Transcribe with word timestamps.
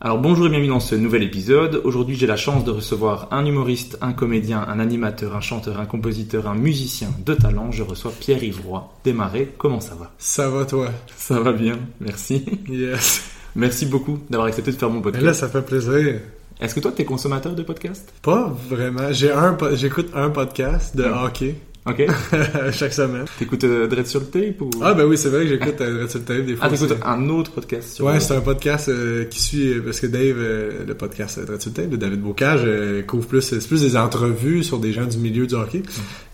Alors 0.00 0.18
bonjour 0.18 0.46
et 0.46 0.50
bienvenue 0.50 0.68
dans 0.68 0.80
ce 0.80 0.94
nouvel 0.94 1.22
épisode. 1.22 1.80
Aujourd'hui 1.84 2.16
j'ai 2.16 2.26
la 2.26 2.36
chance 2.36 2.64
de 2.64 2.70
recevoir 2.70 3.28
un 3.30 3.46
humoriste, 3.46 3.96
un 4.02 4.12
comédien, 4.12 4.62
un 4.68 4.78
animateur, 4.78 5.34
un 5.34 5.40
chanteur, 5.40 5.80
un 5.80 5.86
compositeur, 5.86 6.46
un 6.48 6.54
musicien 6.54 7.08
de 7.24 7.34
talent. 7.34 7.70
Je 7.72 7.82
reçois 7.82 8.12
Pierre-Yves 8.18 8.60
Roy. 8.66 8.92
Démarrer, 9.04 9.54
comment 9.56 9.80
ça 9.80 9.94
va? 9.94 10.12
Ça 10.18 10.50
va 10.50 10.66
toi? 10.66 10.90
Ça 11.16 11.40
va 11.40 11.52
bien, 11.52 11.78
merci. 12.00 12.44
Yes. 12.68 13.22
Merci 13.54 13.86
beaucoup 13.86 14.18
d'avoir 14.28 14.48
accepté 14.48 14.70
de 14.70 14.76
faire 14.76 14.90
mon 14.90 14.96
Mais 14.96 15.02
podcast. 15.02 15.24
là, 15.24 15.32
ça 15.32 15.48
fait 15.48 15.62
plaisir. 15.62 16.20
Est-ce 16.60 16.74
que 16.74 16.80
toi 16.80 16.92
t'es 16.94 17.06
consommateur 17.06 17.54
de 17.54 17.62
podcasts? 17.62 18.12
Pas 18.22 18.54
vraiment. 18.68 19.12
J'ai 19.12 19.32
un, 19.32 19.56
j'écoute 19.74 20.08
un 20.14 20.28
podcast 20.28 20.94
de 20.94 21.04
Ouais. 21.04 21.10
hockey 21.24 21.54
Ok. 21.86 22.04
chaque 22.72 22.92
semaine. 22.92 23.24
T'écoutes 23.38 23.62
euh, 23.64 23.86
Dread 23.86 24.06
sur 24.06 24.20
le 24.20 24.26
tape 24.26 24.60
ou? 24.60 24.70
Ah 24.82 24.92
ben 24.94 25.04
oui, 25.04 25.16
c'est 25.16 25.28
vrai 25.28 25.42
que 25.44 25.48
j'écoute 25.50 25.80
euh, 25.80 26.00
Red 26.02 26.10
Sur 26.10 26.18
le 26.20 26.24
Tape 26.24 26.44
des 26.46 26.56
fois. 26.56 26.66
Ah, 26.66 26.70
t'écoutes 26.70 26.96
un 27.04 27.28
autre 27.28 27.52
podcast 27.52 27.94
sur 27.94 28.04
Ouais, 28.06 28.18
c'est 28.18 28.34
un 28.34 28.40
podcast 28.40 28.88
euh, 28.88 29.24
qui 29.24 29.40
suit 29.40 29.68
euh, 29.68 29.82
parce 29.84 30.00
que 30.00 30.06
Dave, 30.08 30.36
euh, 30.38 30.84
le 30.84 30.94
podcast 30.94 31.36
Red 31.48 31.60
Sur 31.60 31.70
le 31.70 31.74
Tape 31.76 31.90
de 31.90 31.96
David 31.96 32.20
Bocage, 32.22 32.66
couvre 33.06 33.26
plus, 33.26 33.40
c'est 33.42 33.66
plus 33.68 33.82
des 33.82 33.96
entrevues 33.96 34.64
sur 34.64 34.78
des 34.80 34.92
gens 34.92 35.06
du 35.06 35.18
milieu 35.18 35.46
du 35.46 35.54
hockey. 35.54 35.82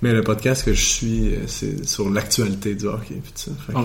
Mais 0.00 0.12
le 0.12 0.22
podcast 0.22 0.64
que 0.64 0.72
je 0.72 0.80
suis, 0.84 1.30
c'est 1.46 1.86
sur 1.86 2.08
l'actualité 2.10 2.74
du 2.74 2.86
hockey. 2.86 3.20
Puis 3.22 3.32
ça. 3.34 3.50
Fait 3.66 3.72
que. 3.74 3.78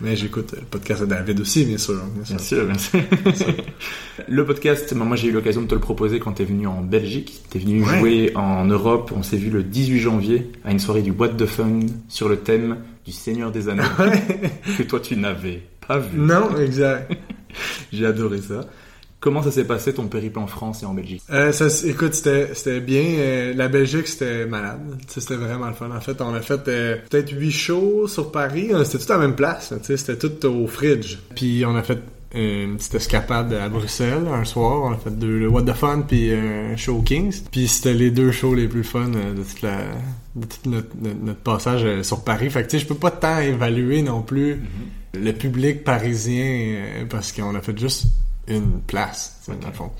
Mais 0.00 0.16
j'écoute 0.16 0.52
le 0.56 0.62
podcast 0.68 1.02
de 1.02 1.06
David 1.06 1.40
aussi, 1.40 1.64
bien 1.64 1.78
sûr. 1.78 1.94
bien 2.24 2.36
sûr. 2.36 2.64
Bien 2.64 2.76
sûr, 2.78 2.98
bien 3.24 3.34
sûr. 3.34 3.46
le 4.28 4.44
podcast, 4.44 4.92
moi 4.94 5.16
j'ai 5.16 5.28
eu 5.28 5.32
l'occasion 5.32 5.62
de 5.62 5.66
te 5.68 5.74
le 5.74 5.80
proposer 5.80 6.18
quand 6.18 6.32
t'es 6.32 6.44
venu 6.44 6.66
en 6.66 6.82
Belgique. 6.82 7.42
T'es 7.50 7.58
venu 7.60 7.82
Ouais. 7.84 7.98
jouer 8.00 8.32
en 8.34 8.64
Europe. 8.64 9.12
On 9.16 9.22
s'est 9.22 9.36
vu 9.36 9.50
le 9.50 9.62
18 9.62 10.00
janvier 10.00 10.50
à 10.64 10.72
une 10.72 10.80
soirée 10.88 11.02
du 11.02 11.12
Boîte 11.12 11.36
de 11.36 11.44
Fun 11.44 11.80
sur 12.08 12.30
le 12.30 12.38
thème 12.38 12.78
du 13.04 13.12
Seigneur 13.12 13.52
des 13.52 13.68
Anneaux 13.68 13.82
que 14.78 14.82
toi 14.84 14.98
tu 15.00 15.16
n'avais 15.16 15.60
pas 15.86 15.98
vu. 15.98 16.18
Non, 16.18 16.56
exact. 16.56 17.12
J'ai 17.92 18.06
adoré 18.06 18.40
ça. 18.40 18.62
Comment 19.20 19.42
ça 19.42 19.50
s'est 19.50 19.66
passé 19.66 19.92
ton 19.92 20.06
périple 20.06 20.38
en 20.38 20.46
France 20.46 20.82
et 20.82 20.86
en 20.86 20.94
Belgique? 20.94 21.22
Euh, 21.30 21.52
ça, 21.52 21.66
écoute, 21.86 22.14
c'était 22.14 22.54
c'était 22.54 22.80
bien. 22.80 23.02
Euh, 23.18 23.52
la 23.52 23.68
Belgique, 23.68 24.08
c'était 24.08 24.46
malade. 24.46 24.80
C'était 25.08 25.36
vraiment 25.36 25.66
le 25.66 25.74
fun. 25.74 25.90
En 25.94 26.00
fait, 26.00 26.22
on 26.22 26.32
a 26.32 26.40
fait 26.40 26.66
euh, 26.68 26.96
peut-être 27.10 27.32
huit 27.32 27.52
shows 27.52 28.08
sur 28.08 28.32
Paris. 28.32 28.70
C'était 28.84 29.04
tout 29.04 29.12
à 29.12 29.16
la 29.16 29.26
même 29.26 29.36
place. 29.36 29.74
C'était 29.82 30.16
tout 30.16 30.46
au 30.46 30.66
fridge. 30.68 31.18
Puis 31.34 31.64
on 31.66 31.76
a 31.76 31.82
fait 31.82 31.98
une 32.34 32.76
petite 32.76 32.94
escapade 32.94 33.52
à 33.54 33.68
Bruxelles 33.68 34.28
un 34.30 34.44
soir. 34.44 34.82
On 34.82 34.92
a 34.92 34.96
fait 34.96 35.10
deux, 35.10 35.38
le 35.38 35.48
What 35.48 35.62
the 35.62 35.72
Fun 35.72 36.02
puis 36.06 36.30
euh, 36.30 36.72
un 36.72 36.76
show 36.76 37.00
Kings. 37.02 37.42
Puis 37.50 37.68
c'était 37.68 37.94
les 37.94 38.10
deux 38.10 38.32
shows 38.32 38.54
les 38.54 38.68
plus 38.68 38.84
fun 38.84 39.12
euh, 39.14 39.34
de 39.34 39.42
toute 39.42 39.62
la 39.62 39.78
de 40.36 40.46
tout 40.46 40.70
notre, 40.70 41.40
passage 41.40 41.84
euh, 41.84 42.02
sur 42.02 42.24
Paris. 42.24 42.50
Fait 42.50 42.62
que 42.62 42.68
tu 42.68 42.78
sais, 42.78 42.84
je 42.84 42.88
peux 42.88 42.94
pas 42.94 43.10
tant 43.10 43.38
évaluer 43.38 44.02
non 44.02 44.22
plus 44.22 44.60
le 45.14 45.32
public 45.32 45.84
parisien 45.84 46.82
parce 47.08 47.32
qu'on 47.32 47.54
a 47.54 47.60
fait 47.60 47.78
juste 47.78 48.08
une 48.56 48.80
place, 48.86 49.38
tu 49.44 49.52
sais, 49.52 49.58
dans 49.60 49.68
le 49.68 49.72
fond. 49.74 49.90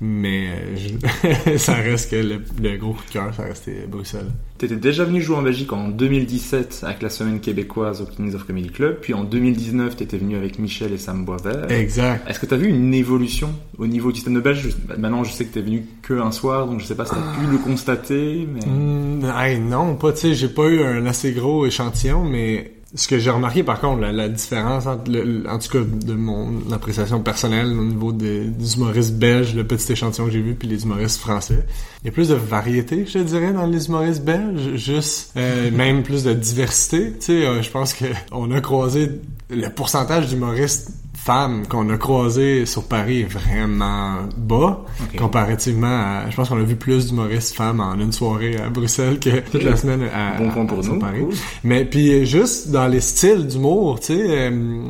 Mais 0.00 0.48
euh, 0.48 0.76
je- 0.76 1.56
ça 1.58 1.74
reste 1.74 2.10
que 2.10 2.16
le, 2.16 2.42
le 2.62 2.76
gros 2.76 2.92
coup 2.92 3.04
de 3.06 3.12
cœur, 3.12 3.34
ça 3.34 3.42
restait 3.44 3.86
Bruxelles. 3.88 4.30
T'étais 4.58 4.76
déjà 4.76 5.04
venu 5.04 5.20
jouer 5.22 5.36
en 5.36 5.42
Belgique 5.42 5.72
en 5.72 5.88
2017 5.88 6.80
avec 6.82 7.00
la 7.02 7.10
semaine 7.10 7.38
québécoise 7.40 8.00
au 8.02 8.06
Kings 8.06 8.34
of 8.34 8.44
Comedy 8.44 8.70
Club. 8.70 8.98
Puis 9.00 9.14
en 9.14 9.22
2019, 9.24 9.96
t'étais 9.96 10.18
venu 10.18 10.36
avec 10.36 10.58
Michel 10.58 10.92
et 10.92 10.98
Sam 10.98 11.24
Boisvert. 11.24 11.70
Exact. 11.70 12.28
Est-ce 12.28 12.40
que 12.40 12.46
tu 12.46 12.54
as 12.54 12.56
vu 12.56 12.68
une 12.68 12.92
évolution 12.92 13.52
au 13.78 13.86
niveau 13.86 14.10
du 14.10 14.20
stand-up 14.20 14.42
belge? 14.42 14.68
Maintenant, 14.98 15.22
je 15.22 15.30
sais 15.32 15.44
que 15.44 15.52
tu 15.52 15.58
es 15.60 15.62
venu 15.62 15.84
que 16.02 16.14
un 16.14 16.32
soir, 16.32 16.66
donc 16.66 16.80
je 16.80 16.86
sais 16.86 16.96
pas 16.96 17.04
si 17.04 17.12
tu 17.12 17.18
as 17.18 17.38
pu 17.40 17.50
le 17.52 17.58
constater, 17.58 18.48
mais... 18.52 18.60
Mm, 18.66 19.32
hey, 19.36 19.60
non, 19.60 19.94
pas, 19.94 20.12
tu 20.12 20.18
sais, 20.20 20.34
j'ai 20.34 20.48
pas 20.48 20.66
eu 20.68 20.82
un 20.82 21.06
assez 21.06 21.30
gros 21.32 21.64
échantillon, 21.64 22.24
mais 22.24 22.72
ce 22.94 23.06
que 23.06 23.18
j'ai 23.18 23.30
remarqué 23.30 23.62
par 23.62 23.80
contre, 23.80 24.00
la, 24.00 24.12
la 24.12 24.28
différence 24.28 24.86
entre, 24.86 25.10
le, 25.10 25.22
le- 25.22 25.50
en 25.50 25.58
tout 25.58 25.68
cas 25.70 25.84
de 25.84 26.14
mon 26.14 26.72
appréciation 26.72 27.20
personnelle 27.20 27.66
au 27.66 27.84
niveau 27.84 28.12
des, 28.12 28.44
des 28.46 28.74
humoristes 28.76 29.14
belges, 29.14 29.54
le 29.54 29.64
petit 29.64 29.92
échantillon 29.92 30.26
que 30.26 30.32
j'ai 30.32 30.40
vu, 30.40 30.54
puis 30.54 30.68
les 30.68 30.84
humoristes 30.84 31.18
français, 31.20 31.64
il 32.02 32.06
y 32.06 32.08
a 32.08 32.12
plus 32.12 32.28
de 32.28 32.34
variété, 32.34 33.04
je 33.06 33.12
te 33.14 33.18
dirais, 33.18 33.52
dans 33.52 33.66
les 33.66 33.86
humoristes 33.88 34.24
belges, 34.24 34.74
juste 34.76 35.32
euh, 35.36 35.70
même 35.72 36.02
plus 36.02 36.24
de 36.24 36.32
diversité. 36.32 37.10
Tu 37.12 37.16
sais, 37.26 37.46
euh, 37.46 37.60
je 37.62 37.70
pense 37.70 37.92
que 37.92 38.06
on 38.32 38.50
a 38.52 38.60
croisé 38.60 39.10
le 39.50 39.68
pourcentage 39.68 40.28
d'humoristes 40.28 40.90
femmes 41.28 41.66
qu'on 41.68 41.90
a 41.90 41.98
croisé 41.98 42.64
sur 42.64 42.84
Paris 42.84 43.20
est 43.20 43.24
vraiment 43.30 44.20
bas 44.34 44.80
comparativement 45.18 45.86
à 45.86 46.30
je 46.30 46.34
pense 46.36 46.48
qu'on 46.48 46.56
a 46.58 46.62
vu 46.62 46.76
plus 46.76 47.08
d'humoristes 47.08 47.54
femmes 47.54 47.80
en 47.80 47.94
une 48.00 48.12
soirée 48.12 48.56
à 48.56 48.70
Bruxelles 48.70 49.18
que 49.20 49.40
toute 49.50 49.62
la 49.62 49.76
semaine 49.76 50.04
à, 50.04 50.38
Bon 50.38 50.48
point 50.50 50.64
pour 50.64 50.78
à- 50.78 50.82
sur 50.82 50.94
nous. 50.94 51.00
Paris. 51.00 51.20
Cool. 51.20 51.34
Mais 51.64 51.84
puis 51.84 52.24
juste 52.24 52.70
dans 52.70 52.88
les 52.88 53.02
styles 53.02 53.46
d'humour, 53.46 54.00
tu 54.00 54.06
sais 54.06 54.22
euh, 54.26 54.80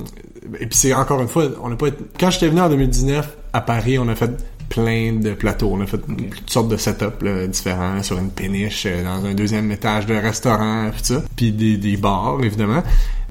et 0.61 0.67
puis 0.67 0.79
c'est 0.79 0.95
encore 0.95 1.21
une 1.21 1.27
fois 1.29 1.47
on 1.61 1.71
n'a 1.71 1.77
pas 1.77 1.89
été- 1.89 2.05
quand 2.21 2.31
j'étais 2.31 2.49
venu 2.49 2.61
en 2.61 2.69
2019 2.69 3.37
à 3.53 3.61
Paris, 3.61 3.99
on 3.99 4.07
a 4.09 4.15
fait 4.15 4.31
plein 4.69 5.15
de 5.15 5.33
plateaux, 5.33 5.71
on 5.73 5.81
a 5.81 5.87
fait 5.87 5.99
toutes 5.99 6.51
sortes 6.51 6.69
de 6.69 6.77
setups 6.77 7.23
là, 7.23 7.47
différents 7.49 8.01
sur 8.05 8.17
une 8.19 8.31
péniche 8.31 8.85
euh, 8.87 9.03
dans 9.03 9.25
un 9.27 9.35
deuxième 9.35 9.73
étage 9.73 10.07
de 10.07 10.15
restaurant 10.15 10.89
puis 10.93 11.01
ça, 11.03 11.23
puis 11.35 11.51
des, 11.51 11.77
des 11.79 11.97
bars 11.97 12.37
évidemment. 12.45 12.83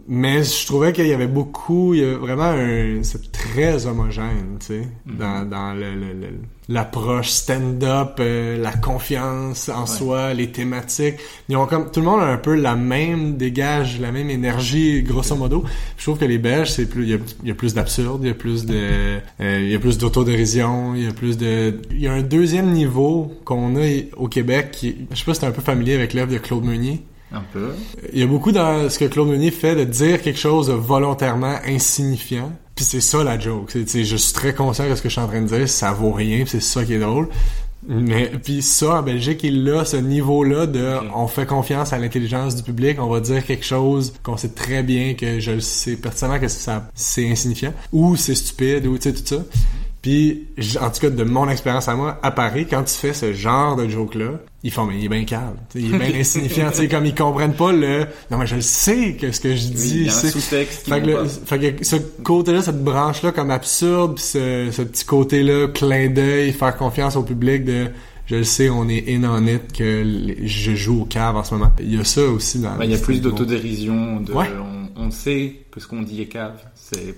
Mais 0.10 0.42
je 0.44 0.66
trouvais 0.66 0.94
qu'il 0.94 1.06
y 1.08 1.14
avait 1.14 1.28
beaucoup, 1.28 1.94
il 1.94 2.00
y 2.00 2.04
avait 2.04 2.16
vraiment 2.16 2.46
un, 2.52 3.04
c'est 3.04 3.30
très 3.32 3.88
homogène, 3.88 4.58
tu 4.60 4.68
sais, 4.68 4.88
dans, 5.06 5.44
dans 5.50 5.74
le, 5.74 5.94
le- 5.96 6.14
le- 6.14 6.40
l'approche 6.70 7.30
stand-up, 7.30 8.16
euh, 8.20 8.58
la 8.62 8.72
confiance 8.72 9.68
en 9.70 9.86
soi, 9.86 10.34
les 10.34 10.50
thématiques. 10.52 11.16
Ils 11.50 11.58
ont 11.58 11.66
comme, 11.66 11.92
tout 11.92 12.00
le 12.00 12.06
monde 12.06 12.22
a 12.22 12.26
un 12.28 12.38
peu 12.38 12.56
la 12.56 12.76
même 12.76 13.36
dégage, 13.36 14.00
la 14.00 14.12
même 14.14 14.30
énergie, 14.30 15.02
grosso 15.04 15.36
modo. 15.36 15.66
Je 15.98 16.04
trouve 16.04 16.18
que 16.20 16.26
les 16.26 16.38
Belges, 16.38 16.72
c'est 16.72 16.86
plus, 16.90 17.04
il 17.04 17.10
y 17.10 17.14
a, 17.14 17.18
il 17.44 17.50
y 17.50 17.52
a 17.52 17.56
plus 17.56 17.74
d'absurde, 17.74 18.22
il 18.24 18.28
y 18.28 18.32
a 18.32 18.34
plus 18.34 18.66
de, 18.66 18.76
euh, 19.42 19.60
il 19.62 19.70
y 19.70 19.76
a 19.76 19.80
plus 19.80 19.98
d'autodérision, 19.98 20.96
il 20.96 21.04
y 21.04 21.08
a 21.08 21.12
plus 21.14 21.38
de, 21.38 21.82
il 21.92 22.00
y 22.00 22.08
a 22.08 22.14
un 22.14 22.22
deuxième 22.22 22.72
niveau 22.72 23.32
qu'on 23.46 23.76
a 23.76 23.88
au 24.16 24.28
Québec 24.30 24.72
qui, 24.72 24.96
je 25.12 25.18
sais 25.18 25.26
pas 25.26 25.34
si 25.34 25.42
t'es 25.42 25.48
un 25.48 25.52
peu 25.52 25.62
familier 25.62 25.96
avec 25.96 26.14
l'œuvre 26.14 26.32
de 26.32 26.38
Claude 26.38 26.64
Meunier. 26.64 27.02
Un 27.32 27.42
peu. 27.52 27.74
Il 28.14 28.20
y 28.20 28.24
a 28.24 28.28
beaucoup 28.28 28.52
dans 28.52 28.90
ce 28.90 28.98
que 28.98 29.06
Claude 29.06 29.28
Meunier 29.28 29.52
fait 29.52 29.76
de 29.76 29.84
dire 29.84 30.22
quelque 30.22 30.40
chose 30.40 30.68
de 30.68 30.74
volontairement 30.74 31.56
insignifiant 31.66 32.52
Puis 32.76 32.86
c'est 32.86 33.02
ça 33.02 33.24
la 33.24 33.38
joke. 33.38 33.72
C'est, 33.72 34.06
je 34.06 34.16
suis 34.16 34.34
très 34.34 34.54
conscient 34.54 34.90
de 34.90 34.96
ce 34.96 35.02
que 35.02 35.10
je 35.10 35.14
suis 35.14 35.22
en 35.22 35.28
train 35.28 35.42
de 35.42 35.48
dire, 35.48 35.68
ça 35.68 35.92
vaut 35.92 36.14
rien, 36.14 36.46
c'est 36.48 36.62
ça 36.62 36.86
qui 36.86 36.94
est 36.94 37.00
drôle. 37.00 37.28
Mais 37.88 38.32
puis 38.44 38.62
ça 38.62 39.00
en 39.00 39.02
Belgique, 39.02 39.42
il 39.44 39.70
a 39.70 39.86
ce 39.86 39.98
niveau-là 39.98 40.66
de 40.66 40.96
on 41.16 41.28
fait 41.28 41.46
confiance 41.46 41.94
à 41.94 42.00
l'intelligence 42.00 42.56
du 42.56 42.64
public, 42.64 42.98
on 43.00 43.08
va 43.08 43.20
dire 43.20 43.46
quelque 43.46 43.66
chose 43.66 44.14
qu'on 44.24 44.36
sait 44.36 44.50
très 44.50 44.84
bien 44.84 45.14
que 45.14 45.40
je 45.40 45.52
le 45.52 45.60
sais 45.60 45.96
pertinemment 45.96 46.40
que 46.40 46.48
ça 46.48 46.90
c'est 46.96 47.30
insignifiant 47.30 47.74
ou 47.94 48.16
c'est 48.16 48.36
stupide 48.36 48.88
ou 48.88 48.98
tu 48.98 49.04
sais 49.04 49.14
tout 49.14 49.26
ça. 49.26 49.44
Puis 50.02 50.48
en 50.82 50.90
tout 50.90 51.02
cas 51.02 51.10
de 51.10 51.24
mon 51.24 51.48
expérience 51.50 51.88
à 51.88 51.96
moi 51.96 52.20
à 52.24 52.32
Paris, 52.32 52.66
quand 52.70 52.84
tu 52.84 52.94
fais 52.94 53.14
ce 53.14 53.32
genre 53.34 53.76
de 53.76 53.88
joke 53.88 54.16
là, 54.16 54.32
ils 54.68 54.72
font 54.74 54.86
mais 54.86 54.98
il 55.00 55.06
est 55.06 55.10
bien 55.10 55.24
calme, 55.24 55.56
il 55.76 55.96
est 55.96 55.98
bien 55.98 56.20
insignifiant, 56.20 56.70
tu 56.72 56.78
sais 56.78 56.88
comme 56.90 57.06
ils 57.06 57.16
comprennent 57.16 57.54
pas 57.56 57.72
le 57.72 58.06
non 58.30 58.38
mais 58.38 58.46
je 58.48 58.56
le 58.56 58.62
sais 58.62 59.14
que 59.20 59.32
ce 59.32 59.40
que 59.40 59.56
je 59.56 59.68
Oui, 59.70 59.74
dis 59.74 59.96
il 59.96 60.06
y 60.08 60.10
a 60.10 60.12
un 60.12 60.16
c'est 60.16 60.32
fait 60.40 60.66
que, 61.02 61.06
le- 61.08 61.26
fait 61.26 61.76
que 61.76 61.86
ce 61.86 61.96
côté-là, 62.24 62.62
cette 62.62 62.84
branche-là 62.84 63.32
comme 63.32 63.50
absurde, 63.52 64.16
pis 64.16 64.24
ce, 64.24 64.68
ce 64.72 64.82
petit 64.82 65.06
côté-là, 65.06 65.68
clin 65.70 66.10
d'œil, 66.10 66.52
faire 66.52 66.76
confiance 66.76 67.16
au 67.16 67.24
public 67.24 67.64
de 67.64 67.88
je 68.26 68.36
le 68.36 68.44
sais, 68.44 68.70
on 68.70 68.90
est 68.90 69.06
in 69.16 69.24
on 69.24 69.48
it 69.48 69.72
que 69.72 70.04
les- 70.04 70.46
je 70.48 70.76
joue 70.76 71.04
au 71.04 71.06
cave 71.06 71.38
en 71.38 71.46
ce 71.46 71.54
moment. 71.56 71.72
Il 71.80 71.96
y 71.96 71.98
a 71.98 72.04
ça 72.04 72.24
aussi 72.24 72.60
dans 72.60 72.76
Ouais, 72.76 72.86
il 72.86 72.92
y 72.92 72.96
a 72.96 72.98
plus 72.98 73.22
d'autodérision, 73.22 74.20
de, 74.20 74.34
Ouais. 74.34 74.48
on, 74.98 75.02
on 75.06 75.12
sait 75.12 75.62
que 75.72 75.80
ce 75.80 75.88
qu'on 75.88 76.02
dit 76.02 76.22
est 76.24 76.26
cave, 76.26 76.60
c'est 76.76 77.16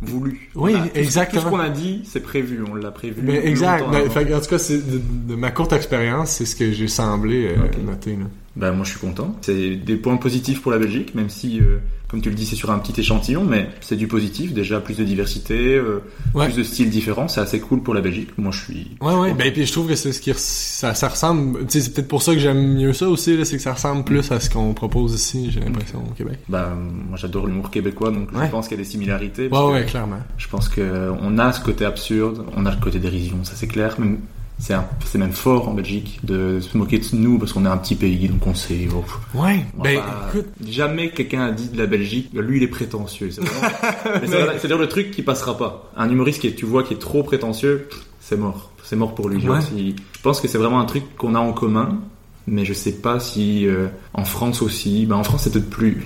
voulu. 0.00 0.50
Oui, 0.54 0.74
a- 0.74 0.88
tout 0.88 0.90
exactement. 0.94 1.42
Tout 1.42 1.46
ce 1.48 1.50
qu'on 1.52 1.60
a 1.60 1.68
dit, 1.68 2.02
c'est 2.04 2.20
prévu, 2.20 2.60
on 2.70 2.74
l'a 2.74 2.90
prévu. 2.90 3.30
Exact. 3.30 3.84
fait 4.10 4.34
en 4.34 4.40
tout 4.40 4.46
cas, 4.50 4.58
de, 4.78 5.00
de 5.28 5.34
ma 5.34 5.50
courte 5.50 5.72
expérience, 5.72 6.30
c'est 6.30 6.46
ce 6.46 6.56
que 6.56 6.72
j'ai 6.72 6.88
semblé 6.88 7.48
euh, 7.48 7.64
Ok. 7.66 7.78
noter. 7.84 8.16
Là. 8.16 8.24
Ben, 8.56 8.72
moi 8.72 8.84
je 8.84 8.90
suis 8.90 8.98
content. 8.98 9.36
C'est 9.42 9.76
des 9.76 9.96
points 9.96 10.16
positifs 10.16 10.60
pour 10.60 10.72
la 10.72 10.78
Belgique, 10.78 11.14
même 11.14 11.28
si, 11.30 11.60
euh, 11.60 11.78
comme 12.08 12.20
tu 12.20 12.30
le 12.30 12.34
dis, 12.34 12.44
c'est 12.44 12.56
sur 12.56 12.72
un 12.72 12.80
petit 12.80 13.00
échantillon, 13.00 13.44
mais 13.44 13.68
c'est 13.80 13.94
du 13.94 14.08
positif. 14.08 14.52
Déjà, 14.52 14.80
plus 14.80 14.96
de 14.96 15.04
diversité, 15.04 15.76
euh, 15.76 16.00
Ouais. 16.34 16.46
plus 16.46 16.56
de 16.56 16.62
styles 16.64 16.90
différents, 16.90 17.28
c'est 17.28 17.40
assez 17.40 17.60
cool 17.60 17.80
pour 17.82 17.94
la 17.94 18.00
Belgique. 18.00 18.30
Moi 18.38 18.50
je 18.50 18.58
suis. 18.64 18.96
Ouais, 19.00 19.14
ouais. 19.14 19.34
Ben, 19.34 19.52
puis 19.52 19.64
je 19.66 19.70
trouve 19.72 19.86
que 19.86 19.94
c'est 19.94 20.12
ce 20.12 20.20
qui 20.20 20.32
ça, 20.36 20.94
ça 20.94 21.08
ressemble. 21.08 21.60
Tu 21.66 21.74
sais, 21.74 21.80
c'est 21.82 21.94
peut-être 21.94 22.08
pour 22.08 22.22
ça 22.22 22.32
que 22.34 22.40
j'aime 22.40 22.74
mieux 22.74 22.92
ça 22.92 23.08
aussi, 23.08 23.38
c'est 23.44 23.56
que 23.56 23.62
ça 23.62 23.72
ressemble 23.72 24.02
plus 24.02 24.30
à 24.32 24.40
ce 24.40 24.50
qu'on 24.50 24.74
propose 24.74 25.14
ici, 25.14 25.50
j'ai 25.52 25.60
l'impression, 25.60 26.00
au 26.04 26.12
Québec. 26.14 26.40
Ben, 26.48 26.70
moi 27.08 27.16
j'adore 27.16 27.46
l'humour 27.46 27.70
québécois, 27.70 28.10
donc 28.10 28.32
Ouais. 28.32 28.46
je 28.46 28.50
pense 28.50 28.66
qu'il 28.66 28.76
y 28.76 28.80
a 28.80 28.82
des 28.82 28.90
similarités. 28.90 29.48
Ouais, 29.48 29.72
ouais, 29.72 29.84
clairement. 29.84 30.18
Je 30.38 30.48
pense 30.48 30.68
que 30.68 30.80
euh, 30.80 31.12
on 31.22 31.38
a 31.38 31.52
ce 31.52 31.60
côté 31.60 31.84
absurde, 31.84 32.44
on 32.56 32.66
a 32.66 32.74
le 32.74 32.80
côté 32.80 32.98
dérision, 32.98 33.44
ça 33.44 33.52
c'est 33.54 33.68
clair. 33.68 33.94
Même 34.00 34.18
c'est 34.60 35.18
même 35.18 35.32
fort 35.32 35.68
en 35.68 35.74
Belgique 35.74 36.20
de 36.22 36.60
se 36.60 36.76
moquer 36.76 36.98
de 36.98 37.04
nous 37.14 37.38
parce 37.38 37.52
qu'on 37.52 37.64
est 37.64 37.68
un 37.68 37.76
petit 37.78 37.94
pays, 37.96 38.28
donc 38.28 38.46
on 38.46 38.54
sait. 38.54 38.86
oh, 38.94 39.02
Ouais. 39.36 39.64
Ben, 39.82 40.00
écoute. 40.28 40.46
jamais 40.68 41.10
quelqu'un 41.10 41.46
a 41.46 41.50
dit 41.50 41.68
de 41.70 41.78
la 41.78 41.86
Belgique, 41.86 42.30
lui 42.34 42.58
il 42.58 42.62
est 42.62 42.68
prétentieux. 42.68 43.30
C'est 43.30 43.40
c'est 44.26 44.62
d'ailleurs 44.64 44.78
le 44.78 44.88
truc 44.88 45.10
qui 45.10 45.22
passera 45.22 45.56
pas. 45.56 45.90
Un 45.96 46.10
humoriste 46.10 46.40
qui 46.42 46.46
est, 46.48 46.54
tu 46.54 46.66
vois 46.66 46.82
qui 46.84 46.94
est 46.94 46.98
trop 46.98 47.22
prétentieux, 47.22 47.88
c'est 48.20 48.36
mort, 48.36 48.70
c'est 48.84 48.96
mort 48.96 49.14
pour 49.14 49.28
lui. 49.28 49.40
Genre, 49.40 49.56
Ouais. 49.56 49.60
si- 49.62 49.96
je 50.16 50.20
pense 50.22 50.40
que 50.40 50.48
c'est 50.48 50.58
vraiment 50.58 50.80
un 50.80 50.84
truc 50.86 51.16
qu'on 51.16 51.34
a 51.34 51.38
en 51.40 51.52
commun. 51.52 51.98
Mais 52.46 52.64
je 52.64 52.72
sais 52.72 52.92
pas 52.92 53.20
si 53.20 53.66
euh, 53.66 53.86
en 54.14 54.24
France 54.24 54.60
aussi. 54.62 55.06
Ben 55.06 55.14
en 55.16 55.22
France 55.24 55.42
c'est 55.44 55.52
peut-être 55.52 55.70
plus. 55.70 56.04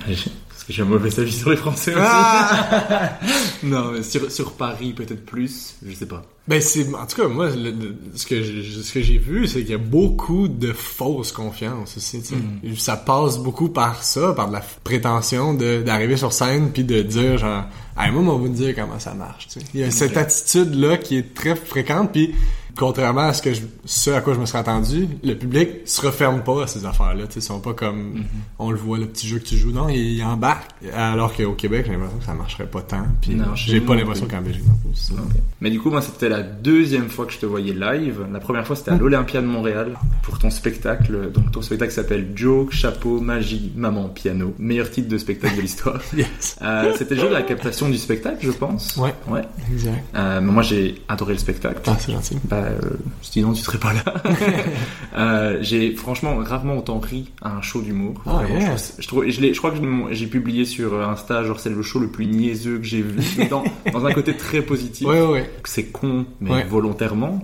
Parce 0.64 0.69
que 0.69 0.72
j'ai 0.72 0.82
un 0.82 0.87
mauvais 0.87 1.20
avis 1.20 1.32
sur 1.32 1.50
les 1.50 1.56
Français 1.58 1.93
aussi. 1.94 2.00
Ah! 2.06 3.19
non, 3.62 3.93
mais 3.93 4.02
sur, 4.02 4.31
sur 4.32 4.52
Paris 4.52 4.94
peut-être 4.94 5.25
plus. 5.26 5.75
Je 5.87 5.93
sais 5.94 6.06
pas. 6.06 6.22
Ben 6.49 6.61
c'est 6.61 6.87
en 6.94 7.06
tout 7.06 7.22
cas 7.22 7.28
moi 7.28 7.49
le- 7.50 7.70
le- 7.70 7.96
ce 8.14 8.26
que 8.26 8.43
j'ai- 8.43 8.82
ce 8.82 8.93
que 8.93 9.00
j'ai 9.00 9.16
vu 9.16 9.46
c'est 9.46 9.61
qu'il 9.61 9.70
y 9.70 9.75
a 9.75 9.78
beaucoup 9.78 10.46
de 10.46 10.75
fausse 10.75 11.32
confiance 11.32 11.96
aussi 11.96 12.20
tu 12.20 12.28
sais. 12.28 12.34
Mm. 12.34 12.76
ça 12.76 12.99
passe 12.99 13.38
beaucoup 13.38 13.70
par 13.70 14.02
ça 14.02 14.34
par 14.34 14.49
de 14.49 14.52
la 14.52 14.62
prétention 14.84 15.55
d'arriver 15.55 16.19
sur 16.19 16.34
scène 16.34 16.70
puis 16.70 16.84
de 16.84 17.00
dire 17.00 17.38
genre 17.38 17.64
hey, 17.99 18.11
moi 18.12 18.20
on 18.22 18.26
va 18.26 18.46
vous 18.46 18.49
dire 18.50 18.75
comment 18.75 18.99
ça 18.99 19.14
marche 19.14 19.49
tu 19.49 19.61
sais. 19.61 19.66
il 19.72 19.81
y 19.81 19.84
a 19.84 19.90
cette 19.90 20.19
attitude 20.19 20.75
là 20.75 20.99
qui 20.99 21.16
est 21.16 21.32
très 21.34 21.56
fréquente 21.56 22.12
puis 22.12 22.34
contrairement 22.76 23.23
à 23.23 23.32
ce 23.32 23.43
que 23.43 23.55
je, 23.55 23.62
ce 23.85 24.11
à 24.11 24.21
quoi 24.21 24.35
je 24.35 24.41
me 24.41 24.47
serais 24.47 24.59
attendu 24.59 25.09
le 25.23 25.35
public 25.35 25.69
se 25.85 26.05
referme 26.05 26.43
pas 26.43 26.65
à 26.65 26.67
ces 26.67 26.85
affaires 26.85 27.15
là 27.15 27.26
tu 27.26 27.35
sais 27.35 27.41
ils 27.41 27.43
sont 27.43 27.61
pas 27.61 27.75
comme 27.75 27.94
Mm-hmm. 28.15 28.25
on 28.59 28.71
le 28.71 28.76
voit 28.76 28.99
le 28.99 29.06
petit 29.06 29.26
jeu 29.26 29.38
que 29.38 29.44
tu 29.44 29.56
joues 29.56 29.73
non 29.73 29.88
il, 29.88 29.97
il 29.97 30.23
embarque 30.23 30.71
alors 30.94 31.35
qu'au 31.35 31.53
Québec 31.53 31.85
j'ai 31.87 31.93
l'impression 31.93 32.19
que 32.19 32.25
ça 32.25 32.35
marcherait 32.35 32.67
pas 32.67 32.82
tant 32.82 33.06
puis 33.21 33.35
Non, 33.35 33.55
j'ai 33.55 33.81
pas 33.81 33.94
l'impression 33.94 34.26
qu'en 34.26 34.41
Belgique 34.41 34.65
non 34.67 34.75
plus. 34.75 35.15
Mais 35.61 35.71
du 35.71 35.81
coup, 35.81 35.91
moi, 35.91 36.03
c'était 36.03 36.29
la 36.29 36.43
deuxième 36.43 37.09
fois 37.09 37.26
que 37.26 37.32
je 37.32 37.38
te 37.38 37.47
voyais 37.47 37.73
live. 37.73 38.26
La 38.32 38.41
première 38.41 38.67
fois, 38.67 38.76
c'était 38.76 38.91
à 38.91 38.97
l'Olympia 38.97 39.41
de 39.41 39.47
Montréal 39.47 39.99
pour 40.23 40.38
ton 40.38 40.50
spectacle. 40.50 41.31
Donc, 41.32 41.53
ton 41.53 41.62
spectacle 41.62 41.93
s'appelle 41.93 42.32
Joke, 42.35 42.73
Chapeau, 42.73 43.21
Magie, 43.21 43.73
Maman, 43.76 44.09
Piano. 44.09 44.55
Meilleur 44.59 44.91
titre 44.91 45.09
de 45.09 45.19
spectacle 45.19 45.56
de 45.56 45.62
l'histoire. 45.62 46.00
yes 46.17 46.56
Euh, 46.62 46.93
c'était 46.97 47.15
le 47.15 47.21
jour 47.21 47.31
de 47.31 47.35
la 47.35 47.43
captation 47.43 47.88
du 47.88 47.99
spectacle, 47.99 48.38
je 48.41 48.50
pense. 48.50 48.97
Ouais. 48.97 49.15
Ouais. 49.29 49.43
exact 49.73 50.05
Euh, 50.15 50.41
mais 50.41 50.53
moi, 50.53 50.62
j'ai 50.62 51.03
adoré 51.09 51.32
le 51.32 51.38
spectacle. 51.38 51.81
Ah, 51.87 51.97
c'est 51.99 52.12
gentil. 52.12 52.37
Bah, 52.44 52.63
euh, 52.64 52.78
sinon 53.22 53.52
tu 53.52 53.62
serais 53.62 53.78
pas 53.78 53.93
là. 53.93 54.05
euh, 55.16 55.58
j'ai 55.61 55.94
franchement 55.94 56.37
rarement 56.37 56.78
autant 56.78 56.99
ri 56.99 57.31
à 57.43 57.56
un 57.56 57.62
show 57.62 57.81
d'humour. 57.81 58.22
Ah, 58.26 58.43
je, 58.46 58.64
trouve- 58.64 58.94
je, 58.99 59.06
trouve- 59.08 59.28
je, 59.28 59.40
l'ai- 59.40 59.55
je 59.55 59.58
crois 59.58 59.70
que 59.70 59.76
j'ai 60.12 60.26
publié 60.26 60.64
sur 60.64 61.00
Insta, 61.08 61.44
genre 61.44 61.61
c'est 61.61 61.70
le 61.70 61.82
show 61.82 61.99
le 62.00 62.08
plus 62.08 62.26
niaiseux 62.26 62.78
que 62.78 62.84
j'ai 62.84 63.02
vu, 63.02 63.20
dans, 63.50 63.64
dans 63.93 64.06
un 64.06 64.12
côté 64.12 64.37
très 64.37 64.62
positif. 64.62 65.06
Ouais, 65.06 65.20
ouais, 65.20 65.28
ouais. 65.32 65.50
C'est 65.64 65.87
con, 65.87 66.26
mais 66.40 66.64
volontairement. 66.64 67.40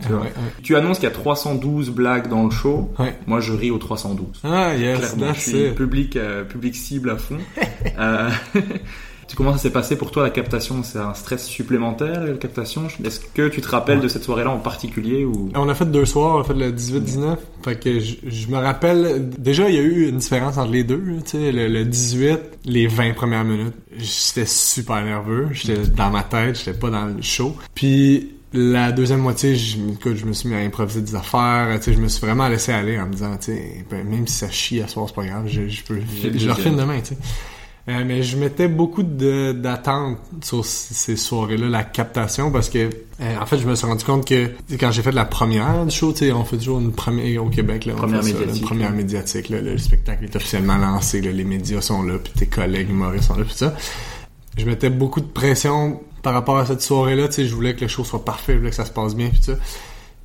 Tu, 0.62 0.72
vois. 0.72 0.78
annonces 0.80 0.98
qu'il 0.98 1.08
y 1.08 1.12
a 1.12 1.14
312 1.14 1.90
blagues 1.90 2.28
dans 2.28 2.44
le 2.44 2.50
show. 2.50 2.90
Moi, 3.26 3.40
je 3.40 3.52
ris 3.52 3.70
au 3.70 3.78
312. 3.78 4.26
Ah, 4.44 4.74
yes, 4.76 4.98
Clairement, 4.98 5.34
je 5.34 5.40
suis 5.40 5.70
public, 5.72 6.16
euh, 6.16 6.44
public 6.44 6.74
cible 6.74 7.10
à 7.10 7.16
fond. 7.16 7.38
euh, 7.98 8.30
comment 9.36 9.52
ça 9.52 9.58
s'est 9.58 9.70
passé 9.70 9.96
pour 9.96 10.10
toi 10.10 10.22
la 10.22 10.30
captation? 10.30 10.82
C'est 10.82 10.98
un 10.98 11.14
stress 11.14 11.46
supplémentaire 11.46 12.24
la 12.24 12.34
captation? 12.34 12.88
Est-ce 13.04 13.20
que 13.20 13.48
tu 13.48 13.60
te 13.60 13.68
rappelles 13.68 14.00
de 14.00 14.08
cette 14.08 14.24
soirée-là 14.24 14.50
en 14.50 14.58
particulier 14.58 15.24
ou? 15.24 15.50
On 15.54 15.68
a 15.68 15.74
fait 15.74 15.90
deux 15.90 16.04
soirs, 16.04 16.36
on 16.36 16.40
a 16.40 16.44
fait 16.44 16.54
le 16.54 16.72
18-19. 16.72 17.36
Fait 17.62 17.78
que 17.78 18.00
je, 18.00 18.16
je 18.26 18.48
me 18.48 18.56
rappelle, 18.56 19.28
déjà, 19.38 19.68
il 19.68 19.74
y 19.74 19.78
a 19.78 19.82
eu 19.82 20.08
une 20.08 20.18
différence 20.18 20.58
entre 20.58 20.72
les 20.72 20.84
deux. 20.84 21.02
Tu 21.24 21.30
sais, 21.38 21.52
le, 21.52 21.68
le 21.68 21.84
18, 21.84 22.38
les 22.64 22.86
20 22.86 23.14
premières 23.14 23.44
minutes, 23.44 23.74
j'étais 23.96 24.46
super 24.46 25.04
nerveux. 25.04 25.48
J'étais 25.52 25.86
dans 25.88 26.10
ma 26.10 26.22
tête, 26.22 26.58
j'étais 26.58 26.78
pas 26.78 26.90
dans 26.90 27.06
le 27.06 27.22
show. 27.22 27.56
Puis 27.74 28.30
la 28.52 28.90
deuxième 28.90 29.20
moitié, 29.20 29.54
je, 29.54 29.78
écoute, 29.92 30.16
je 30.16 30.26
me 30.26 30.32
suis 30.32 30.48
mis 30.48 30.56
à 30.56 30.58
improviser 30.58 31.02
des 31.02 31.14
affaires. 31.14 31.68
Tu 31.76 31.84
sais, 31.84 31.92
je 31.92 32.00
me 32.00 32.08
suis 32.08 32.24
vraiment 32.26 32.48
laissé 32.48 32.72
aller 32.72 32.98
en 32.98 33.06
me 33.06 33.12
disant, 33.12 33.36
tu 33.36 33.52
sais, 33.52 33.84
ben, 33.90 34.04
même 34.04 34.26
si 34.26 34.34
ça 34.38 34.50
chie 34.50 34.80
à 34.80 34.88
soir, 34.88 35.06
c'est 35.08 35.14
pas 35.14 35.24
grave, 35.24 35.44
je, 35.46 35.68
je 35.68 35.84
peux, 35.84 36.00
je, 36.00 36.36
je 36.36 36.48
le 36.48 36.76
demain, 36.76 37.00
tu 37.00 37.14
sais. 37.14 37.16
Euh, 37.88 38.04
mais 38.06 38.22
je 38.22 38.36
mettais 38.36 38.68
beaucoup 38.68 39.02
d'attentes 39.02 40.18
sur 40.42 40.64
ces 40.64 41.16
soirées-là, 41.16 41.68
la 41.68 41.82
captation, 41.82 42.50
parce 42.50 42.68
que 42.68 42.90
euh, 43.20 43.36
en 43.40 43.46
fait, 43.46 43.58
je 43.58 43.66
me 43.66 43.74
suis 43.74 43.86
rendu 43.86 44.04
compte 44.04 44.26
que 44.26 44.50
quand 44.78 44.90
j'ai 44.92 45.02
fait 45.02 45.12
la 45.12 45.24
première 45.24 45.86
du 45.86 45.94
show, 45.94 46.12
tu 46.12 46.18
sais, 46.18 46.32
on 46.32 46.44
fait 46.44 46.58
toujours 46.58 46.78
une 46.80 46.92
première 46.92 47.44
au 47.44 47.48
Québec, 47.48 47.86
là, 47.86 47.94
on 47.94 47.96
Première 47.96 48.22
fait 48.22 48.32
ça, 48.32 48.38
médiatique, 48.38 48.62
une 48.62 48.68
première 48.68 48.92
médiatique, 48.92 49.48
là, 49.48 49.60
le 49.62 49.78
spectacle 49.78 50.24
est 50.24 50.36
officiellement 50.36 50.76
lancé, 50.76 51.22
là, 51.22 51.32
les 51.32 51.44
médias 51.44 51.80
sont 51.80 52.02
là, 52.02 52.18
puis 52.18 52.32
tes 52.34 52.46
collègues 52.46 52.90
humoristes 52.90 53.24
sont 53.24 53.36
là, 53.36 53.44
puis 53.44 53.54
ça. 53.54 53.74
Je 54.58 54.66
mettais 54.66 54.90
beaucoup 54.90 55.20
de 55.20 55.26
pression 55.26 56.00
par 56.22 56.34
rapport 56.34 56.58
à 56.58 56.66
cette 56.66 56.82
soirée-là, 56.82 57.28
tu 57.28 57.34
sais, 57.34 57.46
je 57.46 57.54
voulais 57.54 57.74
que 57.74 57.80
le 57.80 57.88
show 57.88 58.04
soit 58.04 58.24
parfait, 58.24 58.52
je 58.52 58.58
voulais 58.58 58.70
que 58.70 58.76
ça 58.76 58.84
se 58.84 58.92
passe 58.92 59.16
bien, 59.16 59.30
puis 59.30 59.42
ça. 59.42 59.54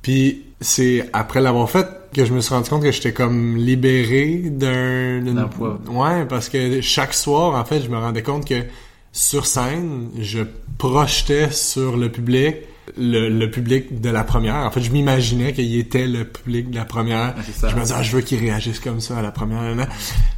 Puis 0.06 0.44
c'est 0.60 1.10
après 1.12 1.40
l'avoir 1.40 1.68
fait 1.68 1.84
que 2.14 2.24
je 2.24 2.32
me 2.32 2.40
suis 2.40 2.54
rendu 2.54 2.70
compte 2.70 2.84
que 2.84 2.92
j'étais 2.92 3.12
comme 3.12 3.56
libéré 3.56 4.36
d'un 4.36 5.20
D'un 5.20 5.48
poids. 5.48 5.80
Ouais, 5.88 6.24
parce 6.26 6.48
que 6.48 6.80
chaque 6.80 7.12
soir, 7.12 7.60
en 7.60 7.64
fait, 7.64 7.80
je 7.80 7.88
me 7.88 7.98
rendais 7.98 8.22
compte 8.22 8.46
que 8.46 8.62
sur 9.10 9.46
scène, 9.46 10.10
je 10.20 10.42
projetais 10.78 11.50
sur 11.50 11.96
le 11.96 12.08
public 12.08 12.54
le, 12.96 13.28
le 13.28 13.50
public 13.50 14.00
de 14.00 14.10
la 14.10 14.24
première. 14.24 14.56
En 14.56 14.70
fait, 14.70 14.80
je 14.80 14.90
m'imaginais 14.90 15.52
qu'il 15.52 15.76
était 15.78 16.06
le 16.06 16.24
public 16.24 16.70
de 16.70 16.76
la 16.76 16.84
première. 16.84 17.34
Ça. 17.54 17.68
Je 17.68 17.76
me 17.76 17.80
disais, 17.80 17.94
ah, 17.96 18.02
je 18.02 18.16
veux 18.16 18.22
qu'il 18.22 18.38
réagisse 18.38 18.80
comme 18.80 19.00
ça 19.00 19.18
à 19.18 19.22
la 19.22 19.32
première. 19.32 19.74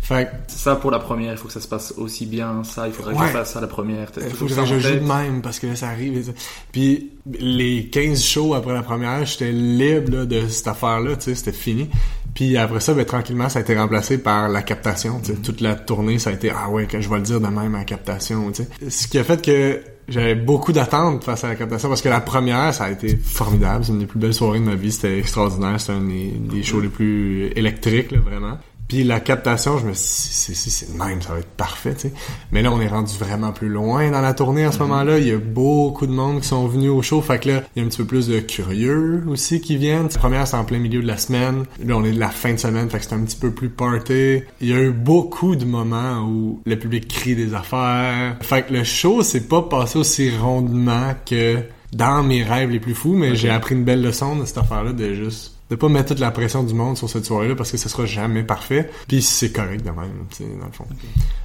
Fait 0.01 0.25
que, 0.27 0.31
ça 0.49 0.77
pour 0.77 0.91
la 0.91 0.99
première, 0.99 1.33
il 1.33 1.39
faut 1.39 1.49
que 1.49 1.53
ça 1.53 1.61
se 1.61 1.69
passe 1.69 1.93
aussi 1.97 2.27
bien. 2.27 2.63
Ça, 2.65 2.87
il 2.87 2.93
faudrait 2.93 3.15
que 3.15 3.23
je 3.23 3.29
fasse 3.29 3.53
ça 3.53 3.61
la 3.61 3.67
première. 3.67 4.09
Il 4.17 4.23
ça 4.23 4.29
que 4.29 4.61
en 4.61 4.65
je 4.65 4.79
joue 4.79 4.95
de 4.95 5.01
même 5.01 5.43
parce 5.43 5.59
que 5.59 5.67
là, 5.67 5.77
ça 5.77 5.89
arrive. 5.89 6.25
ça. 6.25 6.33
Puis 6.73 7.13
les 7.39 7.89
15 7.91 8.23
shows 8.23 8.55
après 8.55 8.73
la 8.73 8.83
première, 8.83 9.25
j'étais 9.27 9.53
libre 9.53 10.19
là, 10.19 10.25
de 10.25 10.49
cette 10.49 10.69
affaire-là, 10.69 11.17
c'était 11.19 11.53
fini. 11.53 11.91
Puis 12.35 12.57
après 12.57 12.81
ça, 12.81 12.95
ben, 12.95 13.05
tranquillement, 13.05 13.49
ça 13.49 13.59
a 13.59 13.63
été 13.63 13.77
remplacé 13.77 14.19
par 14.19 14.49
la 14.49 14.63
captation. 14.63 15.21
sais. 15.23 15.35
Toute 15.35 15.61
la 15.61 15.75
tournée, 15.75 16.19
ça 16.19 16.31
a 16.31 16.33
été 16.33 16.51
ah 16.51 16.71
ouais, 16.71 16.87
que 16.87 17.01
je 17.01 17.09
vais 17.09 17.17
le 17.17 17.23
dire 17.23 17.41
de 17.41 17.47
même 17.47 17.75
à 17.75 17.79
la 17.79 17.85
captation. 17.85 18.51
Ce 18.89 19.09
qui 19.09 19.19
a 19.19 19.25
fait 19.25 19.43
que 19.43 19.83
j'avais 20.09 20.35
beaucoup 20.35 20.73
d'attentes 20.73 21.25
face 21.25 21.45
à 21.45 21.49
la 21.49 21.55
captation 21.55 21.89
parce 21.89 22.03
que 22.03 22.09
la 22.09 22.21
première, 22.21 22.73
ça 22.73 22.85
a 22.85 22.91
été 22.91 23.17
formidable. 23.17 23.85
C'est 23.85 23.93
une 23.93 23.99
des 23.99 24.07
plus 24.07 24.19
belles 24.19 24.35
soirées 24.35 24.61
de 24.61 24.65
ma 24.65 24.75
vie. 24.75 24.91
C'était 24.91 25.19
extraordinaire. 25.19 25.81
C'était 25.81 25.93
un 25.93 26.03
des, 26.03 26.31
des 26.31 26.63
shows 26.63 26.81
les 26.81 26.89
plus 26.89 27.47
électriques, 27.55 28.11
là, 28.13 28.19
vraiment. 28.19 28.59
Puis 28.89 29.05
la 29.05 29.21
captation, 29.21 29.77
je 29.79 29.87
me 29.87 29.93
suis 29.93 30.03
dit, 30.03 30.35
c'est 30.35 30.55
si 30.55 30.71
c'est 30.71 30.91
le 30.91 30.99
même, 30.99 31.21
ça 31.21 31.35
va 31.35 31.41
être 31.41 31.49
parfait, 31.49 31.95
tu 31.95 32.09
sais. 32.09 32.13
Mais 32.53 32.63
là, 32.63 32.73
on 32.73 32.81
est 32.81 32.89
rendu 32.89 33.15
vraiment 33.19 33.53
plus 33.53 33.69
loin 33.69 34.11
dans 34.11 34.23
la 34.23 34.33
tournée 34.33 34.65
à 34.65 34.73
ce 34.73 34.79
moment-là. 34.79 35.19
Il 35.19 35.29
y 35.29 35.33
a 35.33 35.39
beaucoup 35.39 36.07
de 36.07 36.13
monde 36.13 36.41
qui 36.41 36.49
sont 36.49 36.67
venus 36.67 36.91
au 36.91 37.03
show, 37.03 37.21
fait 37.21 37.39
que 37.39 37.49
là, 37.51 37.63
il 37.77 37.81
y 37.81 37.83
a 37.83 37.87
un 37.87 37.91
petit 37.91 37.99
peu 37.99 38.07
plus 38.07 38.29
de 38.29 38.41
curieux 38.41 39.25
aussi 39.29 39.61
qui 39.61 39.77
viennent. 39.77 40.09
La 40.11 40.19
première, 40.19 40.47
c'est 40.47 40.57
en 40.57 40.65
plein 40.65 40.79
milieu 40.79 41.03
de 41.03 41.07
la 41.07 41.19
semaine. 41.19 41.65
Là, 41.85 41.97
on 41.97 42.05
est 42.05 42.13
de 42.13 42.19
la 42.19 42.31
fin 42.31 42.55
de 42.55 42.59
semaine, 42.59 42.89
fait 42.89 42.99
que 42.99 43.05
c'est 43.05 43.15
un 43.15 43.21
petit 43.21 43.37
peu 43.37 43.51
plus 43.51 43.69
party. 43.69 44.43
Il 44.63 44.69
y 44.69 44.73
a 44.73 44.81
eu 44.81 44.91
beaucoup 44.91 45.55
de 45.55 45.67
moments 45.67 46.23
où 46.27 46.63
le 46.65 46.79
public 46.79 47.09
crie 47.09 47.37
des 47.37 47.53
affaires. 47.53 48.37
Fait 48.41 48.63
que 48.63 48.73
le 48.73 48.85
show, 48.85 49.23
c'est 49.23 49.49
pas 49.49 49.63
passé 49.63 49.99
aussi 49.99 50.31
rondement 50.35 51.13
que 51.27 51.59
dans 51.93 52.23
mes 52.23 52.43
rêves 52.43 52.71
les 52.71 52.81
plus 52.81 52.95
fous, 52.95 53.15
mais 53.15 53.37
j'ai 53.37 53.51
appris 53.51 53.75
une 53.75 53.85
belle 53.85 54.03
leçon 54.03 54.37
de 54.37 54.45
cette 54.45 54.59
affaire-là 54.59 54.93
de 54.93 55.15
juste 55.15 55.58
de 55.71 55.77
pas 55.77 55.89
mettre 55.89 56.09
toute 56.09 56.21
la 56.21 56.31
pression 56.31 56.63
du 56.63 56.75
monde 56.75 56.97
sur 56.97 57.09
cette 57.09 57.25
soirée-là 57.25 57.55
parce 57.55 57.71
que 57.71 57.77
ce 57.77 57.89
sera 57.89 58.07
jamais 58.07 58.43
parfait. 58.43 58.91
Puis 59.07 59.23
c'est 59.23 59.53
correct 59.53 59.85
de 59.85 59.91
même, 59.91 60.27
tu 60.31 60.39
sais, 60.39 60.45
dans 60.59 60.67
le 60.67 60.73
fond. 60.73 60.87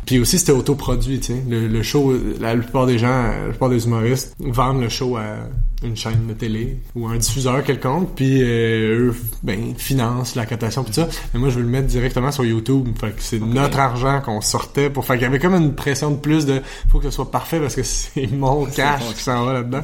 Puis 0.06 0.20
aussi 0.20 0.40
c'était 0.40 0.52
autoproduit, 0.52 1.20
tu 1.20 1.34
sais. 1.34 1.44
Le, 1.50 1.68
le, 1.68 1.84
show, 1.84 2.14
la 2.40 2.56
plupart 2.56 2.86
des 2.86 2.98
gens, 2.98 3.24
la 3.24 3.50
plupart 3.50 3.70
des 3.70 3.86
humoristes 3.86 4.36
vendent 4.40 4.82
le 4.82 4.90
show 4.90 5.18
à 5.18 5.38
une 5.84 5.96
chaîne 5.96 6.28
de 6.28 6.34
télé 6.34 6.78
ou 6.96 7.08
un 7.08 7.18
diffuseur 7.18 7.64
quelconque, 7.64 8.16
puis 8.16 8.42
euh, 8.42 9.10
eux, 9.10 9.16
ben, 9.44 9.74
financent 9.78 10.36
la 10.36 10.46
captation 10.46 10.84
pis 10.84 10.94
ça. 10.94 11.08
Mais 11.34 11.40
moi, 11.40 11.50
je 11.50 11.56
veux 11.56 11.62
le 11.62 11.68
mettre 11.68 11.88
directement 11.88 12.32
sur 12.32 12.46
YouTube. 12.46 12.88
Fait 13.00 13.12
que 13.12 13.22
c'est 13.22 13.40
notre 13.40 13.80
argent 13.80 14.22
qu'on 14.22 14.42
sortait 14.42 14.90
pour 14.90 15.06
faire 15.06 15.18
qu'il 15.18 15.24
y 15.24 15.28
avait 15.28 15.40
comme 15.40 15.56
une 15.56 15.76
pression 15.76 16.12
de 16.12 16.18
plus 16.18 16.46
de 16.46 16.62
faut 16.90 17.00
que 17.00 17.06
ce 17.06 17.12
soit 17.12 17.30
parfait 17.30 17.60
parce 17.60 17.76
que 17.76 17.84
c'est 17.84 18.28
mon 18.32 18.66
cash 18.66 19.02
qui 19.14 19.22
s'en 19.22 19.46
va 19.46 19.54
là-dedans. 19.54 19.82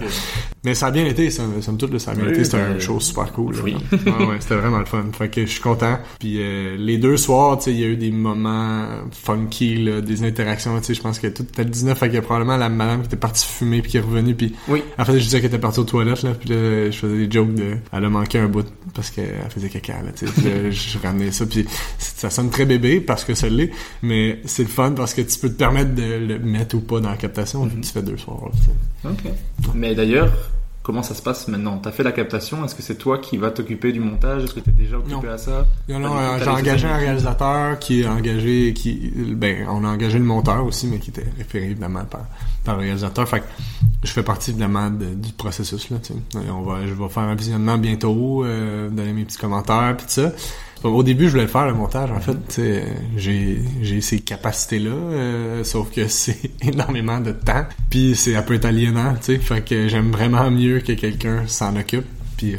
Mais 0.63 0.75
ça 0.75 0.87
a 0.87 0.91
bien 0.91 1.05
été, 1.05 1.29
ça, 1.29 1.43
somme 1.61 1.77
toute, 1.77 1.97
ça 1.97 2.11
a 2.11 2.15
bien 2.15 2.29
été. 2.29 2.43
C'était 2.43 2.57
un 2.57 2.71
ben, 2.71 2.79
show 2.79 2.99
super 2.99 3.31
cool. 3.33 3.55
Oui. 3.63 3.75
Ouais, 4.29 4.37
c'était 4.39 4.55
vraiment 4.55 4.79
le 4.79 4.85
fun. 4.85 5.05
Fait 5.17 5.29
que 5.29 5.41
je 5.41 5.51
suis 5.51 5.61
content. 5.61 5.97
Puis 6.19 6.37
euh, 6.41 6.75
les 6.77 6.97
deux 6.97 7.17
soirs, 7.17 7.57
tu 7.57 7.65
sais, 7.65 7.71
il 7.73 7.79
y 7.79 7.83
a 7.83 7.87
eu 7.87 7.95
des 7.97 8.11
moments 8.11 8.85
funky, 9.11 9.77
là, 9.83 10.01
des 10.01 10.23
interactions. 10.23 10.77
Tu 10.79 10.85
sais, 10.85 10.93
je 10.93 11.01
pense 11.01 11.19
que 11.19 11.27
tout 11.27 11.43
était 11.43 11.63
le 11.63 11.69
19, 11.69 11.97
fait 11.97 12.05
qu'il 12.07 12.15
y 12.15 12.17
a 12.17 12.21
probablement 12.21 12.57
la 12.57 12.69
madame 12.69 13.01
qui 13.01 13.07
était 13.07 13.17
partie 13.17 13.45
fumer 13.45 13.81
puis 13.81 13.91
qui 13.91 13.97
est 13.97 14.01
revenue. 14.01 14.35
Puis 14.35 14.55
Oui. 14.67 14.83
en 14.97 15.05
fait, 15.05 15.13
je 15.19 15.23
disais 15.23 15.37
qu'elle 15.39 15.47
était 15.49 15.59
partie 15.59 15.79
aux 15.79 15.83
toilettes, 15.85 16.23
là, 16.23 16.31
puis 16.33 16.49
là, 16.49 16.89
je 16.91 16.97
faisais 16.97 17.27
des 17.27 17.31
jokes 17.31 17.53
de... 17.53 17.77
Elle 17.91 18.05
a 18.05 18.09
manqué 18.09 18.39
un 18.39 18.47
bout 18.47 18.65
parce 18.93 19.09
qu'elle 19.11 19.35
faisait 19.49 19.69
caca, 19.69 20.01
là, 20.03 20.11
tu 20.15 20.25
sais. 20.27 20.33
Puis 20.33 20.43
là, 20.43 20.51
je 20.71 20.97
ramenais 20.99 21.31
ça, 21.31 21.45
puis 21.45 21.65
ça 21.97 22.29
sonne 22.29 22.49
très 22.49 22.65
bébé 22.65 22.99
parce 23.01 23.23
que 23.23 23.33
ça 23.33 23.49
l'est, 23.49 23.71
mais 24.01 24.39
c'est 24.45 24.63
le 24.63 24.69
fun 24.69 24.91
parce 24.91 25.13
que 25.13 25.21
tu 25.21 25.39
peux 25.39 25.49
te 25.49 25.57
permettre 25.57 25.95
de 25.95 26.03
le 26.03 26.39
mettre 26.39 26.75
ou 26.75 26.79
pas 26.81 26.99
dans 26.99 27.09
la 27.09 27.17
captation, 27.17 27.65
vu 27.65 27.79
que 27.79 27.85
tu 27.85 27.91
fais 27.91 28.01
deux 28.01 28.17
soirs, 28.17 28.45
là, 28.45 28.51
tu 28.53 28.65
sais. 28.65 29.29
Ok. 29.29 29.73
Mais 29.75 29.95
d'ailleurs, 29.95 30.31
comment 30.89 31.03
ça 31.03 31.13
se 31.13 31.21
passe 31.21 31.47
maintenant? 31.47 31.77
T'as 31.77 31.91
fait 31.91 32.01
la 32.01 32.11
captation, 32.11 32.65
est-ce 32.65 32.73
que 32.73 32.81
c'est 32.81 32.95
toi 32.97 33.19
qui 33.19 33.37
vas 33.37 33.51
t'occuper 33.51 33.91
du 33.91 33.99
montage? 33.99 34.43
Est-ce 34.43 34.55
que 34.55 34.59
t'es 34.59 34.71
déjà 34.71 34.97
occupé 34.97 35.27
Non. 35.27 35.33
à 35.33 35.37
ça? 35.37 35.67
Non, 35.87 35.99
non, 35.99 36.17
euh, 36.17 36.39
j'ai 36.43 36.49
engagé 36.49 36.87
un 36.87 36.97
réalisateur 36.97 37.77
qui 37.77 38.01
est 38.01 38.07
engagé, 38.07 38.73
qui, 38.73 39.11
ben, 39.35 39.67
on 39.69 39.83
a 39.85 39.87
engagé 39.89 40.17
le 40.17 40.25
monteur 40.25 40.65
aussi, 40.65 40.87
mais 40.87 40.97
qui 40.97 41.11
était 41.11 41.27
référé 41.37 41.65
évidemment 41.65 42.05
par, 42.05 42.21
par 42.63 42.75
le 42.77 42.81
réalisateur. 42.81 43.29
Fait 43.29 43.41
que 43.41 43.45
je 44.03 44.09
fais 44.11 44.23
partie 44.23 44.49
évidemment 44.49 44.89
de- 44.89 45.13
du 45.13 45.31
processus 45.33 45.91
là. 45.91 45.97
Tu 46.01 46.13
sais. 46.13 46.45
Et 46.47 46.49
on 46.49 46.63
va, 46.63 46.79
je 46.87 46.93
vais 46.93 47.09
faire 47.09 47.23
un 47.23 47.35
visionnement 47.35 47.77
bientôt, 47.77 48.43
euh, 48.43 48.89
donner 48.89 49.13
mes 49.13 49.25
petits 49.25 49.37
commentaires 49.37 49.93
puis 49.95 50.07
tout 50.07 50.13
ça. 50.13 50.31
Au 50.83 51.03
début, 51.03 51.25
je 51.25 51.31
voulais 51.31 51.43
le 51.43 51.49
faire 51.49 51.67
le 51.67 51.73
montage. 51.73 52.09
En 52.11 52.19
fait, 52.19 52.33
tu 52.47 52.55
sais, 52.55 52.83
j'ai 53.17 53.59
j'ai 53.81 54.01
ces 54.01 54.19
capacités 54.21 54.79
là, 54.79 54.91
sauf 55.63 55.91
que 55.91 56.07
c'est 56.09 56.39
énormément 56.61 57.19
de 57.19 57.31
temps. 57.31 57.65
Puis 57.89 58.15
c'est 58.15 58.35
un 58.35 58.41
peu 58.43 58.59
aliénant, 58.63 59.13
tu 59.15 59.33
sais. 59.33 59.37
Fait 59.37 59.61
que 59.63 59.87
j'aime 59.87 60.11
vraiment 60.11 60.49
mieux 60.49 60.79
que 60.79 60.93
quelqu'un 60.93 61.43
s'en 61.47 61.75
occupe. 61.75 62.05
Puis 62.37 62.55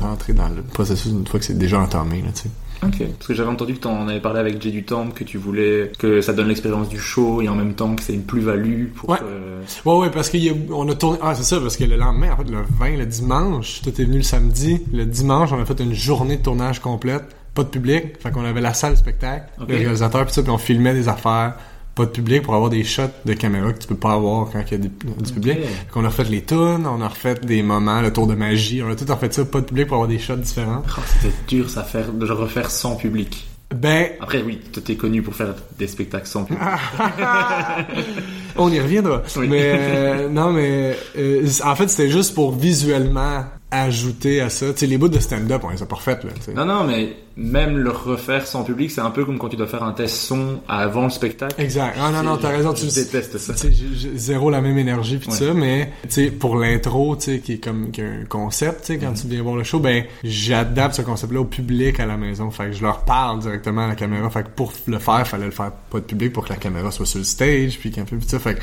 rentrer 0.00 0.32
dans 0.34 0.48
le 0.48 0.62
processus 0.62 1.10
une 1.12 1.26
fois 1.26 1.40
que 1.40 1.46
c'est 1.46 1.58
déjà 1.58 1.80
entamé 1.80 2.22
là, 2.22 2.28
tu 2.34 2.42
sais. 2.42 2.48
Ok. 2.82 2.98
Parce 3.16 3.28
que 3.28 3.34
j'avais 3.34 3.48
entendu 3.48 3.74
que 3.74 3.78
t'en 3.80 4.06
avais 4.08 4.20
parlé 4.20 4.40
avec 4.40 4.60
Jay 4.60 4.70
du 4.70 4.84
Temple, 4.84 5.14
que 5.14 5.24
tu 5.24 5.38
voulais 5.38 5.90
que 5.98 6.20
ça 6.20 6.34
donne 6.34 6.48
l'expérience 6.48 6.88
du 6.90 6.98
show 6.98 7.40
et 7.40 7.48
en 7.48 7.54
même 7.54 7.72
temps 7.74 7.94
que 7.94 8.02
c'est 8.02 8.12
une 8.12 8.24
plus-value 8.24 8.88
pour 8.88 9.08
Ouais. 9.08 9.18
que- 9.18 9.88
Ouais, 9.88 9.96
ouais, 10.00 10.10
parce 10.10 10.28
qu'on 10.28 10.88
a 10.90 10.94
tourné. 10.94 11.18
Ah, 11.22 11.34
c'est 11.34 11.44
ça, 11.44 11.58
parce 11.60 11.78
que 11.78 11.84
le 11.84 11.96
lendemain, 11.96 12.32
en 12.32 12.36
fait, 12.36 12.50
le 12.50 12.58
20, 12.78 12.98
le 12.98 13.06
dimanche, 13.06 13.80
tout 13.82 13.88
est 13.98 14.04
venu 14.04 14.18
le 14.18 14.22
samedi. 14.22 14.80
Le 14.92 15.06
dimanche, 15.06 15.50
on 15.52 15.58
a 15.62 15.64
fait 15.64 15.80
une 15.80 15.94
journée 15.94 16.36
de 16.36 16.42
tournage 16.42 16.80
complète, 16.80 17.24
pas 17.54 17.62
de 17.62 17.68
public. 17.68 18.20
Fait 18.20 18.30
qu'on 18.30 18.44
avait 18.44 18.60
la 18.60 18.74
salle 18.74 18.92
de 18.92 18.98
spectacle, 18.98 19.46
Ok. 19.60 19.68
le 19.68 19.76
réalisateur, 19.76 20.24
puis 20.24 20.34
ça, 20.34 20.42
puis 20.42 20.50
on 20.50 20.58
filmait 20.58 20.92
des 20.94 21.08
affaires, 21.08 21.54
pas 21.94 22.04
de 22.06 22.10
public 22.10 22.42
pour 22.42 22.54
avoir 22.56 22.70
des 22.70 22.82
shots 22.82 23.02
de 23.24 23.34
caméra 23.34 23.72
que 23.72 23.78
tu 23.78 23.86
peux 23.86 23.94
pas 23.94 24.14
avoir 24.14 24.50
quand 24.50 24.60
il 24.68 24.72
y 24.72 24.74
a 24.74 24.78
du, 24.78 24.88
du 24.88 25.32
public. 25.32 25.58
Fait 25.60 25.90
qu'on 25.92 26.04
a 26.04 26.08
refait 26.08 26.24
les 26.24 26.42
tunes, 26.42 26.86
on 26.86 27.00
a 27.00 27.06
refait 27.08 27.34
des 27.36 27.62
moments, 27.62 28.00
le 28.00 28.12
tour 28.12 28.26
de 28.26 28.34
magie, 28.34 28.82
on 28.82 28.90
a 28.90 28.96
tout 28.96 29.04
refait 29.08 29.30
ça, 29.30 29.44
pas 29.44 29.60
de 29.60 29.66
public 29.66 29.86
pour 29.86 29.94
avoir 29.98 30.08
des 30.08 30.18
shots 30.18 30.34
différents. 30.36 30.82
Oh, 30.88 31.00
C'était 31.20 31.34
dur 31.46 31.70
ça 31.70 31.84
faire, 31.84 32.12
de 32.12 32.26
refaire 32.30 32.70
sans 32.70 32.96
public. 32.96 33.46
Ben, 33.74 34.08
Après, 34.20 34.42
oui, 34.42 34.60
toi, 34.72 34.82
t'es 34.84 34.94
connu 34.96 35.22
pour 35.22 35.34
faire 35.34 35.54
des 35.78 35.86
spectacles 35.86 36.26
sans 36.26 36.44
public. 36.44 36.62
On 38.56 38.70
y 38.70 38.80
reviendra. 38.80 39.22
Oui. 39.36 39.48
Mais 39.48 39.72
euh, 39.74 40.28
non, 40.28 40.52
mais 40.52 40.96
euh, 41.18 41.46
en 41.64 41.74
fait, 41.74 41.88
c'était 41.88 42.10
juste 42.10 42.34
pour 42.34 42.54
visuellement 42.54 43.44
ajouter 43.82 44.40
à 44.40 44.48
ça. 44.50 44.72
Tu 44.72 44.78
sais, 44.80 44.86
les 44.86 44.98
bouts 44.98 45.08
de 45.08 45.18
stand-up, 45.18 45.62
on 45.64 45.70
les 45.70 45.82
a 45.82 45.86
pas 45.86 45.98
là. 46.06 46.54
Non, 46.54 46.64
non, 46.64 46.84
mais 46.84 47.16
même 47.36 47.76
le 47.78 47.90
refaire 47.90 48.46
sans 48.46 48.62
public, 48.64 48.90
c'est 48.90 49.00
un 49.00 49.10
peu 49.10 49.24
comme 49.24 49.38
quand 49.38 49.48
tu 49.48 49.56
dois 49.56 49.66
faire 49.66 49.82
un 49.82 49.92
test 49.92 50.14
son 50.16 50.60
avant 50.68 51.04
le 51.04 51.10
spectacle. 51.10 51.60
Exact. 51.60 51.96
Ah 52.00 52.10
non, 52.12 52.22
non, 52.22 52.36
t'as 52.36 52.50
raison. 52.50 52.74
je 52.74 52.86
Tu 52.86 52.94
déteste 52.94 53.38
ça. 53.38 53.54
Tu 53.54 53.72
zéro 54.16 54.50
la 54.50 54.60
même 54.60 54.78
énergie 54.78 55.18
tout 55.18 55.30
Ouais. 55.30 55.36
ça, 55.36 55.52
mais 55.54 55.90
tu 56.04 56.08
sais, 56.10 56.30
pour 56.30 56.56
l'intro, 56.56 57.16
tu 57.16 57.22
sais, 57.22 57.38
qui 57.40 57.54
est 57.54 57.58
comme 57.58 57.90
qui 57.90 58.00
est 58.02 58.04
un 58.22 58.24
concept, 58.28 58.80
tu 58.82 58.86
sais, 58.94 58.98
quand 58.98 59.10
Mhm. 59.10 59.16
tu 59.20 59.26
viens 59.28 59.42
voir 59.42 59.56
le 59.56 59.64
show, 59.64 59.80
ben 59.80 60.04
j'adapte 60.22 60.94
ce 60.96 61.02
concept-là 61.02 61.40
au 61.40 61.44
public 61.44 61.98
à 62.00 62.06
la 62.06 62.16
maison. 62.16 62.50
Fait 62.50 62.66
que 62.66 62.72
je 62.72 62.82
leur 62.82 63.04
parle 63.04 63.40
directement 63.40 63.84
à 63.84 63.88
la 63.88 63.94
caméra. 63.94 64.28
Fait 64.30 64.44
que 64.44 64.48
pour 64.50 64.72
le 64.86 64.98
faire, 64.98 65.26
fallait 65.26 65.46
le 65.46 65.50
faire 65.50 65.72
pas 65.72 65.98
de 65.98 66.04
public 66.04 66.32
pour 66.32 66.44
que 66.44 66.50
la 66.50 66.56
caméra 66.56 66.90
soit 66.90 67.06
sur 67.06 67.18
le 67.18 67.24
stage, 67.24 67.78
puis 67.78 67.90
qu'un 67.90 68.04
peu 68.04 68.16
ça. 68.26 68.38
Fait 68.38 68.54
que 68.54 68.60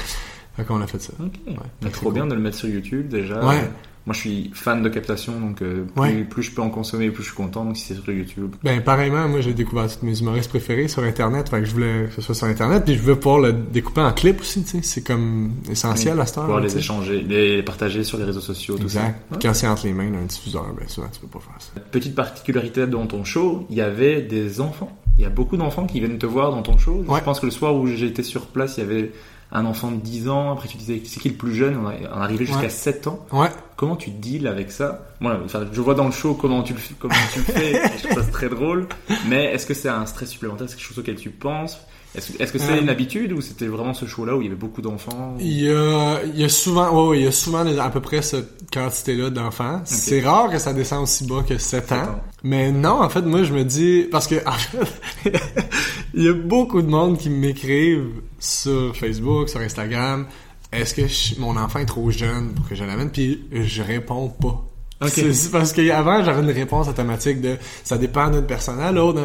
fait 0.58 0.64
qu'on 0.66 0.82
a 0.82 0.88
fait 0.88 1.02
ça. 1.02 1.14
Ok. 1.20 1.34
Ouais. 1.48 1.90
Trop 1.92 2.06
cool. 2.06 2.14
bien 2.14 2.26
de 2.28 2.34
le 2.36 2.42
mettre 2.42 2.58
sur 2.58 2.68
YouTube 2.70 3.08
déjà. 3.10 3.44
Ouais. 3.46 3.70
Moi, 4.08 4.16
je 4.16 4.20
suis 4.20 4.52
fan 4.54 4.82
de 4.82 4.90
captation, 4.90 5.40
donc 5.40 5.62
euh, 5.62 5.84
plus, 5.96 6.02
Ouais. 6.02 6.24
plus 6.24 6.42
je 6.44 6.52
peux 6.52 6.62
en 6.64 6.70
consommer, 6.72 7.12
plus 7.12 7.22
je 7.22 7.28
suis 7.28 7.38
content. 7.38 7.64
Donc, 7.66 7.78
si 7.78 7.84
c'est 7.86 7.94
sur 7.94 8.12
YouTube, 8.12 8.56
Ben 8.64 8.82
pareillement, 8.82 9.28
moi 9.28 9.42
j'ai 9.42 9.54
découvert 9.54 9.88
tous 9.88 10.04
mes 10.04 10.20
humoristes 10.20 10.50
préférés 10.50 10.88
sur 10.88 11.04
internet, 11.04 11.50
fait 11.50 11.60
que 11.60 11.66
je 11.66 11.72
voulais 11.74 12.06
que 12.08 12.16
ce 12.16 12.22
soit 12.22 12.34
sur 12.34 12.48
internet, 12.48 12.84
puis 12.84 12.96
je 12.96 13.02
veux 13.02 13.16
pouvoir 13.16 13.40
le 13.42 13.54
découper 13.54 14.02
en 14.02 14.12
clip 14.12 14.42
aussi, 14.42 14.64
tu 14.64 14.70
sais, 14.72 14.80
c'est 14.82 15.04
comme 15.04 15.52
essentiel 15.70 16.20
à 16.20 16.26
cette 16.26 16.40
heure. 16.40 16.46
pouvoir 16.46 16.62
les 16.62 16.76
échanger, 16.76 17.22
les 17.22 17.62
partager 17.62 18.04
sur 18.04 18.18
les 18.18 18.24
réseaux 18.24 18.40
sociaux, 18.42 18.76
tout 18.76 18.84
Exact. 18.84 19.22
ça. 19.32 19.38
Quand 19.42 19.54
c'est 19.54 19.68
entre 19.68 19.86
les 19.86 19.94
mains 19.94 20.10
d'un 20.10 20.24
diffuseur, 20.26 20.66
ben 20.76 20.88
souvent 20.88 21.08
tu 21.14 21.20
peux 21.20 21.28
pas 21.28 21.40
faire 21.40 21.56
ça. 21.60 21.80
Petite 21.92 22.16
particularité 22.16 22.88
dans 22.88 23.06
ton 23.06 23.24
show, 23.24 23.68
il 23.70 23.76
y 23.76 23.82
avait 23.82 24.22
des 24.24 24.62
enfants. 24.62 24.98
Il 25.20 25.24
y 25.24 25.28
a 25.28 25.30
beaucoup 25.30 25.58
d'enfants 25.58 25.86
qui 25.86 26.00
viennent 26.00 26.18
te 26.18 26.26
voir 26.26 26.50
dans 26.52 26.64
ton 26.64 26.78
show. 26.80 27.04
Ouais. 27.08 27.20
Je 27.20 27.24
pense 27.24 27.40
que 27.40 27.46
le 27.46 27.52
soir 27.52 27.76
où 27.76 27.86
j'étais 27.86 28.24
sur 28.24 28.48
place, 28.48 28.78
il 28.78 28.80
y 28.80 28.84
avait 28.88 29.12
un 29.52 29.66
enfant 29.66 29.92
de 29.92 29.98
10 29.98 30.30
ans. 30.30 30.52
Après, 30.54 30.68
tu 30.68 30.78
disais, 30.78 31.02
c'est 31.06 31.20
qui 31.20 31.30
le 31.30 31.36
plus 31.36 31.54
jeune? 31.56 31.78
On 31.78 32.18
arrivait 32.22 32.46
jusqu'à 32.46 32.62
Ouais. 32.64 32.70
7 32.70 33.08
ans. 33.08 33.26
Ouais. 33.32 33.50
Comment 33.76 33.96
tu 33.96 34.10
deals 34.12 34.48
avec 34.48 34.72
ça? 34.72 35.08
Moi, 35.20 35.38
enfin, 35.44 35.66
je 35.72 35.82
vois 35.82 35.96
dans 35.96 36.06
le 36.06 36.12
show 36.12 36.34
comment 36.36 36.62
tu 36.64 36.74
le, 36.74 36.80
fais- 36.80 36.94
comment 37.00 37.14
tu 37.34 37.40
le 37.40 37.46
fais. 37.46 37.82
je 37.98 38.08
trouve 38.08 38.24
ça 38.24 38.30
très 38.32 38.48
drôle. 38.50 38.88
Mais 39.28 39.46
est-ce 39.46 39.66
que 39.66 39.74
c'est 39.74 39.90
un 39.90 40.06
stress 40.06 40.30
supplémentaire? 40.30 40.68
C'est 40.70 40.76
quelque 40.76 40.86
chose 40.86 41.00
auquel 41.00 41.16
tu 41.16 41.30
penses? 41.32 41.80
Est-ce 42.14 42.52
que 42.52 42.60
c'est 42.60 42.72
Euh. 42.74 42.82
une 42.82 42.90
habitude 42.90 43.32
ou 43.32 43.40
c'était 43.40 43.68
vraiment 43.68 43.94
ce 43.94 44.06
show-là 44.06 44.36
où 44.36 44.42
il 44.42 44.46
y 44.46 44.48
avait 44.48 44.58
beaucoup 44.58 44.82
d'enfants 44.82 45.36
Il 45.40 45.62
y 45.62 45.72
a, 45.72 46.20
il 46.26 46.38
y 46.40 46.44
a 46.44 46.50
souvent, 46.50 46.90
ouais, 46.92 47.10
ouais, 47.10 47.20
il 47.20 47.24
y 47.24 47.28
a 47.28 47.32
souvent 47.32 47.66
à 47.66 47.90
peu 47.90 48.02
près 48.02 48.22
cette 48.22 48.70
quantité-là 48.72 49.30
d'enfants. 49.30 49.82
C'est 49.86 50.20
rare 50.22 50.50
que 50.52 50.58
ça 50.60 50.74
descend 50.74 51.04
aussi 51.04 51.26
bas 51.26 51.44
que 51.48 51.58
7 51.58 51.92
ans. 51.94 51.96
ans. 51.96 52.22
Mais 52.44 52.72
non, 52.72 53.02
en 53.02 53.10
fait, 53.10 53.22
moi, 53.22 53.44
je 53.44 53.54
me 53.54 53.64
dis, 53.64 54.08
parce 54.12 54.28
que, 54.28 54.36
en 54.46 54.52
fait, 54.52 55.32
il 56.14 56.24
y 56.24 56.28
a 56.28 56.34
beaucoup 56.34 56.82
de 56.82 56.88
monde 56.90 57.18
qui 57.18 57.30
m'écrivent 57.30 58.10
sur 58.40 58.94
Facebook, 58.98 59.48
sur 59.48 59.62
Instagram, 59.62 60.26
est-ce 60.74 60.94
que 60.94 61.08
je- 61.08 61.40
mon 61.40 61.56
enfant 61.56 61.80
est 61.80 61.86
trop 61.86 62.12
jeune 62.12 62.50
pour 62.54 62.68
que 62.68 62.76
je 62.76 62.84
l'amène? 62.84 63.10
Puis 63.10 63.46
je 63.54 63.82
réponds 63.84 64.28
pas. 64.30 64.66
Ok. 65.02 65.10
C'est- 65.10 65.34
c'est 65.34 65.50
parce 65.52 65.72
qu'avant, 65.74 66.24
j'avais 66.26 66.42
une 66.44 66.52
réponse 66.52 66.88
automatique 66.90 67.40
de 67.42 67.56
ça 67.86 67.98
dépend 67.98 68.30
d'une 68.30 68.46
personne 68.46 68.80
à 68.82 68.92
l'autre. 68.92 69.20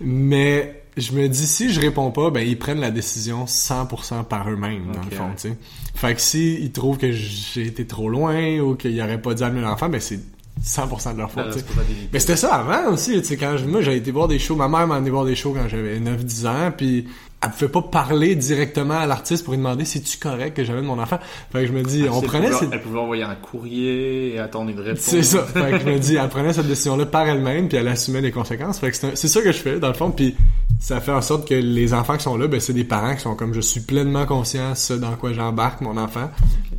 Mais 0.00 0.84
je 1.00 1.12
me 1.12 1.28
dis, 1.28 1.46
si 1.46 1.72
je 1.72 1.80
réponds 1.80 2.10
pas, 2.10 2.30
ben 2.30 2.46
ils 2.46 2.58
prennent 2.58 2.80
la 2.80 2.90
décision 2.90 3.44
100% 3.46 4.24
par 4.24 4.50
eux-mêmes, 4.50 4.92
dans 4.92 5.00
le 5.02 5.10
fond, 5.16 5.28
tu 5.36 5.48
sais. 5.48 5.56
Fait 5.94 6.14
que 6.14 6.20
si 6.20 6.54
ils 6.60 6.72
trouvent 6.72 6.98
que 6.98 7.10
j'ai 7.12 7.66
été 7.66 7.86
trop 7.86 8.08
loin 8.08 8.58
ou 8.60 8.74
qu'il 8.76 9.00
aurait 9.00 9.20
pas 9.20 9.34
dû 9.34 9.42
amener 9.42 9.60
l'enfant, 9.62 9.88
ben 9.88 10.00
c'est 10.00 10.20
100% 10.64 11.12
de 11.14 11.18
leur 11.18 11.30
faute, 11.30 11.44
responsabilité. 11.54 12.08
Mais 12.12 12.18
c'était 12.18 12.36
ça 12.36 12.54
avant 12.56 12.92
aussi, 12.92 13.12
tu 13.20 13.24
sais, 13.24 13.36
quand 13.36 13.56
je- 13.56 13.64
moi 13.66 13.80
j'ai 13.80 13.96
été 13.96 14.10
voir 14.10 14.26
des 14.28 14.38
shows, 14.38 14.56
ma 14.56 14.68
mère 14.68 14.86
m'a 14.86 14.96
amené 14.96 15.10
voir 15.10 15.24
des 15.24 15.34
shows 15.36 15.52
quand 15.52 15.68
j'avais 15.68 16.00
9-10 16.00 16.46
ans, 16.46 16.72
puis 16.76 17.06
elle 17.40 17.50
pouvait 17.50 17.68
pas 17.70 17.82
parler 17.82 18.34
directement 18.34 18.98
à 18.98 19.06
l'artiste 19.06 19.44
pour 19.44 19.52
lui 19.52 19.58
demander 19.58 19.84
si 19.84 20.02
tu 20.02 20.18
correct 20.18 20.56
que 20.56 20.62
de 20.62 20.80
mon 20.80 20.98
enfant. 20.98 21.18
Fait 21.52 21.60
que 21.60 21.66
je 21.68 21.72
me 21.72 21.82
dis, 21.82 22.04
on 22.10 22.20
prenait 22.20 22.50
cette... 22.52 22.70
Elle 22.72 22.82
pouvait 22.82 22.98
envoyer 22.98 23.22
un 23.22 23.36
courrier 23.36 24.34
et 24.34 24.38
attendre 24.40 24.70
une 24.70 24.80
réponse. 24.80 25.00
C'est 25.04 25.22
ça. 25.22 25.42
Fait 25.54 25.70
que 25.70 25.78
je 25.78 25.84
me 25.86 25.98
dis, 25.98 26.16
elle 26.16 26.28
prenait 26.28 26.52
cette 26.52 26.66
décision-là 26.66 27.06
par 27.06 27.28
elle-même, 27.28 27.68
puis 27.68 27.76
elle 27.78 27.86
assumait 27.86 28.20
les 28.20 28.32
conséquences. 28.32 28.80
Fait 28.80 28.90
que 28.90 28.96
c'est 28.96 29.06
un- 29.06 29.14
c'est 29.14 29.28
ça 29.28 29.40
que 29.40 29.52
je 29.52 29.58
fais, 29.58 29.78
dans 29.78 29.86
le 29.88 29.94
fond, 29.94 30.10
puis 30.10 30.34
ça 30.80 31.00
fait 31.00 31.12
en 31.12 31.22
sorte 31.22 31.48
que 31.48 31.54
les 31.54 31.94
enfants 31.94 32.16
qui 32.16 32.24
sont 32.24 32.36
là, 32.36 32.48
ben 32.48 32.58
c'est 32.60 32.72
des 32.72 32.84
parents 32.84 33.14
qui 33.14 33.22
sont 33.22 33.34
comme, 33.36 33.54
je 33.54 33.60
suis 33.60 33.80
pleinement 33.80 34.26
conscient 34.26 34.70
de 34.72 34.76
ce 34.76 34.94
dans 34.94 35.14
quoi 35.14 35.32
j'embarque 35.32 35.80
mon 35.80 35.96
enfant. 35.96 36.30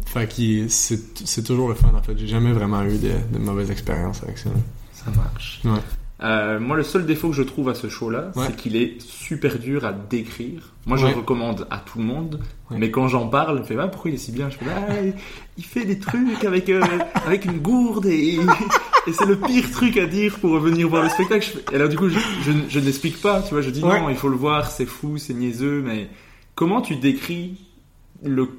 Fait 0.07 0.27
que 0.27 0.67
c'est 0.67 0.99
c'est 1.25 1.43
toujours 1.43 1.69
le 1.69 1.75
fun, 1.75 1.91
en 1.97 2.01
fait. 2.01 2.17
J'ai 2.17 2.27
jamais 2.27 2.51
vraiment 2.51 2.83
eu 2.83 2.97
de, 2.97 3.11
de 3.31 3.39
mauvaise 3.39 3.71
expérience 3.71 4.21
avec 4.23 4.37
ça. 4.37 4.49
Ça 4.93 5.11
marche. 5.15 5.61
Ouais. 5.63 5.71
Euh, 6.21 6.59
moi, 6.59 6.75
le 6.75 6.83
seul 6.83 7.05
défaut 7.05 7.29
que 7.29 7.35
je 7.35 7.43
trouve 7.43 7.69
à 7.69 7.75
ce 7.75 7.87
show-là, 7.87 8.31
Ouais. 8.35 8.43
c'est 8.47 8.55
qu'il 8.57 8.75
est 8.75 8.99
super 9.01 9.57
dur 9.57 9.85
à 9.85 9.93
décrire. 9.93 10.73
Moi, 10.85 10.97
je 10.97 11.05
Ouais. 11.05 11.11
le 11.11 11.17
recommande 11.17 11.65
à 11.71 11.77
tout 11.77 11.97
le 11.99 12.03
monde, 12.03 12.41
Ouais. 12.69 12.77
mais 12.77 12.91
quand 12.91 13.07
j'en 13.07 13.27
parle, 13.27 13.59
je 13.59 13.63
fais 13.63 13.77
ah, 13.79 13.87
pourquoi 13.87 14.11
il 14.11 14.15
est 14.15 14.17
si 14.17 14.33
bien? 14.33 14.49
Je 14.49 14.57
fais 14.57 14.65
ah, 14.69 14.93
il- 15.57 15.63
fait 15.63 15.85
des 15.85 15.97
trucs 15.97 16.43
avec 16.43 16.67
euh, 16.69 16.81
avec 17.25 17.45
une 17.45 17.59
gourde 17.59 18.05
et, 18.07 18.35
et 19.07 19.13
c'est 19.13 19.25
le 19.25 19.37
pire 19.37 19.71
truc 19.71 19.95
à 19.97 20.07
dire 20.07 20.37
pour 20.39 20.57
venir 20.59 20.89
voir 20.89 21.03
le 21.03 21.09
spectacle. 21.09 21.59
Et 21.71 21.77
là, 21.77 21.87
du 21.87 21.95
coup, 21.95 22.09
je, 22.09 22.19
je, 22.43 22.51
je 22.67 22.79
n'explique 22.79 23.21
pas. 23.21 23.41
Tu 23.41 23.53
vois, 23.53 23.61
je 23.61 23.69
dis 23.69 23.81
non, 23.81 24.09
il 24.09 24.15
faut 24.17 24.29
le 24.29 24.35
voir, 24.37 24.69
c'est 24.69 24.85
fou, 24.85 25.17
c'est 25.17 25.33
niaiseux, 25.33 25.81
mais 25.85 26.09
comment 26.55 26.81
tu 26.81 26.97
décris 26.97 27.61
le 28.23 28.49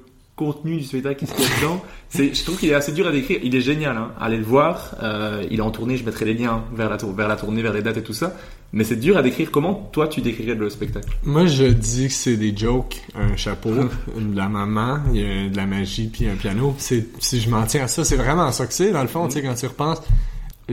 contenu 0.40 0.78
du 0.78 0.84
spectacle, 0.84 1.20
qu'est-ce 1.20 1.34
qu'il 1.34 1.44
y 1.44 1.46
a 1.46 1.56
dedans 1.60 1.84
c'est, 2.08 2.34
Je 2.34 2.44
trouve 2.44 2.56
qu'il 2.58 2.70
est 2.70 2.74
assez 2.74 2.92
dur 2.92 3.06
à 3.06 3.12
décrire. 3.12 3.38
Il 3.42 3.54
est 3.54 3.60
génial, 3.60 3.94
hein. 3.94 4.12
allez 4.18 4.38
le 4.38 4.42
voir. 4.42 4.96
Euh, 5.02 5.44
il 5.50 5.58
est 5.58 5.62
en 5.62 5.70
tournée, 5.70 5.98
je 5.98 6.04
mettrai 6.04 6.24
les 6.24 6.32
liens 6.32 6.64
vers 6.74 6.88
la, 6.88 6.96
tour- 6.96 7.12
vers 7.12 7.28
la 7.28 7.36
tournée, 7.36 7.60
vers 7.60 7.74
les 7.74 7.82
dates 7.82 7.98
et 7.98 8.02
tout 8.02 8.14
ça. 8.14 8.34
Mais 8.72 8.84
c'est 8.84 8.96
dur 8.96 9.18
à 9.18 9.22
décrire. 9.22 9.50
Comment 9.50 9.74
toi 9.92 10.08
tu 10.08 10.22
décrirais 10.22 10.54
le 10.54 10.70
spectacle? 10.70 11.10
Moi, 11.24 11.44
je 11.44 11.64
dis 11.64 12.06
que 12.08 12.14
c'est 12.14 12.38
des 12.38 12.56
jokes, 12.56 13.02
un 13.14 13.36
chapeau, 13.36 13.70
de 14.16 14.36
la 14.36 14.48
maman, 14.48 15.00
il 15.12 15.20
y 15.20 15.24
a 15.24 15.48
de 15.50 15.56
la 15.56 15.66
magie, 15.66 16.08
puis 16.08 16.26
un 16.26 16.36
piano. 16.36 16.74
C'est, 16.78 17.06
si 17.18 17.38
je 17.38 17.50
m'en 17.50 17.64
tiens 17.64 17.84
à 17.84 17.88
ça, 17.88 18.02
c'est 18.02 18.16
vraiment 18.16 18.50
ça 18.50 18.66
que 18.66 18.72
c'est, 18.72 18.92
dans 18.92 19.02
le 19.02 19.08
fond, 19.08 19.28
tu 19.28 19.34
sais, 19.34 19.42
quand 19.42 19.54
tu 19.54 19.66
repenses. 19.66 20.00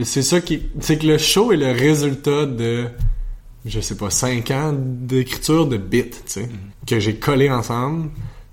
C'est 0.02 0.22
ça 0.22 0.40
qui... 0.40 0.62
C'est 0.80 0.96
que 0.96 1.06
le 1.06 1.18
show 1.18 1.52
est 1.52 1.56
le 1.56 1.72
résultat 1.72 2.46
de, 2.46 2.86
je 3.66 3.80
sais 3.80 3.96
pas, 3.96 4.08
5 4.10 4.50
ans 4.52 4.72
d'écriture 4.74 5.66
de 5.66 5.76
bits, 5.76 6.04
tu 6.10 6.16
sais, 6.26 6.48
que 6.86 6.98
j'ai 7.00 7.16
collé 7.16 7.50
ensemble. 7.50 8.08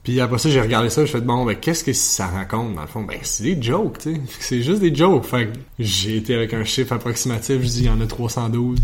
Puis 0.05 0.21
après 0.21 0.37
ça, 0.37 0.51
j'ai 0.51 0.61
regardé 0.61 0.91
ça, 0.91 1.03
je 1.03 1.11
fait 1.11 1.19
bon, 1.19 1.45
ben 1.45 1.55
qu'est-ce 1.55 1.83
que 1.83 1.91
ça 1.91 2.27
raconte 2.27 2.75
dans 2.75 2.81
le 2.81 2.87
fond? 2.87 3.01
Ben 3.01 3.17
c'est 3.23 3.43
des 3.43 3.59
jokes, 3.59 3.97
tu 3.97 4.13
sais. 4.13 4.21
C'est 4.39 4.61
juste 4.61 4.79
des 4.79 4.93
jokes. 4.93 5.25
Fait 5.25 5.47
que 5.47 5.53
j'ai 5.79 6.17
été 6.17 6.35
avec 6.35 6.53
un 6.53 6.63
chiffre 6.63 6.93
approximatif, 6.93 7.59
je 7.61 7.67
dis 7.67 7.79
il 7.79 7.85
y 7.87 7.89
en 7.89 7.99
a 7.99 8.05
312. 8.05 8.77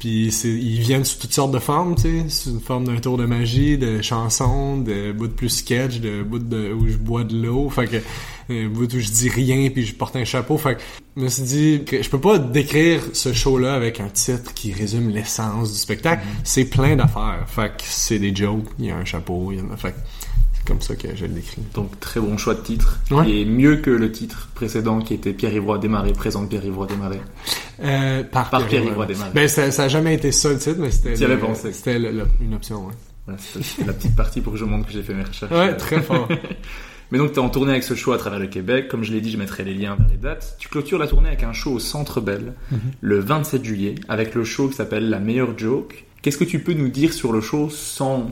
Puis 0.00 0.32
c'est, 0.32 0.48
ils 0.48 0.80
viennent 0.80 1.04
sous 1.04 1.20
toutes 1.20 1.34
sortes 1.34 1.52
de 1.52 1.60
formes, 1.60 1.94
tu 1.94 2.02
sais, 2.02 2.28
sous 2.28 2.50
une 2.50 2.60
forme 2.60 2.84
d'un 2.84 2.96
tour 2.96 3.16
de 3.16 3.26
magie, 3.26 3.78
de 3.78 4.02
chansons, 4.02 4.78
de 4.78 5.12
bouts 5.12 5.28
plus 5.28 5.50
sketch, 5.50 6.00
de 6.00 6.24
bouts 6.24 6.38
de, 6.40 6.72
où 6.72 6.88
je 6.88 6.96
bois 6.96 7.22
de 7.22 7.36
l'eau, 7.36 7.70
fait 7.70 7.86
que 7.86 7.96
euh, 8.50 8.68
bout 8.68 8.92
où 8.92 8.98
je 8.98 9.08
dis 9.08 9.28
rien 9.28 9.70
puis 9.70 9.86
je 9.86 9.94
porte 9.94 10.16
un 10.16 10.24
chapeau, 10.24 10.58
fait 10.58 10.76
que 10.76 10.80
je 11.16 11.22
me 11.22 11.28
suis 11.28 11.42
dit 11.42 11.82
que 11.86 12.02
je 12.02 12.10
peux 12.10 12.18
pas 12.18 12.38
décrire 12.38 13.02
ce 13.12 13.32
show-là 13.32 13.74
avec 13.74 14.00
un 14.00 14.08
titre 14.08 14.52
qui 14.54 14.72
résume 14.72 15.10
l'essence 15.10 15.70
du 15.70 15.78
spectacle. 15.78 16.26
C'est 16.42 16.64
plein 16.64 16.96
d'affaires, 16.96 17.44
fait 17.46 17.68
que 17.68 17.84
c'est 17.84 18.18
des 18.18 18.34
jokes, 18.34 18.66
il 18.80 18.86
y 18.86 18.90
a 18.90 18.96
un 18.96 19.04
chapeau, 19.04 19.52
il 19.52 19.58
y 19.58 19.60
en 19.60 19.70
a, 19.70 19.76
fait 19.76 19.92
que 19.92 19.98
comme 20.70 20.80
ça 20.80 20.94
que 20.94 21.16
je 21.16 21.26
le 21.26 21.32
décris. 21.32 21.62
Donc 21.74 21.98
très 21.98 22.20
bon 22.20 22.38
choix 22.38 22.54
de 22.54 22.60
titre. 22.60 23.00
Ouais. 23.10 23.40
Est 23.40 23.44
mieux 23.44 23.76
que 23.76 23.90
le 23.90 24.12
titre 24.12 24.48
précédent 24.54 25.00
qui 25.00 25.14
était 25.14 25.32
Pierre 25.32 25.52
Ivroy 25.52 25.78
démarré, 25.78 26.12
présente 26.12 26.48
Pierre 26.48 26.64
Ivroy 26.64 26.86
démarré. 26.86 27.20
Euh, 27.82 28.22
par, 28.22 28.50
Par 28.50 28.66
Pierre-Yves 28.66 28.92
Pierre-Yves, 28.92 29.08
Desmarais. 29.08 29.30
Ben 29.34 29.48
ça, 29.48 29.70
ça 29.72 29.84
a 29.84 29.88
jamais 29.88 30.14
été 30.14 30.30
ça 30.30 30.50
le 30.50 30.58
titre, 30.58 30.76
mais 30.78 30.92
c'était 30.92 31.16
c'était 31.16 31.96
une 31.96 32.54
option, 32.54 32.86
ouais. 32.86 32.94
Voilà, 33.26 33.40
c'était 33.40 33.84
la 33.84 33.92
petite 33.92 34.14
partie 34.14 34.40
pour 34.40 34.52
que 34.52 34.58
je 34.60 34.64
montre 34.64 34.86
que 34.86 34.92
j'ai 34.92 35.02
fait 35.02 35.14
mes 35.14 35.24
recherches. 35.24 35.50
Ouais, 35.50 35.76
très 35.76 36.00
fort. 36.00 36.28
Mais 37.10 37.18
donc, 37.18 37.32
tu 37.32 37.40
es 37.40 37.42
en 37.42 37.48
tournée 37.48 37.72
avec 37.72 37.82
ce 37.82 37.94
show 37.94 38.12
à 38.12 38.18
travers 38.18 38.38
le 38.38 38.46
Québec. 38.46 38.86
Comme 38.86 39.02
je 39.02 39.12
l'ai 39.12 39.20
dit, 39.20 39.32
je 39.32 39.36
mettrai 39.36 39.64
les 39.64 39.74
liens 39.74 39.96
vers 39.96 40.06
les 40.08 40.16
dates. 40.16 40.54
Tu 40.60 40.68
clôtures 40.68 40.96
la 40.98 41.08
tournée 41.08 41.26
avec 41.26 41.42
un 41.42 41.52
show 41.52 41.72
au 41.72 41.78
Centre 41.80 42.20
Bell 42.20 42.52
le 43.00 43.18
27 43.18 43.64
juillet, 43.64 43.96
avec 44.08 44.36
le 44.36 44.44
show 44.44 44.68
qui 44.68 44.76
s'appelle 44.76 45.10
La 45.10 45.18
meilleure 45.18 45.58
joke. 45.58 46.04
Qu'est-ce 46.22 46.38
que 46.38 46.44
tu 46.44 46.60
peux 46.60 46.72
nous 46.72 46.88
dire 46.88 47.12
sur 47.12 47.32
le 47.32 47.40
show 47.40 47.68
sans 47.68 48.30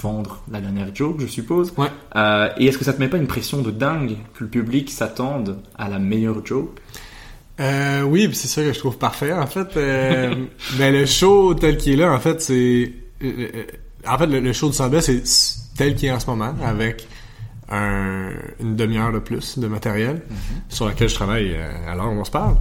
vendre 0.00 0.42
la 0.50 0.60
dernière 0.60 0.94
joke, 0.94 1.16
je 1.20 1.26
suppose 1.26 1.72
Ouais. 1.76 1.88
Euh, 2.16 2.48
Et 2.58 2.66
est-ce 2.66 2.78
que 2.78 2.84
ça 2.84 2.92
te 2.92 3.00
met 3.00 3.08
pas 3.08 3.16
une 3.16 3.26
pression 3.26 3.62
de 3.62 3.70
dingue 3.70 4.16
que 4.34 4.44
le 4.44 4.50
public 4.50 4.90
s'attende 4.90 5.58
à 5.76 5.88
la 5.88 5.98
meilleure 5.98 6.44
joke? 6.44 6.78
Euh, 7.60 8.02
oui, 8.02 8.28
c'est 8.32 8.46
ça 8.48 8.62
que 8.62 8.72
je 8.72 8.78
trouve 8.78 8.98
parfait. 8.98 9.32
En 9.32 9.46
fait, 9.46 9.76
euh, 9.76 10.34
ben 10.78 10.92
le 10.94 11.06
show 11.06 11.54
tel 11.54 11.76
qu'il 11.76 11.94
est 11.94 11.96
là, 11.96 12.12
en 12.12 12.20
fait, 12.20 12.40
c'est 12.40 12.92
en 14.06 14.18
fait 14.18 14.26
le, 14.26 14.40
le 14.40 14.52
show 14.52 14.68
du 14.68 14.74
Samba, 14.74 15.00
c'est 15.00 15.22
tel 15.76 15.94
qu'il 15.96 16.08
est 16.08 16.12
en 16.12 16.20
ce 16.20 16.26
moment, 16.26 16.54
avec 16.64 17.08
un, 17.70 18.30
une 18.60 18.76
demi-heure 18.76 19.12
de 19.12 19.18
plus 19.18 19.58
de 19.58 19.66
matériel 19.66 20.22
sur 20.68 20.86
lequel 20.88 21.08
je 21.08 21.14
travaille 21.14 21.54
à 21.86 21.94
l'heure 21.96 22.12
où 22.12 22.20
on 22.20 22.24
se 22.24 22.30
parle. 22.30 22.56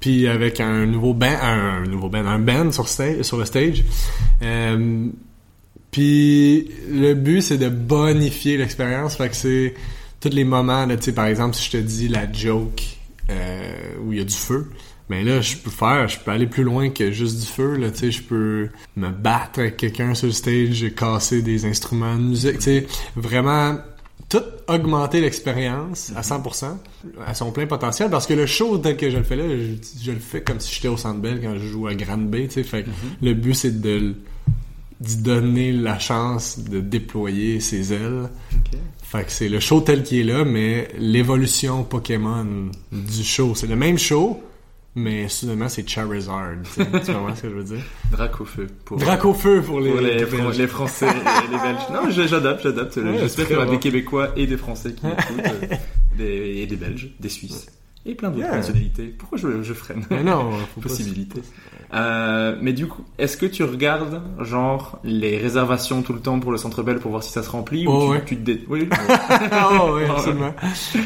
Puis 0.00 0.26
avec 0.28 0.60
un 0.60 0.86
nouveau 0.86 1.14
band, 1.14 1.36
un 1.42 1.82
nouveau 1.84 2.08
band, 2.08 2.26
un 2.26 2.38
band 2.38 2.72
sur 2.72 2.88
stage, 2.88 3.22
sur 3.22 3.36
le 3.36 3.44
stage. 3.44 3.84
Euh, 4.42 5.06
puis 5.90 6.70
le 6.90 7.14
but 7.14 7.40
c'est 7.42 7.58
de 7.58 7.68
bonifier 7.68 8.56
l'expérience, 8.56 9.16
fait 9.16 9.28
que 9.28 9.36
c'est 9.36 9.74
tous 10.20 10.28
les 10.30 10.44
moments, 10.44 10.84
là, 10.86 10.96
tu 10.96 11.04
sais, 11.04 11.12
par 11.12 11.26
exemple, 11.26 11.56
si 11.56 11.64
je 11.66 11.70
te 11.72 11.76
dis 11.78 12.08
la 12.08 12.30
joke 12.30 12.82
euh, 13.30 13.72
où 14.04 14.12
il 14.12 14.18
y 14.18 14.20
a 14.20 14.24
du 14.24 14.34
feu, 14.34 14.70
ben 15.08 15.24
là, 15.24 15.40
je 15.40 15.56
peux 15.56 15.70
faire, 15.70 16.06
je 16.08 16.18
peux 16.20 16.30
aller 16.30 16.46
plus 16.46 16.62
loin 16.62 16.90
que 16.90 17.10
juste 17.10 17.40
du 17.40 17.46
feu, 17.46 17.76
là, 17.76 17.90
tu 17.90 17.98
sais, 17.98 18.10
je 18.10 18.22
peux 18.22 18.68
me 18.96 19.08
battre 19.10 19.60
avec 19.60 19.76
quelqu'un 19.78 20.14
sur 20.14 20.26
le 20.26 20.32
stage, 20.32 20.84
casser 20.94 21.42
des 21.42 21.64
instruments 21.64 22.14
de 22.16 22.22
musique, 22.22 22.58
tu 22.58 22.64
sais, 22.64 22.86
vraiment 23.16 23.78
tout 24.28 24.42
augmenter 24.68 25.20
l'expérience 25.20 26.12
à 26.14 26.20
100%, 26.20 26.76
à 27.26 27.34
son 27.34 27.50
plein 27.50 27.66
potentiel, 27.66 28.10
parce 28.10 28.26
que 28.28 28.34
le 28.34 28.46
show 28.46 28.78
tel 28.78 28.96
que 28.96 29.10
je 29.10 29.16
le 29.16 29.24
fais 29.24 29.34
là, 29.36 29.44
je, 29.48 30.04
je 30.04 30.12
le 30.12 30.20
fais 30.20 30.42
comme 30.42 30.60
si 30.60 30.72
j'étais 30.72 30.86
au 30.88 30.96
Centre 30.96 31.18
Bell 31.20 31.40
quand 31.42 31.54
je 31.58 31.66
joue 31.66 31.88
à 31.88 31.94
Grande 31.94 32.28
Bay, 32.28 32.46
tu 32.46 32.54
sais, 32.54 32.62
fait 32.62 32.84
que 32.84 32.90
le 33.22 33.34
but 33.34 33.54
c'est 33.54 33.80
de 33.80 33.90
l- 33.96 34.14
d'y 35.00 35.16
donner 35.16 35.72
la 35.72 35.98
chance 35.98 36.58
de 36.58 36.80
déployer 36.80 37.60
ses 37.60 37.92
ailes. 37.92 38.28
Fait 39.02 39.24
que 39.24 39.32
c'est 39.32 39.48
le 39.48 39.58
show 39.58 39.80
tel 39.80 40.02
qu'il 40.02 40.18
est 40.18 40.32
là, 40.32 40.44
mais 40.44 40.88
l'évolution 40.98 41.82
Pokémon 41.82 42.70
du 42.92 43.24
show. 43.24 43.54
C'est 43.54 43.66
le 43.66 43.76
même 43.76 43.98
show, 43.98 44.40
mais 44.94 45.28
soudainement 45.28 45.68
c'est 45.68 45.88
Charizard. 45.88 46.52
Tu 46.74 46.84
comprends 46.90 47.34
ce 47.34 47.42
que 47.42 47.48
je 47.48 47.54
veux 47.54 47.64
dire? 47.64 47.82
Drac 48.10 48.40
au 48.40 48.44
feu. 48.44 48.66
Pour, 48.84 48.98
Dracofeu 48.98 49.62
pour 49.62 49.80
les, 49.80 49.90
pour 50.26 50.50
les, 50.50 50.66
Français 50.66 51.06
et 51.08 51.50
les 51.50 51.58
Belges. 51.58 51.80
Non, 51.92 52.10
j'adapte, 52.10 52.62
j'adapte. 52.62 52.96
Ouais, 52.96 53.18
J'espère 53.18 53.46
qu'il 53.46 53.56
y 53.56 53.58
aura 53.58 53.66
des. 53.66 53.78
Québécois 53.78 54.30
et 54.36 54.46
des 54.46 54.56
Français 54.56 54.92
qui 54.92 55.06
écoutent, 55.06 55.46
euh, 55.46 55.76
des, 56.16 56.58
et 56.58 56.66
des 56.66 56.76
Belges, 56.76 57.10
des 57.18 57.28
Suisses. 57.28 57.66
Et 58.06 58.14
plein 58.14 58.30
d'autres 58.30 58.40
Yeah. 58.46 58.56
nationalités. 58.56 59.14
Pourquoi 59.18 59.36
je, 59.38 59.62
je 59.62 59.74
freine 59.74 60.04
Mais 60.10 60.22
non, 60.22 60.50
Possibilité. 60.80 61.42
Euh, 61.92 62.56
mais 62.62 62.72
du 62.72 62.86
coup, 62.86 63.02
est-ce 63.18 63.36
que 63.36 63.46
tu 63.46 63.62
regardes, 63.64 64.22
genre, 64.40 65.00
les 65.04 65.36
réservations 65.38 66.02
tout 66.02 66.12
le 66.12 66.20
temps 66.20 66.38
pour 66.40 66.52
le 66.52 66.56
Centre 66.56 66.82
Bell 66.82 66.98
pour 66.98 67.10
voir 67.10 67.22
si 67.22 67.30
ça 67.32 67.42
se 67.42 67.50
remplit 67.50 67.84
Oh, 67.88 67.90
ou 67.90 68.06
tu, 68.06 68.10
ouais. 68.12 68.22
tu 68.24 68.36
te 68.36 68.42
dé... 68.42 68.64
Oui, 68.68 68.88
Ah 69.50 69.70
oui, 69.92 70.02
absolument. 70.08 70.54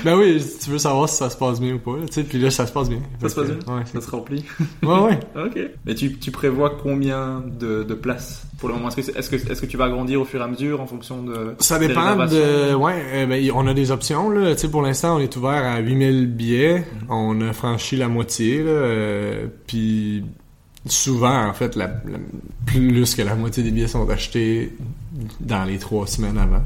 ben 0.04 0.16
oui, 0.18 0.44
tu 0.62 0.70
veux 0.70 0.78
savoir 0.78 1.08
si 1.08 1.16
ça 1.16 1.30
se 1.30 1.36
passe 1.38 1.58
bien 1.60 1.74
ou 1.74 1.78
pas, 1.78 1.96
tu 2.06 2.12
sais, 2.12 2.22
puis 2.22 2.38
là 2.38 2.50
ça 2.50 2.66
se 2.66 2.72
passe 2.72 2.90
bien. 2.90 3.00
ça 3.20 3.28
se 3.30 3.34
passe 3.34 3.46
bien? 3.50 3.74
Ouais, 3.74 3.82
Ça 3.86 4.00
se 4.00 4.10
remplit? 4.10 4.44
Ouais, 4.82 4.98
ouais. 5.00 5.20
Ok. 5.46 5.58
Mais 5.86 5.94
tu, 5.94 6.16
tu 6.18 6.30
prévois 6.30 6.76
combien 6.82 7.42
de, 7.58 7.82
de 7.82 7.94
places 7.94 8.46
pour 8.58 8.68
le 8.68 8.74
moment? 8.76 8.90
Est-ce 8.90 9.10
que, 9.30 9.36
est-ce 9.50 9.60
que, 9.62 9.66
tu 9.66 9.76
vas 9.78 9.86
agrandir 9.86 10.20
au 10.20 10.24
fur 10.26 10.40
et 10.40 10.44
à 10.44 10.48
mesure 10.48 10.80
en 10.82 10.86
fonction 10.86 11.22
de... 11.22 11.54
Ça 11.60 11.78
dépend 11.78 12.14
de... 12.26 12.74
Ouais, 12.74 13.02
euh, 13.14 13.26
ben, 13.26 13.50
on 13.54 13.66
a 13.66 13.72
des 13.74 13.90
options, 13.90 14.28
là. 14.30 14.54
Tu 14.54 14.60
sais, 14.60 14.70
pour 14.70 14.82
l'instant, 14.82 15.16
on 15.16 15.20
est 15.20 15.34
ouvert 15.36 15.64
à 15.64 15.78
8000 15.80 16.26
billets. 16.28 16.83
On 17.08 17.40
a 17.40 17.52
franchi 17.52 17.96
la 17.96 18.08
moitié, 18.08 18.58
là. 18.62 18.70
euh, 18.70 19.46
puis 19.66 20.24
souvent, 20.86 21.46
en 21.48 21.52
fait, 21.54 21.76
la, 21.76 21.86
la- 21.86 22.18
plus 22.66 23.14
que 23.14 23.22
la 23.22 23.34
moitié 23.34 23.62
des 23.62 23.70
billets 23.70 23.88
sont 23.88 24.08
achetés 24.10 24.76
dans 25.40 25.64
les 25.64 25.78
trois 25.78 26.06
semaines 26.06 26.38
avant. 26.38 26.62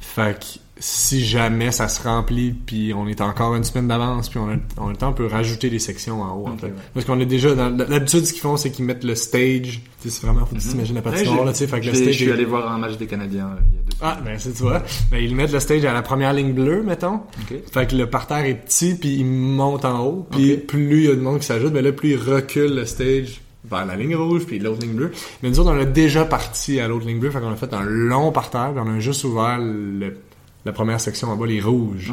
Fait 0.00 0.38
que 0.38 0.58
si 0.78 1.24
jamais 1.24 1.70
ça 1.70 1.88
se 1.88 2.02
remplit, 2.02 2.52
puis 2.52 2.92
on 2.94 3.06
est 3.06 3.20
encore 3.20 3.54
une 3.54 3.62
semaine 3.64 3.86
d'avance, 3.88 4.28
puis 4.28 4.38
on 4.40 4.48
a, 4.50 4.54
on 4.76 4.88
a 4.88 4.90
le 4.90 4.96
temps, 4.96 5.10
on 5.10 5.12
peut 5.12 5.26
rajouter 5.26 5.70
des 5.70 5.78
sections 5.78 6.20
en 6.22 6.36
haut, 6.36 6.48
en 6.48 6.56
fait. 6.56 6.66
ouais. 6.66 6.72
Parce 6.92 7.06
qu'on 7.06 7.20
est 7.20 7.26
déjà 7.26 7.54
dans... 7.54 7.70
D'habitude, 7.70 8.24
ce 8.26 8.32
qu'ils 8.32 8.42
font, 8.42 8.56
c'est 8.56 8.70
qu'ils 8.70 8.84
mettent 8.84 9.04
le 9.04 9.14
stage... 9.14 9.80
Tu 10.02 10.10
sais, 10.10 10.20
c'est 10.20 10.26
vraiment... 10.26 10.44
Faut 10.46 10.56
que 10.56 10.60
tu 10.60 10.68
t'imagines 10.68 10.96
la. 10.96 11.00
Ouais, 11.00 11.10
patinoire, 11.12 11.38
j'ai- 11.38 11.44
là, 11.44 11.52
tu 11.52 11.58
sais. 11.58 11.66
Fait 11.68 11.80
que 11.80 11.86
le 11.86 11.94
stage... 11.94 12.06
Je 12.06 12.12
suis 12.12 12.28
est- 12.28 12.32
allé 12.32 12.44
voir 12.44 12.70
un 12.72 12.78
match 12.78 12.96
des 12.98 13.06
Canadiens 13.06 13.46
euh, 13.46 13.60
il 13.70 13.74
y 13.74 13.78
a 13.78 13.82
deux 13.82 13.96
ah, 14.02 14.18
ben 14.24 14.36
c'est 14.38 14.52
tu 14.52 14.62
vois. 14.64 14.82
Ben, 15.10 15.18
ils 15.18 15.34
mettent 15.34 15.52
le 15.52 15.60
stage 15.60 15.84
à 15.84 15.92
la 15.92 16.02
première 16.02 16.32
ligne 16.32 16.52
bleue, 16.52 16.82
mettons. 16.82 17.20
Ok. 17.42 17.54
Fait 17.72 17.86
que 17.88 17.94
le 17.96 18.10
parterre 18.10 18.44
est 18.44 18.54
petit, 18.54 18.96
puis 18.96 19.14
il 19.16 19.24
monte 19.24 19.84
en 19.84 20.04
haut. 20.04 20.26
Puis 20.32 20.56
plus 20.56 21.04
il 21.04 21.08
y 21.08 21.10
a 21.10 21.14
de 21.14 21.20
monde 21.20 21.38
qui 21.38 21.46
s'ajoute, 21.46 21.72
ben 21.72 21.82
là, 21.84 21.92
plus 21.92 22.10
il 22.10 22.16
recule 22.16 22.74
le 22.74 22.84
stage 22.84 23.40
vers 23.70 23.86
la 23.86 23.96
ligne 23.96 24.14
rouge, 24.14 24.44
puis 24.46 24.58
l'autre 24.58 24.82
ligne 24.82 24.92
bleue. 24.94 25.12
Mais 25.42 25.48
nous 25.48 25.58
autres, 25.58 25.70
on 25.72 25.80
a 25.80 25.86
déjà 25.86 26.26
parti 26.26 26.80
à 26.80 26.88
l'autre 26.88 27.06
ligne 27.06 27.18
bleue, 27.18 27.30
fait 27.30 27.40
qu'on 27.40 27.50
a 27.52 27.56
fait 27.56 27.72
un 27.72 27.84
long 27.84 28.30
parterre, 28.30 28.72
puis 28.74 28.82
on 28.84 28.94
a 28.96 28.98
juste 28.98 29.24
ouvert 29.24 29.58
le- 29.58 30.18
la 30.64 30.72
première 30.72 31.00
section 31.00 31.28
en 31.28 31.36
bas, 31.36 31.46
les 31.46 31.60
rouges. 31.60 32.12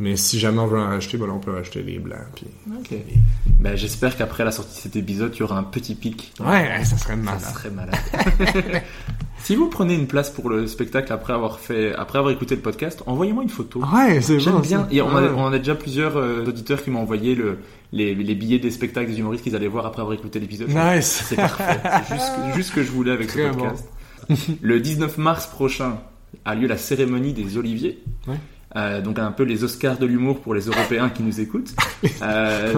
Mais 0.00 0.14
si 0.16 0.38
jamais 0.38 0.60
on 0.60 0.68
veut 0.68 0.78
en 0.78 0.86
rajouter, 0.86 1.18
ben 1.18 1.26
là, 1.26 1.32
on 1.32 1.40
peut 1.40 1.50
rajouter 1.52 1.82
les 1.82 1.98
blancs. 1.98 2.18
Puis... 2.36 2.46
Ben, 3.58 3.74
j'espère 3.76 4.16
qu'après 4.16 4.44
la 4.44 4.52
sortie 4.52 4.76
de 4.76 4.80
cet 4.82 4.94
épisode, 4.96 5.32
il 5.34 5.40
y 5.40 5.42
aura 5.42 5.58
un 5.58 5.64
petit 5.64 5.96
pic. 5.96 6.32
Ouais, 6.38 6.68
hey, 6.78 6.86
ça 6.86 6.96
serait 6.96 7.14
Ça 7.14 7.16
malade. 7.16 7.40
serait 7.40 7.70
malade. 7.70 7.96
si 9.42 9.56
vous 9.56 9.68
prenez 9.68 9.94
une 9.96 10.06
place 10.06 10.30
pour 10.30 10.50
le 10.50 10.68
spectacle 10.68 11.12
après 11.12 11.32
avoir 11.32 11.58
fait, 11.58 11.92
après 11.94 12.18
avoir 12.18 12.32
écouté 12.32 12.54
le 12.54 12.60
podcast, 12.62 13.02
envoyez-moi 13.06 13.42
une 13.42 13.48
photo. 13.48 13.80
Ouais, 13.92 14.20
c'est 14.20 14.38
J'aime 14.38 14.54
bon. 14.54 14.58
bien. 14.60 14.82
ça. 14.82 14.88
Et 14.92 15.02
on, 15.02 15.08
a, 15.16 15.22
Ouais. 15.22 15.30
on 15.36 15.46
a 15.52 15.58
déjà 15.58 15.74
plusieurs 15.74 16.16
euh, 16.16 16.44
auditeurs 16.46 16.80
qui 16.80 16.90
m'ont 16.90 17.00
envoyé 17.00 17.34
le, 17.34 17.58
les, 17.90 18.14
les 18.14 18.34
billets 18.36 18.60
des 18.60 18.70
spectacles 18.70 19.10
des 19.10 19.18
humoristes 19.18 19.42
qu'ils 19.42 19.56
allaient 19.56 19.66
voir 19.66 19.84
après 19.84 20.00
avoir 20.02 20.14
écouté 20.16 20.38
l'épisode. 20.38 20.68
Nice. 20.68 21.24
C'est 21.28 21.34
parfait. 21.34 21.80
C'est 22.06 22.14
juste, 22.14 22.32
juste 22.54 22.68
ce 22.70 22.74
que 22.76 22.84
je 22.84 22.90
voulais 22.92 23.10
avec 23.10 23.28
ce 23.30 23.38
Très 23.38 23.50
podcast. 23.50 23.84
Le 24.62 24.78
19 24.78 25.18
mars 25.18 25.48
prochain 25.48 25.96
a 26.44 26.54
lieu 26.54 26.66
la 26.66 26.76
cérémonie 26.76 27.32
des 27.32 27.56
Oliviers. 27.56 28.02
Ouais. 28.26 28.36
Euh, 28.76 29.00
donc 29.00 29.18
un 29.18 29.32
peu 29.32 29.44
les 29.44 29.64
Oscars 29.64 29.96
de 29.98 30.04
l'humour 30.04 30.40
pour 30.40 30.54
les 30.54 30.66
Européens 30.66 31.08
qui 31.08 31.22
nous 31.22 31.40
écoutent. 31.40 31.74
Euh, 32.22 32.74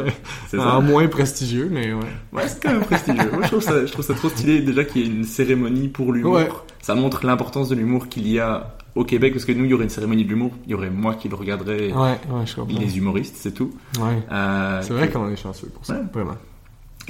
c'est 0.49 0.57
ça. 0.57 0.75
Ah, 0.77 0.81
moins 0.81 1.07
prestigieux, 1.09 1.69
mais 1.71 1.93
ouais. 1.93 2.01
Ouais, 2.33 2.49
c'est 2.49 2.63
quand 2.63 2.73
même 2.73 2.81
prestigieux. 2.83 3.31
Moi, 3.33 3.43
je 3.43 3.49
trouve 3.49 3.63
ça, 3.63 3.85
je 3.85 3.93
trouve 3.93 4.05
ça 4.05 4.15
trop 4.15 4.29
stylé 4.31 4.61
déjà 4.61 4.85
qu'il 4.85 5.03
y 5.03 5.05
ait 5.05 5.09
une 5.09 5.25
cérémonie 5.25 5.89
pour 5.89 6.13
l'humour. 6.13 6.33
Ouais. 6.35 6.49
Ça 6.81 6.95
montre 6.95 7.27
l'importance 7.27 7.69
de 7.69 7.75
l'humour 7.75 8.09
qu'il 8.09 8.27
y 8.29 8.39
a 8.39 8.77
au 8.95 9.05
Québec, 9.05 9.33
parce 9.35 9.45
que 9.45 9.53
nous, 9.53 9.65
il 9.67 9.71
y 9.71 9.75
aurait 9.75 9.85
une 9.85 9.91
cérémonie 9.91 10.25
de 10.25 10.31
l'humour, 10.31 10.53
il 10.65 10.71
y 10.71 10.75
aurait 10.75 10.91
moi 10.91 11.15
qui 11.15 11.29
le 11.29 11.35
regarderais, 11.37 11.93
Ouais, 11.93 12.19
ouais, 12.31 12.47
je 12.47 12.79
les 12.81 12.97
humoristes, 12.99 13.37
c'est 13.39 13.53
tout. 13.53 13.73
Ouais. 13.99 14.23
Euh, 14.33 14.81
C'est 14.83 14.93
vrai 14.95 15.09
qu'on 15.11 15.31
est 15.31 15.37
chanceux 15.37 15.69
pour 15.69 15.85
ça, 15.85 15.95
Ouais. 15.95 16.01
vraiment. 16.13 16.37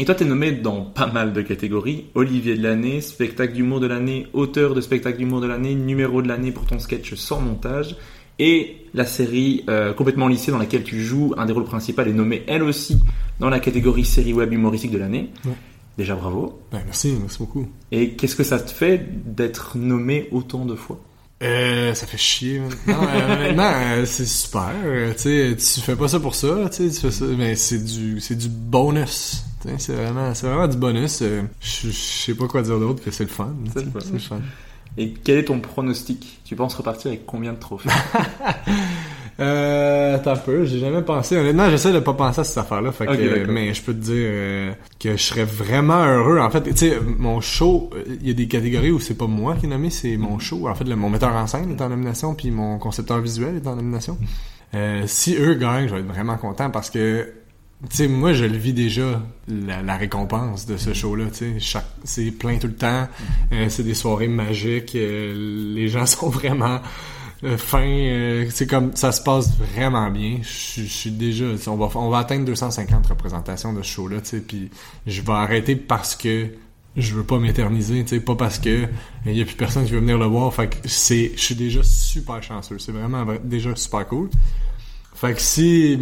Et 0.01 0.07
toi, 0.07 0.15
t'es 0.15 0.25
nommé 0.25 0.53
dans 0.53 0.81
pas 0.81 1.09
mal 1.09 1.35
de 1.35 1.43
catégories. 1.43 2.07
Olivier 2.15 2.57
de 2.57 2.63
l'année, 2.63 3.03
spectacle 3.03 3.53
d'humour 3.53 3.81
de 3.81 3.87
l'année, 3.87 4.29
auteur 4.33 4.75
de 4.75 4.81
spectacle 4.81 5.19
d'humour 5.19 5.43
de 5.43 5.47
l'année, 5.47 5.75
numéro 5.75 6.23
de 6.23 6.29
l'année 6.29 6.53
pour 6.53 6.65
ton 6.65 6.79
sketch 6.79 7.13
sans 7.17 7.43
montage. 7.43 7.97
Et 8.39 8.87
la 8.95 9.05
série 9.05 9.63
euh, 9.69 9.93
complètement 9.93 10.27
lycée 10.27 10.53
dans 10.53 10.57
laquelle 10.57 10.85
tu 10.85 11.03
joues 11.03 11.35
un 11.37 11.45
des 11.45 11.53
rôles 11.53 11.65
principaux 11.65 12.01
est 12.01 12.15
nommée 12.15 12.45
elle 12.47 12.63
aussi 12.63 12.99
dans 13.41 13.51
la 13.51 13.61
catégorie 13.61 14.07
série 14.07 14.33
web 14.33 14.51
humoristique 14.55 14.91
de 14.91 14.97
l'année. 14.97 15.29
Ouais. 15.45 15.53
Déjà 15.99 16.15
bravo. 16.15 16.63
Ben, 16.73 16.81
merci, 16.87 17.15
merci 17.21 17.37
beaucoup. 17.39 17.69
Et 17.93 18.13
qu'est-ce 18.13 18.37
que 18.37 18.43
ça 18.43 18.59
te 18.59 18.71
fait 18.71 19.07
d'être 19.27 19.77
nommé 19.77 20.29
autant 20.31 20.65
de 20.65 20.77
fois? 20.77 20.99
Euh, 21.43 21.95
ça 21.95 22.07
fait 22.07 22.19
chier. 22.19 22.61
Non, 22.87 22.97
euh, 23.03 23.35
honnêtement, 23.35 23.73
euh, 23.75 24.05
c'est 24.05 24.27
super. 24.27 24.73
euh, 24.85 25.15
tu 25.15 25.81
fais 25.81 25.97
pas 25.97 26.07
ça 26.09 26.21
pour 26.21 26.35
ça, 26.35 26.69
tu 26.71 26.91
fais 26.91 27.11
ça, 27.11 27.25
mais 27.25 27.57
c'est 27.57 27.83
du, 27.83 28.21
c'est 28.21 28.35
du 28.37 28.49
bonus. 28.49 29.43
C'est 29.79 29.93
vraiment, 29.95 30.35
c'est 30.35 30.47
vraiment 30.47 30.69
du 30.69 30.77
bonus. 30.77 31.21
euh, 31.23 31.43
Je 31.61 31.91
sais 31.91 32.35
pas 32.35 32.47
quoi 32.47 32.61
dire 32.63 32.79
d'autre 32.79 33.03
que 33.03 33.11
c'est 33.11 33.25
le 33.25 33.31
fun. 33.31 33.55
tu 33.65 33.71
C'est 33.73 33.79
sais, 33.81 33.85
le 33.87 33.91
fun. 33.91 34.01
C'est 34.03 34.13
le 34.13 34.19
fun. 34.19 34.41
Et 34.99 35.15
quel 35.25 35.39
est 35.39 35.45
ton 35.45 35.61
pronostic? 35.61 36.41
Tu 36.45 36.57
penses 36.57 36.75
repartir 36.75 37.09
avec 37.11 37.25
combien 37.25 37.53
de 37.53 37.59
trophées? 37.59 37.89
Euh, 39.41 40.17
attends 40.17 40.33
un 40.33 40.37
peu, 40.37 40.65
j'ai 40.65 40.79
jamais 40.79 41.03
pensé. 41.03 41.37
Honnêtement, 41.37 41.71
j'essaie 41.71 41.93
de 41.93 41.99
pas 42.01 42.13
penser 42.15 42.41
à 42.41 42.45
cette 42.45 42.59
affaire-là. 42.59 42.93
Fait 42.93 43.07
que, 43.07 43.13
mais 43.53 43.73
je 43.75 43.83
peux 43.83 43.95
te 43.95 43.99
dire 44.01 44.15
euh, 44.17 44.73
que 44.99 45.13
je 45.13 45.23
serais 45.23 45.45
vraiment 45.45 46.05
heureux. 46.05 46.39
En 46.39 46.51
fait, 46.51 46.63
tu 46.63 46.77
sais, 46.77 46.99
mon 47.19 47.41
show, 47.41 47.91
euh, 47.95 48.05
il 48.21 48.29
y 48.29 48.31
a 48.31 48.35
des 48.35 48.49
catégories 48.49 48.91
où 48.91 49.01
c'est 49.01 49.15
pas 49.17 49.27
moi 49.27 49.57
qui 49.57 49.67
est 49.67 49.69
nommé, 49.69 49.91
c'est 49.91 50.17
mon 50.17 50.39
show. 50.39 50.69
En 50.69 50.75
fait, 50.75 50.85
le- 50.85 50.97
mon 50.97 51.09
metteur 51.11 51.35
en 51.35 51.47
scène 51.47 51.71
est 51.71 51.81
en 51.83 51.89
nomination, 51.89 52.35
puis 52.35 52.51
mon 52.51 52.79
concepteur 52.79 53.19
visuel 53.21 53.57
est 53.57 53.67
en 53.67 53.77
nomination. 53.77 54.19
Euh, 54.75 55.03
si 55.07 55.35
eux 55.37 55.55
gagnent, 55.55 55.89
je 55.89 55.95
vais 55.95 56.01
être 56.01 56.07
vraiment 56.07 56.37
content 56.37 56.71
parce 56.71 56.91
que 56.91 57.33
tu 57.89 57.97
sais, 57.97 58.09
moi, 58.09 58.35
je 58.35 58.45
le 58.45 58.59
vis 58.59 58.75
déjà, 58.75 59.23
la, 59.49 59.81
la 59.81 59.97
récompense 59.97 60.67
de 60.67 60.77
ce 60.77 60.93
show-là, 60.93 61.25
tu 61.33 61.59
sais. 61.61 61.79
C'est 62.05 62.31
plein 62.31 62.59
tout 62.59 62.67
le 62.67 62.75
temps. 62.75 63.09
Euh, 63.53 63.67
c'est 63.71 63.85
des 63.85 63.95
soirées 63.95 64.29
magiques. 64.29 64.95
euh, 64.97 65.73
les 65.75 65.89
gens 65.89 66.05
sont 66.07 66.29
vraiment 66.29 66.81
euh, 67.45 67.57
fins. 67.57 67.81
euh, 67.87 68.47
c'est 68.51 68.67
comme, 68.67 68.95
ça 68.97 69.13
se 69.13 69.23
passe 69.23 69.51
vraiment 69.57 70.11
bien. 70.11 70.39
Je 70.43 70.83
suis 70.83 71.11
déjà, 71.11 71.45
on 71.69 71.77
va, 71.77 71.89
on 71.99 72.09
va 72.11 72.19
atteindre 72.19 72.45
250 72.47 73.07
représentations 73.07 73.73
de 73.73 73.83
ce 73.83 73.89
show-là. 73.93 74.19
Puis 74.47 74.71
je 75.07 75.23
vais 75.23 75.33
arrêter 75.33 75.77
parce 75.77 76.15
que 76.17 76.49
je 76.97 77.15
veux 77.15 77.23
pas 77.25 77.39
m'éterniser, 77.39 78.05
tu 78.05 78.21
pas 78.21 78.35
parce 78.35 78.59
que 78.59 78.89
il 79.25 79.33
y 79.37 79.41
a 79.41 79.45
plus 79.45 79.55
personne 79.55 79.85
qui 79.85 79.93
veut 79.93 80.01
venir 80.01 80.19
le 80.19 80.27
voir. 80.27 80.53
Fait 80.53 80.69
que 80.69 80.77
c'est, 80.89 81.33
je 81.37 81.41
suis 81.41 81.55
déjà 81.55 81.83
super 81.85 82.43
chanceux. 82.43 82.79
C'est 82.79 82.93
vraiment 82.93 83.25
vra- 83.25 83.41
déjà 83.43 83.75
super 83.77 84.07
cool. 84.09 84.29
Fait 85.21 85.35
que 85.35 85.41
si 85.43 85.99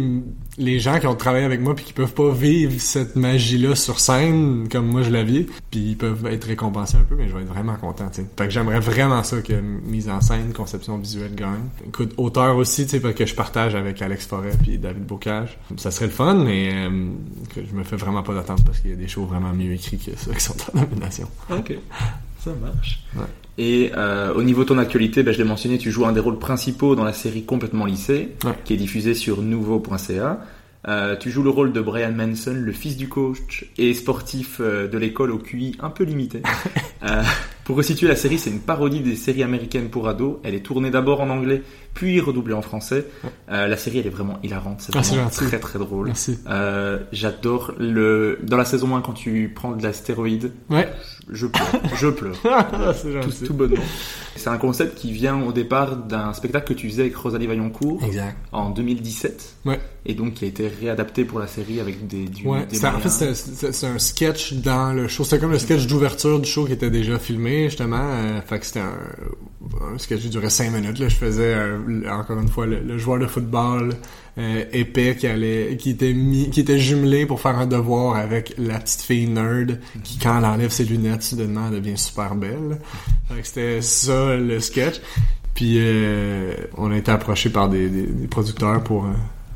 les 0.57 0.79
gens 0.79 0.97
qui 0.97 1.05
ont 1.05 1.15
travaillé 1.15 1.43
avec 1.43 1.59
moi 1.59 1.75
puis 1.75 1.83
qui 1.83 1.91
peuvent 1.91 2.13
pas 2.13 2.31
vivre 2.31 2.79
cette 2.79 3.17
magie-là 3.17 3.75
sur 3.75 3.99
scène 3.99 4.69
comme 4.71 4.87
moi 4.87 5.01
je 5.01 5.09
la 5.09 5.23
vis, 5.23 5.45
puis 5.71 5.89
ils 5.89 5.97
peuvent 5.97 6.25
être 6.27 6.45
récompensés 6.45 6.95
un 6.95 7.01
peu, 7.01 7.15
mais 7.15 7.27
je 7.27 7.35
vais 7.35 7.41
être 7.41 7.49
vraiment 7.49 7.75
content, 7.75 8.07
tu 8.07 8.21
sais. 8.21 8.27
Fait 8.37 8.45
que 8.45 8.49
j'aimerais 8.49 8.79
vraiment 8.79 9.21
ça 9.23 9.41
que 9.41 9.59
mise 9.59 10.09
en 10.09 10.21
scène, 10.21 10.53
conception 10.53 10.97
visuelle 10.97 11.35
gagne. 11.35 11.67
Écoute, 11.85 12.13
auteur 12.15 12.55
aussi, 12.55 12.85
tu 12.87 13.01
sais, 13.01 13.13
que 13.13 13.25
je 13.25 13.35
partage 13.35 13.75
avec 13.75 14.01
Alex 14.01 14.25
Forêt 14.25 14.53
puis 14.61 14.77
David 14.77 15.05
Bocage. 15.05 15.57
Ça 15.75 15.91
serait 15.91 16.05
le 16.05 16.13
fun, 16.13 16.35
mais 16.35 16.69
euh, 16.73 17.09
que 17.53 17.59
je 17.69 17.75
me 17.75 17.83
fais 17.83 17.97
vraiment 17.97 18.23
pas 18.23 18.33
d'attente 18.33 18.63
parce 18.65 18.79
qu'il 18.79 18.91
y 18.91 18.93
a 18.93 18.95
des 18.95 19.09
shows 19.09 19.25
vraiment 19.25 19.51
mieux 19.51 19.73
écrits 19.73 19.97
que 19.97 20.17
ça 20.17 20.33
qui 20.33 20.41
sont 20.41 20.55
en 20.73 20.79
nomination. 20.79 21.27
Ça 22.39 22.51
marche. 22.61 23.03
Ouais. 23.15 23.23
Et 23.57 23.91
euh, 23.97 24.33
au 24.33 24.43
niveau 24.43 24.63
de 24.63 24.69
ton 24.69 24.77
actualité, 24.77 25.21
ben, 25.23 25.33
je 25.33 25.37
l'ai 25.37 25.43
mentionné, 25.43 25.77
tu 25.77 25.91
joues 25.91 26.05
un 26.05 26.13
des 26.13 26.19
rôles 26.21 26.39
principaux 26.39 26.95
dans 26.95 27.03
la 27.03 27.13
série 27.13 27.43
Complètement 27.43 27.85
lycée, 27.85 28.29
Ouais. 28.45 28.53
qui 28.63 28.73
est 28.73 28.77
diffusée 28.77 29.13
sur 29.13 29.41
nouveau.ca. 29.41 30.39
Euh, 30.87 31.17
tu 31.17 31.29
joues 31.29 31.43
le 31.43 31.49
rôle 31.49 31.73
de 31.73 31.81
Brian 31.81 32.13
Manson, 32.13 32.53
le 32.55 32.71
fils 32.71 32.95
du 32.95 33.09
coach 33.09 33.65
et 33.77 33.93
sportif 33.93 34.61
euh, 34.61 34.87
de 34.87 34.97
l'école 34.97 35.31
au 35.31 35.37
QI 35.37 35.75
un 35.81 35.89
peu 35.89 36.03
limité. 36.05 36.41
Euh, 37.01 37.23
pour 37.63 37.77
resituer 37.77 38.09
la 38.09 38.15
série, 38.17 38.37
c'est 38.37 38.49
une 38.49 38.59
parodie 38.59 38.99
des 38.99 39.15
séries 39.15 39.41
américaines 39.41 39.87
pour 39.89 40.09
ados. 40.09 40.35
Elle 40.43 40.53
est 40.53 40.59
tournée 40.59 40.91
d'abord 40.91 41.21
en 41.21 41.29
anglais, 41.29 41.61
puis 41.93 42.19
redoublée 42.19 42.53
en 42.53 42.61
français. 42.61 43.05
Euh, 43.49 43.67
la 43.67 43.77
série, 43.77 43.99
elle 43.99 44.07
est 44.07 44.09
vraiment 44.09 44.37
hilarante, 44.43 44.81
c'est 44.81 44.93
Ah, 44.97 44.99
vraiment 44.99 45.29
très 45.29 45.59
très 45.59 45.79
drôle. 45.79 46.07
Merci. 46.07 46.37
Euh, 46.49 46.99
J'adore 47.13 47.71
le 47.79 48.37
dans 48.43 48.57
la 48.57 48.65
saison 48.65 48.97
1 48.97 49.01
quand 49.01 49.13
tu 49.13 49.49
prends 49.55 49.77
de 49.77 49.81
la 49.81 49.93
stéroïde, 49.93 50.51
Ouais. 50.69 50.89
Je 51.31 51.47
pleure, 51.47 51.81
je 51.95 52.07
pleure. 52.07 52.35
c'est 52.95 53.45
tout, 53.45 53.53
bonnement. 53.53 53.81
C'est 54.35 54.49
un 54.49 54.57
concept 54.57 54.97
qui 54.97 55.11
vient 55.11 55.41
au 55.43 55.51
départ 55.51 55.95
d'un 55.97 56.33
spectacle 56.33 56.73
que 56.73 56.79
tu 56.79 56.89
faisais 56.89 57.01
avec 57.03 57.15
Rosalie 57.15 57.45
Vaillancourt 57.47 58.01
Exact. 58.03 58.37
en 58.51 58.69
2017 58.69 59.55
Ouais. 59.65 59.79
et 60.05 60.13
donc 60.13 60.35
qui 60.35 60.45
a 60.45 60.47
été 60.47 60.67
réadapté 60.67 61.25
pour 61.25 61.39
la 61.39 61.47
série 61.47 61.79
avec 61.79 62.07
des, 62.07 62.25
du, 62.25 62.47
Ouais, 62.47 62.65
des 62.65 62.83
en 62.85 62.99
fait, 62.99 63.33
c'est 63.35 63.87
un 63.87 63.99
sketch 63.99 64.53
dans 64.53 64.93
le 64.93 65.07
show. 65.07 65.23
C'était 65.23 65.39
comme 65.39 65.51
le 65.51 65.59
sketch 65.59 65.87
d'ouverture 65.87 66.39
du 66.39 66.49
show 66.49 66.65
qui 66.65 66.73
était 66.73 66.89
déjà 66.89 67.19
filmé, 67.19 67.65
justement. 67.65 67.97
Euh, 68.01 68.41
fait 68.41 68.59
que 68.59 68.65
c'était 68.65 68.79
un, 68.79 68.93
un 69.93 69.97
sketch 69.97 70.25
durait 70.27 70.49
cinq 70.49 70.71
minutes. 70.71 70.99
Là. 70.99 71.09
Je 71.09 71.15
faisais, 71.15 71.53
euh, 71.53 71.77
encore 72.09 72.39
une 72.39 72.47
fois, 72.47 72.65
le, 72.65 72.79
le 72.79 72.97
joueur 72.97 73.19
de 73.19 73.27
football 73.27 73.93
euh, 74.37 74.63
épais 74.71 75.15
qui 75.15 75.27
allait, 75.27 75.77
qui 75.77 75.91
était 75.91 76.13
mis, 76.13 76.49
qui 76.49 76.61
était 76.61 76.79
jumelé 76.79 77.25
pour 77.25 77.41
faire 77.41 77.57
un 77.57 77.67
devoir 77.67 78.15
avec 78.15 78.53
la 78.57 78.79
petite 78.79 79.01
fille 79.01 79.27
nerd 79.27 79.79
qui, 80.03 80.17
quand 80.19 80.37
elle 80.37 80.45
enlève 80.45 80.71
ses 80.71 80.85
lunettes, 80.85 81.23
soudainement, 81.23 81.67
elle 81.67 81.81
devient 81.81 81.97
super 81.97 82.35
belle. 82.35 82.79
C'était 83.43 83.81
ça, 83.81 84.35
le 84.35 84.59
sketch. 84.59 85.01
Puis, 85.53 85.75
euh, 85.77 86.53
on 86.77 86.91
a 86.91 86.97
été 86.97 87.11
approché 87.11 87.49
par 87.49 87.69
des, 87.69 87.89
des, 87.89 88.03
des 88.07 88.27
producteurs 88.27 88.83
pour 88.83 89.05
euh, 89.05 89.09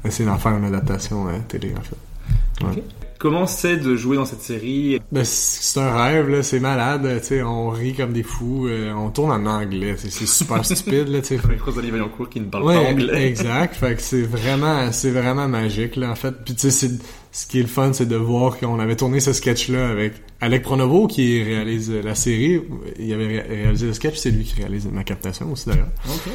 essayer 0.05 0.25
d'en 0.25 0.37
faire 0.37 0.57
une 0.57 0.65
adaptation 0.65 1.27
télé, 1.47 1.73
en 1.77 1.81
fait. 1.81 2.65
Ouais. 2.65 2.71
Ok. 2.77 2.83
Comment 3.23 3.47
c'est 3.47 3.77
de 3.77 3.95
jouer 3.95 4.17
dans 4.17 4.25
cette 4.25 4.41
série? 4.41 4.99
Ben, 5.13 5.23
c'est 5.23 5.79
un 5.79 5.95
rêve, 6.03 6.27
là, 6.27 6.43
c'est 6.43 6.59
malade, 6.59 7.07
tu 7.21 7.25
sais, 7.27 7.41
on 7.41 7.69
rit 7.69 7.93
comme 7.93 8.11
des 8.11 8.21
fous, 8.21 8.67
euh, 8.67 8.91
on 8.93 9.11
tourne 9.11 9.31
en 9.31 9.45
anglais, 9.49 9.95
c'est 9.97 10.11
c'est 10.11 10.25
super 10.25 10.65
stupide, 10.65 11.07
là, 11.07 11.21
tu 11.21 11.37
sais. 11.37 11.39
Rosalie 11.65 11.89
Vaillancourt 11.89 12.27
qui 12.27 12.41
ne 12.41 12.47
parle 12.47 12.65
Ouais, 12.65 12.75
pas 12.75 12.89
anglais 12.91 13.25
exact, 13.29 13.75
fait 13.75 13.95
que 13.95 14.01
c'est 14.01 14.23
vraiment, 14.23 14.91
c'est 14.91 15.11
vraiment 15.11 15.47
magique, 15.47 15.95
là, 15.95 16.11
en 16.11 16.15
fait. 16.15 16.33
Puis 16.43 16.53
tu 16.55 16.69
sais, 16.69 16.71
c'est- 16.71 16.99
ce 17.33 17.47
qui 17.47 17.57
est 17.59 17.63
le 17.63 17.67
fun, 17.67 17.91
c'est 17.93 18.05
de 18.07 18.15
voir 18.15 18.57
qu'on 18.59 18.79
avait 18.79 18.95
tourné 18.95 19.19
ce 19.19 19.33
sketch-là 19.33 19.89
avec 19.89 20.13
Alec 20.39 20.61
Pronovo, 20.61 21.07
qui 21.07 21.41
réalise 21.41 21.91
la 21.91 22.13
série, 22.15 22.61
il 22.99 23.11
avait 23.11 23.25
ré- 23.25 23.41
réalisé 23.63 23.87
le 23.87 23.93
sketch, 23.93 24.17
c'est 24.17 24.29
lui 24.29 24.43
qui 24.43 24.55
réalise 24.55 24.85
ma 24.87 25.03
captation 25.03 25.51
aussi, 25.51 25.67
d'ailleurs. 25.69 25.89
Ok. 26.07 26.31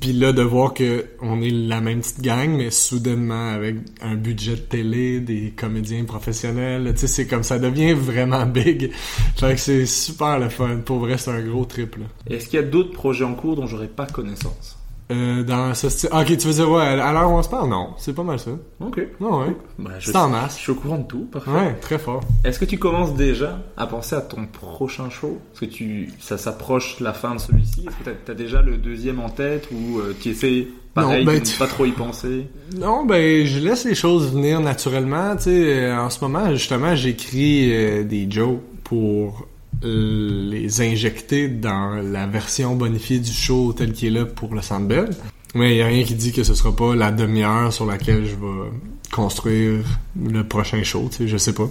Puis 0.00 0.12
là, 0.12 0.32
de 0.32 0.42
voir 0.42 0.74
que 0.74 1.06
on 1.22 1.40
est 1.40 1.50
la 1.50 1.80
même 1.80 2.00
petite 2.00 2.20
gang, 2.20 2.50
mais 2.50 2.70
soudainement 2.70 3.50
avec 3.50 3.76
un 4.02 4.16
budget 4.16 4.52
de 4.52 4.60
télé, 4.60 5.20
des 5.20 5.52
comédiens 5.56 6.04
professionnels, 6.04 6.90
tu 6.94 7.00
sais, 7.02 7.06
c'est 7.06 7.26
comme 7.26 7.44
ça 7.44 7.58
devient 7.60 7.92
vraiment 7.92 8.44
big. 8.44 8.90
Fait 9.36 9.54
que 9.54 9.60
c'est 9.60 9.86
super 9.86 10.38
le 10.40 10.48
fun. 10.48 10.78
Pour 10.84 10.98
vrai, 10.98 11.16
c'est 11.16 11.30
un 11.30 11.42
gros 11.46 11.64
trip, 11.64 11.96
là. 11.96 12.06
Est-ce 12.28 12.48
qu'il 12.48 12.58
y 12.58 12.62
a 12.62 12.66
d'autres 12.66 12.92
projets 12.92 13.24
en 13.24 13.34
cours 13.34 13.54
dont 13.54 13.66
j'aurais 13.68 13.86
pas 13.88 14.06
connaissance? 14.06 14.78
Euh, 15.10 15.42
dans 15.42 15.74
ce 15.74 15.88
style... 15.88 16.08
Ah, 16.12 16.20
ok, 16.20 16.36
tu 16.36 16.46
veux 16.46 16.52
dire, 16.54 16.70
ouais, 16.70 16.82
à 16.82 17.12
l'heure 17.12 17.30
où 17.30 17.34
on 17.34 17.42
se 17.42 17.48
parle? 17.48 17.68
Non, 17.68 17.90
c'est 17.98 18.14
pas 18.14 18.22
mal 18.22 18.38
ça. 18.38 18.52
Ok. 18.80 19.00
Non, 19.20 19.40
ouais. 19.40 19.56
Bah, 19.78 19.90
je, 19.98 20.10
C'est 20.12 20.16
en 20.16 20.28
masse. 20.28 20.56
je 20.56 20.62
suis 20.62 20.70
au 20.72 20.76
courant 20.76 20.98
de 20.98 21.04
tout, 21.06 21.26
parfait. 21.32 21.50
Ouais, 21.50 21.74
très 21.80 21.98
fort. 21.98 22.20
Est-ce 22.44 22.58
que 22.60 22.64
tu 22.64 22.78
commences 22.78 23.14
déjà 23.14 23.58
à 23.76 23.86
penser 23.86 24.14
à 24.14 24.20
ton 24.20 24.46
prochain 24.46 25.10
show? 25.10 25.38
Parce 25.50 25.60
que 25.60 25.64
tu, 25.66 26.12
ça 26.20 26.38
s'approche 26.38 27.00
la 27.00 27.12
fin 27.12 27.34
de 27.34 27.40
celui-ci? 27.40 27.86
Est-ce 27.88 28.10
que 28.10 28.16
t'as 28.24 28.32
as 28.32 28.34
déjà 28.36 28.62
le 28.62 28.76
deuxième 28.76 29.18
en 29.20 29.30
tête 29.30 29.68
ou 29.72 29.98
euh, 29.98 30.14
tu 30.20 30.28
essaies 30.28 30.68
pareil 30.94 31.24
Non, 31.24 31.32
ben, 31.32 31.42
tu- 31.42 31.58
pas 31.58 31.66
trop 31.66 31.86
y 31.86 31.92
penser? 31.92 32.46
Non, 32.78 33.04
ben, 33.04 33.44
je 33.46 33.58
laisse 33.58 33.84
les 33.84 33.94
choses 33.96 34.32
venir 34.32 34.60
naturellement. 34.60 35.34
Tu 35.36 35.42
sais, 35.44 35.92
en 35.92 36.08
ce 36.10 36.22
moment, 36.24 36.50
justement, 36.52 36.94
j'écris 36.94 37.72
euh, 37.72 38.04
des 38.04 38.30
jokes 38.30 38.60
pour 38.84 39.46
les 39.82 40.80
injecter 40.80 41.48
dans 41.48 41.94
la 42.02 42.26
version 42.26 42.76
bonifiée 42.76 43.18
du 43.18 43.32
show 43.32 43.72
tel 43.72 43.92
qu'il 43.92 44.08
est 44.08 44.20
là 44.20 44.26
pour 44.26 44.54
le 44.54 44.62
Centre 44.62 44.86
Bell. 44.86 45.10
Mais 45.54 45.74
il 45.74 45.78
y 45.78 45.82
a 45.82 45.86
rien 45.86 46.04
qui 46.04 46.14
dit 46.14 46.32
que 46.32 46.44
ce 46.44 46.54
sera 46.54 46.74
pas 46.74 46.94
la 46.94 47.10
demi-heure 47.10 47.72
sur 47.72 47.86
laquelle 47.86 48.24
je 48.24 48.34
vais 48.34 48.70
construire 49.10 49.84
le 50.20 50.42
prochain 50.44 50.82
show, 50.82 51.08
tu 51.10 51.16
sais, 51.16 51.28
je 51.28 51.36
sais 51.36 51.52
pas. 51.52 51.68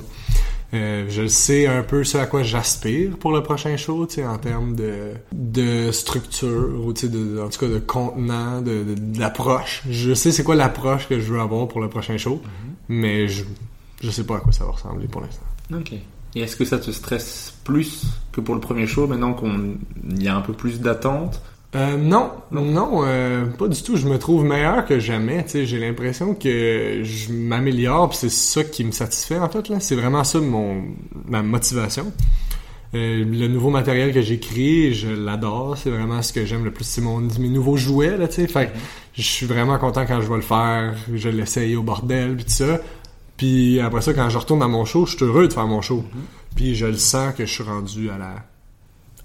Euh, 0.73 1.05
je 1.09 1.25
sais 1.27 1.65
un 1.65 1.81
peu 1.81 2.03
ce 2.03 2.17
à 2.17 2.27
quoi 2.27 2.43
j'aspire 2.43 3.17
pour 3.17 3.31
le 3.31 3.41
prochain 3.41 3.75
show, 3.77 4.05
tu 4.05 4.15
sais, 4.15 4.25
en 4.25 4.37
termes 4.37 4.75
de, 4.75 5.13
de 5.31 5.91
structure, 5.91 6.85
ou 6.85 6.93
tu 6.93 7.01
sais, 7.01 7.09
de, 7.09 7.41
en 7.41 7.49
tout 7.49 7.59
cas 7.59 7.67
de 7.67 7.79
contenant, 7.79 8.61
de, 8.61 8.83
d'approche. 8.97 9.83
Je 9.89 10.13
sais 10.13 10.31
c'est 10.31 10.43
quoi 10.43 10.55
l'approche 10.55 11.07
que 11.07 11.19
je 11.19 11.33
veux 11.33 11.39
avoir 11.39 11.67
pour 11.67 11.81
le 11.81 11.89
prochain 11.89 12.17
show, 12.17 12.41
mais 12.87 13.27
je, 13.27 13.45
je 14.01 14.11
sais 14.11 14.25
pas 14.25 14.37
à 14.37 14.39
quoi 14.41 14.51
ça 14.51 14.65
va 14.65 14.71
ressembler 14.71 15.07
pour 15.07 15.21
l'instant. 15.21 15.45
Ok. 15.73 15.93
Et 16.35 16.41
est-ce 16.41 16.55
que 16.55 16.65
ça 16.65 16.77
te 16.77 16.91
stresse 16.91 17.53
plus 17.63 18.05
que 18.31 18.41
pour 18.41 18.55
le 18.55 18.61
premier 18.61 18.87
show 18.87 19.07
maintenant 19.07 19.33
qu'on 19.33 19.75
y 20.17 20.27
a 20.27 20.35
un 20.35 20.41
peu 20.41 20.53
plus 20.53 20.79
d'attente 20.79 21.41
Euh, 21.75 21.97
non, 21.97 22.31
non, 22.51 23.03
euh, 23.03 23.45
pas 23.45 23.67
du 23.67 23.81
tout. 23.83 23.95
Je 23.95 24.07
me 24.07 24.17
trouve 24.17 24.43
meilleur 24.43 24.85
que 24.85 24.99
jamais. 24.99 25.43
Tu 25.43 25.49
sais, 25.51 25.65
j'ai 25.67 25.79
l'impression 25.79 26.33
que 26.33 27.01
je 27.03 27.31
m'améliore, 27.31 28.09
puis 28.09 28.17
c'est 28.17 28.31
ça 28.31 28.63
qui 28.63 28.83
me 28.83 28.91
satisfait 28.91 29.37
en 29.37 29.49
fait. 29.49 29.69
Là, 29.69 29.79
c'est 29.79 29.95
vraiment 29.95 30.23
ça 30.23 30.39
mon 30.39 30.83
ma 31.27 31.43
motivation. 31.43 32.11
Euh, 32.95 33.23
le 33.23 33.47
nouveau 33.47 33.69
matériel 33.69 34.11
que 34.13 34.21
j'ai 34.21 34.39
créé, 34.39 34.93
je 34.93 35.09
l'adore. 35.09 35.77
C'est 35.77 35.91
vraiment 35.91 36.23
ce 36.23 36.33
que 36.33 36.43
j'aime 36.45 36.65
le 36.65 36.71
plus. 36.71 36.85
C'est 36.85 37.01
mon 37.01 37.19
mes 37.19 37.49
nouveaux 37.49 37.77
jouets 37.77 38.17
là, 38.17 38.27
tu 38.27 38.35
sais. 38.35 38.47
Fait 38.47 38.67
que 38.67 38.71
je 39.13 39.21
suis 39.21 39.45
vraiment 39.45 39.77
content 39.77 40.05
quand 40.07 40.21
je 40.21 40.27
vais 40.27 40.37
le 40.37 40.41
faire. 40.41 40.95
Je 41.13 41.29
l'essaye 41.29 41.75
au 41.75 41.83
bordel 41.83 42.35
puis 42.35 42.45
tout 42.45 42.51
ça. 42.51 42.79
Puis 43.39 43.79
après 43.79 44.01
ça, 44.01 44.13
quand 44.13 44.29
je 44.29 44.37
retourne 44.37 44.61
à 44.61 44.67
mon 44.67 44.83
show, 44.83 45.05
je 45.05 45.15
suis 45.15 45.25
heureux 45.25 45.47
de 45.47 45.53
faire 45.53 45.65
mon 45.65 45.81
show. 45.81 46.03
Puis 46.55 46.75
je 46.75 46.85
le 46.85 46.97
sens 46.97 47.33
que 47.33 47.45
je 47.45 47.51
suis 47.51 47.63
rendu 47.63 48.09
à 48.11 48.17
la 48.17 48.35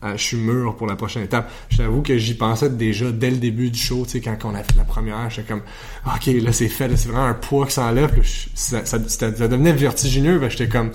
à- 0.03 0.16
je 0.16 0.22
suis 0.22 0.37
mûr 0.37 0.77
pour 0.77 0.87
la 0.87 0.96
prochaine 0.96 1.22
étape. 1.24 1.50
Je 1.70 1.79
t'avoue 1.79 2.03
que 2.03 2.16
j'y 2.18 2.35
pensais 2.35 2.68
déjà 2.70 3.11
dès 3.11 3.31
le 3.31 3.38
début 3.38 3.70
du 3.70 3.79
show, 3.79 4.05
tu 4.05 4.11
sais, 4.12 4.20
quand 4.20 4.37
on 4.44 4.55
a 4.55 4.62
fait 4.62 4.77
la 4.77 4.85
première, 4.85 5.31
j'étais 5.31 5.48
comme, 5.48 5.62
ok, 6.07 6.27
là 6.42 6.53
c'est 6.53 6.68
fait, 6.68 6.88
là 6.88 6.96
c'est 6.96 7.09
vraiment 7.09 7.24
un 7.27 7.33
poids 7.35 7.66
qui 7.66 7.72
s'enlève, 7.72 8.12
je- 8.22 8.48
ça, 8.55 8.85
ça, 8.85 8.98
ça- 9.09 9.35
ça 9.35 9.48
devenait 9.48 9.72
vertigineux, 9.72 10.38
ben, 10.38 10.48
j'étais 10.50 10.68
comme, 10.68 10.90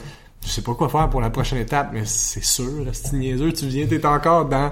je 0.46 0.50
sais 0.50 0.62
pas 0.62 0.76
quoi 0.76 0.88
faire 0.90 1.10
pour 1.10 1.22
la 1.22 1.30
prochaine 1.32 1.58
étape, 1.60 1.90
mais 1.92 2.04
c'est 2.06 2.44
sûr, 2.44 2.86
c'est 2.94 3.14
niaiseux, 3.14 3.52
tu 3.52 3.66
viens, 3.68 3.86
t'es 3.88 4.06
encore 4.06 4.46
dans 4.46 4.72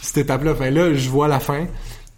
cette 0.00 0.16
étape-là. 0.18 0.52
Enfin 0.52 0.70
là, 0.70 0.94
je 0.94 1.08
vois 1.10 1.28
la 1.28 1.38
fin. 1.40 1.66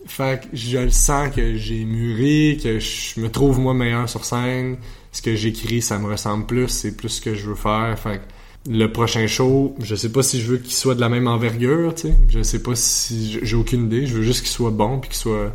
Fait 0.06 0.40
que 0.42 0.56
je 0.56 0.78
le 0.78 0.90
sens 0.90 1.34
que 1.34 1.56
j'ai 1.56 1.84
mûri, 1.84 2.60
que 2.62 2.78
je 2.78 3.18
me 3.20 3.28
trouve 3.28 3.58
moi 3.58 3.74
meilleur 3.74 4.08
sur 4.08 4.24
scène. 4.24 4.76
Ce 5.16 5.22
que 5.22 5.34
j'écris, 5.34 5.80
ça 5.80 5.98
me 5.98 6.10
ressemble 6.10 6.44
plus, 6.44 6.68
c'est 6.68 6.94
plus 6.94 7.08
ce 7.08 7.20
que 7.22 7.34
je 7.34 7.48
veux 7.48 7.54
faire. 7.54 7.98
Fait 7.98 8.20
le 8.68 8.86
prochain 8.92 9.26
show, 9.26 9.74
je 9.80 9.94
sais 9.94 10.10
pas 10.12 10.22
si 10.22 10.42
je 10.42 10.50
veux 10.50 10.58
qu'il 10.58 10.74
soit 10.74 10.94
de 10.94 11.00
la 11.00 11.08
même 11.08 11.26
envergure, 11.26 11.94
tu 11.94 12.08
sais. 12.08 12.14
Je 12.28 12.42
sais 12.42 12.62
pas 12.62 12.74
si 12.74 13.38
j'ai 13.42 13.56
aucune 13.56 13.86
idée. 13.86 14.06
Je 14.06 14.14
veux 14.14 14.22
juste 14.22 14.40
qu'il 14.40 14.50
soit 14.50 14.70
bon 14.72 14.98
puis 14.98 15.08
qu'il 15.08 15.16
soit 15.18 15.54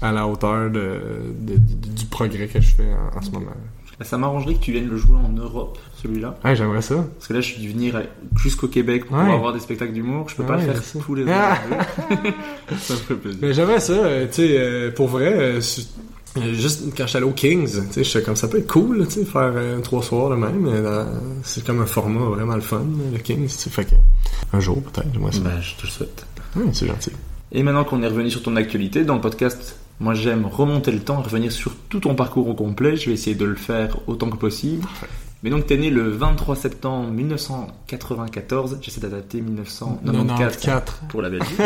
à 0.00 0.12
la 0.12 0.26
hauteur 0.26 0.70
de, 0.70 1.00
de- 1.40 1.56
de- 1.58 1.88
du 1.94 2.06
progrès 2.06 2.46
que 2.46 2.58
je 2.58 2.74
fais 2.74 2.88
en, 3.14 3.18
en 3.18 3.20
ce 3.20 3.30
moment. 3.32 3.50
Bah, 3.98 4.06
Ça 4.06 4.16
m'arrangerait 4.16 4.54
que 4.54 4.60
tu 4.60 4.72
viennes 4.72 4.88
le 4.88 4.96
jouer 4.96 5.16
en 5.18 5.28
Europe, 5.28 5.78
celui-là. 6.02 6.38
Ouais, 6.42 6.56
j'aimerais 6.56 6.80
ça. 6.80 6.94
Parce 7.18 7.28
que 7.28 7.34
là, 7.34 7.40
je 7.42 7.52
suis 7.52 7.60
dû 7.60 7.68
venir 7.68 8.00
jusqu'au 8.36 8.68
Québec 8.68 9.04
pour 9.04 9.16
Ouais. 9.16 9.20
pouvoir 9.24 9.36
avoir 9.38 9.52
des 9.52 9.60
spectacles 9.60 9.92
d'humour. 9.92 10.26
Je 10.30 10.36
peux 10.36 10.44
pas 10.44 10.56
Ouais, 10.56 10.66
le 10.66 10.72
faire 10.72 10.82
sais. 10.82 10.98
tous 11.00 11.14
les 11.16 11.24
Ah. 11.30 11.58
ans. 11.70 12.16
ça 12.78 12.94
me 12.94 12.98
ferait 13.00 13.16
plaisir. 13.18 13.38
Mais 13.42 13.52
j'aimerais 13.52 13.80
ça, 13.80 13.92
euh, 13.92 14.26
tu 14.28 14.32
sais, 14.34 14.56
euh, 14.58 14.90
pour 14.90 15.08
vrai, 15.08 15.32
euh, 15.36 15.60
juste 16.52 16.82
quand 16.96 17.06
j'étais 17.06 17.16
allé 17.18 17.26
au 17.26 17.32
Kings, 17.32 17.88
tu 17.92 18.04
sais, 18.04 18.22
comme 18.22 18.36
ça 18.36 18.48
peut 18.48 18.58
être 18.58 18.70
cool, 18.70 19.06
tu 19.06 19.14
sais, 19.14 19.24
faire 19.24 19.52
euh, 19.54 19.80
trois 19.80 20.02
soirs 20.02 20.30
de 20.30 20.36
même. 20.36 20.66
euh, 20.66 21.04
c'est 21.42 21.64
comme 21.64 21.80
un 21.80 21.86
format 21.86 22.20
vraiment 22.20 22.54
le 22.54 22.60
fun, 22.62 22.84
le 23.12 23.18
Kings, 23.18 23.46
tu 23.48 23.48
sais, 23.48 23.70
fait 23.70 23.84
que 23.84 23.94
un 24.52 24.60
jour 24.60 24.82
peut-être, 24.82 25.08
j'aimerais 25.12 25.32
ça. 25.32 25.40
Bah, 25.40 25.60
je 25.60 25.74
te 25.76 25.82
le 25.82 25.88
souhaite. 25.88 26.26
Ouais, 26.56 26.64
c'est 26.72 26.86
gentil. 26.86 27.10
Et 27.52 27.62
maintenant 27.62 27.84
qu'on 27.84 28.02
est 28.02 28.08
revenu 28.08 28.30
sur 28.30 28.42
ton 28.42 28.56
actualité, 28.56 29.04
dans 29.04 29.14
le 29.16 29.20
podcast, 29.20 29.76
moi 30.00 30.14
j'aime 30.14 30.46
remonter 30.46 30.90
le 30.90 31.00
temps, 31.00 31.20
revenir 31.20 31.52
sur 31.52 31.74
tout 31.90 32.00
ton 32.00 32.14
parcours 32.14 32.48
au 32.48 32.54
complet. 32.54 32.96
Je 32.96 33.06
vais 33.06 33.12
essayer 33.12 33.36
de 33.36 33.44
le 33.44 33.54
faire 33.56 33.98
autant 34.06 34.30
que 34.30 34.36
possible. 34.36 34.86
Mais 35.42 35.50
donc 35.50 35.66
t'es 35.66 35.76
né 35.76 35.90
le 35.90 36.08
23 36.08 36.54
septembre 36.54 37.10
1994, 37.10 38.78
j'essaie 38.80 39.00
d'adapter 39.00 39.40
1994 39.40 40.56
94. 40.56 41.00
pour 41.08 41.20
la 41.22 41.30
Belgique. 41.30 41.56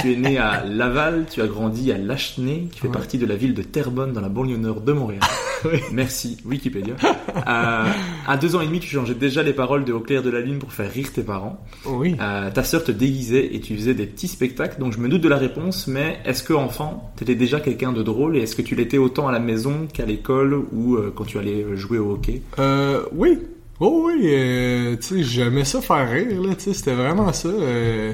tu 0.00 0.12
es 0.12 0.16
né 0.16 0.38
à 0.38 0.64
Laval, 0.64 1.26
tu 1.30 1.42
as 1.42 1.46
grandi 1.46 1.90
à 1.92 1.98
Lachenay, 1.98 2.68
qui 2.70 2.78
fait 2.80 2.86
Ouais. 2.88 2.92
partie 2.92 3.18
de 3.18 3.26
la 3.26 3.34
ville 3.36 3.54
de 3.54 3.62
Terrebonne 3.62 4.12
dans 4.12 4.20
la 4.20 4.28
banlieue 4.28 4.56
nord 4.56 4.80
de 4.82 4.92
Montréal. 4.92 5.20
Oui. 5.64 5.80
Merci 5.90 6.36
Wikipédia. 6.46 6.94
Euh, 7.02 7.84
à 8.28 8.36
deux 8.36 8.54
ans 8.54 8.60
et 8.60 8.66
demi, 8.66 8.78
tu 8.78 8.86
changeais 8.86 9.16
déjà 9.16 9.42
les 9.42 9.52
paroles 9.52 9.84
de 9.84 9.92
Au 9.92 9.98
clair 9.98 10.22
de 10.22 10.30
la 10.30 10.38
lune 10.38 10.60
pour 10.60 10.72
faire 10.72 10.88
rire 10.88 11.12
tes 11.12 11.24
parents. 11.24 11.58
Oui. 11.84 12.14
Euh, 12.20 12.48
ta 12.52 12.62
sœur 12.62 12.84
te 12.84 12.92
déguisait 12.92 13.56
et 13.56 13.60
tu 13.60 13.74
faisais 13.74 13.92
des 13.94 14.06
petits 14.06 14.28
spectacles, 14.28 14.78
donc 14.78 14.92
je 14.92 14.98
me 15.00 15.08
doute 15.08 15.20
de 15.20 15.28
la 15.28 15.36
réponse, 15.36 15.88
mais 15.88 16.20
est-ce 16.24 16.44
que 16.44 16.52
enfant, 16.52 17.12
t'étais 17.16 17.34
déjà 17.34 17.58
quelqu'un 17.58 17.90
de 17.92 18.04
drôle 18.04 18.36
et 18.36 18.42
est-ce 18.42 18.54
que 18.54 18.62
tu 18.62 18.76
l'étais 18.76 18.98
autant 18.98 19.26
à 19.26 19.32
la 19.32 19.40
maison 19.40 19.88
qu'à 19.92 20.06
l'école 20.06 20.54
ou 20.70 20.94
euh, 20.94 21.12
quand 21.12 21.24
tu 21.24 21.38
allais 21.40 21.66
jouer 21.74 21.98
au 21.98 22.12
hockey? 22.12 22.40
Euh, 22.60 23.02
oui. 23.12 23.38
Oh 23.80 24.04
oui, 24.06 24.22
euh, 24.24 24.96
tu 24.96 25.02
sais, 25.02 25.22
j'aimais 25.22 25.64
ça 25.64 25.80
faire 25.80 26.10
rire, 26.10 26.40
là, 26.42 26.54
tu 26.56 26.64
sais, 26.64 26.74
c'était 26.74 26.94
vraiment 26.94 27.32
ça. 27.32 27.48
euh, 27.48 28.12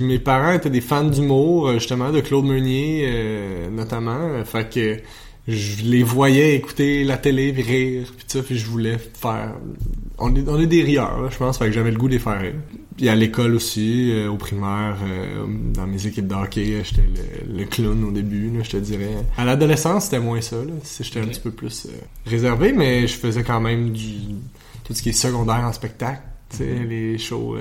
mes 0.00 0.18
parents 0.18 0.52
étaient 0.52 0.70
des 0.70 0.80
fans 0.80 1.04
d'humour, 1.04 1.68
euh, 1.68 1.74
justement, 1.74 2.12
de 2.12 2.20
Claude 2.20 2.44
Meunier, 2.44 3.04
euh, 3.08 3.70
notamment, 3.70 4.18
euh, 4.20 4.44
fait 4.44 4.72
que 4.72 4.96
je 5.48 5.84
les 5.84 6.02
voyais 6.02 6.54
écouter 6.54 7.02
la 7.04 7.16
télé, 7.16 7.50
rire, 7.50 8.12
puis 8.16 8.26
ça, 8.28 8.42
puis 8.42 8.58
je 8.58 8.66
voulais 8.66 8.98
faire... 8.98 9.54
On 10.22 10.34
est, 10.34 10.46
on 10.48 10.60
est 10.60 10.66
des 10.66 10.82
rieurs, 10.82 11.22
là, 11.22 11.28
je 11.30 11.36
pense, 11.38 11.58
fait 11.58 11.66
que 11.66 11.72
j'avais 11.72 11.90
le 11.90 11.96
goût 11.96 12.06
de 12.06 12.12
les 12.12 12.18
faire 12.18 12.40
rire. 12.40 12.54
Puis 12.96 13.08
à 13.08 13.14
l'école 13.14 13.54
aussi, 13.54 14.10
euh, 14.12 14.28
au 14.28 14.36
primaire, 14.36 14.98
euh, 15.02 15.46
dans 15.72 15.86
mes 15.86 16.06
équipes 16.06 16.26
de 16.26 16.34
hockey, 16.34 16.74
euh, 16.74 16.82
j'étais 16.84 17.02
le, 17.48 17.58
le 17.58 17.64
clown 17.64 18.04
au 18.04 18.10
début, 18.10 18.50
là, 18.50 18.62
je 18.62 18.70
te 18.70 18.76
dirais. 18.76 19.14
À 19.38 19.46
l'adolescence, 19.46 20.04
c'était 20.04 20.20
moins 20.20 20.42
ça, 20.42 20.56
J'étais 21.00 21.20
un 21.20 21.26
petit 21.26 21.40
peu 21.40 21.50
plus 21.50 21.86
euh, 21.86 21.92
réservé, 22.26 22.72
mais 22.72 23.06
je 23.06 23.14
faisais 23.16 23.42
quand 23.42 23.60
même 23.60 23.90
du 23.92 24.12
tout 24.84 24.92
ce 24.92 25.02
qui 25.02 25.08
est 25.08 25.12
secondaire 25.14 25.64
en 25.64 25.72
spectacle, 25.72 26.20
sais, 26.50 26.84
les 26.86 27.16
shows 27.16 27.56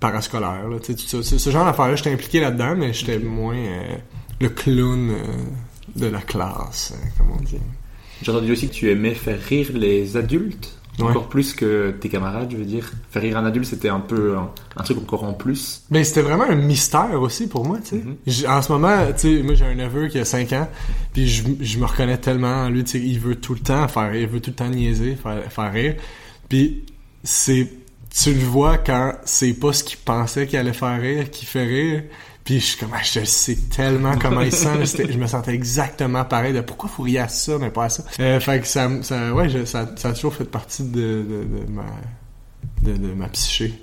parascolaires, 0.00 0.68
là, 0.68 0.78
tu 0.80 0.86
sais, 0.86 0.94
tout 0.94 1.06
ça. 1.06 1.22
Ce, 1.22 1.38
ce 1.38 1.50
genre 1.50 1.64
d'affaires-là, 1.64 1.94
j'étais 1.94 2.12
impliqué 2.12 2.40
là-dedans, 2.40 2.74
mais 2.76 2.92
j'étais 2.92 3.20
moins 3.20 3.62
le 4.40 4.48
clown 4.48 5.12
de 5.94 6.06
la 6.06 6.20
classe, 6.20 6.92
comme 7.16 7.28
on 7.38 7.42
dit. 7.44 7.58
J'ai 8.22 8.32
entendu 8.32 8.52
aussi 8.52 8.68
que 8.68 8.74
tu 8.74 8.90
aimais 8.90 9.14
faire 9.14 9.40
rire 9.40 9.70
les 9.74 10.16
adultes, 10.16 10.78
Ouais. 10.98 11.04
encore 11.08 11.28
plus 11.28 11.54
que 11.54 11.90
tes 11.98 12.10
camarades, 12.10 12.50
je 12.50 12.56
veux 12.56 12.64
dire. 12.64 12.92
Faire 13.10 13.22
rire 13.22 13.38
un 13.38 13.46
adulte, 13.46 13.64
c'était 13.64 13.88
un 13.88 14.00
peu 14.00 14.36
un, 14.36 14.50
un 14.76 14.82
truc 14.82 14.98
encore 14.98 15.24
en 15.24 15.32
plus. 15.32 15.84
Mais 15.90 16.04
c'était 16.04 16.20
vraiment 16.20 16.44
un 16.44 16.54
mystère 16.54 17.20
aussi 17.20 17.46
pour 17.46 17.64
moi, 17.66 17.78
tu 17.82 17.96
sais. 17.96 18.44
Mhm. 18.44 18.50
En 18.50 18.60
ce 18.60 18.72
moment, 18.72 18.98
tu 19.16 19.38
sais, 19.38 19.42
moi 19.42 19.54
j'ai 19.54 19.64
un 19.64 19.74
neveu 19.74 20.08
qui 20.08 20.18
a 20.18 20.24
5 20.26 20.52
ans, 20.52 20.68
puis 21.14 21.28
je, 21.28 21.44
je 21.60 21.78
me 21.78 21.86
reconnais 21.86 22.18
tellement 22.18 22.64
en 22.64 22.68
lui, 22.68 22.84
tu 22.84 22.92
sais, 22.92 23.00
il 23.00 23.18
veut 23.18 23.36
tout 23.36 23.54
le 23.54 23.60
temps 23.60 23.88
faire 23.88 24.10
rire, 24.10 24.22
il 24.22 24.28
veut 24.28 24.40
tout 24.40 24.50
le 24.50 24.56
temps 24.56 24.68
niaiser, 24.68 25.16
faire, 25.16 25.50
faire 25.50 25.72
rire. 25.72 25.94
Puis 26.48 26.84
c'est 27.24 27.70
tu 28.14 28.34
le 28.34 28.40
vois 28.40 28.76
quand 28.78 29.14
c'est 29.24 29.54
pas 29.54 29.72
ce 29.72 29.82
qu'il 29.84 29.98
pensait 29.98 30.46
qu'il 30.46 30.58
allait 30.58 30.74
faire 30.74 31.00
rire, 31.00 31.30
qui 31.30 31.46
fait 31.46 31.64
rire. 31.64 32.02
Puis 32.44 32.58
je 32.60 32.64
suis 32.66 32.78
comme, 32.78 32.90
ah, 32.92 33.00
je 33.02 33.24
sais 33.24 33.56
tellement 33.74 34.18
comment 34.18 34.40
il 34.40 34.50
sent. 34.52 34.76
là. 34.78 34.84
Je 34.84 35.18
me 35.18 35.26
sentais 35.28 35.54
exactement 35.54 36.24
pareil 36.24 36.52
de 36.52 36.60
pourquoi 36.60 36.88
faut 36.88 37.04
rire 37.04 37.22
à 37.24 37.28
ça, 37.28 37.56
mais 37.60 37.70
pas 37.70 37.84
à 37.84 37.88
ça? 37.88 38.04
Euh, 38.18 38.40
fait 38.40 38.60
que 38.60 38.66
ça, 38.66 38.90
ça 39.02 39.32
ouais, 39.32 39.48
je- 39.48 39.64
ça, 39.64 39.88
ça 39.96 40.08
a 40.08 40.12
toujours 40.12 40.34
fait 40.34 40.44
partie 40.44 40.82
de, 40.82 40.90
de, 41.22 41.44
de 41.44 41.70
ma, 41.70 41.84
de, 42.82 42.96
de 42.96 43.12
ma 43.14 43.28
psyché. 43.28 43.74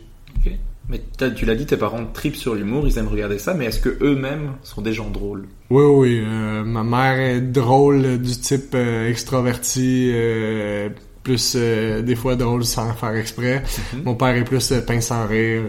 Ok. 0.45 0.52
Mais 0.89 1.02
tu 1.36 1.45
l'as 1.45 1.56
dit, 1.56 1.67
tes 1.67 1.78
parents 1.78 2.04
tripent 2.06 2.36
sur 2.36 2.56
l'humour, 2.56 2.88
ils 2.88 2.98
aiment 2.98 3.08
regarder 3.10 3.38
ça, 3.39 3.54
mais 3.54 3.65
est-ce 3.65 3.80
que 3.80 3.95
eux-mêmes 4.02 4.54
sont 4.63 4.82
des 4.82 4.91
gens 4.91 5.10
drôles? 5.10 5.48
Oui, 5.69 5.84
oui. 5.84 6.24
euh, 6.26 6.63
ma 6.65 6.84
mère 6.84 7.19
est 7.19 7.41
drôle 7.41 8.17
du 8.17 8.32
type 8.38 8.72
euh, 8.74 9.08
extraverti, 9.08 10.10
euh, 10.13 10.89
plus 11.24 11.56
des 11.56 12.15
fois 12.15 12.36
drôle 12.36 12.65
sans 12.65 12.91
faire 12.93 13.15
exprès. 13.15 13.63
Mhm. 13.93 14.04
Mon 14.04 14.15
père 14.15 14.30
est 14.36 14.43
plus 14.43 14.74
pince 14.88 15.06
sans 15.06 15.28
rire, 15.28 15.62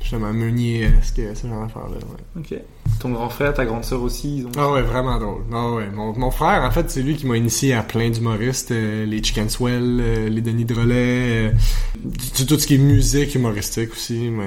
justement 0.00 0.32
meunier-esque, 0.32 1.20
ce 1.34 1.46
genre 1.46 1.62
d'affaires-là. 1.62 1.96
Ouais. 1.96 2.40
Ok. 2.40 2.60
Ton 3.00 3.10
grand 3.10 3.28
frère, 3.28 3.54
ta 3.54 3.64
grande 3.64 3.84
sœur 3.84 4.02
aussi, 4.02 4.38
ils 4.38 4.46
ont... 4.46 4.50
Ah 4.56 4.72
ouais, 4.72 4.82
vraiment 4.82 5.18
drôle. 5.18 5.42
Ah 5.52 5.70
ouais. 5.72 5.88
Mon, 5.90 6.16
mon 6.18 6.30
frère, 6.30 6.62
en 6.62 6.70
fait, 6.70 6.90
c'est 6.90 7.02
lui 7.02 7.16
qui 7.16 7.26
m'a 7.26 7.36
initié 7.36 7.74
à 7.74 7.82
plein 7.82 8.10
d'humoristes, 8.10 8.72
euh, 8.72 9.06
les 9.06 9.22
Chicken 9.22 9.48
Swell, 9.48 10.00
euh, 10.00 10.28
les 10.28 10.40
Denis 10.40 10.64
Drolet, 10.64 11.48
euh, 11.48 11.52
tout, 12.36 12.44
tout 12.44 12.58
ce 12.58 12.66
qui 12.66 12.74
est 12.74 12.78
musique 12.78 13.34
humoristique 13.34 13.92
aussi, 13.92 14.30
m'a 14.30 14.44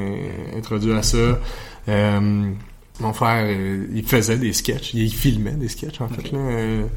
introduit 0.56 0.94
à 0.94 1.04
ça. 1.04 1.40
Euh, 1.88 2.52
mon 3.00 3.14
frère, 3.14 3.50
il 3.94 4.04
faisait 4.06 4.38
des 4.38 4.54
sketchs, 4.54 4.94
il 4.94 5.12
filmait 5.12 5.52
des 5.52 5.68
sketchs 5.68 6.00
en 6.02 6.08
fait, 6.08 6.32
là, 6.32 6.88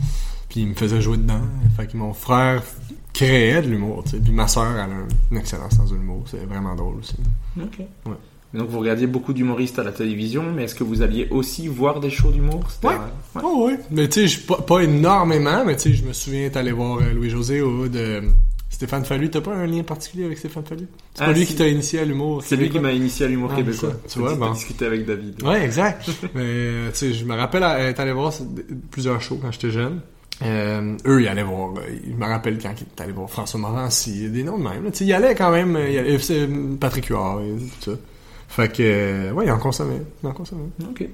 puis 0.48 0.60
il 0.60 0.68
me 0.68 0.74
faisait 0.74 1.00
jouer 1.00 1.16
dedans. 1.16 1.40
Fait 1.76 1.86
que 1.86 1.96
mon 1.96 2.12
frère 2.12 2.62
créait 3.16 3.62
de 3.62 3.68
l'humour, 3.68 4.04
tu 4.04 4.10
sais. 4.10 4.18
Puis 4.18 4.32
ma 4.32 4.46
sœur, 4.46 4.72
elle 4.72 4.78
a 4.78 4.84
un, 4.84 5.36
excellent 5.38 5.70
sens 5.70 5.90
de 5.90 5.96
l'humour, 5.96 6.24
c'est 6.26 6.44
vraiment 6.44 6.74
drôle 6.74 6.96
aussi. 6.96 7.16
Ok. 7.60 7.78
Ouais. 8.06 8.12
Donc 8.56 8.68
vous 8.68 8.80
regardiez 8.80 9.06
beaucoup 9.06 9.32
d'humoristes 9.32 9.78
à 9.78 9.84
la 9.84 9.92
télévision, 9.92 10.44
mais 10.54 10.64
est-ce 10.64 10.74
que 10.74 10.84
vous 10.84 11.02
alliez 11.02 11.28
aussi 11.30 11.68
voir 11.68 12.00
des 12.00 12.10
shows 12.10 12.30
d'humour? 12.30 12.64
Ouais. 12.82 12.90
ouais. 12.90 13.42
Oh 13.44 13.66
oui. 13.68 13.74
Mais 13.90 14.08
tu 14.08 14.20
sais, 14.22 14.28
je- 14.28 14.40
pas, 14.40 14.56
pas 14.62 14.80
énormément, 14.80 15.64
mais 15.64 15.76
tu 15.76 15.82
sais, 15.90 15.92
je 15.94 16.04
me 16.04 16.12
souviens 16.12 16.48
d'aller 16.48 16.72
voir 16.72 16.98
euh, 16.98 17.12
Louis-José 17.12 17.60
Hood, 17.62 17.94
euh, 17.96 18.22
Stéphane 18.70 19.04
Fallu. 19.04 19.30
T'as 19.30 19.40
pas 19.40 19.54
un 19.54 19.66
lien 19.66 19.82
particulier 19.82 20.24
avec 20.26 20.38
Stéphane 20.38 20.64
Fallu? 20.64 20.86
C'est 21.14 21.22
Ah, 21.22 21.26
pas 21.26 21.32
lui 21.32 21.40
si. 21.40 21.46
qui 21.46 21.54
t'a 21.54 21.68
initié 21.68 22.00
à 22.00 22.04
l'humour 22.04 22.42
C'est 22.44 22.56
lui 22.56 22.68
qui 22.68 22.78
m'a 22.78 22.92
initié 22.92 23.24
à 23.26 23.28
l'humour 23.28 23.50
Ah, 23.52 23.56
québécois. 23.56 23.90
ça, 23.90 23.96
tu 24.12 24.18
vois, 24.18 24.34
bon. 24.34 24.52
discuté 24.52 24.84
avec 24.86 25.06
David. 25.06 25.42
Ouais, 25.42 25.64
exact. 25.64 26.08
mais 26.34 26.42
euh, 26.44 26.90
tu 26.90 26.96
sais, 26.98 27.12
je 27.14 27.24
me 27.24 27.34
rappelle 27.34 27.62
être 27.62 28.00
allé 28.00 28.12
voir 28.12 28.32
plusieurs 28.90 29.20
shows 29.22 29.38
quand 29.40 29.50
j'étais 29.52 29.70
jeune. 29.70 30.00
Euh, 30.42 30.94
eux, 31.06 31.22
ils 31.22 31.28
allaient 31.28 31.42
voir. 31.42 31.72
ils 32.06 32.14
me 32.14 32.26
rappellent 32.26 32.58
quand 32.62 32.74
ils 32.78 33.02
allés 33.02 33.12
voir 33.12 33.30
François 33.30 33.58
Morancy, 33.58 34.28
des 34.28 34.42
noms 34.42 34.58
de 34.58 34.64
même. 34.64 34.84
là. 34.84 34.90
Tu 34.90 34.98
sais, 34.98 35.04
ils 35.06 35.12
allaient 35.14 35.34
quand 35.34 35.50
même. 35.50 35.78
il 35.88 35.96
allait- 35.98 36.18
c'est 36.18 36.46
Patrick 36.78 37.06
Huard 37.06 37.40
et 37.40 37.54
tout 37.82 37.92
ça. 37.92 37.96
Fait 38.48 38.72
que, 38.72 38.82
euh, 38.82 39.32
ouais, 39.32 39.46
ils 39.46 39.50
en 39.50 39.58
consommaient. 39.58 40.02
Ils 40.22 40.26
en 40.26 40.32
consommaient. 40.32 40.70
Ok. 40.88 41.08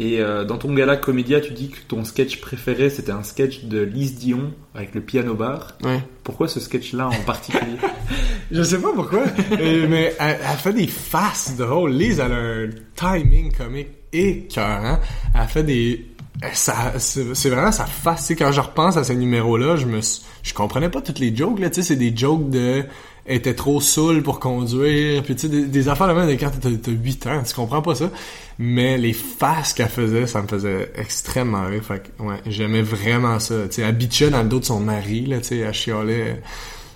Et 0.00 0.20
euh, 0.20 0.44
dans 0.44 0.58
ton 0.58 0.74
gala 0.74 0.96
Comédia, 0.96 1.40
tu 1.40 1.52
dis 1.52 1.68
que 1.68 1.78
ton 1.86 2.04
sketch 2.04 2.40
préféré 2.40 2.90
c'était 2.90 3.12
un 3.12 3.22
sketch 3.22 3.66
de 3.66 3.80
Lise 3.80 4.16
Dion 4.16 4.52
avec 4.74 4.92
le 4.92 5.00
piano 5.00 5.34
bar. 5.34 5.68
Ouais. 5.84 6.00
Pourquoi 6.24 6.48
ce 6.48 6.58
sketch-là 6.58 7.08
en 7.08 7.22
particulier? 7.24 7.76
Je 8.50 8.62
sais 8.62 8.80
pas 8.80 8.92
pourquoi, 8.92 9.22
mais 9.50 10.14
elle, 10.18 10.38
elle 10.40 10.58
fait 10.58 10.72
des 10.72 10.88
faces 10.88 11.56
drôles. 11.56 11.92
Lise, 11.92 12.18
elle 12.18 12.32
a 12.32 12.36
un 12.36 12.70
timing 12.96 13.52
comique 13.52 13.88
écœurant. 14.12 14.98
Elle 15.34 15.48
fait 15.48 15.62
des... 15.62 16.06
Ça, 16.52 16.94
c'est 16.98 17.48
vraiment 17.48 17.72
sa 17.72 17.86
face, 17.86 18.32
quand 18.36 18.50
je 18.50 18.60
repense 18.60 18.96
à 18.96 19.04
ces 19.04 19.14
numéros-là, 19.14 19.76
je 19.76 19.86
me 19.86 20.00
je 20.42 20.52
comprenais 20.52 20.90
pas 20.90 21.00
toutes 21.00 21.20
les 21.20 21.34
jokes, 21.34 21.60
là, 21.60 21.68
c'est 21.72 21.96
des 21.96 22.14
jokes 22.14 22.50
de 22.50 22.84
était 23.26 23.54
trop 23.54 23.80
saoule 23.80 24.22
pour 24.22 24.38
conduire, 24.40 25.22
puis 25.22 25.34
tu 25.34 25.42
sais, 25.42 25.48
des, 25.48 25.64
des 25.66 25.88
affaires 25.88 26.08
de 26.08 26.12
même 26.12 26.28
quand 26.38 26.50
t'as 26.60 26.70
t'as 26.70 26.90
8 26.90 27.26
ans, 27.26 27.42
tu 27.42 27.54
comprends 27.54 27.82
pas 27.82 27.94
ça. 27.94 28.10
Mais 28.58 28.98
les 28.98 29.12
faces 29.12 29.72
qu'elle 29.72 29.88
faisait, 29.88 30.26
ça 30.26 30.42
me 30.42 30.48
faisait 30.48 30.92
extrêmement 30.96 31.64
rire. 31.66 31.82
Fait 31.82 32.02
que, 32.02 32.22
ouais, 32.22 32.36
j'aimais 32.46 32.82
vraiment 32.82 33.38
ça. 33.40 33.66
Tu 33.68 33.82
sais, 33.82 33.82
elle 33.82 34.30
dans 34.30 34.42
le 34.42 34.48
dos 34.48 34.60
de 34.60 34.64
son 34.64 34.80
mari, 34.80 35.26
là, 35.26 35.38
tu 35.38 35.48
sais, 35.48 35.58
elle 35.58 35.72
chialait 35.72 36.42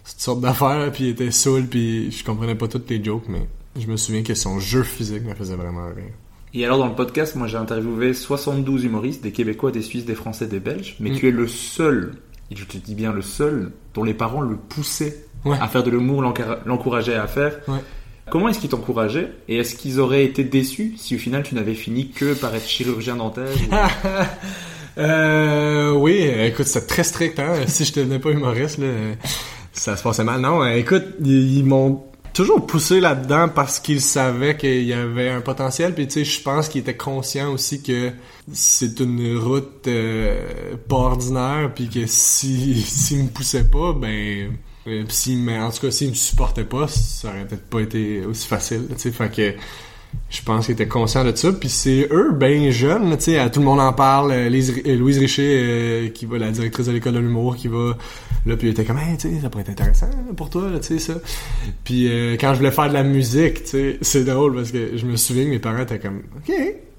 toutes 0.05 0.21
sortes 0.21 0.41
d'affaires, 0.41 0.91
puis 0.93 1.09
était 1.09 1.31
saoule, 1.31 1.67
puis 1.67 2.11
je 2.11 2.25
comprenais 2.25 2.55
pas 2.55 2.69
toutes 2.69 2.89
les 2.91 3.03
jokes, 3.03 3.25
mais 3.29 3.47
je 3.79 3.87
me 3.87 3.97
souviens 3.97 4.23
que 4.23 4.35
son 4.35 4.61
jeu 4.61 4.83
physique 4.83 5.25
me 5.25 5.35
faisait 5.35 5.57
vraiment 5.57 5.87
rire. 5.87 6.13
Et 6.55 6.65
alors 6.65 6.79
dans 6.79 6.87
le 6.87 6.95
podcast, 6.95 7.35
moi 7.37 7.47
j'ai 7.47 7.57
interviewé 7.59 8.15
72 8.15 8.85
humoristes, 8.85 9.23
des 9.23 9.33
Québécois, 9.33 9.71
des 9.71 9.83
Suisses, 9.83 10.05
des 10.07 10.15
Français, 10.15 10.47
des 10.47 10.61
Belges, 10.61 10.97
mais 11.01 11.11
Mm. 11.11 11.15
tu 11.17 11.29
es 11.29 11.31
le 11.31 11.47
seul, 11.47 12.13
et 12.51 12.57
je 12.57 12.65
te 12.65 12.77
dis 12.79 12.95
bien 12.95 13.13
le 13.13 13.23
seul, 13.23 13.73
dont 13.95 14.05
les 14.05 14.15
parents 14.15 14.41
le 14.41 14.57
poussaient 14.57 15.25
Ouais. 15.45 15.57
à 15.61 15.69
faire 15.69 15.83
de 15.85 15.91
l'humour, 15.91 16.23
l'encourageaient 16.67 17.15
à 17.15 17.27
faire. 17.29 17.59
Ouais. 17.69 17.79
Comment 18.31 18.49
est-ce 18.49 18.59
qu'ils 18.59 18.71
t'encourageaient 18.71 19.31
Et 19.49 19.57
est-ce 19.57 19.75
qu'ils 19.77 20.01
auraient 20.01 20.25
été 20.25 20.43
déçus 20.45 20.95
si 20.99 21.15
au 21.15 21.19
final 21.19 21.43
tu 21.45 21.55
n'avais 21.55 21.75
fini 21.75 22.11
que 22.11 22.35
par 22.35 22.55
être 22.55 22.67
chirurgien 22.67 23.17
dentaire 23.17 23.47
ou- 23.71 23.75
Euh, 24.99 25.93
oui, 25.93 26.17
écoute, 26.41 26.67
c'est 26.67 26.87
très 26.89 27.05
strict, 27.05 27.39
hein. 27.39 27.53
si 27.67 27.85
je 27.85 27.93
devenais 27.95 28.19
pas 28.19 28.31
humoriste, 28.31 28.79
là, 28.79 28.87
ça 29.73 29.97
se 29.97 30.03
passait 30.03 30.25
mal. 30.25 30.41
Non, 30.41 30.63
euh, 30.63 30.71
écoute, 30.75 31.05
ils, 31.25 31.59
ils 31.59 31.65
m'ont 31.65 32.03
toujours 32.33 32.67
poussé 32.67 33.01
là-dedans 33.01 33.49
parce 33.49 33.81
qu'ils 33.81 34.01
savaient 34.01 34.57
qu'il 34.57 34.85
y 34.85 34.93
avait 34.93 35.31
un 35.31 35.41
potentiel. 35.41 35.95
Puis 35.95 36.07
tu 36.07 36.13
sais, 36.15 36.25
je 36.25 36.41
pense 36.43 36.69
qu'ils 36.69 36.81
étaient 36.83 36.97
conscients 36.97 37.53
aussi 37.53 37.83
que 37.83 38.13
c'est 38.53 39.01
une 39.01 39.37
route 39.39 39.87
euh, 39.89 40.77
pas 40.89 40.97
ordinaire, 40.97 41.71
puis 41.75 41.89
que 41.89 42.07
si 42.07 42.81
s'ils 42.87 43.25
me 43.25 43.29
poussaient 43.29 43.69
pas, 43.69 43.93
ben, 43.93 44.53
euh, 44.87 45.05
s'ils 45.09 45.39
me- 45.39 45.61
en 45.61 45.71
tout 45.71 45.81
cas, 45.83 45.91
s'ils 45.91 46.11
me 46.11 46.15
supportaient 46.15 46.65
pas, 46.65 46.89
ça 46.89 47.29
aurait 47.29 47.47
peut-être 47.47 47.69
pas 47.69 47.81
été 47.81 48.25
aussi 48.25 48.47
facile. 48.47 48.87
Tu 48.91 48.99
sais, 48.99 49.11
fait 49.13 49.31
que 49.35 49.55
je 50.31 50.43
pense 50.43 50.67
qu'ils 50.67 50.75
étaient 50.75 50.89
conscients 50.89 51.25
de 51.25 51.35
ça. 51.35 51.53
Puis 51.53 51.69
c'est 51.69 52.09
eux, 52.11 52.33
ben 52.33 52.71
jeunes, 52.71 53.17
tu 53.17 53.25
sais, 53.25 53.51
tout 53.51 53.61
le 53.61 53.67
monde 53.67 53.81
en 53.81 53.93
parle. 53.93 54.31
euh, 54.33 54.51
euh, 54.87 54.97
Louise 54.97 55.19
Richer, 55.19 55.61
euh, 55.63 56.09
qui 56.09 56.27
va, 56.27 56.39
la 56.39 56.51
directrice 56.51 56.87
de 56.87 56.93
l'école 56.93 57.15
de 57.15 57.19
l'humour, 57.19 57.57
qui 57.57 57.69
va 57.69 57.97
là, 58.47 58.57
puis 58.57 58.69
elle 58.69 58.73
était 58.73 58.85
comme, 58.85 58.99
hey, 58.99 59.17
tu 59.17 59.29
sais, 59.29 59.41
ça 59.41 59.49
pourrait 59.51 59.63
être 59.63 59.71
intéressant 59.71 60.11
pour 60.37 60.51
toi, 60.51 60.71
tu 60.81 60.87
sais, 60.87 60.99
ça. 60.99 61.15
Puis 61.85 62.09
euh, 62.09 62.37
quand 62.39 62.53
je 62.53 62.59
voulais 62.59 62.71
faire 62.71 62.89
de 62.89 62.95
la 62.95 63.03
musique, 63.05 63.65
tu 63.65 63.71
sais, 63.71 63.99
c'est 64.03 64.25
drôle 64.25 64.55
parce 64.55 64.71
que 64.71 64.97
je 64.97 65.07
me 65.07 65.17
souviens 65.17 65.45
que 65.45 65.51
mes 65.51 65.59
parents 65.59 65.83
étaient 65.83 65.99
comme, 65.99 66.23
ok. 66.37 66.55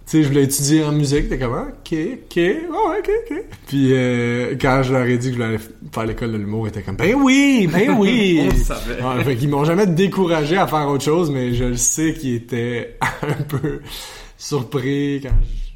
Tu 0.10 0.18
sais, 0.18 0.24
je 0.24 0.28
voulais 0.30 0.44
étudier 0.46 0.84
en 0.84 0.92
musique, 0.92 1.30
t'es 1.30 1.38
comme, 1.38 1.54
ah, 1.54 1.68
ok, 1.68 1.94
ok, 1.94 2.36
ouais, 2.36 3.00
ok, 3.00 3.12
ok. 3.30 3.38
Puis 3.68 3.90
euh, 3.94 4.56
quand 4.60 4.82
je 4.82 4.92
leur 4.94 5.04
ai 5.06 5.20
dit 5.20 5.28
que 5.28 5.34
je 5.34 5.40
voulais 5.40 5.56
aller 5.56 5.64
faire 5.94 6.06
l'école 6.08 6.32
de 6.32 6.38
l'humour, 6.38 6.66
ils 6.66 6.70
étaient 6.70 6.82
comme, 6.82 6.96
ben 6.96 7.14
oui, 7.16 7.70
ben 7.72 7.92
oui. 8.00 8.40
On 8.42 8.46
le 8.50 8.56
savait. 8.64 9.02
Ouais, 9.04 9.24
fait 9.24 9.36
qu'ils 9.36 9.50
m'ont 9.50 9.66
jamais 9.66 9.86
découragé 9.86 10.58
à 10.58 10.66
faire 10.66 10.88
autre 10.90 11.04
chose, 11.04 11.30
mais 11.30 11.54
je 11.54 11.66
le 11.66 11.78
sais 11.78 12.16
qu'ils 12.16 12.34
étaient 12.36 12.98
un 13.22 13.44
peu 13.44 13.82
surpris 14.36 15.20
quand 15.22 15.30
je 15.44 15.70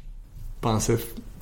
pensais 0.60 0.96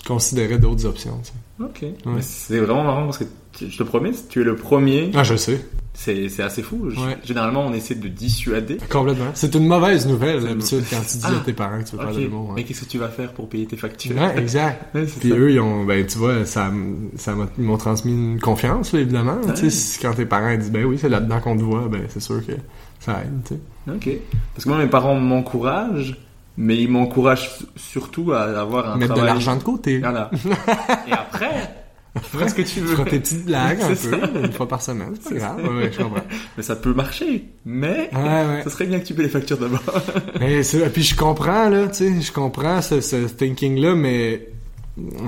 considérer 0.07 0.59
d'autres 0.59 0.85
options. 0.85 1.19
Ok. 1.61 1.85
C'est 2.21 2.59
vraiment 2.59 2.85
marrant 2.85 3.05
parce 3.05 3.19
que 3.19 3.25
tu- 3.57 3.71
je 3.71 3.79
te 3.79 3.85
promets, 3.85 4.11
tu 4.29 4.41
es 4.43 4.45
le 4.45 4.57
premier. 4.57 5.11
Ah, 5.15 5.23
je 5.25 5.37
sais. 5.37 5.65
C'est 5.95 6.41
assez 6.41 6.63
fou. 6.63 6.89
Je- 6.91 6.99
Ouais. 6.99 7.19
Généralement, 7.23 7.67
on 7.67 7.73
essaie 7.75 7.95
de 7.95 8.09
dissuader. 8.09 8.79
Complètement. 8.91 9.27
C'est 9.35 9.55
une 9.55 9.67
mauvaise 9.67 10.07
nouvelle, 10.07 10.43
d'habitude, 10.43 10.83
quand 10.91 11.01
tu 11.01 11.19
dis 11.19 11.25
Ah, 11.25 11.37
à 11.37 11.45
tes 11.45 11.53
parents 11.53 11.79
que 11.83 11.89
tu 11.91 11.97
veux 11.97 12.03
Ok. 12.03 12.07
faire 12.09 12.15
de 12.17 12.21
l'humour. 12.21 12.49
Mais 12.49 12.63
Ouais. 12.63 12.65
qu'est-ce 12.65 12.81
que 12.85 12.89
tu 12.91 12.99
vas 12.99 13.09
faire 13.09 13.33
pour 13.33 13.49
payer 13.49 13.67
tes 13.67 13.77
factures? 13.77 14.17
Ouais, 14.17 14.39
exact. 14.39 14.87
Ouais, 14.95 15.05
Puis 15.05 15.29
ça. 15.31 15.35
eux, 15.37 15.53
ils 15.53 15.61
ont, 15.61 15.85
ben, 15.85 16.05
tu 16.07 16.19
vois, 16.19 16.45
ça, 16.47 16.73
ça 17.17 17.35
ils 17.59 17.65
m'ont 17.65 17.77
transmis 17.77 18.13
une 18.13 18.41
confiance, 18.41 18.93
là, 18.95 19.01
évidemment. 19.01 19.37
Ouais. 19.47 19.55
Tu 19.55 19.71
sais, 19.71 19.99
quand 20.01 20.15
tes 20.15 20.25
parents 20.27 20.57
disent, 20.57 20.73
ben 20.73 20.85
oui, 20.87 20.97
c'est 20.99 21.11
là-dedans 21.11 21.41
qu'on 21.41 21.57
te 21.57 21.63
voit, 21.63 21.87
ben, 21.89 22.03
c'est 22.09 22.21
sûr 22.21 22.45
que 22.45 22.53
ça 22.99 23.21
aide, 23.23 23.43
tu 23.47 23.55
sais. 23.55 23.61
Ok. 23.95 24.19
Parce 24.55 24.65
que 24.65 24.69
moi, 24.71 24.79
mes 24.79 24.87
parents 24.89 25.15
m'encouragent, 25.17 26.17
mais 26.57 26.77
ils 26.79 26.89
m'encouragent 26.91 27.51
surtout 27.77 28.33
à 28.33 28.45
avoir 28.61 28.93
un 28.95 28.97
Mettre 28.97 29.15
de 29.15 29.21
l'argent 29.23 29.57
de 29.57 29.63
côté. 29.63 29.99
Voilà. 29.99 30.31
Et 31.07 31.13
après, 31.13 31.82
fais 32.21 32.49
ce 32.49 32.55
que 32.55 32.63
tu 32.63 32.81
veux. 32.81 32.95
feras 32.95 33.05
tes 33.09 33.21
petites 33.21 33.45
blagues 33.47 33.81
un 33.81 33.95
peu, 33.95 34.45
une 34.45 34.53
fois 34.53 34.69
par 34.69 34.83
semaine, 34.83 35.15
c'est 35.21 35.37
grave. 35.37 35.63
Ouais, 35.63 35.85
ouais, 35.85 35.93
je 35.93 36.03
comprends. 36.03 36.25
Mais 36.57 36.63
ça 36.63 36.77
peut 36.77 36.93
marcher. 36.93 37.45
Mais 37.65 38.11
ouais. 38.13 38.63
ça 38.65 38.71
serait 38.71 38.87
bien 38.87 39.01
que 39.01 39.07
tu 39.07 39.15
payes 39.15 39.25
les 39.25 39.31
factures 39.31 39.59
d'abord. 39.59 39.83
Mais 40.41 40.63
c'est, 40.63 40.93
puis 40.93 41.03
je 41.03 41.17
comprends, 41.17 41.69
là, 41.69 41.89
tu 41.89 41.95
sais, 41.95 42.21
je 42.21 42.33
comprends 42.33 42.83
ce, 42.83 43.01
ce 43.01 43.17
thinking-là, 43.17 43.95
mais 43.95 44.49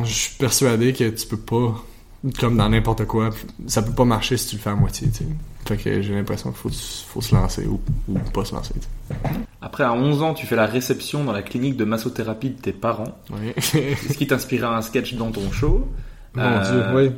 je 0.04 0.12
suis 0.12 0.34
persuadé 0.36 0.92
que 0.92 1.08
tu 1.08 1.26
peux 1.26 1.38
pas, 1.38 1.82
comme 2.38 2.56
dans 2.56 2.68
n'importe 2.68 3.06
quoi, 3.06 3.30
ça 3.66 3.82
peut 3.82 3.92
pas 3.92 4.04
marcher 4.04 4.36
si 4.36 4.48
tu 4.48 4.56
le 4.56 4.62
fais 4.62 4.70
à 4.70 4.74
moitié, 4.74 5.08
tu 5.08 5.18
sais. 5.18 5.26
Fait 5.66 5.78
que 5.78 6.02
j'ai 6.02 6.14
l'impression 6.14 6.50
qu'il 6.50 6.58
faut, 6.58 6.70
faut 7.08 7.22
se 7.22 7.34
lancer 7.34 7.66
ou, 7.66 7.80
ou 8.08 8.18
pas 8.18 8.44
se 8.44 8.54
lancer, 8.54 8.74
tu 8.74 9.16
Après, 9.62 9.84
à 9.84 9.94
11 9.94 10.22
ans, 10.22 10.34
tu 10.34 10.44
fais 10.46 10.56
la 10.56 10.66
réception 10.66 11.24
dans 11.24 11.32
la 11.32 11.40
clinique 11.40 11.76
de 11.76 11.84
massothérapie 11.84 12.50
de 12.50 12.60
tes 12.60 12.72
parents. 12.72 13.18
sais. 13.58 13.96
Ce 13.96 14.12
qui 14.12 14.26
t'inspira 14.26 14.76
un 14.76 14.82
sketch 14.82 15.14
dans 15.14 15.30
ton 15.30 15.50
show. 15.50 15.88
Mon 16.36 16.42
Euh, 16.42 16.92
dieu, 16.92 17.12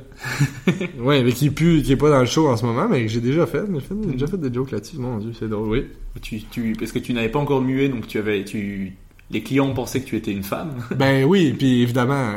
oui. 0.74 0.88
ouais, 0.98 1.22
mais 1.22 1.32
qui 1.32 1.50
plus, 1.50 1.82
qui 1.82 1.92
est 1.92 1.96
pas 1.96 2.10
dans 2.10 2.20
le 2.20 2.26
show 2.26 2.48
en 2.48 2.56
ce 2.56 2.64
moment, 2.64 2.86
mais 2.88 3.02
que 3.02 3.08
j'ai 3.08 3.20
déjà 3.20 3.46
fait, 3.46 3.62
j'ai, 3.66 4.12
déjà 4.12 4.26
fait 4.26 4.36
des 4.36 4.52
jokes 4.52 4.70
là-dessus, 4.72 4.98
mon 4.98 5.18
dieu, 5.18 5.32
c'est 5.38 5.48
drôle, 5.48 5.68
oui. 5.68 5.86
Tu, 6.20 6.40
tu, 6.42 6.74
parce 6.78 6.92
que 6.92 6.98
tu 6.98 7.12
n'avais 7.14 7.30
pas 7.30 7.38
encore 7.38 7.62
mué, 7.62 7.88
donc 7.88 8.06
tu 8.06 8.18
avais, 8.18 8.44
tu, 8.44 8.92
les 9.30 9.42
clients 9.42 9.72
pensaient 9.72 10.00
que 10.00 10.06
tu 10.06 10.16
étais 10.16 10.32
une 10.32 10.42
femme. 10.42 10.74
Ben 10.96 11.24
oui, 11.24 11.54
puis 11.56 11.82
évidemment, 11.82 12.34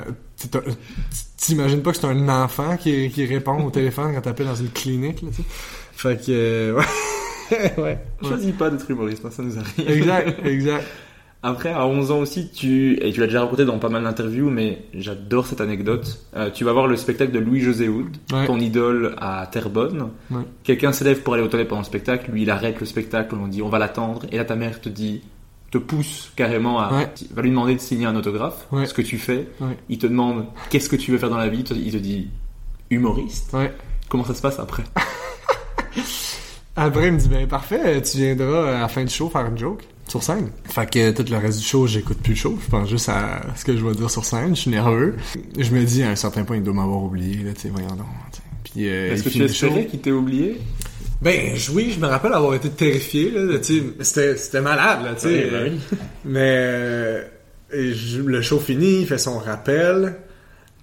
t'imagines 1.38 1.82
pas 1.82 1.92
que 1.92 1.98
c'est 1.98 2.08
un 2.08 2.30
enfant 2.30 2.78
qui, 2.78 3.10
qui 3.10 3.26
répond 3.26 3.62
au 3.64 3.72
téléphone 3.72 4.14
quand 4.16 4.22
t'appelles 4.22 4.48
dans 4.48 4.56
une 4.56 4.70
clinique, 4.70 5.22
là, 5.22 5.30
tu 5.36 5.42
sais. 5.42 5.48
Fait 5.92 6.26
que, 6.26 6.76
ouais. 7.52 7.82
ouais. 7.84 8.00
Choisis 8.24 8.54
pas 8.54 8.70
d'être 8.70 8.90
humoriste, 8.90 9.26
hein, 9.26 9.32
ça 9.32 9.44
nous 9.44 9.58
arrive. 9.58 9.90
Exact, 9.90 10.46
exact. 10.46 10.86
Après, 11.42 11.70
à 11.72 11.86
11 11.88 12.12
ans 12.12 12.20
aussi, 12.20 12.50
tu, 12.52 12.98
et 13.02 13.14
tu 13.14 13.22
l'as 13.22 13.28
déjà 13.28 13.40
raconté 13.42 13.64
dans 13.64 13.80
pas 13.80 13.88
mal 13.88 14.04
d'interviews, 14.04 14.50
mais 14.50 14.84
j'adore 14.94 15.48
cette 15.48 15.62
anecdote. 15.62 16.20
Euh, 16.36 16.50
tu 16.54 16.66
vas 16.66 16.74
voir 16.74 16.86
le 16.88 16.98
spectacle 16.98 17.32
de 17.32 17.40
Louis-José 17.40 17.88
Hood, 17.88 18.18
Ouais. 18.34 18.46
ton 18.46 18.60
idole 18.60 19.16
à 19.20 19.48
Terrebonne. 19.50 20.10
Ouais. 20.32 20.42
Quelqu'un 20.64 20.92
s'élève 20.92 21.22
pour 21.22 21.34
aller 21.36 21.44
aux 21.44 21.48
toilettes 21.48 21.70
pendant 21.70 21.80
le 21.82 21.86
spectacle, 21.86 22.30
lui 22.32 22.42
il 22.42 22.50
arrête 22.50 22.80
le 22.82 22.86
spectacle, 22.86 23.36
on 23.42 23.48
dit 23.48 23.62
on 23.62 23.70
va 23.70 23.80
l'attendre, 23.80 24.26
et 24.34 24.38
là 24.38 24.44
ta 24.44 24.58
mère 24.58 24.82
te 24.82 24.90
dit, 24.90 25.22
te 25.72 25.78
pousse 25.78 26.34
carrément 26.36 26.78
à, 26.82 26.92
Ouais. 26.94 27.10
va 27.34 27.42
lui 27.42 27.52
demander 27.52 27.76
de 27.76 27.80
signer 27.80 28.06
un 28.06 28.18
autographe, 28.18 28.68
ce 28.86 28.94
que 28.94 29.02
tu 29.02 29.18
fais. 29.18 29.48
Il 29.88 29.98
te 29.98 30.08
demande 30.08 30.46
qu'est-ce 30.70 30.90
que 30.90 30.98
tu 30.98 31.12
veux 31.12 31.20
faire 31.20 31.30
dans 31.30 31.38
la 31.38 31.48
vie, 31.48 31.60
il 31.74 31.92
te 31.94 31.98
dit 31.98 32.28
humoriste. 32.90 33.56
Comment 34.10 34.26
ça 34.26 34.34
se 34.34 34.42
passe 34.42 34.60
après? 34.60 34.84
Après, 36.76 37.08
il 37.08 37.14
me 37.14 37.18
dit, 37.20 37.28
ben 37.28 37.46
parfait, 37.48 38.02
tu 38.02 38.18
viendras 38.18 38.78
à 38.78 38.80
la 38.82 38.88
fin 38.88 39.04
du 39.04 39.10
show 39.14 39.30
faire 39.30 39.46
une 39.48 39.58
joke 39.58 39.84
sur 40.10 40.24
scène. 40.24 40.50
Fait 40.66 40.90
que 40.90 41.12
tout 41.12 41.26
le 41.30 41.38
reste 41.38 41.60
du 41.60 41.66
show, 41.66 41.88
j'écoute 41.88 42.18
plus 42.20 42.32
le 42.34 42.38
show. 42.40 42.58
Je 42.64 42.70
pense 42.70 42.90
juste 42.90 43.10
à 43.10 43.42
ce 43.56 43.64
que 43.66 43.76
je 43.78 43.86
vais 43.86 43.94
dire 43.94 44.10
sur 44.10 44.26
scène. 44.26 44.56
Je 44.56 44.62
suis 44.62 44.72
nerveux. 44.72 45.16
Je 45.58 45.72
me 45.72 45.84
dis, 45.84 46.04
à 46.04 46.10
un 46.10 46.16
certain 46.16 46.44
point, 46.44 46.58
il 46.58 46.64
doit 46.64 46.74
m'avoir 46.74 47.04
oublié, 47.04 47.44
là, 47.44 47.54
tu 47.54 47.62
sais, 47.62 47.70
voyons 47.70 47.96
donc. 47.96 48.06
Puis, 48.64 48.88
euh, 48.90 49.14
Est-ce 49.14 49.24
que 49.24 49.30
tu 49.30 49.34
finit 49.34 49.48
le 49.48 49.54
show. 49.54 49.66
espérais 49.68 49.86
qu'il 49.88 50.00
t'ait 50.02 50.12
oublié? 50.12 50.60
Ben 51.22 51.56
je- 51.56 51.72
oui, 51.72 51.92
je 51.94 52.00
me 52.00 52.08
rappelle 52.08 52.32
avoir 52.34 52.54
été 52.56 52.70
terrifié 52.70 53.30
là, 53.32 53.58
tu 53.60 53.78
sais, 53.80 53.84
c'était 54.02 54.38
c'était 54.38 54.62
malade 54.62 55.04
là, 55.04 55.16
tu 55.16 55.22
sais. 55.28 55.44
Oui, 55.46 55.50
ben 55.52 55.74
oui. 55.92 55.98
Mais 56.26 56.54
euh, 56.56 57.24
et 57.74 57.94
je- 57.94 58.22
le 58.22 58.42
show 58.42 58.58
fini, 58.58 59.02
il 59.02 59.06
fait 59.06 59.18
son 59.18 59.38
rappel, 59.38 60.16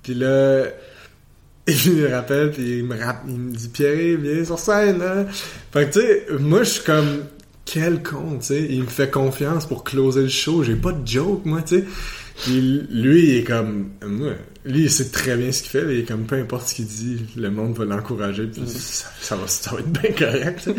puis 0.03 0.12
là 0.12 0.65
il 1.67 1.75
finit 1.75 2.01
le 2.01 2.09
rappel 2.15 2.51
puis 2.51 2.81
il 2.81 2.85
me 2.85 2.97
rapp- 2.99 3.25
il 3.27 3.35
me 3.39 3.51
dit 3.53 3.69
Pierre, 3.69 4.19
viens 4.21 4.45
sur 4.45 4.59
scène. 4.59 5.01
Hein? 5.01 5.25
Fait 5.73 5.89
que 5.89 5.95
tu 5.95 6.01
sais, 6.01 6.27
moi 6.39 6.65
je 6.65 6.71
suis 6.71 6.85
comme 6.85 7.21
quel 7.67 8.03
con, 8.03 8.39
tu 8.39 8.47
sais, 8.47 8.67
il 8.71 8.83
me 8.83 8.87
fait 8.87 9.11
confiance 9.11 9.67
pour 9.67 9.85
closer 9.85 10.23
le 10.23 10.29
show, 10.29 10.63
j'ai 10.63 10.77
pas 10.77 10.93
de 10.93 11.07
joke 11.07 11.45
moi, 11.45 11.61
tu 11.63 11.81
sais. 11.81 11.85
Puis 12.43 12.87
lui, 12.91 13.29
il 13.29 13.37
est 13.39 13.45
comme 13.45 13.91
moi, 14.07 14.33
lui 14.65 14.85
il 14.85 14.91
sait 14.91 15.11
très 15.11 15.37
bien 15.37 15.53
ce 15.53 15.63
qu'il 15.63 15.71
fait, 15.71 15.83
il 15.95 16.01
est 16.01 16.05
comme 16.05 16.25
peu 16.25 16.37
importe 16.37 16.69
ce 16.69 16.75
qu'il 16.77 16.87
dit, 16.87 17.27
le 17.37 17.51
monde 17.51 17.77
va 17.77 17.85
l'encourager, 17.85 18.47
puis 18.47 18.63
ça, 18.67 19.09
ça 19.21 19.37
va 19.37 19.47
ça 19.49 19.73
va 19.73 19.81
être 19.81 19.91
bien 19.91 20.13
correct. 20.13 20.71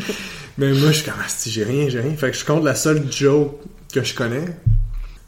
mais 0.58 0.71
moi 0.71 0.91
je 0.91 0.97
suis 1.02 1.06
comme 1.06 1.15
si 1.28 1.52
j'ai 1.52 1.63
rien, 1.63 1.89
j'ai 1.89 2.00
rien. 2.00 2.15
Fait 2.15 2.32
que 2.32 2.38
je 2.38 2.45
compte 2.45 2.63
la 2.63 2.76
seule 2.76 3.12
joke 3.12 3.60
que 3.93 4.04
je 4.04 4.15
connais 4.15 4.45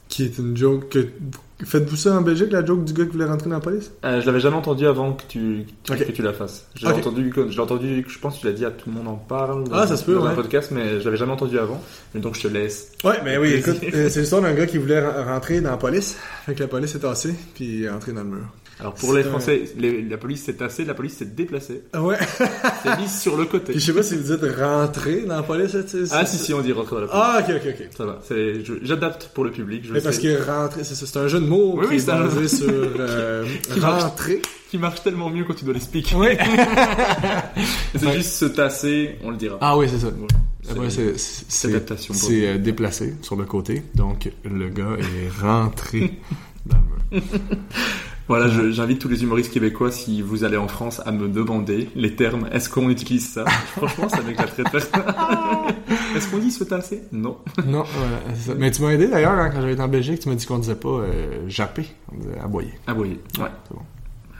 qui 0.09 0.23
est 0.25 0.37
une 0.37 0.57
joke 0.57 0.89
que 0.89 1.07
faites-vous 1.63 1.95
ça 1.95 2.13
en 2.17 2.21
Belgique 2.21 2.51
la 2.51 2.65
joke 2.65 2.83
du 2.83 2.93
gars 2.93 3.05
qui 3.05 3.11
voulait 3.11 3.25
rentrer 3.25 3.49
dans 3.49 3.57
la 3.57 3.61
police? 3.61 3.91
Euh, 4.03 4.19
je 4.21 4.25
l'avais 4.25 4.39
jamais 4.39 4.55
entendu 4.57 4.85
avant 4.87 5.13
que 5.13 5.23
tu, 5.27 5.65
que 5.85 6.11
tu 6.11 6.21
la 6.21 6.33
fasses. 6.33 6.67
J'ai 6.75 6.87
Ok. 6.87 6.97
entendu, 6.97 7.31
je 7.35 7.41
l'ai 7.55 7.59
entendu, 7.59 8.05
je 8.07 8.19
pense 8.19 8.35
que 8.35 8.39
tu 8.41 8.45
l'as 8.47 8.53
dit 8.53 8.65
à 8.65 8.71
tout 8.71 8.89
le 8.89 8.95
monde 8.95 9.07
en 9.07 9.15
parle. 9.15 9.65
Ah, 9.71 9.85
ça 9.85 9.95
se 9.97 10.03
peut, 10.03 10.15
dans 10.15 10.25
un 10.25 10.29
ouais. 10.29 10.35
podcast, 10.35 10.71
mais 10.71 10.99
je 10.99 11.05
l'avais 11.05 11.17
jamais 11.17 11.33
entendu 11.33 11.59
avant. 11.59 11.81
Et 12.15 12.19
donc 12.19 12.35
je 12.35 12.41
te 12.43 12.47
laisse. 12.47 12.91
Ouais, 13.03 13.19
mais 13.23 13.37
oui, 13.37 13.53
écoute, 13.53 13.77
euh, 13.93 14.09
c'est 14.09 14.21
l'histoire 14.21 14.41
d'un 14.41 14.53
gars 14.53 14.65
qui 14.65 14.77
voulait 14.77 14.99
ren- 15.05 15.25
rentrer 15.25 15.61
dans 15.61 15.71
la 15.71 15.77
police. 15.77 16.17
Fait 16.45 16.55
que 16.55 16.61
la 16.61 16.67
police 16.67 16.95
est 16.95 16.99
tassée, 16.99 17.35
puis 17.53 17.65
il 17.65 17.83
est 17.83 17.89
entré 17.89 18.11
dans 18.13 18.23
le 18.23 18.29
mur. 18.29 18.47
Alors 18.79 18.93
pour 18.93 19.13
les 19.13 19.23
un- 19.25 19.29
Français, 19.29 19.63
les- 19.77 20.01
la 20.01 20.17
police 20.17 20.43
s'est 20.45 20.53
tassée, 20.53 20.85
la 20.85 20.93
police 20.93 21.17
s'est 21.17 21.25
déplacée. 21.25 21.83
Ouais. 21.99 22.17
C'est 22.83 22.97
mise 22.97 23.19
sur 23.19 23.35
le 23.35 23.43
côté. 23.45 23.73
Puis 23.73 23.81
je 23.81 23.87
sais 23.87 23.93
pas 23.93 24.03
si 24.03 24.15
vous 24.15 24.33
dites 24.33 24.45
rentrer 24.57 25.21
dans 25.27 25.35
la 25.35 25.43
police, 25.43 25.75
Ah 26.11 26.25
si 26.25 26.37
si, 26.37 26.53
on 26.53 26.61
dit 26.61 26.71
rentrer 26.71 26.95
dans 26.95 27.01
la 27.01 27.07
police. 27.07 27.21
Ah, 27.21 27.41
ok, 27.41 27.55
ok, 27.57 27.75
ok. 27.81 27.87
Ça 27.97 28.05
va, 28.05 28.19
j'adapte 28.83 29.31
pour 29.33 29.43
le 29.43 29.51
public. 29.51 29.83
Je 29.85 29.91
Mais 29.93 29.99
parce 30.01 30.17
que 30.17 30.43
rentrer, 30.45 30.83
c'est 30.85 31.17
un 31.17 31.27
jeu 31.27 31.39
de 31.41 31.45
mots 31.45 31.73
Oui, 31.75 31.83
qui 31.83 31.89
oui, 31.89 31.95
est 31.97 31.99
c'est 31.99 32.11
un 32.11 32.29
jeu- 32.29 32.47
sur 32.47 32.67
euh, 32.99 33.45
Qui 33.73 33.79
rentrer. 33.81 34.41
qui 34.69 34.77
marche 34.77 35.03
tellement 35.03 35.29
mieux 35.29 35.43
quand 35.43 35.55
tu 35.55 35.65
dois 35.65 35.73
l'expliquer. 35.73 36.15
Oui. 36.15 36.29
C'est 37.95 38.05
Ouais. 38.05 38.13
juste 38.13 38.33
se 38.35 38.45
tasser, 38.45 39.15
on 39.23 39.31
le 39.31 39.37
dira. 39.37 39.57
Ah 39.61 39.77
oui, 39.77 39.87
c'est 39.89 39.97
ça. 39.99 40.07
Ouais. 40.07 40.79
Ouais, 40.79 40.89
C'est- 40.89 42.45
euh, 42.45 42.57
déplacé 42.59 43.15
sur 43.23 43.35
le 43.35 43.45
côté, 43.45 43.83
donc 43.95 44.29
le 44.45 44.69
gars 44.69 44.95
est 44.99 45.41
rentré 45.41 46.13
dans 46.65 46.77
le. 47.11 47.19
Voilà, 48.29 48.47
j'invite 48.47 48.99
tous 48.99 49.07
les 49.09 49.23
humoristes 49.23 49.51
québécois, 49.51 49.91
si 49.91 50.21
vous 50.21 50.43
allez 50.43 50.55
en 50.55 50.67
France, 50.67 51.01
à 51.03 51.11
me 51.11 51.27
demander 51.27 51.89
les 51.95 52.15
termes. 52.15 52.47
Est-ce 52.51 52.69
qu'on 52.69 52.87
utilise 52.87 53.27
ça? 53.27 53.43
Franchement, 53.75 54.07
ça 54.07 54.21
m'éclaterait 54.21 54.63
de 54.65 54.69
faire 54.69 54.83
ça. 54.83 55.05
Est-ce 56.15 56.29
qu'on 56.29 56.37
dit 56.37 56.51
se 56.51 56.63
tasser? 56.63 57.01
Non. 57.11 57.37
Non, 57.65 57.83
voilà, 57.83 58.17
c'est 58.35 58.51
ça. 58.51 58.55
Mais 58.55 58.69
tu 58.69 58.83
m'as 58.83 58.91
aidé 58.91 59.07
d'ailleurs 59.07 59.31
hein, 59.31 59.49
quand 59.49 59.61
j'avais 59.61 59.73
été 59.73 59.81
en 59.81 59.87
Belgique, 59.87 60.19
tu 60.19 60.29
m'as 60.29 60.35
dit 60.35 60.45
qu'on 60.45 60.59
disait 60.59 60.75
pas 60.75 60.89
euh, 60.89 61.47
japper, 61.47 61.87
on 62.11 62.17
disait 62.17 62.39
aboyer. 62.39 62.73
Aboyer. 62.85 63.19
Ouais. 63.39 63.49
C'est 63.67 63.73
bon. 63.73 63.81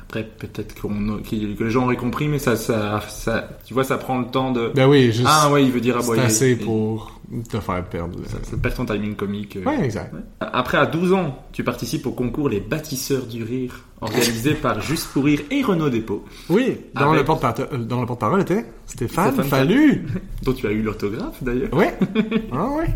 Après, 0.09 0.23
peut-être 0.23 0.81
qu'on, 0.81 1.19
que 1.21 1.35
les 1.63 1.69
gens 1.69 1.83
auraient 1.83 1.95
compris, 1.95 2.27
mais 2.27 2.39
ça, 2.39 2.55
ça, 2.55 2.99
ça, 3.07 3.47
tu 3.63 3.75
vois, 3.75 3.83
ça 3.83 3.99
prend 3.99 4.17
le 4.17 4.25
temps 4.25 4.51
de. 4.51 4.71
Ben 4.73 4.87
oui, 4.89 5.11
juste 5.11 5.27
ah 5.29 5.51
ouais, 5.51 5.63
il 5.63 5.71
veut 5.71 5.81
dire 5.81 5.97
c'est 6.01 6.05
aboyer. 6.13 6.21
assez 6.23 6.49
Et 6.51 6.55
pour 6.55 7.19
te 7.47 7.59
faire 7.59 7.85
perdre. 7.85 8.17
le- 8.17 8.25
Ça, 8.27 8.37
ça 8.41 8.57
perd 8.57 8.73
ton 8.73 8.85
timing 8.85 9.15
comique. 9.15 9.57
euh. 9.57 9.63
Ouais, 9.65 9.83
exact. 9.85 10.11
Ouais. 10.15 10.19
Après, 10.39 10.79
à 10.79 10.87
12 10.87 11.13
ans, 11.13 11.37
tu 11.51 11.63
participes 11.63 12.07
au 12.07 12.11
concours 12.11 12.49
Les 12.49 12.59
Bâtisseurs 12.59 13.27
du 13.27 13.43
Rire, 13.43 13.81
organisé 14.01 14.53
par 14.59 14.81
Juste 14.81 15.09
pour 15.13 15.25
Rire 15.25 15.41
et 15.51 15.61
Renaud 15.61 15.91
Despaux, 15.91 16.25
Oui, 16.49 16.77
dont 16.95 17.01
Avec- 17.09 17.19
le 17.19 17.25
porte-parole 17.25 17.67
euh, 17.71 17.77
dont 17.77 18.01
le 18.01 18.07
porte-parole 18.07 18.41
était 18.41 18.65
Stéphane, 18.87 19.33
Stéphane 19.33 19.45
Fallu. 19.47 20.07
dont 20.41 20.53
tu 20.53 20.65
as 20.65 20.71
eu 20.71 20.81
l'autographe 20.81 21.43
d'ailleurs. 21.43 21.71
Ouais. 21.71 21.95
Ah 22.51 22.67
ouais. 22.71 22.87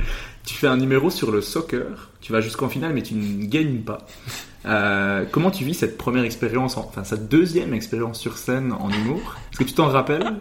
Tu 0.45 0.55
fais 0.55 0.67
un 0.67 0.77
numéro 0.77 1.09
sur 1.09 1.31
le 1.31 1.41
soccer, 1.41 2.09
tu 2.21 2.31
vas 2.33 2.41
jusqu'en 2.41 2.67
finale, 2.69 2.93
mais 2.93 3.01
tu 3.01 3.15
ne 3.15 3.45
gagnes 3.45 3.79
pas. 3.81 3.99
Euh, 4.65 5.25
comment 5.29 5.51
tu 5.51 5.65
vis 5.65 5.73
cette 5.73 5.97
première 5.97 6.23
expérience, 6.23 6.77
en- 6.77 6.85
enfin 6.87 7.03
cette 7.03 7.27
deuxième 7.27 7.73
expérience 7.73 8.17
sur 8.17 8.37
scène 8.37 8.71
en 8.71 8.89
humour? 8.89 9.19
Est-ce 9.51 9.59
que 9.59 9.65
tu 9.65 9.73
t'en 9.73 9.87
rappelles? 9.89 10.35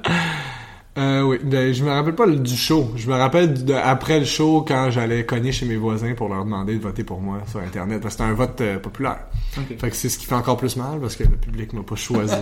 Euh, 0.97 1.23
oui, 1.23 1.39
ben, 1.43 1.73
je 1.75 1.83
me 1.83 1.91
rappelle 1.91 2.15
pas 2.15 2.27
le- 2.27 2.37
du 2.37 2.55
show. 2.57 2.93
Je 2.95 3.09
me 3.09 3.15
rappelle 3.17 3.65
de, 3.65 3.75
après 3.75 4.21
le 4.21 4.25
show 4.25 4.65
quand 4.67 4.93
j'allais 4.93 5.27
cogner 5.27 5.51
chez 5.51 5.67
mes 5.67 5.75
voisins 5.77 6.15
pour 6.15 6.29
leur 6.29 6.45
demander 6.45 6.77
de 6.77 6.81
voter 6.81 7.03
pour 7.03 7.21
moi 7.21 7.39
sur 7.51 7.59
Internet. 7.59 8.01
Parce 8.01 8.15
que 8.15 8.23
c'était 8.23 8.31
un 8.31 8.35
vote 8.35 8.61
euh, 8.61 8.79
populaire. 8.79 9.19
Ok. 9.59 9.77
Fait 9.77 9.91
que 9.91 9.97
c'est 9.97 10.09
ce 10.09 10.19
qui 10.19 10.27
fait 10.27 10.37
encore 10.37 10.57
plus 10.57 10.77
mal 10.77 11.01
parce 11.01 11.17
que 11.17 11.25
le 11.25 11.31
public 11.31 11.73
m'a 11.73 11.83
pas 11.83 11.97
choisi. 11.97 12.37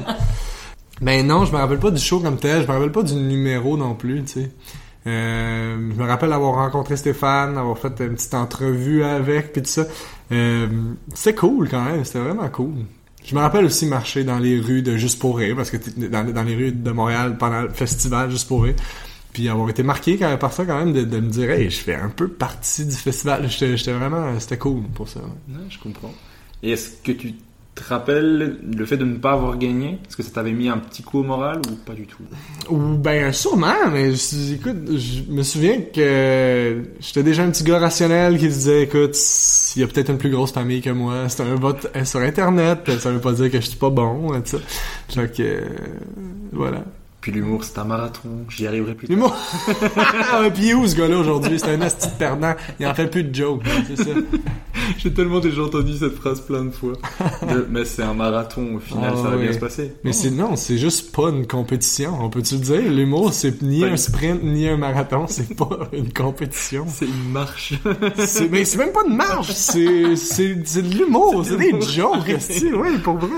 Mais 1.00 1.22
non, 1.22 1.46
je 1.46 1.52
me 1.52 1.56
rappelle 1.56 1.78
pas 1.78 1.90
du 1.92 2.02
show 2.02 2.20
comme 2.20 2.36
tel. 2.36 2.60
Je 2.60 2.66
me 2.66 2.72
rappelle 2.74 2.92
pas 2.92 3.04
du 3.04 3.14
numéro 3.14 3.78
non 3.78 3.94
plus, 3.94 4.22
tu 4.24 4.32
sais. 4.32 4.50
Euh, 5.06 5.90
je 5.92 5.98
me 5.98 6.06
rappelle 6.06 6.32
avoir 6.32 6.54
rencontré 6.54 6.96
Stéphane, 6.96 7.56
avoir 7.56 7.78
fait 7.78 8.00
une 8.00 8.14
petite 8.14 8.34
entrevue 8.34 9.02
avec, 9.02 9.52
puis 9.52 9.62
tout 9.62 9.68
ça. 9.68 9.86
Euh, 10.32 10.68
c'était 11.14 11.34
cool 11.34 11.68
quand 11.68 11.84
même, 11.84 12.04
c'était 12.04 12.20
vraiment 12.20 12.48
cool. 12.48 12.74
Je 13.24 13.34
me 13.34 13.40
rappelle 13.40 13.64
aussi 13.64 13.86
marcher 13.86 14.24
dans 14.24 14.38
les 14.38 14.58
rues 14.58 14.82
de 14.82 14.96
Juste 14.96 15.18
pour 15.18 15.38
rire, 15.38 15.56
parce 15.56 15.70
que 15.70 15.76
dans, 16.08 16.42
les 16.42 16.54
rues 16.54 16.72
de 16.72 16.90
Montréal 16.90 17.36
pendant 17.38 17.62
le 17.62 17.70
festival 17.70 18.30
Juste 18.30 18.48
pour 18.48 18.64
rire. 18.64 18.76
Puis 19.32 19.48
avoir 19.48 19.70
été 19.70 19.82
marqué 19.82 20.16
par 20.40 20.52
ça 20.52 20.64
quand 20.64 20.78
même 20.78 20.92
de, 20.92 21.20
me 21.20 21.28
dire, 21.28 21.50
hey, 21.50 21.70
je 21.70 21.78
fais 21.78 21.94
un 21.94 22.08
peu 22.08 22.28
partie 22.28 22.84
du 22.84 22.96
festival. 22.96 23.48
J'étais 23.48 23.92
vraiment, 23.92 24.38
c'était 24.40 24.58
cool 24.58 24.82
pour 24.94 25.08
ça. 25.08 25.20
Ouais, 25.20 25.54
je 25.68 25.78
comprends. 25.78 26.12
Et 26.62 26.72
est-ce 26.72 27.00
que 27.02 27.12
tu 27.12 27.34
te 27.82 27.88
rappelles 27.88 28.58
le 28.76 28.84
fait 28.86 28.96
de 28.96 29.04
ne 29.04 29.16
pas 29.16 29.32
avoir 29.32 29.56
gagné? 29.58 29.98
Est-ce 30.08 30.16
que 30.16 30.22
ça 30.22 30.30
t'avait 30.30 30.52
mis 30.52 30.68
un 30.68 30.78
petit 30.78 31.02
coup 31.02 31.20
au 31.20 31.22
moral 31.22 31.60
ou 31.70 31.74
pas 31.74 31.94
du 31.94 32.06
tout? 32.06 32.22
Ou 32.68 32.76
ben 32.96 33.32
sûrement, 33.32 33.74
mais 33.92 34.14
je- 34.14 34.54
écoute, 34.54 34.76
je 34.96 35.30
me 35.32 35.42
souviens 35.42 35.78
que 35.94 36.82
j'étais 37.00 37.22
déjà 37.22 37.42
un 37.44 37.50
petit 37.50 37.64
gars 37.64 37.78
rationnel 37.78 38.38
qui 38.38 38.48
disait 38.48 38.82
écoute, 38.84 39.16
il 39.76 39.80
y 39.80 39.84
a 39.84 39.86
peut-être 39.88 40.10
une 40.10 40.18
plus 40.18 40.30
grosse 40.30 40.52
famille 40.52 40.80
que 40.82 40.90
moi, 40.90 41.28
c'est 41.28 41.42
un 41.42 41.54
vote 41.56 41.90
euh, 41.96 42.04
sur 42.04 42.20
internet, 42.20 42.90
ça 42.98 43.10
veut 43.10 43.20
pas 43.20 43.32
dire 43.32 43.50
que 43.50 43.60
je 43.60 43.66
suis 43.66 43.78
pas 43.78 43.90
bon, 43.90 44.32
ça. 44.44 44.58
Fait 45.08 45.32
que 45.36 45.42
euh, 45.42 45.60
voilà. 46.52 46.84
Puis 47.20 47.32
l'humour, 47.32 47.64
c'est 47.64 47.78
un 47.78 47.84
marathon, 47.84 48.28
j'y 48.48 48.66
arriverai 48.66 48.94
plus 48.94 49.06
tard. 49.08 49.16
moi, 49.18 49.36
puis 50.54 50.62
il 50.64 50.70
est 50.70 50.74
où 50.74 50.86
ce 50.86 50.96
gars-là 50.96 51.18
aujourd'hui? 51.18 51.58
C'est 51.58 51.70
un 51.74 51.80
asti 51.82 52.08
perdant, 52.18 52.54
il 52.78 52.86
en 52.86 52.94
fait 52.94 53.08
plus 53.08 53.24
de 53.24 53.34
jokes, 53.34 53.62
c'est 53.88 53.96
ça. 54.04 54.10
J'ai 54.98 55.12
tellement 55.12 55.38
déjà 55.40 55.62
entendu 55.62 55.96
cette 55.98 56.14
phrase 56.14 56.40
plein 56.40 56.64
de 56.64 56.70
fois. 56.70 56.94
De, 57.42 57.66
mais 57.70 57.84
c'est 57.84 58.02
un 58.02 58.14
marathon, 58.14 58.76
au 58.76 58.78
final, 58.80 59.12
Ah, 59.12 59.16
ça 59.16 59.28
va 59.28 59.36
oui. 59.36 59.42
bien 59.42 59.52
se 59.52 59.58
passer. 59.58 59.92
Mais 60.02 60.12
c'est 60.12 60.30
non, 60.30 60.56
c'est 60.56 60.78
juste 60.78 61.14
pas 61.14 61.28
une 61.28 61.46
compétition. 61.46 62.16
On 62.20 62.30
peut-tu 62.30 62.54
le 62.54 62.60
dire? 62.60 62.80
L'humour, 62.90 63.32
c'est 63.34 63.60
ni 63.62 63.84
un 63.84 63.88
une- 63.90 63.96
sprint 63.98 64.42
ni 64.42 64.66
un 64.68 64.78
marathon, 64.78 65.26
c'est 65.28 65.54
pas 65.54 65.68
une 65.92 66.12
compétition. 66.12 66.86
C'est 66.88 67.04
une 67.04 67.30
marche. 67.32 67.74
Mais 68.50 68.64
c'est 68.64 68.78
même 68.78 68.92
pas 68.92 69.04
de 69.04 69.14
marche, 69.14 69.50
c'est, 69.50 70.16
c'est, 70.16 70.54
de 70.82 70.96
l'humour, 70.98 71.44
c'est, 71.44 71.56
des 71.56 71.80
jokes, 71.82 72.16
oui, 72.62 72.98
pour 73.04 73.18
vrai. 73.18 73.30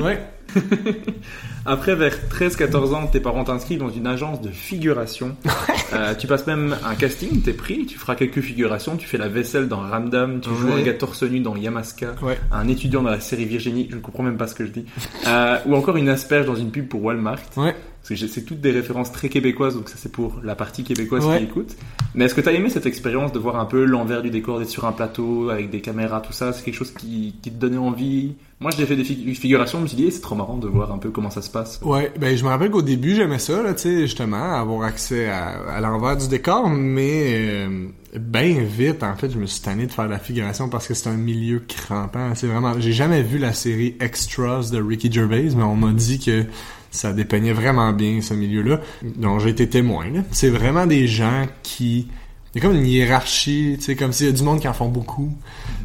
Ouais. 0.00 0.20
Après, 1.66 1.94
vers 1.94 2.14
13-14 2.30 2.94
ans, 2.94 3.06
tes 3.06 3.20
parents 3.20 3.44
t'inscrivent 3.44 3.80
dans 3.80 3.90
une 3.90 4.06
agence 4.06 4.40
de 4.40 4.50
figuration. 4.50 5.36
Euh, 5.92 6.14
tu 6.14 6.28
passes 6.28 6.46
même 6.46 6.76
un 6.84 6.94
casting, 6.94 7.42
t'es 7.42 7.52
pris, 7.52 7.84
tu 7.84 7.98
feras 7.98 8.14
quelques 8.14 8.40
figurations, 8.40 8.96
tu 8.96 9.08
fais 9.08 9.18
la 9.18 9.26
vaisselle 9.26 9.66
dans 9.66 9.80
Ramdam, 9.80 10.40
tu 10.40 10.48
joues 10.54 10.72
un 10.72 10.82
gars 10.82 10.94
torse 10.94 11.24
nu 11.24 11.40
dans 11.40 11.56
Yamaska, 11.56 12.14
Ouais. 12.22 12.38
un 12.52 12.68
étudiant 12.68 13.02
dans 13.02 13.10
la 13.10 13.18
série 13.18 13.44
Virginie, 13.44 13.88
je 13.90 13.96
ne 13.96 14.00
comprends 14.00 14.22
même 14.22 14.36
pas 14.36 14.46
ce 14.46 14.54
que 14.54 14.64
je 14.64 14.70
dis, 14.70 14.84
euh, 15.26 15.56
ou 15.66 15.74
encore 15.74 15.96
une 15.96 16.08
asperge 16.08 16.46
dans 16.46 16.54
une 16.54 16.70
pub 16.70 16.86
pour 16.86 17.02
Walmart. 17.02 17.40
Ouais. 17.56 17.74
C'est 18.16 18.44
toutes 18.44 18.60
des 18.60 18.70
références 18.70 19.12
très 19.12 19.28
québécoises, 19.28 19.74
donc 19.76 19.88
ça 19.88 19.96
c'est 19.98 20.10
pour 20.12 20.40
la 20.42 20.54
partie 20.54 20.84
québécoise 20.84 21.24
Ouais. 21.26 21.38
qui 21.38 21.44
écoute. 21.44 21.76
Mais 22.14 22.24
est-ce 22.24 22.34
que 22.34 22.40
t'as 22.40 22.52
aimé 22.52 22.68
cette 22.70 22.86
expérience 22.86 23.32
de 23.32 23.38
voir 23.38 23.56
un 23.60 23.64
peu 23.66 23.84
l'envers 23.84 24.22
du 24.22 24.30
décor, 24.30 24.58
d'être 24.58 24.68
sur 24.70 24.84
un 24.84 24.92
plateau 24.92 25.48
avec 25.50 25.70
des 25.70 25.80
caméras, 25.80 26.20
tout 26.20 26.32
ça? 26.32 26.52
C'est 26.52 26.64
quelque 26.64 26.74
chose 26.74 26.92
qui, 26.92 27.36
qui 27.42 27.50
te 27.50 27.56
donnait 27.60 27.76
envie? 27.76 28.34
Moi 28.58 28.70
j'ai 28.76 28.84
fait 28.84 28.96
des 28.96 29.04
fig- 29.04 29.34
figurations, 29.36 29.78
je 29.78 29.82
me 29.84 29.88
suis 29.88 29.96
dit, 29.96 30.04
eh, 30.06 30.10
c'est 30.10 30.20
trop 30.20 30.34
marrant 30.34 30.58
de 30.58 30.66
voir 30.68 30.92
un 30.92 30.98
peu 30.98 31.10
comment 31.10 31.30
ça 31.30 31.40
se 31.40 31.48
passe. 31.50 31.80
Ouais, 31.82 32.12
ben 32.20 32.36
je 32.36 32.44
me 32.44 32.48
rappelle 32.48 32.70
qu'au 32.70 32.82
début 32.82 33.14
j'aimais 33.14 33.38
ça, 33.38 33.62
là, 33.62 33.72
tu 33.74 33.82
sais, 33.82 34.00
justement, 34.02 34.52
avoir 34.54 34.82
accès 34.82 35.28
à, 35.28 35.48
à 35.70 35.80
l'envers 35.80 36.16
du 36.16 36.28
décor, 36.28 36.68
mais 36.68 37.22
euh, 37.66 37.86
ben 38.18 38.62
vite, 38.64 39.02
en 39.02 39.14
fait, 39.16 39.30
je 39.30 39.38
me 39.38 39.46
suis 39.46 39.62
tanné 39.62 39.86
de 39.86 39.92
faire 39.92 40.08
la 40.08 40.18
figuration 40.18 40.68
parce 40.68 40.86
que 40.88 40.92
c'est 40.94 41.08
un 41.08 41.16
milieu 41.16 41.62
crampant. 41.66 42.34
C'est 42.34 42.48
vraiment, 42.48 42.74
j'ai 42.80 42.92
jamais 42.92 43.22
vu 43.22 43.38
la 43.38 43.52
série 43.54 43.94
Extras 44.00 44.70
de 44.72 44.82
Ricky 44.82 45.10
Gervais, 45.10 45.48
mais 45.56 45.62
on 45.62 45.76
m'a 45.76 45.92
dit 45.92 46.18
que 46.18 46.44
ça 46.90 47.12
dépeignait 47.12 47.52
vraiment 47.52 47.92
bien 47.92 48.20
ce 48.20 48.34
milieu-là, 48.34 48.80
dont 49.02 49.38
j'ai 49.38 49.50
été 49.50 49.68
témoin. 49.68 50.06
C'est 50.32 50.50
vraiment 50.50 50.86
des 50.86 51.06
gens 51.06 51.46
qui 51.62 52.08
il 52.52 52.60
y 52.60 52.66
a 52.66 52.68
comme 52.68 52.76
une 52.78 52.86
hiérarchie, 52.86 53.76
tu 53.78 53.84
sais, 53.84 53.94
comme 53.94 54.12
s'il 54.12 54.26
y 54.26 54.28
a 54.28 54.32
du 54.32 54.42
monde 54.42 54.58
qui 54.58 54.66
en 54.66 54.72
font 54.72 54.88
beaucoup. 54.88 55.32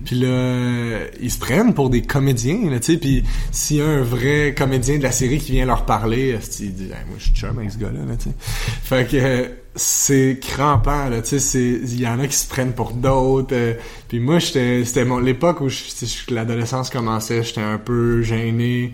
Puis 0.04 0.16
là, 0.16 0.98
ils 1.22 1.30
se 1.30 1.38
prennent 1.38 1.76
pour 1.76 1.92
des 1.92 2.02
comédiens, 2.02 2.72
là, 2.72 2.80
tu 2.80 2.94
sais. 2.94 2.98
Puis 2.98 3.24
s'il 3.52 3.78
y 3.78 3.82
a 3.82 3.86
un 3.86 4.02
vrai 4.02 4.56
comédien 4.58 4.98
de 4.98 5.04
la 5.04 5.12
série 5.12 5.38
qui 5.38 5.52
vient 5.52 5.68
leur 5.68 5.86
parler, 5.86 6.30
esti, 6.30 6.66
il 6.66 6.74
dit, 6.74 6.84
Hey, 6.86 7.06
moi, 7.08 7.18
je 7.20 7.26
suis 7.26 7.34
chum 7.36 7.60
avec 7.60 7.70
ce 7.70 7.78
gars-là, 7.78 8.00
là, 8.08 8.16
tu 8.18 8.30
sais. 8.30 8.36
Fait 8.40 9.08
que 9.08 9.52
c'est 9.76 10.40
crampant, 10.42 11.08
là, 11.10 11.22
tu 11.22 11.40
sais. 11.40 11.80
Il 11.84 12.00
y 12.00 12.08
en 12.08 12.20
a 12.20 12.26
qui 12.26 12.36
se 12.36 12.48
prennent 12.48 12.74
pour 12.74 12.94
d'autres. 12.94 13.54
euh, 13.54 13.76
puis 14.08 14.20
moi, 14.20 14.40
j'étais, 14.40 14.84
c'était 14.86 15.06
mon 15.06 15.20
l'époque 15.20 15.62
où 15.62 15.68
l'adolescence 16.30 16.90
commençait, 16.90 17.44
j'étais 17.44 17.62
un 17.62 17.78
peu 17.78 18.24
gêné. 18.24 18.94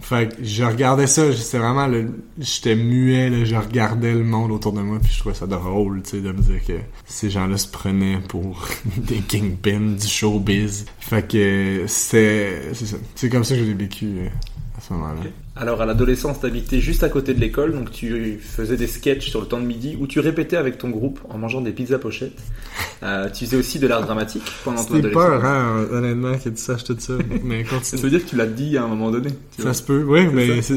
Fait 0.00 0.28
que 0.28 0.44
je 0.44 0.62
regardais 0.62 1.06
ça, 1.06 1.32
c'était 1.32 1.58
vraiment 1.58 1.86
le, 1.86 2.10
j'étais 2.38 2.76
muet, 2.76 3.30
là, 3.30 3.44
je 3.44 3.56
regardais 3.56 4.12
le 4.12 4.24
monde 4.24 4.52
autour 4.52 4.72
de 4.72 4.80
moi, 4.80 4.98
puis 5.02 5.12
je 5.12 5.20
trouvais 5.20 5.34
ça 5.34 5.46
drôle, 5.46 6.02
tu 6.02 6.10
sais, 6.10 6.20
de 6.20 6.32
me 6.32 6.40
dire 6.40 6.64
que 6.64 6.74
ces 7.06 7.30
gens-là 7.30 7.56
se 7.56 7.68
prenaient 7.68 8.18
pour 8.28 8.66
des 8.96 9.18
kingpins 9.18 9.94
du 9.98 10.06
showbiz. 10.06 10.84
Fait 11.00 11.26
que 11.26 11.84
c'est, 11.86 12.72
c'est 13.14 13.28
comme 13.30 13.44
ça 13.44 13.54
que 13.54 13.60
je 13.60 13.66
l'ai 13.66 13.74
vécu 13.74 14.06
euh, 14.18 14.28
à 14.76 14.80
ce 14.80 14.92
moment-là. 14.92 15.20
Alors 15.58 15.80
à 15.80 15.86
l'adolescence, 15.86 16.40
t'habitais 16.40 16.80
juste 16.80 17.02
à 17.02 17.08
côté 17.08 17.32
de 17.32 17.40
l'école, 17.40 17.72
donc 17.72 17.90
tu 17.90 18.38
faisais 18.42 18.76
des 18.76 18.86
sketchs 18.86 19.30
sur 19.30 19.40
le 19.40 19.46
temps 19.46 19.58
de 19.58 19.64
midi 19.64 19.96
où 19.98 20.06
tu 20.06 20.20
répétais 20.20 20.56
avec 20.58 20.76
ton 20.76 20.90
groupe 20.90 21.18
en 21.30 21.38
mangeant 21.38 21.62
des 21.62 21.72
pizzas 21.72 21.98
pochettes. 21.98 22.38
Euh, 23.02 23.30
tu 23.30 23.46
faisais 23.46 23.56
aussi 23.56 23.78
de 23.78 23.86
l'art 23.86 24.02
dramatique 24.02 24.42
pendant 24.64 24.84
ton 24.84 24.96
adolescence. 24.96 25.24
peur, 25.24 25.44
hein, 25.46 25.86
honnêtement, 25.90 26.36
qu'il 26.36 26.56
ça, 26.58 26.76
je 26.76 26.84
te 26.84 26.92
dis 26.92 27.04
ça, 27.04 27.14
mais 27.42 27.64
Ça 27.70 27.70
continue. 27.76 28.02
veut 28.02 28.10
dire 28.10 28.24
que 28.24 28.28
tu 28.30 28.36
l'as 28.36 28.46
dit 28.46 28.76
à 28.76 28.84
un 28.84 28.88
moment 28.88 29.10
donné. 29.10 29.30
tu 29.56 29.62
vois. 29.62 29.72
Ça 29.72 29.78
se 29.80 29.82
peut, 29.82 30.02
oui, 30.06 30.26
mais 30.30 30.60
ça. 30.60 30.74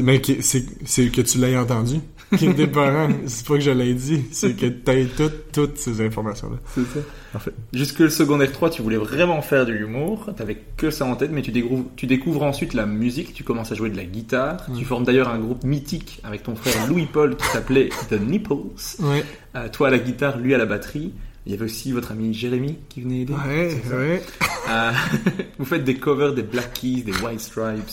c'est 0.86 1.08
que 1.10 1.20
tu 1.20 1.38
l'aies 1.38 1.58
entendu. 1.58 1.96
Qui 2.36 2.46
était 2.46 2.66
parent, 2.68 3.08
c'est 3.26 3.46
pas 3.46 3.54
que 3.54 3.60
je 3.60 3.70
l'ai 3.72 3.92
dit, 3.94 4.24
c'est 4.30 4.54
que 4.54 4.66
t'aies 4.66 5.06
toutes, 5.16 5.50
toutes 5.52 5.76
ces 5.78 6.00
informations-là. 6.00 6.58
C'est 6.74 6.84
ça. 6.84 7.00
Parfait. 7.32 7.52
Jusque 7.72 7.98
le 8.00 8.08
secondaire 8.08 8.52
3, 8.52 8.70
tu 8.70 8.82
voulais 8.82 8.96
vraiment 8.96 9.42
faire 9.42 9.66
de 9.66 9.72
l'humour, 9.72 10.30
t'avais 10.36 10.58
que 10.76 10.90
ça 10.90 11.04
en 11.06 11.16
tête, 11.16 11.30
mais 11.32 11.42
tu 11.42 11.50
découvres, 11.50 11.84
tu 11.96 12.06
découvres 12.06 12.42
ensuite 12.42 12.72
la 12.74 12.86
musique, 12.86 13.34
tu 13.34 13.42
commences 13.44 13.72
à 13.72 13.74
jouer 13.74 13.90
de 13.90 13.96
la 13.96 14.04
guitare, 14.04 14.66
tu 14.78 14.84
formes 14.84 15.04
d'ailleurs 15.04 15.28
un 15.28 15.38
groupe 15.38 15.64
mythique 15.64 16.20
avec 16.24 16.42
ton 16.44 16.54
frère 16.54 16.86
Louis-Paul 16.88 17.36
qui 17.36 17.46
s'appelait 17.46 17.88
The 18.10 18.20
Nipples, 18.20 18.54
Ouais. 19.00 19.24
Euh, 19.56 19.68
toi 19.68 19.88
à 19.88 19.90
la 19.90 19.98
guitare, 19.98 20.38
lui 20.38 20.54
à 20.54 20.58
la 20.58 20.66
batterie. 20.66 21.12
Il 21.46 21.52
y 21.52 21.54
avait 21.54 21.64
aussi 21.64 21.90
votre 21.92 22.12
ami 22.12 22.34
Jérémy 22.34 22.76
qui 22.90 23.00
venait 23.00 23.20
aider. 23.22 23.32
Ouais, 23.32 23.80
ouais. 23.92 24.22
Euh, 24.68 24.90
vous 25.58 25.64
faites 25.64 25.84
des 25.84 25.94
covers 25.94 26.34
des 26.34 26.42
Black 26.42 26.74
Keys, 26.74 27.02
des 27.02 27.12
White 27.14 27.40
Stripes. 27.40 27.88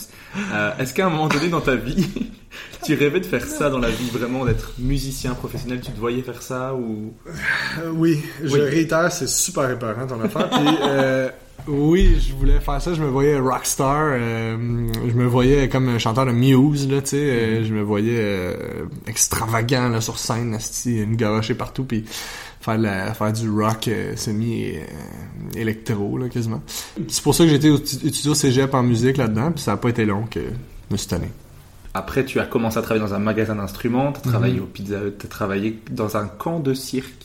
Euh, 0.52 0.72
Est-ce 0.78 0.92
qu'à 0.92 1.06
un 1.06 1.10
moment 1.10 1.28
donné 1.28 1.48
dans 1.48 1.62
ta 1.62 1.74
vie, 1.74 2.06
tu 2.84 2.94
rêvais 2.94 3.20
de 3.20 3.26
faire 3.26 3.44
ça 3.46 3.70
dans 3.70 3.78
la 3.78 3.88
vie, 3.88 4.10
vraiment 4.12 4.44
d'être 4.44 4.72
musicien 4.78 5.32
professionnel? 5.32 5.80
Tu 5.80 5.90
te 5.92 5.98
voyais 5.98 6.20
faire 6.22 6.42
ça 6.42 6.74
ou? 6.74 7.14
Euh, 7.80 7.90
oui, 7.94 8.20
je 8.44 8.52
Oui. 8.52 8.60
réitère, 8.60 9.10
c'est 9.10 9.28
super 9.28 9.70
épeurant 9.70 10.06
ton 10.06 10.20
affaire. 10.20 10.50
Puis, 10.50 10.66
euh, 10.82 11.30
oui, 11.68 12.16
je 12.20 12.32
voulais 12.34 12.60
faire 12.60 12.80
ça. 12.80 12.94
Je 12.94 13.02
me 13.02 13.08
voyais 13.08 13.38
rockstar. 13.38 14.10
euh, 14.12 14.56
je 15.06 15.12
me 15.14 15.26
voyais 15.26 15.68
comme 15.68 15.88
un 15.88 15.98
chanteur 15.98 16.26
de 16.26 16.32
Muse, 16.32 16.88
là, 16.88 17.00
tu 17.02 17.08
sais. 17.10 17.16
euh, 17.16 17.64
je 17.64 17.74
me 17.74 17.82
voyais 17.82 18.16
euh, 18.18 18.86
extravagant 19.06 19.88
là, 19.88 20.00
sur 20.00 20.18
scène, 20.18 20.54
asti, 20.54 21.04
me 21.06 21.16
garocher 21.16 21.54
partout, 21.54 21.84
puis 21.84 22.04
faire, 22.60 22.78
la- 22.78 23.12
faire 23.14 23.32
du 23.32 23.48
rock 23.50 23.88
euh, 23.88 24.14
semi-électro, 24.16 26.18
là, 26.18 26.28
quasiment. 26.28 26.62
C'est 27.08 27.22
pour 27.22 27.34
ça 27.34 27.44
que 27.44 27.50
étudié 27.50 28.30
au 28.30 28.34
cégep 28.34 28.74
en 28.74 28.82
musique 28.82 29.16
là-dedans, 29.16 29.52
puis 29.52 29.62
ça 29.62 29.72
a 29.72 29.76
pas 29.76 29.88
été 29.90 30.04
long 30.04 30.24
que 30.30 30.40
je 30.40 30.92
me 30.92 30.96
suis 30.96 31.08
tanné. 31.08 31.28
Après, 31.94 32.24
tu 32.24 32.38
as 32.38 32.46
commencé 32.46 32.78
à 32.78 32.82
travailler 32.82 33.04
dans 33.06 33.14
un 33.14 33.18
magasin 33.18 33.56
d'instruments, 33.56 34.12
tu 34.12 34.20
as 34.20 34.30
travaillé 34.30 34.60
au 34.60 34.66
Pizza 34.66 34.98
Hut, 35.02 35.14
tu 35.18 35.26
as 35.26 35.28
travaillé 35.28 35.78
dans 35.90 36.16
un 36.16 36.26
camp 36.26 36.60
de 36.60 36.74
cirque 36.74 37.24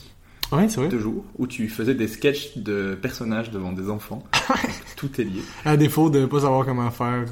Ouais, 0.52 0.68
c'est 0.68 0.80
vrai. 0.80 0.88
de 0.88 0.98
jour 0.98 1.24
où 1.38 1.46
tu 1.46 1.68
faisais 1.68 1.94
des 1.94 2.06
sketchs 2.06 2.56
de 2.58 2.96
personnages 3.00 3.50
devant 3.50 3.72
des 3.72 3.88
enfants. 3.90 4.22
Donc, 4.48 4.58
tout 4.96 5.20
est 5.20 5.24
lié. 5.24 5.42
À 5.64 5.76
défaut 5.76 6.10
de 6.10 6.26
pas 6.26 6.40
savoir 6.40 6.64
comment 6.66 6.90
faire 6.90 7.24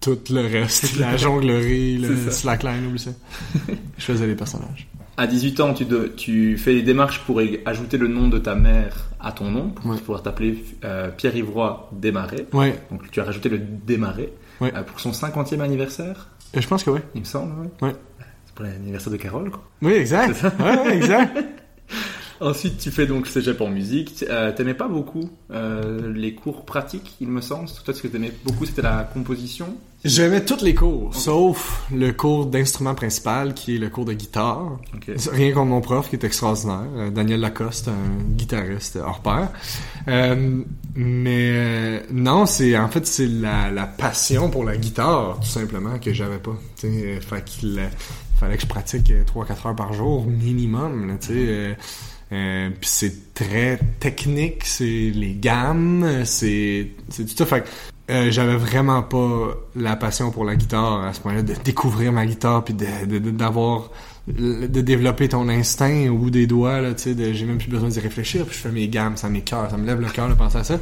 tout 0.00 0.18
le 0.30 0.40
reste, 0.42 0.98
la 0.98 1.16
jonglerie, 1.16 1.98
le 1.98 2.30
slackline, 2.30 2.86
oublie 2.88 2.98
ça. 2.98 3.10
Je 3.98 4.04
faisais 4.04 4.26
les 4.26 4.34
personnages. 4.34 4.88
À 5.16 5.26
18 5.26 5.60
ans, 5.60 5.74
tu, 5.74 5.84
de- 5.84 6.12
tu 6.16 6.56
fais 6.58 6.72
les 6.72 6.82
démarches 6.82 7.20
pour 7.24 7.40
ajouter 7.66 7.96
le 7.98 8.08
nom 8.08 8.28
de 8.28 8.38
ta 8.38 8.54
mère 8.54 9.10
à 9.20 9.30
ton 9.30 9.50
nom, 9.50 9.68
pour 9.70 9.90
Ouais. 9.90 9.98
pouvoir 9.98 10.22
t'appeler 10.22 10.64
euh, 10.84 11.10
Pierre 11.10 11.36
Ivroy 11.36 11.90
Desmarais. 11.92 12.46
Ouais, 12.52 12.80
Donc 12.90 13.08
tu 13.10 13.20
as 13.20 13.24
rajouté 13.24 13.48
le 13.50 13.58
Desmarais 13.58 14.32
Ouais. 14.60 14.72
euh, 14.74 14.82
pour 14.82 14.98
son 15.00 15.12
50e 15.12 15.60
anniversaire, 15.60 16.28
Euh, 16.56 16.60
je 16.60 16.66
pense 16.66 16.82
que 16.82 16.90
ouais. 16.90 17.02
il 17.14 17.20
me 17.20 17.26
semble. 17.26 17.52
Ouais. 17.60 17.88
Ouais. 17.88 17.94
C'est 18.46 18.54
pour 18.54 18.64
l'anniversaire 18.64 19.12
de 19.12 19.18
Carole, 19.18 19.50
quoi. 19.50 19.62
Oui, 19.82 19.92
exact. 19.92 20.42
Ouais, 20.58 20.96
exact. 20.96 21.38
Ensuite, 22.42 22.78
tu 22.78 22.90
fais 22.90 23.06
donc 23.06 23.26
cégep 23.28 23.60
en 23.60 23.68
musique. 23.70 24.24
Euh, 24.28 24.50
T'aimais 24.52 24.74
pas 24.74 24.88
beaucoup 24.88 25.30
euh, 25.52 26.12
les 26.12 26.34
cours 26.34 26.64
pratiques, 26.64 27.14
il 27.20 27.28
me 27.28 27.40
semble. 27.40 27.68
Toi, 27.84 27.94
ce 27.94 28.02
que 28.02 28.08
t'aimais 28.08 28.32
beaucoup, 28.44 28.66
c'était 28.66 28.82
la 28.82 29.08
composition. 29.12 29.76
J'aimais 30.04 30.44
tous 30.44 30.64
les 30.64 30.74
cours, 30.74 31.14
sauf 31.14 31.86
le 31.94 32.10
cours 32.10 32.46
d'instrument 32.46 32.96
principal, 32.96 33.54
qui 33.54 33.76
est 33.76 33.78
le 33.78 33.88
cours 33.88 34.04
de 34.04 34.12
guitare. 34.14 34.78
Rien 35.30 35.52
contre 35.52 35.66
mon 35.68 35.80
prof, 35.80 36.08
qui 36.10 36.16
est 36.16 36.24
extraordinaire. 36.24 36.82
euh, 36.96 37.10
Daniel 37.10 37.38
Lacoste, 37.40 37.86
un 37.86 38.24
guitariste 38.34 38.96
hors 38.96 39.20
pair. 39.20 39.48
Euh, 40.08 40.62
mais 40.96 42.02
non, 42.10 42.46
c'est 42.46 42.76
en 42.76 42.88
fait 42.88 43.06
c'est 43.06 43.28
la, 43.28 43.70
la 43.70 43.86
passion 43.86 44.50
pour 44.50 44.64
la 44.64 44.76
guitare, 44.76 45.38
tout 45.40 45.46
simplement, 45.48 45.96
que 46.00 46.12
j'avais 46.12 46.38
pas. 46.38 46.56
Tu 46.76 46.88
sais, 46.88 47.06
euh, 47.06 47.20
fait 47.20 47.44
qu'il 47.44 47.80
fallait 48.40 48.56
que 48.56 48.62
je 48.62 48.66
pratique 48.66 49.12
3-4 49.32 49.68
heures 49.68 49.76
par 49.76 49.92
jour 49.92 50.26
minimum. 50.26 51.06
là, 51.06 51.14
euh, 52.32 52.70
c'est 52.80 53.34
très 53.34 53.78
technique, 54.00 54.64
c'est 54.64 54.84
les 55.14 55.34
gammes, 55.34 56.24
c'est 56.24 56.88
tout 57.14 57.26
ça. 57.28 57.46
Fait 57.46 57.64
euh, 58.10 58.30
j'avais 58.30 58.56
vraiment 58.56 59.02
pas 59.02 59.54
la 59.76 59.96
passion 59.96 60.30
pour 60.32 60.44
la 60.44 60.56
guitare 60.56 61.04
à 61.04 61.12
ce 61.12 61.20
point-là, 61.20 61.42
de 61.42 61.54
découvrir 61.64 62.12
ma 62.12 62.26
guitare 62.26 62.64
puis 62.64 62.74
de, 62.74 62.86
de- 63.06 63.18
de- 63.18 63.30
d'avoir 63.30 63.90
de 64.28 64.80
développer 64.80 65.28
ton 65.28 65.48
instinct 65.48 66.08
au 66.08 66.16
bout 66.16 66.30
des 66.30 66.46
doigts 66.46 66.80
là, 66.80 66.94
tu 66.94 67.14
sais, 67.14 67.34
j'ai 67.34 67.44
même 67.44 67.58
plus 67.58 67.68
besoin 67.68 67.88
d'y 67.88 67.98
réfléchir, 67.98 68.46
puis 68.46 68.54
je 68.54 68.60
fais 68.60 68.70
mes 68.70 68.86
gammes, 68.86 69.16
ça 69.16 69.28
m'écœure, 69.28 69.68
ça 69.68 69.76
me 69.76 69.84
lève 69.84 70.00
le 70.00 70.08
cœur 70.10 70.28
de 70.28 70.34
penser 70.34 70.58
à 70.58 70.64
ça. 70.64 70.78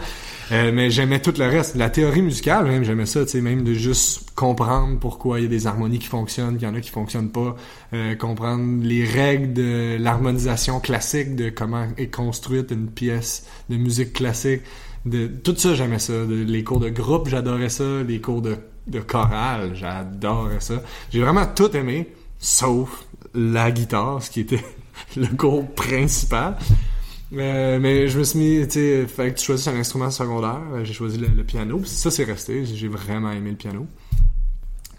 Euh, 0.52 0.72
mais 0.74 0.90
j'aimais 0.90 1.20
tout 1.20 1.32
le 1.38 1.46
reste, 1.46 1.74
la 1.74 1.88
théorie 1.88 2.20
musicale 2.20 2.66
même, 2.66 2.84
j'aimais 2.84 3.06
ça, 3.06 3.24
tu 3.24 3.30
sais, 3.30 3.40
même 3.40 3.64
de 3.64 3.72
juste 3.72 4.30
comprendre 4.34 4.98
pourquoi 4.98 5.40
il 5.40 5.44
y 5.44 5.46
a 5.46 5.48
des 5.48 5.66
harmonies 5.66 5.98
qui 5.98 6.08
fonctionnent, 6.08 6.58
qu'il 6.58 6.68
y 6.68 6.70
en 6.70 6.74
a 6.74 6.80
qui 6.80 6.90
fonctionnent 6.90 7.30
pas, 7.30 7.56
euh, 7.94 8.14
comprendre 8.14 8.82
les 8.82 9.06
règles 9.06 9.54
de 9.54 9.96
l'harmonisation 9.98 10.78
classique, 10.78 11.34
de 11.34 11.48
comment 11.48 11.86
est 11.96 12.14
construite 12.14 12.70
une 12.72 12.90
pièce 12.90 13.46
de 13.70 13.76
musique 13.76 14.12
classique, 14.12 14.60
de 15.06 15.28
tout 15.28 15.56
ça 15.56 15.74
j'aimais 15.74 15.98
ça, 15.98 16.12
les 16.28 16.62
cours 16.62 16.80
de 16.80 16.90
groupe 16.90 17.28
j'adorais 17.28 17.70
ça, 17.70 18.02
les 18.06 18.20
cours 18.20 18.42
de 18.42 18.56
de 18.86 19.00
chorale 19.00 19.70
j'adorais 19.74 20.60
ça. 20.60 20.82
J'ai 21.12 21.20
vraiment 21.20 21.46
tout 21.46 21.74
aimé, 21.76 22.08
sauf 22.40 23.04
la 23.34 23.70
guitare, 23.70 24.22
ce 24.22 24.30
qui 24.30 24.40
était 24.40 24.64
le 25.16 25.28
cours 25.28 25.70
principal. 25.72 26.56
Euh, 27.32 27.78
mais 27.78 28.08
je 28.08 28.18
me 28.18 28.24
suis 28.24 28.38
mis, 28.40 28.66
tu 28.66 28.72
sais, 28.74 29.06
fallait 29.06 29.32
que 29.32 29.38
tu 29.38 29.44
choisisses 29.46 29.68
un 29.68 29.76
instrument 29.76 30.10
secondaire. 30.10 30.60
Euh, 30.72 30.84
J'ai 30.84 30.92
choisi 30.94 31.16
le, 31.16 31.28
le 31.28 31.44
piano. 31.44 31.78
Puis 31.78 31.88
ça, 31.90 32.10
c'est 32.10 32.24
resté. 32.24 32.64
J'ai 32.64 32.88
vraiment 32.88 33.30
aimé 33.30 33.50
le 33.50 33.56
piano. 33.56 33.86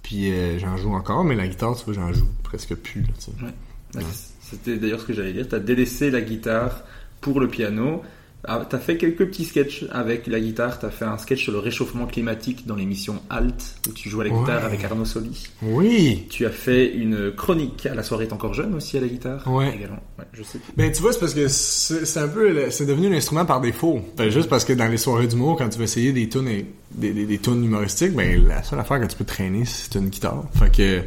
Puis 0.01 0.31
euh, 0.31 0.57
j'en 0.59 0.77
joue 0.77 0.93
encore, 0.93 1.23
mais 1.25 1.35
la 1.35 1.47
guitare, 1.47 1.75
tu 1.75 1.83
vois, 1.85 1.93
j'en 1.93 2.13
joue 2.13 2.27
presque 2.43 2.75
plus. 2.75 3.03
Tu. 3.19 3.31
Ouais, 3.43 4.03
C'était 4.41 4.77
d'ailleurs 4.77 5.01
ce 5.01 5.05
que 5.07 5.13
j'allais 5.13 5.33
dire. 5.33 5.47
T'as 5.49 5.59
délaissé 5.59 6.09
la 6.09 6.21
guitare 6.21 6.83
pour 7.19 7.39
le 7.41 7.47
piano. 7.49 8.01
Ah, 8.47 8.65
T'as 8.67 8.79
fait 8.79 8.97
quelques 8.97 9.25
petits 9.27 9.45
sketchs 9.45 9.85
avec 9.91 10.25
la 10.27 10.39
guitare. 10.39 10.79
T'as 10.79 10.89
fait 10.89 11.05
un 11.05 11.17
sketch 11.19 11.43
sur 11.43 11.51
le 11.51 11.59
réchauffement 11.59 12.07
climatique 12.07 12.65
dans 12.65 12.75
l'émission 12.75 13.21
Alt 13.29 13.75
où 13.87 13.91
tu 13.93 14.09
joues 14.09 14.21
à 14.21 14.23
la 14.23 14.29
guitare 14.31 14.59
Ouais. 14.61 14.65
avec 14.65 14.83
Arnaud 14.83 15.05
Soli. 15.05 15.47
Oui! 15.61 16.25
Tu 16.29 16.45
as 16.47 16.49
fait 16.49 16.91
une 16.91 17.31
chronique 17.31 17.85
à 17.85 17.93
la 17.93 18.01
soirée 18.03 18.25
est 18.25 18.33
encore 18.33 18.53
jeune 18.55 18.73
aussi 18.73 18.97
à 18.97 19.01
la 19.01 19.07
guitare. 19.07 19.43
Ouais. 19.47 19.73
Également. 19.75 20.01
Ouais, 20.17 20.25
je 20.33 20.41
sais. 20.43 20.59
Ben 20.75 20.91
tu 20.91 21.01
vois, 21.01 21.13
c'est 21.13 21.19
parce 21.19 21.33
que 21.35 21.47
c'est 21.47 22.19
un 22.19 22.27
peu, 22.27 22.69
c'est 22.71 22.85
devenu 22.87 23.09
l'instrument 23.09 23.45
par 23.45 23.61
défaut. 23.61 24.01
Ben, 24.17 24.29
juste 24.31 24.49
parce 24.49 24.65
que 24.65 24.73
dans 24.73 24.87
les 24.87 24.97
soirées 24.97 25.27
d'humour, 25.27 25.55
quand 25.57 25.69
tu 25.69 25.77
vas 25.77 25.83
essayer 25.83 26.11
des 26.11 26.27
tunes, 26.27 26.63
des, 26.95 27.11
des 27.13 27.37
tunes 27.37 27.63
humoristiques, 27.63 28.13
ben 28.13 28.43
la 28.47 28.63
seule 28.63 28.79
affaire 28.79 28.99
que 29.01 29.05
tu 29.05 29.15
peux 29.17 29.23
traîner, 29.25 29.65
c'est 29.65 29.95
une 29.99 30.09
guitare. 30.09 30.43
Fait 30.57 30.71
que 30.75 31.01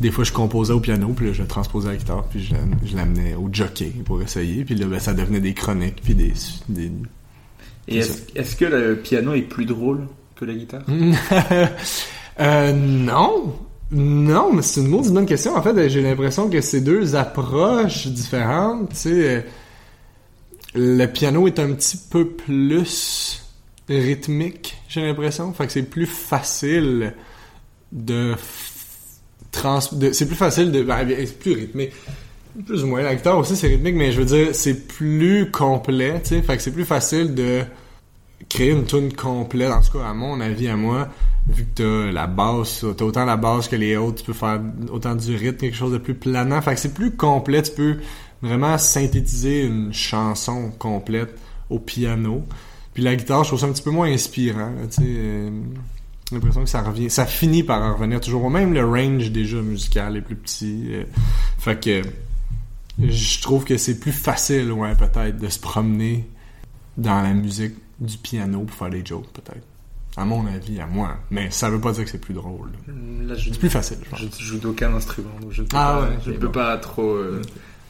des 0.00 0.10
fois, 0.10 0.24
je 0.24 0.32
composais 0.32 0.72
au 0.72 0.80
piano, 0.80 1.08
puis 1.16 1.26
là, 1.26 1.32
je 1.32 1.42
transposais 1.42 1.88
la 1.88 1.96
guitare, 1.96 2.24
puis 2.24 2.42
je, 2.44 2.54
l'am- 2.54 2.76
je 2.84 2.96
l'amenais 2.96 3.34
au 3.34 3.48
jockey 3.52 3.92
pour 4.04 4.20
essayer, 4.22 4.64
puis 4.64 4.74
là, 4.74 4.86
ben, 4.86 4.98
ça 5.00 5.14
devenait 5.14 5.40
des 5.40 5.54
chroniques, 5.54 6.00
puis 6.02 6.14
des... 6.14 6.32
des... 6.68 6.92
Et 7.88 7.98
est-ce 8.34 8.54
que 8.56 8.64
le 8.66 8.96
piano 8.96 9.34
est 9.34 9.42
plus 9.42 9.64
drôle 9.64 10.06
que 10.36 10.44
la 10.44 10.54
guitare? 10.54 10.82
Euh, 12.40 12.72
non! 12.72 13.58
Non, 13.90 14.52
mais 14.52 14.62
c'est 14.62 14.80
une 14.80 14.86
maudite 14.88 15.12
bonne 15.12 15.26
question. 15.26 15.56
En 15.56 15.62
fait, 15.62 15.88
j'ai 15.88 16.02
l'impression 16.02 16.48
que 16.48 16.60
c'est 16.60 16.82
deux 16.82 17.16
approches 17.16 18.06
différentes. 18.06 18.90
Tu 18.90 18.96
sais, 18.96 19.46
le 20.74 21.06
piano 21.06 21.46
est 21.48 21.58
un 21.58 21.72
petit 21.72 21.96
peu 22.10 22.28
plus 22.28 23.42
rythmique, 23.88 24.76
j'ai 24.88 25.00
l'impression. 25.02 25.52
Fait 25.52 25.66
que 25.66 25.72
c'est 25.72 25.82
plus 25.82 26.06
facile 26.06 27.14
de 27.90 28.34
c'est 29.52 30.26
plus 30.26 30.36
facile 30.36 30.72
de... 30.72 30.82
ben, 30.82 31.06
c'est 31.08 31.38
plus 31.38 31.54
rythmique. 31.54 31.92
Plus 32.66 32.82
ou 32.82 32.88
moins. 32.88 33.02
La 33.02 33.14
guitare 33.14 33.38
aussi, 33.38 33.56
c'est 33.56 33.68
rythmique, 33.68 33.94
mais 33.94 34.10
je 34.10 34.20
veux 34.20 34.24
dire, 34.24 34.48
c'est 34.52 34.88
plus 34.88 35.50
complet, 35.50 36.20
tu 36.22 36.30
sais. 36.30 36.42
Fait 36.42 36.56
que 36.56 36.62
c'est 36.62 36.72
plus 36.72 36.84
facile 36.84 37.34
de 37.34 37.62
créer 38.48 38.70
une 38.70 38.84
tune 38.84 39.12
complète, 39.12 39.70
en 39.70 39.80
tout 39.80 39.98
cas 39.98 40.06
à 40.06 40.14
mon 40.14 40.40
avis, 40.40 40.68
à 40.68 40.76
moi, 40.76 41.08
vu 41.48 41.64
que 41.64 41.82
t'as 41.82 42.12
la 42.12 42.26
basse, 42.26 42.84
t'as 42.96 43.04
autant 43.04 43.24
la 43.24 43.36
basse 43.36 43.68
que 43.68 43.76
les 43.76 43.96
autres, 43.96 44.22
tu 44.22 44.24
peux 44.24 44.32
faire 44.32 44.60
autant 44.90 45.14
du 45.14 45.36
rythme, 45.36 45.58
quelque 45.58 45.76
chose 45.76 45.92
de 45.92 45.98
plus 45.98 46.14
planant. 46.14 46.60
Fait 46.62 46.74
que 46.74 46.80
c'est 46.80 46.94
plus 46.94 47.12
complet, 47.12 47.62
tu 47.62 47.72
peux 47.72 47.96
vraiment 48.42 48.78
synthétiser 48.78 49.62
une 49.64 49.92
chanson 49.92 50.72
complète 50.78 51.36
au 51.70 51.78
piano. 51.78 52.44
Puis 52.94 53.02
la 53.02 53.14
guitare, 53.14 53.44
je 53.44 53.50
trouve 53.50 53.60
ça 53.60 53.66
un 53.66 53.72
petit 53.72 53.82
peu 53.82 53.90
moins 53.90 54.10
inspirant, 54.10 54.72
tu 54.90 55.02
sais. 55.02 55.52
J'ai 56.28 56.36
l'impression 56.36 56.62
que 56.64 56.68
ça 56.70 56.82
revient, 56.82 57.08
ça 57.10 57.24
finit 57.26 57.62
par 57.62 57.82
en 57.82 57.94
revenir 57.94 58.20
toujours. 58.20 58.50
Même 58.50 58.74
le 58.74 58.84
range 58.84 59.30
déjà 59.30 59.56
musical 59.62 60.16
est 60.16 60.20
plus 60.22 60.36
petit. 60.36 60.86
euh, 60.90 61.04
fait 61.58 61.82
que 61.82 62.02
je 63.00 63.40
trouve 63.42 63.64
que 63.64 63.76
c'est 63.76 63.98
plus 64.00 64.12
facile, 64.12 64.72
ouais, 64.72 64.94
peut-être, 64.94 65.38
de 65.38 65.48
se 65.48 65.58
promener 65.60 66.28
dans 66.96 67.22
la 67.22 67.32
musique 67.32 67.74
du 68.00 68.18
piano 68.18 68.60
pour 68.62 68.76
faire 68.76 68.90
des 68.90 69.04
jokes, 69.04 69.30
peut-être. 69.32 69.64
À 70.16 70.24
mon 70.24 70.44
avis, 70.48 70.80
à 70.80 70.86
moi. 70.86 71.16
Mais 71.30 71.48
ça 71.50 71.70
veut 71.70 71.80
pas 71.80 71.92
dire 71.92 72.04
que 72.04 72.10
c'est 72.10 72.20
plus 72.20 72.34
drôle. 72.34 72.70
là. 73.22 73.34
Je, 73.36 73.50
C'est 73.52 73.58
plus 73.58 73.70
facile, 73.70 73.98
je 74.04 74.10
pense. 74.10 74.18
je 74.20 74.24
ne 74.26 74.30
joue 74.32 74.58
d'aucun 74.58 74.92
instrument, 74.94 75.30
donc 75.40 75.52
je 75.52 75.62
ne 75.62 75.66
peux 75.68 75.76
Ah 75.76 76.00
pas, 76.00 76.08
ouais, 76.08 76.18
je 76.26 76.32
peux 76.32 76.46
bon. 76.46 76.52
pas 76.52 76.76
trop 76.78 77.12
euh, 77.14 77.40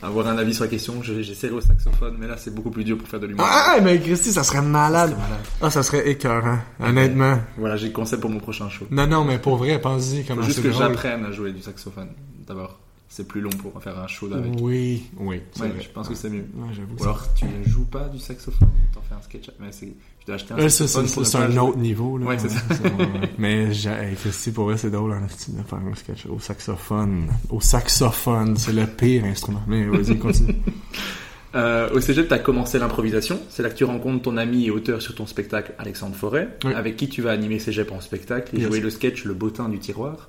avoir 0.03 0.28
un 0.28 0.38
avis 0.38 0.55
sur 0.55 0.64
la 0.64 0.70
question. 0.70 1.03
Je- 1.03 1.22
J'essaierai 1.22 1.53
au 1.55 1.61
saxophone, 1.61 2.16
mais 2.18 2.26
là, 2.26 2.36
c'est 2.36 2.55
beaucoup 2.55 2.70
plus 2.70 2.84
dur 2.84 2.96
pour 2.99 3.09
faire 3.09 3.20
de 3.20 3.26
l'humour. 3.26 3.44
Ah, 3.49 3.76
mais 3.82 3.99
Christy, 4.01 4.32
ça 4.32 4.42
serait 4.44 4.62
malade. 4.62 5.16
Ah, 5.61 5.70
ça 5.70 5.82
serait 5.82 6.09
écœurant, 6.09 6.59
honnêtement. 6.80 7.38
Voilà, 7.57 7.76
j'ai 7.76 7.88
le 7.88 7.92
concept 7.92 8.20
pour 8.22 8.30
mon 8.30 8.40
prochain 8.40 8.68
show. 8.68 8.86
Non, 8.90 9.07
non, 9.07 9.24
mais 9.24 9.38
pour 9.38 9.57
vrai, 9.57 9.80
pense-y 9.80 10.22
Faut 10.24 10.42
juste 10.42 10.62
que 10.62 10.72
j'apprenne 10.72 11.24
à 11.24 11.32
jouer 11.32 11.53
du 11.53 11.62
saxophone, 11.62 12.09
d'abord. 12.46 12.78
C'est 13.11 13.26
plus 13.26 13.40
long 13.40 13.50
pour 13.50 13.82
faire 13.82 13.98
un 13.98 14.06
show 14.06 14.30
avec. 14.32 14.52
Oui, 14.61 15.04
oui, 15.16 15.40
Ouais, 15.61 15.72
je 15.80 15.88
pense 15.88 16.09
que 16.09 16.14
c'est 16.14 16.28
mieux. 16.28 16.44
Ouais. 16.54 16.68
Ou 16.98 17.02
alors, 17.02 17.26
tu 17.34 17.46
ne 17.46 17.64
joues 17.64 17.86
pas 17.86 18.06
du 18.09 18.18
saxophone, 18.18 18.68
ou 18.68 18.94
t'en 18.94 19.00
fais 19.00 19.14
un 19.14 19.22
sketch. 19.22 19.50
Mais 19.59 19.68
c'est, 19.72 19.86
tu 19.86 20.26
dois 20.26 20.34
acheter 20.34 20.52
un 20.54 20.59
Euh, 20.59 20.68
saxophone 20.68 21.24
c'est 21.24 21.38
un 21.38 21.50
jouer. 21.50 21.59
autre 21.59 21.78
niveau, 21.78 22.18
là. 22.18 22.26
Ouais, 22.26 22.38
c'est 22.38 22.50
ça. 22.50 22.61
Mais, 23.38 23.70
Christy, 24.20 24.50
pour 24.52 24.64
vrai, 24.66 24.76
c'est 24.76 24.90
drôle, 24.90 25.12
en 25.12 25.24
esti, 25.24 25.52
de 25.52 25.62
faire 25.62 25.78
un 25.78 25.94
sketch 25.94 26.26
au 26.26 26.38
saxophone. 26.38 27.28
Au 27.48 27.61
saxophone, 27.62 28.56
c'est 28.59 28.72
le 28.74 28.86
pire 28.86 29.24
instrument. 29.24 29.62
Mais 29.66 29.84
vas-y, 29.86 30.18
continue. 30.18 30.54
Euh, 31.54 31.88
au 31.94 32.00
cégep, 32.00 32.28
tu 32.28 32.34
as 32.34 32.38
commencé 32.38 32.78
l'improvisation. 32.78 33.40
C'est 33.48 33.62
là 33.62 33.70
que 33.70 33.74
tu 33.74 33.84
rencontres 33.84 34.20
ton 34.22 34.36
ami 34.36 34.66
et 34.66 34.70
auteur 34.70 35.00
sur 35.00 35.14
ton 35.14 35.26
spectacle, 35.26 35.72
Alexandre 35.78 36.14
Forêt, 36.14 36.59
Oui. 36.62 36.74
avec 36.74 36.98
qui 36.98 37.09
tu 37.09 37.22
vas 37.22 37.30
animer 37.30 37.59
cégep 37.59 37.90
en 37.90 38.02
spectacle 38.02 38.54
et 38.54 38.59
Yes. 38.61 38.68
jouer 38.68 38.80
le 38.80 38.90
sketch 38.90 39.24
Le 39.24 39.32
Bottin 39.32 39.70
du 39.70 39.78
tiroir. 39.78 40.28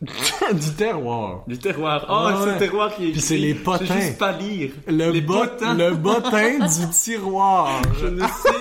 du 0.54 0.70
terroir. 0.76 1.44
Du 1.46 1.58
terroir. 1.58 2.06
Oh, 2.08 2.26
Ouais, 2.28 2.40
ce 2.44 2.48
ouais. 2.52 2.58
terroir 2.58 2.94
qui 2.94 3.08
est 3.08 3.12
Puis 3.12 3.20
c'est 3.20 3.36
les 3.36 3.54
potins. 3.54 3.84
Je 3.84 3.92
sais 3.92 4.00
juste 4.06 4.18
pas 4.18 4.32
lire. 4.32 4.70
Le, 4.86 5.10
les 5.10 5.20
bot- 5.20 5.40
potins. 5.46 5.74
le 5.74 5.94
bottin 5.94 6.58
du 6.66 6.90
tiroir. 6.90 7.82
Je 8.00 8.06
ne 8.06 8.20
sais, 8.22 8.58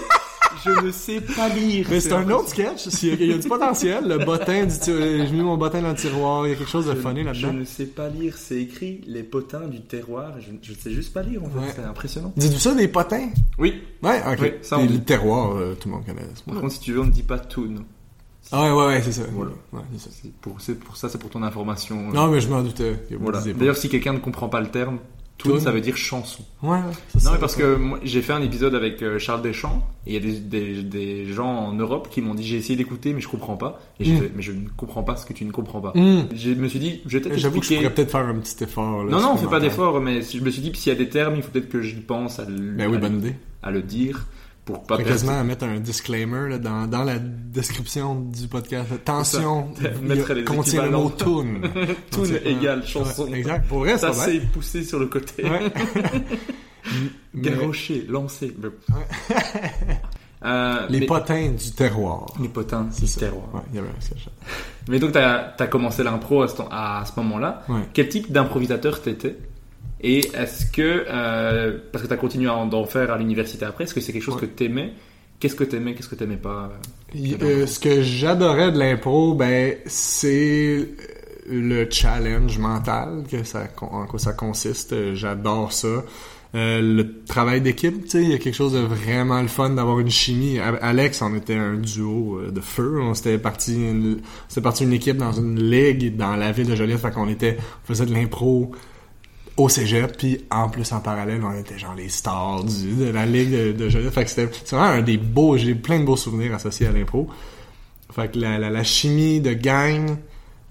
je 0.65 0.85
ne 0.85 0.91
sais 0.91 1.21
pas 1.21 1.47
lire. 1.49 1.87
Mais 1.89 2.01
c'est 2.01 2.11
un 2.11 2.29
autre 2.29 2.49
sketch. 2.49 2.87
Il 3.03 3.25
y, 3.25 3.33
a, 3.33 3.37
du 3.37 3.47
potentiel. 3.47 4.05
Le 4.05 4.17
bottin 4.25 4.65
du 4.65 4.77
tiroir. 4.77 5.01
J'ai 5.07 5.31
mis 5.31 5.41
mon 5.41 5.55
bottin 5.57 5.81
dans 5.81 5.89
le 5.89 5.95
tiroir. 5.95 6.45
Il 6.45 6.49
y 6.49 6.53
a 6.53 6.55
quelque 6.57 6.69
chose 6.69 6.87
de 6.87 6.93
funny 6.95 7.21
Je 7.21 7.25
là-dedans. 7.27 7.53
ne 7.53 7.63
sais 7.63 7.85
pas 7.85 8.09
lire. 8.09 8.33
C'est 8.37 8.57
écrit 8.61 9.01
les 9.07 9.23
potins 9.23 9.67
du 9.67 9.79
terroir. 9.81 10.33
Je, 10.41 10.47
je 10.61 10.71
ne 10.73 10.77
sais 10.77 10.91
juste 10.91 11.13
pas 11.13 11.21
lire 11.23 11.41
en 11.43 11.49
fait. 11.49 11.59
Ouais. 11.59 11.71
C'est 11.73 11.83
impressionnant. 11.85 12.33
Dites-vous 12.35 12.59
ça, 12.59 12.75
des 12.75 12.89
potins? 12.89 13.29
Oui. 13.57 13.81
Ouais, 14.03 14.21
ok. 14.29 14.37
Oui, 14.41 14.51
ça, 14.61 14.77
on 14.77 14.85
dit. 14.85 14.95
le 14.95 15.03
terroir, 15.03 15.55
euh, 15.55 15.75
tout 15.79 15.87
le 15.87 15.95
monde 15.95 16.05
connaît. 16.05 16.27
Par 16.45 16.59
contre, 16.59 16.73
si 16.73 16.79
tu 16.81 16.91
veux, 16.91 16.99
on 16.99 17.05
ne 17.05 17.11
dit 17.11 17.23
pas 17.23 17.39
toon. 17.39 17.75
Ah 18.51 18.63
ouais, 18.63 18.71
ouais, 18.81 18.85
ouais, 18.87 19.01
c'est 19.03 19.11
ça. 19.11 19.21
Voilà. 19.31 19.51
Ouais, 19.73 19.81
c'est 19.97 20.11
ça. 20.11 20.27
Pour, 20.41 20.59
ça, 20.97 21.09
c'est 21.09 21.19
pour 21.19 21.29
ton 21.29 21.43
information. 21.43 22.09
Non, 22.11 22.27
mais 22.27 22.41
je 22.41 22.49
m'en 22.49 22.61
doutais. 22.63 22.95
Voilà. 23.19 23.41
D'ailleurs, 23.41 23.77
si 23.77 23.89
quelqu'un 23.89 24.13
ne 24.13 24.19
comprend 24.19 24.49
pas 24.49 24.59
le 24.59 24.67
terme, 24.69 24.97
Toon. 25.37 25.59
ça 25.59 25.71
veut 25.71 25.79
dire 25.81 25.95
chanson. 25.95 26.43
Ouais, 26.63 26.71
ouais. 26.71 27.21
Non, 27.23 27.31
mais 27.31 27.37
parce 27.37 27.55
que 27.55 27.77
j'ai 28.03 28.21
fait 28.21 28.33
un 28.33 28.41
épisode 28.41 28.75
avec 28.75 29.01
euh, 29.03 29.19
Charles 29.19 29.41
Deschamps, 29.41 29.87
et 30.05 30.13
il 30.13 30.13
y 30.15 30.17
a 30.17 30.19
des, 30.19 30.39
des, 30.39 30.83
des 30.83 31.25
gens 31.31 31.47
en 31.47 31.73
Europe 31.73 32.09
qui 32.11 32.21
m'ont 32.21 32.33
dit 32.33 32.43
j'ai 32.43 32.57
essayé 32.57 32.75
d'écouter, 32.75 33.13
mais 33.13 33.21
je 33.21 33.29
comprends 33.29 33.55
pas. 33.55 33.79
Et 34.01 34.11
Mm. 34.11 34.17
fait, 34.17 34.31
mais 34.35 34.41
je 34.41 34.51
ne 34.51 34.67
comprends 34.75 35.03
pas 35.03 35.15
ce 35.15 35.25
que 35.25 35.31
tu 35.33 35.45
ne 35.45 35.51
comprends 35.51 35.79
pas. 35.79 35.93
Hmm. 35.95 36.23
Je 36.35 36.49
me 36.51 36.67
suis 36.67 36.79
dit, 36.79 37.01
je 37.05 37.17
vais 37.19 37.23
peut-être 37.23 37.37
J'avoue 37.39 37.59
que 37.61 37.65
je 37.67 37.75
pourrais 37.75 37.89
peut-être 37.93 38.11
faire 38.11 38.25
un 38.27 38.35
petit 38.35 38.61
effort. 38.63 39.03
Là, 39.05 39.11
Non, 39.11 39.21
non, 39.21 39.31
on 39.33 39.37
fait 39.37 39.47
pas 39.47 39.59
d'effort, 39.61 40.01
mais 40.01 40.21
je 40.23 40.39
me 40.41 40.49
suis 40.49 40.61
dit, 40.61 40.71
s'il 40.75 40.91
y 40.91 40.95
a 40.95 40.97
des 40.97 41.07
termes, 41.07 41.35
il 41.37 41.43
faut 41.43 41.51
peut-être 41.51 41.69
que 41.69 41.81
j'y 41.81 41.95
pense 42.01 42.39
à 42.39 42.45
le, 42.45 42.71
Ben 42.73 42.89
oui, 42.89 42.97
à, 42.97 42.99
bonne 42.99 43.19
idée. 43.19 43.35
à 43.63 43.69
le 43.71 43.81
dire 43.83 44.25
pour 44.73 44.83
pas 44.83 44.97
quasiment 45.03 45.39
à 45.39 45.43
mettre 45.43 45.65
un 45.65 45.79
disclaimer 45.79 46.49
là, 46.49 46.57
dans, 46.57 46.87
dans 46.87 47.03
la 47.03 47.17
description 47.19 48.15
du 48.21 48.47
podcast. 48.47 48.91
Attention, 48.93 49.71
Mettre 50.01 50.33
les 50.33 50.43
contient 50.43 50.85
le 50.85 50.91
mot 50.91 51.11
tune. 51.17 51.61
Toon 52.11 52.25
égale 52.45 52.85
chanson. 52.85 53.27
Ouais, 53.29 53.39
exact. 53.39 53.67
Pour 53.67 53.79
vrai, 53.79 53.97
Ça, 53.97 54.13
c'est 54.13 54.39
poussé 54.51 54.83
sur 54.83 54.99
le 54.99 55.07
côté. 55.07 55.43
Ouais. 55.43 55.71
Mais 57.33 57.41
Garrocher, 57.51 58.05
lancer. 58.09 58.55
Euh, 60.45 60.87
les 60.89 61.01
mais- 61.01 61.05
potins 61.05 61.49
du 61.49 61.71
terroir. 61.71 62.27
Les 62.41 62.47
potins, 62.47 62.83
du 62.97 63.05
ça. 63.07 63.19
terroir. 63.19 63.53
Ouais, 63.53 63.61
il 63.71 63.75
y 63.75 63.79
avait 63.79 63.89
un 63.89 63.99
sketch. 64.01 64.27
Mais 64.87 64.97
donc, 64.97 65.11
t'as 65.11 65.53
as 65.59 65.67
commencé 65.67 66.01
l'impro 66.01 66.41
à 66.43 66.47
ce, 66.47 66.55
temps- 66.55 66.69
à 66.71 67.03
ce 67.05 67.11
moment-là. 67.19 67.63
Ouais. 67.67 67.81
Quel 67.93 68.07
type 68.07 68.31
d'improvisateur 68.31 69.01
t'étais? 69.01 69.35
Et 70.01 70.19
est-ce 70.33 70.65
que, 70.65 71.05
euh, 71.09 71.77
parce 71.91 72.03
que 72.03 72.09
t'as 72.09 72.15
continué 72.17 72.47
à 72.49 72.55
en, 72.55 72.65
d'en 72.65 72.85
faire 72.85 73.11
à 73.11 73.17
l'université 73.17 73.65
après, 73.65 73.83
est-ce 73.83 73.93
que 73.93 74.01
c'est 74.01 74.13
quelque 74.13 74.23
chose 74.23 74.35
Ouais. 74.35 74.41
que 74.41 74.45
t'aimais? 74.45 74.93
Qu'est-ce 75.39 75.55
que 75.55 75.63
t'aimais 75.63 75.93
Qu'est-ce 75.93 76.09
que 76.09 76.15
t'aimais 76.15 76.37
pas? 76.37 76.71
Euh, 77.15 77.65
ce 77.65 77.79
que 77.79 78.01
j'adorais 78.01 78.71
de 78.71 78.77
l'impro, 78.79 79.33
ben, 79.35 79.75
c'est 79.85 80.87
le 81.49 81.87
challenge 81.89 82.57
mental, 82.59 83.23
que 83.29 83.43
ça, 83.43 83.67
en 83.81 84.05
quoi 84.05 84.19
ça 84.19 84.33
consiste. 84.33 84.93
Euh, 84.93 85.15
J'adore 85.15 85.71
ça. 85.73 86.03
Euh, 86.55 86.81
le 86.81 87.23
travail 87.25 87.61
d'équipe, 87.61 88.03
tu 88.05 88.09
sais, 88.09 88.23
il 88.23 88.29
y 88.29 88.33
a 88.33 88.37
quelque 88.39 88.55
chose 88.55 88.73
de 88.73 88.79
vraiment 88.79 89.39
le 89.41 89.47
fun 89.47 89.69
d'avoir 89.69 89.99
une 89.99 90.09
chimie. 90.09 90.57
Alex, 90.59 91.21
on 91.21 91.35
était 91.35 91.53
un 91.55 91.75
duo 91.75 92.39
euh, 92.39 92.51
de 92.51 92.59
feu. 92.59 92.99
On 93.01 93.13
s'était 93.13 93.37
parti, 93.37 93.75
une, 93.75 94.17
on 94.21 94.49
s'était 94.49 94.61
parti 94.61 94.83
une 94.83 94.93
équipe 94.93 95.17
dans 95.17 95.31
une 95.31 95.59
ligue 95.61 96.17
dans 96.17 96.35
la 96.35 96.51
ville 96.51 96.67
de 96.67 96.75
Joliette. 96.75 96.99
Fait 96.99 97.11
qu'on 97.11 97.29
était, 97.29 97.57
on 97.83 97.87
faisait 97.87 98.05
de 98.07 98.13
l'impro 98.13 98.71
au 99.59 99.69
cégep, 99.69 100.17
puis 100.17 100.45
en 100.49 100.69
plus 100.69 100.91
en 100.93 101.01
parallèle, 101.01 101.41
on 101.43 101.53
était 101.59 101.77
genre 101.77 101.93
les 101.95 102.09
stars 102.09 102.63
de 102.63 103.09
la 103.11 103.25
ligue 103.25 103.51
de, 103.51 103.71
de 103.73 103.89
Joliette. 103.89 104.13
Fait 104.13 104.23
que 104.23 104.29
c'était 104.29 104.49
vraiment 104.75 104.93
un 104.93 105.01
des 105.01 105.17
beaux, 105.17 105.57
j'ai 105.57 105.75
plein 105.75 105.99
de 105.99 106.05
beaux 106.05 106.15
souvenirs 106.15 106.55
associés 106.55 106.87
à 106.87 106.91
l'impro. 106.91 107.27
Fait 108.11 108.31
que 108.31 108.39
la, 108.39 108.57
la, 108.57 108.83
chimie 108.83 109.41
de 109.41 109.53
gang, 109.53 110.17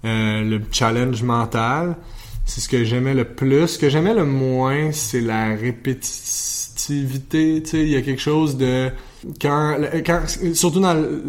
euh, 0.05 0.41
le 0.41 0.61
challenge 0.71 1.21
mental, 1.21 1.97
c'est 2.45 2.61
ce 2.61 2.67
que 2.67 2.83
j'aimais 2.83 3.13
le 3.13 3.25
plus. 3.25 3.67
Ce 3.67 3.77
que 3.79 3.89
j'aimais 3.89 4.15
le 4.15 4.25
moins, 4.25 4.91
c'est 4.91 5.21
la 5.21 5.55
répétitivité. 5.55 7.61
Tu 7.63 7.69
sais, 7.69 7.81
il 7.81 7.89
y 7.89 7.95
a 7.95 8.01
quelque 8.01 8.21
chose 8.21 8.57
de 8.57 8.89
quand, 9.39 9.77
quand 10.05 10.21
surtout 10.53 10.79
dans 10.79 10.95
le- 10.95 11.23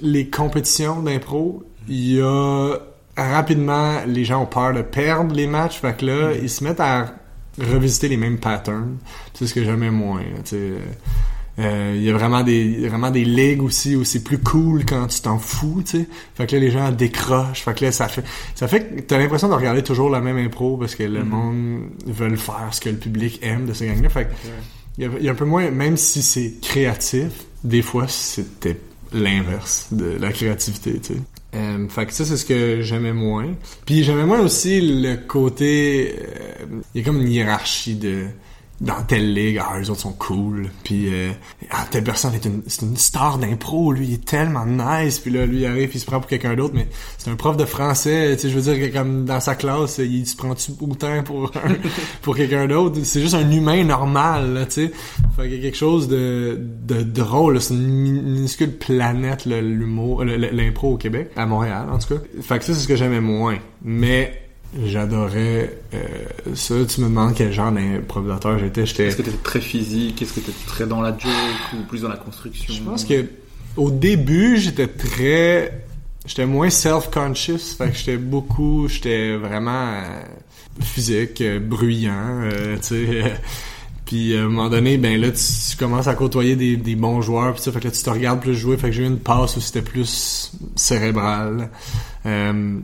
les 0.00 0.30
compétitions 0.30 1.02
d'impro, 1.02 1.62
il 1.88 2.14
y 2.14 2.20
a 2.22 2.78
rapidement 3.22 4.00
les 4.06 4.24
gens 4.24 4.42
ont 4.42 4.46
peur 4.46 4.72
de 4.72 4.82
perdre 4.82 5.34
les 5.34 5.46
matchs. 5.46 5.80
Fait 5.80 5.96
que 5.96 6.06
là, 6.06 6.32
ils 6.40 6.50
se 6.50 6.64
mettent 6.64 6.80
à 6.80 7.14
revisiter 7.58 8.08
les 8.08 8.16
mêmes 8.16 8.38
patterns. 8.38 8.96
C'est 9.34 9.46
ce 9.46 9.54
que 9.54 9.64
j'aimais 9.64 9.90
moins. 9.90 10.20
là, 10.22 10.42
Tu 10.44 10.50
sais. 10.56 10.72
Euh, 11.58 11.92
il 11.96 12.02
y 12.02 12.08
a 12.08 12.14
vraiment 12.14 12.42
des 12.42 12.88
vraiment 12.88 13.10
des 13.10 13.24
ligues 13.24 13.62
aussi 13.62 13.94
où 13.94 14.02
c'est 14.04 14.22
plus 14.24 14.38
cool 14.38 14.86
quand 14.86 15.08
tu 15.08 15.20
t'en 15.20 15.38
fous, 15.38 15.82
tu 15.84 15.98
sais. 15.98 16.08
Fait 16.34 16.46
que 16.46 16.54
là 16.56 16.60
les 16.62 16.70
gens 16.70 16.90
décrochent, 16.90 17.64
fait 17.64 17.74
que 17.76 17.84
là 17.84 17.92
ça 17.92 18.08
fait 18.08 18.24
ça 18.54 18.66
fait 18.66 18.80
que 18.80 19.00
t'as 19.02 19.18
l'impression 19.18 19.48
de 19.48 19.54
regarder 19.54 19.82
toujours 19.82 20.08
la 20.08 20.20
même 20.20 20.38
impro 20.38 20.78
parce 20.78 20.94
que 20.94 21.02
le 21.02 21.22
monde 21.22 21.82
veut 22.06 22.34
faire 22.36 22.68
ce 22.70 22.80
que 22.80 22.88
le 22.88 22.96
public 22.96 23.40
aime 23.42 23.66
de 23.66 23.74
ce 23.74 23.84
gang-là. 23.84 24.08
Fait 24.08 24.24
que 24.26 24.30
il 24.96 25.10
y, 25.20 25.24
y 25.24 25.28
a 25.28 25.32
un 25.32 25.34
peu 25.34 25.44
moins 25.44 25.70
même 25.70 25.98
si 25.98 26.22
c'est 26.22 26.54
créatif, 26.62 27.28
des 27.62 27.82
fois 27.82 28.06
c'était 28.08 28.78
l'inverse 29.12 29.88
de 29.92 30.16
la 30.18 30.32
créativité, 30.32 30.98
tu 31.00 31.14
sais. 31.14 31.20
Euh, 31.54 31.88
fait 31.88 32.06
que 32.06 32.12
ça 32.12 32.24
c'est 32.24 32.36
ce 32.36 32.44
que 32.44 32.80
j'aimais 32.80 33.12
moins. 33.12 33.54
Puis 33.84 34.04
j'aimais 34.04 34.24
moins 34.26 34.40
aussi 34.40 34.80
le 34.80 35.16
côté 35.16 36.14
euh, 36.18 36.80
il 36.94 37.00
y 37.00 37.02
a 37.02 37.06
comme 37.06 37.20
une 37.20 37.30
hiérarchie 37.30 37.96
de 37.96 38.26
dans 38.80 39.02
telle 39.06 39.34
ligue, 39.34 39.60
ah, 39.62 39.78
eux 39.78 39.90
autres 39.90 40.00
sont 40.00 40.12
cool, 40.14 40.70
puis 40.84 41.12
euh, 41.12 41.30
ah, 41.70 41.84
telle 41.90 42.02
personne 42.02 42.32
est 42.34 42.44
une, 42.46 42.62
c'est 42.66 42.80
une 42.80 42.96
star 42.96 43.36
d'impro, 43.38 43.92
lui, 43.92 44.06
il 44.08 44.14
est 44.14 44.24
tellement 44.24 44.64
nice, 44.64 45.18
puis 45.18 45.30
là, 45.30 45.44
lui, 45.44 45.58
il 45.60 45.66
arrive, 45.66 45.88
puis 45.90 45.98
il 45.98 46.00
se 46.00 46.06
prend 46.06 46.18
pour 46.18 46.28
quelqu'un 46.30 46.54
d'autre, 46.54 46.72
mais 46.74 46.88
c'est 47.18 47.30
un 47.30 47.36
prof 47.36 47.58
de 47.58 47.66
français, 47.66 48.34
tu 48.36 48.42
sais, 48.42 48.48
je 48.50 48.58
veux 48.58 48.74
dire, 48.74 48.88
que 48.90 48.92
comme 48.96 49.26
dans 49.26 49.40
sa 49.40 49.54
classe, 49.54 49.98
il 49.98 50.26
se 50.26 50.34
prend-tu 50.34 50.72
autant 50.80 51.22
pour 51.22 51.52
un- 51.56 51.74
pour 52.22 52.34
quelqu'un 52.34 52.66
d'autre, 52.68 52.98
c'est 53.04 53.20
juste 53.20 53.34
un 53.34 53.50
humain 53.50 53.84
normal, 53.84 54.54
là, 54.54 54.64
tu 54.64 54.86
sais, 54.86 54.92
fait 55.36 55.42
qu'il 55.42 55.56
y 55.56 55.58
a 55.58 55.62
quelque 55.62 55.76
chose 55.76 56.08
de, 56.08 56.58
de 56.86 57.02
drôle, 57.02 57.60
c'est 57.60 57.74
une 57.74 57.86
mi- 57.86 58.12
minuscule 58.22 58.78
planète, 58.78 59.44
là, 59.44 59.60
l'humour, 59.60 60.24
l'impro 60.24 60.94
au 60.94 60.96
Québec, 60.96 61.32
à 61.36 61.44
Montréal, 61.44 61.86
en 61.92 61.98
tout 61.98 62.14
cas, 62.14 62.20
fait 62.40 62.58
que 62.58 62.64
ça, 62.64 62.72
c'est 62.72 62.80
ce 62.80 62.88
que 62.88 62.96
j'aimais 62.96 63.20
moins, 63.20 63.58
mais 63.82 64.40
j'adorais 64.84 65.78
euh, 65.94 66.54
ça, 66.54 66.74
tu 66.86 67.00
me 67.00 67.08
demandes 67.08 67.34
quel 67.34 67.52
genre 67.52 67.72
d'improvisateur 67.72 68.58
j'étais, 68.58 68.86
j'étais... 68.86 69.06
Est-ce 69.06 69.16
que 69.16 69.22
t'étais 69.22 69.36
très 69.38 69.60
physique? 69.60 70.22
Est-ce 70.22 70.34
que 70.34 70.40
t'étais 70.40 70.66
très 70.66 70.86
dans 70.86 71.00
la 71.00 71.10
joke 71.10 71.32
ou 71.74 71.84
plus 71.88 72.02
dans 72.02 72.08
la 72.08 72.16
construction? 72.16 72.72
Je 72.72 72.82
pense 72.82 73.04
que 73.04 73.24
au 73.76 73.90
début, 73.90 74.56
j'étais 74.58 74.88
très 74.88 75.84
j'étais 76.26 76.46
moins 76.46 76.70
self-conscious, 76.70 77.74
fait 77.76 77.90
que 77.90 77.96
j'étais 77.96 78.16
beaucoup, 78.16 78.88
j'étais 78.88 79.36
vraiment 79.36 79.94
euh, 79.94 80.22
physique, 80.82 81.40
euh, 81.40 81.58
bruyant, 81.58 82.42
euh, 82.44 82.76
tu 82.76 82.82
sais. 82.82 83.22
puis 84.06 84.36
à 84.36 84.42
un 84.42 84.44
moment 84.44 84.68
donné, 84.68 84.98
ben 84.98 85.20
là, 85.20 85.30
tu, 85.30 85.42
tu 85.70 85.76
commences 85.76 86.08
à 86.08 86.14
côtoyer 86.14 86.56
des, 86.56 86.76
des 86.76 86.94
bons 86.94 87.20
joueurs, 87.22 87.54
puis 87.54 87.62
ça, 87.62 87.72
fait 87.72 87.80
que 87.80 87.86
là, 87.86 87.90
tu 87.90 88.02
te 88.02 88.10
regardes 88.10 88.40
plus 88.40 88.54
jouer, 88.54 88.76
fait 88.76 88.88
que 88.88 88.92
j'ai 88.92 89.02
eu 89.02 89.06
une 89.06 89.18
passe 89.18 89.56
où 89.56 89.60
c'était 89.60 89.82
plus 89.82 90.52
cérébral. 90.76 91.70
Euh, 92.26 92.78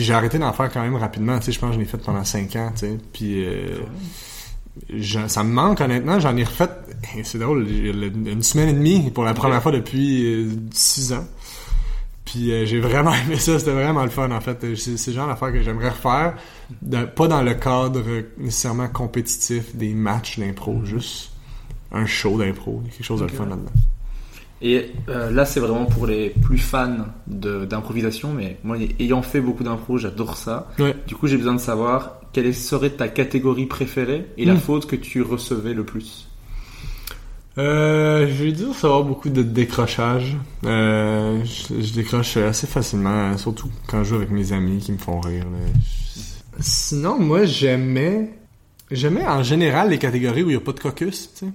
puis 0.00 0.06
j'ai 0.06 0.14
arrêté 0.14 0.38
d'en 0.38 0.52
faire 0.54 0.72
quand 0.72 0.80
même 0.82 0.96
rapidement, 0.96 1.38
tu 1.38 1.44
sais, 1.46 1.52
je 1.52 1.58
pense 1.60 1.70
que 1.70 1.74
je 1.74 1.80
l'ai 1.80 1.84
fait 1.84 1.98
pendant 1.98 2.24
cinq 2.24 2.56
ans, 2.56 2.70
tu 2.74 2.86
sais. 2.86 2.98
Puis 3.12 3.44
euh, 3.44 3.80
je- 4.88 5.26
ça 5.28 5.44
me 5.44 5.52
manque 5.52 5.80
honnêtement, 5.80 6.18
j'en 6.20 6.34
ai 6.36 6.44
refait, 6.44 6.70
c'est 7.22 7.38
drôle, 7.38 7.68
une 7.68 8.42
semaine 8.42 8.68
et 8.68 8.72
demie 8.72 9.10
pour 9.10 9.24
la 9.24 9.34
première 9.34 9.62
fois 9.62 9.72
depuis 9.72 10.24
euh, 10.24 10.48
six 10.72 11.12
ans. 11.12 11.26
Puis 12.24 12.52
euh, 12.52 12.64
j'ai 12.64 12.80
vraiment 12.80 13.12
aimé 13.26 13.36
ça, 13.36 13.58
c'était 13.58 13.72
vraiment 13.72 14.04
le 14.04 14.10
fun 14.10 14.30
en 14.30 14.40
fait. 14.40 14.74
C'est 14.76 15.06
le 15.08 15.12
genre 15.12 15.28
d'affaire 15.28 15.52
que 15.52 15.62
j'aimerais 15.62 15.90
refaire, 15.90 16.34
de- 16.80 17.04
pas 17.04 17.28
dans 17.28 17.42
le 17.42 17.54
cadre 17.54 18.02
nécessairement 18.38 18.88
compétitif 18.88 19.74
des 19.76 19.92
matchs 19.92 20.38
d'impro, 20.38 20.84
juste 20.84 21.32
un 21.92 22.06
show 22.06 22.38
d'impro, 22.38 22.82
quelque 22.90 23.04
chose 23.04 23.20
de 23.20 23.26
le 23.26 23.32
fun 23.32 23.46
là-dedans. 23.46 23.72
Et 24.62 24.90
euh, 25.08 25.30
là, 25.30 25.46
c'est 25.46 25.60
vraiment 25.60 25.86
pour 25.86 26.06
les 26.06 26.30
plus 26.30 26.58
fans 26.58 27.06
de- 27.26 27.64
d'improvisation, 27.64 28.32
mais 28.34 28.58
moi, 28.62 28.76
ayant 28.98 29.22
fait 29.22 29.40
beaucoup 29.40 29.64
d'impro, 29.64 29.96
j'adore 29.96 30.36
ça. 30.36 30.68
Ouais. 30.78 30.94
Du 31.06 31.14
coup, 31.16 31.26
j'ai 31.26 31.38
besoin 31.38 31.54
de 31.54 31.60
savoir 31.60 32.20
quelle 32.32 32.54
serait 32.54 32.90
ta 32.90 33.08
catégorie 33.08 33.66
préférée 33.66 34.26
et 34.36 34.44
la 34.44 34.54
Mm. 34.54 34.58
faute 34.60 34.86
que 34.86 34.96
tu 34.96 35.22
recevais 35.22 35.72
le 35.72 35.84
plus. 35.84 36.26
Euh, 37.58 38.28
je 38.28 38.44
vais 38.44 38.52
dire 38.52 38.68
recevoir 38.68 39.02
beaucoup 39.02 39.28
de 39.28 39.42
décrochage. 39.42 40.36
Euh, 40.64 41.42
je, 41.44 41.80
je 41.82 41.92
décroche 41.94 42.36
assez 42.36 42.66
facilement, 42.66 43.36
surtout 43.38 43.68
quand 43.88 44.04
je 44.04 44.10
joue 44.10 44.14
avec 44.16 44.30
mes 44.30 44.52
amis 44.52 44.78
qui 44.78 44.92
me 44.92 44.98
font 44.98 45.20
rire. 45.20 45.44
Sinon, 46.60 47.18
moi, 47.18 47.44
j'aimais... 47.44 48.30
J'aimais 48.90 49.24
en 49.24 49.42
général 49.44 49.90
les 49.90 49.98
catégories 49.98 50.42
où 50.42 50.46
il 50.50 50.56
n'y 50.56 50.56
a 50.56 50.60
pas 50.60 50.72
de 50.72 50.80
caucus, 50.80 51.30
tu 51.32 51.46
sais. 51.46 51.52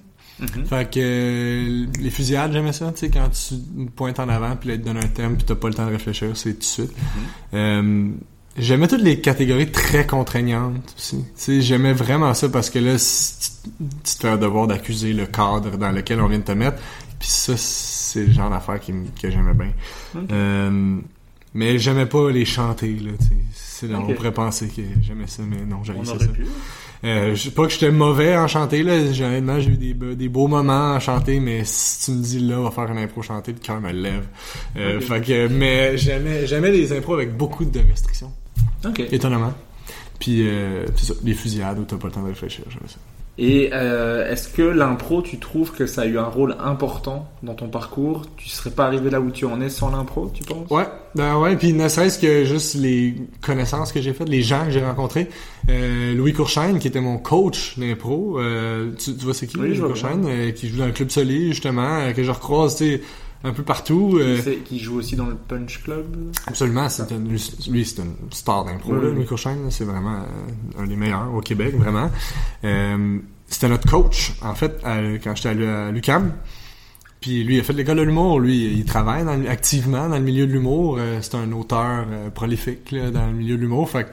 Fait 0.68 0.90
que 0.90 1.00
euh, 1.00 1.86
les 2.00 2.10
fusillades, 2.10 2.52
j'aimais 2.52 2.72
ça, 2.72 2.92
tu 2.92 2.98
sais, 3.00 3.10
quand 3.10 3.28
tu 3.30 3.54
pointes 3.94 4.20
en 4.20 4.28
avant, 4.28 4.54
puis 4.56 4.68
là, 4.68 4.74
ils 4.74 4.80
te 4.80 4.86
donnent 4.86 4.98
un 4.98 5.08
thème, 5.08 5.36
puis 5.36 5.44
t'as 5.46 5.54
pas 5.54 5.68
le 5.68 5.74
temps 5.74 5.86
de 5.86 5.92
réfléchir, 5.92 6.28
c'est 6.36 6.52
tout 6.54 6.58
de 6.58 6.64
suite. 6.64 6.92
Euh, 7.54 8.08
J'aimais 8.58 8.88
toutes 8.88 9.02
les 9.02 9.20
catégories 9.20 9.70
très 9.70 10.06
contraignantes 10.06 10.94
aussi. 10.96 11.18
Tu 11.18 11.24
sais, 11.34 11.60
j'aimais 11.60 11.92
vraiment 11.92 12.32
ça 12.32 12.48
parce 12.48 12.70
que 12.70 12.78
là, 12.78 12.96
tu, 12.96 13.70
tu 14.02 14.14
te 14.14 14.20
fais 14.20 14.28
un 14.28 14.38
devoir 14.38 14.66
d'accuser 14.66 15.12
le 15.12 15.26
cadre 15.26 15.76
dans 15.76 15.90
lequel 15.90 16.22
on 16.22 16.26
vient 16.26 16.38
de 16.38 16.44
te 16.44 16.52
mettre. 16.52 16.78
Puis 17.18 17.28
ça, 17.28 17.52
c'est 17.58 18.24
le 18.24 18.32
genre 18.32 18.50
m- 18.88 19.06
que 19.20 19.30
j'aimais 19.30 19.52
bien. 19.52 19.72
Euh, 20.32 20.96
mais 21.52 21.78
j'aimais 21.78 22.06
pas 22.06 22.30
les 22.30 22.46
chanter, 22.46 22.94
là, 22.94 23.10
tu 23.20 23.26
sais. 23.52 23.86
On 23.94 24.06
pourrait 24.14 24.32
penser 24.32 24.68
que 24.68 24.80
j'aimais 25.02 25.26
ça, 25.26 25.42
mais 25.46 25.62
non, 25.66 25.84
j'avais 25.84 25.98
On 25.98 26.04
ça. 26.04 26.14
pu. 26.28 26.46
Euh, 27.04 27.34
je 27.34 27.42
sais 27.42 27.50
pas 27.50 27.64
que 27.66 27.72
j'étais 27.72 27.90
mauvais 27.90 28.36
en 28.36 28.48
chanter, 28.48 28.82
là. 28.82 29.12
J'ai- 29.12 29.24
Honnêtement, 29.24 29.60
j'ai 29.60 29.70
eu 29.70 29.76
des, 29.76 29.94
des 29.94 30.28
beaux 30.28 30.46
moments 30.48 30.94
à 30.94 31.00
chanter, 31.00 31.40
mais 31.40 31.62
si 31.64 32.04
tu 32.06 32.10
me 32.16 32.22
dis 32.22 32.38
là, 32.40 32.58
on 32.60 32.64
va 32.64 32.70
faire 32.70 32.90
une 32.90 32.98
impro 32.98 33.22
chanter, 33.22 33.52
le 33.52 33.58
cœur 33.58 33.80
me 33.80 33.92
lève. 33.92 34.26
Euh. 34.76 35.00
Fait 35.00 35.20
que, 35.20 35.48
mais 35.48 35.96
j'aimais, 35.98 36.46
j'aimais 36.46 36.70
les 36.70 36.92
impros 36.92 37.14
avec 37.14 37.36
beaucoup 37.36 37.64
de 37.64 37.80
restrictions. 37.80 38.32
Ok. 38.84 39.00
Étonnamment. 39.12 39.52
Puis, 40.18 40.48
euh, 40.48 40.86
ça, 40.96 41.12
les 41.22 41.34
fusillades 41.34 41.78
où 41.78 41.84
t'as 41.84 41.96
pas 41.96 42.06
le 42.08 42.12
temps 42.14 42.22
de 42.22 42.28
réfléchir, 42.28 42.64
j'aimais 42.70 42.88
ça. 42.88 42.96
Et 43.38 43.70
euh, 43.74 44.30
est-ce 44.30 44.48
que 44.48 44.62
l'impro, 44.62 45.20
tu 45.20 45.38
trouves 45.38 45.72
que 45.72 45.86
ça 45.86 46.02
a 46.02 46.06
eu 46.06 46.18
un 46.18 46.24
rôle 46.24 46.56
important 46.58 47.28
dans 47.42 47.52
ton 47.52 47.68
parcours? 47.68 48.22
Tu 48.38 48.48
serais 48.48 48.70
pas 48.70 48.86
arrivé 48.86 49.10
là 49.10 49.20
où 49.20 49.30
tu 49.30 49.44
en 49.44 49.60
es 49.60 49.68
sans 49.68 49.90
l'impro, 49.90 50.30
tu 50.32 50.42
penses? 50.42 50.70
Ouais, 50.70 50.86
ben 51.14 51.38
ouais, 51.38 51.54
puis 51.56 51.74
ne 51.74 51.86
serait-ce 51.88 52.18
que 52.18 52.44
juste 52.44 52.74
les 52.76 53.14
connaissances 53.42 53.92
que 53.92 54.00
j'ai 54.00 54.14
faites, 54.14 54.28
les 54.30 54.40
gens 54.40 54.64
que 54.64 54.70
j'ai 54.70 54.82
rencontrés. 54.82 55.28
Euh, 55.68 56.14
Louis 56.14 56.32
Courchaine, 56.32 56.78
qui 56.78 56.88
était 56.88 57.00
mon 57.00 57.18
coach 57.18 57.78
d'impro, 57.78 58.38
euh, 58.38 58.92
tu, 58.98 59.14
tu 59.14 59.24
vois 59.24 59.34
c'est 59.34 59.46
qui, 59.46 59.58
Oui, 59.58 59.68
Louis 59.68 59.80
Courchaine, 59.80 60.24
euh, 60.26 60.50
qui 60.52 60.68
joue 60.68 60.78
dans 60.78 60.86
le 60.86 60.92
Club 60.92 61.10
Soli, 61.10 61.48
justement, 61.48 61.98
euh, 61.98 62.12
que 62.12 62.22
je 62.22 62.30
recroise, 62.30 62.76
tu 62.76 62.84
sais, 62.84 63.02
un 63.46 63.52
peu 63.52 63.62
partout. 63.62 64.18
euh, 64.20 64.38
Qui 64.64 64.78
joue 64.78 64.96
aussi 64.98 65.16
dans 65.16 65.26
le 65.26 65.36
Punch 65.36 65.82
Club 65.82 66.06
Absolument, 66.46 66.88
c'est 66.88 67.10
un- 67.12 67.18
lui, 67.18 67.38
c'est 67.84 67.98
une 68.02 68.14
star 68.30 68.64
d'impro, 68.64 68.92
Oui, 68.94 69.24
là, 69.24 69.24
c'est 69.70 69.84
vraiment 69.84 70.16
euh, 70.16 70.82
un 70.82 70.86
des 70.86 70.96
meilleurs 70.96 71.32
au 71.34 71.40
Québec, 71.40 71.74
vraiment. 71.76 72.10
Euh, 72.64 73.18
c'était 73.46 73.68
notre 73.68 73.88
coach, 73.90 74.32
en 74.42 74.54
fait, 74.54 74.78
à- 74.84 75.00
quand 75.22 75.34
j'étais 75.36 75.50
à 75.66 75.90
l'UQAM. 75.90 76.32
Puis 77.20 77.42
lui, 77.44 77.56
il 77.56 77.60
a 77.60 77.62
fait 77.62 77.72
l'école 77.72 77.96
de 77.96 78.02
l'humour. 78.02 78.38
Lui, 78.40 78.66
il 78.78 78.84
travaille 78.84 79.24
dans 79.24 79.44
activement 79.48 80.08
dans 80.08 80.16
le 80.16 80.22
milieu 80.22 80.46
de 80.46 80.52
l'humour. 80.52 80.98
C'est 81.22 81.34
un 81.34 81.50
auteur 81.52 82.06
prolifique 82.34 82.90
là, 82.92 83.10
dans 83.10 83.26
le 83.26 83.32
milieu 83.32 83.56
de 83.56 83.62
l'humour. 83.62 83.88
Fait 83.90 84.04
que 84.04 84.08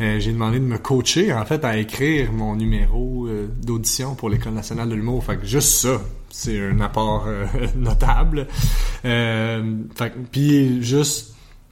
euh, 0.00 0.18
j'ai 0.18 0.32
demandé 0.32 0.58
de 0.58 0.64
me 0.64 0.78
coacher, 0.78 1.32
en 1.32 1.44
fait, 1.44 1.64
à 1.64 1.76
écrire 1.76 2.32
mon 2.32 2.56
numéro 2.56 3.26
euh, 3.26 3.48
d'audition 3.62 4.14
pour 4.14 4.30
l'École 4.30 4.54
nationale 4.54 4.88
de 4.88 4.94
l'humour. 4.94 5.22
Fait 5.24 5.36
que 5.36 5.46
juste 5.46 5.68
ça, 5.68 6.00
c'est 6.30 6.58
un 6.58 6.80
apport 6.80 7.24
euh, 7.26 7.44
notable. 7.76 8.46
Euh, 9.04 9.74
fait 9.94 10.12
puis 10.30 10.82
juste 10.82 11.28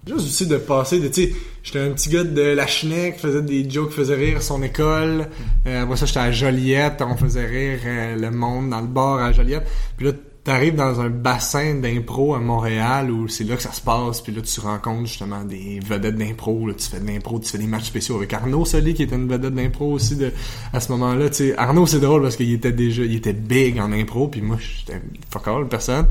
Juste 0.06 0.20
aussi 0.20 0.46
de 0.46 0.56
passer 0.56 0.98
de, 0.98 1.08
tu 1.08 1.26
sais, 1.26 1.32
j'étais 1.62 1.80
un 1.80 1.90
petit 1.90 2.08
gars 2.08 2.24
de 2.24 2.40
la 2.40 2.66
Chenec, 2.66 3.16
qui 3.16 3.20
faisait 3.20 3.42
des 3.42 3.68
jokes, 3.68 3.92
faisait 3.92 4.14
rire 4.14 4.42
son 4.42 4.62
école. 4.62 5.28
Après 5.66 5.96
ça, 5.98 6.06
j'étais 6.06 6.20
à 6.20 6.32
Joliette, 6.32 7.02
on 7.02 7.16
faisait 7.16 7.44
rire 7.44 7.80
le 8.16 8.30
monde 8.30 8.70
dans 8.70 8.80
le 8.80 8.86
bar 8.86 9.18
à 9.18 9.32
Joliette. 9.32 9.68
Puis 9.98 10.06
là, 10.06 10.12
t'arrives 10.44 10.74
dans 10.74 11.00
un 11.00 11.10
bassin 11.10 11.74
d'impro 11.74 12.34
à 12.34 12.40
Montréal 12.40 13.10
où 13.10 13.28
c'est 13.28 13.44
là 13.44 13.56
que 13.56 13.62
ça 13.62 13.72
se 13.72 13.80
passe. 13.80 14.20
Puis 14.20 14.32
là, 14.32 14.40
tu 14.42 14.60
rencontres 14.60 15.06
justement 15.06 15.44
des 15.44 15.80
vedettes 15.84 16.16
d'impro. 16.16 16.66
Là, 16.66 16.74
tu 16.74 16.88
fais 16.88 17.00
de 17.00 17.06
l'impro, 17.06 17.38
tu 17.38 17.50
fais 17.50 17.58
des 17.58 17.66
matchs 17.66 17.86
spéciaux 17.86 18.16
avec 18.16 18.32
Arnaud 18.32 18.64
Soli, 18.64 18.94
qui 18.94 19.02
était 19.02 19.16
une 19.16 19.28
vedette 19.28 19.54
d'impro 19.54 19.92
aussi 19.92 20.16
de, 20.16 20.32
à 20.72 20.80
ce 20.80 20.90
moment-là. 20.92 21.28
Tu 21.28 21.36
sais, 21.36 21.58
Arnaud, 21.58 21.86
c'est 21.86 22.00
drôle 22.00 22.22
parce 22.22 22.36
qu'il 22.36 22.52
était 22.52 22.72
déjà, 22.72 23.02
il 23.02 23.14
était 23.14 23.32
big 23.32 23.78
en 23.78 23.92
impro. 23.92 24.28
Puis 24.28 24.40
moi, 24.40 24.56
j'étais 24.58 25.00
fuck 25.30 25.46
all, 25.48 25.68
personne. 25.68 26.06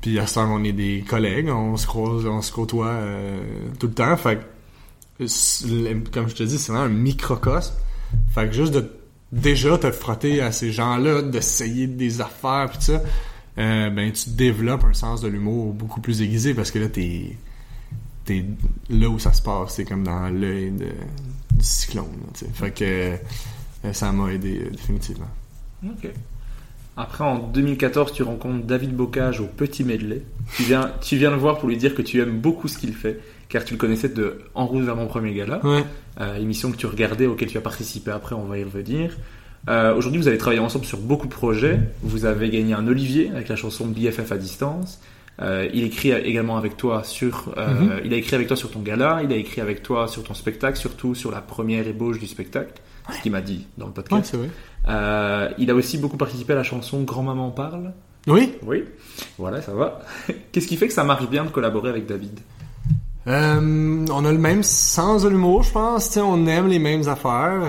Puis 0.00 0.18
à 0.18 0.26
ce 0.26 0.34
temps, 0.34 0.52
on 0.52 0.62
est 0.64 0.72
des 0.72 1.04
collègues, 1.08 1.48
on 1.48 1.76
se 1.76 1.86
croise, 1.86 2.24
on 2.26 2.42
se 2.42 2.52
côtoie 2.52 2.86
euh, 2.86 3.40
tout 3.78 3.88
le 3.88 3.94
temps. 3.94 4.16
Fait 4.16 4.40
comme 5.18 6.28
je 6.28 6.34
te 6.34 6.42
dis, 6.44 6.58
c'est 6.58 6.70
vraiment 6.70 6.86
un 6.86 6.88
microcosme. 6.88 7.74
Fait 8.32 8.46
que 8.46 8.52
juste 8.52 8.72
de 8.72 8.90
déjà 9.32 9.76
te 9.78 9.90
frotter 9.90 10.40
à 10.40 10.52
ces 10.52 10.72
gens-là, 10.72 11.22
d'essayer 11.22 11.86
des 11.86 12.20
affaires 12.20 12.70
tout 12.72 12.80
ça, 12.80 13.02
euh, 13.58 13.90
ben 13.90 14.12
tu 14.12 14.30
développes 14.30 14.84
un 14.84 14.92
sens 14.94 15.20
de 15.20 15.28
l'humour 15.28 15.72
beaucoup 15.72 16.00
plus 16.00 16.22
aiguisé 16.22 16.54
parce 16.54 16.70
que 16.70 16.78
là 16.78 16.88
t'es 16.88 17.36
t'es 18.24 18.44
là 18.90 19.08
où 19.08 19.18
ça 19.18 19.32
se 19.32 19.42
passe, 19.42 19.74
c'est 19.74 19.84
comme 19.84 20.04
dans 20.04 20.28
l'œil 20.28 20.70
du 20.72 20.84
cyclone. 21.60 22.04
là. 22.06 22.48
Fait 22.54 22.70
que 22.70 22.84
euh, 22.84 23.92
ça 23.92 24.12
m'a 24.12 24.32
aidé 24.32 24.60
euh, 24.66 24.70
définitivement. 24.70 25.28
Ok. 25.84 26.08
Après, 26.96 27.22
en 27.24 27.38
2014, 27.38 28.12
tu 28.12 28.24
rencontres 28.24 28.66
David 28.66 28.92
Bocage 28.94 29.38
au 29.40 29.46
Petit 29.46 29.84
Medley. 29.84 30.22
Tu 30.56 30.64
viens, 30.64 30.90
tu 31.00 31.16
viens 31.16 31.30
le 31.30 31.36
voir 31.36 31.58
pour 31.58 31.68
lui 31.68 31.76
dire 31.76 31.94
que 31.94 32.02
tu 32.02 32.20
aimes 32.20 32.40
beaucoup 32.40 32.66
ce 32.66 32.76
qu'il 32.76 32.92
fait, 32.92 33.20
car 33.48 33.64
tu 33.64 33.74
le 33.74 33.78
connaissais 33.78 34.08
de 34.08 34.40
En 34.54 34.66
route 34.66 34.82
vers 34.84 34.96
mon 34.96 35.06
premier 35.06 35.32
gala, 35.32 35.64
Ouais. 35.64 35.84
euh, 36.20 36.34
émission 36.36 36.72
que 36.72 36.76
tu 36.76 36.86
regardais, 36.86 37.26
auquel 37.26 37.48
tu 37.48 37.56
as 37.56 37.60
participé 37.60 38.10
après, 38.10 38.34
on 38.34 38.46
va 38.46 38.58
y 38.58 38.64
revenir. 38.64 39.16
Euh, 39.68 39.94
Aujourd'hui, 39.94 40.20
vous 40.20 40.28
avez 40.28 40.38
travaillé 40.38 40.60
ensemble 40.60 40.84
sur 40.86 40.98
beaucoup 40.98 41.26
de 41.26 41.32
projets. 41.32 41.78
Vous 42.02 42.24
avez 42.24 42.48
gagné 42.50 42.72
un 42.74 42.86
Olivier 42.88 43.30
avec 43.34 43.48
la 43.48 43.56
chanson 43.56 43.86
BFF 43.86 44.32
à 44.32 44.36
distance. 44.38 45.00
Euh, 45.40 45.68
il 45.72 45.84
écrit 45.84 46.10
également 46.10 46.56
avec 46.56 46.76
toi 46.76 47.04
sur, 47.04 47.54
euh, 47.58 47.68
Mhm. 47.74 48.00
il 48.04 48.12
a 48.14 48.16
écrit 48.16 48.34
avec 48.34 48.48
toi 48.48 48.56
sur 48.56 48.70
ton 48.72 48.80
gala, 48.80 49.20
il 49.22 49.32
a 49.32 49.36
écrit 49.36 49.60
avec 49.60 49.82
toi 49.84 50.08
sur 50.08 50.24
ton 50.24 50.34
spectacle, 50.34 50.76
surtout 50.76 51.14
sur 51.14 51.30
la 51.30 51.40
première 51.40 51.86
ébauche 51.86 52.18
du 52.18 52.26
spectacle, 52.26 52.72
ce 53.14 53.20
qu'il 53.22 53.30
m'a 53.30 53.40
dit 53.40 53.66
dans 53.76 53.86
le 53.86 53.92
podcast. 53.92 54.34
vrai. 54.34 54.48
Euh, 54.88 55.48
il 55.58 55.70
a 55.70 55.74
aussi 55.76 55.98
beaucoup 55.98 56.16
participé 56.16 56.54
à 56.54 56.56
la 56.56 56.64
chanson 56.64 57.02
Grand-maman 57.02 57.50
parle. 57.50 57.92
Oui. 58.26 58.54
Oui, 58.66 58.84
voilà, 59.38 59.62
ça 59.62 59.74
va. 59.74 60.00
Qu'est-ce 60.52 60.66
qui 60.66 60.76
fait 60.76 60.88
que 60.88 60.92
ça 60.94 61.04
marche 61.04 61.28
bien 61.28 61.44
de 61.44 61.50
collaborer 61.50 61.90
avec 61.90 62.06
David? 62.06 62.40
On 63.26 64.24
a 64.24 64.32
le 64.32 64.38
même 64.38 64.62
sens 64.62 65.22
de 65.22 65.28
l'humour, 65.28 65.62
je 65.62 65.70
pense. 65.72 66.16
On 66.16 66.46
aime 66.46 66.66
les 66.68 66.78
mêmes 66.78 67.06
affaires. 67.08 67.60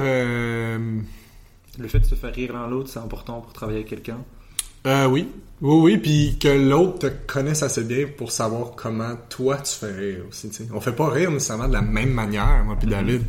Le 1.79 1.87
fait 1.87 1.99
de 1.99 2.05
se 2.05 2.15
faire 2.15 2.33
rire 2.33 2.53
l'un 2.53 2.67
l'autre, 2.67 2.89
c'est 2.89 2.99
important 2.99 3.41
pour 3.41 3.53
travailler 3.53 3.79
avec 3.79 3.89
quelqu'un? 3.89 4.17
euh, 4.85 5.07
oui. 5.07 5.27
Oui, 5.61 5.75
oui, 5.81 5.97
puis 5.97 6.37
que 6.39 6.47
l'autre 6.47 6.99
te 6.99 7.07
connaisse 7.31 7.63
assez 7.63 7.83
bien 7.83 8.05
pour 8.17 8.31
savoir 8.31 8.71
comment 8.77 9.15
toi 9.27 9.57
tu 9.57 9.75
fais 9.75 9.91
rire 9.93 10.23
aussi. 10.29 10.49
tu 10.49 10.55
sais. 10.55 10.69
On 10.73 10.79
fait 10.79 10.93
pas 10.93 11.09
rire 11.09 11.31
nécessairement 11.31 11.67
de 11.67 11.73
la 11.73 11.81
même 11.81 12.11
manière, 12.11 12.63
moi 12.63 12.77
puis 12.79 12.87
David, 12.87 13.23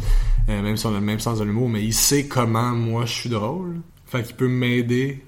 euh, 0.49 0.63
même 0.63 0.77
si 0.77 0.87
on 0.87 0.91
a 0.91 1.01
le 1.01 1.01
même 1.01 1.19
sens 1.19 1.41
de 1.41 1.45
l'humour, 1.45 1.69
mais 1.69 1.83
il 1.83 1.93
sait 1.93 2.27
comment 2.27 2.71
moi 2.71 3.05
je 3.05 3.13
suis 3.13 3.31
drôle. 3.31 3.81
Fait 4.07 4.23
qu'il 4.23 4.37
peut 4.37 4.47
m'aider 4.49 5.25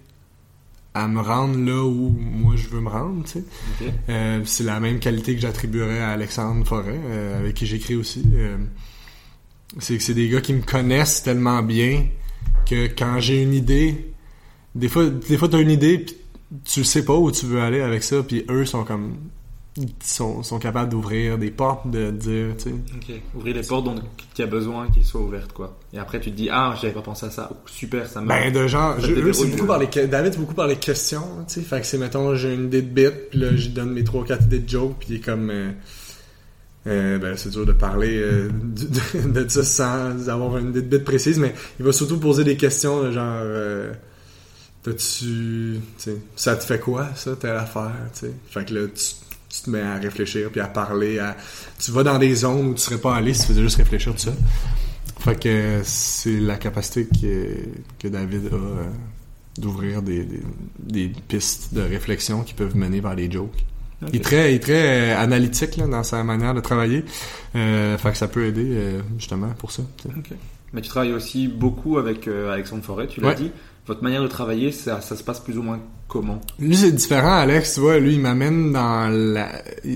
à 0.94 1.08
me 1.08 1.20
rendre 1.20 1.58
là 1.58 1.84
où 1.84 2.10
moi 2.10 2.54
je 2.56 2.68
veux 2.68 2.80
me 2.80 2.88
rendre, 2.88 3.24
tu 3.24 3.32
sais. 3.32 3.44
Ok. 3.80 3.88
Euh, 4.08 4.42
c'est 4.44 4.64
la 4.64 4.78
même 4.78 5.00
qualité 5.00 5.34
que 5.34 5.40
j'attribuerais 5.40 6.00
à 6.00 6.10
Alexandre 6.10 6.64
Forêt, 6.66 7.00
euh, 7.04 7.40
avec 7.40 7.54
qui 7.54 7.66
j'écris 7.66 7.96
aussi. 7.96 8.22
Euh, 8.34 8.58
c'est 9.78 9.96
que 9.96 10.02
c'est 10.02 10.14
des 10.14 10.28
gars 10.28 10.40
qui 10.40 10.52
me 10.52 10.62
connaissent 10.62 11.22
tellement 11.22 11.62
bien 11.62 12.04
que 12.72 12.86
quand 12.86 13.20
j'ai 13.20 13.42
une 13.42 13.54
idée, 13.54 14.12
des 14.74 14.88
fois, 14.88 15.08
des 15.08 15.36
fois 15.36 15.48
t'as 15.48 15.60
une 15.60 15.70
idée 15.70 15.98
pis 15.98 16.16
tu 16.64 16.84
sais 16.84 17.04
pas 17.04 17.14
où 17.14 17.30
tu 17.30 17.46
veux 17.46 17.60
aller 17.60 17.80
avec 17.80 18.02
ça, 18.02 18.22
puis 18.22 18.44
eux 18.50 18.64
sont 18.64 18.84
comme 18.84 19.16
sont, 20.02 20.42
sont 20.42 20.58
capables 20.58 20.90
d'ouvrir 20.90 21.38
des 21.38 21.50
portes, 21.50 21.90
de 21.90 22.10
dire, 22.10 22.54
tu 22.58 22.64
sais. 22.64 22.70
Ok. 22.70 23.20
Ouvrir 23.34 23.56
les 23.56 23.62
portes 23.62 23.84
dont 23.86 23.94
tu 24.34 24.42
as 24.42 24.46
besoin 24.46 24.88
qu'elles 24.88 25.04
soient 25.04 25.22
ouvertes, 25.22 25.52
quoi. 25.54 25.78
Et 25.94 25.98
après, 25.98 26.20
tu 26.20 26.30
te 26.30 26.36
dis, 26.36 26.50
ah, 26.52 26.74
j'avais 26.78 26.92
pas 26.92 27.00
pensé 27.00 27.24
à 27.24 27.30
ça. 27.30 27.48
Oh, 27.50 27.56
super, 27.64 28.06
ça 28.06 28.20
me. 28.20 28.28
Ben 28.28 28.52
de 28.52 28.66
genre, 28.66 29.00
je, 29.00 29.12
eux, 29.12 29.32
c'est 29.32 29.46
beaucoup 29.46 29.66
par 29.66 29.78
les 29.78 29.86
David 29.86 30.34
c'est 30.34 30.40
beaucoup 30.40 30.54
par 30.54 30.66
les 30.66 30.76
questions, 30.76 31.24
tu 31.48 31.54
sais. 31.54 31.60
Fait 31.62 31.80
que 31.80 31.86
c'est 31.86 31.98
mettons 31.98 32.34
j'ai 32.34 32.54
une 32.54 32.66
idée 32.66 32.82
de 32.82 32.88
bit, 32.88 33.30
puis 33.30 33.38
là 33.38 33.56
je 33.56 33.68
donne 33.68 33.92
mes 33.92 34.04
trois 34.04 34.24
quatre 34.24 34.44
idées 34.44 34.58
de 34.58 34.68
joke, 34.68 34.96
puis 34.98 35.08
il 35.10 35.16
est 35.16 35.20
comme 35.20 35.48
euh, 35.50 35.70
euh, 36.86 37.18
ben 37.18 37.36
c'est 37.36 37.50
dur 37.50 37.64
de 37.64 37.72
parler 37.72 38.18
euh, 38.20 38.48
de, 38.52 39.48
ça 39.48 39.62
sans 39.62 40.28
avoir 40.28 40.58
une 40.58 40.76
idée 40.76 40.98
précise, 40.98 41.38
mais 41.38 41.54
il 41.78 41.84
va 41.84 41.92
surtout 41.92 42.18
poser 42.18 42.42
des 42.42 42.56
questions 42.56 43.04
de 43.04 43.12
genre 43.12 43.38
euh, 43.40 43.92
tu 44.82 45.80
ça 46.34 46.56
te 46.56 46.64
fait 46.64 46.80
quoi 46.80 47.10
ça 47.14 47.36
telle 47.36 47.56
affaire. 47.56 47.92
Fait 48.50 48.64
que 48.64 48.74
là 48.74 48.88
tu, 48.88 49.62
te 49.62 49.70
mets 49.70 49.82
à 49.82 49.96
réfléchir 49.96 50.50
puis 50.50 50.60
à 50.60 50.66
parler, 50.66 51.20
à 51.20 51.36
tu 51.78 51.92
vas 51.92 52.02
dans 52.02 52.18
des 52.18 52.34
zones 52.34 52.70
où 52.70 52.74
tu 52.74 52.80
serais 52.80 52.98
pas 52.98 53.14
allé 53.14 53.32
si 53.32 53.42
tu 53.42 53.48
faisais 53.48 53.62
juste 53.62 53.76
réfléchir 53.76 54.12
tout 54.12 54.18
ça. 54.18 54.32
Fait 55.20 55.38
que 55.38 55.82
c'est 55.84 56.40
la 56.40 56.56
capacité 56.56 57.06
que, 57.06 57.58
que 58.00 58.08
David 58.08 58.46
a 58.52 59.60
d'ouvrir 59.60 60.02
des, 60.02 60.24
des, 60.24 60.42
des 60.80 61.12
pistes 61.28 61.74
de 61.74 61.82
réflexion 61.82 62.42
qui 62.42 62.54
peuvent 62.54 62.76
mener 62.76 63.00
vers 63.00 63.14
les 63.14 63.30
jokes. 63.30 63.64
Il 64.12 64.16
est 64.16 64.20
très, 64.24 64.52
il 64.52 64.56
est 64.56 64.58
très 64.60 65.12
euh, 65.12 65.18
analytique 65.18 65.76
là, 65.76 65.86
dans 65.86 66.02
sa 66.02 66.22
manière 66.24 66.54
de 66.54 66.60
travailler. 66.60 67.04
Euh, 67.56 67.96
fait 67.98 68.10
que 68.12 68.16
ça 68.18 68.28
peut 68.28 68.46
aider 68.46 68.66
euh, 68.70 69.00
justement 69.18 69.48
pour 69.58 69.70
ça. 69.72 69.82
Mais 70.72 70.80
tu 70.80 70.88
travailles 70.88 71.12
aussi 71.12 71.48
beaucoup 71.48 71.98
avec 71.98 72.26
euh, 72.28 72.52
Alexandre 72.52 72.82
Forêt, 72.82 73.06
tu 73.06 73.20
l'as 73.20 73.28
Ouais. 73.28 73.34
dit. 73.34 73.50
Votre 73.86 74.02
manière 74.04 74.22
de 74.22 74.28
travailler, 74.28 74.70
ça, 74.70 75.00
ça 75.00 75.16
se 75.16 75.24
passe 75.24 75.40
plus 75.40 75.58
ou 75.58 75.62
moins 75.62 75.80
comment? 76.06 76.40
Lui 76.60 76.76
c'est 76.76 76.92
différent, 76.92 77.38
Alex. 77.38 77.74
Tu 77.74 77.80
vois, 77.80 77.98
lui 77.98 78.14
il 78.14 78.20
m'amène 78.20 78.72
dans 78.72 79.08
la, 79.10 79.48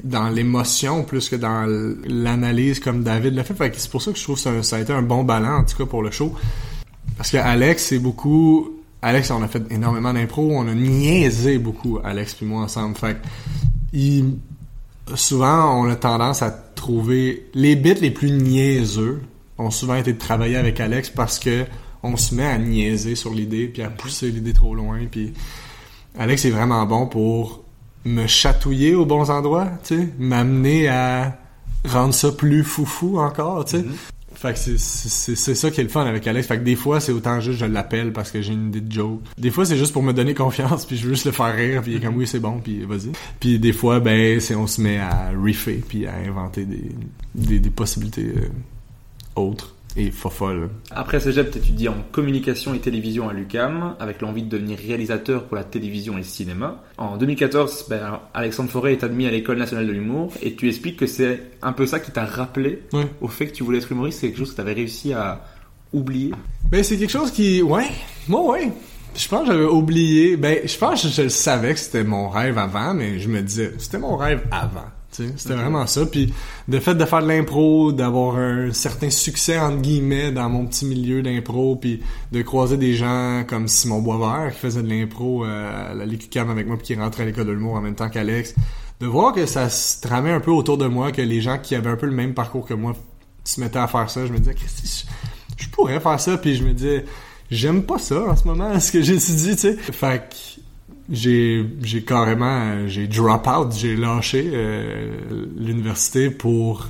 dans 0.03 0.29
l'émotion 0.29 1.05
plus 1.05 1.29
que 1.29 1.37
dans 1.37 1.65
l'analyse 2.05 2.81
comme 2.81 3.05
David 3.05 3.35
l'a 3.35 3.45
fait. 3.45 3.55
Fait 3.55 3.73
c'est 3.77 3.91
pour 3.91 4.03
ça 4.03 4.11
que 4.11 4.19
je 4.19 4.25
trouve 4.25 4.35
que 4.35 4.43
ça, 4.43 4.63
ça 4.65 4.77
a 4.77 4.81
été 4.81 4.93
un 4.93 5.03
bon 5.03 5.23
ballon 5.23 5.49
en 5.61 5.65
tout 5.65 5.77
cas 5.77 5.87
pour 5.87 6.03
le 6.03 6.11
show. 6.11 6.35
Parce 7.17 7.31
que 7.31 7.37
Alex 7.37 7.85
c'est 7.85 8.01
beaucoup. 8.01 8.73
Alex 9.03 9.31
on 9.31 9.41
a 9.43 9.47
fait 9.49 9.63
énormément 9.71 10.13
d'impro, 10.13 10.51
on 10.53 10.67
a 10.67 10.75
niaisé 10.75 11.59
beaucoup 11.59 12.01
Alex 12.03 12.35
puis 12.35 12.45
moi 12.45 12.63
ensemble. 12.63 12.97
Fait 12.97 13.17
il- 13.97 14.39
souvent 15.15 15.81
on 15.81 15.89
a 15.91 15.97
tendance 15.97 16.43
à 16.43 16.51
trouver 16.51 17.49
les 17.55 17.77
bits 17.77 17.95
les 18.01 18.11
plus 18.11 18.31
niaiseux 18.31 19.23
ont 19.59 19.71
souvent 19.71 19.95
été 19.95 20.13
de 20.13 20.19
travailler 20.19 20.57
avec 20.57 20.79
Alex 20.81 21.11
parce 21.11 21.39
que 21.39 21.65
on 22.03 22.17
se 22.17 22.35
met 22.35 22.45
à 22.47 22.59
niaiser 22.59 23.15
sur 23.17 23.33
l'idée 23.33 23.69
puis 23.69 23.83
à 23.83 23.89
pousser 23.91 24.31
l'idée 24.31 24.53
trop 24.53 24.75
loin 24.75 24.99
puis 25.11 25.33
Alex 26.19 26.45
est 26.45 26.51
vraiment 26.51 26.85
bon 26.87 27.07
pour 27.07 27.63
me 28.05 28.27
chatouiller 28.27 28.95
aux 28.95 29.05
bons 29.05 29.31
endroits, 29.31 29.69
tu 29.85 29.97
sais, 29.97 30.09
m'amener 30.19 30.87
à 30.89 31.39
rendre 31.89 32.15
ça 32.15 32.31
plus 32.33 32.63
foufou 32.65 33.19
encore, 33.19 33.65
tu 33.65 33.79
sais. 33.79 33.85
Fait 34.39 34.53
que 34.53 34.59
c'est- 34.59 35.55
ça 35.55 35.71
qui 35.71 35.81
est 35.81 35.85
le 35.85 35.89
fun 35.89 36.05
avec 36.05 36.27
Alex. 36.27 36.47
Fait 36.47 36.59
que 36.59 36.63
des 36.63 36.77
fois, 36.77 37.01
c'est 37.01 37.13
autant 37.13 37.41
juste 37.41 37.59
je 37.59 37.65
l'appelle 37.65 38.13
parce 38.13 38.31
que 38.31 38.43
j'ai 38.43 38.53
une 38.53 38.69
idée 38.69 38.81
de 38.83 38.93
joke. 38.93 39.21
Des 39.39 39.51
fois, 39.51 39.65
c'est 39.65 39.77
juste 39.79 39.93
pour 39.93 40.03
me 40.03 40.13
donner 40.13 40.35
confiance, 40.47 40.85
puis 40.85 40.97
je 40.97 41.05
veux 41.07 41.15
juste 41.15 41.25
le 41.27 41.33
faire 41.33 41.55
rire, 41.55 41.83
puis 41.83 41.93
il 41.93 41.97
est 41.97 42.01
comme 42.01 42.17
oui, 42.17 42.27
c'est 42.27 42.41
bon, 42.41 42.61
puis 42.63 42.81
vas-y. 42.85 43.13
Puis 43.41 43.59
des 43.59 43.73
fois, 43.73 43.99
ben, 44.01 44.39
c'est 44.41 44.55
on 44.55 44.67
se 44.67 44.81
met 44.81 44.99
à 44.99 45.31
riffer, 45.43 45.83
puis 45.89 46.07
à 46.07 46.15
inventer 46.17 46.65
des, 46.65 46.91
des, 47.35 47.61
des 47.61 47.71
possibilités 47.71 48.33
euh, 48.37 48.49
autres 49.41 49.75
et 49.97 50.11
folles. 50.11 50.69
Après 50.91 51.21
Cégep, 51.21 51.51
t'étudies 51.51 51.89
en 51.89 51.97
communication 52.13 52.75
et 52.75 52.79
télévision 52.79 53.29
à 53.29 53.33
l'UCAM, 53.33 53.97
avec 53.99 54.21
l'envie 54.21 54.43
de 54.43 54.49
devenir 54.49 54.79
réalisateur 54.79 55.45
pour 55.45 55.57
la 55.57 55.65
télévision 55.65 56.15
et 56.15 56.19
le 56.19 56.23
cinéma. 56.25 56.83
En 56.99 57.17
2014, 57.17 57.87
ben, 57.89 58.21
Alexandre 58.35 58.71
Forêt 58.71 58.93
est 58.93 59.05
admis 59.05 59.27
à 59.27 59.31
l'École 59.31 59.59
nationale 59.59 59.87
de 59.87 59.93
l'humour, 59.93 60.33
et 60.43 60.55
tu 60.55 60.69
expliques 60.69 60.99
que 60.99 61.07
c'est 61.07 61.51
un 61.63 61.73
peu 61.73 61.87
ça 61.87 62.01
qui 62.01 62.11
t'a 62.11 62.25
rappelé 62.25 62.83
au 63.21 63.29
fait 63.29 63.47
que 63.47 63.53
tu 63.53 63.65
voulais 63.65 63.79
être 63.79 63.91
humoriste, 63.91 64.21
c'est 64.21 64.29
quelque 64.29 64.39
chose 64.39 64.53
que 64.53 64.57
t'avais 64.57 64.75
réussi 64.75 65.13
à 65.13 65.45
oublier. 65.93 66.33
Ben, 66.71 66.83
c'est 66.83 66.97
quelque 66.97 67.11
chose 67.11 67.31
qui, 67.31 67.63
ouais, 67.63 67.89
moi, 68.29 68.43
ouais. 68.53 68.73
Je 69.17 69.29
pense 69.29 69.47
que 69.47 69.55
j'avais 69.55 69.65
oublié, 69.65 70.37
ben, 70.37 70.59
je 70.67 70.77
pense 70.77 71.03
que 71.03 71.09
je 71.09 71.23
le 71.23 71.29
savais 71.31 71.73
que 71.73 71.81
c'était 71.81 72.05
mon 72.05 72.29
rêve 72.29 72.59
avant, 72.59 72.93
mais 72.93 73.19
je 73.19 73.29
me 73.29 73.41
disais, 73.41 73.73
c'était 73.79 73.99
mon 73.99 74.17
rêve 74.17 74.43
avant. 74.51 74.85
C'était 75.37 75.55
vraiment 75.55 75.87
ça. 75.87 76.07
Puis, 76.07 76.33
le 76.69 76.81
fait 76.81 76.95
de 76.95 77.05
faire 77.05 77.23
de 77.23 77.29
l'impro, 77.29 77.93
d'avoir 77.93 78.37
un 78.37 78.73
certain 78.73 79.11
succès, 79.11 79.59
entre 79.59 79.81
guillemets, 79.83 80.33
dans 80.33 80.49
mon 80.49 80.67
petit 80.67 80.85
milieu 80.85 81.23
d'impro, 81.23 81.77
puis 81.77 82.03
de 82.33 82.43
croiser 82.43 82.77
des 82.77 82.95
gens 82.95 83.45
comme 83.47 83.69
Simon 83.69 84.01
Boisvert, 84.01 84.53
qui 84.53 84.59
faisait 84.59 84.83
de 84.83 84.89
l'impro 84.89 85.45
euh, 85.45 85.91
à 85.91 85.95
la 85.95 86.07
LQCAM 86.07 86.51
avec 86.51 86.67
moi, 86.67 86.77
puis 86.77 86.87
qui 86.87 86.95
rentrait 86.95 87.23
à 87.23 87.27
l'école 87.27 87.47
de 87.47 87.53
l'humour 87.53 87.75
en 87.75 87.81
même 87.81 87.95
temps 87.95 88.09
qu'Alex, 88.09 88.55
de 89.01 89.07
voir 89.07 89.33
que 89.33 89.47
ça 89.47 89.69
se 89.69 90.01
tramait 90.01 90.33
un 90.33 90.41
peu 90.41 90.51
autour 90.51 90.79
de 90.79 90.87
moi, 90.87 91.13
que 91.13 91.23
les 91.23 91.41
gens 91.41 91.59
qui 91.59 91.75
avaient 91.75 91.91
un 91.91 91.97
peu 91.97 92.07
le 92.07 92.13
même 92.13 92.35
parcours 92.35 92.67
que 92.67 92.75
moi 92.75 92.95
se 93.45 93.61
mettaient 93.61 93.79
à 93.79 93.87
faire 93.87 94.11
ça, 94.11 94.27
je 94.27 94.33
me 94.33 94.39
disais, 94.39 94.57
je, 94.59 95.65
je 95.65 95.69
pourrais 95.71 96.01
faire 96.01 96.19
ça, 96.19 96.37
puis 96.37 96.57
je 96.57 96.65
me 96.65 96.73
disais, 96.73 97.05
j'aime 97.51 97.83
pas 97.83 97.99
ça 97.99 98.21
en 98.23 98.37
ce 98.37 98.45
moment, 98.45 98.79
ce 98.81 98.93
que 98.93 99.03
j'étudie, 99.03 99.57
tu 99.57 99.59
sais. 99.59 99.77
Fait 99.77 100.29
que 100.29 100.61
j'ai 101.11 101.65
j'ai 101.83 102.03
carrément 102.03 102.89
j'ai 102.89 103.07
drop 103.07 103.47
out, 103.47 103.73
j'ai 103.77 103.97
lâché 103.97 104.51
euh, 104.53 105.17
l'université 105.57 106.31
pour 106.31 106.89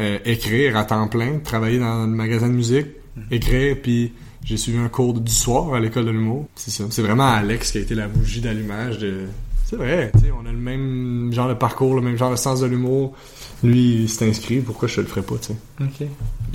euh, 0.00 0.18
écrire 0.24 0.76
à 0.76 0.84
temps 0.84 1.08
plein, 1.08 1.38
travailler 1.38 1.78
dans 1.78 2.06
le 2.06 2.12
magasin 2.12 2.48
de 2.48 2.54
musique, 2.54 2.86
écrire, 3.30 3.76
puis 3.82 4.12
j'ai 4.44 4.56
suivi 4.56 4.78
un 4.78 4.88
cours 4.88 5.14
du 5.14 5.32
soir 5.32 5.74
à 5.74 5.80
l'école 5.80 6.06
de 6.06 6.10
l'humour. 6.10 6.48
C'est 6.56 6.70
ça. 6.70 6.84
C'est 6.90 7.02
vraiment 7.02 7.28
Alex 7.28 7.72
qui 7.72 7.78
a 7.78 7.80
été 7.82 7.94
la 7.94 8.08
bougie 8.08 8.40
d'allumage 8.40 8.98
de. 8.98 9.26
C'est 9.64 9.76
vrai, 9.76 10.10
tu 10.14 10.24
sais, 10.24 10.32
on 10.32 10.46
a 10.46 10.52
le 10.52 10.58
même 10.58 11.30
genre 11.32 11.48
de 11.48 11.54
parcours, 11.54 11.94
le 11.94 12.02
même 12.02 12.16
genre 12.16 12.30
de 12.30 12.36
sens 12.36 12.60
de 12.60 12.66
l'humour. 12.66 13.14
Lui, 13.62 14.02
il 14.02 14.08
s'est 14.08 14.28
inscrit, 14.28 14.58
pourquoi 14.60 14.88
je 14.88 15.00
le 15.00 15.06
ferais 15.06 15.22
pas, 15.22 15.36
tu 15.40 15.48
sais? 15.52 15.56
Ok. 15.80 16.08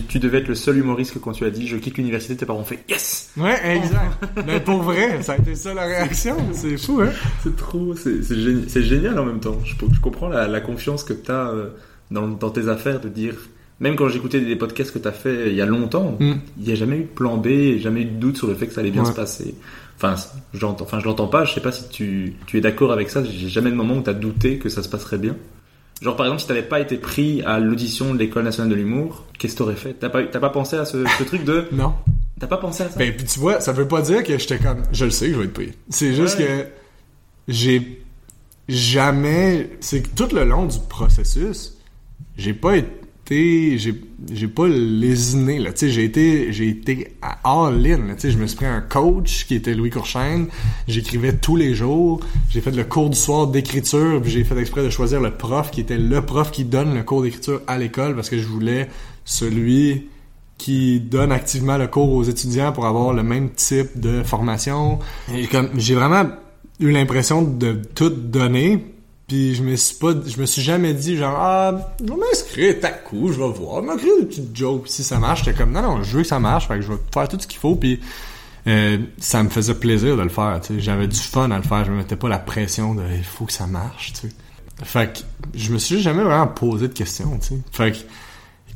Tu 0.10 0.20
devais 0.20 0.40
être 0.40 0.48
le 0.50 0.56
seul 0.56 0.78
humoriste 0.78 1.14
que 1.14 1.20
quand 1.20 1.32
tu 1.32 1.46
as 1.46 1.50
dit 1.50 1.66
je 1.68 1.78
quitte 1.78 1.98
l'université, 1.98 2.36
tes 2.36 2.46
parents 2.46 2.60
ont 2.60 2.66
fait 2.66 2.84
yes 2.90 3.32
Ouais, 3.38 3.58
exact. 3.78 4.24
Mais 4.46 4.60
pour 4.60 4.82
vrai, 4.84 5.22
ça 5.24 5.34
a 5.34 5.38
été 5.38 5.56
ça 5.56 5.74
la 5.74 5.86
réaction. 5.86 6.36
C'est 6.54 6.78
fou, 6.78 7.00
hein? 7.02 7.10
C'est 7.44 7.56
trop, 7.56 7.96
c'est 7.96 8.22
c'est 8.24 8.36
géni- 8.36 8.66
c'est 8.68 8.84
génial 8.84 9.18
en 9.20 9.26
même 9.26 9.40
temps. 9.40 9.58
Je, 9.64 9.74
je 9.94 10.00
comprends 10.02 10.28
la, 10.28 10.48
la 10.48 10.60
confiance 10.62 11.04
que 11.04 11.14
tu 11.14 11.32
as 11.32 11.52
dans, 12.12 12.28
dans 12.28 12.50
tes 12.50 12.68
affaires 12.68 13.00
de 13.00 13.10
dire. 13.10 13.36
Même 13.80 13.96
quand 13.96 14.10
j'écoutais 14.10 14.42
des 14.42 14.56
podcasts 14.56 14.92
que 14.92 14.98
tu 15.00 15.08
as 15.08 15.12
fait 15.12 15.50
il 15.52 15.56
y 15.56 15.62
a 15.62 15.66
longtemps, 15.68 16.18
Mm. 16.20 16.34
il 16.60 16.64
n'y 16.66 16.72
a 16.72 16.76
jamais 16.76 16.98
eu 16.98 17.02
de 17.04 17.06
plan 17.08 17.38
B, 17.38 17.78
jamais 17.80 18.02
eu 18.02 18.06
de 18.06 18.16
doute 18.20 18.36
sur 18.38 18.48
le 18.48 18.56
fait 18.56 18.68
que 18.68 18.74
ça 18.74 18.82
allait 18.82 18.90
bien 18.92 19.04
Ouais. 19.04 19.10
se 19.12 19.16
passer. 19.16 19.54
Enfin, 19.98 20.16
j'entends, 20.54 20.84
enfin, 20.84 21.00
je 21.00 21.06
l'entends 21.06 21.28
pas, 21.28 21.46
je 21.46 21.54
sais 21.54 21.62
pas 21.62 21.72
si 21.72 21.88
tu, 21.90 22.34
tu 22.48 22.58
es 22.58 22.62
d'accord 22.62 22.92
avec 22.92 23.10
ça, 23.10 23.24
j'ai 23.24 23.50
jamais 23.50 23.70
de 23.72 23.76
moment 23.76 23.96
où 23.98 24.02
tu 24.02 24.10
as 24.10 24.14
douté 24.14 24.58
que 24.58 24.68
ça 24.70 24.82
se 24.84 24.90
passerait 24.90 25.18
bien. 25.20 25.36
Genre, 26.02 26.16
par 26.16 26.26
exemple, 26.28 26.42
si 26.42 26.48
t'avais 26.48 26.62
pas 26.64 26.80
été 26.80 26.98
pris 26.98 27.42
à 27.44 27.60
l'audition 27.60 28.14
de 28.14 28.20
l'École 28.20 28.44
nationale 28.44 28.70
de 28.70 28.76
l'humour, 28.76 29.26
qu'est-ce 29.40 29.54
que 29.54 29.58
t'aurais 29.58 29.76
fait? 29.76 29.94
T'as 29.94 30.10
pas, 30.10 30.24
t'as 30.24 30.40
pas 30.40 30.50
pensé 30.52 30.76
à 30.78 30.86
ce, 30.86 31.04
ce 31.18 31.24
truc 31.24 31.44
de. 31.44 31.68
Non. 31.72 31.94
T'as 32.40 32.46
pas 32.48 32.58
pensé 32.58 32.84
à 32.84 32.90
ça? 32.90 33.00
Ben, 33.00 33.16
puis 33.16 33.26
tu 33.26 33.40
vois, 33.40 33.60
ça 33.62 33.72
veut 33.74 33.88
pas 33.88 34.02
dire 34.02 34.24
que 34.24 34.38
j'étais 34.38 34.60
comme, 34.60 34.84
je 34.92 35.06
le 35.06 35.12
sais 35.12 35.28
que 35.28 35.34
je 35.34 35.40
vais 35.40 35.46
être 35.46 35.54
pris. 35.54 35.72
C'est 35.90 36.14
juste 36.14 36.38
Ouais. 36.38 36.46
que 36.46 37.52
j'ai 37.52 38.04
jamais, 38.70 39.72
c'est 39.80 40.02
que 40.04 40.10
tout 40.10 40.34
le 40.36 40.44
long 40.44 40.66
du 40.66 40.78
processus, 40.88 41.74
j'ai 42.38 42.54
pas 42.54 42.78
été, 42.78 42.90
j'ai, 43.30 43.94
j'ai 44.32 44.48
pas 44.48 44.68
lésiné, 44.68 45.60
là. 45.60 45.72
J'ai 45.76 46.04
été, 46.04 46.52
j'ai 46.54 46.70
été 46.70 47.16
à 47.22 47.40
all-in, 47.44 47.98
là. 48.08 48.14
Je 48.22 48.38
me 48.38 48.48
suis 48.48 48.58
pris 48.58 48.66
un 48.66 48.82
coach 48.82 49.46
qui 49.46 49.56
était 49.56 49.74
Louis 49.74 49.90
Courchaine. 49.90 50.48
J'écrivais 50.88 51.34
tous 51.34 51.56
les 51.56 51.76
jours. 51.76 52.20
J'ai 52.50 52.62
fait 52.62 52.72
le 52.72 52.84
cours 52.84 53.10
du 53.10 53.18
soir 53.18 53.48
d'écriture, 53.48 54.22
j'ai 54.24 54.44
fait 54.44 54.58
exprès 54.58 54.84
de 54.84 54.90
choisir 54.90 55.20
le 55.22 55.32
prof 55.32 55.72
qui 55.72 55.82
était 55.82 55.98
le 55.98 56.22
prof 56.22 56.52
qui 56.52 56.66
donne 56.66 56.94
le 56.94 57.04
cours 57.04 57.22
d'écriture 57.22 57.62
à 57.68 57.78
l'école 57.78 58.16
parce 58.16 58.30
que 58.30 58.38
je 58.38 58.48
voulais 58.48 58.88
celui 59.26 60.08
qui 60.58 61.00
donne 61.00 61.32
activement 61.32 61.78
le 61.78 61.88
cours 61.88 62.12
aux 62.12 62.24
étudiants 62.24 62.72
pour 62.72 62.86
avoir 62.86 63.14
le 63.14 63.24
même 63.24 63.52
type 63.52 64.00
de 64.00 64.24
formation. 64.24 65.00
Et 65.34 65.48
comme 65.48 65.70
j'ai 65.78 65.96
vraiment 65.96 66.26
eu 66.80 66.92
l'impression 66.92 67.42
de 67.42 67.80
tout 67.96 68.10
donner, 68.10 68.97
puis 69.28 69.56
je 69.56 69.64
me 69.64 69.76
suis 69.76 69.96
pas 69.96 70.14
je 70.26 70.40
me 70.40 70.46
suis 70.46 70.62
jamais 70.62 70.94
dit 70.94 71.18
genre 71.18 71.36
ah, 71.38 71.94
je 72.00 72.06
vais 72.06 72.16
m'inscrire 72.20 72.76
à 72.84 72.90
coup, 72.90 73.32
je 73.32 73.38
vais 73.40 73.50
voir, 73.50 73.84
je 73.98 74.06
vais 74.06 74.20
des 74.22 74.26
petites 74.28 74.56
jokes 74.56 74.88
si 74.88 75.04
ça 75.04 75.20
marche, 75.20 75.44
j'étais 75.44 75.58
comme 75.58 75.72
non 75.72 75.82
non, 75.82 76.04
je 76.04 76.16
veux 76.18 76.22
que 76.24 76.28
ça 76.28 76.40
marche, 76.40 76.68
fait 76.68 76.76
que 76.76 76.82
je 76.82 76.92
vais 76.92 77.00
faire 77.14 77.28
tout 77.28 77.38
ce 77.40 77.48
qu'il 77.48 77.60
faut 77.60 77.76
puis 77.76 78.00
euh, 78.68 78.98
ça 79.18 79.44
me 79.44 79.50
faisait 79.50 79.76
plaisir 79.76 80.18
de 80.18 80.22
le 80.24 80.30
faire, 80.30 80.60
tu 80.62 80.76
sais, 80.76 80.80
j'avais 80.82 81.08
du 81.08 81.18
fun 81.18 81.50
à 81.52 81.58
le 81.58 81.64
faire, 81.64 81.86
je 81.86 81.92
me 81.92 81.98
mettais 81.98 82.16
pas 82.18 82.28
la 82.30 82.40
pression 82.40 82.96
de 82.96 83.04
il 83.18 83.24
faut 83.24 83.46
que 83.46 83.54
ça 83.54 83.66
marche, 83.68 84.14
tu 84.14 84.28
sais. 84.28 84.34
Fait 84.84 85.12
que 85.14 85.20
je 85.56 85.72
me 85.72 85.78
suis 85.78 86.02
jamais 86.02 86.22
vraiment 86.24 86.48
posé 86.48 86.88
de 86.90 86.94
questions, 86.94 87.38
tu 87.40 87.48
sais. 87.48 87.58
Fait 87.72 87.92
que 87.94 87.98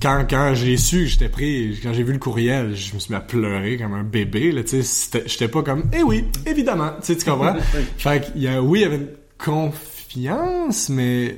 quand, 0.02 0.26
quand 0.30 0.54
j'ai 0.56 0.78
su 0.78 1.00
que 1.02 1.06
j'étais 1.08 1.28
pris, 1.30 1.78
quand 1.84 1.94
j'ai 1.94 2.04
vu 2.04 2.14
le 2.14 2.20
courriel, 2.20 2.74
je 2.76 2.94
me 2.96 3.00
suis 3.00 3.12
mis 3.12 3.18
à 3.18 3.22
pleurer 3.22 3.78
comme 3.78 3.94
un 3.94 4.04
bébé, 4.04 4.52
là, 4.54 4.64
tu 4.64 4.70
sais. 4.70 4.84
C'était- 4.84 5.24
J'étais 5.28 5.48
pas 5.50 5.62
comme, 5.62 5.84
eh 5.94 6.02
oui, 6.04 6.24
évidemment, 6.46 6.92
tu 7.02 7.08
sais, 7.08 7.18
tu 7.18 7.30
comprends? 7.30 7.56
fait 7.98 8.32
qu'il 8.32 8.42
y 8.44 8.48
a, 8.48 8.62
oui, 8.64 8.80
il 8.80 8.82
y 8.84 8.86
avait 8.86 8.96
une 8.96 9.10
confiance, 9.38 10.01
mais 10.18 11.38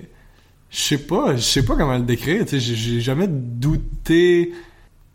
je 0.70 0.80
sais 0.80 0.98
pas, 0.98 1.36
je 1.36 1.42
sais 1.42 1.64
pas 1.66 1.76
comment 1.76 1.98
le 1.98 2.04
décrire. 2.04 2.46
J'ai- 2.52 3.02
jamais 3.02 3.28
douté. 3.28 4.54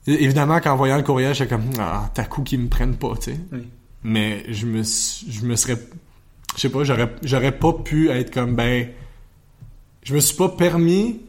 Évidemment 0.06 0.60
qu'en 0.60 0.76
voyant 0.76 0.96
le 0.96 1.02
courriel, 1.02 1.34
j'étais 1.34 1.50
comme, 1.50 1.64
ah, 1.78 2.10
t'as 2.14 2.24
coup 2.24 2.42
qu'ils 2.42 2.60
me 2.60 2.68
prennent 2.68 2.96
pas, 2.96 3.14
tu 3.16 3.32
sais. 3.32 3.40
Oui. 3.52 3.68
Mais 4.04 4.44
je 4.48 4.64
me, 4.66 4.82
je 4.82 5.44
me 5.44 5.54
serais, 5.56 5.76
je 6.56 6.60
sais 6.60 6.68
pas, 6.70 6.84
j'aurais, 6.84 7.10
j'aurais 7.22 7.52
pas 7.52 7.72
pu 7.74 8.08
être 8.08 8.32
comme, 8.32 8.54
ben, 8.54 8.88
je 10.04 10.14
me 10.14 10.20
suis 10.20 10.36
pas 10.36 10.48
permis 10.48 11.20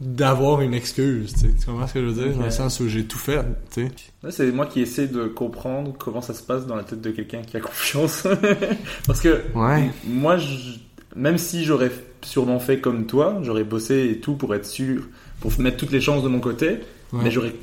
d'avoir 0.00 0.60
une 0.60 0.74
excuse, 0.74 1.32
tu 1.34 1.40
sais. 1.40 1.54
Tu 1.58 1.66
comprends 1.66 1.86
ce 1.86 1.94
que 1.94 2.00
je 2.00 2.06
veux 2.06 2.24
dire? 2.28 2.36
Dans 2.36 2.44
le 2.44 2.50
sens 2.50 2.78
où 2.80 2.88
j'ai 2.88 3.04
tout 3.04 3.18
fait, 3.18 3.42
tu 3.72 3.82
sais. 3.86 3.92
Ouais, 4.22 4.30
c'est 4.30 4.52
moi 4.52 4.66
qui 4.66 4.80
essaie 4.80 5.08
de 5.08 5.24
comprendre 5.26 5.94
comment 5.98 6.20
ça 6.22 6.32
se 6.34 6.42
passe 6.42 6.66
dans 6.66 6.76
la 6.76 6.84
tête 6.84 7.00
de 7.00 7.10
quelqu'un 7.10 7.42
qui 7.42 7.56
a 7.56 7.60
confiance. 7.60 8.26
Parce 9.06 9.20
que 9.20 9.42
Ouais. 9.54 9.90
moi, 10.06 10.36
je- 10.38 10.78
même 11.16 11.38
si 11.38 11.64
j'aurais 11.64 11.90
sûrement 12.22 12.58
fait 12.60 12.80
comme 12.80 13.06
toi, 13.06 13.38
j'aurais 13.42 13.64
bossé 13.64 14.10
et 14.10 14.20
tout 14.20 14.34
pour 14.34 14.54
être 14.54 14.66
sûr, 14.66 15.02
pour 15.40 15.52
mettre 15.60 15.76
toutes 15.78 15.92
les 15.92 16.00
chances 16.00 16.22
de 16.22 16.28
mon 16.28 16.40
côté, 16.40 16.80
Ouais. 17.12 17.20
mais 17.24 17.30
j'aurais 17.30 17.54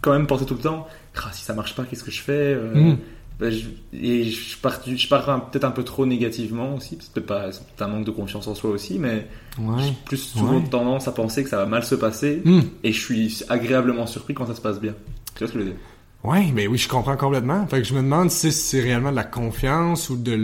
quand 0.00 0.12
même 0.12 0.26
pensé 0.26 0.44
tout 0.46 0.54
le 0.54 0.60
temps, 0.60 0.86
Ah, 1.18 1.30
si 1.32 1.42
ça 1.44 1.54
marche 1.54 1.74
pas, 1.74 1.84
qu'est-ce 1.84 2.04
que 2.04 2.10
je 2.10 2.20
fais 2.20 2.32
Euh, 2.54 2.74
Mm. 2.92 2.98
ben, 3.40 3.50
je- 3.50 3.64
Et 3.98 4.24
je 4.24 4.56
pars, 4.58 4.80
je 4.86 5.08
peut-être 5.08 5.64
un 5.64 5.70
peu 5.70 5.82
trop 5.82 6.04
négativement 6.04 6.74
aussi, 6.76 6.98
c'est 7.00 7.10
peut-être 7.22 7.62
un 7.80 7.86
manque 7.88 8.04
de 8.04 8.10
confiance 8.10 8.46
en 8.48 8.54
soi 8.54 8.68
aussi, 8.70 8.98
mais 8.98 9.26
Ouais. 9.58 9.82
j'ai 9.82 9.92
plus 10.04 10.18
souvent 10.18 10.58
Ouais. 10.58 10.68
tendance 10.70 11.08
à 11.08 11.12
penser 11.12 11.42
que 11.42 11.48
ça 11.48 11.56
va 11.56 11.64
mal 11.66 11.82
se 11.84 11.94
passer, 11.94 12.42
Hmm. 12.44 12.60
et 12.84 12.92
je 12.92 13.00
suis 13.00 13.42
agréablement 13.48 14.06
surpris 14.06 14.34
quand 14.34 14.44
ça 14.46 14.54
se 14.54 14.60
passe 14.60 14.78
bien. 14.78 14.94
Tu 15.34 15.38
vois 15.38 15.48
ce 15.48 15.52
que 15.54 15.58
je 15.58 15.64
veux 15.64 15.70
dire? 15.70 15.80
Ouais, 16.22 16.50
mais 16.54 16.66
oui, 16.66 16.76
je 16.76 16.88
comprends 16.88 17.16
complètement. 17.16 17.66
Fait 17.66 17.78
que 17.78 17.84
je 17.88 17.94
me 17.94 18.02
demande 18.02 18.30
si 18.30 18.52
c'est 18.52 18.80
réellement 18.80 19.10
de 19.12 19.16
la 19.16 19.24
confiance 19.24 20.10
ou 20.10 20.16
de 20.16 20.34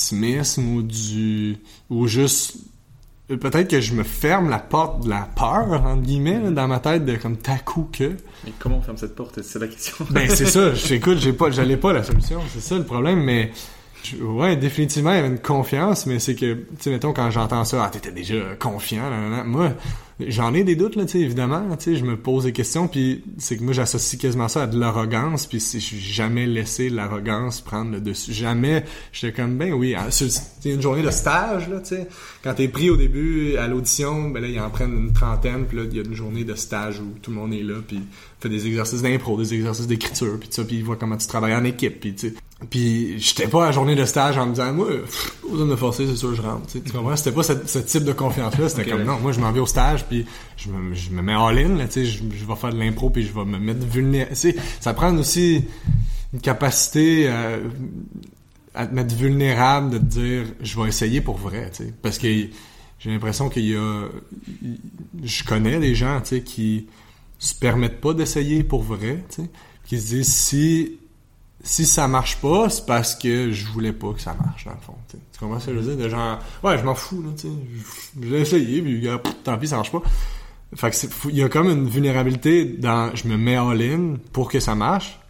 l'optimisme 0.00 0.74
ou 0.76 0.82
du 0.82 1.58
ou 1.90 2.06
juste 2.06 2.54
peut-être 3.28 3.68
que 3.68 3.80
je 3.80 3.94
me 3.94 4.02
ferme 4.02 4.48
la 4.50 4.58
porte 4.58 5.04
de 5.04 5.10
la 5.10 5.28
peur 5.36 5.70
entre 5.84 6.02
guillemets 6.02 6.40
là, 6.40 6.50
dans 6.50 6.68
ma 6.68 6.80
tête 6.80 7.04
de 7.04 7.16
comme 7.16 7.36
t'as 7.36 7.58
coup 7.58 7.88
que 7.92 8.16
Mais 8.44 8.52
comment 8.58 8.78
on 8.78 8.82
ferme 8.82 8.96
cette 8.96 9.14
porte? 9.14 9.40
C'est 9.42 9.58
la 9.58 9.68
question. 9.68 10.04
ben 10.10 10.28
c'est 10.28 10.46
ça. 10.46 10.74
J'écoute, 10.74 11.18
j'ai 11.18 11.32
pas, 11.32 11.50
j'allais 11.50 11.76
pas 11.76 11.92
la 11.92 12.02
solution. 12.02 12.40
C'est 12.52 12.60
ça 12.60 12.76
le 12.78 12.84
problème, 12.84 13.22
mais 13.22 13.52
Je- 14.02 14.16
Ouais, 14.16 14.56
définitivement, 14.56 15.10
il 15.12 15.16
y 15.16 15.18
avait 15.18 15.28
une 15.28 15.38
confiance, 15.38 16.06
mais 16.06 16.18
c'est 16.18 16.34
que, 16.34 16.54
tu 16.54 16.66
sais, 16.80 16.90
mettons, 16.90 17.12
quand 17.12 17.30
j'entends 17.30 17.64
ça, 17.64 17.84
ah, 17.84 17.90
t'étais 17.90 18.12
déjà 18.12 18.36
confiant, 18.58 19.08
là, 19.10 19.20
là, 19.20 19.28
là. 19.28 19.44
moi, 19.44 19.72
j'en 20.28 20.54
ai 20.54 20.64
des 20.64 20.76
doutes, 20.76 20.96
là, 20.96 21.04
évidemment, 21.14 21.62
je 21.84 22.04
me 22.04 22.16
pose 22.16 22.44
des 22.44 22.52
questions, 22.52 22.88
puis 22.88 23.22
c'est 23.38 23.56
que 23.56 23.62
moi, 23.62 23.72
j'associe 23.72 24.20
quasiment 24.20 24.48
ça 24.48 24.64
à 24.64 24.66
de 24.66 24.78
l'arrogance, 24.78 25.46
puis 25.46 25.60
c'est- 25.60 25.80
je 25.80 25.84
suis 25.84 25.98
jamais 25.98 26.46
laissé 26.46 26.88
l'arrogance 26.90 27.60
prendre 27.60 27.92
le 27.92 28.00
dessus. 28.00 28.32
Jamais, 28.32 28.84
j'étais 29.12 29.32
comme, 29.32 29.56
ben 29.56 29.72
oui, 29.72 29.94
hein, 29.94 30.06
c'est 30.10 30.28
c'est 30.30 30.70
une 30.70 30.82
journée 30.82 31.02
de 31.02 31.10
stage, 31.10 31.68
là, 31.68 31.80
tu 31.80 31.96
sais, 31.96 32.08
quand 32.44 32.54
t'es 32.54 32.68
pris 32.68 32.90
au 32.90 32.96
début 32.96 33.56
à 33.56 33.66
l'audition, 33.66 34.28
ben 34.30 34.40
là, 34.42 34.48
ils 34.48 34.60
en 34.60 34.70
prennent 34.70 34.96
une 34.96 35.12
trentaine, 35.12 35.64
puis 35.66 35.76
là, 35.78 35.84
il 35.90 35.96
y 35.96 36.00
a 36.00 36.04
une 36.04 36.14
journée 36.14 36.44
de 36.44 36.54
stage 36.54 37.00
où 37.00 37.18
tout 37.22 37.30
le 37.30 37.36
monde 37.36 37.52
est 37.54 37.62
là, 37.62 37.76
puis 37.86 38.00
fait 38.40 38.48
des 38.48 38.66
exercices 38.66 39.02
d'impro, 39.02 39.38
des 39.38 39.54
exercices 39.54 39.86
d'écriture, 39.86 40.38
puis 40.38 40.48
ça, 40.50 40.64
puis 40.64 40.76
ils 40.76 40.84
voient 40.84 40.96
comment 40.96 41.16
tu 41.16 41.26
travailles 41.26 41.54
en 41.54 41.64
équipe, 41.64 42.00
puis 42.00 42.14
tu. 42.14 42.34
Puis 42.68 43.18
j'étais 43.18 43.48
pas 43.48 43.62
à 43.64 43.66
la 43.66 43.72
journée 43.72 43.94
de 43.94 44.04
stage 44.04 44.36
en 44.36 44.46
me 44.46 44.50
disant, 44.52 44.72
moi, 44.74 44.86
pas 44.88 45.48
besoin 45.50 45.66
de 45.66 45.76
forcer, 45.76 46.06
c'est 46.06 46.16
sûr, 46.16 46.34
je 46.34 46.42
rentre, 46.42 46.66
tu 46.70 46.80
comprends? 46.92 47.16
C'était 47.16 47.32
pas 47.32 47.42
ce, 47.42 47.54
ce 47.66 47.78
type 47.78 48.04
de 48.04 48.12
confiance-là, 48.12 48.68
c'était 48.68 48.82
Ok, 48.82 48.88
comme, 48.90 48.98
ouais. 49.00 49.06
non, 49.06 49.18
moi, 49.18 49.32
je 49.32 49.40
m'en 49.40 49.50
vais 49.50 49.60
au 49.60 49.66
stage, 49.66 50.04
puis 50.04 50.26
je 50.58 50.68
me, 50.68 50.94
je 50.94 51.10
me 51.10 51.22
mets 51.22 51.32
all-in, 51.32 51.76
là, 51.76 51.86
tu 51.86 51.92
sais, 51.92 52.04
je, 52.04 52.18
je 52.18 52.44
vais 52.44 52.54
faire 52.56 52.72
de 52.72 52.78
l'impro, 52.78 53.08
puis 53.08 53.22
je 53.26 53.32
vais 53.32 53.44
me 53.46 53.58
mettre 53.58 53.86
vulnérable. 53.86 54.36
Ça 54.80 54.92
prend 54.92 55.16
aussi 55.16 55.64
une 56.32 56.40
capacité 56.40 57.24
euh, 57.28 57.60
à 58.74 58.86
te 58.86 58.94
mettre 58.94 59.14
vulnérable 59.14 59.90
de 59.90 59.98
te 59.98 60.04
dire 60.04 60.44
je 60.60 60.80
vais 60.80 60.88
essayer 60.88 61.20
pour 61.20 61.36
vrai 61.36 61.70
tu 61.76 61.82
sais 61.84 61.92
parce 62.02 62.18
que 62.18 62.28
j'ai 62.28 63.10
l'impression 63.10 63.48
qu'il 63.48 63.64
y 63.66 63.74
a 63.74 64.04
je 65.24 65.42
connais 65.44 65.80
des 65.80 65.96
gens 65.96 66.20
tu 66.20 66.36
sais 66.36 66.42
qui 66.42 66.86
se 67.40 67.52
permettent 67.52 68.00
pas 68.00 68.14
d'essayer 68.14 68.62
pour 68.62 68.82
vrai 68.84 69.24
tu 69.28 69.42
sais 69.42 69.50
qui 69.86 69.98
se 70.00 70.06
disent 70.14 70.32
si 70.32 70.99
si 71.62 71.84
ça 71.86 72.08
marche 72.08 72.40
pas 72.40 72.70
c'est 72.70 72.86
parce 72.86 73.14
que 73.14 73.52
je 73.52 73.66
voulais 73.66 73.92
pas 73.92 74.12
que 74.12 74.20
ça 74.20 74.34
marche 74.34 74.64
dans 74.64 74.72
le 74.72 74.80
fond 74.80 74.94
tu 75.08 75.18
comprends 75.38 75.60
ce 75.60 75.66
que 75.66 75.74
je 75.74 75.78
veux 75.78 75.96
dire? 75.96 76.08
Genre 76.08 76.38
ouais 76.62 76.78
je 76.78 76.84
m'en 76.84 76.94
fous 76.94 77.22
là 77.22 77.30
tu 77.36 77.48
sais 77.48 77.54
je, 78.22 78.28
l'ai 78.28 78.40
essayé 78.40 78.82
puis 78.82 79.08
tant 79.44 79.58
pis 79.58 79.68
ça 79.68 79.76
marche 79.76 79.92
pas 79.92 80.02
fait 80.74 80.90
que 80.90 81.28
il 81.28 81.36
y 81.36 81.42
a 81.42 81.48
comme 81.48 81.68
une 81.68 81.88
vulnérabilité 81.88 82.64
dans 82.64 83.14
je 83.14 83.26
me 83.26 83.36
mets 83.36 83.56
all 83.56 83.82
in 83.82 84.16
pour 84.32 84.48
que 84.48 84.60
ça 84.60 84.74
marche 84.74 85.20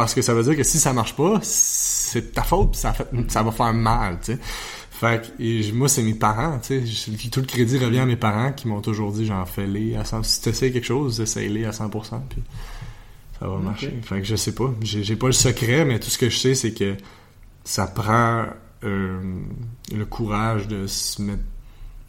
parce 0.00 0.14
que 0.14 0.22
ça 0.22 0.32
veut 0.32 0.42
dire 0.42 0.56
que 0.56 0.62
si 0.62 0.78
ça 0.78 0.94
marche 0.94 1.14
pas, 1.14 1.40
c'est 1.42 2.32
ta 2.32 2.42
faute, 2.42 2.72
pis 2.72 2.78
ça, 2.78 3.42
va 3.42 3.52
faire 3.52 3.74
mal, 3.74 4.18
tu 4.22 4.32
sais. 4.32 4.38
Fait 4.90 5.22
que, 5.38 5.72
moi, 5.74 5.88
c'est 5.90 6.02
mes 6.02 6.14
parents, 6.14 6.58
tu 6.58 6.86
sais. 6.86 7.28
Tout 7.30 7.40
le 7.40 7.46
crédit 7.46 7.76
revient 7.76 7.98
à 7.98 8.06
mes 8.06 8.16
parents 8.16 8.52
qui 8.52 8.66
m'ont 8.66 8.80
toujours 8.80 9.12
dit, 9.12 9.26
j'en 9.26 9.44
fais 9.44 9.66
les 9.66 9.96
à 9.96 10.02
100%. 10.02 10.22
Si 10.22 10.40
t'essayes 10.40 10.72
quelque 10.72 10.86
chose, 10.86 11.20
essaye-les 11.20 11.66
à 11.66 11.70
100%, 11.70 11.90
puis 12.30 12.42
ça 13.40 13.48
va 13.48 13.56
marcher. 13.58 13.98
Fait 14.02 14.20
que 14.20 14.26
je 14.26 14.36
sais 14.36 14.54
pas. 14.54 14.72
J'ai 14.82 15.16
pas 15.16 15.26
le 15.26 15.32
secret, 15.32 15.84
mais 15.84 15.98
tout 15.98 16.10
ce 16.10 16.18
que 16.18 16.28
je 16.28 16.36
sais, 16.36 16.54
c'est 16.54 16.72
que 16.72 16.96
ça 17.64 17.86
prend 17.86 18.46
euh, 18.84 19.20
le 19.94 20.04
courage 20.04 20.68
de 20.68 20.86
se 20.86 21.22
mettre 21.22 21.42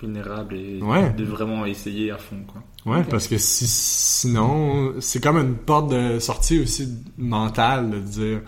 Vulnérable 0.02 0.56
et 0.56 0.82
Ouais. 0.82 1.12
de 1.14 1.24
vraiment 1.24 1.64
essayer 1.66 2.10
à 2.10 2.18
fond, 2.18 2.44
quoi. 2.48 2.64
Ouais, 2.92 3.04
parce 3.04 3.28
que 3.28 3.38
si, 3.38 3.68
sinon, 3.68 4.96
c'est 5.00 5.22
comme 5.22 5.38
une 5.38 5.54
porte 5.56 5.92
de 5.92 6.18
sortie 6.20 6.60
aussi 6.60 6.90
mentale 7.20 7.92
de 7.92 8.00
dire 8.00 8.40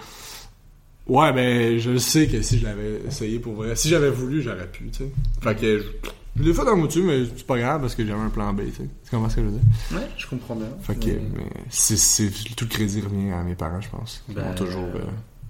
Ouais, 1.06 1.32
ben, 1.34 1.78
je 1.78 1.98
sais 1.98 2.28
que 2.28 2.42
si 2.42 2.58
je 2.60 2.64
l'avais 2.64 3.02
essayé 3.08 3.38
pour 3.38 3.54
vrai, 3.54 3.76
si 3.76 3.90
j'avais 3.90 4.10
voulu, 4.10 4.42
j'aurais 4.42 4.68
pu, 4.72 4.86
tu 4.90 5.00
sais. 5.00 5.12
Fait 5.42 5.54
que 5.56 5.84
je, 6.36 6.44
je 6.44 6.48
l'ai 6.48 6.54
fait 6.54 6.66
dans 6.66 6.78
dessus, 6.78 7.02
mais 7.04 7.24
c'est 7.36 7.46
pas 7.46 7.58
grave 7.58 7.82
parce 7.82 7.96
que 7.96 8.06
j'avais 8.06 8.20
un 8.22 8.30
plan 8.30 8.54
B, 8.54 8.62
tu 8.66 8.72
sais. 8.84 8.90
Tu 9.06 9.10
comprends 9.12 9.30
ce 9.30 9.36
que 9.36 9.42
je 9.42 9.46
veux 9.48 9.52
dire? 9.54 9.62
Ouais, 10.00 10.08
je 10.18 10.28
comprends 10.28 10.56
bien. 10.56 10.68
Fait 10.82 10.96
que, 10.96 11.06
Mais- 11.08 11.22
mais 11.36 11.46
c'est, 11.70 11.98
c'est, 11.98 12.30
tout 12.56 12.66
le 12.66 12.70
crédit 12.70 13.02
revient 13.02 13.32
à 13.32 13.44
mes 13.44 13.56
parents, 13.56 13.82
je 13.82 13.90
pense. 13.90 14.24
Ils 14.30 14.36
Ben, 14.36 14.46
m'ont 14.46 14.56
toujours. 14.56 14.88
euh, 14.96 15.04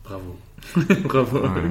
Bravo. 0.04 0.38
Bravo. 1.06 1.40
ouais. 1.40 1.70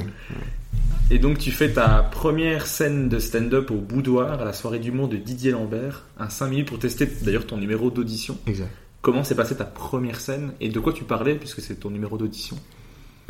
Et 1.11 1.19
donc 1.19 1.39
tu 1.39 1.51
fais 1.51 1.71
ta 1.73 2.03
première 2.03 2.67
scène 2.67 3.09
de 3.11 3.19
stand-up 3.19 3.71
au 3.71 3.77
boudoir 3.77 4.41
à 4.41 4.45
la 4.45 4.53
soirée 4.55 4.79
d'humour 4.79 5.09
de 5.09 5.17
Didier 5.17 5.51
Lambert, 5.51 6.05
un 6.19 6.31
5 6.31 6.49
minutes 6.49 6.69
pour 6.69 6.79
tester 6.79 7.07
d'ailleurs 7.23 7.47
ton 7.47 7.59
numéro 7.59 7.91
d'audition. 7.91 8.39
Exact. 8.47 8.71
Comment 9.03 9.25
s'est 9.25 9.35
passée 9.35 9.57
ta 9.57 9.65
première 9.65 10.21
scène 10.21 10.53
et 10.61 10.69
de 10.71 10.81
quoi 10.81 10.93
tu 10.95 11.05
parlais 11.05 11.35
puisque 11.35 11.61
c'est 11.61 11.75
ton 11.75 11.91
numéro 11.91 12.17
d'audition? 12.17 12.57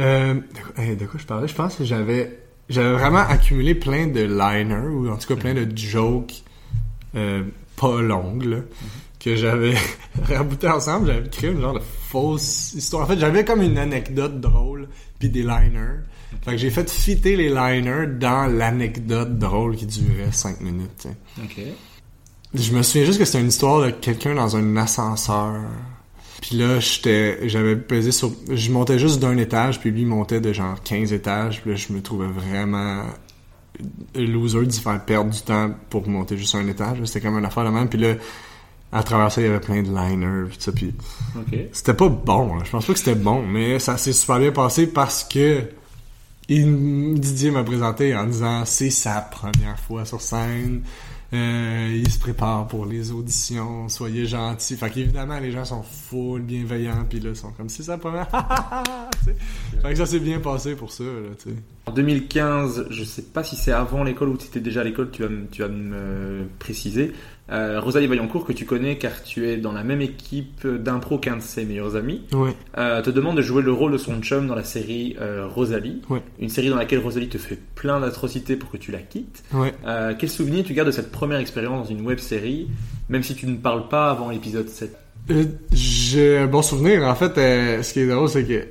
Euh, 0.01 0.35
de, 0.35 0.41
quoi, 0.75 0.85
hey, 0.85 0.97
de 0.97 1.07
quoi 1.07 1.19
je 1.19 1.27
parlais? 1.27 1.49
Je 1.49 1.55
pense 1.55 1.75
que 1.77 1.85
j'avais 1.85 2.42
j'avais 2.69 2.93
vraiment 2.93 3.19
accumulé 3.19 3.75
plein 3.75 4.07
de 4.07 4.21
liners, 4.21 4.89
ou 4.89 5.09
en 5.11 5.17
tout 5.17 5.29
cas 5.29 5.37
plein 5.37 5.55
de 5.55 5.77
jokes 5.77 6.43
euh, 7.15 7.43
pas 7.77 8.01
longues, 8.01 8.45
là, 8.45 8.59
que 9.21 9.37
j'avais 9.37 9.75
rabouté 10.25 10.69
ensemble. 10.69 11.09
J'avais 11.09 11.29
créé 11.29 11.51
une 11.51 11.61
genre 11.61 11.75
de 11.75 11.83
fausse 12.09 12.75
histoire. 12.75 13.05
En 13.05 13.07
fait, 13.07 13.19
j'avais 13.19 13.45
comme 13.45 13.63
une 13.63 13.79
anecdote 13.79 14.41
drôle, 14.41 14.89
puis 15.19 15.29
des 15.29 15.43
liners. 15.43 16.01
Fait 16.45 16.53
que 16.53 16.57
j'ai 16.57 16.71
fait 16.71 16.91
fitter 16.91 17.37
les 17.37 17.51
liners 17.51 18.07
dans 18.19 18.47
l'anecdote 18.47 19.39
drôle 19.39 19.77
qui 19.77 19.87
durait 19.87 20.33
5 20.33 20.61
minutes. 20.61 21.07
Ok. 21.43 21.61
Je 22.55 22.73
me 22.73 22.83
souviens 22.83 23.07
juste 23.07 23.19
que 23.19 23.25
c'était 23.25 23.41
une 23.41 23.49
histoire 23.49 23.83
de 23.83 23.91
quelqu'un 23.91 24.35
dans 24.35 24.57
un 24.57 24.77
ascenseur. 24.77 25.63
Puis 26.43 26.57
là, 26.57 26.79
j'étais, 26.81 27.49
j'avais 27.49 27.77
pesé 27.77 28.13
sur, 28.13 28.33
je 28.51 28.71
montais 28.71 28.99
juste 28.99 29.21
d'un 29.21 29.37
étage, 29.39 29.79
puis 29.81 29.91
lui 29.93 30.01
il 30.03 30.07
montait 30.07 30.41
de 30.41 30.53
genre 30.53 30.83
15 30.83 31.13
étages. 31.13 31.63
Puis 31.63 31.71
là, 31.71 31.77
je 31.77 31.93
me 31.93 32.03
trouvais 32.03 32.27
vraiment 32.27 33.05
loser 34.15 34.67
d'y 34.67 34.81
faire 34.81 35.03
perdre 35.05 35.31
du 35.31 35.41
temps 35.41 35.71
pour 35.89 36.07
monter 36.09 36.37
juste 36.37 36.55
un 36.55 36.67
étage. 36.67 36.99
C'était 37.05 37.21
comme 37.21 37.39
une 37.39 37.45
affaire 37.45 37.65
de 37.65 37.71
même. 37.71 37.89
Puis 37.89 37.99
là, 37.99 38.15
à 38.93 39.03
travers 39.03 39.31
ça, 39.33 39.41
il 39.41 39.47
y 39.47 39.51
avait 39.51 39.61
plein 39.61 39.83
de 39.83 39.89
liners, 39.89 40.51
tout 40.51 40.61
ça. 40.61 40.73
Puis 40.73 40.93
Ok. 41.39 41.57
c'était 41.73 41.95
pas 41.95 42.09
bon. 42.09 42.57
là. 42.57 42.63
Je 42.65 42.71
pense 42.71 42.85
pas 42.87 42.93
que 42.93 42.99
c'était 42.99 43.15
bon, 43.15 43.43
mais 43.47 43.79
ça 43.79 43.97
s'est 43.97 44.13
super 44.13 44.39
bien 44.39 44.51
passé 44.53 44.87
parce 44.89 45.25
que 45.25 45.63
il, 46.49 47.15
Didier 47.21 47.51
m'a 47.53 47.63
présenté 47.63 48.15
en 48.17 48.27
disant 48.27 48.65
c'est 48.65 48.91
sa 48.91 49.21
première 49.21 49.79
fois 49.79 50.05
sur 50.05 50.21
scène. 50.21 50.83
Euh, 51.35 51.91
il 51.95 52.11
se 52.11 52.19
prépare 52.19 52.67
pour 52.69 52.85
les 52.85 53.11
auditions, 53.11 53.89
soyez 53.89 54.27
gentils. 54.27 54.77
Fait 54.77 54.91
qu'évidemment, 54.91 55.39
les 55.39 55.51
gens 55.51 55.65
sont 55.65 55.83
full 55.83 56.43
bienveillants, 56.43 57.07
puis 57.09 57.21
là, 57.21 57.31
ils 57.31 57.37
sont 57.37 57.53
comme 57.53 57.71
c'est 57.71 57.83
sa 57.85 57.97
première. 57.97 58.29
Fait 59.83 59.91
que 59.93 59.95
ça 59.97 60.05
s'est 60.07 60.19
bien 60.21 60.41
passé 60.41 60.75
pour 60.75 60.93
ça, 60.93 61.05
là. 61.05 61.53
En 61.87 61.93
2015, 61.93 62.87
je 62.91 63.05
sais 63.05 63.23
pas 63.23 63.43
si 63.45 63.57
c'est 63.57 63.73
avant 63.73 64.05
l'école 64.05 64.29
ou 64.29 64.33
si 64.39 64.45
tu 64.45 64.59
étais 64.59 64.61
déjà 64.61 64.83
à 64.83 64.85
l'école, 64.85 65.11
tu 65.11 65.23
vas, 65.23 65.29
me- 65.29 65.47
tu 65.49 65.63
vas 65.63 65.69
me 65.69 66.45
préciser. 66.59 67.13
Euh, 67.53 67.81
Rosalie 67.81 68.07
Vaillancourt, 68.07 68.47
que 68.47 68.53
tu 68.53 68.65
connais 68.65 68.97
car 68.97 69.23
tu 69.23 69.47
es 69.47 69.59
dans 69.59 69.73
la 69.73 69.85
même 69.85 70.01
équipe 70.01 70.67
d'impro 70.67 71.19
qu'un 71.19 71.37
de 71.37 71.43
ses 71.43 71.65
meilleurs 71.65 71.97
amis, 71.97 72.23
Ouais. 72.33 72.55
euh, 72.79 73.03
te 73.03 73.11
demande 73.11 73.37
de 73.37 73.43
jouer 73.43 73.63
le 73.63 73.73
rôle 73.73 73.93
de 73.93 73.99
son 73.99 74.21
chum 74.23 74.47
dans 74.47 74.55
la 74.55 74.65
série 74.65 75.17
euh, 75.21 75.47
Rosalie. 75.47 76.01
Ouais. 76.09 76.23
Une 76.41 76.49
série 76.49 76.71
dans 76.71 76.77
laquelle 76.77 77.01
Rosalie 77.01 77.29
te 77.29 77.37
fait 77.39 77.59
plein 77.75 78.01
d'atrocités 78.01 78.57
pour 78.57 78.71
que 78.71 78.79
tu 78.79 78.91
la 78.91 79.01
quittes. 79.01 79.43
Ouais. 79.53 79.75
Quel 80.19 80.29
souvenir 80.31 80.65
tu 80.65 80.73
gardes 80.73 80.89
de 80.89 80.93
cette 80.93 81.13
première 81.13 81.39
expérience 81.39 81.89
dans 81.89 81.95
une 81.95 82.07
web 82.07 82.19
série, 82.19 82.69
même 83.09 83.23
si 83.23 83.35
tu 83.35 83.47
ne 83.47 83.57
parles 83.57 83.89
pas 83.89 84.11
avant 84.11 84.31
l'épisode 84.31 84.69
7 84.69 84.97
Euh, 85.31 85.45
J'ai 85.73 86.39
un 86.39 86.47
bon 86.47 86.63
souvenir. 86.63 87.05
En 87.07 87.15
fait, 87.15 87.35
ce 87.83 87.93
qui 87.93 88.01
est 88.01 88.07
drôle, 88.09 88.29
c'est 88.29 88.45
que 88.45 88.65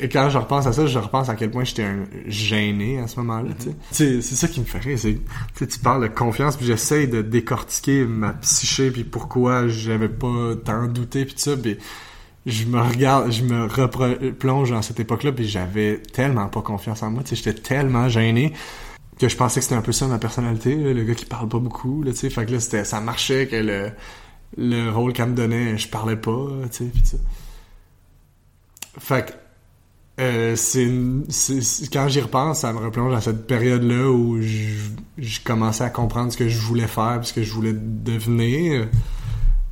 et 0.00 0.08
quand 0.08 0.30
je 0.30 0.38
repense 0.38 0.66
à 0.66 0.72
ça, 0.72 0.86
je 0.86 0.98
repense 0.98 1.28
à 1.28 1.34
quel 1.34 1.50
point 1.50 1.64
j'étais 1.64 1.88
gêné 2.26 2.98
à 3.00 3.06
ce 3.08 3.18
moment-là. 3.20 3.50
sais, 3.90 4.20
C'est 4.22 4.36
ça 4.36 4.48
qui 4.48 4.60
me 4.60 4.64
fait 4.64 4.78
rire. 4.78 4.98
Tu 4.98 5.78
parles 5.80 6.02
de 6.02 6.08
confiance, 6.08 6.56
puis 6.56 6.66
j'essaye 6.66 7.08
de 7.08 7.22
décortiquer 7.22 8.04
ma 8.04 8.32
psyché, 8.34 8.90
puis 8.90 9.04
pourquoi 9.04 9.68
j'avais 9.68 10.08
pas 10.08 10.54
tant 10.64 10.86
douté, 10.86 11.24
puis 11.24 11.34
tout 11.34 11.40
ça. 11.40 11.56
Puis 11.56 11.78
je 12.46 12.64
me 12.66 12.80
regarde, 12.80 13.30
je 13.32 13.42
me 13.42 13.66
replonge 13.66 14.70
dans 14.70 14.82
cette 14.82 15.00
époque-là, 15.00 15.32
puis 15.32 15.48
j'avais 15.48 15.98
tellement 15.98 16.48
pas 16.48 16.62
confiance 16.62 17.02
en 17.02 17.10
moi. 17.10 17.22
J'étais 17.30 17.54
tellement 17.54 18.08
gêné 18.08 18.52
que 19.18 19.28
je 19.28 19.36
pensais 19.36 19.58
que 19.60 19.64
c'était 19.64 19.74
un 19.74 19.82
peu 19.82 19.90
ça 19.90 20.06
ma 20.06 20.18
personnalité, 20.18 20.76
là, 20.76 20.92
le 20.92 21.02
gars 21.02 21.14
qui 21.14 21.24
parle 21.24 21.48
pas 21.48 21.58
beaucoup. 21.58 22.04
Là, 22.04 22.12
tu 22.12 22.18
sais. 22.18 22.30
fait 22.30 22.46
que 22.46 22.52
là, 22.52 22.60
c'était, 22.60 22.84
ça 22.84 23.00
marchait 23.00 23.48
que 23.48 23.56
le 23.56 23.90
le 24.56 24.90
rôle 24.90 25.12
qu'elle 25.12 25.30
me 25.30 25.34
donnait, 25.34 25.76
je 25.76 25.88
parlais 25.88 26.16
pas, 26.16 26.46
tu 26.70 26.78
sais, 26.78 26.84
pis 26.86 27.04
ça. 27.04 27.16
Fait 28.98 29.26
que, 29.26 29.32
euh, 30.18 30.56
c'est, 30.56 30.88
quand 31.92 32.08
j'y 32.08 32.20
repense, 32.20 32.60
ça 32.60 32.72
me 32.72 32.78
replonge 32.78 33.12
dans 33.12 33.20
cette 33.20 33.46
période-là 33.46 34.10
où 34.10 34.40
je, 34.40 34.74
je 35.18 35.40
commençais 35.44 35.84
à 35.84 35.90
comprendre 35.90 36.32
ce 36.32 36.36
que 36.36 36.48
je 36.48 36.58
voulais 36.58 36.86
faire, 36.88 37.20
ce 37.22 37.32
que 37.32 37.42
je 37.42 37.52
voulais 37.52 37.74
devenir. 37.74 38.88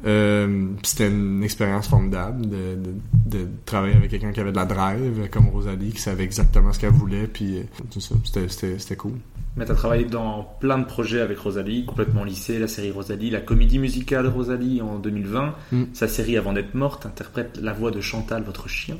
Euh, 0.04 0.68
c'était 0.82 1.08
une 1.08 1.42
expérience 1.42 1.88
formidable 1.88 2.46
de, 2.46 2.76
de, 2.76 3.38
de 3.38 3.48
travailler 3.64 3.96
avec 3.96 4.10
quelqu'un 4.10 4.30
qui 4.30 4.38
avait 4.40 4.52
de 4.52 4.56
la 4.56 4.66
drive, 4.66 5.28
comme 5.32 5.48
Rosalie, 5.48 5.90
qui 5.90 6.00
savait 6.00 6.22
exactement 6.22 6.72
ce 6.72 6.78
qu'elle 6.78 6.92
voulait, 6.92 7.26
puis 7.26 7.58
euh, 7.58 7.62
tout 7.90 8.00
ça, 8.00 8.14
c'était, 8.24 8.96
cool. 8.96 9.14
Mais 9.56 9.64
tu 9.64 9.72
as 9.72 9.74
travaillé 9.74 10.04
dans 10.04 10.46
plein 10.60 10.78
de 10.78 10.84
projets 10.84 11.22
avec 11.22 11.38
Rosalie, 11.38 11.86
complètement 11.86 12.22
lycée, 12.22 12.58
la 12.58 12.68
série 12.68 12.92
Rosalie, 12.92 13.30
la 13.30 13.40
comédie 13.40 13.78
musicale 13.78 14.28
Rosalie 14.28 14.80
en 14.82 14.98
2020. 14.98 15.54
Mm. 15.72 15.84
Sa 15.94 16.06
série 16.06 16.36
Avant 16.36 16.52
d'être 16.52 16.74
morte 16.74 17.06
interprète 17.06 17.58
la 17.60 17.72
voix 17.72 17.90
de 17.90 18.00
Chantal, 18.00 18.42
votre 18.42 18.68
chien. 18.68 18.96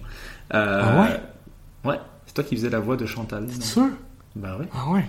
Euh, 0.55 0.81
Ah 0.83 1.03
ouais? 1.03 1.21
Ouais, 1.87 1.99
c'est 2.27 2.35
toi 2.35 2.45
qui 2.45 2.57
faisais 2.57 2.71
la 2.71 2.81
voix 2.81 2.97
de 2.97 3.07
Chantal. 3.07 3.45
non 3.45 3.61
Sûr? 3.61 3.89
Bah 4.35 4.57
ouais. 4.59 4.67
Ah 4.75 4.91
ouais? 4.91 5.05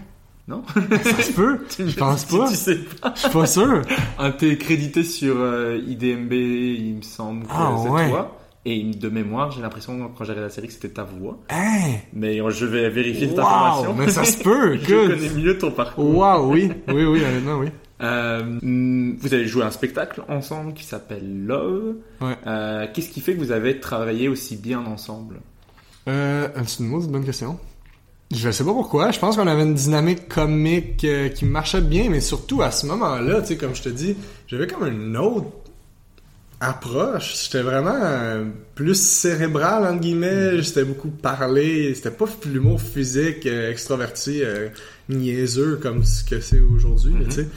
Non? 0.47 0.63
Ça 1.03 1.21
se 1.21 1.33
peut? 1.33 1.59
Je 1.77 1.95
pense 1.97 2.25
Tu- 2.27 2.37
pas. 2.37 2.47
Tu 2.49 2.55
sais 2.55 2.75
pas. 3.01 3.13
Je 3.15 3.19
suis 3.21 3.29
pas 3.29 3.45
sûr. 3.45 3.81
Un, 4.19 4.31
T'es 4.31 4.57
crédité 4.57 5.03
sur 5.03 5.35
euh, 5.39 5.77
IDMB, 5.87 6.31
il 6.31 6.95
me 6.95 7.01
semble 7.01 7.43
que 7.45 7.51
Ah, 7.51 7.75
c'est 7.83 7.89
ouais. 7.89 8.09
toi. 8.09 8.37
Et 8.63 8.83
de 8.83 9.07
mémoire, 9.09 9.51
j'ai 9.51 9.61
l'impression 9.61 9.97
quand 10.17 10.23
j'ai 10.25 10.31
regardé 10.31 10.47
la 10.49 10.49
série 10.49 10.67
que 10.67 10.73
c'était 10.73 10.89
ta 10.89 11.03
voix. 11.03 11.37
Hein? 11.49 11.95
Mais 12.13 12.37
je 12.49 12.65
vais 12.65 12.89
vérifier 12.89 13.27
cette 13.29 13.37
Wow, 13.37 13.43
information. 13.45 13.93
mais 13.93 14.09
ça 14.09 14.23
se 14.25 14.43
peut, 14.43 14.77
je 14.81 14.85
good. 14.85 15.09
connais 15.19 15.29
mieux 15.29 15.57
ton 15.57 15.71
parcours. 15.71 16.15
Wow, 16.17 16.51
oui, 16.51 16.69
oui, 16.89 17.05
oui, 17.05 17.23
honnêtement, 17.23 17.59
oui. 17.59 17.67
Euh, 18.01 18.43
mm, 18.61 19.17
vous 19.19 19.33
avez 19.33 19.47
joué 19.47 19.63
un 19.63 19.71
spectacle 19.71 20.21
ensemble 20.29 20.73
qui 20.73 20.83
s'appelle 20.83 21.45
Love. 21.45 21.95
Ouais. 22.21 22.35
Euh, 22.45 22.87
Qu'est-ce 22.93 23.09
qui 23.09 23.21
fait 23.21 23.33
que 23.35 23.39
vous 23.39 23.51
avez 23.51 23.79
travaillé 23.79 24.27
aussi 24.27 24.55
bien 24.57 24.79
ensemble? 24.85 25.37
Euh, 26.07 26.47
c'est 26.65 26.79
une 26.79 27.07
bonne 27.07 27.25
question. 27.25 27.59
Je 28.31 28.51
sais 28.51 28.63
pas 28.63 28.73
pourquoi. 28.73 29.11
Je 29.11 29.19
pense 29.19 29.37
qu'on 29.37 29.47
avait 29.47 29.63
une 29.63 29.75
dynamique 29.75 30.27
comique 30.27 31.03
euh, 31.05 31.29
qui 31.29 31.45
marchait 31.45 31.81
bien, 31.81 32.09
mais 32.09 32.19
surtout 32.19 32.61
à 32.61 32.71
ce 32.71 32.85
moment-là, 32.87 33.41
tu 33.41 33.47
sais, 33.47 33.57
comme 33.57 33.73
je 33.73 33.83
te 33.83 33.89
dis, 33.89 34.15
j'avais 34.47 34.67
comme 34.67 34.85
une 34.87 35.15
autre 35.15 35.47
approche. 36.59 37.43
J'étais 37.43 37.61
vraiment 37.61 37.97
euh, 38.01 38.45
plus 38.75 38.95
cérébral, 38.95 39.85
entre 39.85 40.01
guillemets. 40.01 40.61
J'étais 40.61 40.83
beaucoup 40.83 41.09
parlé. 41.09 41.93
C'était 41.95 42.11
pas 42.11 42.25
l'humour 42.45 42.81
physique, 42.81 43.45
euh, 43.45 43.71
extraverti, 43.71 44.43
euh, 44.43 44.69
niaiseux 45.09 45.77
comme 45.81 46.03
ce 46.03 46.23
que 46.23 46.39
c'est 46.39 46.59
aujourd'hui, 46.59 47.13
là, 47.13 47.25
tu 47.25 47.31
sais. 47.31 47.47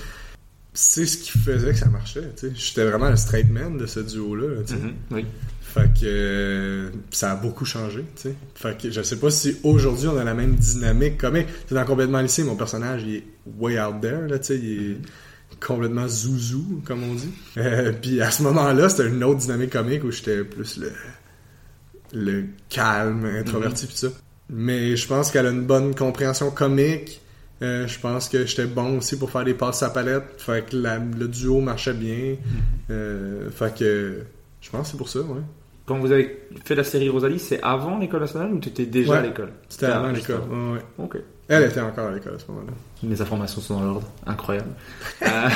C'est 0.73 1.05
ce 1.05 1.19
qui 1.19 1.37
faisait 1.37 1.73
que 1.73 1.79
ça 1.79 1.89
marchait, 1.89 2.31
tu 2.37 2.49
sais. 2.49 2.53
J'étais 2.55 2.85
vraiment 2.85 3.11
le 3.11 3.17
straight 3.17 3.51
man 3.51 3.77
de 3.77 3.87
ce 3.87 4.01
duo-là, 4.01 4.55
là, 4.55 4.63
tu 4.67 4.75
sais. 4.75 4.81
Oui. 5.11 5.27
Fait 5.73 5.89
que 5.95 6.05
euh, 6.05 6.91
ça 7.11 7.33
a 7.33 7.37
beaucoup 7.37 7.65
changé, 7.65 8.05
tu 8.17 8.23
sais. 8.23 8.35
Fait 8.57 8.77
que 8.81 8.91
je 8.91 9.03
sais 9.03 9.17
pas 9.17 9.31
si 9.31 9.57
aujourd'hui 9.63 10.09
on 10.09 10.19
a 10.19 10.25
la 10.25 10.35
même 10.35 10.55
dynamique 10.57 11.17
comique. 11.19 11.47
C'est 11.69 11.75
dans 11.77 11.85
complètement 11.85 12.21
lycée, 12.21 12.43
mon 12.43 12.57
personnage 12.57 13.03
il 13.07 13.15
est 13.17 13.25
way 13.59 13.81
out 13.81 14.01
there, 14.01 14.27
là, 14.29 14.39
tu 14.41 14.47
sais, 14.47 14.59
il 14.59 14.91
est 14.93 14.97
complètement 15.65 16.09
zouzou, 16.09 16.83
comme 16.85 17.05
on 17.05 17.15
dit. 17.15 17.31
Euh, 17.59 17.93
Puis 18.01 18.21
à 18.21 18.31
ce 18.33 18.43
moment-là, 18.43 18.89
c'était 18.89 19.09
une 19.09 19.23
autre 19.23 19.39
dynamique 19.41 19.71
comique 19.71 20.03
où 20.05 20.11
j'étais 20.11 20.43
plus 20.45 20.77
le 20.79 20.91
le 22.13 22.45
calme, 22.69 23.25
introverti 23.25 23.87
pis 23.87 23.97
ça. 23.97 24.09
Mais 24.49 24.97
je 24.97 25.07
pense 25.07 25.31
qu'elle 25.31 25.47
a 25.47 25.51
une 25.51 25.65
bonne 25.67 25.95
compréhension 25.95 26.51
comique. 26.51 27.21
Euh, 27.63 27.87
je 27.87 28.01
pense 28.01 28.29
que 28.29 28.47
j'étais 28.47 28.67
bon 28.67 28.99
aussi 28.99 29.17
pour 29.17 29.31
faire 29.31 29.45
des 29.45 29.55
passes 29.55 29.83
à 29.85 29.91
palette. 29.91 30.25
Fait 30.39 30.69
que 30.69 30.77
la- 30.77 30.99
le 30.99 31.29
duo 31.29 31.61
marchait 31.61 31.93
bien. 31.95 32.35
Euh, 32.91 33.49
fait 33.51 33.79
que 33.79 34.23
je 34.61 34.71
pense 34.71 34.87
que 34.87 34.91
c'est 34.93 34.97
pour 34.99 35.09
ça, 35.09 35.21
ouais. 35.21 35.43
Quand 35.91 35.99
vous 35.99 36.13
avez 36.13 36.39
fait 36.65 36.77
la 36.77 36.85
série 36.85 37.09
Rosalie, 37.09 37.41
c'est 37.41 37.61
avant 37.65 37.99
l'école 37.99 38.21
nationale 38.21 38.53
ou 38.55 38.61
tu 38.61 38.69
étais 38.69 38.87
déjà 38.87 39.11
Ouais. 39.15 39.19
à 39.19 39.23
l'école? 39.23 39.51
C'était 39.69 39.87
avant 39.87 40.13
l'école. 40.13 40.41
Ouais, 40.49 40.73
ouais. 40.75 40.85
Ok. 40.99 41.17
Elle 41.49 41.65
était 41.65 41.81
encore 41.81 42.07
à 42.07 42.13
l'école 42.13 42.35
à 42.35 42.39
ce 42.39 42.47
moment-là. 42.53 42.73
Mes 43.03 43.21
informations 43.21 43.61
sont 43.61 43.81
dans 43.81 43.85
l'ordre. 43.87 44.07
Incroyable. 44.25 44.71
Euh, 45.21 45.49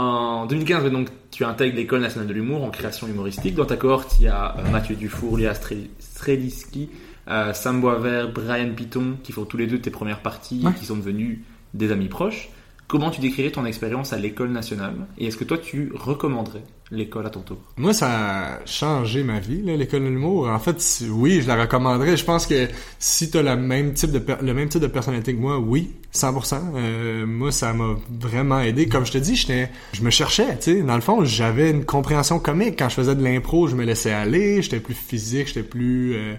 en 0.00 0.46
2015, 0.46 0.90
donc, 0.90 1.08
tu 1.32 1.44
intègres 1.44 1.76
l'école 1.76 2.00
nationale 2.00 2.28
de 2.28 2.32
l'humour 2.34 2.62
en 2.64 2.70
création 2.70 3.06
humoristique. 3.08 3.54
Dans 3.56 3.64
ta 3.64 3.76
cohorte, 3.76 4.16
il 4.18 4.24
y 4.24 4.28
a 4.28 4.56
euh, 4.58 4.70
Mathieu 4.70 4.94
Dufour, 4.96 5.36
Léa 5.38 5.52
Strel- 5.54 5.88
Streliski, 6.00 6.90
euh, 7.28 7.52
Sam 7.52 7.80
Boisvert, 7.80 8.32
Brian 8.32 8.70
Piton, 8.74 9.16
qui 9.22 9.30
font 9.32 9.44
tous 9.44 9.56
les 9.56 9.66
deux 9.68 9.80
tes 9.80 9.90
premières 9.90 10.20
parties 10.20 10.62
Ouais. 10.64 10.70
et 10.72 10.74
qui 10.74 10.84
sont 10.86 10.96
devenus 10.96 11.40
des 11.74 11.92
amis 11.92 12.08
proches. 12.08 12.50
Comment 12.88 13.10
tu 13.10 13.20
décrirais 13.20 13.50
ton 13.50 13.64
expérience 13.66 14.12
à 14.12 14.18
l'école 14.18 14.50
nationale? 14.50 14.94
Et 15.18 15.26
est-ce 15.26 15.36
que 15.36 15.44
toi, 15.44 15.58
tu 15.58 15.92
recommanderais 15.94 16.62
l'école 16.94 17.26
à 17.26 17.30
ton 17.30 17.40
tour 17.40 17.58
Moi, 17.76 17.92
ça 17.92 18.54
a 18.54 18.66
changé 18.66 19.22
ma 19.22 19.40
vie, 19.40 19.62
l'école 19.62 20.04
de 20.04 20.08
l'humour. 20.08 20.48
En 20.48 20.58
fait, 20.58 20.76
oui, 21.08 21.40
je 21.42 21.48
la 21.48 21.60
recommanderais. 21.60 22.16
Je 22.16 22.24
pense 22.24 22.46
que 22.46 22.68
si 22.98 23.30
t'as 23.30 23.42
le 23.42 23.56
même 23.56 23.94
type 23.94 24.10
de 24.10 24.22
le 24.40 24.54
même 24.54 24.68
type 24.68 24.80
de 24.80 24.86
personnalité 24.86 25.34
que 25.34 25.40
moi, 25.40 25.58
oui, 25.58 25.90
100%. 26.14 26.56
Euh, 26.76 27.26
moi, 27.26 27.50
ça 27.50 27.72
m'a 27.72 27.96
vraiment 28.08 28.60
aidé. 28.60 28.88
Comme 28.88 29.04
je 29.04 29.12
te 29.12 29.18
dis, 29.18 29.36
je 29.36 30.02
me 30.02 30.10
cherchais, 30.10 30.56
tu 30.58 30.76
sais. 30.76 30.82
Dans 30.82 30.94
le 30.94 31.00
fond, 31.00 31.24
j'avais 31.24 31.70
une 31.70 31.84
compréhension 31.84 32.38
comique. 32.38 32.78
Quand 32.78 32.88
je 32.88 32.94
faisais 32.94 33.14
de 33.14 33.22
l'impro, 33.22 33.66
je 33.66 33.74
me 33.74 33.84
laissais 33.84 34.12
aller. 34.12 34.62
J'étais 34.62 34.80
plus 34.80 34.94
physique, 34.94 35.48
j'étais 35.48 35.62
plus, 35.62 36.14
euh, 36.14 36.34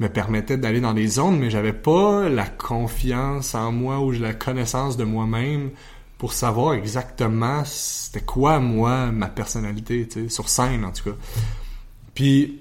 me 0.00 0.08
permettait 0.08 0.56
d'aller 0.56 0.80
dans 0.80 0.94
des 0.94 1.06
zones, 1.06 1.38
mais 1.38 1.50
j'avais 1.50 1.72
pas 1.72 2.28
la 2.28 2.46
confiance 2.46 3.54
en 3.54 3.72
moi 3.72 4.00
ou 4.00 4.12
la 4.12 4.32
connaissance 4.32 4.96
de 4.96 5.04
moi-même 5.04 5.70
pour 6.18 6.32
savoir 6.32 6.74
exactement 6.74 7.62
c'était 7.64 8.24
quoi 8.24 8.58
moi 8.58 9.06
ma 9.12 9.28
personnalité, 9.28 10.08
tu 10.08 10.28
sur 10.28 10.48
scène 10.48 10.84
en 10.84 10.90
tout 10.92 11.04
cas. 11.10 11.16
Puis 12.14 12.60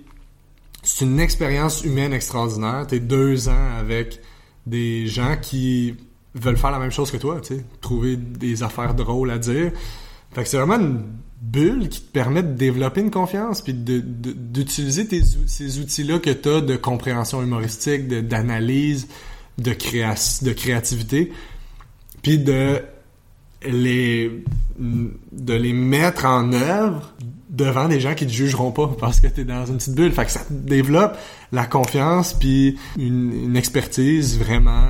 c'est 0.84 1.06
une 1.06 1.20
expérience 1.20 1.84
humaine 1.84 2.14
extraordinaire. 2.14 2.86
T'es 2.88 3.00
deux 3.00 3.50
ans 3.50 3.76
avec 3.80 4.20
des 4.66 5.08
gens 5.08 5.36
qui 5.42 5.96
veulent 6.36 6.58
faire 6.58 6.72
la 6.72 6.80
même 6.80 6.92
chose 6.92 7.10
que 7.10 7.18
toi, 7.18 7.42
tu 7.42 7.56
sais, 7.56 7.66
trouver 7.82 8.16
des 8.16 8.62
affaires 8.64 8.94
drôles 8.94 9.32
à 9.32 9.38
dire. 9.40 9.72
Fait 10.34 10.44
que 10.44 10.50
c'est 10.50 10.58
vraiment 10.58 10.76
une 10.76 11.04
bulle 11.42 11.90
qui 11.90 12.02
te 12.02 12.12
permet 12.12 12.44
de 12.44 12.54
développer 12.54 13.02
une 13.02 13.12
confiance 13.12 13.62
puis 13.62 13.74
de- 13.74 14.00
de- 14.00 14.34
d'utiliser 14.34 15.08
ou- 15.12 15.48
ces 15.48 15.80
outils-là 15.80 16.20
que 16.20 16.30
t'as 16.30 16.62
de 16.62 16.76
compréhension 16.76 17.42
humoristique, 17.42 18.08
de- 18.08 18.22
d'analyse, 18.22 19.08
de, 19.58 19.72
créa- 19.74 20.44
de 20.44 20.52
créativité, 20.54 21.32
puis 22.22 22.38
de 22.38 22.82
les 23.66 24.44
de 24.78 25.54
les 25.54 25.74
mettre 25.74 26.26
en 26.26 26.54
œuvre 26.54 27.14
devant 27.50 27.88
des 27.88 28.00
gens 28.00 28.14
qui 28.14 28.28
te 28.28 28.32
jugeront 28.32 28.72
pas 28.72 28.90
parce 29.00 29.20
que 29.20 29.28
t'es 29.28 29.44
dans 29.44 29.66
une 29.66 29.78
petite 29.78 29.96
bulle. 29.96 30.12
Fait 30.12 30.26
que 30.26 30.32
ça 30.32 30.42
développe 30.50 31.18
la 31.52 31.66
confiance 31.66 32.34
puis 32.34 32.78
une, 32.98 33.56
expertise 33.56 34.38
vraiment 34.38 34.86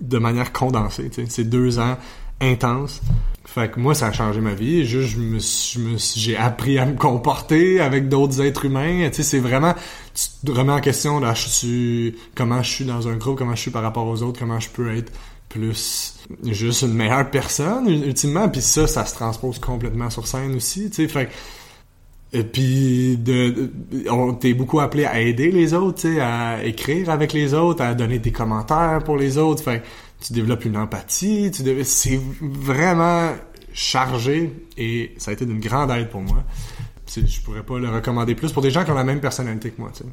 de 0.00 0.18
manière 0.18 0.52
condensée. 0.52 1.10
tu. 1.10 1.24
C'est 1.28 1.44
deux 1.44 1.78
ans 1.78 1.98
intenses. 2.40 3.02
Fait 3.44 3.70
que 3.70 3.80
moi, 3.80 3.94
ça 3.94 4.06
a 4.06 4.12
changé 4.12 4.40
ma 4.40 4.54
vie. 4.54 4.86
Juste, 4.86 5.10
je 5.10 5.18
me, 5.18 5.38
je 5.38 6.18
j'ai 6.18 6.36
appris 6.36 6.78
à 6.78 6.86
me 6.86 6.96
comporter 6.96 7.80
avec 7.80 8.08
d'autres 8.08 8.40
êtres 8.40 8.64
humains. 8.64 9.08
Tu 9.08 9.16
sais, 9.16 9.22
c'est 9.22 9.38
vraiment, 9.40 9.74
tu 10.14 10.46
te 10.46 10.52
remets 10.52 10.72
en 10.72 10.80
question, 10.80 11.18
là, 11.20 11.34
je 11.34 11.48
suis, 11.48 12.16
comment 12.34 12.62
je 12.62 12.70
suis 12.70 12.84
dans 12.84 13.08
un 13.08 13.16
groupe, 13.16 13.36
comment 13.36 13.56
je 13.56 13.60
suis 13.60 13.70
par 13.70 13.82
rapport 13.82 14.06
aux 14.06 14.22
autres, 14.22 14.38
comment 14.38 14.60
je 14.60 14.68
peux 14.68 14.96
être 14.96 15.12
plus 15.50 16.16
juste 16.44 16.82
une 16.82 16.94
meilleure 16.94 17.28
personne, 17.30 17.86
ultimement. 17.88 18.48
Puis 18.48 18.62
ça, 18.62 18.86
ça 18.86 19.04
se 19.04 19.14
transpose 19.14 19.58
complètement 19.58 20.08
sur 20.08 20.26
scène 20.26 20.54
aussi, 20.54 20.88
tu 20.88 20.96
sais. 20.96 21.08
Fait 21.08 21.28
et 22.32 22.44
puis, 22.44 23.18
on 24.08 24.34
t'est 24.34 24.54
beaucoup 24.54 24.78
appelé 24.78 25.04
à 25.04 25.20
aider 25.20 25.50
les 25.50 25.74
autres, 25.74 26.02
tu 26.02 26.14
sais, 26.14 26.20
à 26.20 26.62
écrire 26.64 27.10
avec 27.10 27.32
les 27.32 27.54
autres, 27.54 27.82
à 27.82 27.94
donner 27.94 28.20
des 28.20 28.30
commentaires 28.30 29.02
pour 29.04 29.16
les 29.16 29.36
autres. 29.36 29.64
Fait 29.64 29.82
tu 30.20 30.32
développes 30.32 30.64
une 30.64 30.76
empathie, 30.76 31.50
tu 31.50 31.64
c'est 31.84 32.20
vraiment 32.40 33.32
chargé 33.72 34.52
et 34.76 35.14
ça 35.18 35.30
a 35.30 35.34
été 35.34 35.46
d'une 35.46 35.60
grande 35.60 35.90
aide 35.90 36.10
pour 36.10 36.20
moi. 36.20 36.44
Je 37.08 37.40
pourrais 37.40 37.64
pas 37.64 37.78
le 37.78 37.88
recommander 37.88 38.36
plus 38.36 38.52
pour 38.52 38.62
des 38.62 38.70
gens 38.70 38.84
qui 38.84 38.92
ont 38.92 38.94
la 38.94 39.04
même 39.04 39.20
personnalité 39.20 39.70
que 39.70 39.80
moi, 39.80 39.90
tu 39.92 40.04
sais. 40.04 40.08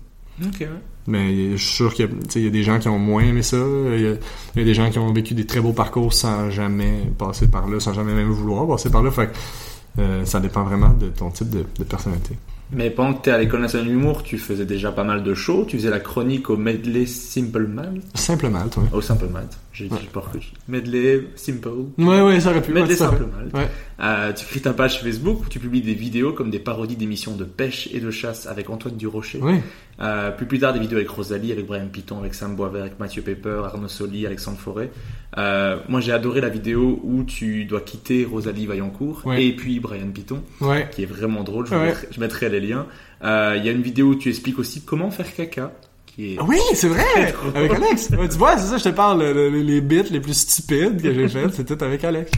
Ok, 0.45 0.67
Mais 1.07 1.51
je 1.51 1.63
suis 1.63 1.75
sûr 1.75 1.93
qu'il 1.93 2.05
y, 2.05 2.39
a- 2.39 2.47
y 2.47 2.51
des 2.51 2.63
gens 2.63 2.79
qui 2.79 2.87
ont 2.89 2.99
moins 2.99 3.23
aimé 3.23 3.41
ça. 3.41 3.57
Il 3.57 4.01
y, 4.01 4.07
a, 4.07 4.11
il 4.55 4.57
y 4.57 4.61
a 4.61 4.63
des 4.65 4.73
gens 4.73 4.89
qui 4.91 4.99
ont 4.99 5.11
vécu 5.13 5.33
des 5.33 5.45
très 5.45 5.61
beaux 5.61 5.73
parcours 5.73 6.13
sans 6.13 6.49
jamais 6.51 7.03
passer 7.17 7.47
par 7.47 7.67
là, 7.67 7.79
sans 7.79 7.93
jamais 7.93 8.13
même 8.13 8.29
vouloir 8.29 8.67
passer 8.67 8.89
par 8.91 9.01
là. 9.03 9.09
Fait 9.11 9.27
que 9.27 10.01
euh, 10.01 10.25
ça 10.25 10.39
dépend 10.39 10.63
vraiment 10.63 10.89
de 10.89 11.07
ton 11.07 11.31
type 11.31 11.49
de, 11.49 11.63
de 11.79 11.83
personnalité. 11.83 12.35
Mais 12.71 12.89
pendant 12.89 13.13
que 13.13 13.23
tu 13.23 13.29
es 13.29 13.33
à 13.33 13.37
l'école 13.37 13.61
nationale 13.61 13.87
de 13.87 13.91
l'humour, 13.93 14.21
tu 14.23 14.37
faisais 14.37 14.65
déjà 14.65 14.91
pas 14.91 15.05
mal 15.05 15.23
de 15.23 15.33
shows. 15.33 15.63
Tu 15.65 15.77
faisais 15.77 15.89
la 15.89 16.01
chronique 16.01 16.49
au 16.49 16.57
Medley 16.57 17.05
Simple 17.05 17.65
Malt. 17.65 18.03
Simplement, 18.13 18.67
toi. 18.67 18.83
Au 18.91 18.99
Simple 19.01 19.27
Malt. 19.31 19.57
J'ai 19.77 19.87
dit 19.89 20.07
pas 20.11 20.21
que 20.33 20.39
Medley 20.67 21.23
Simple. 21.35 21.69
Ouais, 21.99 22.21
ouais, 22.21 22.39
ça 22.39 22.49
aurait 22.49 22.61
pu. 22.61 22.71
Medley 22.73 22.89
ouais. 22.91 22.95
Simple 22.95 23.25
Malt. 23.31 23.53
Ouais. 23.53 23.67
Euh, 23.99 24.33
tu 24.33 24.45
crées 24.45 24.59
ta 24.61 24.73
page 24.73 25.01
Facebook 25.01 25.45
où 25.45 25.49
tu 25.49 25.59
publies 25.59 25.81
des 25.81 25.93
vidéos 25.93 26.33
comme 26.33 26.49
des 26.49 26.59
parodies 26.59 26.95
d'émissions 26.95 27.35
de 27.35 27.43
pêche 27.43 27.87
et 27.93 27.99
de 27.99 28.09
chasse 28.11 28.47
avec 28.47 28.69
Antoine 28.69 28.95
Durocher. 28.97 29.39
Oui. 29.41 29.55
Euh, 29.99 30.31
plus 30.31 30.45
plus 30.45 30.59
tard, 30.59 30.73
des 30.73 30.79
vidéos 30.79 30.97
avec 30.97 31.09
Rosalie, 31.09 31.51
avec 31.51 31.65
Brian 31.65 31.87
Piton, 31.87 32.19
avec 32.19 32.33
Sam 32.35 32.55
Boisvert, 32.55 32.81
avec 32.81 32.99
Mathieu 32.99 33.21
Pepper, 33.21 33.61
Arnaud 33.65 33.87
Soli, 33.87 34.25
Alexandre 34.25 34.57
Forêt. 34.59 34.91
Euh, 35.37 35.77
moi, 35.89 36.01
j'ai 36.01 36.11
adoré 36.11 36.41
la 36.41 36.49
vidéo 36.49 36.99
où 37.03 37.23
tu 37.23 37.65
dois 37.65 37.81
quitter 37.81 38.25
Rosalie 38.25 38.65
Vaillancourt 38.65 39.21
Ouais. 39.25 39.45
et 39.45 39.55
puis 39.55 39.79
Brian 39.79 40.09
Piton, 40.13 40.41
Ouais. 40.61 40.87
qui 40.91 41.03
est 41.03 41.07
vraiment 41.07 41.43
drôle. 41.43 41.65
Je, 41.67 41.73
Ouais. 41.75 41.85
mettrai, 41.87 42.07
je 42.11 42.19
mettrai 42.19 42.49
les 42.49 42.59
liens. 42.59 42.85
Euh, 43.23 43.55
Il 43.57 43.65
y 43.65 43.69
a 43.69 43.71
une 43.71 43.81
vidéo 43.81 44.09
où 44.09 44.15
tu 44.15 44.29
expliques 44.29 44.59
aussi 44.59 44.81
comment 44.81 45.09
faire 45.09 45.33
caca, 45.35 45.71
qui 46.17 46.33
est 46.35 46.41
Oui, 46.41 46.59
c'est 46.73 46.87
vrai! 46.89 47.33
Avec 47.55 47.71
Alex! 47.73 48.09
Ouais, 48.09 48.27
tu 48.27 48.37
vois, 48.37 48.57
c'est 48.57 48.67
ça, 48.67 48.77
je 48.77 48.83
te 48.83 48.89
parle, 48.89 49.19
le- 49.21 49.49
le- 49.49 49.61
les 49.61 49.81
bits 49.81 50.03
les 50.11 50.19
plus 50.19 50.33
stupides 50.33 51.01
que 51.01 51.13
j'ai 51.13 51.27
fait, 51.29 51.47
c'est 51.53 51.63
tout 51.65 51.83
avec 51.83 52.03
Alex. 52.03 52.31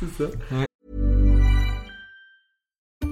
c'est 0.00 0.24
ça. 0.24 0.30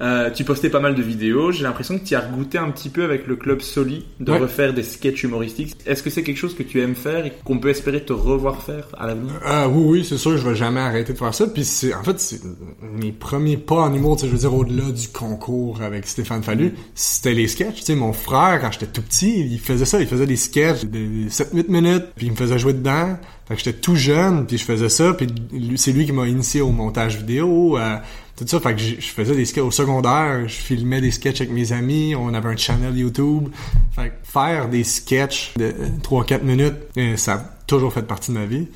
Euh, 0.00 0.30
tu 0.30 0.44
postais 0.44 0.70
pas 0.70 0.80
mal 0.80 0.94
de 0.94 1.02
vidéos. 1.02 1.52
J'ai 1.52 1.62
l'impression 1.62 1.98
que 1.98 2.04
tu 2.04 2.14
as 2.14 2.20
goûté 2.20 2.58
un 2.58 2.70
petit 2.70 2.88
peu 2.88 3.04
avec 3.04 3.26
le 3.26 3.36
club 3.36 3.60
Soli 3.60 4.06
de 4.20 4.32
Ouais. 4.32 4.38
refaire 4.38 4.72
des 4.74 4.82
sketchs 4.82 5.22
humoristiques. 5.24 5.74
Est-ce 5.86 6.02
que 6.02 6.10
c'est 6.10 6.22
quelque 6.22 6.36
chose 6.36 6.54
que 6.54 6.62
tu 6.62 6.80
aimes 6.80 6.94
faire 6.94 7.24
et 7.26 7.32
qu'on 7.44 7.58
peut 7.58 7.68
espérer 7.70 8.02
te 8.04 8.12
revoir 8.12 8.62
faire 8.62 8.88
à 8.98 9.06
l'avenir? 9.06 9.32
Ah 9.44 9.68
oui, 9.68 9.82
oui, 9.86 10.04
c'est 10.08 10.18
sûr, 10.18 10.36
je 10.36 10.48
vais 10.48 10.54
jamais 10.54 10.80
arrêter 10.80 11.12
de 11.12 11.18
faire 11.18 11.34
ça. 11.34 11.46
Puis 11.46 11.64
c'est, 11.64 11.94
en 11.94 12.02
fait, 12.02 12.18
c'est 12.20 12.40
mes 12.82 13.12
premiers 13.12 13.56
pas 13.56 13.76
en 13.82 13.94
humour, 13.94 14.18
je 14.18 14.26
veux 14.26 14.38
dire, 14.38 14.54
au-delà 14.54 14.90
du 14.90 15.08
concours 15.08 15.80
avec 15.82 16.06
Stéphane 16.06 16.42
Fallu, 16.42 16.74
c'était 16.94 17.34
les 17.34 17.48
sketchs. 17.48 17.76
Tu 17.76 17.82
sais, 17.82 17.94
mon 17.94 18.12
frère, 18.12 18.60
quand 18.60 18.72
j'étais 18.72 18.86
tout 18.86 19.02
petit, 19.02 19.40
il 19.50 19.58
faisait 19.58 19.84
ça, 19.84 20.00
il 20.00 20.06
faisait 20.06 20.26
des 20.26 20.36
sketchs 20.36 20.84
de 20.84 21.28
7-8 21.28 21.68
minutes, 21.68 22.04
puis 22.16 22.26
il 22.26 22.32
me 22.32 22.36
faisait 22.36 22.58
jouer 22.58 22.72
dedans. 22.72 23.16
Fait 23.48 23.54
que 23.54 23.62
j'étais 23.62 23.78
tout 23.78 23.94
jeune, 23.94 24.44
puis 24.46 24.58
je 24.58 24.64
faisais 24.64 24.88
ça, 24.88 25.14
puis 25.14 25.28
c'est 25.76 25.92
lui 25.92 26.04
qui 26.04 26.12
m'a 26.12 26.26
initié 26.26 26.60
au 26.62 26.72
montage 26.72 27.18
vidéo, 27.18 27.76
à 27.76 28.02
tout 28.36 28.46
ça. 28.46 28.60
Fait 28.60 28.74
que 28.74 28.80
je 28.80 28.94
faisais 29.00 29.34
des 29.34 29.44
sketchs 29.44 29.64
au 29.64 29.70
secondaire, 29.70 30.46
je 30.48 30.54
filmais 30.54 31.00
des 31.00 31.10
sketchs 31.10 31.40
avec 31.40 31.52
mes 31.52 31.72
amis, 31.72 32.14
on 32.14 32.32
avait 32.34 32.48
un 32.50 32.56
channel 32.56 32.96
YouTube. 32.96 33.48
Fait 33.92 34.08
que 34.10 34.14
faire 34.30 34.68
des 34.68 34.84
sketchs 34.84 35.54
de 35.56 35.72
3-4 36.02 36.42
minutes, 36.42 36.74
euh, 36.98 37.16
ça 37.16 37.32
a 37.34 37.38
toujours 37.66 37.92
fait 37.92 38.02
partie 38.02 38.30
de 38.32 38.36
ma 38.38 38.46
vie. 38.46 38.68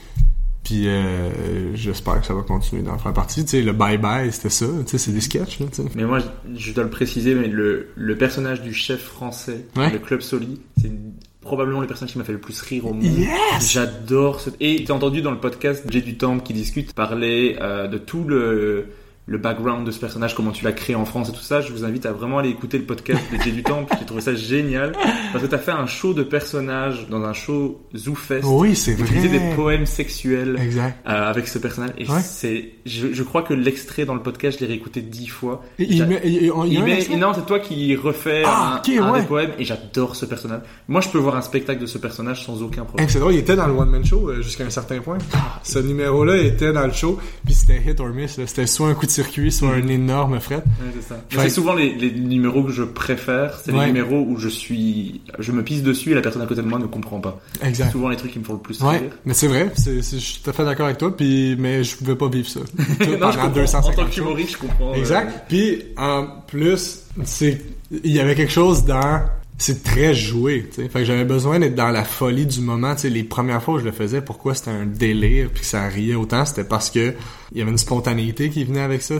Puis 0.64 0.86
euh, 0.86 1.74
j'espère 1.74 2.20
que 2.20 2.26
ça 2.26 2.34
va 2.34 2.42
continuer 2.42 2.82
d'en 2.82 2.98
faire 2.98 3.12
partie. 3.14 3.42
Tu 3.44 3.50
sais, 3.50 3.62
le 3.62 3.72
bye-bye, 3.72 4.30
c'était 4.30 4.50
ça. 4.50 4.66
Tu 4.84 4.88
sais, 4.90 4.98
c'est 4.98 5.10
des 5.12 5.20
sketchs, 5.22 5.58
là, 5.58 5.66
tu 5.72 5.82
sais. 5.82 5.88
Mais 5.94 6.04
moi, 6.04 6.18
je 6.54 6.72
dois 6.72 6.84
le 6.84 6.90
préciser, 6.90 7.34
mais 7.34 7.48
le, 7.48 7.88
le 7.96 8.16
personnage 8.16 8.60
du 8.62 8.74
chef 8.74 9.00
français, 9.02 9.64
Ouais. 9.76 9.90
le 9.90 9.98
club 9.98 10.20
Soli, 10.20 10.60
c'est 10.80 10.92
probablement 11.40 11.80
le 11.80 11.86
personnage 11.86 12.12
qui 12.12 12.18
m'a 12.18 12.24
fait 12.24 12.32
le 12.34 12.38
plus 12.40 12.60
rire 12.60 12.86
au 12.86 12.92
monde. 12.92 13.02
Yes! 13.02 13.72
J'adore 13.72 14.40
ce... 14.40 14.50
Et 14.60 14.84
t'as 14.84 14.92
entendu 14.92 15.22
dans 15.22 15.30
le 15.30 15.38
podcast 15.40 15.82
J'ai 15.88 16.02
du 16.02 16.18
Temple 16.18 16.42
qui 16.42 16.52
discute 16.52 16.92
parler 16.92 17.56
euh, 17.62 17.88
de 17.88 17.96
tout 17.96 18.24
le 18.24 18.88
le 19.30 19.38
background 19.38 19.86
de 19.86 19.92
ce 19.92 20.00
personnage, 20.00 20.34
comment 20.34 20.50
tu 20.50 20.64
l'as 20.64 20.72
créé 20.72 20.96
en 20.96 21.04
France 21.04 21.28
et 21.28 21.32
tout 21.32 21.40
ça, 21.40 21.60
je 21.60 21.72
vous 21.72 21.84
invite 21.84 22.04
à 22.04 22.10
vraiment 22.12 22.38
aller 22.38 22.48
écouter 22.48 22.78
le 22.78 22.84
podcast 22.84 23.20
de 23.32 23.40
J'ai 23.40 23.52
du 23.52 23.62
Temple. 23.62 23.94
J'ai 24.00 24.04
trouvé 24.04 24.20
ça 24.20 24.34
génial 24.34 24.90
parce 25.32 25.44
que 25.44 25.48
t'as 25.48 25.58
fait 25.58 25.70
un 25.70 25.86
show 25.86 26.14
de 26.14 26.24
personnages 26.24 27.06
dans 27.08 27.22
un 27.22 27.32
show 27.32 27.80
ZooFest. 27.96 28.42
Oui, 28.44 28.74
c'est 28.74 28.94
vrai. 28.94 29.28
des 29.28 29.38
poèmes 29.54 29.86
sexuels 29.86 30.58
Exact. 30.60 30.98
euh, 31.06 31.30
avec 31.30 31.46
ce 31.46 31.58
personnage 31.58 31.90
et 31.96 32.10
Ouais. 32.10 32.20
c'est 32.22 32.70
je, 32.86 33.12
je 33.12 33.22
crois 33.22 33.42
que 33.42 33.54
l'extrait 33.54 34.04
dans 34.04 34.14
le 34.14 34.22
podcast 34.22 34.58
je 34.58 34.64
l'ai 34.64 34.70
réécouté 34.72 35.00
dix 35.00 35.28
fois 35.28 35.62
Et 35.78 35.84
il 35.84 36.04
met- 36.06 36.20
il 36.24 37.18
non 37.18 37.32
c'est 37.32 37.46
toi 37.46 37.60
qui 37.60 37.94
refais 37.94 38.42
Ah, 38.44 38.74
un, 38.74 38.78
ok, 38.78 38.98
un 39.00 39.12
ouais. 39.12 39.20
des 39.20 39.26
poèmes 39.26 39.50
et 39.58 39.64
j'adore 39.64 40.16
ce 40.16 40.26
personnage 40.26 40.62
moi 40.88 41.00
je 41.00 41.08
peux 41.08 41.18
voir 41.18 41.36
un 41.36 41.42
spectacle 41.42 41.80
de 41.80 41.86
ce 41.86 41.98
personnage 41.98 42.44
sans 42.44 42.62
aucun 42.62 42.84
problème 42.84 43.08
c'est 43.08 43.20
drôle, 43.20 43.34
il 43.34 43.38
était 43.38 43.54
dans 43.54 43.66
le 43.68 43.74
One 43.74 43.90
Man 43.90 44.04
Show 44.04 44.28
euh, 44.30 44.42
jusqu'à 44.42 44.64
un 44.64 44.70
certain 44.70 44.98
point. 44.98 45.18
Ce 45.62 45.78
numéro-là 45.78 46.36
était 46.38 46.72
dans 46.72 46.86
le 46.86 46.92
show, 46.92 47.18
puis 47.44 47.54
c'était 47.54 47.80
hit 47.86 48.00
or 48.00 48.08
miss. 48.08 48.40
C'était 48.46 48.66
soit 48.66 48.88
un 48.88 48.94
coup 48.94 49.06
de 49.06 49.10
circuit, 49.22 49.52
soit 49.52 49.70
un 49.74 49.86
énorme 49.88 50.40
fret. 50.40 50.56
Ouais, 50.56 50.62
c'est 50.94 51.08
ça. 51.08 51.20
Mais 51.30 51.36
Fait- 51.36 51.42
c'est 51.48 51.54
souvent 51.54 51.74
les, 51.74 51.94
les 51.94 52.10
numéros 52.12 52.62
que 52.64 52.72
je 52.72 52.82
préfère 52.82 53.58
c'est 53.62 53.72
Ouais. 53.72 53.80
les 53.80 53.86
numéros 53.92 54.24
où 54.28 54.36
je 54.38 54.48
suis 54.48 55.20
je 55.38 55.52
me 55.52 55.62
pisse 55.62 55.82
dessus 55.82 56.10
et 56.12 56.14
la 56.14 56.20
personne 56.22 56.42
à 56.42 56.46
côté 56.46 56.62
de 56.62 56.66
moi 56.66 56.78
ne 56.78 56.86
comprend 56.86 57.20
pas 57.20 57.38
Exact. 57.62 57.86
c'est 57.86 57.92
souvent 57.92 58.08
les 58.08 58.16
trucs 58.16 58.32
qui 58.32 58.38
me 58.38 58.44
font 58.44 58.54
le 58.54 58.58
plus 58.60 58.80
Ouais, 58.82 58.98
rire 58.98 59.10
mais 59.24 59.34
c'est 59.34 59.48
vrai, 59.48 59.70
c'est, 59.76 59.96
je 59.96 60.16
suis 60.16 60.40
tout 60.42 60.50
à 60.50 60.52
fait 60.52 60.64
d'accord 60.64 60.86
avec 60.86 60.98
toi, 60.98 61.16
puis 61.16 61.56
mais 61.58 61.84
je 61.84 61.96
pouvais 61.96 62.16
pas 62.16 62.28
vivre 62.28 62.48
ça. 62.48 62.60
Tout 62.76 62.76
non, 62.78 62.86
je 62.96 63.08
pendant 63.08 63.30
comprends. 63.30 63.46
en 63.46 63.50
250 63.50 63.96
tant 63.96 64.04
que 64.06 64.12
shows. 64.12 64.22
humoriste 64.22 64.52
je 64.52 64.58
comprends 64.58 64.92
euh, 64.92 64.96
Exact. 64.96 65.44
Puis 65.48 65.82
en 65.96 66.26
plus, 66.46 67.00
c'est 67.24 67.60
il 68.04 68.12
y 68.12 68.20
avait 68.20 68.34
quelque 68.34 68.52
chose 68.52 68.84
dans 68.84 69.22
c'est 69.60 69.82
très 69.82 70.14
joué, 70.14 70.66
tu 70.70 70.82
sais. 70.82 70.88
Fait 70.88 71.00
que 71.00 71.04
j'avais 71.04 71.26
besoin 71.26 71.58
d'être 71.58 71.74
dans 71.74 71.90
la 71.90 72.02
folie 72.02 72.46
du 72.46 72.60
moment, 72.60 72.94
tu 72.94 73.02
sais. 73.02 73.10
Les 73.10 73.24
premières 73.24 73.62
fois 73.62 73.74
où 73.74 73.78
je 73.78 73.84
le 73.84 73.92
faisais, 73.92 74.22
pourquoi 74.22 74.54
c'était 74.54 74.70
un 74.70 74.86
délire 74.86 75.50
puis 75.50 75.60
que 75.60 75.66
ça 75.66 75.86
riait 75.86 76.14
autant, 76.14 76.46
c'était 76.46 76.64
parce 76.64 76.88
que 76.90 77.14
il 77.52 77.58
y 77.58 77.60
avait 77.60 77.70
une 77.70 77.78
spontanéité 77.78 78.48
qui 78.48 78.64
venait 78.64 78.80
avec 78.80 79.02
ça, 79.02 79.16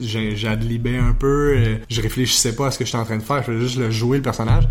J'adlibais 0.00 0.98
un 0.98 1.12
peu, 1.12 1.54
euh, 1.56 1.76
je 1.88 2.02
réfléchissais 2.02 2.54
pas 2.54 2.66
à 2.66 2.70
ce 2.70 2.78
que 2.78 2.84
j'étais 2.84 2.98
en 2.98 3.04
train 3.04 3.16
de 3.16 3.22
faire, 3.22 3.38
je 3.38 3.52
faisais 3.52 3.60
juste 3.60 3.78
le 3.78 3.90
jouer 3.90 4.18
le 4.18 4.22
personnage. 4.22 4.68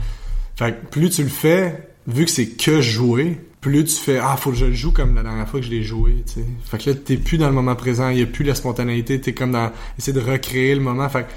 Fait 0.55 0.73
que 0.73 0.85
plus 0.87 1.09
tu 1.09 1.23
le 1.23 1.29
fais, 1.29 1.89
vu 2.05 2.25
que 2.25 2.31
c'est 2.31 2.49
que 2.49 2.79
jouer, 2.79 3.39
plus 3.61 3.85
tu 3.85 3.95
fais 3.95 4.19
ah 4.19 4.37
faut 4.37 4.51
que 4.51 4.57
je 4.57 4.65
le 4.65 4.73
joue 4.73 4.91
comme 4.91 5.15
la 5.15 5.23
dernière 5.23 5.49
fois 5.49 5.59
que 5.59 5.65
je 5.65 5.71
l'ai 5.71 5.83
joué, 5.83 6.23
tu. 6.31 6.41
Fait 6.65 6.77
que 6.77 6.91
là 6.91 6.95
t'es 6.95 7.17
plus 7.17 7.39
dans 7.39 7.47
le 7.47 7.55
moment 7.55 7.75
présent, 7.75 8.09
il 8.09 8.19
y 8.19 8.21
a 8.21 8.27
plus 8.27 8.45
la 8.45 8.53
spontanéité, 8.53 9.19
t'es 9.19 9.33
comme 9.33 9.53
dans 9.53 9.71
essayer 9.97 10.13
de 10.13 10.23
recréer 10.23 10.75
le 10.75 10.81
moment. 10.81 11.09
Fait 11.09 11.23
que 11.23 11.31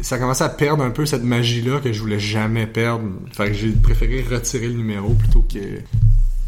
ça 0.00 0.18
commençait 0.18 0.44
à 0.44 0.48
perdre 0.48 0.82
un 0.82 0.90
peu 0.90 1.06
cette 1.06 1.22
magie 1.22 1.62
là 1.62 1.80
que 1.80 1.92
je 1.92 2.00
voulais 2.00 2.18
jamais 2.18 2.66
perdre. 2.66 3.04
Fait 3.32 3.48
que 3.48 3.54
j'ai 3.54 3.70
préféré 3.70 4.22
retirer 4.22 4.68
le 4.68 4.74
numéro 4.74 5.14
plutôt 5.14 5.42
que 5.42 5.58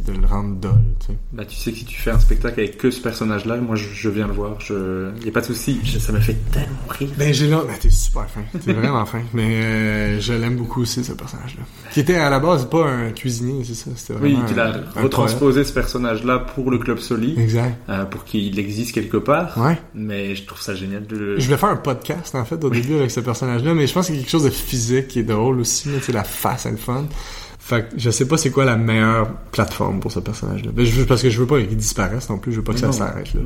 de 0.07 0.13
le 0.13 0.27
rendre 0.27 0.57
dol, 0.57 0.73
tu 1.01 1.07
sais. 1.09 1.19
Bah, 1.33 1.45
tu 1.45 1.57
sais 1.57 1.73
que 1.73 1.79
si 1.79 1.85
tu 1.85 2.01
fais 2.01 2.11
un 2.11 2.19
spectacle 2.19 2.61
avec 2.61 2.79
que 2.79 2.91
ce 2.91 3.01
personnage-là, 3.01 3.57
moi 3.57 3.77
je, 3.77 3.89
je 3.93 4.09
viens 4.09 4.27
le 4.27 4.33
voir. 4.33 4.61
Je... 4.61 5.11
Y 5.25 5.29
a 5.29 5.33
pas 5.33 5.41
de 5.41 5.47
souci. 5.47 5.81
Je- 5.85 5.99
Ça 5.99 6.13
me 6.13 6.21
fait 6.21 6.37
tellement 6.53 6.69
rire. 6.89 7.09
Ben 7.19 7.33
j'ai 7.35 7.49
ben 7.49 7.75
t'es 7.81 7.91
super 7.91 8.27
fin, 8.29 8.43
t'es 8.65 8.73
vraiment 8.73 9.05
fin. 9.07 9.23
Mais 9.35 9.63
euh, 9.63 10.21
je 10.21 10.33
l'aime 10.33 10.57
beaucoup 10.57 10.83
aussi 10.83 11.03
ce 11.05 11.13
personnage-là. 11.13 11.63
Qui 11.93 12.01
était 12.01 12.17
à 12.17 12.31
la 12.31 12.39
base 12.41 12.69
pas 12.69 12.87
un 12.87 13.11
cuisinier, 13.11 13.65
c'est 13.65 13.75
ça. 13.75 13.91
C'était 13.97 14.15
Oui, 14.21 14.37
qu'il 14.47 14.61
a 14.61 14.73
retransposé 14.97 15.65
ce 15.65 15.73
personnage-là 15.73 16.39
pour 16.41 16.71
le 16.71 16.79
club 16.79 16.99
Soli. 16.99 17.35
Exact. 17.39 17.77
euh, 17.89 18.05
pour 18.05 18.25
qu'il 18.25 18.59
existe 18.59 18.93
quelque 18.93 19.17
part. 19.17 19.57
Ouais. 19.59 19.79
Mais 19.95 20.35
je 20.35 20.45
trouve 20.45 20.61
ça 20.61 20.75
génial 20.75 21.07
de 21.07 21.17
le... 21.17 21.39
Je 21.41 21.45
voulais 21.47 21.57
faire 21.59 21.69
un 21.71 21.77
podcast 21.77 22.35
en 22.35 22.45
fait 22.45 22.63
au 22.65 22.71
début 22.71 22.95
avec 22.97 23.11
ce 23.11 23.21
personnage-là, 23.21 23.75
mais 23.75 23.87
je 23.87 23.93
pense 23.93 24.09
a 24.11 24.13
quelque 24.13 24.31
chose 24.31 24.45
de 24.45 24.51
physique 24.51 25.09
qui 25.09 25.19
est 25.21 25.25
drôle 25.25 25.61
aussi, 25.61 25.89
sais, 26.01 26.13
la 26.13 26.25
face 26.25 26.67
et 26.67 26.71
le 26.71 26.77
fun. 26.77 27.05
Fait 27.67 27.83
que 27.89 27.95
je 27.99 28.11
sais 28.11 28.29
pas 28.29 28.37
c'est 28.37 28.51
quoi 28.51 28.65
la 28.65 28.77
meilleure 28.77 29.29
plateforme 29.51 29.99
pour 29.99 30.13
ce 30.13 30.21
personnage-là. 30.21 30.71
Ben, 30.73 30.87
parce 31.09 31.21
que 31.21 31.31
je 31.31 31.41
veux 31.41 31.47
pas 31.47 31.61
qu'il 31.61 31.77
disparaisse 31.77 32.31
non 32.31 32.39
plus, 32.39 32.53
je 32.53 32.59
veux 32.59 32.63
pas 32.65 32.73
que 32.75 32.79
ça 32.79 32.93
s'arrête 32.93 33.35
là. 33.35 33.41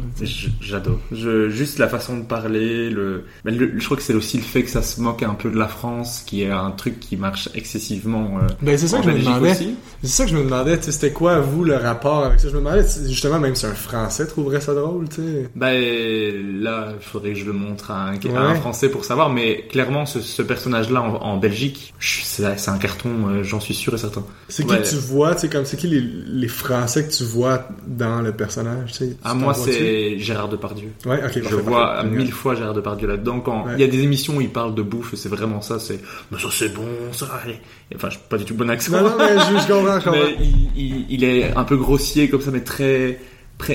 J'adore. 0.60 0.98
Juste 1.10 1.78
la 1.78 1.88
façon 1.88 2.18
de 2.18 2.24
parler, 2.24 2.90
le, 2.90 3.24
mais 3.46 3.52
le- 3.52 3.78
je 3.78 3.84
crois 3.86 3.96
que 3.96 4.02
c'est 4.02 4.12
aussi 4.14 4.36
le 4.36 4.42
fait 4.42 4.62
que 4.62 4.68
ça 4.70 4.82
se 4.82 5.00
moque 5.00 5.22
un 5.22 5.32
peu 5.32 5.50
de 5.50 5.58
la 5.58 5.68
France, 5.68 6.22
qui 6.26 6.42
est 6.42 6.50
un 6.50 6.70
truc 6.70 7.00
qui 7.00 7.16
marche 7.16 7.48
excessivement. 7.54 8.38
euh, 8.42 8.46
Ben 8.60 8.76
c'est 8.76 8.88
ça 8.88 8.98
que 8.98 9.04
je 9.04 9.10
me 9.10 9.18
demandais. 9.18 9.54
C'est 10.02 10.08
ça 10.08 10.24
que 10.24 10.30
je 10.30 10.36
me 10.36 10.42
demandais, 10.44 10.78
c'était 10.82 11.12
quoi 11.12 11.40
vous 11.40 11.64
le 11.64 11.76
rapport 11.76 12.24
avec 12.24 12.40
ça? 12.40 12.48
Je 12.48 12.54
me 12.54 12.58
demandais 12.58 12.84
justement 13.08 13.38
même 13.38 13.54
si 13.54 13.64
un 13.64 13.74
Français 13.74 14.26
trouverait 14.26 14.60
ça 14.60 14.74
drôle, 14.74 15.08
tu 15.08 15.16
sais. 15.16 15.48
Ben 15.56 16.62
là, 16.62 16.88
il 16.98 17.02
faudrait 17.04 17.32
que 17.32 17.38
je 17.38 17.44
le 17.46 17.52
montre 17.54 17.90
à 17.90 18.08
un, 18.10 18.14
à 18.14 18.38
un 18.40 18.50
Ouais. 18.52 18.56
Français 18.58 18.90
pour 18.90 19.04
savoir, 19.06 19.30
mais 19.30 19.66
clairement, 19.70 20.04
ce, 20.04 20.20
ce 20.20 20.42
personnage-là 20.42 21.00
en, 21.00 21.14
en 21.14 21.36
Belgique, 21.38 21.94
c'est 22.00 22.40
c'est 22.58 22.70
un 22.70 22.78
carton, 22.78 23.10
euh, 23.28 23.42
j'en 23.44 23.60
suis 23.60 23.74
sûr 23.74 23.94
et 23.94 23.98
certain. 23.98 24.09
C'est 24.48 24.64
Ouais. 24.64 24.82
qui 24.82 24.90
tu 24.90 24.96
vois, 24.96 25.34
tu 25.34 25.42
sais, 25.42 25.48
comme 25.48 25.64
c'est 25.64 25.76
qui 25.76 25.86
les, 25.86 26.00
les 26.00 26.48
Français 26.48 27.04
que 27.06 27.12
tu 27.12 27.24
vois 27.24 27.68
dans 27.86 28.20
le 28.20 28.32
personnage, 28.32 28.92
tu 28.92 28.98
sais? 28.98 29.16
Ah, 29.24 29.34
moi, 29.34 29.54
c'est 29.54 30.18
Gérard 30.18 30.48
Depardieu. 30.48 30.88
Ouais, 31.06 31.20
ok. 31.24 31.42
Je 31.48 31.54
vois 31.56 31.80
parfait. 31.86 32.08
mille 32.08 32.32
fois 32.32 32.54
Gérard 32.54 32.74
Depardieu 32.74 33.06
là-dedans. 33.08 33.40
Quand 33.40 33.66
Ouais. 33.66 33.72
il 33.76 33.80
y 33.80 33.84
a 33.84 33.86
des 33.88 34.00
émissions 34.02 34.36
où 34.36 34.40
il 34.40 34.50
parle 34.50 34.74
de 34.74 34.82
bouffe, 34.82 35.14
c'est 35.14 35.28
vraiment 35.28 35.60
ça. 35.60 35.78
C'est, 35.78 36.00
mais 36.30 36.38
ça 36.38 36.48
c'est 36.50 36.74
bon, 36.74 36.86
ça. 37.12 37.26
allez. 37.44 37.58
Enfin, 37.94 38.08
je 38.10 38.14
suis 38.14 38.24
pas 38.28 38.38
du 38.38 38.44
tout 38.44 38.54
bon 38.54 38.68
accent. 38.70 38.92
Non, 38.92 39.02
non, 39.10 39.16
mais 39.18 39.38
je, 39.38 39.58
je 39.62 39.72
comprends, 39.72 39.98
je 40.00 40.04
comprends. 40.04 40.12
mais 40.12 40.36
il, 40.40 40.68
il, 40.76 41.06
il 41.10 41.24
est 41.24 41.56
un 41.56 41.64
peu 41.64 41.76
grossier 41.76 42.28
comme 42.28 42.40
ça, 42.40 42.50
mais 42.50 42.60
très, 42.62 43.18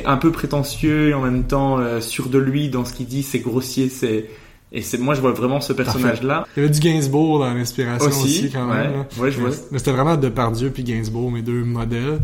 un 0.05 0.17
peu 0.17 0.31
prétentieux 0.31 1.09
et 1.09 1.13
en 1.13 1.21
même 1.21 1.45
temps 1.45 1.79
euh, 1.79 2.01
sûr 2.01 2.27
de 2.29 2.37
lui 2.39 2.69
dans 2.69 2.85
ce 2.85 2.93
qu'il 2.93 3.05
dit. 3.07 3.23
C'est 3.23 3.39
grossier, 3.39 3.89
c'est 3.89 4.25
et 4.71 4.81
c'est 4.81 4.97
moi 4.97 5.13
je 5.15 5.21
vois 5.21 5.31
vraiment 5.31 5.61
ce 5.61 5.73
personnage-là. 5.73 6.47
Il 6.55 6.63
y 6.63 6.65
avait 6.65 6.73
du 6.73 6.79
Gainsbourg 6.79 7.39
dans 7.39 7.53
l'inspiration 7.53 8.07
aussi, 8.07 8.19
Aussi, 8.21 8.51
quand 8.51 8.65
même. 8.65 8.91
là. 8.91 9.05
Ouais, 9.17 9.31
je 9.31 9.39
vois. 9.39 9.49
Mais- 9.49 9.55
Mais 9.71 9.77
c'était 9.79 9.91
vraiment 9.91 10.17
Depardieu 10.17 10.69
puis 10.69 10.83
Gainsbourg, 10.83 11.31
mes 11.31 11.41
deux 11.41 11.63
modèles. 11.63 12.19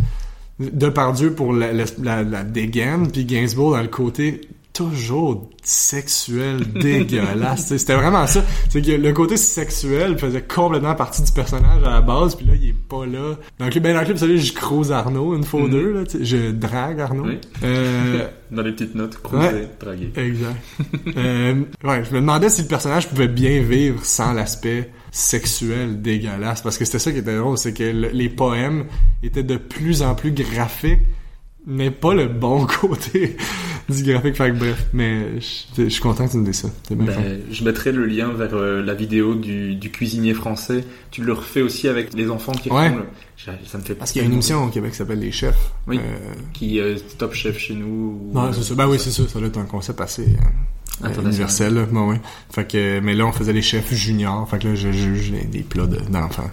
Depardieu 0.59 1.33
pour 1.33 1.53
la, 1.53 1.73
la, 1.73 1.85
la, 2.03 2.23
la 2.23 2.43
dégaine, 2.43 3.11
puis 3.11 3.25
Gainsbourg 3.25 3.71
dans 3.71 3.81
le 3.81 3.87
côté 3.87 4.41
toujours 4.73 5.49
sexuel, 5.63 6.59
dégueulasse. 6.73 7.75
C'était 7.77 7.95
vraiment 7.95 8.25
ça. 8.27 8.43
C'est 8.69 8.81
que 8.81 8.91
le 8.91 9.13
côté 9.13 9.37
sexuel 9.37 10.17
faisait 10.17 10.41
complètement 10.43 10.95
partie 10.95 11.21
du 11.23 11.31
personnage 11.31 11.83
à 11.83 11.89
la 11.89 12.01
base, 12.01 12.35
puis 12.35 12.45
là, 12.45 12.53
il 12.55 12.69
est 12.69 12.73
pas 12.87 13.05
là. 13.05 13.35
Dans 13.59 13.65
le 13.65 13.71
clip, 13.71 13.83
ben 13.83 13.93
dans 13.93 13.99
le 13.99 14.05
clip, 14.05 14.17
celui 14.17 14.39
je 14.39 14.53
croise 14.53 14.91
Arnaud 14.91 15.35
une 15.35 15.43
fois 15.43 15.61
ou 15.61 15.65
Mhm. 15.65 15.71
deux, 15.71 15.91
là, 15.93 16.03
je 16.21 16.51
drague 16.51 16.99
Arnaud. 17.01 17.25
Oui. 17.27 17.39
Euh, 17.63 18.27
Dans 18.51 18.63
les 18.63 18.73
petites 18.73 18.95
notes, 18.95 19.17
cruiser, 19.23 19.47
Ouais. 19.47 19.69
draguer. 19.79 20.11
Exact. 20.17 20.57
euh, 21.17 21.53
ouais, 21.85 22.03
je 22.03 22.11
me 22.13 22.19
demandais 22.19 22.49
si 22.49 22.63
le 22.63 22.67
personnage 22.67 23.07
pouvait 23.07 23.29
bien 23.29 23.61
vivre 23.61 24.03
sans 24.03 24.33
l'aspect 24.33 24.89
sexuel 25.09 26.01
dégueulasse, 26.01 26.61
parce 26.61 26.77
que 26.77 26.83
c'était 26.83 26.99
ça 26.99 27.11
qui 27.13 27.19
était 27.19 27.37
drôle, 27.37 27.57
c'est 27.57 27.73
que 27.73 27.83
le- 27.83 28.09
les 28.09 28.27
poèmes 28.27 28.85
étaient 29.23 29.43
de 29.43 29.55
plus 29.55 30.01
en 30.03 30.15
plus 30.15 30.31
graphiques, 30.33 30.99
mais 31.65 31.91
pas 31.91 32.13
le 32.13 32.27
bon 32.27 32.65
côté 32.81 33.37
du 33.91 34.03
graphique. 34.03 34.35
Fait 34.35 34.51
que 34.51 34.55
bref, 34.57 34.87
mais 34.93 35.39
je 35.39 35.83
je 35.83 35.89
suis 35.89 36.01
content 36.01 36.25
que 36.27 36.31
tu 36.31 36.37
me 36.37 36.45
dises 36.45 36.61
ça. 36.61 36.69
Bien 36.93 37.05
Ben, 37.05 37.39
je 37.51 37.63
mettrai 37.63 37.91
le 37.91 38.05
lien 38.05 38.29
vers 38.33 38.53
euh, 38.53 38.81
la 38.83 38.93
vidéo 38.93 39.35
du, 39.35 39.75
du 39.75 39.91
cuisinier 39.91 40.33
français. 40.33 40.83
Tu 41.11 41.23
le 41.23 41.33
refais 41.33 41.61
aussi 41.61 41.87
avec 41.87 42.13
les 42.13 42.29
enfants 42.29 42.51
qui 42.53 42.69
Ouais. 42.71 42.89
font 42.89 42.97
le... 42.97 43.03
Ça 43.65 43.77
me 43.77 43.83
fait 43.83 43.95
Parce 43.95 44.11
qu'il 44.11 44.21
y 44.21 44.23
a 44.23 44.27
une 44.27 44.33
émission 44.33 44.63
au 44.65 44.67
Québec 44.69 44.91
qui 44.91 44.97
s'appelle 44.97 45.19
Les 45.19 45.31
Chefs. 45.31 45.71
Oui. 45.87 45.97
Euh, 45.97 46.33
qui 46.53 46.79
euh, 46.79 46.95
Top 47.17 47.33
Chef 47.33 47.57
chez 47.57 47.73
nous. 47.73 48.29
ou- 48.29 48.31
Non, 48.33 48.53
c'est 48.53 48.61
ça. 48.63 48.75
Ben 48.75 48.87
oui, 48.87 48.97
c'est 48.99 49.09
ça. 49.11 49.27
Ça 49.27 49.39
doit 49.39 49.47
être 49.47 49.57
un 49.57 49.65
concept 49.65 49.99
assez 50.01 50.27
universel. 51.03 51.73
Là. 51.73 51.85
Ben, 51.91 52.07
ouais. 52.07 52.21
Fait 52.51 52.67
que, 52.67 52.99
mais 52.99 53.15
là, 53.15 53.25
on 53.25 53.31
faisait 53.31 53.53
les 53.53 53.61
chefs 53.63 53.91
juniors. 53.93 54.47
Fait 54.49 54.59
que 54.59 54.67
là, 54.67 54.75
je 54.75 54.91
juge 54.91 55.31
les- 55.31 55.45
des 55.45 55.63
plats 55.63 55.87
de- 55.87 55.99
d'enfants. 56.11 56.51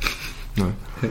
Ouais. 0.56 0.65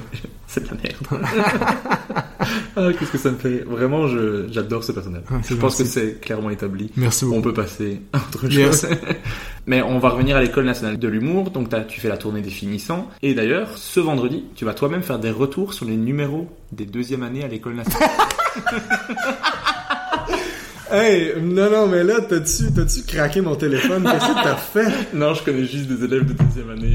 C'est 0.48 0.64
de 0.64 0.70
la 0.70 0.76
merde. 0.82 1.26
ah, 2.78 2.90
qu'est-ce 2.98 3.12
que 3.12 3.18
ça 3.18 3.32
me 3.32 3.38
fait. 3.38 3.66
Vraiment, 3.68 4.08
je, 4.08 4.48
j'adore 4.50 4.84
ce 4.84 4.94
personnage. 4.94 5.24
Ah, 5.30 5.36
je 5.48 5.54
pense 5.56 5.78
que 5.78 5.84
c'est 5.84 6.22
clairement 6.22 6.50
établi. 6.50 6.90
Merci 6.96 7.26
beaucoup. 7.26 7.38
On 7.38 7.42
peut 7.42 7.54
passer 7.54 8.02
à 8.14 8.18
autre 8.18 8.50
chose. 8.50 8.88
Mais 9.68 9.82
on 9.82 10.00
va 10.00 10.10
revenir 10.10 10.38
à 10.38 10.42
l'école 10.42 10.64
nationale 10.66 10.98
de 10.98 11.08
l'humour. 11.10 11.52
Donc, 11.52 11.68
t'as- 11.70 11.82
tu 11.82 12.00
fais 12.00 12.08
la 12.08 12.16
tournée 12.18 12.42
des 12.42 12.50
finissants. 12.50 13.10
Et 13.22 13.34
d'ailleurs, 13.34 13.78
ce 13.78 14.00
vendredi, 14.00 14.46
tu 14.56 14.64
vas 14.64 14.74
toi-même 14.74 15.04
faire 15.04 15.20
des 15.20 15.32
retours 15.32 15.74
sur 15.74 15.86
les 15.86 15.98
numéros 15.98 16.48
des 16.72 16.86
deuxième 16.86 17.24
années 17.24 17.44
à 17.44 17.48
l'école 17.50 17.76
nationale. 17.76 18.10
Hey, 20.92 21.34
non, 21.42 21.70
non, 21.70 21.88
mais 21.88 22.04
là, 22.04 22.22
t'as-tu, 22.22 22.72
t'as-tu 22.72 23.04
craqué 23.04 23.42
mon 23.42 23.56
téléphone? 23.56 24.04
Qu'est-ce 24.04 24.28
que 24.28 24.44
t'as 24.44 24.56
fait? 24.56 25.14
non, 25.14 25.34
je 25.34 25.44
connais 25.44 25.66
juste 25.66 25.88
des 25.88 26.04
élèves 26.06 26.26
de 26.26 26.34
deuxième 26.34 26.70
année 26.70 26.94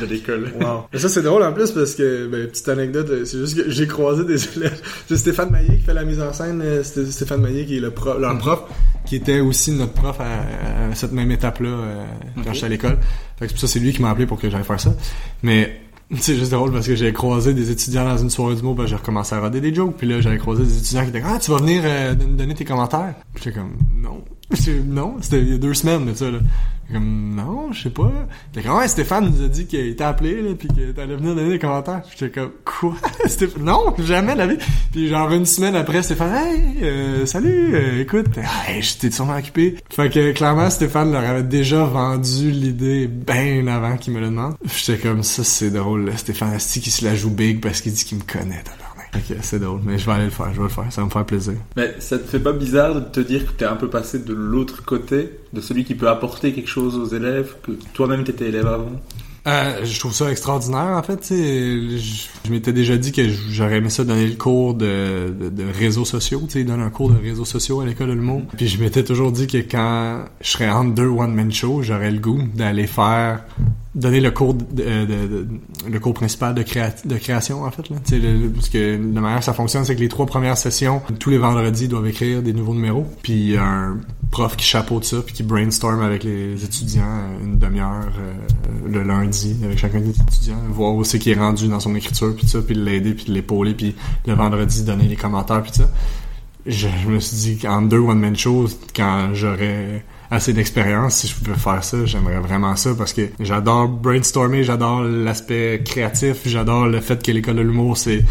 de, 0.00 0.06
de 0.06 0.10
l'école. 0.12 0.52
Wow. 0.60 0.86
Mais 0.92 0.98
ça, 0.98 1.08
c'est 1.08 1.22
drôle 1.22 1.42
en 1.42 1.52
plus 1.52 1.70
parce 1.72 1.94
que, 1.94 2.26
ben, 2.28 2.46
petite 2.48 2.68
anecdote, 2.68 3.08
euh, 3.10 3.24
c'est 3.24 3.38
juste 3.38 3.56
que 3.56 3.70
j'ai 3.70 3.86
croisé 3.86 4.24
des 4.24 4.44
élèves. 4.56 4.80
C'est 5.08 5.16
Stéphane 5.16 5.50
Maillet 5.50 5.76
qui 5.76 5.82
fait 5.82 5.94
la 5.94 6.04
mise 6.04 6.20
en 6.20 6.32
scène. 6.32 6.62
euh, 6.64 6.82
C'était 6.84 7.10
Stéphane 7.10 7.40
Maillet 7.40 7.64
qui 7.66 7.78
est 7.78 7.80
le 7.80 7.90
prof, 7.90 8.16
leur 8.20 8.38
prof, 8.38 8.62
qui 9.04 9.16
était 9.16 9.40
aussi 9.40 9.72
notre 9.72 9.92
prof 9.92 10.16
à, 10.20 10.90
à 10.90 10.94
cette 10.94 11.12
même 11.12 11.30
étape-là 11.32 11.68
euh, 11.68 12.04
quand 12.44 12.52
j'étais 12.52 12.66
à 12.66 12.68
l'école. 12.70 12.98
Fait 13.38 13.46
que 13.46 13.48
c'est 13.48 13.54
pour 13.54 13.60
ça, 13.60 13.66
c'est 13.66 13.80
lui 13.80 13.92
qui 13.92 14.02
m'a 14.02 14.10
appelé 14.10 14.26
pour 14.26 14.38
que 14.40 14.48
j'aille 14.48 14.62
faire 14.64 14.80
ça. 14.80 14.94
Mais, 15.42 15.80
c'est 16.18 16.36
juste 16.36 16.52
drôle 16.52 16.72
parce 16.72 16.86
que 16.86 16.94
j'ai 16.94 17.12
croisé 17.12 17.52
des 17.54 17.70
étudiants 17.70 18.04
dans 18.04 18.16
une 18.18 18.30
soirée 18.30 18.54
d'humour, 18.54 18.74
ben 18.74 18.86
j'ai 18.86 18.94
recommencé 18.96 19.34
à 19.34 19.40
roder 19.40 19.60
des 19.60 19.74
jokes, 19.74 19.96
puis 19.96 20.06
là 20.06 20.20
j'avais 20.20 20.38
croisé 20.38 20.64
des 20.64 20.78
étudiants 20.78 21.02
qui 21.02 21.08
étaient 21.08 21.20
comme, 21.20 21.32
ah 21.34 21.38
tu 21.40 21.50
vas 21.50 21.58
venir 21.58 21.82
euh, 21.84 22.14
don- 22.14 22.28
donner 22.36 22.54
tes 22.54 22.64
commentaires. 22.64 23.14
J'étais 23.36 23.52
comme 23.52 23.72
non, 24.00 24.22
non, 24.86 25.16
c'était 25.20 25.40
il 25.42 25.48
y 25.50 25.54
a 25.54 25.58
deux 25.58 25.74
semaines 25.74 26.06
de 26.06 26.14
ça 26.14 26.30
là. 26.30 26.38
Comme 26.92 27.34
non, 27.34 27.72
je 27.72 27.82
sais 27.82 27.90
pas. 27.90 28.12
J'étais 28.54 28.68
comme 28.68 28.78
ouais 28.78 28.86
Stéphane 28.86 29.28
nous 29.28 29.44
a 29.44 29.48
dit 29.48 29.66
qu'il 29.66 29.80
était 29.88 30.04
appelé 30.04 30.40
là, 30.40 30.50
puis 30.56 30.68
que 30.68 30.92
t'allais 30.92 31.16
venir 31.16 31.34
donner 31.34 31.48
des 31.50 31.58
commentaires. 31.58 32.02
J'étais 32.12 32.30
comme 32.40 32.52
quoi? 32.64 32.94
Stéph- 33.26 33.58
Non, 33.58 33.92
jamais 33.98 34.36
la 34.36 34.46
vie. 34.46 34.56
Puis 34.92 35.08
genre 35.08 35.32
une 35.32 35.46
semaine 35.46 35.74
après 35.74 36.00
Stéphane, 36.04 36.32
hey 36.32 36.60
euh, 36.82 37.26
salut, 37.26 37.74
euh, 37.74 38.02
écoute, 38.02 38.26
hey, 38.68 38.80
j'étais 38.82 39.10
sûrement 39.10 39.36
occupé. 39.36 39.78
Fait 39.90 40.10
que 40.10 40.30
clairement 40.30 40.70
Stéphane 40.70 41.10
leur 41.10 41.24
avait 41.24 41.42
déjà 41.42 41.82
vendu 41.84 42.52
l'idée 42.52 43.08
bien 43.08 43.66
avant 43.66 43.96
qu'il 43.96 44.12
me 44.12 44.20
le 44.20 44.26
demande. 44.26 44.54
J'étais 44.64 44.98
comme 45.08 45.24
ça 45.24 45.42
c'est 45.42 45.70
drôle. 45.70 46.04
là. 46.06 46.16
Stéphane 46.16 46.52
Asti 46.52 46.80
qui 46.80 46.92
se 46.92 47.04
la 47.04 47.16
joue 47.16 47.30
big 47.30 47.60
parce 47.60 47.80
qu'il 47.80 47.92
dit 47.92 48.04
qu'il 48.04 48.18
me 48.18 48.22
connaît. 48.22 48.62
Ok, 49.16 49.36
c'est 49.40 49.58
drôle, 49.58 49.80
mais 49.84 49.98
je 49.98 50.06
vais 50.06 50.12
aller 50.12 50.24
le 50.24 50.30
faire, 50.30 50.52
je 50.52 50.58
vais 50.58 50.64
le 50.64 50.68
faire, 50.68 50.86
ça 50.90 51.00
va 51.00 51.06
me 51.06 51.10
faire 51.10 51.24
plaisir. 51.24 51.54
Mais 51.76 51.94
ça 51.98 52.18
te 52.18 52.24
fait 52.24 52.40
pas 52.40 52.52
bizarre 52.52 52.94
de 52.94 53.00
te 53.00 53.20
dire 53.20 53.46
que 53.46 53.52
t'es 53.52 53.64
un 53.64 53.76
peu 53.76 53.88
passé 53.88 54.18
de 54.18 54.34
l'autre 54.34 54.84
côté, 54.84 55.30
de 55.52 55.60
celui 55.60 55.84
qui 55.84 55.94
peut 55.94 56.08
apporter 56.08 56.52
quelque 56.52 56.68
chose 56.68 56.96
aux 56.96 57.14
élèves, 57.14 57.54
que 57.62 57.72
toi-même 57.94 58.24
t'étais 58.24 58.48
élève 58.48 58.66
avant? 58.66 59.00
Euh, 59.46 59.84
je 59.84 60.00
trouve 60.00 60.12
ça 60.12 60.28
extraordinaire 60.28 60.96
en 60.96 61.02
fait. 61.04 61.24
Je, 61.30 61.98
je 62.44 62.50
m'étais 62.50 62.72
déjà 62.72 62.96
dit 62.96 63.12
que 63.12 63.22
j'aurais 63.28 63.76
aimé 63.76 63.90
ça 63.90 64.02
donner 64.02 64.26
le 64.26 64.34
cours 64.34 64.74
de, 64.74 65.32
de, 65.38 65.48
de 65.50 65.64
réseaux 65.78 66.04
sociaux, 66.04 66.42
tu 66.46 66.54
sais, 66.54 66.64
donner 66.64 66.82
un 66.82 66.90
cours 66.90 67.10
de 67.10 67.18
réseaux 67.18 67.44
sociaux 67.44 67.80
à 67.80 67.86
l'école 67.86 68.08
de 68.08 68.14
l'humour. 68.14 68.42
Puis 68.56 68.66
je 68.66 68.82
m'étais 68.82 69.04
toujours 69.04 69.30
dit 69.30 69.46
que 69.46 69.58
quand 69.58 70.24
je 70.40 70.50
serais 70.50 70.68
entre 70.68 70.94
deux 70.94 71.06
one 71.06 71.32
man 71.32 71.52
shows, 71.52 71.82
j'aurais 71.82 72.10
le 72.10 72.18
goût 72.18 72.42
d'aller 72.56 72.88
faire 72.88 73.44
donner 73.96 74.20
le 74.20 74.30
cours 74.30 74.54
de, 74.54 74.62
de- 74.82 75.06
de- 75.06 75.46
le 75.90 75.98
cours 76.00 76.14
principal 76.14 76.54
de, 76.54 76.62
de 76.62 77.16
création 77.16 77.64
en 77.64 77.70
fait 77.70 77.88
là. 77.88 77.96
Le- 78.12 78.48
parce 78.50 78.68
que 78.68 78.92
la 79.14 79.20
manière 79.20 79.42
ça 79.42 79.52
fonctionne 79.54 79.84
c'est 79.84 79.96
que 79.96 80.00
les 80.00 80.08
trois 80.08 80.26
premières 80.26 80.56
sessions 80.58 81.00
tous 81.18 81.30
les 81.30 81.38
vendredis 81.38 81.88
doivent 81.88 82.06
écrire 82.06 82.42
des 82.42 82.52
nouveaux 82.52 82.74
numéros 82.74 83.06
puis 83.22 83.56
un 83.56 83.96
prof 84.30 84.54
qui 84.56 84.66
chapeaute 84.66 85.04
ça 85.04 85.16
puis 85.24 85.34
qui 85.34 85.42
brainstorm 85.42 86.02
avec 86.02 86.24
les 86.24 86.62
étudiants 86.62 87.02
euh, 87.06 87.44
une 87.44 87.58
demi-heure 87.58 88.12
euh, 88.20 88.88
le 88.92 89.02
lundi 89.02 89.56
avec 89.64 89.78
chacun 89.78 90.00
des 90.00 90.10
étudiants 90.10 90.58
voir 90.70 90.94
où 90.94 91.02
c'est 91.02 91.18
qui 91.18 91.30
est 91.30 91.38
rendu 91.38 91.66
dans 91.68 91.80
son 91.80 91.94
écriture 91.94 92.34
puis 92.36 92.46
ça 92.46 92.60
puis 92.60 92.74
l'aider 92.74 93.14
puis 93.14 93.26
l'épauler 93.32 93.72
puis 93.74 93.94
le 94.26 94.34
vendredi 94.34 94.84
donner 94.84 95.08
les 95.08 95.16
commentaires 95.16 95.62
puis 95.62 95.72
ça 95.72 95.90
je, 96.66 96.88
je 97.02 97.08
me 97.08 97.18
suis 97.20 97.36
dit 97.36 97.58
qu'en 97.58 97.80
deux 97.80 97.98
one 98.00 98.18
man 98.18 98.36
shows 98.36 98.66
quand 98.94 99.30
j'aurais 99.32 100.04
assez 100.30 100.52
d'expérience 100.52 101.16
si 101.16 101.28
je 101.28 101.34
pouvais 101.36 101.56
faire 101.56 101.82
ça 101.84 102.04
j'aimerais 102.04 102.40
vraiment 102.40 102.74
ça 102.76 102.94
parce 102.96 103.12
que 103.12 103.28
j'adore 103.40 103.88
brainstormer 103.88 104.64
j'adore 104.64 105.02
l'aspect 105.02 105.82
créatif 105.84 106.38
j'adore 106.46 106.86
le 106.86 107.00
fait 107.00 107.22
que 107.22 107.30
l'école 107.32 107.56
de 107.56 107.62
l'humour 107.62 107.96
c'est 107.96 108.24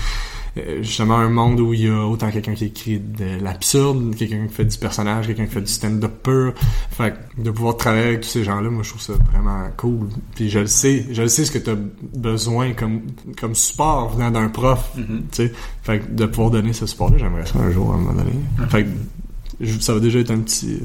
euh, 0.57 0.81
justement 0.81 1.17
un 1.17 1.27
monde 1.29 1.59
où 1.59 1.73
il 1.73 1.81
y 1.81 1.89
a 1.89 2.05
autant 2.07 2.31
quelqu'un 2.31 2.53
qui 2.53 2.63
écrit 2.65 2.97
de 2.97 3.43
l'absurde, 3.43 4.15
quelqu'un 4.15 4.47
qui 4.47 4.53
fait 4.53 4.63
du 4.63 4.77
personnage, 4.77 5.27
quelqu'un 5.27 5.47
qui 5.47 5.51
fait 5.53 5.59
du 5.59 5.67
stand-up 5.67 6.13
pur. 6.23 6.53
Fait 6.91 7.13
que 7.35 7.41
de 7.41 7.51
pouvoir 7.51 7.75
travailler 7.75 8.05
avec 8.05 8.21
tous 8.21 8.29
ces 8.29 8.45
gens-là, 8.45 8.69
moi 8.69 8.81
je 8.83 8.89
trouve 8.91 9.01
ça 9.01 9.13
vraiment 9.33 9.67
cool. 9.75 10.07
Puis 10.33 10.49
je 10.49 10.59
le 10.59 10.67
sais, 10.67 11.07
je 11.11 11.23
le 11.23 11.27
sais 11.27 11.43
ce 11.43 11.51
que 11.51 11.57
tu 11.57 11.71
as 11.71 11.75
besoin 12.15 12.71
comme 12.71 13.01
comme 13.37 13.53
support 13.53 14.15
venant 14.15 14.31
d'un 14.31 14.47
prof, 14.47 14.91
Mhm. 14.95 15.23
tu 15.29 15.47
sais. 15.47 15.51
Fait 15.83 15.99
que 15.99 16.09
de 16.13 16.25
pouvoir 16.25 16.51
donner 16.51 16.71
ce 16.71 16.85
support-là, 16.85 17.17
j'aimerais 17.17 17.45
ça 17.45 17.59
un 17.59 17.71
jour 17.71 17.91
à 17.91 17.95
un 17.95 17.97
moment 17.97 18.13
donné. 18.13 18.31
Fait 18.69 18.85
que 18.85 19.65
ça 19.81 19.93
va 19.93 19.99
déjà 19.99 20.19
être 20.19 20.31
un 20.31 20.39
petit 20.39 20.79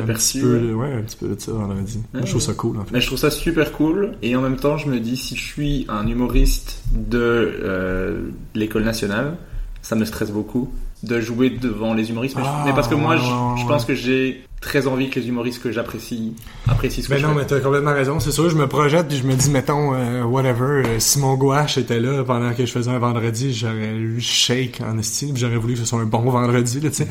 Un 0.00 0.02
petit 0.06 0.40
peu, 0.40 0.72
ouais, 0.74 0.92
un 0.92 1.02
petit 1.02 1.16
peu 1.16 1.28
de 1.28 1.40
ça 1.40 1.52
vendredi. 1.52 2.00
Moi, 2.12 2.22
je 2.24 2.30
trouve 2.30 2.42
ça 2.42 2.54
cool 2.54 2.78
en 2.78 2.84
fait. 2.84 2.92
Mais 2.92 3.00
je 3.00 3.06
trouve 3.06 3.18
ça 3.18 3.30
super 3.30 3.72
cool 3.72 4.12
et 4.22 4.34
en 4.36 4.40
même 4.42 4.56
temps 4.56 4.76
je 4.78 4.88
me 4.88 4.98
dis 5.00 5.16
si 5.16 5.36
je 5.36 5.42
suis 5.44 5.86
un 5.88 6.06
humoriste 6.06 6.82
de 6.94 7.18
euh, 7.18 8.20
l'école 8.54 8.84
nationale, 8.84 9.36
ça 9.82 9.94
me 9.96 10.04
stresse 10.04 10.30
beaucoup 10.30 10.72
de 11.02 11.20
jouer 11.20 11.50
devant 11.50 11.94
les 11.94 12.10
humoristes. 12.10 12.36
Mais, 12.36 12.42
je- 12.42 12.48
Ah, 12.50 12.62
mais 12.66 12.72
parce 12.72 12.88
que 12.88 12.94
moi 12.94 13.12
ouais, 13.14 13.18
je, 13.18 13.22
ouais, 13.24 13.56
je 13.56 13.62
ouais. 13.62 13.68
pense 13.68 13.84
que 13.84 13.94
j'ai 13.94 14.44
très 14.66 14.86
envie 14.88 15.08
que 15.08 15.18
les 15.20 15.28
humoristes 15.28 15.62
que 15.62 15.70
j'apprécie 15.72 16.34
apprécient 16.68 17.02
ce 17.02 17.08
que 17.08 17.14
Mais 17.14 17.20
je 17.20 17.24
Ben 17.24 17.28
non, 17.32 17.34
fais. 17.38 17.40
mais 17.44 17.46
t'as 17.46 17.60
complètement 17.60 17.94
raison. 17.94 18.20
C'est 18.20 18.32
sûr, 18.32 18.50
je 18.50 18.56
me 18.56 18.66
projette 18.66 19.08
puis 19.08 19.16
je 19.16 19.22
me 19.26 19.34
dis, 19.34 19.48
mettons, 19.50 19.94
euh, 19.94 20.24
whatever, 20.24 20.82
euh, 20.86 20.98
si 20.98 21.18
mon 21.18 21.34
gouache 21.36 21.78
était 21.78 22.00
là 22.00 22.24
pendant 22.24 22.52
que 22.52 22.66
je 22.66 22.72
faisais 22.72 22.90
un 22.90 22.98
vendredi, 22.98 23.54
j'aurais 23.54 23.94
eu 23.94 24.20
shake 24.20 24.80
en 24.86 24.98
estime, 24.98 25.36
j'aurais 25.36 25.56
voulu 25.56 25.74
que 25.74 25.80
ce 25.80 25.86
soit 25.86 26.00
un 26.00 26.04
bon 26.04 26.20
vendredi, 26.30 26.80
là, 26.80 26.90
tu 26.90 26.96
sais. 26.96 27.04
Mm-hmm. 27.04 27.08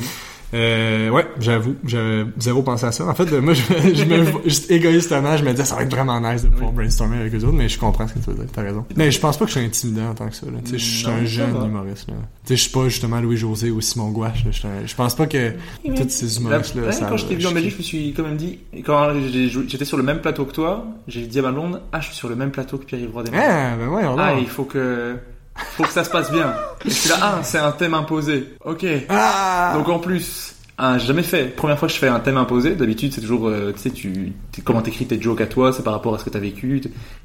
Euh, 0.54 1.10
ouais, 1.10 1.26
j'avoue, 1.40 1.76
j'avais 1.86 2.24
zéro 2.40 2.62
pensé 2.62 2.86
à 2.86 2.92
ça. 2.92 3.06
En 3.08 3.16
fait, 3.16 3.30
euh, 3.34 3.42
moi, 3.42 3.54
je, 3.56 3.62
me- 3.74 3.94
je 3.96 4.04
me, 4.06 4.26
juste 4.50 4.70
égoïstement, 4.72 5.36
je 5.36 5.44
me 5.44 5.52
disais, 5.52 5.66
ça 5.66 5.76
va 5.76 5.82
être 5.82 5.92
vraiment 5.92 6.22
nice 6.22 6.44
de 6.44 6.50
pouvoir 6.50 6.72
brainstormer 6.72 7.18
avec 7.18 7.34
eux 7.34 7.40
autres, 7.44 7.54
mais 7.58 7.68
je 7.68 7.80
comprends 7.80 8.08
ce 8.08 8.14
que 8.14 8.20
tu 8.20 8.30
veux 8.30 8.36
dire, 8.36 8.46
t'as 8.54 8.62
raison. 8.62 8.86
Mais 8.96 9.12
je 9.12 9.20
pense 9.20 9.38
pas 9.38 9.46
que 9.46 9.52
je 9.52 9.58
suis 9.58 9.66
intimidant 9.66 10.10
en 10.12 10.14
tant 10.14 10.30
que 10.30 10.36
ça, 10.36 10.46
là. 10.46 10.60
Tu 10.64 10.72
sais, 10.72 10.78
je 10.78 10.86
suis 10.98 11.08
Non, 11.08 11.14
un 11.14 11.26
jeune 11.26 11.66
humoriste, 11.66 12.08
là. 12.08 12.14
Tu 12.46 12.50
sais, 12.50 12.56
je 12.58 12.62
suis 12.62 12.72
pas 12.72 12.88
justement 12.88 13.20
Louis-José 13.20 13.72
ou 13.72 13.82
Simon 13.82 14.12
Gouache, 14.12 14.46
là. 14.46 14.52
Je 14.52 14.88
Je 14.88 14.96
pense 14.96 15.16
pas 15.16 15.26
que 15.26 15.52
tous 15.84 16.10
ces 16.10 16.38
humoristes-là, 16.38 16.92
ça 16.92 17.08
quand 17.10 17.18
je 17.18 17.26
t'ai 17.26 17.36
vu 17.36 17.45
en 17.48 17.52
Belgique, 17.52 17.74
je 17.74 17.78
me 17.78 17.84
suis 17.84 18.14
quand 18.14 18.24
même 18.24 18.38
dit, 18.38 18.60
quand 18.86 19.14
j'étais 19.68 19.86
sur 19.86 19.98
le 19.98 20.04
même 20.04 20.22
plateau 20.22 20.46
que 20.46 20.54
toi, 20.54 20.86
j'ai 21.08 21.22
dit 21.22 21.40
à 21.40 21.42
ma 21.42 21.52
blonde, 21.52 21.82
ah, 21.92 22.00
je 22.00 22.08
suis 22.08 22.16
sur 22.16 22.30
le 22.30 22.36
même 22.36 22.52
plateau 22.52 22.78
que 22.78 22.86
Pierre-Yves 22.86 23.14
Rodin. 23.14 23.32
Ah, 23.36 23.76
ben 23.78 23.88
ouais, 23.88 24.04
Ah, 24.18 24.34
il 24.38 24.48
faut 24.48 24.66
que, 24.66 25.16
faut 25.56 25.84
que 25.84 25.90
ça 25.90 26.04
se 26.04 26.10
passe 26.10 26.32
bien. 26.32 26.54
Et 26.86 26.90
je 26.90 26.94
suis 26.96 27.10
là, 27.10 27.18
ah, 27.22 27.40
c'est 27.44 27.60
un 27.60 27.72
thème 27.72 27.94
imposé. 27.94 28.56
Ok. 28.64 28.86
Ah! 29.10 29.74
Donc 29.76 29.90
en 29.90 30.00
plus, 30.00 30.56
ah, 30.78 30.98
j'ai 30.98 31.08
jamais 31.08 31.24
fait. 31.24 31.56
Première 31.56 31.80
fois 31.80 31.88
que 31.88 31.94
je 31.94 32.00
fais 32.00 32.10
un 32.10 32.20
thème 32.20 32.38
imposé, 32.38 32.76
d'habitude 32.76 33.14
c'est 33.14 33.22
toujours, 33.22 33.48
euh, 33.48 33.72
tu 33.72 33.80
sais, 33.80 33.92
tu, 33.92 34.34
comment 34.64 34.82
t'écris 34.82 35.06
tes 35.06 35.22
jokes 35.22 35.42
à 35.42 35.48
toi, 35.48 35.72
c'est 35.72 35.84
par 35.84 35.94
rapport 35.94 36.14
à 36.14 36.20
ce 36.20 36.26
que 36.26 36.30
t'as 36.30 36.40
vécu. 36.40 36.82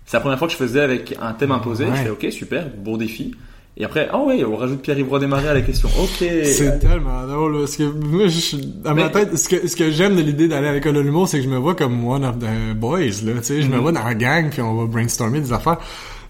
C'est 0.06 0.16
la 0.16 0.20
première 0.20 0.38
fois 0.38 0.46
que 0.46 0.52
je 0.52 0.58
faisais 0.58 0.80
avec 0.80 1.16
un 1.20 1.32
thème 1.32 1.50
imposé. 1.50 1.84
Ouais. 1.84 1.96
Je 1.96 2.02
fais, 2.02 2.10
ok, 2.10 2.26
super, 2.30 2.66
bon 2.76 2.96
défi. 2.96 3.34
Et 3.80 3.84
après, 3.84 4.08
ah 4.12 4.18
ouais, 4.22 4.44
on 4.44 4.56
rajoute 4.56 4.82
Pierre-Yves 4.82 5.18
Desmarais 5.18 5.48
à 5.48 5.54
la 5.54 5.62
question. 5.62 5.88
Ok. 5.98 6.18
C'est 6.44 6.78
tellement 6.80 7.26
drôle, 7.26 7.54
là, 7.54 7.58
parce 7.60 7.76
que 7.78 7.84
moi, 7.84 8.26
je, 8.28 8.56
dans 8.84 8.94
ma 8.94 9.08
tête, 9.08 9.34
ce 9.38 9.48
que, 9.48 9.66
ce 9.66 9.74
que 9.74 9.90
j'aime 9.90 10.16
de 10.16 10.20
l'idée 10.20 10.48
d'aller 10.48 10.68
à 10.68 10.72
l'école 10.74 10.92
de 10.92 11.00
l'humour, 11.00 11.26
c'est 11.26 11.38
que 11.38 11.44
je 11.44 11.48
me 11.48 11.56
vois 11.56 11.74
comme 11.74 12.06
one 12.06 12.22
of 12.24 12.38
the 12.38 12.76
boys, 12.76 12.98
là, 13.24 13.32
tu 13.38 13.42
sais, 13.42 13.62
je 13.62 13.68
me 13.68 13.76
Mhm. 13.76 13.80
vois 13.80 13.92
dans 13.92 14.04
la 14.04 14.14
gang, 14.14 14.50
puis 14.50 14.60
on 14.60 14.74
va 14.76 14.84
brainstormer 14.84 15.40
des 15.40 15.52
affaires. 15.54 15.78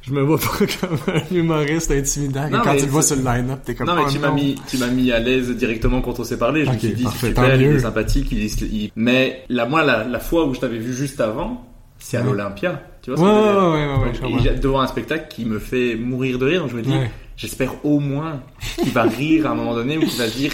Je 0.03 0.13
me 0.13 0.23
vois 0.23 0.39
pas 0.39 0.47
comme 0.81 0.99
un 1.15 1.35
humoriste 1.37 1.91
intimidant, 1.91 2.49
Non, 2.49 2.61
quand 2.63 2.71
mais 2.73 2.79
tu 2.79 2.87
le 2.87 2.91
vois 2.93 3.03
sur 3.03 3.17
le 3.17 3.23
line-up, 3.23 3.59
t'es 3.65 3.75
comme, 3.75 3.89
Non 3.89 3.97
mais 3.97 4.03
oh 4.07 4.11
tu 4.11 4.19
m'as 4.21 4.31
mis, 4.31 4.55
tu 4.69 4.79
m'as 4.79 4.87
mis 4.87 5.11
à 5.11 5.19
l'aise 5.19 5.51
directement 5.51 6.01
quand 6.03 6.21
on 6.21 6.25
s'est 6.25 6.39
parlé. 6.39 6.65
Je 6.65 6.69
Ok, 6.71 6.75
me 6.77 6.79
suis 6.79 6.93
dit 6.95 7.03
parfait, 7.03 7.27
super, 7.29 7.55
il 7.61 7.63
est 7.67 7.79
sympathique, 7.81 8.29
il 8.31 8.45
est, 8.45 8.61
il- 8.63 8.93
mais 8.95 9.43
la 9.49 9.67
moi 9.67 9.83
la, 9.85 10.05
la 10.05 10.21
fois 10.21 10.47
où 10.47 10.55
je 10.55 10.61
t'avais 10.61 10.79
vu 10.79 10.95
juste 10.95 11.21
avant, 11.21 11.67
c'est 11.99 12.17
à 12.17 12.21
Ouais. 12.21 12.27
l'Olympia. 12.29 12.81
Tu 13.03 13.11
vois 13.11 13.19
ce 13.19 13.23
Ouais, 14.23 14.35
ouais, 14.35 14.55
devant 14.59 14.81
un 14.81 14.87
spectacle 14.87 15.27
qui 15.31 15.45
me 15.45 15.59
fait 15.59 15.95
mourir 15.97 16.39
de 16.39 16.47
rire, 16.47 16.61
donc 16.63 16.71
je 16.71 16.77
me 16.77 16.83
dis 16.83 16.91
j'espère 17.37 17.85
au 17.85 17.99
moins 18.01 18.43
qu'il 18.77 18.93
va 18.93 19.03
rire 19.05 19.47
à 19.47 19.51
un 19.51 19.55
moment 19.55 19.75
donné 19.75 19.97
ou 19.97 20.01
qu'il 20.01 20.19
va 20.19 20.29
se 20.29 20.37
dire 20.37 20.53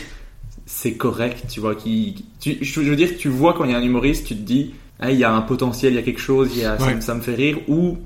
c'est 0.64 0.94
correct, 0.94 1.44
tu 1.48 1.60
vois 1.60 1.74
qui 1.74 2.24
tu, 2.40 2.58
je 2.60 2.80
veux 2.80 2.96
dire 2.96 3.16
tu 3.18 3.28
vois 3.28 3.54
quand 3.54 3.64
il 3.64 3.70
y 3.70 3.74
a 3.74 3.78
un 3.78 3.82
humoriste, 3.82 4.26
tu 4.26 4.36
te 4.36 4.42
dis 4.42 4.74
ah 5.00 5.10
il 5.10 5.18
y 5.18 5.24
a 5.24 5.32
un 5.32 5.42
potentiel, 5.42 5.92
il 5.92 5.96
y 5.96 5.98
a 5.98 6.02
quelque 6.02 6.20
chose, 6.20 6.50
il 6.54 6.62
y 6.62 6.64
a, 6.64 6.78
ça, 6.78 7.00
ça 7.00 7.14
me 7.14 7.20
fait 7.20 7.34
rire 7.34 7.58
ou 7.68 7.98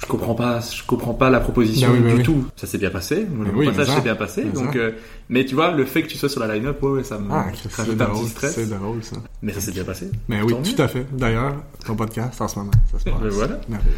je 0.00 0.06
comprends 0.06 0.34
pas, 0.34 0.60
je 0.60 0.82
comprends 0.84 1.14
pas 1.14 1.28
la 1.30 1.40
proposition 1.40 1.90
oui, 1.92 1.98
ben 2.00 2.08
du 2.12 2.14
oui. 2.18 2.22
tout. 2.22 2.44
Ça 2.56 2.66
s'est 2.66 2.78
bien 2.78 2.90
passé, 2.90 3.26
Ben 3.28 3.50
oui, 3.54 3.66
passage 3.66 3.88
mais 3.88 3.94
s'est 3.96 4.00
bien 4.02 4.14
passé. 4.14 4.44
Mais 4.44 4.52
Donc, 4.52 4.76
euh, 4.76 4.92
mais 5.28 5.44
tu 5.44 5.54
vois, 5.54 5.72
le 5.72 5.84
fait 5.84 6.02
que 6.02 6.08
tu 6.08 6.16
sois 6.16 6.28
sur 6.28 6.40
la 6.44 6.54
line-up, 6.54 6.82
ouais, 6.82 7.02
ça 7.04 7.18
me 7.18 7.30
Ah, 7.32 7.46
rajoute 7.76 8.00
un 8.00 8.06
petit 8.06 8.28
stress. 8.28 8.54
c'est 8.54 8.66
drôle 8.68 9.02
ça. 9.02 9.16
Mais 9.42 9.52
ça 9.52 9.60
s'est 9.60 9.72
bien 9.72 9.84
passé. 9.84 10.10
Mais 10.28 10.40
oui, 10.42 10.54
tout 10.62 10.80
à 10.82 10.88
fait. 10.88 11.06
D'ailleurs, 11.12 11.54
ton 11.84 11.96
podcast 11.96 12.40
en 12.40 12.48
ce 12.48 12.58
moment, 12.58 12.70
ça 12.92 12.98
se 12.98 13.04
passe. 13.04 13.20
Ben 13.22 13.28
voilà. 13.28 13.60
Merveilleux. 13.68 13.96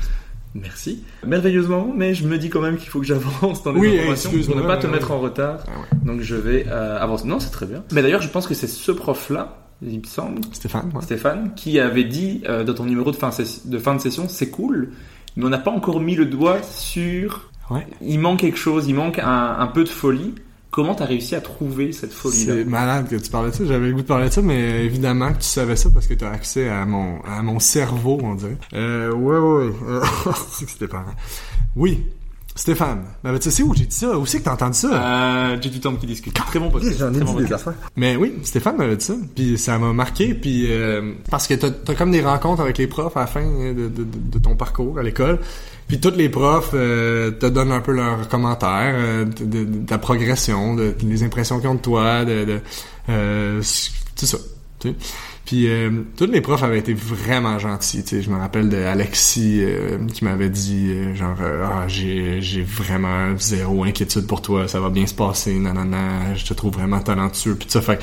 Merci. 0.55 1.05
Merveilleusement, 1.25 1.93
mais 1.97 2.13
je 2.15 2.27
me 2.27 2.37
dis 2.37 2.49
quand 2.51 2.61
même 2.61 2.77
qu'il 2.77 2.89
faut 2.89 2.99
que 2.99 3.07
j'avance 3.07 3.63
dans 3.63 3.73
les 3.73 3.81
Oui, 3.81 3.99
informations 3.99 4.31
pour 4.47 4.57
ne 4.57 4.63
pas 4.63 4.79
te 4.79 4.87
mettre 4.89 5.13
en 5.13 5.21
retard. 5.21 5.59
Ah 5.69 5.71
ouais. 5.79 5.99
Donc 6.05 6.23
je 6.23 6.35
vais 6.35 6.67
euh, 6.69 6.99
avancer. 6.99 7.27
Non, 7.29 7.39
c'est 7.39 7.51
très 7.51 7.67
bien. 7.67 7.85
Mais 7.93 8.03
d'ailleurs, 8.03 8.23
je 8.23 8.29
pense 8.29 8.47
que 8.49 8.55
c'est 8.55 8.67
ce 8.67 8.91
prof-là, 8.91 9.59
il 9.83 10.01
me 10.01 10.05
semble, 10.05 10.41
Stéphane, 10.53 10.91
ouais. 10.95 11.03
Stéphane, 11.03 11.53
qui 11.55 11.79
avait 11.79 12.03
dit 12.05 12.43
euh, 12.49 12.65
dans 12.65 12.75
ton 12.75 12.85
numéro 12.85 13.13
de 13.13 13.17
fin, 13.17 13.31
ses- 13.31 13.69
de 13.69 13.79
fin 13.79 13.95
de 13.95 14.01
session, 14.01 14.27
c'est 14.29 14.51
cool, 14.51 14.91
mais 15.37 15.45
on 15.45 15.49
n'a 15.49 15.59
pas 15.59 15.71
encore 15.71 16.01
mis 16.01 16.15
le 16.15 16.27
doigt 16.27 16.63
sur... 16.63 17.51
Ouais. 17.71 17.87
Il 18.03 18.19
manque 18.19 18.41
quelque 18.41 18.59
chose, 18.59 18.87
il 18.89 18.95
manque 18.95 19.19
un, 19.21 19.57
un 19.59 19.67
peu 19.69 19.85
de 19.85 19.89
folie. 19.89 20.35
Comment 20.73 20.95
t'as 20.95 21.05
réussi 21.05 21.35
à 21.35 21.41
trouver 21.41 21.93
cette 21.93 22.13
folie-là? 22.13 22.55
C'est 22.55 22.65
malade 22.65 23.09
que 23.09 23.17
tu 23.17 23.29
parlais 23.31 23.51
de 23.51 23.57
ça. 23.57 23.65
J'avais 23.65 23.89
le 23.89 23.93
goût 23.95 24.03
de 24.03 24.07
parler 24.07 24.29
de 24.29 24.33
ça, 24.33 24.41
mais 24.43 24.85
évidemment 24.85 25.33
que 25.33 25.39
tu 25.39 25.45
savais 25.45 25.75
ça 25.75 25.91
parce 25.93 26.07
que 26.07 26.15
tu 26.15 26.25
as 26.25 26.31
accès 26.31 26.69
à 26.69 26.87
mon, 26.87 27.21
à 27.23 27.43
mon 27.43 27.59
cerveau, 27.59 28.19
on 28.23 28.35
dirait. 28.37 28.57
Euh, 28.75 29.13
ouais, 29.13 29.39
ouais, 29.39 29.69
ouais. 29.69 30.33
C'était 30.67 30.87
pas. 30.87 31.05
Oui. 31.75 32.05
Stéphane. 32.61 33.05
Mais 33.25 33.39
tu 33.39 33.51
sais 33.51 33.63
où 33.63 33.75
j'ai 33.75 33.87
dit 33.87 33.97
ça? 33.97 34.19
Où 34.19 34.27
c'est 34.27 34.41
que 34.41 34.45
t'as 34.45 34.53
entendu 34.53 34.77
ça? 34.77 34.89
euh, 34.93 35.57
J'ai 35.63 35.71
du 35.71 35.81
temps 35.81 35.95
qui 35.97 36.07
discute. 36.07 36.35
Très 36.35 36.59
bon 36.59 36.71
podcast. 36.71 36.99
J'en 36.99 37.09
ai 37.09 37.17
très 37.17 37.25
bon 37.25 37.31
dit 37.33 37.37
des 37.39 37.43
podcast. 37.49 37.69
affaires. 37.69 37.81
Mais 37.97 38.17
oui, 38.17 38.35
Stéphane 38.43 38.77
m'avait 38.77 38.97
dit 38.99 39.05
ça, 39.07 39.15
puis 39.35 39.57
ça 39.57 39.79
m'a 39.79 39.95
marqué, 39.95 40.35
puis 40.35 40.67
euh, 40.71 41.15
parce 41.31 41.47
que 41.47 41.55
t'as 41.55 41.69
as 41.91 41.95
comme 41.95 42.11
des 42.11 42.21
rencontres 42.21 42.61
avec 42.61 42.77
les 42.77 42.87
profs 42.87 43.17
à 43.17 43.21
la 43.21 43.27
fin 43.27 43.41
de, 43.47 43.73
de, 43.73 43.89
de- 43.89 44.05
de 44.05 44.39
ton 44.39 44.57
parcours 44.57 44.99
à 44.99 45.03
l'école, 45.03 45.39
puis 45.89 46.01
tous 46.01 46.11
les 46.11 46.29
profs 46.29 46.73
euh, 46.75 47.31
te 47.31 47.47
donnent 47.47 47.73
un 47.73 47.81
peu 47.81 47.93
leurs 47.93 48.29
commentaires 48.29 48.95
euh, 48.95 49.25
de, 49.25 49.45
de- 49.47 49.65
de 49.65 49.87
ta 49.87 49.97
progression, 49.97 50.75
de, 50.75 50.95
les 51.03 51.23
impressions 51.23 51.61
qu'ils 51.61 51.69
ont 51.71 51.77
de 51.77 51.81
toi, 51.81 52.27
de, 52.27 52.45
de 52.45 52.61
euh, 53.09 53.61
c'est 53.63 54.27
ça, 54.27 54.37
tu 54.81 54.89
sais. 54.91 54.95
Puis 55.51 55.67
euh, 55.69 55.91
tous 56.17 56.27
les 56.27 56.41
profs 56.41 56.63
avaient 56.63 56.79
été 56.79 56.95
vraiment 56.95 57.59
gentils. 57.59 58.05
Je 58.09 58.31
me 58.31 58.37
rappelle 58.39 58.69
de 58.69 58.77
Alexis 58.77 59.59
euh, 59.65 59.99
qui 60.07 60.25
m'avait 60.25 60.49
dit 60.49 60.91
euh, 60.93 61.13
genre 61.17 61.35
euh, 61.41 61.65
ah 61.67 61.89
j'ai 61.89 62.41
j'ai 62.41 62.63
vraiment 62.63 63.37
zéro 63.37 63.83
inquiétude 63.83 64.29
pour 64.29 64.43
toi, 64.43 64.69
ça 64.69 64.79
va 64.79 64.91
bien 64.91 65.09
se 65.09 65.15
passer, 65.15 65.53
nanana, 65.59 66.37
je 66.37 66.45
te 66.45 66.55
trouve 66.55 66.75
vraiment 66.75 67.01
talentueux 67.01 67.57
puis 67.57 67.67
ça 67.69 67.81
fait 67.83 67.99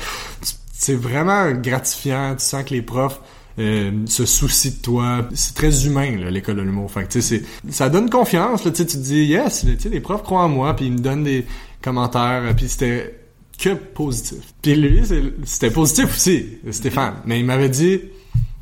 c'est 0.74 0.94
vraiment 0.94 1.50
gratifiant, 1.52 2.34
tu 2.38 2.44
sens 2.44 2.64
que 2.64 2.74
les 2.74 2.82
profs 2.82 3.22
euh, 3.58 3.92
se 4.04 4.26
soucient 4.26 4.70
de 4.72 4.82
toi. 4.82 5.26
C'est 5.32 5.54
très 5.54 5.86
humain, 5.86 6.16
l'école 6.30 6.56
de 6.56 6.62
l'humour. 6.62 6.90
Fait 6.92 7.08
que, 7.08 7.18
c'est- 7.20 7.42
ça 7.70 7.88
donne 7.88 8.10
confiance, 8.10 8.64
là, 8.66 8.70
tu 8.72 8.84
te 8.84 8.96
dis, 8.98 9.24
yes, 9.24 9.64
les 9.90 10.00
profs 10.00 10.22
croient 10.22 10.42
en 10.44 10.48
moi, 10.50 10.76
puis 10.76 10.84
ils 10.86 10.92
me 10.92 10.98
donnent 10.98 11.24
des 11.24 11.46
commentaires, 11.82 12.42
euh, 12.44 12.52
puis 12.54 12.68
c'était 12.68 13.18
que 13.58 13.74
positif. 13.74 14.54
Puis 14.62 14.74
lui, 14.76 15.02
c'était 15.44 15.70
positif 15.70 16.14
aussi, 16.14 16.58
Stéphane. 16.70 17.16
Mais 17.26 17.40
il 17.40 17.44
m'avait 17.44 17.68
dit, 17.68 18.00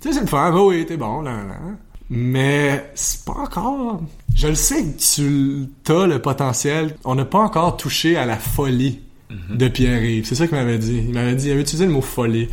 tu 0.01 0.09
sais, 0.09 0.13
c'est 0.15 0.21
le 0.23 0.27
fun, 0.27 0.53
oui, 0.59 0.87
t'es 0.87 0.97
bon, 0.97 1.21
là, 1.21 1.45
là. 1.45 1.59
Mais 2.09 2.91
c'est 2.95 3.25
pas 3.25 3.33
encore... 3.33 4.01
Je 4.35 4.49
le 4.49 4.55
sais 4.55 4.83
que 4.85 4.99
tu 4.99 5.93
as 5.93 6.07
le 6.07 6.21
potentiel. 6.21 6.97
On 7.05 7.15
n'a 7.15 7.25
pas 7.25 7.39
encore 7.39 7.77
touché 7.77 8.17
à 8.17 8.27
la 8.27 8.37
folie 8.37 9.01
de 9.51 9.67
Pierre-Yves. 9.67 10.25
C'est 10.27 10.35
ça 10.35 10.47
qu'il 10.47 10.57
m'avait 10.57 10.79
dit. 10.79 11.05
Il 11.09 11.15
m'avait 11.15 11.35
dit, 11.35 11.47
il 11.47 11.53
avait 11.53 11.63
utilisé 11.63 11.87
le 11.87 11.93
mot 11.93 12.01
folie. 12.01 12.49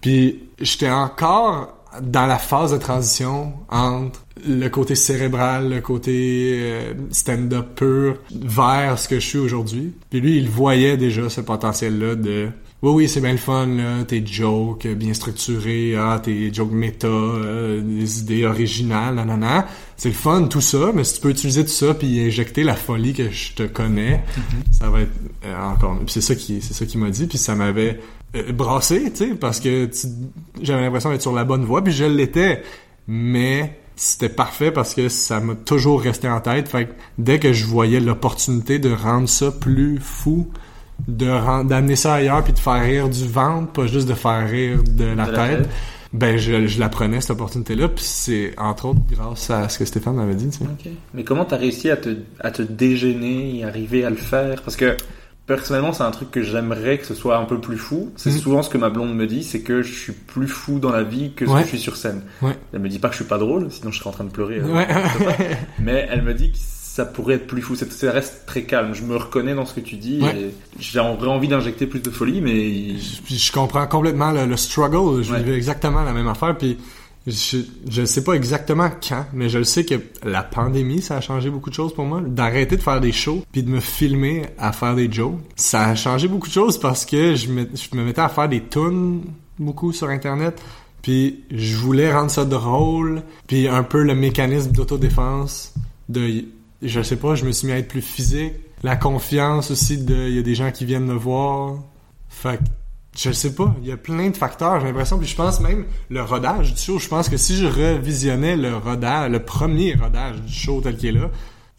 Puis 0.00 0.44
j'étais 0.60 0.90
encore 0.90 1.77
dans 2.02 2.26
la 2.26 2.38
phase 2.38 2.72
de 2.72 2.78
transition 2.78 3.54
entre 3.68 4.24
le 4.46 4.68
côté 4.68 4.94
cérébral, 4.94 5.70
le 5.70 5.80
côté 5.80 6.58
euh, 6.60 6.94
stand-up 7.10 7.74
pur, 7.74 8.18
vers 8.30 8.98
ce 8.98 9.08
que 9.08 9.18
je 9.20 9.26
suis 9.26 9.38
aujourd'hui. 9.38 9.94
Puis 10.10 10.20
lui, 10.20 10.36
il 10.38 10.48
voyait 10.48 10.96
déjà 10.96 11.28
ce 11.28 11.40
potentiel-là 11.40 12.14
de 12.14 12.48
oui, 12.80 12.92
oui, 12.92 13.08
c'est 13.08 13.20
bien 13.20 13.32
le 13.32 13.38
fun, 13.38 13.66
là, 13.66 14.04
tes 14.04 14.24
jokes 14.24 14.86
bien 14.86 15.12
structurés, 15.12 15.96
ah, 15.96 16.20
tes 16.22 16.54
jokes 16.54 16.70
méta, 16.70 17.08
euh, 17.08 17.80
des 17.80 18.20
idées 18.20 18.44
originales, 18.44 19.16
nanana. 19.16 19.66
C'est 19.96 20.10
le 20.10 20.14
fun, 20.14 20.44
tout 20.44 20.60
ça, 20.60 20.92
mais 20.94 21.02
si 21.02 21.14
tu 21.14 21.20
peux 21.20 21.30
utiliser 21.30 21.64
tout 21.64 21.72
ça 21.72 21.92
puis 21.94 22.20
injecter 22.20 22.62
la 22.62 22.76
folie 22.76 23.14
que 23.14 23.30
je 23.30 23.54
te 23.54 23.64
connais, 23.64 24.22
ça 24.70 24.90
va 24.90 25.00
être 25.00 25.10
euh, 25.44 25.60
encore 25.60 25.94
mieux. 25.94 26.04
Puis 26.04 26.12
c'est 26.12 26.20
ça 26.20 26.36
qui, 26.36 26.62
c'est 26.62 26.72
ça 26.72 26.86
qui 26.86 26.98
m'a 26.98 27.10
dit, 27.10 27.26
puis 27.26 27.36
ça 27.36 27.56
m'avait 27.56 27.98
euh, 28.36 28.52
brassé, 28.52 29.10
tu 29.12 29.16
sais, 29.28 29.34
parce 29.34 29.60
que 29.60 29.86
tu- 29.86 30.06
j'avais 30.62 30.82
l'impression 30.82 31.10
d'être 31.10 31.22
sur 31.22 31.32
la 31.34 31.44
bonne 31.44 31.64
voie, 31.64 31.82
puis 31.82 31.92
je 31.92 32.04
l'étais. 32.04 32.62
Mais 33.06 33.78
c'était 33.96 34.28
parfait 34.28 34.70
parce 34.70 34.94
que 34.94 35.08
ça 35.08 35.40
m'a 35.40 35.54
toujours 35.54 36.02
resté 36.02 36.28
en 36.28 36.40
tête. 36.40 36.68
Fait 36.68 36.86
que 36.86 36.92
dès 37.16 37.38
que 37.38 37.52
je 37.52 37.64
voyais 37.64 38.00
l'opportunité 38.00 38.78
de 38.78 38.92
rendre 38.92 39.28
ça 39.28 39.50
plus 39.50 39.98
fou, 39.98 40.46
de 41.08 41.26
d'amener 41.64 41.96
ça 41.96 42.14
ailleurs 42.14 42.44
puis 42.44 42.52
de 42.52 42.58
faire 42.58 42.82
rire 42.82 43.08
du 43.08 43.26
ventre, 43.26 43.72
pas 43.72 43.86
juste 43.86 44.08
de 44.08 44.14
faire 44.14 44.48
rire 44.48 44.82
de 44.84 45.04
la, 45.04 45.26
De 45.26 45.32
la 45.32 45.48
tête, 45.48 45.68
ben 46.12 46.36
je, 46.36 46.66
je 46.66 46.80
la 46.80 46.88
prenais 46.88 47.20
cette 47.20 47.30
opportunité-là. 47.30 47.88
Puis 47.88 48.04
c'est 48.04 48.52
entre 48.58 48.86
autres 48.86 49.00
grâce 49.10 49.48
à 49.50 49.68
ce 49.68 49.78
que 49.78 49.84
Stéphane 49.84 50.16
m'avait 50.16 50.34
dit. 50.34 50.50
Tu 50.50 50.58
sais. 50.58 50.64
Ok. 50.64 50.90
Mais 51.14 51.24
comment 51.24 51.44
t'as 51.46 51.56
réussi 51.56 51.88
à 51.90 51.96
te, 51.96 52.10
à 52.40 52.50
te 52.50 52.62
dégêner 52.62 53.58
et 53.58 53.64
arriver 53.64 54.04
à 54.04 54.10
le 54.10 54.16
faire? 54.16 54.60
Parce 54.62 54.76
que 54.76 54.96
personnellement, 55.48 55.92
c'est 55.92 56.04
un 56.04 56.10
truc 56.12 56.30
que 56.30 56.42
j'aimerais 56.42 56.98
que 56.98 57.06
ce 57.06 57.14
soit 57.14 57.36
un 57.38 57.44
peu 57.44 57.58
plus 57.60 57.78
fou. 57.78 58.12
C'est 58.16 58.30
Mhm. 58.30 58.38
souvent 58.38 58.62
ce 58.62 58.70
que 58.70 58.78
ma 58.78 58.90
blonde 58.90 59.12
me 59.14 59.26
dit, 59.26 59.42
c'est 59.42 59.62
que 59.62 59.82
je 59.82 59.92
suis 59.92 60.12
plus 60.12 60.46
fou 60.46 60.78
dans 60.78 60.92
la 60.92 61.02
vie 61.02 61.32
que 61.34 61.44
ce 61.46 61.50
Ouais. 61.50 61.60
que 61.60 61.64
je 61.64 61.70
suis 61.70 61.78
sur 61.80 61.96
scène. 61.96 62.22
Ouais. 62.42 62.56
Elle 62.72 62.78
me 62.80 62.88
dit 62.88 63.00
pas 63.00 63.08
que 63.08 63.14
je 63.14 63.20
suis 63.22 63.28
pas 63.28 63.38
drôle, 63.38 63.66
sinon 63.72 63.90
je 63.90 63.98
serais 63.98 64.10
en 64.10 64.12
train 64.12 64.24
de 64.24 64.30
pleurer. 64.30 64.60
euh, 64.60 64.72
Ouais. 64.72 64.86
Mais 65.80 66.06
elle 66.10 66.22
me 66.22 66.34
dit 66.34 66.52
que 66.52 66.58
ça 66.58 67.04
pourrait 67.06 67.34
être 67.36 67.46
plus 67.46 67.62
fou. 67.62 67.74
C'est- 67.76 67.90
Ça 67.92 68.10
reste 68.12 68.42
très 68.46 68.62
calme. 68.64 68.92
Je 68.94 69.02
me 69.02 69.16
reconnais 69.16 69.54
dans 69.54 69.64
ce 69.64 69.72
que 69.74 69.80
tu 69.80 69.96
dis. 69.96 70.20
Ouais. 70.20 70.50
J'aurais 70.78 71.08
envie 71.28 71.48
d'injecter 71.48 71.86
plus 71.86 72.00
de 72.00 72.10
folie, 72.10 72.40
mais 72.40 72.96
je 73.28 73.52
comprends 73.52 73.86
complètement 73.86 74.30
le, 74.32 74.46
le 74.46 74.56
struggle. 74.56 75.22
Je 75.22 75.32
Ouais. 75.32 75.38
vivais 75.42 75.56
exactement 75.56 76.02
la 76.02 76.12
même 76.12 76.28
affaire. 76.28 76.56
Puis 76.58 76.76
je, 77.28 77.58
je 77.88 78.04
sais 78.04 78.24
pas 78.24 78.32
exactement 78.32 78.90
quand, 79.06 79.26
mais 79.34 79.48
je 79.48 79.58
le 79.58 79.64
sais 79.64 79.84
que 79.84 79.94
la 80.24 80.42
pandémie, 80.42 81.02
ça 81.02 81.18
a 81.18 81.20
changé 81.20 81.50
beaucoup 81.50 81.68
de 81.68 81.74
choses 81.74 81.94
pour 81.94 82.06
moi. 82.06 82.22
D'arrêter 82.22 82.76
de 82.76 82.82
faire 82.82 83.00
des 83.00 83.12
shows 83.12 83.44
puis 83.52 83.62
de 83.62 83.70
me 83.70 83.80
filmer 83.80 84.46
à 84.58 84.72
faire 84.72 84.94
des 84.94 85.12
jokes, 85.12 85.38
ça 85.54 85.88
a 85.88 85.94
changé 85.94 86.26
beaucoup 86.26 86.48
de 86.48 86.52
choses 86.52 86.78
parce 86.78 87.04
que 87.04 87.34
je 87.34 87.48
me, 87.48 87.68
je 87.74 87.96
me 87.96 88.02
mettais 88.02 88.22
à 88.22 88.28
faire 88.28 88.48
des 88.48 88.62
tunes 88.62 89.22
beaucoup 89.58 89.92
sur 89.92 90.08
Internet. 90.08 90.60
Puis 91.02 91.44
je 91.50 91.76
voulais 91.76 92.12
rendre 92.12 92.30
ça 92.30 92.44
drôle. 92.44 93.22
Puis 93.46 93.68
un 93.68 93.82
peu 93.82 94.02
le 94.02 94.14
mécanisme 94.14 94.72
d'autodéfense 94.72 95.74
de 96.08 96.44
je 96.80 97.02
sais 97.02 97.16
pas, 97.16 97.34
je 97.34 97.44
me 97.44 97.52
suis 97.52 97.66
mis 97.66 97.72
à 97.72 97.78
être 97.78 97.88
plus 97.88 98.02
physique. 98.02 98.54
La 98.82 98.96
confiance 98.96 99.70
aussi 99.70 99.98
de 99.98 100.28
il 100.28 100.36
y 100.36 100.38
a 100.38 100.42
des 100.42 100.54
gens 100.54 100.70
qui 100.70 100.84
viennent 100.84 101.06
me 101.06 101.14
voir. 101.14 101.76
Fait 102.28 102.60
je 103.18 103.32
sais 103.32 103.52
pas, 103.52 103.74
il 103.82 103.88
y 103.88 103.92
a 103.92 103.96
plein 103.96 104.30
de 104.30 104.36
facteurs, 104.36 104.80
j'ai 104.80 104.86
l'impression, 104.86 105.18
puis 105.18 105.26
je 105.26 105.34
pense 105.34 105.60
même 105.60 105.86
le 106.08 106.22
rodage 106.22 106.72
du 106.72 106.80
show, 106.80 106.98
je 107.00 107.08
pense 107.08 107.28
que 107.28 107.36
si 107.36 107.56
je 107.56 107.66
revisionnais 107.66 108.56
le 108.56 108.76
rodage, 108.76 109.30
le 109.30 109.44
premier 109.44 109.94
rodage 109.94 110.40
du 110.40 110.52
show 110.52 110.80
tel 110.80 110.96
qu'il 110.96 111.16
est 111.16 111.20
là, 111.20 111.30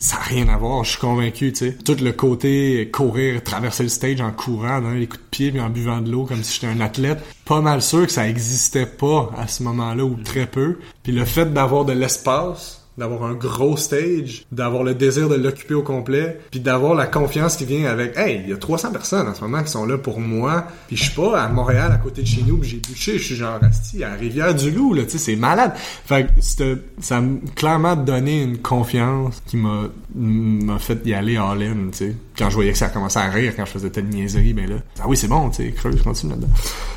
ça 0.02 0.16
n'a 0.16 0.24
rien 0.24 0.48
à 0.48 0.58
voir, 0.58 0.84
je 0.84 0.92
suis 0.92 1.00
convaincu, 1.00 1.52
tu 1.52 1.60
sais. 1.60 1.74
Tout 1.74 1.98
le 2.02 2.12
côté 2.14 2.90
courir, 2.92 3.44
traverser 3.44 3.84
le 3.84 3.90
stage 3.90 4.22
en 4.22 4.32
courant, 4.32 4.82
des 4.82 5.08
coups 5.08 5.24
de 5.24 5.30
pied 5.30 5.52
puis 5.52 5.60
en 5.60 5.70
buvant 5.70 6.02
de 6.02 6.10
l'eau 6.10 6.26
comme 6.26 6.42
si 6.44 6.54
j'étais 6.56 6.74
un 6.74 6.80
athlète, 6.80 7.20
pas 7.46 7.60
mal 7.60 7.82
sûr 7.82 8.06
que 8.06 8.12
ça 8.12 8.28
existait 8.28 8.86
pas 8.86 9.30
à 9.38 9.48
ce 9.48 9.64
moment-là 9.64 10.06
ou 10.06 10.16
très 10.24 10.46
peu. 10.46 10.80
Puis 11.04 11.12
le 11.12 11.26
fait 11.26 11.54
d'avoir 11.54 11.84
de 11.84 11.92
l'espace, 11.92 12.79
d'avoir 12.98 13.24
un 13.24 13.34
gros 13.34 13.78
stage, 13.78 14.46
d'avoir 14.52 14.84
le 14.84 14.94
désir 14.94 15.30
de 15.30 15.36
l'occuper 15.36 15.74
au 15.74 15.84
complet, 15.84 16.40
puis 16.52 16.60
d'avoir 16.60 16.96
la 16.96 17.08
confiance 17.08 17.56
qui 17.56 17.66
vient 17.66 17.86
avec 17.86 18.18
hey, 18.18 18.42
il 18.44 18.50
y 18.50 18.54
a 18.54 18.58
300 18.58 18.92
personnes 18.92 19.28
en 19.28 19.34
ce 19.34 19.42
moment 19.42 19.64
qui 19.64 19.72
sont 19.72 19.86
là 19.86 19.98
pour 19.98 20.20
moi, 20.20 20.66
puis 20.88 20.98
je 20.98 21.04
suis 21.04 21.14
pas 21.14 21.42
à 21.42 21.48
Montréal 21.48 21.92
à 21.92 21.98
côté 21.98 22.22
de 22.24 22.28
chez 22.28 22.44
nous, 22.46 22.58
puis 22.58 22.70
j'ai 22.70 22.78
bouché, 22.78 23.18
je 23.18 23.24
suis 23.24 23.36
genre 23.36 23.60
asti 23.64 24.04
à 24.04 24.14
Rivière-du-Loup 24.14 24.94
là, 24.94 25.04
tu 25.04 25.12
sais, 25.12 25.18
c'est 25.18 25.36
malade. 25.36 25.74
Fait 26.06 26.28
que 26.28 26.80
ça 27.00 27.22
m'a 27.22 27.38
clairement 27.56 27.96
donné 27.96 28.44
une 28.44 28.58
confiance 28.58 29.42
qui 29.46 29.58
m'a 29.58 29.90
m'a 30.16 30.80
fait 30.80 31.00
y 31.06 31.14
aller 31.14 31.38
all-in, 31.38 31.92
tu 31.92 31.98
sais. 31.98 32.16
Quand 32.38 32.50
je 32.50 32.56
voyais 32.56 32.72
que 32.72 32.78
ça 32.78 32.90
commençait 32.90 33.20
à 33.20 33.30
rire 33.30 33.54
quand 33.56 33.66
je 33.66 33.72
faisais 33.72 33.90
telle 33.90 34.06
niaiserie, 34.06 34.54
ben 34.54 34.70
là, 34.70 34.78
ah 35.00 35.06
oui, 35.08 35.16
c'est 35.16 35.28
bon, 35.28 35.50
tu 35.50 35.64
sais, 35.64 35.72
creuse, 35.72 36.02
continue 36.02 36.32
là-dedans. 36.32 36.50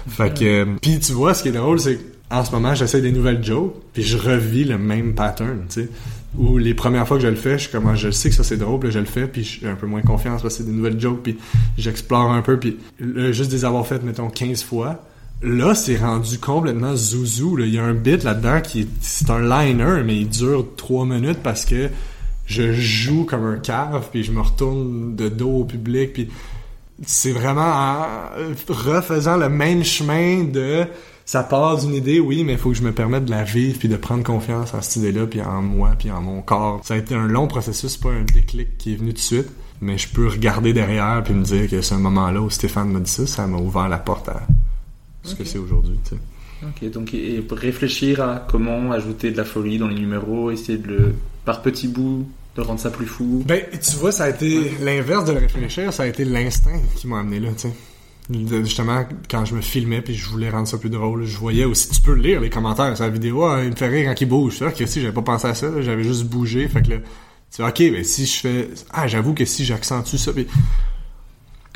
Fait 0.08 0.32
que 0.32 0.44
euh, 0.44 0.66
puis 0.80 0.98
tu 0.98 1.12
vois 1.12 1.34
ce 1.34 1.42
qui 1.42 1.50
est 1.50 1.52
drôle, 1.52 1.78
c'est 1.78 1.98
en 2.32 2.44
ce 2.44 2.50
moment, 2.50 2.74
j'essaie 2.74 3.02
des 3.02 3.12
nouvelles 3.12 3.44
jokes, 3.44 3.74
puis 3.92 4.02
je 4.02 4.16
revis 4.16 4.64
le 4.64 4.78
même 4.78 5.14
pattern, 5.14 5.64
tu 5.68 5.82
sais. 5.82 5.88
Où 6.38 6.56
les 6.56 6.72
premières 6.72 7.06
fois 7.06 7.18
que 7.18 7.22
je 7.22 7.28
le 7.28 7.36
fais, 7.36 7.58
je 7.58 7.68
commence, 7.68 7.98
je 7.98 8.10
sais 8.10 8.30
que 8.30 8.34
ça 8.34 8.42
c'est 8.42 8.56
drôle, 8.56 8.80
puis 8.80 8.90
je 8.90 8.98
le 8.98 9.04
fais, 9.04 9.26
puis 9.26 9.44
j'ai 9.44 9.68
un 9.68 9.74
peu 9.74 9.86
moins 9.86 10.00
confiance 10.00 10.40
parce 10.40 10.54
que 10.54 10.62
c'est 10.62 10.66
des 10.70 10.74
nouvelles 10.74 10.98
jokes, 10.98 11.22
puis 11.22 11.36
j'explore 11.76 12.32
un 12.32 12.40
peu, 12.40 12.58
puis 12.58 12.78
juste 13.32 13.50
des 13.50 13.66
avoir 13.66 13.86
fait, 13.86 14.02
mettons, 14.02 14.30
15 14.30 14.64
fois. 14.64 15.04
Là, 15.42 15.74
c'est 15.74 15.98
rendu 15.98 16.38
complètement 16.38 16.96
zouzou. 16.96 17.56
Là. 17.56 17.66
Il 17.66 17.74
y 17.74 17.78
a 17.78 17.84
un 17.84 17.94
bit 17.94 18.22
là-dedans 18.22 18.60
qui 18.62 18.82
est, 18.82 18.88
c'est 19.00 19.28
un 19.28 19.40
liner, 19.40 20.02
mais 20.06 20.16
il 20.16 20.28
dure 20.28 20.64
trois 20.76 21.04
minutes 21.04 21.40
parce 21.42 21.66
que 21.66 21.90
je 22.46 22.72
joue 22.72 23.24
comme 23.24 23.44
un 23.44 23.58
cave, 23.58 24.08
puis 24.10 24.24
je 24.24 24.32
me 24.32 24.40
retourne 24.40 25.14
de 25.16 25.28
dos 25.28 25.50
au 25.50 25.64
public, 25.64 26.14
puis 26.14 26.30
c'est 27.04 27.32
vraiment 27.32 27.60
en 27.60 28.06
refaisant 28.68 29.36
le 29.36 29.50
même 29.50 29.84
chemin 29.84 30.44
de 30.44 30.86
ça 31.24 31.42
part 31.42 31.78
d'une 31.78 31.94
idée, 31.94 32.20
oui, 32.20 32.44
mais 32.44 32.52
il 32.52 32.58
faut 32.58 32.70
que 32.70 32.76
je 32.76 32.82
me 32.82 32.92
permette 32.92 33.24
de 33.24 33.30
la 33.30 33.44
vivre 33.44 33.78
puis 33.78 33.88
de 33.88 33.96
prendre 33.96 34.22
confiance 34.22 34.74
en 34.74 34.82
cette 34.82 34.96
idée-là 34.96 35.26
puis 35.26 35.40
en 35.40 35.62
moi 35.62 35.90
puis 35.98 36.10
en 36.10 36.20
mon 36.20 36.42
corps. 36.42 36.80
Ça 36.84 36.94
a 36.94 36.96
été 36.96 37.14
un 37.14 37.28
long 37.28 37.46
processus, 37.46 37.96
pas 37.96 38.10
un 38.10 38.24
déclic 38.24 38.76
qui 38.78 38.92
est 38.92 38.96
venu 38.96 39.10
tout 39.10 39.16
de 39.16 39.20
suite, 39.20 39.48
mais 39.80 39.98
je 39.98 40.08
peux 40.08 40.28
regarder 40.28 40.72
derrière 40.72 41.22
puis 41.24 41.34
me 41.34 41.44
dire 41.44 41.68
que 41.68 41.80
c'est 41.80 41.94
un 41.94 41.98
moment-là 41.98 42.40
où 42.40 42.50
Stéphane 42.50 42.90
m'a 42.90 43.00
dit 43.00 43.10
ça, 43.10 43.26
ça 43.26 43.46
m'a 43.46 43.58
ouvert 43.58 43.88
la 43.88 43.98
porte 43.98 44.28
à 44.28 44.42
ce 45.22 45.34
que 45.34 45.44
c'est 45.44 45.58
aujourd'hui, 45.58 45.98
tu 46.04 46.10
sais. 46.10 46.20
Ok, 46.64 46.90
donc 46.92 47.12
et 47.12 47.44
réfléchir 47.50 48.22
à 48.22 48.46
comment 48.48 48.92
ajouter 48.92 49.32
de 49.32 49.36
la 49.36 49.44
folie 49.44 49.78
dans 49.78 49.88
les 49.88 49.98
numéros, 49.98 50.50
essayer 50.50 50.78
de 50.78 50.86
le, 50.86 51.14
par 51.44 51.60
petits 51.60 51.88
bouts, 51.88 52.28
de 52.56 52.60
rendre 52.60 52.78
ça 52.78 52.90
plus 52.90 53.06
fou. 53.06 53.42
Ben, 53.46 53.64
tu 53.72 53.96
vois, 53.96 54.12
ça 54.12 54.24
a 54.24 54.30
été 54.30 54.70
l'inverse 54.80 55.24
de 55.24 55.32
le 55.32 55.38
réfléchir, 55.38 55.92
ça 55.92 56.04
a 56.04 56.06
été 56.06 56.24
l'instinct 56.24 56.80
qui 56.96 57.08
m'a 57.08 57.20
amené 57.20 57.40
là, 57.40 57.48
tu 57.56 57.68
sais. 57.68 57.74
Justement, 58.32 59.04
quand 59.30 59.44
je 59.44 59.54
me 59.54 59.60
filmais 59.60 60.00
puis 60.02 60.14
je 60.14 60.28
voulais 60.28 60.50
rendre 60.50 60.68
ça 60.68 60.78
plus 60.78 60.90
drôle, 60.90 61.24
je 61.24 61.36
voyais 61.36 61.64
aussi, 61.64 61.90
tu 61.90 62.00
peux 62.00 62.14
lire 62.14 62.40
les 62.40 62.50
commentaires 62.50 62.94
sur 62.96 63.04
la 63.04 63.10
vidéo, 63.10 63.44
ah, 63.44 63.62
il 63.62 63.70
me 63.70 63.76
fait 63.76 63.88
rire 63.88 64.08
quand 64.08 64.20
il 64.20 64.28
bouge. 64.28 64.56
C'est 64.58 64.76
que 64.76 64.86
si 64.86 65.00
j'avais 65.00 65.12
pas 65.12 65.22
pensé 65.22 65.48
à 65.48 65.54
ça, 65.54 65.68
j'avais 65.82 66.04
juste 66.04 66.24
bougé, 66.24 66.68
fait 66.68 66.82
que 66.82 66.90
là, 66.90 66.96
tu 67.54 67.62
ok, 67.62 67.78
ben 67.92 68.04
si 68.04 68.26
je 68.26 68.40
fais, 68.40 68.70
ah, 68.90 69.06
j'avoue 69.06 69.34
que 69.34 69.44
si 69.44 69.64
j'accentue 69.64 70.16
ça, 70.16 70.32
puis... 70.32 70.46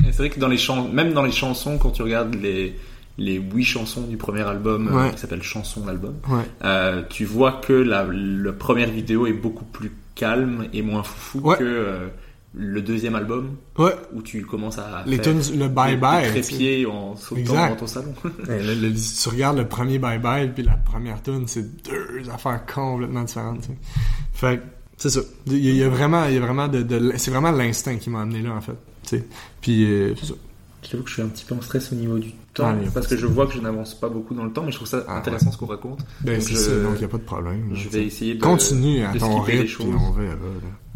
C'est 0.03 0.17
vrai 0.17 0.29
que 0.29 0.39
dans 0.39 0.47
les 0.47 0.57
chansons, 0.57 0.89
même 0.89 1.13
dans 1.13 1.23
les 1.23 1.31
chansons, 1.31 1.77
quand 1.77 1.91
tu 1.91 2.01
regardes 2.01 2.35
les, 2.35 2.75
les 3.17 3.35
huit 3.35 3.65
chansons 3.65 4.01
du 4.01 4.17
premier 4.17 4.41
album 4.41 4.89
euh, 4.91 5.09
qui 5.09 5.19
s'appelle 5.19 5.43
Chanson 5.43 5.85
l'album, 5.85 6.15
euh, 6.63 7.03
tu 7.09 7.25
vois 7.25 7.53
que 7.53 7.73
la, 7.73 8.07
la, 8.11 8.53
première 8.53 8.89
vidéo 8.89 9.27
est 9.27 9.33
beaucoup 9.33 9.65
plus 9.65 9.91
calme 10.15 10.67
et 10.73 10.81
moins 10.81 11.03
foufou 11.03 11.41
que 11.55 11.63
euh, 11.63 12.07
le 12.53 12.81
deuxième 12.81 13.15
album 13.15 13.55
où 14.13 14.21
tu 14.21 14.43
commences 14.45 14.79
à 14.79 15.03
les 15.05 15.17
faire 15.17 15.25
tunes, 15.25 15.59
le 15.59 15.67
bye 15.67 15.97
bye 15.97 16.29
trépied 16.29 16.85
en 16.85 17.15
sautant 17.15 17.69
dans 17.69 17.75
ton 17.75 17.87
salon. 17.87 18.13
tu 18.23 19.29
regardes 19.29 19.57
le 19.57 19.67
premier 19.67 19.99
bye 19.99 20.19
bye 20.19 20.51
puis 20.51 20.63
la 20.63 20.77
première 20.77 21.21
tune 21.21 21.47
c'est 21.47 21.83
deux 21.83 22.29
affaires 22.33 22.65
complètement 22.65 23.23
différentes. 23.23 23.61
T'sais. 23.61 23.77
Fait 24.33 24.61
c'est 24.97 25.11
ça. 25.11 25.19
Il 25.45 25.75
y, 25.75 25.83
a 25.83 25.89
vraiment, 25.89 26.25
il 26.25 26.33
y 26.33 26.37
a 26.37 26.39
vraiment 26.39 26.67
de, 26.67 26.81
de 26.81 27.13
c'est 27.17 27.29
vraiment 27.29 27.51
l'instinct 27.51 27.97
qui 27.97 28.09
m'a 28.09 28.21
amené 28.21 28.41
là 28.41 28.53
en 28.53 28.61
fait. 28.61 28.75
T'sais. 29.03 29.23
Puis 29.61 29.85
euh, 29.85 30.15
c'est 30.19 30.25
ça. 30.25 30.33
J'avoue 30.89 31.03
que 31.03 31.09
je 31.09 31.13
suis 31.15 31.21
un 31.21 31.27
petit 31.27 31.45
peu 31.45 31.53
en 31.53 31.61
stress 31.61 31.91
au 31.91 31.95
niveau 31.95 32.17
du 32.17 32.31
temps, 32.53 32.67
ah, 32.69 32.89
parce 32.93 33.07
que 33.07 33.17
je 33.17 33.27
vois 33.27 33.45
que 33.45 33.53
je 33.53 33.59
n'avance 33.59 33.93
pas 33.93 34.09
beaucoup 34.09 34.33
dans 34.33 34.45
le 34.45 34.53
temps, 34.53 34.63
mais 34.63 34.71
je 34.71 34.77
trouve 34.77 34.87
ça 34.87 35.03
ah, 35.07 35.17
intéressant 35.17 35.51
ce 35.51 35.57
qu'on 35.57 35.65
raconte. 35.65 35.99
Ben, 36.21 36.39
c'est 36.39 36.55
ça, 36.55 36.71
donc 36.81 36.93
il 36.95 36.99
n'y 36.99 37.05
a 37.05 37.07
pas 37.09 37.17
de 37.17 37.23
problème. 37.23 37.69
je 37.73 37.89
vais 37.89 38.05
essayer 38.05 38.35
de. 38.35 38.41
Continue 38.41 39.03
à 39.03 39.13
ton 39.13 39.41
rythme, 39.41 39.95
on 39.95 40.11
verra. 40.11 40.35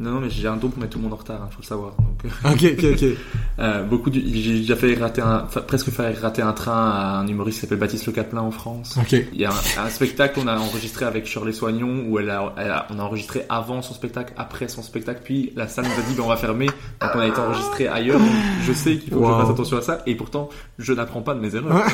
Non, 0.01 0.13
non, 0.13 0.19
mais 0.19 0.31
j'ai 0.31 0.47
un 0.47 0.57
don 0.57 0.69
pour 0.69 0.79
mettre 0.79 0.93
tout 0.93 0.97
le 0.97 1.03
monde 1.03 1.13
en 1.13 1.17
retard, 1.17 1.47
il 1.47 1.53
faut 1.53 1.61
le 1.61 1.67
savoir. 1.67 1.91
Donc, 1.91 2.25
euh, 2.25 2.49
ok, 2.51 2.79
ok, 2.79 2.85
ok. 2.93 3.17
euh, 3.59 3.83
beaucoup 3.83 4.09
du... 4.09 4.19
J'ai 4.19 4.61
déjà 4.61 4.75
fait 4.75 4.95
rater 4.95 5.21
un, 5.21 5.45
presque 5.67 5.91
fait 5.91 6.17
rater 6.19 6.41
un 6.41 6.53
train 6.53 6.89
à 6.89 7.19
un 7.19 7.27
humoriste 7.27 7.59
qui 7.59 7.61
s'appelle 7.61 7.77
Baptiste 7.77 8.07
Le 8.07 8.11
Caplin 8.11 8.41
en 8.41 8.49
France. 8.49 8.97
Ok. 8.99 9.11
Il 9.11 9.39
y 9.39 9.45
a 9.45 9.51
un, 9.51 9.89
spectacle 9.89 10.39
qu'on 10.39 10.47
a 10.47 10.57
enregistré 10.57 11.05
avec 11.05 11.27
Shirley 11.27 11.53
Soignon 11.53 12.05
où 12.07 12.17
elle 12.17 12.31
a, 12.31 12.51
elle 12.57 12.71
a, 12.71 12.87
on 12.89 12.97
a 12.97 13.03
enregistré 13.03 13.45
avant 13.47 13.83
son 13.83 13.93
spectacle, 13.93 14.33
après 14.37 14.67
son 14.67 14.81
spectacle, 14.81 15.21
puis 15.23 15.53
la 15.55 15.67
salle 15.67 15.85
nous 15.85 16.03
a 16.03 16.07
dit 16.07 16.15
ben, 16.15 16.23
on 16.23 16.29
va 16.29 16.37
fermer, 16.37 16.65
donc 16.65 17.11
on 17.13 17.19
a 17.19 17.27
été 17.27 17.39
enregistré 17.39 17.87
ailleurs. 17.87 18.19
Je 18.65 18.73
sais 18.73 18.97
qu'il 18.97 19.13
faut 19.13 19.19
que 19.19 19.27
je 19.27 19.31
fasse 19.31 19.49
attention 19.51 19.77
à 19.77 19.81
ça, 19.81 20.01
et 20.07 20.15
pourtant 20.15 20.49
je 20.79 20.93
n'apprends 20.93 21.21
pas 21.21 21.35
de 21.35 21.41
mes 21.41 21.55
erreurs. 21.55 21.85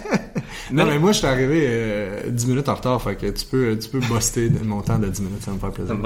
non, 0.72 0.86
mais 0.86 0.98
moi 0.98 1.12
je 1.12 1.18
suis 1.18 1.26
arrivé 1.26 1.66
euh, 1.66 2.30
10 2.30 2.46
minutes 2.46 2.68
en 2.70 2.76
retard, 2.76 3.02
fait 3.02 3.16
que 3.16 3.26
tu 3.26 3.44
peux, 3.44 3.76
tu 3.78 3.90
peux 3.90 4.00
buster 4.00 4.50
mon 4.64 4.80
temps 4.80 4.98
de 4.98 5.08
10 5.08 5.20
minutes, 5.20 5.42
ça 5.42 5.50
me 5.50 5.58
fait 5.58 5.70
plaisir. 5.70 5.96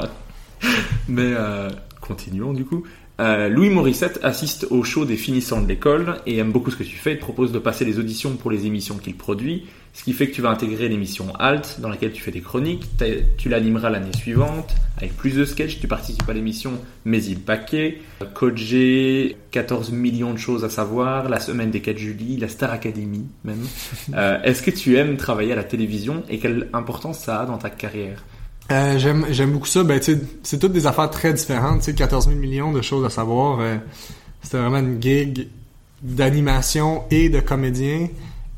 Mais 1.09 1.33
euh, 1.35 1.71
continuons 2.01 2.53
du 2.53 2.65
coup. 2.65 2.85
Euh, 3.19 3.49
Louis 3.49 3.71
Morissette 3.71 4.21
assiste 4.23 4.67
au 4.71 4.83
show 4.83 5.07
des 5.07 5.17
finissants 5.17 5.63
de 5.63 5.67
l'école 5.67 6.17
et 6.27 6.37
aime 6.37 6.53
beaucoup 6.53 6.71
ce 6.71 6.77
que 6.77 6.83
tu 6.85 6.97
fais. 6.97 7.13
Il 7.13 7.17
te 7.17 7.23
propose 7.23 7.51
de 7.51 7.59
passer 7.59 7.85
les 7.87 7.99
auditions 7.99 8.37
pour 8.37 8.51
les 8.51 8.67
émissions 8.67 8.99
qu'il 8.99 9.17
produit, 9.17 9.65
ce 9.95 10.05
qui 10.05 10.13
fait 10.13 10.29
que 10.29 10.35
tu 10.35 10.43
vas 10.43 10.51
intégrer 10.51 10.89
l'émission 10.91 11.35
Alt 11.39 11.81
dans 11.81 11.89
laquelle 11.89 12.13
tu 12.13 12.23
fais 12.23 12.31
des 12.31 12.43
chroniques. 12.43 12.87
Tu 13.39 13.49
l'animeras 13.49 13.89
l'année 13.89 14.13
suivante 14.15 14.75
avec 14.99 15.17
plus 15.17 15.35
de 15.35 15.47
sketchs. 15.47 15.81
Tu 15.81 15.89
participes 15.89 16.29
à 16.29 16.35
l'émission 16.35 16.75
Mais 17.07 17.25
il 17.25 17.41
paquet, 17.41 18.03
Code 18.35 18.59
G, 18.59 19.39
14 19.51 19.93
millions 19.93 20.35
de 20.35 20.39
choses 20.39 20.63
à 20.63 20.69
savoir, 20.69 21.31
la 21.31 21.41
semaine 21.41 21.71
des 21.71 21.81
4 21.81 21.97
juillet, 21.97 22.37
la 22.39 22.49
Star 22.49 22.71
Academy 22.71 23.25
même. 23.45 23.65
Euh, 24.15 24.41
Est-ce 24.43 24.63
que 24.63 24.71
tu 24.71 24.97
aimes 24.97 25.17
travailler 25.17 25.53
à 25.53 25.57
la 25.57 25.65
télévision 25.65 26.23
et 26.29 26.39
quelle 26.39 26.69
importance 26.73 27.19
ça 27.19 27.41
a 27.41 27.47
dans 27.47 27.59
ta 27.59 27.71
carrière? 27.71 28.23
Euh, 28.71 28.99
j'aime 28.99 29.27
j'aime 29.31 29.53
beaucoup 29.53 29.67
ça. 29.67 29.85
Ben 29.85 30.01
c'est 30.03 30.59
toutes 30.59 30.73
des 30.73 30.87
affaires 30.87 31.11
très 31.11 31.33
différentes. 31.33 31.81
Tu 31.81 31.87
sais 31.87 31.95
14 31.95 32.27
000 32.27 32.39
millions 32.39 32.73
de 32.73 32.83
choses 32.83 33.05
à 33.05 33.11
savoir 33.11 33.61
euh, 33.61 33.77
c'était 34.43 34.59
vraiment 34.59 34.79
une 34.79 35.01
gig 35.01 35.49
d'animation 36.03 37.05
et 37.11 37.29
de 37.29 37.41
comédien 37.41 38.09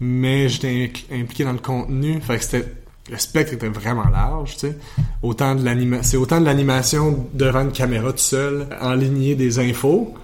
mais 0.01 0.49
j'étais 0.49 0.93
impliqué 1.13 1.45
dans 1.45 1.53
le 1.53 1.59
contenu. 1.59 2.21
Fait 2.21 2.39
que 2.39 2.45
c'était 2.45 2.73
le 3.11 3.19
spectre 3.19 3.55
était 3.55 3.69
vraiment 3.69 4.09
large 4.09 4.55
tu 4.55 4.69
sais. 4.69 4.79
Autant 5.23 5.55
de 5.55 5.65
c'est 6.03 6.17
autant 6.17 6.41
de 6.41 6.47
l'animation 6.47 7.27
devant 7.35 7.63
une 7.63 7.73
caméra 7.73 8.13
tout 8.13 8.19
seul 8.19 8.67
enligner 8.81 9.35
des 9.35 9.59
infos 9.59 10.15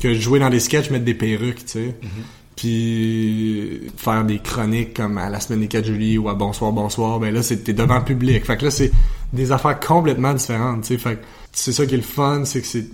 que 0.00 0.14
jouer 0.14 0.40
dans 0.40 0.50
des 0.50 0.60
sketchs 0.60 0.90
mettre 0.90 1.04
des 1.04 1.14
perruques 1.14 1.64
tu 1.64 1.72
sais. 1.72 1.94
Mm-hmm 2.02 2.43
puis 2.56 3.80
faire 3.96 4.24
des 4.24 4.38
chroniques 4.38 4.94
comme 4.94 5.18
à 5.18 5.28
la 5.28 5.40
semaine 5.40 5.60
des 5.60 5.68
4 5.68 5.84
juillet 5.84 6.18
ou 6.18 6.28
à 6.28 6.34
Bonsoir 6.34 6.72
Bonsoir, 6.72 7.18
ben 7.18 7.34
là 7.34 7.42
c'était 7.42 7.72
devant 7.72 7.98
le 7.98 8.04
public. 8.04 8.44
Fait 8.44 8.56
que 8.56 8.64
là 8.64 8.70
c'est 8.70 8.92
des 9.32 9.52
affaires 9.52 9.78
complètement 9.80 10.34
différentes, 10.34 10.82
tu 10.82 10.88
sais. 10.88 10.98
Fait 10.98 11.18
c'est 11.52 11.72
ça 11.72 11.86
qui 11.86 11.94
est 11.94 11.98
le 11.98 12.02
fun, 12.02 12.44
c'est 12.44 12.60
que 12.60 12.66
c'est 12.66 12.86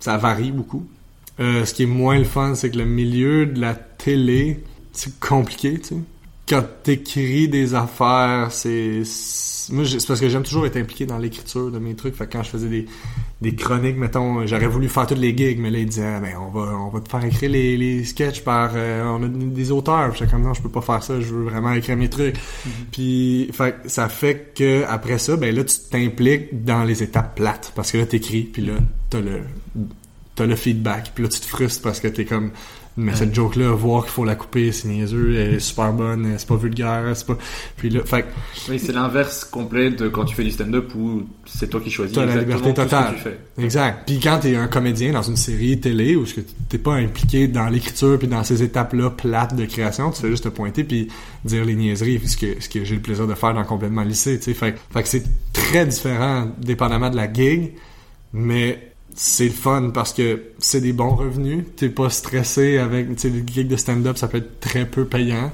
ça 0.00 0.16
varie 0.16 0.52
beaucoup. 0.52 0.86
Euh, 1.40 1.64
ce 1.64 1.74
qui 1.74 1.84
est 1.84 1.86
moins 1.86 2.18
le 2.18 2.24
fun, 2.24 2.54
c'est 2.54 2.70
que 2.70 2.78
le 2.78 2.84
milieu 2.84 3.46
de 3.46 3.60
la 3.60 3.74
télé, 3.74 4.62
c'est 4.92 5.18
compliqué, 5.18 5.78
tu 5.80 5.88
sais. 5.88 5.96
Quand 6.48 6.64
t'écris 6.82 7.48
des 7.48 7.74
affaires, 7.74 8.48
c'est 8.50 9.02
moi 9.70 9.84
c'est 9.86 10.06
parce 10.06 10.20
que 10.20 10.28
j'aime 10.28 10.42
toujours 10.42 10.66
être 10.66 10.76
impliqué 10.76 11.06
dans 11.06 11.18
l'écriture 11.18 11.70
de 11.70 11.78
mes 11.78 11.94
trucs 11.94 12.14
fait 12.16 12.26
que 12.26 12.32
quand 12.32 12.42
je 12.42 12.50
faisais 12.50 12.68
des, 12.68 12.86
des 13.42 13.54
chroniques 13.54 13.96
mettons 13.96 14.46
j'aurais 14.46 14.68
voulu 14.68 14.88
faire 14.88 15.06
toutes 15.06 15.18
les 15.18 15.36
gigs 15.36 15.58
mais 15.58 15.70
là 15.70 15.78
ils 15.78 15.86
disaient 15.86 16.14
ah, 16.16 16.20
ben 16.20 16.34
on 16.40 16.50
va 16.50 16.72
on 16.76 16.88
va 16.88 17.00
te 17.00 17.08
faire 17.08 17.24
écrire 17.24 17.50
les, 17.50 17.76
les 17.76 18.04
sketchs 18.04 18.42
par 18.42 18.70
euh, 18.74 19.04
on 19.04 19.22
a 19.24 19.28
des 19.28 19.72
auteurs 19.72 20.14
j'étais 20.14 20.30
comme 20.30 20.42
non 20.42 20.54
je 20.54 20.62
peux 20.62 20.70
pas 20.70 20.80
faire 20.80 21.02
ça 21.02 21.20
je 21.20 21.34
veux 21.34 21.44
vraiment 21.44 21.72
écrire 21.72 21.96
mes 21.96 22.08
trucs 22.08 22.36
mm-hmm. 22.36 22.70
puis 22.92 23.50
fait 23.52 23.76
ça 23.86 24.08
fait 24.08 24.54
que 24.54 24.84
après 24.88 25.18
ça 25.18 25.36
ben 25.36 25.54
là 25.54 25.64
tu 25.64 25.76
t'impliques 25.90 26.64
dans 26.64 26.84
les 26.84 27.02
étapes 27.02 27.34
plates 27.34 27.72
parce 27.74 27.90
que 27.90 27.98
là 27.98 28.06
t'écris 28.06 28.44
puis 28.44 28.62
là 28.62 28.74
t'as 29.10 29.20
le 29.20 29.40
t'as 30.36 30.46
le 30.46 30.56
feedback 30.56 31.10
puis 31.14 31.24
là 31.24 31.28
tu 31.28 31.40
te 31.40 31.46
frustres 31.46 31.82
parce 31.82 31.98
que 31.98 32.08
t'es 32.08 32.24
comme 32.24 32.52
mais 32.96 33.14
cette 33.14 33.34
joke-là, 33.34 33.72
voir 33.72 34.02
qu'il 34.02 34.12
faut 34.12 34.24
la 34.24 34.34
couper, 34.34 34.70
c'est 34.70 34.88
niaiseux, 34.88 35.34
elle 35.34 35.54
est 35.54 35.60
super 35.60 35.92
bonne, 35.92 36.34
c'est 36.36 36.46
pas 36.46 36.56
vulgaire, 36.56 37.10
c'est 37.14 37.26
pas... 37.26 37.38
Puis 37.76 37.88
là, 37.88 38.00
fait 38.04 38.26
Oui, 38.68 38.78
c'est 38.78 38.92
l'inverse 38.92 39.44
complet 39.44 39.90
de 39.90 40.08
quand 40.08 40.24
tu 40.26 40.34
fais 40.34 40.44
du 40.44 40.50
stand-up 40.50 40.94
où 40.94 41.22
c'est 41.46 41.70
toi 41.70 41.80
qui 41.80 41.90
choisis 41.90 42.14
T'as 42.14 42.26
la 42.26 42.36
liberté 42.36 42.74
totale. 42.74 43.14
tu 43.16 43.22
fais. 43.22 43.38
Exact. 43.58 44.02
Puis 44.06 44.20
quand 44.20 44.40
t'es 44.40 44.56
un 44.56 44.68
comédien 44.68 45.12
dans 45.12 45.22
une 45.22 45.36
série 45.36 45.80
télé 45.80 46.16
où 46.16 46.24
t'es 46.68 46.78
pas 46.78 46.94
impliqué 46.94 47.48
dans 47.48 47.68
l'écriture 47.68 48.18
puis 48.18 48.28
dans 48.28 48.44
ces 48.44 48.62
étapes-là 48.62 49.10
plates 49.10 49.56
de 49.56 49.64
création, 49.64 50.10
tu 50.10 50.20
fais 50.20 50.30
juste 50.30 50.44
te 50.44 50.48
pointer 50.50 50.84
puis 50.84 51.08
dire 51.44 51.64
les 51.64 51.74
niaiseries, 51.74 52.20
ce 52.26 52.36
que, 52.36 52.60
ce 52.60 52.68
que 52.68 52.84
j'ai 52.84 52.96
le 52.96 53.02
plaisir 53.02 53.26
de 53.26 53.34
faire 53.34 53.54
dans 53.54 53.64
complètement 53.64 54.02
lycée, 54.02 54.38
tu 54.38 54.44
sais. 54.44 54.54
Fait, 54.54 54.76
fait 54.92 55.02
que 55.02 55.08
c'est 55.08 55.24
très 55.52 55.86
différent 55.86 56.50
dépendamment 56.58 57.08
de 57.08 57.16
la 57.16 57.32
gig, 57.32 57.72
mais 58.34 58.91
c'est 59.14 59.44
le 59.44 59.50
fun 59.50 59.90
parce 59.92 60.12
que 60.12 60.42
c'est 60.58 60.80
des 60.80 60.92
bons 60.92 61.14
revenus. 61.14 61.64
T'es 61.76 61.88
pas 61.88 62.10
stressé 62.10 62.78
avec, 62.78 63.08
tu 63.08 63.18
sais, 63.18 63.30
les 63.30 63.44
gigs 63.46 63.68
de 63.68 63.76
stand-up, 63.76 64.16
ça 64.16 64.28
peut 64.28 64.38
être 64.38 64.60
très 64.60 64.86
peu 64.86 65.04
payant. 65.04 65.50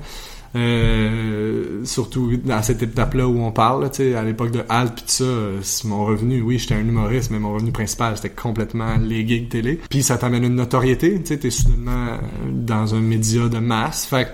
Euh, 0.56 1.85
surtout 1.85 2.32
à 2.48 2.62
cette 2.62 2.82
étape-là 2.82 3.28
où 3.28 3.39
on 3.40 3.52
parle, 3.52 3.90
tu 3.90 3.97
sais, 3.97 4.14
à 4.14 4.22
l'époque 4.22 4.51
de 4.51 4.62
Halt 4.68 4.94
pis 4.94 5.02
tout 5.02 5.62
ça, 5.62 5.86
mon 5.86 6.06
revenu, 6.06 6.40
oui, 6.40 6.59
j'étais 6.59 6.74
un 6.74 6.80
humoriste, 6.80 7.30
mais 7.30 7.39
mon 7.39 7.52
revenu 7.52 7.70
principal, 7.70 8.16
c'était 8.16 8.30
complètement 8.30 8.97
les 8.97 9.28
gigs 9.28 9.48
télé. 9.51 9.78
Puis 9.90 10.02
ça 10.02 10.16
t'amène 10.16 10.44
une 10.44 10.55
notoriété, 10.55 11.20
tu 11.20 11.26
sais, 11.26 11.39
t'es 11.39 11.51
soudainement 11.51 12.18
dans 12.51 12.94
un 12.94 13.01
média 13.01 13.48
de 13.48 13.59
masse, 13.59 14.06
fait 14.06 14.28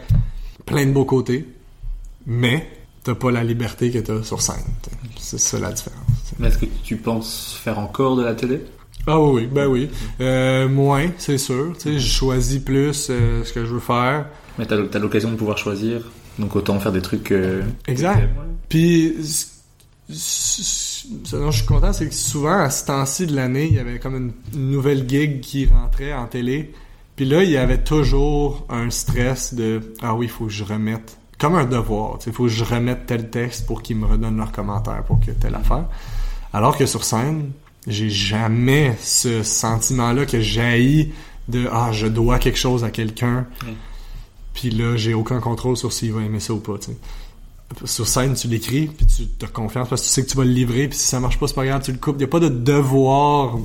plein 0.65 0.87
de 0.87 0.93
beaux 0.93 1.05
côtés, 1.05 1.49
mais 2.27 2.69
t'as 3.03 3.15
pas 3.15 3.33
la 3.33 3.43
liberté 3.43 3.91
que 3.91 3.99
t'as 3.99 4.23
sur 4.23 4.41
scène. 4.41 4.65
C'est 5.19 5.41
ça 5.41 5.59
la 5.59 5.73
différence. 5.73 5.99
Mais 6.39 6.49
est-ce 6.49 6.59
que 6.59 6.67
tu 6.85 6.97
penses 6.97 7.59
faire 7.63 7.79
encore 7.79 8.17
de 8.17 8.23
la 8.23 8.35
télé? 8.35 8.61
Ah 9.07 9.21
oui, 9.21 9.47
ben 9.47 9.67
oui. 9.67 9.91
Euh, 10.21 10.69
moins, 10.69 11.09
c'est 11.19 11.39
sûr. 11.39 11.75
Tu 11.75 11.81
sais, 11.81 11.99
je 11.99 12.07
choisis 12.07 12.61
plus 12.61 13.09
euh, 13.11 13.45
ce 13.45 13.53
que 13.53 13.65
je 13.65 13.75
veux 13.75 13.81
faire. 13.81 14.27
Mais 14.59 14.67
t'as 14.67 14.77
as, 14.77 14.99
l'occasion 14.99 15.31
de 15.31 15.37
pouvoir 15.37 15.59
choisir, 15.59 16.11
donc 16.39 16.57
autant 16.57 16.79
faire 16.81 16.93
des 16.93 17.03
trucs. 17.03 17.33
Euh, 17.33 17.63
exact. 17.87 18.31
Puis, 18.69 19.15
ce 20.09 21.37
dont 21.37 21.51
je 21.51 21.59
suis 21.59 21.67
content, 21.67 21.93
c'est 21.93 22.09
que 22.09 22.15
souvent, 22.15 22.59
à 22.59 22.71
ce 22.71 22.87
temps-ci 22.87 23.27
de 23.27 23.35
l'année, 23.37 23.67
il 23.67 23.75
y 23.75 23.79
avait 23.79 23.99
comme 23.99 24.17
une, 24.17 24.33
nouvelle 24.71 25.09
gig 25.09 25.41
qui 25.41 25.67
rentrait 25.67 26.15
en 26.15 26.27
télé. 26.27 26.73
Puis 27.17 27.27
là, 27.27 27.43
il 27.43 27.51
y 27.51 27.57
avait 27.57 27.83
toujours 27.83 28.67
un 28.71 28.91
stress 28.91 29.55
de 29.55 29.81
ah 30.03 30.15
oui, 30.15 30.27
il 30.27 30.31
faut 30.31 30.47
que 30.47 30.53
je 30.53 30.65
remette 30.65 31.19
comme 31.39 31.57
un 31.57 31.65
devoir. 31.65 32.19
Il 32.27 32.33
faut 32.33 32.45
que 32.45 32.49
je 32.49 32.65
remette 32.65 33.07
tel 33.07 33.29
texte 33.29 33.67
pour 33.67 33.83
qu'ils 33.83 33.97
me 33.97 34.07
redonnent 34.07 34.37
leurs 34.37 34.53
commentaires 34.53 35.05
pour 35.05 35.21
que 35.21 35.31
telle 35.31 35.55
affaire. 35.55 35.85
Alors 36.53 36.77
que 36.77 36.87
sur 36.87 37.05
scène, 37.05 37.51
j'ai 37.87 38.11
jamais 38.11 38.97
ce 39.03 39.43
sentiment-là 39.43 40.27
que 40.27 40.41
jaillit 40.41 41.13
de 41.49 41.69
ah 41.71 41.91
je 41.93 42.07
dois 42.07 42.39
quelque 42.39 42.59
chose 42.59 42.85
à 42.85 42.91
quelqu'un. 42.91 43.47
Puis 44.55 44.71
là, 44.71 44.97
j'ai 44.97 45.15
aucun 45.15 45.41
contrôle 45.41 45.77
sur 45.77 45.93
s'il 45.93 46.13
va 46.13 46.23
aimer 46.23 46.41
ça 46.41 46.55
ou 46.55 46.61
pas. 46.61 46.75
Sur 47.85 48.07
scène, 48.07 48.35
tu 48.35 48.47
l'écris, 48.47 48.87
puis 48.87 49.07
tu 49.07 49.45
as 49.45 49.49
confiance 49.49 49.89
parce 49.89 50.03
que 50.03 50.07
tu 50.07 50.13
sais 50.13 50.25
que 50.25 50.31
tu 50.31 50.37
vas 50.37 50.45
le 50.45 50.51
livrer, 50.51 50.87
puis 50.87 50.97
si 50.97 51.07
ça 51.07 51.19
marche 51.19 51.39
pas, 51.39 51.49
c'est 51.49 51.55
pas 51.55 51.67
grave, 51.67 51.83
tu 51.83 51.93
le 51.93 51.99
coupes. 51.99 52.17
Il 52.17 52.19
n'y 52.19 52.25
a 52.25 52.29
pas 52.29 52.41
de 52.41 52.49
devoir. 52.49 53.59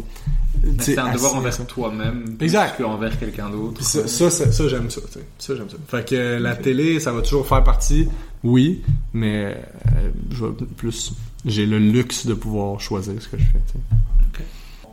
Mais 0.64 0.74
C'est 0.80 0.98
un 0.98 1.14
devoir 1.14 1.36
envers 1.36 1.68
toi-même 1.68 2.36
Exact. 2.40 2.76
plus 2.76 2.84
qu'envers 2.84 3.18
quelqu'un 3.20 3.50
d'autre. 3.50 3.84
Ça, 3.84 4.08
ça, 4.08 4.30
ça, 4.32 4.52
ça, 4.52 4.68
j'aime 4.68 4.90
ça. 4.90 5.02
Ça, 5.38 5.56
j'aime 5.56 5.70
ça. 5.70 5.78
Fait 5.88 6.10
que 6.10 6.16
euh, 6.16 6.40
la 6.40 6.56
télé, 6.56 7.00
ça 7.00 7.14
va 7.14 7.22
toujours 7.22 7.48
faire 7.48 7.64
partie, 7.64 8.08
oui, 8.44 8.82
mais 9.14 9.56
euh, 9.96 10.10
je 10.32 10.46
plus... 10.76 11.14
J'ai 11.46 11.66
le 11.66 11.80
luxe 11.80 12.26
de 12.26 12.34
pouvoir 12.34 12.82
choisir 12.82 13.14
ce 13.22 13.30
que 13.30 13.38
je 13.38 13.46
fais. 13.46 13.60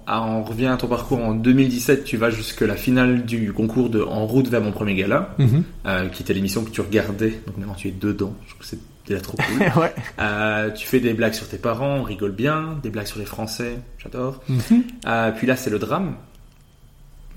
Ah, 0.09 0.23
on 0.25 0.45
revient 0.45 0.67
à 0.67 0.77
ton 0.77 0.87
parcours 0.87 1.19
en 1.19 1.35
2017, 1.35 2.05
tu 2.05 2.17
vas 2.17 2.31
jusque 2.31 2.61
la 2.61 2.77
finale 2.77 3.25
du 3.25 3.53
concours 3.53 3.91
de 3.91 4.01
En 4.03 4.25
route 4.27 4.47
vers 4.49 4.61
mon 4.63 4.71
premier 4.71 4.95
gala, 4.95 5.35
Mhm. 5.39 5.65
euh, 5.87 6.09
qui 6.09 6.23
était 6.23 6.33
l'émission 6.33 6.63
que 6.65 6.71
tu 6.71 6.81
regardais, 6.81 7.41
donc 7.47 7.57
maintenant 7.59 7.75
tu 7.75 7.89
es 7.89 7.91
dedans, 7.91 8.33
je 8.45 8.51
trouve 8.51 8.61
que 8.61 8.67
c'est 8.67 8.79
déjà 9.07 9.21
trop 9.21 9.37
cool. 9.37 9.59
ouais. 9.83 9.93
Euh, 10.21 10.71
tu 10.71 10.87
fais 10.87 11.01
des 11.01 11.13
blagues 11.13 11.33
sur 11.35 11.49
tes 11.49 11.59
parents, 11.59 11.97
on 11.97 12.03
rigole 12.05 12.31
bien, 12.33 12.79
des 12.85 12.91
blagues 12.91 13.07
sur 13.09 13.19
les 13.19 13.25
Français, 13.25 13.79
j'adore. 13.99 14.41
Mhm. 14.49 14.85
Euh, 15.07 15.33
puis 15.33 15.47
là 15.49 15.57
c'est 15.57 15.71
le 15.71 15.81
drame, 15.81 16.15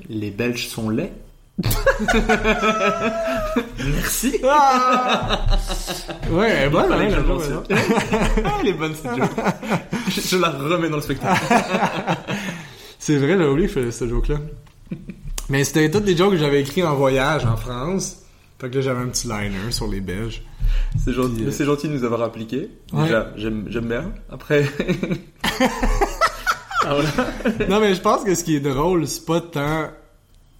les 0.07 0.29
Belges 0.31 0.67
sont 0.67 0.89
laids. 0.91 1.11
Merci. 3.85 4.39
Ah! 4.47 5.47
Ouais, 6.31 6.49
elle 6.49 6.67
est 6.67 6.69
bonne, 6.69 6.91
hein, 6.91 7.05
que 7.05 7.11
je 7.11 7.15
la 7.15 7.21
le 7.21 7.27
joke, 7.27 7.27
mentionne. 7.27 7.57
ouais. 7.69 8.43
Ah, 8.45 8.51
elle 8.61 8.67
est 8.67 8.73
bonne 8.73 8.93
cette 8.95 9.15
joke. 9.15 9.29
je, 10.09 10.21
je 10.21 10.37
la 10.37 10.49
remets 10.49 10.89
dans 10.89 10.95
le 10.97 11.01
spectacle. 11.01 11.41
C'est 12.99 13.17
vrai, 13.17 13.37
j'ai 13.37 13.45
oublié 13.45 13.67
que 13.67 13.73
je 13.73 13.79
faisais 13.79 13.91
cette 13.91 14.09
joke-là. 14.09 14.37
Mais 15.49 15.63
c'était 15.63 15.89
toutes 15.89 16.03
des 16.05 16.15
jokes 16.15 16.31
que 16.31 16.37
j'avais 16.37 16.61
écrits 16.61 16.83
en 16.83 16.95
voyage 16.95 17.45
en 17.45 17.55
France. 17.57 18.17
Fait 18.59 18.69
que 18.69 18.75
là, 18.75 18.81
j'avais 18.81 19.01
un 19.01 19.07
petit 19.07 19.27
liner 19.27 19.71
sur 19.71 19.87
les 19.87 20.01
Belges. 20.01 20.43
C'est 21.03 21.13
gentil, 21.13 21.41
euh, 21.41 21.45
mais 21.45 21.51
c'est 21.51 21.65
gentil 21.65 21.87
de 21.87 21.93
nous 21.93 22.03
avoir 22.03 22.21
appliqué. 22.21 22.69
Ouais. 22.93 23.03
Déjà, 23.03 23.31
j'aime, 23.35 23.65
j'aime 23.69 23.87
bien. 23.87 24.11
Après. 24.31 24.65
Ah, 26.85 26.95
non, 27.69 27.81
mais 27.81 27.93
je 27.93 27.99
pense 27.99 28.23
que 28.23 28.33
ce 28.33 28.43
qui 28.43 28.55
est 28.55 28.61
drôle, 28.61 29.05
c'est 29.05 29.25
pas 29.25 29.41
tant... 29.41 29.89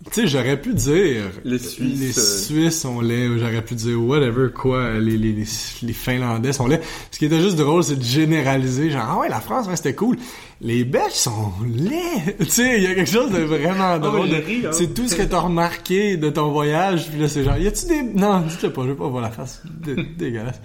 Tu 0.06 0.22
sais, 0.22 0.28
j'aurais 0.28 0.60
pu 0.60 0.74
dire... 0.74 1.24
Les 1.44 1.60
Suisses, 1.60 2.00
Les 2.00 2.18
euh, 2.18 2.22
Suisses 2.22 2.80
sont 2.80 3.02
laids, 3.02 3.28
ou 3.28 3.38
j'aurais 3.38 3.62
pu 3.62 3.76
dire 3.76 4.02
whatever, 4.02 4.48
quoi, 4.50 4.94
les, 4.94 5.18
les, 5.18 5.34
les, 5.34 5.94
Finlandais 5.94 6.54
sont 6.54 6.68
laids. 6.68 6.80
Ce 7.12 7.20
qui 7.20 7.26
était 7.26 7.42
juste 7.42 7.58
drôle, 7.58 7.84
c'est 7.84 7.98
de 7.98 8.04
généraliser, 8.04 8.92
genre, 8.92 9.06
ah 9.10 9.20
ouais, 9.20 9.28
la 9.28 9.42
France, 9.42 9.68
ouais, 9.68 9.76
c'était 9.76 9.96
cool. 9.96 10.18
Les 10.62 10.86
Belges 10.86 11.12
sont 11.12 11.52
laids! 11.68 12.38
tu 12.40 12.46
sais, 12.46 12.78
il 12.78 12.84
y 12.84 12.88
a 12.88 12.96
quelque 12.96 13.12
chose 13.12 13.30
de 13.30 13.40
vraiment 13.40 13.98
drôle. 14.00 14.30
de- 14.30 14.36
ri, 14.36 14.64
hein. 14.66 14.70
C'est 14.72 14.94
tout 14.94 15.06
ce 15.10 15.16
que 15.16 15.24
t'as 15.24 15.42
remarqué 15.42 16.16
de 16.16 16.30
ton 16.30 16.50
voyage, 16.50 17.10
puis 17.12 17.20
là, 17.20 17.28
c'est 17.28 17.44
genre, 17.44 17.58
y 17.58 17.68
a-tu 17.68 17.88
des... 17.88 18.02
Non, 18.02 18.40
dites-le 18.40 18.72
pas, 18.72 18.84
je 18.84 18.88
veux 18.88 18.96
pas 18.96 19.08
voir 19.10 19.22
la 19.22 19.32
face. 19.32 19.62
Dé- 19.84 19.96
dégueulasse. 20.18 20.62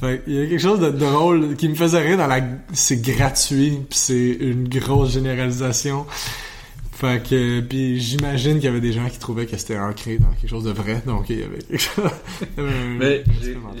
Fait 0.00 0.22
il 0.26 0.34
y 0.34 0.42
a 0.42 0.46
quelque 0.46 0.62
chose 0.62 0.80
de 0.80 0.90
drôle 0.90 1.56
qui 1.56 1.68
me 1.68 1.74
faisait 1.74 2.00
rire 2.00 2.16
dans 2.16 2.26
la... 2.26 2.40
C'est 2.72 3.02
gratuit, 3.02 3.80
puis 3.88 3.98
c'est 3.98 4.36
une 4.40 4.66
grosse 4.66 5.12
généralisation. 5.12 6.06
Fait 6.98 7.22
que, 7.22 7.60
puis 7.60 8.00
j'imagine 8.00 8.54
qu'il 8.56 8.64
y 8.64 8.66
avait 8.66 8.80
des 8.80 8.92
gens 8.92 9.08
qui 9.08 9.20
trouvaient 9.20 9.46
que 9.46 9.56
c'était 9.56 9.78
ancré 9.78 10.18
dans 10.18 10.32
quelque 10.32 10.50
chose 10.50 10.64
de 10.64 10.72
vrai, 10.72 11.00
donc 11.06 11.26
il 11.30 11.38
y 11.38 11.42
avait 11.44 11.58
quelque 11.58 11.78
chose... 11.80 12.04
Mais 12.98 13.22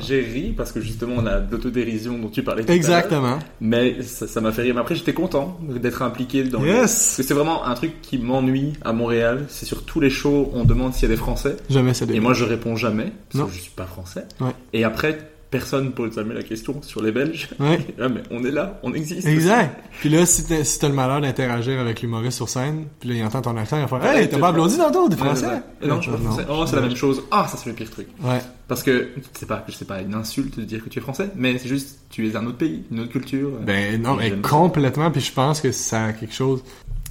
j'ai, 0.06 0.20
ri 0.20 0.54
parce 0.56 0.70
que 0.70 0.80
justement 0.80 1.14
on 1.18 1.26
a 1.26 1.40
l'autodérision 1.40 2.16
dont 2.16 2.28
tu 2.28 2.44
parlais 2.44 2.62
tout 2.64 2.70
à. 2.70 2.74
Exactement. 2.76 3.40
Mais 3.60 4.02
ça, 4.02 4.40
m'a 4.40 4.52
fait 4.52 4.62
rire. 4.62 4.74
Mais 4.74 4.82
après 4.82 4.94
j'étais 4.94 5.14
content 5.14 5.58
d'être 5.62 6.02
impliqué 6.02 6.44
dans 6.44 6.60
le- 6.62 6.68
Yes. 6.68 6.78
Parce 6.82 7.16
que 7.16 7.22
c'est 7.24 7.34
vraiment 7.34 7.64
un 7.66 7.74
truc 7.74 8.00
qui 8.02 8.18
m'ennuie 8.18 8.74
à 8.84 8.92
Montréal. 8.92 9.46
C'est 9.48 9.66
sur 9.66 9.82
tous 9.84 9.98
les 9.98 10.10
shows 10.10 10.52
on 10.54 10.64
demande 10.64 10.94
s'il 10.94 11.02
y 11.02 11.06
a 11.06 11.14
des 11.14 11.16
Français. 11.20 11.56
Jamais 11.68 11.94
ça 11.94 12.06
Et 12.12 12.20
moi 12.20 12.34
je 12.34 12.44
réponds 12.44 12.76
jamais 12.76 13.12
parce 13.30 13.40
Non. 13.42 13.46
que 13.46 13.52
je 13.52 13.58
suis 13.60 13.72
pas 13.72 13.86
français. 13.86 14.26
Ouais. 14.40 14.52
Et 14.72 14.84
après 14.84 15.18
personne 15.50 15.92
pose 15.92 16.14
jamais 16.14 16.34
la 16.34 16.42
question 16.42 16.80
sur 16.82 17.02
les 17.02 17.12
Belges. 17.12 17.48
Ouais. 17.58 17.78
Ah, 18.00 18.08
mais 18.08 18.22
on 18.30 18.44
est 18.44 18.50
là, 18.50 18.78
on 18.82 18.92
existe. 18.94 19.26
Exact. 19.26 19.76
Puis 20.00 20.08
là, 20.08 20.24
si 20.26 20.44
t'as 20.44 20.62
si 20.62 20.78
le 20.86 20.92
malheur 20.92 21.20
d'interagir 21.20 21.80
avec 21.80 22.00
l'humoriste 22.02 22.36
sur 22.36 22.48
scène, 22.48 22.84
puis 23.00 23.08
là, 23.08 23.14
il 23.16 23.24
entend 23.24 23.40
ton 23.42 23.56
accent, 23.56 23.76
il 23.78 23.86
va 23.86 23.98
faire 24.00 24.12
«Hey, 24.16 24.28
t'as 24.28 24.38
pas 24.38 24.48
applaudi 24.48 24.76
tantôt, 24.76 25.08
t'es 25.08 25.14
Ouais, 25.16 25.24
français? 25.26 25.62
Non, 25.84 25.96
je 25.96 26.02
suis 26.02 26.10
pas 26.12 26.18
français. 26.18 26.44
Oh, 26.50 26.64
c'est 26.66 26.76
la 26.76 26.82
même 26.82 26.96
chose. 26.96 27.22
Ah, 27.30 27.46
ça 27.50 27.56
c'est 27.56 27.68
le 27.70 27.74
pire 27.74 27.90
truc. 27.90 28.06
Ouais. 28.22 28.40
Parce 28.68 28.82
que 28.82 29.08
c'est 29.32 29.46
pas, 29.46 29.64
je 29.68 29.74
sais 29.74 29.84
pas, 29.84 30.00
une 30.02 30.14
insulte 30.14 30.58
de 30.58 30.64
dire 30.64 30.84
que 30.84 30.88
tu 30.90 30.98
es 30.98 31.02
français, 31.02 31.30
mais 31.34 31.58
c'est 31.58 31.68
juste, 31.68 31.98
tu 32.10 32.28
es 32.28 32.36
un 32.36 32.46
autre 32.46 32.58
pays, 32.58 32.84
une 32.90 33.00
autre 33.00 33.10
culture. 33.12 33.50
Ben 33.62 34.00
non, 34.00 34.14
mais 34.16 34.30
complètement, 34.42 35.10
puis 35.10 35.20
je 35.22 35.32
pense 35.32 35.60
que 35.60 35.72
ça 35.72 36.04
a 36.06 36.12
quelque 36.12 36.34
chose... 36.34 36.62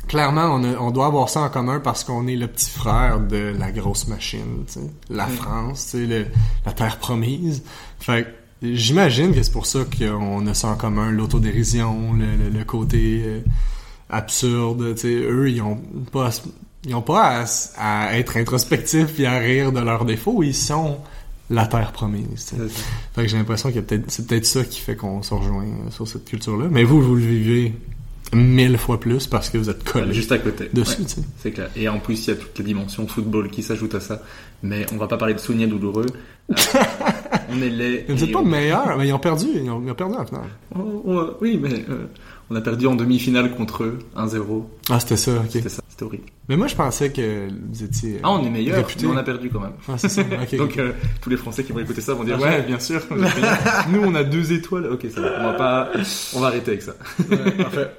Clairement, 0.08 0.46
on, 0.56 0.64
a- 0.64 0.78
on 0.80 0.92
doit 0.92 1.08
avoir 1.08 1.28
ça 1.28 1.42
en 1.42 1.50
commun 1.50 1.82
parce 1.82 2.06
qu'on 2.06 2.28
est 2.28 2.38
le 2.38 2.48
petit 2.48 2.70
frère 2.70 3.20
de 3.20 3.54
la 3.60 3.72
grosse 3.72 4.08
machine. 4.08 4.64
La 5.10 5.28
France, 5.28 5.80
sais, 5.80 6.06
le- 6.06 6.28
la 6.66 6.72
terre 6.72 6.98
promise. 7.00 7.62
Fait 8.00 8.24
que 8.62 8.74
j'imagine 8.76 9.34
que 9.34 9.42
c'est 9.44 9.52
pour 9.52 9.66
ça 9.66 9.80
qu'on 9.86 10.46
a 10.48 10.54
ça 10.54 10.70
en 10.70 10.76
commun, 10.76 11.12
l'autodérision, 11.12 12.14
le, 12.14 12.26
le- 12.26 12.58
le 12.58 12.64
côté 12.66 13.22
euh, 13.26 13.40
absurde. 14.10 14.96
Eux, 15.06 15.50
ils 15.50 15.62
ont 15.62 15.78
pas... 16.12 16.30
Ils 16.86 16.96
ont 16.96 17.02
pas 17.02 17.44
à, 17.76 18.06
à 18.08 18.18
être 18.18 18.38
introspectifs 18.38 19.20
et 19.20 19.26
à 19.26 19.40
rire 19.40 19.74
de 19.74 19.80
leurs 19.82 20.06
défauts, 20.06 20.42
ils 20.42 20.54
sont 20.54 21.00
la 21.50 21.66
terre 21.66 21.92
promise. 21.92 22.54
Fait 23.14 23.24
que 23.24 23.28
j'ai 23.28 23.36
l'impression 23.36 23.72
peut-être, 23.72 24.10
c'est 24.10 24.26
peut-être 24.26 24.46
ça 24.46 24.64
qui 24.64 24.80
fait 24.80 24.96
qu'on 24.96 25.22
se 25.22 25.34
rejoint 25.34 25.66
sur 25.90 26.08
cette 26.08 26.24
culture-là. 26.24 26.68
Mais 26.72 26.84
vous, 26.86 27.02
vous 27.02 27.16
le 27.16 27.26
vivez 27.26 27.74
mille 28.34 28.78
fois 28.78 29.00
plus 29.00 29.28
parce 29.28 29.50
que 29.50 29.58
vous 29.58 29.70
êtes 29.70 29.84
collés 29.84 30.14
Juste 30.14 30.32
à 30.32 30.38
côté. 30.38 30.70
dessus, 30.74 31.02
Ouais, 31.02 31.24
c'est 31.38 31.52
clair. 31.52 31.70
Et 31.76 31.88
en 31.90 32.00
plus, 32.00 32.28
il 32.28 32.30
y 32.30 32.34
a 32.34 32.36
toutes 32.36 32.58
les 32.60 32.66
dimensions 32.66 33.08
football 33.08 33.50
qui 33.50 33.64
s'ajoutent 33.64 33.96
à 33.96 34.00
ça. 34.00 34.22
Mais 34.64 34.86
on 34.94 34.98
va 34.98 35.08
pas 35.08 35.18
parler 35.18 35.34
de 35.36 35.40
souvenirs 35.40 35.68
douloureux. 35.70 36.06
Euh, 36.52 36.56
on 37.52 37.62
est. 37.62 37.70
Mais 37.70 38.06
vous 38.08 38.24
êtes 38.24 38.30
et 38.30 38.32
pas 38.32 38.40
on- 38.40 38.46
meilleurs, 38.46 38.98
mais 38.98 39.08
ils 39.08 39.14
ont 39.14 39.20
perdu, 39.20 39.46
ils 39.54 39.70
ont, 39.70 39.82
ils 39.86 39.92
ont 39.92 39.96
perdu 39.96 40.16
finale. 40.26 40.44
Oh, 40.76 41.04
oh, 41.06 41.24
oui, 41.42 41.60
mais 41.62 41.86
euh, 41.90 42.08
on 42.50 42.56
a 42.56 42.62
perdu 42.62 42.88
en 42.88 42.96
demi-finale 42.96 43.52
contre 43.52 43.84
eux, 43.84 44.00
1-0. 44.16 44.64
Ah, 44.90 45.00
c'était 45.00 45.18
ça, 45.18 45.32
ok. 45.34 45.46
C'était 45.50 45.70
ça, 45.70 45.84
c'était 45.90 46.04
horrible. 46.04 46.24
Mais 46.48 46.56
moi, 46.56 46.68
je 46.68 46.76
pensais 46.76 47.12
que 47.12 47.48
vous 47.50 47.84
étiez. 47.84 48.20
Ah, 48.24 48.32
on 48.32 48.46
est 48.46 48.50
meilleurs, 48.50 48.78
réputés. 48.78 49.06
mais 49.06 49.14
on 49.14 49.18
a 49.18 49.24
perdu 49.24 49.50
quand 49.50 49.60
même. 49.60 49.74
Ah, 49.90 49.98
c'est 49.98 50.08
ça, 50.10 50.22
ok. 50.42 50.56
Donc 50.58 50.78
euh, 50.78 50.92
tous 51.22 51.30
les 51.30 51.38
Français 51.38 51.64
qui 51.64 51.74
vont 51.74 51.80
écouter 51.80 52.02
ça 52.02 52.14
vont 52.14 52.24
dire 52.24 52.38
Ah, 52.42 52.44
ouais, 52.44 52.62
bien 52.64 52.80
sûr. 52.80 53.02
Nous 53.90 54.02
on 54.02 54.16
a 54.16 54.24
deux 54.24 54.52
étoiles. 54.54 54.88
Ok, 54.92 55.06
ça 55.14 55.22
va. 55.22 55.32
On 55.40 55.44
va 55.44 55.54
pas. 55.54 55.92
On 56.36 56.40
va 56.40 56.48
arrêter 56.48 56.72
avec 56.72 56.82
ça. 56.84 56.96
Ouais, 57.30 57.52
parfait. 57.52 57.92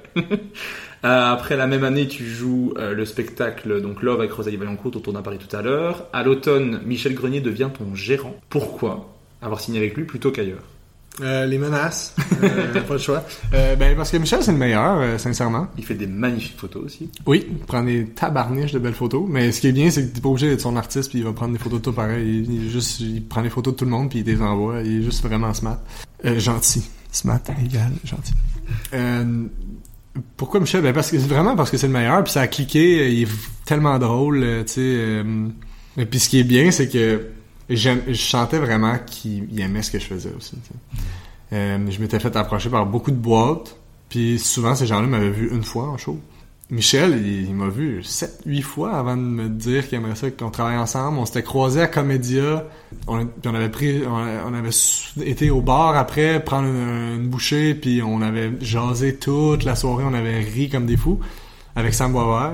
Euh, 1.05 1.31
après 1.31 1.55
la 1.55 1.65
même 1.67 1.83
année, 1.85 2.07
tu 2.07 2.25
joues 2.27 2.73
euh, 2.77 2.93
le 2.93 3.05
spectacle 3.05 3.81
donc 3.81 4.01
Love 4.03 4.19
avec 4.19 4.31
Rosalie 4.33 4.57
Vaillancourt 4.57 4.91
dont 4.91 5.03
on 5.07 5.15
a 5.15 5.21
parlé 5.21 5.39
tout 5.39 5.55
à 5.55 5.61
l'heure. 5.61 6.05
À 6.11 6.23
l'automne, 6.23 6.81
Michel 6.85 7.13
Grenier 7.13 7.39
devient 7.39 7.69
ton 7.77 7.95
gérant. 7.95 8.35
Pourquoi 8.49 9.07
avoir 9.41 9.61
signé 9.61 9.79
avec 9.79 9.95
lui 9.95 10.03
plutôt 10.03 10.31
qu'ailleurs? 10.31 10.63
Euh, 11.21 11.45
les 11.45 11.57
menaces, 11.57 12.15
euh, 12.43 12.81
pas 12.81 12.93
le 12.93 12.99
choix. 12.99 13.25
Euh, 13.53 13.75
ben, 13.75 13.95
parce 13.95 14.09
que 14.11 14.17
Michel, 14.17 14.41
c'est 14.41 14.53
le 14.53 14.57
meilleur, 14.57 14.99
euh, 14.99 15.17
sincèrement. 15.17 15.67
Il 15.77 15.83
fait 15.83 15.95
des 15.95 16.07
magnifiques 16.07 16.57
photos 16.57 16.83
aussi. 16.85 17.09
Oui, 17.25 17.45
il 17.49 17.57
prend 17.57 17.83
des 17.83 18.05
tabarniches 18.05 18.71
de 18.71 18.79
belles 18.79 18.93
photos. 18.93 19.25
Mais 19.27 19.51
ce 19.51 19.59
qui 19.59 19.67
est 19.67 19.73
bien, 19.73 19.89
c'est 19.91 20.07
que 20.07 20.15
t'es 20.15 20.21
pas 20.21 20.29
obligé 20.29 20.49
d'être 20.49 20.61
son 20.61 20.77
artiste 20.77 21.09
puis 21.09 21.19
il 21.19 21.25
va 21.25 21.33
prendre 21.33 21.51
des 21.51 21.59
photos 21.59 21.79
de 21.79 21.83
toi 21.83 21.93
pareil. 21.93 22.45
Il, 22.47 22.63
il 22.63 22.69
juste, 22.69 23.01
il 23.01 23.25
prend 23.25 23.41
des 23.41 23.49
photos 23.49 23.73
de 23.73 23.79
tout 23.79 23.85
le 23.85 23.91
monde 23.91 24.09
puis 24.09 24.19
il 24.19 24.25
les 24.25 24.41
envoie. 24.41 24.81
Il 24.81 25.01
est 25.01 25.03
juste 25.03 25.23
vraiment 25.23 25.53
smart. 25.53 25.79
Gentil. 26.23 26.83
Smart 27.11 27.41
égal 27.65 27.91
gentil. 28.03 28.33
Euh, 28.93 29.45
pourquoi 30.37 30.59
Michel? 30.59 30.81
Ben 30.81 30.93
parce 30.93 31.11
que 31.11 31.17
vraiment 31.17 31.55
parce 31.55 31.71
que 31.71 31.77
c'est 31.77 31.87
le 31.87 31.93
meilleur 31.93 32.23
puis 32.23 32.31
ça 32.31 32.41
a 32.41 32.47
cliqué. 32.47 33.11
Il 33.11 33.23
est 33.23 33.27
tellement 33.65 33.97
drôle, 33.99 34.63
tu 34.67 34.73
sais. 34.73 35.23
et 35.97 36.05
puis 36.05 36.19
ce 36.19 36.29
qui 36.29 36.39
est 36.39 36.43
bien, 36.43 36.71
c'est 36.71 36.87
que 36.87 37.29
je 37.69 38.13
sentais 38.13 38.59
vraiment 38.59 38.97
qu'il 39.05 39.47
il 39.51 39.61
aimait 39.61 39.83
ce 39.83 39.91
que 39.91 39.99
je 39.99 40.05
faisais 40.05 40.31
aussi. 40.37 40.55
Euh, 41.53 41.77
je 41.89 41.99
m'étais 42.01 42.19
fait 42.19 42.35
approcher 42.35 42.69
par 42.69 42.85
beaucoup 42.85 43.11
de 43.11 43.17
boîtes. 43.17 43.75
Puis 44.09 44.39
souvent, 44.39 44.75
ces 44.75 44.87
gens-là 44.87 45.07
m'avaient 45.07 45.29
vu 45.29 45.49
une 45.51 45.63
fois 45.63 45.89
en 45.89 45.97
show. 45.97 46.19
Michel, 46.71 47.25
il, 47.25 47.55
m'a 47.55 47.67
vu 47.67 48.01
7-8 48.01 48.61
fois 48.61 48.95
avant 48.95 49.17
de 49.17 49.21
me 49.21 49.49
dire 49.49 49.87
qu'il 49.87 49.97
aimerait 49.97 50.15
ça 50.15 50.29
qu'on 50.29 50.51
travaille 50.51 50.77
ensemble. 50.77 51.17
On 51.17 51.25
s'était 51.25 51.41
croisés 51.41 51.81
à 51.81 51.87
Comédia. 51.87 52.67
Puis 52.91 52.99
on 53.07 53.55
avait 53.55 53.69
pris, 53.69 54.03
on, 54.07 54.53
avait 54.53 54.69
été 55.27 55.49
au 55.49 55.61
bar 55.61 55.97
après, 55.97 56.43
prendre 56.43 56.67
une, 56.67 57.27
bouchée, 57.27 57.73
puis 57.73 58.03
on 58.03 58.21
avait 58.21 58.51
jasé 58.61 59.15
toute 59.15 59.63
la 59.63 59.75
soirée. 59.75 60.03
On 60.05 60.13
avait 60.13 60.41
ri 60.41 60.69
comme 60.69 60.85
des 60.85 60.97
fous 60.97 61.19
avec 61.75 61.95
Sam 61.95 62.11
Boisvert. 62.13 62.53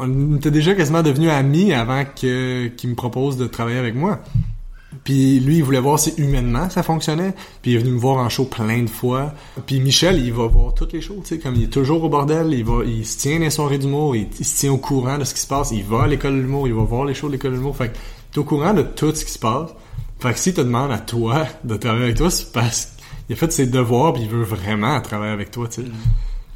On 0.00 0.34
était 0.36 0.50
déjà 0.50 0.74
quasiment 0.74 1.02
devenus 1.02 1.30
amis 1.30 1.72
avant 1.72 2.04
qu'il 2.04 2.72
me 2.84 2.94
propose 2.94 3.36
de 3.36 3.46
travailler 3.46 3.78
avec 3.78 3.94
moi. 3.94 4.20
Puis 5.04 5.38
lui, 5.38 5.58
il 5.58 5.64
voulait 5.64 5.80
voir 5.80 5.98
si 5.98 6.14
humainement 6.16 6.70
ça 6.70 6.82
fonctionnait. 6.82 7.34
Puis 7.60 7.72
il 7.72 7.74
est 7.76 7.78
venu 7.78 7.92
me 7.92 7.98
voir 7.98 8.16
en 8.16 8.28
show 8.30 8.46
plein 8.46 8.82
de 8.82 8.90
fois. 8.90 9.34
Puis 9.66 9.78
Michel, 9.80 10.18
il 10.18 10.32
va 10.32 10.46
voir 10.46 10.72
toutes 10.72 10.94
les 10.94 11.02
shows, 11.02 11.20
tu 11.22 11.34
sais, 11.34 11.38
comme 11.38 11.54
il 11.56 11.64
est 11.64 11.72
toujours 11.72 12.02
au 12.02 12.08
bordel, 12.08 12.52
il 12.54 12.64
va, 12.64 12.82
il 12.84 13.06
se 13.06 13.18
tient 13.18 13.38
les 13.38 13.50
soirées 13.50 13.78
d'humour, 13.78 14.16
il, 14.16 14.28
il 14.38 14.44
se 14.44 14.60
tient 14.60 14.72
au 14.72 14.78
courant 14.78 15.18
de 15.18 15.24
ce 15.24 15.34
qui 15.34 15.40
se 15.40 15.46
passe, 15.46 15.70
il 15.72 15.84
va 15.84 16.04
à 16.04 16.06
l'école 16.06 16.36
de 16.36 16.40
l'humour, 16.40 16.66
il 16.66 16.74
va 16.74 16.82
voir 16.82 17.04
les 17.04 17.14
shows 17.14 17.28
de 17.28 17.32
l'école 17.32 17.52
de 17.52 17.56
l'humour. 17.56 17.76
Fait 17.76 17.90
que 17.90 17.96
t'es 18.32 18.38
au 18.38 18.44
courant 18.44 18.72
de 18.72 18.82
tout 18.82 19.14
ce 19.14 19.24
qui 19.24 19.32
se 19.32 19.38
passe. 19.38 19.70
Fait 20.20 20.32
que 20.32 20.38
si 20.38 20.54
te 20.54 20.62
demande 20.62 20.90
à 20.90 20.98
toi 20.98 21.46
de 21.64 21.76
travailler 21.76 22.04
avec 22.04 22.16
toi, 22.16 22.30
c'est 22.30 22.50
parce 22.50 22.96
qu'il 23.26 23.34
a 23.34 23.36
fait 23.36 23.52
ses 23.52 23.66
devoirs 23.66 24.14
puis 24.14 24.22
il 24.22 24.28
veut 24.28 24.42
vraiment 24.42 24.98
travailler 25.02 25.32
avec 25.32 25.50
toi, 25.50 25.68
tu 25.68 25.82
sais. 25.82 25.88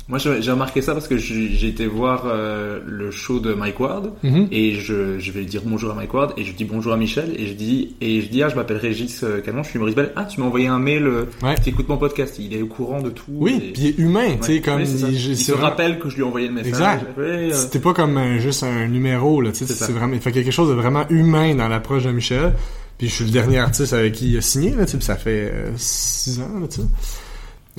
Moi, 0.09 0.17
j'ai 0.19 0.51
remarqué 0.51 0.81
ça 0.81 0.95
parce 0.95 1.07
que 1.07 1.19
j'ai 1.19 1.69
été 1.69 1.87
voir 1.87 2.23
euh, 2.25 2.81
le 2.87 3.11
show 3.11 3.41
de 3.41 3.53
Mike 3.53 3.79
Ward 3.79 4.11
Mhm. 4.23 4.49
et 4.51 4.73
je, 4.73 5.19
je 5.19 5.33
vais 5.33 5.45
dire 5.45 5.61
bonjour 5.67 5.91
à 5.91 5.95
Mike 5.95 6.15
Ward 6.15 6.33
et 6.39 6.45
je 6.45 6.53
dis 6.55 6.65
bonjour 6.65 6.95
à 6.95 6.97
Michel 6.97 7.35
et 7.39 7.47
je 7.47 7.53
dis 7.53 7.95
et 8.01 8.23
je 8.23 8.29
dis 8.29 8.43
ah 8.43 8.49
je 8.49 8.55
m'appelle 8.57 8.79
Régis 8.79 9.23
euh, 9.23 9.43
Calment, 9.43 9.63
je 9.63 9.69
suis 9.69 9.79
Maurice 9.79 9.95
Bell. 9.95 10.11
Ah 10.17 10.25
tu 10.25 10.41
m'as 10.41 10.47
envoyé 10.47 10.67
un 10.67 10.79
mail, 10.79 11.07
euh, 11.07 11.25
Ouais. 11.43 11.57
tu 11.63 11.69
écoutes 11.69 11.91
mon 11.91 11.99
podcast, 11.99 12.37
il 12.39 12.55
est 12.55 12.63
au 12.63 12.67
courant 12.69 13.03
de 13.03 13.11
tout. 13.11 13.25
Oui, 13.29 13.61
et- 13.63 13.73
puis 13.73 13.83
il 13.83 13.87
est 13.89 13.99
humain, 13.99 14.37
tu 14.41 14.47
sais, 14.55 14.61
comme 14.63 14.81
il, 14.81 14.87
il, 15.13 15.37
se 15.37 15.53
vraiment- 15.53 15.67
rappelle 15.69 15.99
que 15.99 16.09
je 16.09 16.15
lui 16.17 16.23
ai 16.23 16.27
envoyé 16.27 16.49
le 16.49 16.55
message. 16.55 16.71
Exact. 16.73 17.07
Euh, 17.19 17.51
C'était 17.53 17.79
pas 17.81 17.93
comme 17.93 18.17
euh, 18.17 18.39
juste 18.39 18.63
un 18.63 18.89
numéro, 18.89 19.43
là, 19.43 19.53
tu 19.53 19.67
sais, 19.67 19.75
C'est 19.75 19.93
vraiment, 19.93 20.15
il 20.15 20.21
fait 20.21 20.33
quelque 20.33 20.51
chose 20.53 20.71
de 20.71 20.75
vraiment 20.75 21.07
humain 21.11 21.55
dans 21.55 21.69
l'approche 21.69 22.05
de 22.05 22.13
Michel. 22.13 22.55
Puis 22.97 23.09
je 23.09 23.13
suis 23.15 23.25
le 23.27 23.31
dernier 23.31 23.59
artiste 23.59 23.93
avec 23.93 24.15
qui 24.15 24.31
il 24.33 24.39
a 24.39 24.41
signé, 24.41 24.71
là, 24.71 24.87
tu 24.87 24.93
sais, 24.93 25.01
ça 25.03 25.17
fait 25.17 25.53
euh, 25.53 25.71
six 25.77 26.41
ans, 26.41 26.59
là, 26.61 26.67
tu 26.67 26.81
sais. 26.81 26.87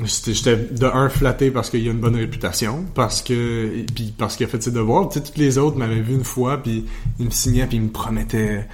J'étais- 0.06 0.56
de 0.56 0.86
un 0.86 1.10
flatté 1.10 1.52
parce 1.52 1.70
qu'il 1.70 1.88
a 1.88 1.92
une 1.92 2.00
bonne 2.00 2.16
réputation, 2.16 2.86
parce 2.96 3.22
que 3.22 3.86
puis 3.94 4.14
parce 4.18 4.36
qu'il 4.36 4.46
a 4.46 4.50
fait 4.50 4.62
ses 4.62 4.72
devoirs. 4.72 5.10
Tu 5.10 5.22
toutes 5.22 5.38
les 5.38 5.58
autres 5.58 5.78
m'avaient 5.78 6.02
vu 6.02 6.14
une 6.16 6.24
fois, 6.24 6.62
puis 6.62 6.86
ils 7.20 7.26
me 7.26 7.32
signaient, 7.32 7.66
puis 7.68 7.78
ils 7.78 7.84
me 7.84 7.90
promettaient 7.90 8.66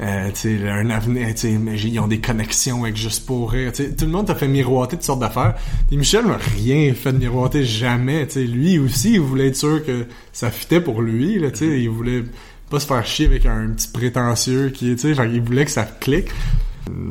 euh, 0.00 0.30
un 0.44 0.90
avenir, 0.90 1.26
mais 1.60 1.80
ils 1.80 1.98
ont 1.98 2.06
des 2.06 2.20
connexions 2.20 2.84
avec 2.84 2.96
Juste 2.96 3.26
pour 3.26 3.50
rire. 3.50 3.72
Tu 3.72 3.84
sais, 3.84 3.94
tout 3.96 4.04
le 4.04 4.12
monde 4.12 4.26
t'a 4.26 4.34
fait 4.36 4.46
miroiter 4.48 4.96
toutes 4.96 5.04
sortes 5.04 5.20
d'affaires. 5.20 5.54
Et 5.90 5.96
Michel 5.96 6.24
m'a 6.24 6.36
rien 6.36 6.94
fait 6.94 7.12
de 7.12 7.18
miroiter, 7.18 7.64
jamais. 7.64 8.26
Tu 8.26 8.34
sais, 8.34 8.44
lui 8.44 8.78
aussi, 8.78 9.14
il 9.14 9.20
voulait 9.20 9.48
être 9.48 9.56
sûr 9.56 9.84
que 9.84 10.06
ça 10.32 10.50
fitait 10.50 10.80
pour 10.80 11.02
lui. 11.02 11.38
Là, 11.40 11.50
tu 11.50 11.58
sais, 11.58 11.80
il 11.80 11.90
voulait 11.90 12.22
pas 12.70 12.78
se 12.78 12.86
faire 12.86 13.04
chier 13.04 13.26
avec 13.26 13.46
un 13.46 13.70
petit 13.70 13.88
prétentieux 13.88 14.68
qui, 14.70 14.96
fait 14.96 15.14
qu'il 15.14 15.42
voulait 15.42 15.64
que 15.64 15.70
ça 15.70 15.84
clique. 15.84 16.28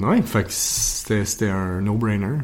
Ouais, 0.01 0.21
fait 0.21 0.43
que 0.43 0.49
c'était 0.49 1.49
un 1.49 1.81
no-brainer. 1.81 2.37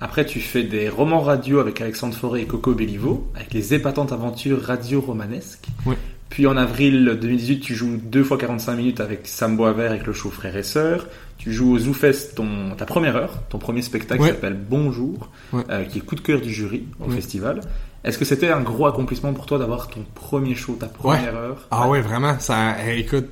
Après, 0.00 0.24
tu 0.24 0.40
fais 0.40 0.62
des 0.62 0.88
romans 0.88 1.20
radio 1.20 1.58
avec 1.60 1.80
Alexandre 1.80 2.14
Forêt 2.14 2.42
et 2.42 2.46
Coco 2.46 2.74
Bellivo, 2.74 3.30
avec 3.34 3.52
les 3.52 3.74
épatantes 3.74 4.12
aventures 4.12 4.62
radio-romanesques. 4.62 5.66
Ouais. 5.86 5.96
Puis 6.30 6.46
en 6.46 6.56
avril 6.56 7.18
2018, 7.20 7.60
tu 7.60 7.74
joues 7.74 7.98
deux 8.02 8.22
fois 8.22 8.38
45 8.38 8.76
minutes 8.76 9.00
avec 9.00 9.26
Sam 9.26 9.56
Boisvert 9.56 9.90
avec 9.90 10.06
le 10.06 10.12
show 10.12 10.30
Frères 10.30 10.56
et 10.56 10.62
Sœurs. 10.62 11.06
Tu 11.38 11.52
joues 11.52 11.72
au 11.72 11.78
ZooFest 11.78 12.34
ton, 12.36 12.74
ta 12.78 12.86
première 12.86 13.16
heure, 13.16 13.42
ton 13.48 13.58
premier 13.58 13.82
spectacle 13.82 14.22
Ouais. 14.22 14.28
qui 14.28 14.34
s'appelle 14.34 14.56
Bonjour, 14.56 15.28
Ouais. 15.52 15.62
euh, 15.70 15.84
qui 15.84 15.98
est 15.98 16.02
coup 16.02 16.14
de 16.14 16.20
cœur 16.20 16.40
du 16.40 16.52
jury 16.52 16.84
au 17.00 17.08
Ouais. 17.08 17.16
festival. 17.16 17.60
Est-ce 18.04 18.16
que 18.16 18.24
c'était 18.24 18.48
un 18.48 18.60
gros 18.60 18.86
accomplissement 18.86 19.32
pour 19.32 19.44
toi 19.46 19.58
d'avoir 19.58 19.88
ton 19.88 20.04
premier 20.14 20.54
show, 20.54 20.76
ta 20.78 20.86
première 20.86 21.34
heure? 21.36 21.66
Ah 21.72 21.88
ouais, 21.88 22.00
vraiment. 22.00 22.38
Ça, 22.38 22.76
écoute, 22.94 23.26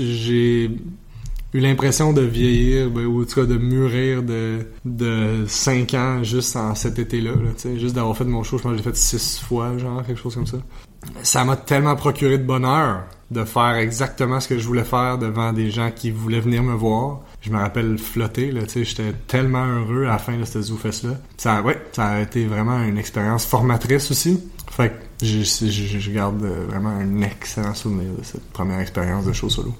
j'ai 0.00 0.70
eu 1.54 1.60
l'impression 1.60 2.12
de 2.12 2.22
vieillir, 2.22 2.90
ben, 2.90 3.06
ou 3.06 3.22
en 3.22 3.24
tout 3.24 3.34
cas 3.40 3.46
de 3.46 3.56
mûrir 3.56 4.22
de, 4.22 4.66
de 4.84 5.44
5 5.46 5.94
ans 5.94 6.22
juste 6.22 6.56
en 6.56 6.74
cet 6.74 6.98
été-là. 6.98 7.30
Là, 7.30 7.76
juste 7.76 7.94
d'avoir 7.94 8.16
fait 8.16 8.24
mon 8.24 8.42
show, 8.42 8.58
je 8.58 8.62
pense 8.62 8.72
que 8.72 8.78
j'ai 8.78 8.84
fait 8.84 8.96
6 8.96 9.40
fois, 9.40 9.76
genre, 9.78 10.04
quelque 10.04 10.20
chose 10.20 10.34
comme 10.34 10.46
ça. 10.46 10.58
Ça 11.22 11.44
m'a 11.44 11.56
tellement 11.56 11.96
procuré 11.96 12.38
de 12.38 12.44
bonheur 12.44 13.04
de 13.30 13.44
faire 13.44 13.76
exactement 13.76 14.40
ce 14.40 14.48
que 14.48 14.58
je 14.58 14.66
voulais 14.66 14.84
faire 14.84 15.18
devant 15.18 15.52
des 15.52 15.70
gens 15.70 15.90
qui 15.94 16.10
voulaient 16.10 16.40
venir 16.40 16.62
me 16.62 16.74
voir. 16.74 17.20
Je 17.40 17.50
me 17.50 17.58
rappelle 17.58 17.98
flotter, 17.98 18.50
là, 18.50 18.62
tu 18.62 18.70
sais, 18.70 18.84
j'étais 18.84 19.12
tellement 19.26 19.64
heureux 19.64 20.04
à 20.04 20.12
la 20.12 20.18
fin 20.18 20.36
de 20.36 20.44
cette 20.44 20.62
ZooFest-là. 20.62 21.14
Ça, 21.36 21.62
ouais, 21.62 21.80
ça 21.92 22.06
a 22.06 22.20
été 22.20 22.46
vraiment 22.46 22.82
une 22.82 22.98
expérience 22.98 23.46
formatrice 23.46 24.10
aussi. 24.10 24.42
Fait 24.70 24.90
que 24.90 25.26
je, 25.26 25.42
je, 25.42 25.98
je 25.98 26.10
garde 26.10 26.42
vraiment 26.42 26.90
un 26.90 27.22
excellent 27.22 27.74
souvenir 27.74 28.12
de 28.18 28.24
cette 28.24 28.44
première 28.50 28.80
expérience 28.80 29.24
de 29.24 29.32
show 29.32 29.48
solo. 29.48 29.74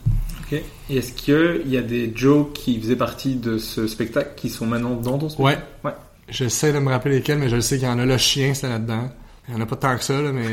Ok. 0.52 0.60
Et 0.90 0.96
est-ce 0.96 1.12
qu'il 1.12 1.70
y 1.70 1.76
a 1.76 1.82
des 1.82 2.12
jokes 2.14 2.52
qui 2.54 2.80
faisaient 2.80 2.96
partie 2.96 3.36
de 3.36 3.58
ce 3.58 3.86
spectacle 3.86 4.30
qui 4.36 4.48
sont 4.48 4.66
maintenant 4.66 4.94
dans 4.94 5.18
ton 5.18 5.28
spectacle? 5.28 5.62
Ouais. 5.84 5.92
J'essaie 6.28 6.72
de 6.72 6.78
me 6.78 6.90
rappeler 6.90 7.16
lesquels, 7.16 7.38
mais 7.38 7.48
je 7.48 7.58
sais 7.60 7.78
qu'il 7.78 7.86
y 7.88 7.90
en 7.90 7.98
a. 7.98 8.04
Le 8.06 8.16
chien, 8.18 8.54
c'est 8.54 8.68
là-dedans. 8.68 9.10
Il 9.48 9.54
y 9.54 9.56
en 9.56 9.60
a 9.62 9.66
pas 9.66 9.76
tant 9.76 9.96
que 9.96 10.04
ça, 10.04 10.20
là, 10.20 10.30
mais 10.30 10.46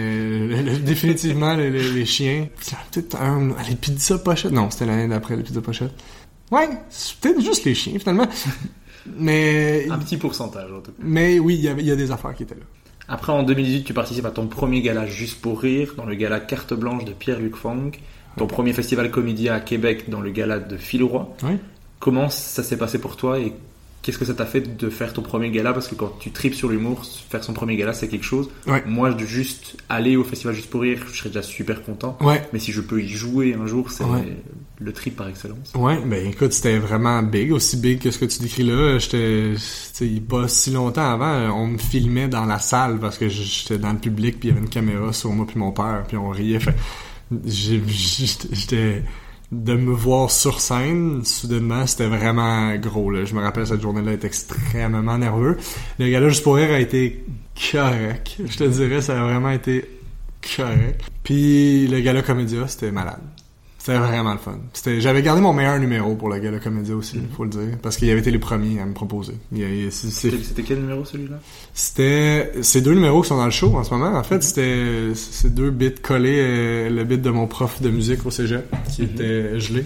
le- 0.64 0.78
définitivement, 0.80 1.54
les, 1.54 1.70
les- 1.70 1.92
les 1.92 2.06
chiens. 2.06 2.48
Peut-être 2.92 3.16
un... 3.22 3.54
Les 3.70 3.76
pizzas 3.76 4.20
pochettes. 4.20 4.54
Non, 4.54 4.70
c'était 4.70 4.86
l'année 4.86 5.08
d'après, 5.10 5.36
les 5.36 5.44
pizzas 5.44 5.60
pochettes. 5.62 5.92
Ouais, 6.52 6.70
c'est 6.90 7.18
peut-être 7.18 7.42
juste 7.42 7.66
les 7.66 7.76
chiens, 7.76 8.00
finalement. 8.00 8.28
mais... 9.18 9.88
Un 9.90 9.98
petit 10.00 10.18
pourcentage 10.18 10.72
en 10.72 10.80
tout 10.80 10.92
cas. 10.92 10.98
Mais 11.00 11.40
oui, 11.40 11.56
il 11.56 11.62
y, 11.82 11.84
y 11.86 11.92
a 11.92 11.96
des 11.96 12.12
affaires 12.12 12.34
qui 12.36 12.44
étaient 12.44 12.56
là. 12.56 12.62
Après, 13.08 13.32
en 13.34 13.44
2018, 13.44 13.84
tu 13.84 13.94
participes 13.94 14.26
à 14.26 14.32
ton 14.32 14.48
premier 14.48 14.82
gala 14.82 15.06
Juste 15.06 15.40
pour 15.42 15.62
rire, 15.62 15.94
dans 15.98 16.06
le 16.06 16.16
gala 16.16 16.40
Carte 16.40 16.74
Blanche 16.74 17.06
de 17.06 17.12
Pierre-Luc 17.12 17.56
Fang, 17.56 17.92
ton 18.38 18.48
premier 18.48 18.74
festival 18.74 19.12
comédien 19.12 19.54
à 19.54 19.60
Québec 19.60 20.10
dans 20.10 20.22
le 20.22 20.32
gala 20.32 20.60
de 20.60 20.78
Phil 20.78 21.04
Roy. 21.04 21.36
Oui. 21.44 21.58
Comment 22.00 22.30
ça 22.30 22.64
s'est 22.64 22.78
passé 22.78 23.00
pour 23.00 23.16
toi 23.16 23.40
et 23.40 23.54
qu'est-ce 24.02 24.20
que 24.20 24.26
ça 24.26 24.36
t'a 24.36 24.46
fait 24.46 24.78
de 24.78 24.90
faire 24.92 25.14
ton 25.14 25.24
premier 25.24 25.50
gala? 25.50 25.74
Parce 25.74 25.88
que 25.88 25.96
quand 25.96 26.12
tu 26.20 26.30
tripes 26.30 26.54
sur 26.54 26.70
l'humour, 26.70 27.04
faire 27.06 27.44
son 27.44 27.54
premier 27.54 27.76
gala, 27.76 27.94
c'est 27.94 28.08
quelque 28.08 28.26
chose. 28.26 28.50
Ouais. 28.68 28.84
Moi, 28.86 29.12
de 29.14 29.26
juste 29.26 29.78
aller 29.90 30.16
au 30.16 30.24
festival 30.24 30.54
Juste 30.54 30.70
pour 30.70 30.82
rire, 30.82 31.00
je 31.12 31.18
serais 31.18 31.30
déjà 31.30 31.42
super 31.42 31.82
content. 31.84 32.16
Ouais. 32.22 32.44
Mais 32.54 32.60
si 32.60 32.72
je 32.72 32.82
peux 32.82 33.02
y 33.02 33.08
jouer 33.08 33.56
un 33.60 33.66
jour, 33.66 33.90
c'est 33.90 34.04
Ouais. 34.04 34.38
le 34.78 34.94
trip 34.94 35.16
par 35.16 35.28
excellence. 35.30 35.72
Ouais, 35.74 35.98
ben 36.06 36.28
écoute, 36.28 36.54
c'était 36.54 36.78
vraiment 36.78 37.24
big, 37.24 37.52
aussi 37.52 37.78
big 37.78 38.00
que 38.00 38.12
ce 38.12 38.20
que 38.20 38.26
tu 38.26 38.40
décris 38.44 38.64
là. 38.64 39.00
J'étais, 39.00 39.56
pas 40.30 40.48
si 40.48 40.70
longtemps 40.70 41.10
avant, 41.12 41.58
on 41.58 41.68
me 41.68 41.78
filmait 41.80 42.28
dans 42.28 42.46
la 42.46 42.60
salle 42.60 43.00
parce 43.00 43.18
que 43.18 43.28
j'étais 43.30 43.80
dans 43.80 43.94
le 43.94 44.00
public 44.00 44.40
puis 44.40 44.50
il 44.50 44.52
y 44.52 44.56
avait 44.56 44.62
une 44.64 44.70
caméra 44.70 45.12
sur 45.14 45.32
moi 45.32 45.48
puis 45.48 45.58
mon 45.58 45.72
père 45.72 46.04
puis 46.08 46.18
on 46.18 46.30
riait. 46.30 46.60
Fait, 46.60 46.76
j'étais, 47.46 49.04
de 49.52 49.76
me 49.76 49.94
voir 49.94 50.32
sur 50.32 50.60
scène, 50.60 51.24
soudainement, 51.24 51.86
c'était 51.88 52.08
vraiment 52.08 52.76
gros. 52.76 53.12
Là. 53.12 53.26
Je 53.26 53.34
me 53.34 53.42
rappelle 53.42 53.68
cette 53.68 53.82
journée-là, 53.82 54.14
être 54.14 54.26
extrêmement 54.26 55.18
nerveux. 55.18 55.58
Le 56.00 56.10
gars-là, 56.10 56.30
juste 56.30 56.44
pour 56.44 56.56
rire, 56.56 56.72
a 56.72 56.80
été 56.80 57.24
correct. 57.72 58.38
Je 58.44 58.58
te 58.58 58.64
dirais, 58.64 59.02
ça 59.02 59.20
a 59.20 59.24
vraiment 59.24 59.52
été 59.52 59.86
correct. 60.56 61.02
Puis 61.24 61.88
le 61.88 62.00
gala 62.02 62.22
comédia, 62.22 62.68
c'était 62.68 62.92
malade. 62.92 63.22
C'était 63.86 64.00
vraiment 64.00 64.34
le 64.34 64.40
fun. 64.40 64.58
C'était, 64.74 65.00
j'avais 65.00 65.22
gardé 65.22 65.42
mon 65.42 65.54
meilleur 65.54 65.78
numéro 65.78 66.16
pour 66.16 66.28
le 66.30 66.40
gala 66.40 66.58
comédia 66.58 66.96
aussi, 66.96 67.20
faut 67.38 67.44
le 67.44 67.52
dire, 67.52 67.78
parce 67.84 67.98
qu'il 67.98 68.10
avait 68.10 68.20
été 68.22 68.32
les 68.32 68.40
premiers 68.40 68.80
à 68.80 68.86
me 68.86 68.94
proposer. 68.94 69.34
C'était 70.44 70.64
quel 70.64 70.80
numéro 70.80 71.06
celui-là? 71.06 71.36
C'était 71.74 72.52
ces 72.64 72.82
deux 72.82 72.96
numéros 72.96 73.22
qui 73.22 73.28
sont 73.28 73.38
dans 73.38 73.46
le 73.46 73.52
show 73.52 73.76
en 73.76 73.84
ce 73.84 73.94
moment. 73.94 74.18
En 74.18 74.24
fait, 74.24 74.42
c'était 74.42 75.14
ces 75.14 75.52
deux 75.52 75.70
bits 75.70 75.94
collés, 76.02 76.38
euh, 76.40 76.90
le 76.90 77.04
bit 77.04 77.22
de 77.22 77.30
mon 77.30 77.46
prof 77.46 77.80
de 77.82 77.92
musique 77.92 78.26
au 78.26 78.32
cégep 78.32 78.66
qui 78.92 79.04
était 79.04 79.60
gelé. 79.60 79.86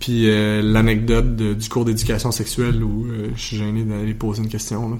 Puis 0.00 0.30
euh, 0.30 0.62
l'anecdote 0.62 1.34
de- 1.36 1.54
du 1.54 1.68
cours 1.68 1.84
d'éducation 1.84 2.30
sexuelle 2.30 2.82
où 2.82 3.06
euh, 3.08 3.28
je 3.34 3.40
suis 3.42 3.56
gêné 3.58 3.82
d'aller 3.82 4.14
poser 4.14 4.42
une 4.42 4.48
question. 4.48 4.98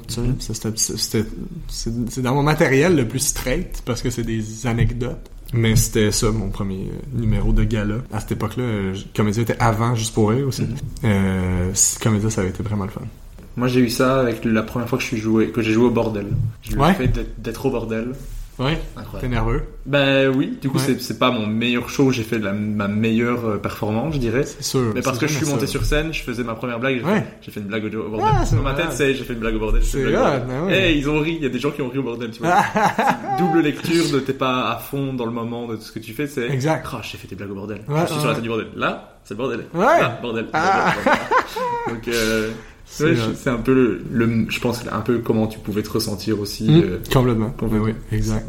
C'est 1.69 2.21
dans 2.23 2.35
mon 2.35 2.43
matériel 2.43 2.97
le 2.97 3.07
plus 3.09 3.21
straight 3.21 3.81
parce 3.85 4.03
que 4.03 4.11
c'est 4.11 4.25
des 4.25 4.67
anecdotes. 4.67 5.31
Mais 5.55 5.77
c'était 5.77 6.13
ça 6.13 6.31
mon 6.31 6.51
premier 6.51 6.91
euh, 6.93 7.19
numéro 7.21 7.53
de 7.53 7.65
gala. 7.65 7.97
À 8.13 8.21
cette 8.21 8.33
époque-là, 8.33 8.63
euh, 8.65 8.95
Comédia 9.17 9.43
était 9.43 9.57
avant 9.59 9.95
Juste 9.95 10.13
pour 10.15 10.31
rire 10.31 10.47
aussi. 10.49 10.67
Euh, 11.05 11.71
c- 11.75 11.99
Comédia, 12.03 12.29
ça 12.31 12.43
avait 12.43 12.51
été 12.51 12.63
vraiment 12.63 12.85
le 12.85 12.91
fun. 12.91 13.01
Moi, 13.57 13.67
j'ai 13.69 13.81
eu 13.81 13.89
ça 13.91 14.21
avec 14.21 14.45
la 14.45 14.63
première 14.63 14.89
fois 14.89 14.99
que 14.99 15.03
je 15.03 15.09
suis 15.09 15.17
joué, 15.19 15.49
que 15.51 15.63
j'ai 15.63 15.73
joué 15.73 15.87
au 15.87 15.91
bordel. 15.91 16.27
J'ai 16.63 16.75
eu 16.75 16.79
Ouais? 16.79 16.89
le 16.91 16.95
fait 16.95 17.27
d'être 17.39 17.67
au 17.67 17.71
bordel. 17.71 18.13
Ouais. 18.59 18.79
T'es 19.21 19.29
nerveux? 19.29 19.63
Ben 19.87 20.29
oui, 20.35 20.59
du 20.61 20.69
coup 20.69 20.79
Ouais. 20.79 20.97
c'est 20.99 21.19
pas 21.19 21.31
mon 21.31 21.47
meilleur 21.47 21.89
show, 21.89 22.11
j'ai 22.11 22.25
fait 22.25 22.39
de 22.39 22.45
la, 22.45 22.53
ma 22.53 22.89
meilleure 22.89 23.45
euh, 23.47 23.57
performance, 23.59 24.15
je 24.15 24.19
dirais. 24.19 24.45
C'est 24.45 24.63
sûr. 24.65 24.93
Mais 24.95 25.01
parce 25.03 25.19
que 25.19 25.27
je 25.27 25.35
suis 25.35 25.47
monté 25.47 25.67
sur 25.67 25.85
scène, 25.85 26.13
je 26.13 26.23
faisais 26.23 26.43
ma 26.43 26.55
première 26.55 26.79
blague, 26.81 26.99
j'ai 26.99 27.05
Ouais. 27.05 27.25
fait, 27.41 27.61
une 27.61 27.67
blague 27.67 27.85
au, 27.95 28.09
bordel. 28.11 28.27
Ah, 28.29 28.45
c'est 28.45 28.57
Dans 28.57 28.63
ma 28.63 28.75
tête, 28.75 28.93
c'est 28.93 29.15
j'ai 29.15 29.25
fait 29.25 29.33
une 29.35 29.39
blague 29.39 29.55
au 29.55 29.61
bordel. 29.61 29.83
C'est 29.85 30.03
bordel. 30.13 30.43
ben 30.49 30.65
ouais. 30.65 30.91
Eh, 30.93 30.99
ils 30.99 31.09
ont 31.09 31.21
ri, 31.21 31.37
il 31.39 31.43
y 31.43 31.47
a 31.47 31.51
des 31.51 31.59
gens 31.61 31.71
qui 31.71 31.83
ont 31.83 31.89
ri 31.89 31.99
au 31.99 32.03
bordel, 32.03 32.31
tu 32.31 32.43
vois. 32.43 32.57
C'est 32.97 33.39
Double 33.39 33.61
lecture 33.61 34.11
de 34.13 34.19
t'es 34.21 34.33
pas 34.33 34.71
à 34.73 34.77
fond 34.79 35.13
dans 35.13 35.25
le 35.27 35.31
moment 35.33 35.67
de 35.69 35.77
tout 35.77 35.83
ce 35.83 35.93
que 35.93 36.01
tu 36.01 36.13
fais, 36.13 36.27
c'est 36.27 36.49
Exact. 36.51 36.87
Ah, 36.93 37.01
j'ai 37.03 37.17
fait 37.17 37.29
des 37.29 37.37
blagues 37.37 37.53
au 37.53 37.55
bordel. 37.55 37.83
Ouais, 37.89 38.01
je 38.03 38.13
suis 38.13 38.21
sur 38.21 38.29
la 38.29 38.35
tête 38.35 38.43
du 38.43 38.49
bordel. 38.49 38.69
Là, 38.75 39.19
c'est 39.25 39.35
le 39.35 39.39
bordel. 39.39 39.61
Ouais. 39.73 39.85
Là, 39.85 40.19
bordel. 40.21 40.47
Ah. 40.53 40.93
bordel, 40.95 41.05
bordel. 41.05 41.95
Donc 41.95 42.09
euh, 42.09 42.51
C'est 42.91 43.05
ouais, 43.05 43.11
hot. 43.13 43.15
je- 43.31 43.35
c'est 43.37 43.51
un 43.51 43.59
peu 43.59 43.75
le, 43.75 44.01
le- 44.11 44.47
je 44.49 44.61
pense 44.61 44.83
un 44.91 45.01
peu 45.01 45.19
comment 45.19 45.47
tu 45.47 45.59
pouvais 45.59 45.83
te 45.83 45.91
ressentir 45.91 46.41
aussi. 46.41 46.65
Mm, 46.71 46.81
euh, 46.83 46.99
complètement. 47.13 47.51
complètement. 47.51 47.87
Oui, 47.87 47.93
oui, 48.11 48.17
exact. 48.17 48.47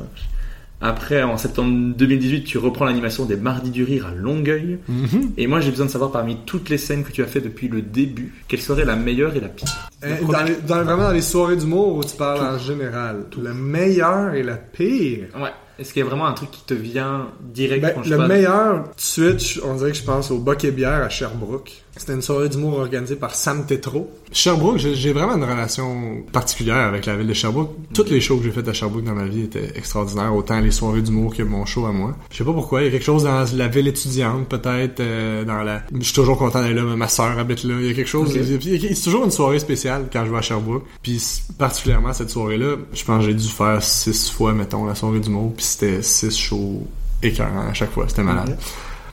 Après, 0.82 1.22
en 1.24 1.38
septembre 1.38 1.94
2018, 1.98 2.46
tu 2.46 2.58
reprends 2.58 2.86
l'animation 2.86 3.26
des 3.26 3.36
Mardis 3.36 3.70
du 3.70 3.84
Rire 3.84 4.08
à 4.08 4.16
Longueuil. 4.16 4.80
Mhm. 4.88 5.32
Et 5.36 5.46
moi, 5.46 5.60
j'ai 5.60 5.72
besoin 5.72 5.88
de 5.88 5.92
savoir 5.92 6.10
parmi 6.10 6.38
toutes 6.46 6.70
les 6.70 6.78
scènes 6.78 7.04
que 7.04 7.12
tu 7.12 7.22
as 7.22 7.26
fait 7.28 7.42
depuis 7.42 7.68
le 7.68 7.82
début, 7.82 8.34
quelle 8.48 8.62
serait 8.62 8.86
la 8.86 8.96
meilleure 8.96 9.36
et 9.36 9.42
la 9.42 9.50
pire? 9.50 9.68
La 10.02 10.08
Euh, 10.08 10.16
première- 10.16 10.40
dans 10.40 10.46
les- 10.46 10.56
dans- 10.66 10.84
vraiment 10.86 11.04
dans 11.04 11.12
les 11.12 11.22
soirées 11.22 11.58
d'humour 11.58 11.98
où 11.98 12.04
tu 12.06 12.16
parles 12.16 12.56
en 12.56 12.58
général. 12.58 13.26
Le 13.42 13.54
meilleur 13.54 14.34
et 14.36 14.42
le 14.44 14.54
pire. 14.72 15.26
Ouais. 15.38 15.50
Est-ce 15.78 15.94
qu'il 15.94 16.02
y 16.02 16.06
a 16.06 16.10
vraiment 16.10 16.28
un 16.28 16.34
truc 16.34 16.52
qui 16.52 16.64
te 16.66 16.74
vient 16.74 17.28
direct 17.42 17.82
Ben, 17.82 17.92
quand 17.96 18.04
je 18.04 18.10
le 18.12 18.18
parle? 18.18 18.30
meilleur, 18.30 18.84
tout 18.84 18.96
de 18.96 19.02
suite, 19.02 19.40
je- 19.44 19.62
on 19.62 19.76
dirait 19.76 19.92
que 19.92 19.98
je 19.98 20.04
pense 20.04 20.30
au 20.32 20.38
Boc 20.38 20.64
et 20.66 20.72
Bière 20.72 21.02
à 21.04 21.10
Sherbrooke. 21.10 21.84
C'était 22.00 22.14
une 22.14 22.22
soirée 22.22 22.48
d'humour 22.48 22.80
organisée 22.80 23.18
par 23.18 23.36
Sam 23.36 23.66
Tetro. 23.66 24.10
Sherbrooke, 24.32 24.78
j'ai 24.78 25.12
vraiment 25.12 25.36
une 25.36 25.44
relation 25.44 26.24
particulière 26.32 26.78
avec 26.78 27.06
la 27.06 27.18
ville 27.18 27.28
de 27.28 27.34
Sherbrooke. 27.34 27.72
Toutes 27.94 28.10
les 28.10 28.22
shows 28.22 28.38
que 28.38 28.46
j'ai 28.46 28.52
faites 28.52 28.70
à 28.70 28.74
Sherbrooke 28.74 29.04
dans 29.04 29.16
ma 29.16 29.26
vie 29.26 29.42
étaient 29.42 29.74
extraordinaires, 29.76 30.34
autant 30.34 30.62
les 30.62 30.72
soirées 30.72 31.02
d'humour 31.02 31.36
que 31.36 31.44
mon 31.44 31.66
show 31.66 31.86
à 31.86 31.92
moi. 31.92 32.16
Je 32.32 32.38
sais 32.38 32.46
pas 32.46 32.54
pourquoi, 32.54 32.82
il 32.82 32.86
y 32.86 32.88
a 32.88 32.92
quelque 32.92 33.04
chose 33.04 33.26
dans 33.26 33.44
la 33.54 33.68
ville 33.68 33.90
étudiante, 33.90 34.48
peut-être, 34.48 35.02
euh, 35.02 35.44
dans 35.44 35.62
la... 35.62 35.84
Je 35.94 36.06
suis 36.06 36.14
toujours 36.14 36.38
content 36.38 36.62
d'être 36.62 36.74
là, 36.74 36.84
mais 36.84 36.96
ma 36.96 37.10
sœur 37.10 37.38
habite 37.38 37.66
là. 37.66 37.76
Il 37.82 37.88
y 37.88 37.90
a 37.90 37.94
quelque 37.94 38.08
chose... 38.08 38.32
C'est 38.32 39.04
toujours 39.04 39.26
une 39.26 39.32
soirée 39.32 39.60
spéciale 39.60 40.08
quand 40.12 40.26
je 40.26 40.32
vais 40.32 40.38
à 40.38 40.42
Sherbrooke. 40.42 40.86
Puis 41.04 41.22
particulièrement 41.58 42.14
cette 42.14 42.30
soirée-là, 42.30 42.78
je 42.94 43.04
pense 43.04 43.20
que 43.20 43.26
j'ai 43.30 43.36
dû 43.36 43.50
faire 43.50 43.84
six 43.84 44.32
fois, 44.32 44.54
mettons, 44.54 44.86
la 44.86 44.96
soirée 44.96 45.20
d'humour. 45.20 45.54
Puis 45.54 45.66
c'était 45.66 46.02
six 46.02 46.38
shows 46.38 46.88
écœurants 47.22 47.68
à 47.70 47.74
chaque 47.74 47.92
fois. 47.92 48.06
C'était 48.08 48.24
malade. 48.24 48.58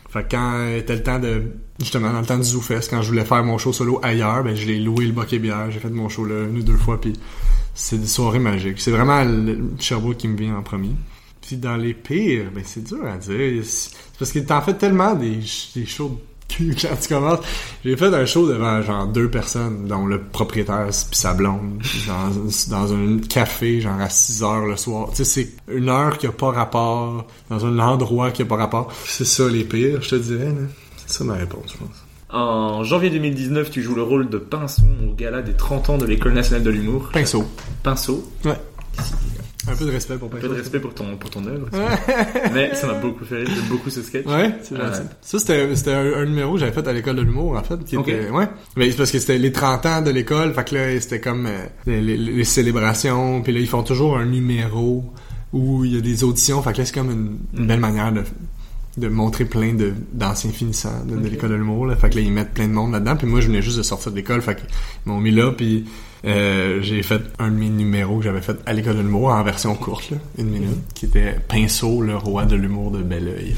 Fait 0.08 0.22
que 0.22 0.30
quand 0.30 0.68
était 0.68 0.94
le 0.94 1.02
temps 1.02 1.18
de 1.18 1.42
justement 1.81 2.12
dans 2.12 2.20
le 2.20 2.27
temps 2.27 2.39
du 2.39 2.44
ZooFest, 2.44 2.89
quand 2.90 3.03
je 3.03 3.09
voulais 3.09 3.24
faire 3.24 3.44
mon 3.44 3.59
show 3.59 3.73
solo 3.73 4.01
ailleurs, 4.03 4.43
ben 4.44 4.57
je 4.57 4.66
l'ai 4.66 4.78
loué 4.78 5.07
le 5.07 5.12
Boc 5.12 5.32
et 5.32 5.39
Bière, 5.39 5.70
j'ai 5.70 5.78
fait 5.78 5.90
mon 5.90 6.09
show 6.09 6.24
là 6.24 6.44
une 6.44 6.59
ou 6.59 6.62
deux 6.62 6.77
fois 6.77 7.01
puis 7.01 7.12
c'est 7.74 7.98
des 7.98 8.07
soirées 8.07 8.39
magiques. 8.39 8.81
C'est 8.81 8.90
vraiment 8.90 9.23
le 9.23 9.70
Sherbrooke 9.78 10.16
qui 10.16 10.28
me 10.28 10.36
vient 10.36 10.57
en 10.57 10.62
premier. 10.62 10.93
Puis 11.43 11.57
dans 11.57 11.77
les 11.77 11.94
pires, 11.94 12.51
ben 12.53 12.62
c'est 12.65 12.82
dur 12.82 13.07
à 13.07 13.19
dire. 13.19 13.62
C'est 13.65 13.90
parce 14.19 14.32
que 14.32 14.39
t'en 14.40 14.61
fais 14.62 14.74
tellement 14.74 15.15
des, 15.15 15.40
des 15.74 15.86
shows 15.86 16.20
quand 16.59 16.97
tu 17.01 17.09
commences. 17.09 17.40
J'ai 17.85 17.97
fait 17.97 18.12
un 18.15 18.27
show 18.27 18.48
devant 18.48 18.81
genre 18.82 19.07
deux 19.07 19.31
personnes, 19.31 19.86
dont 19.86 20.07
le 20.07 20.23
propriétaire 20.23 20.86
puis 20.86 21.19
sa 21.19 21.35
blonde, 21.35 21.82
dans, 22.07 22.77
dans 22.77 22.94
un 22.94 23.19
café, 23.19 23.81
genre 23.81 24.01
à 24.01 24.09
6 24.09 24.43
heures 24.43 24.66
le 24.66 24.77
soir. 24.77 25.11
Tu 25.11 25.16
sais, 25.16 25.24
c'est 25.24 25.74
une 25.74 25.89
heure 25.89 26.19
qui 26.19 26.27
a 26.27 26.32
pas 26.32 26.51
rapport, 26.51 27.27
dans 27.51 27.66
un 27.66 27.78
endroit 27.78 28.31
qui 28.31 28.43
a 28.43 28.44
pas 28.47 28.57
rapport. 28.57 28.93
C'est 29.05 29.27
ça 29.27 29.48
les 29.48 29.65
pires, 29.65 30.03
je 30.03 30.11
te 30.11 30.16
dirais. 30.16 30.47
là. 30.47 30.66
C'est 31.06 31.18
ça 31.18 31.24
ma 31.24 31.34
réponse, 31.34 31.72
je 31.72 31.78
pense. 31.78 32.04
En 32.30 32.82
janvier 32.84 33.10
2019, 33.10 33.70
tu 33.70 33.82
joues 33.82 33.94
le 33.94 34.02
rôle 34.02 34.28
de 34.28 34.38
Pinson 34.38 34.86
au 35.08 35.14
gala 35.14 35.42
des 35.42 35.52
30 35.54 35.90
ans 35.90 35.98
de 35.98 36.04
l'École 36.06 36.32
nationale 36.34 36.64
de 36.64 36.70
l'humour. 36.70 37.10
Pinceau. 37.12 37.44
Pinceau. 37.82 38.28
Ouais. 38.44 38.56
Un 39.68 39.74
peu 39.74 39.84
de 39.84 39.90
respect 39.90 40.16
pour 40.16 40.28
Un 40.32 40.38
peu 40.38 40.48
de 40.48 40.54
respect 40.54 40.78
pour 40.78 40.94
ton, 40.94 41.16
pour 41.16 41.28
ton 41.30 41.44
œuvre. 41.46 41.68
Mais 42.54 42.72
ça 42.74 42.86
m'a 42.86 42.94
beaucoup 42.94 43.24
fait 43.24 43.38
rire, 43.38 43.48
j'aime 43.52 43.64
beaucoup 43.68 43.90
ce 43.90 44.00
sketch. 44.02 44.24
Ouais, 44.26 44.54
c'est 44.62 44.74
Euh, 44.76 44.92
gentil. 44.92 45.08
Ça, 45.22 45.38
c'était, 45.40 45.74
c'était 45.76 45.92
un, 45.92 46.14
un 46.14 46.24
numéro 46.24 46.54
que 46.54 46.60
j'avais 46.60 46.70
fait 46.72 46.86
à 46.86 46.92
l'école 46.92 47.16
de 47.16 47.22
l'humour, 47.22 47.56
en 47.56 47.62
fait. 47.64 47.84
Qui 47.84 47.96
Ok. 47.96 48.08
était, 48.08 48.30
ouais. 48.30 48.48
Mais 48.76 48.90
c'est 48.90 48.96
parce 48.96 49.10
que 49.10 49.18
c'était 49.18 49.38
les 49.38 49.50
30 49.52 49.86
ans 49.86 50.02
de 50.02 50.10
l'école, 50.10 50.52
fait 50.54 50.68
que 50.68 50.74
là, 50.76 51.00
c'était 51.00 51.20
comme 51.20 51.46
euh, 51.46 51.64
les, 51.86 52.00
les- 52.00 52.16
les 52.16 52.44
célébrations, 52.44 53.42
puis 53.42 53.52
là, 53.52 53.58
ils 53.60 53.66
font 53.68 53.82
toujours 53.82 54.16
un 54.18 54.26
numéro 54.26 55.04
où 55.52 55.84
il 55.84 55.94
y 55.94 55.98
a 55.98 56.00
des 56.00 56.22
auditions, 56.22 56.62
fait 56.62 56.72
que 56.72 56.78
là, 56.78 56.84
c'est 56.84 56.94
comme 56.94 57.10
une, 57.10 57.38
une 57.58 57.66
belle 57.66 57.80
manière 57.80 58.12
de 58.12 58.22
de 58.97 59.09
montrer 59.09 59.44
plein 59.44 59.74
de 59.74 59.93
d'anciens 60.12 60.51
finissants 60.51 61.05
de, 61.05 61.16
l'école 61.16 61.51
de 61.51 61.55
l'humour 61.56 61.86
là. 61.86 61.97
Fait 61.97 62.09
que 62.10 62.14
là 62.16 62.20
ils 62.23 62.32
mettent 62.32 62.55
plein 62.55 62.66
de 62.68 62.73
monde 62.73 62.93
là-dedans. 62.93 63.16
Puis 63.16 63.27
moi 63.27 63.40
je 63.40 63.47
venais 63.48 63.62
juste 63.62 63.77
de 63.78 63.82
sortir 63.82 64.10
de 64.12 64.16
l'école. 64.16 64.40
Fait 64.43 64.56
qu'ils 64.56 64.66
m'ont 65.05 65.20
mis 65.20 65.31
là. 65.31 65.52
Puis 65.52 65.85
euh, 66.24 66.81
j'ai 66.82 67.02
fait 67.02 67.20
un 67.39 67.51
de 67.51 67.56
mes 67.56 67.68
numéros 67.68 68.18
que 68.18 68.24
j'avais 68.24 68.40
fait 68.40 68.56
à 68.66 68.73
l'école 68.73 68.97
de 68.97 69.02
l'humour 69.02 69.28
en 69.28 69.43
version 69.44 69.74
courte 69.74 70.10
là, 70.10 70.16
une 70.39 70.48
minute. 70.48 70.78
Qui 70.94 71.06
était 71.06 71.36
Pinceau 71.48 72.01
le 72.01 72.16
roi 72.16 72.47
de 72.47 72.56
l'humour 72.56 72.90
de 72.90 73.02
Belleuil 73.02 73.55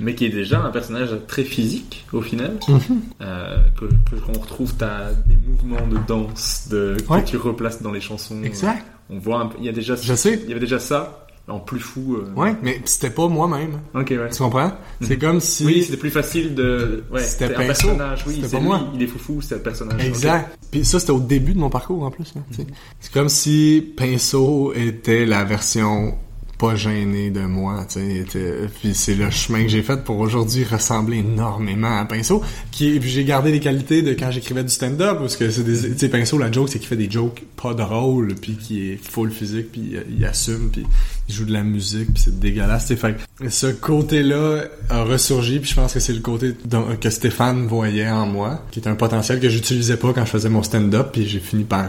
mais 0.00 0.14
qui 0.14 0.24
est 0.24 0.30
déjà 0.30 0.60
un 0.62 0.70
personnage 0.70 1.10
très 1.28 1.44
physique 1.44 2.06
au 2.12 2.22
final, 2.22 2.56
Mhm. 2.68 2.80
euh, 3.20 3.56
que 3.78 3.84
qu'on 4.16 4.40
retrouve 4.40 4.74
t'as 4.74 5.12
des 5.26 5.36
mouvements 5.36 5.86
de 5.86 5.98
danse 6.08 6.68
de, 6.70 6.96
Ouais. 7.08 7.22
que 7.22 7.28
tu 7.28 7.36
replaces 7.36 7.82
dans 7.82 7.92
les 7.92 8.00
chansons. 8.00 8.42
Exact. 8.42 8.82
On 9.10 9.18
voit 9.18 9.40
un 9.40 9.46
peu, 9.46 9.56
il 9.60 9.66
y 9.66 9.68
a 9.68 9.72
déjà, 9.72 9.94
Je 9.96 10.14
sais. 10.14 10.40
il 10.42 10.48
y 10.48 10.52
avait 10.52 10.60
déjà 10.60 10.78
ça 10.78 11.19
en 11.50 11.58
plus 11.60 11.80
fou. 11.80 12.16
euh. 12.16 12.32
Ouais, 12.40 12.54
mais 12.62 12.80
c'était 12.84 13.10
pas 13.10 13.28
moi-même. 13.28 13.80
Ok, 13.94 14.10
ouais. 14.10 14.30
Tu 14.30 14.38
comprends? 14.38 14.72
C'est 15.02 15.18
comme 15.18 15.40
si... 15.40 15.64
Oui, 15.66 15.82
c'était 15.84 15.96
plus 15.96 16.10
facile 16.10 16.54
de. 16.54 17.04
Ouais, 17.10 17.22
C'était 17.22 17.54
un 17.54 17.66
personnage. 17.66 18.24
Oui, 18.26 18.34
C'était 18.36 18.46
c'est 18.48 18.52
pas 18.56 18.60
lui, 18.60 18.66
moi. 18.68 18.80
Il 18.94 19.02
est 19.02 19.06
foufou, 19.06 19.40
c'est 19.42 19.56
le 19.56 19.62
personnage. 19.62 20.04
Exact. 20.06 20.58
Puis 20.70 20.84
ça, 20.84 21.00
c'était 21.00 21.12
au 21.12 21.20
début 21.20 21.54
de 21.54 21.58
mon 21.58 21.70
parcours, 21.70 22.02
en 22.04 22.10
plus. 22.10 22.24
sais. 22.52 22.66
C'est 23.00 23.12
comme 23.12 23.28
si 23.28 23.92
Pinceau 23.96 24.72
était 24.74 25.26
la 25.26 25.44
version 25.44 26.14
pas 26.60 26.76
gênée 26.76 27.30
de 27.30 27.40
moi, 27.40 27.86
Puis 27.88 28.94
c'est 28.94 29.14
le 29.14 29.30
chemin 29.30 29.62
que 29.62 29.70
j'ai 29.70 29.82
fait 29.82 30.04
pour 30.04 30.18
aujourd'hui 30.18 30.64
ressembler 30.64 31.18
énormément 31.18 31.98
à 31.98 32.04
Pinceau. 32.04 32.42
Qui, 32.70 33.00
j'ai 33.00 33.24
gardé 33.24 33.50
les 33.50 33.60
qualités 33.60 34.02
de 34.02 34.12
quand 34.12 34.30
j'écrivais 34.30 34.62
du 34.62 34.68
stand-up, 34.68 35.18
parce 35.18 35.36
que 35.36 35.50
c'est 35.50 35.64
des... 35.64 36.08
Pinceau, 36.10 36.38
la 36.38 36.52
joke, 36.52 36.68
c'est 36.68 36.78
qu'il 36.78 36.88
fait 36.88 36.96
des 36.96 37.10
jokes 37.10 37.44
pas 37.56 37.72
drôles, 37.72 38.34
puis 38.34 38.56
qui 38.56 38.90
est 38.90 38.96
full 38.96 39.30
physique, 39.30 39.72
puis 39.72 39.96
euh, 39.96 40.02
il 40.10 40.24
assume, 40.24 40.70
puis 40.70 40.84
il 41.28 41.34
joue 41.34 41.44
de 41.44 41.52
la 41.52 41.62
musique, 41.62 42.12
puis 42.12 42.22
c'est 42.24 42.38
dégueulasse, 42.38 42.88
tu 42.88 42.96
sais. 42.96 42.96
Fait 42.96 43.16
ce 43.48 43.68
côté-là 43.68 44.64
a 44.90 45.04
ressurgi, 45.04 45.60
puis 45.60 45.70
je 45.70 45.76
pense 45.76 45.94
que 45.94 46.00
c'est 46.00 46.12
le 46.12 46.20
côté 46.20 46.54
que 47.00 47.10
Stéphane 47.10 47.66
voyait 47.66 48.10
en 48.10 48.26
moi, 48.26 48.66
qui 48.70 48.80
est 48.80 48.88
un 48.88 48.96
potentiel 48.96 49.40
que 49.40 49.48
j'utilisais 49.48 49.96
pas 49.96 50.12
quand 50.12 50.26
je 50.26 50.30
faisais 50.30 50.50
mon 50.50 50.62
stand-up, 50.62 51.10
puis 51.12 51.26
j'ai 51.26 51.40
fini 51.40 51.64
par 51.64 51.88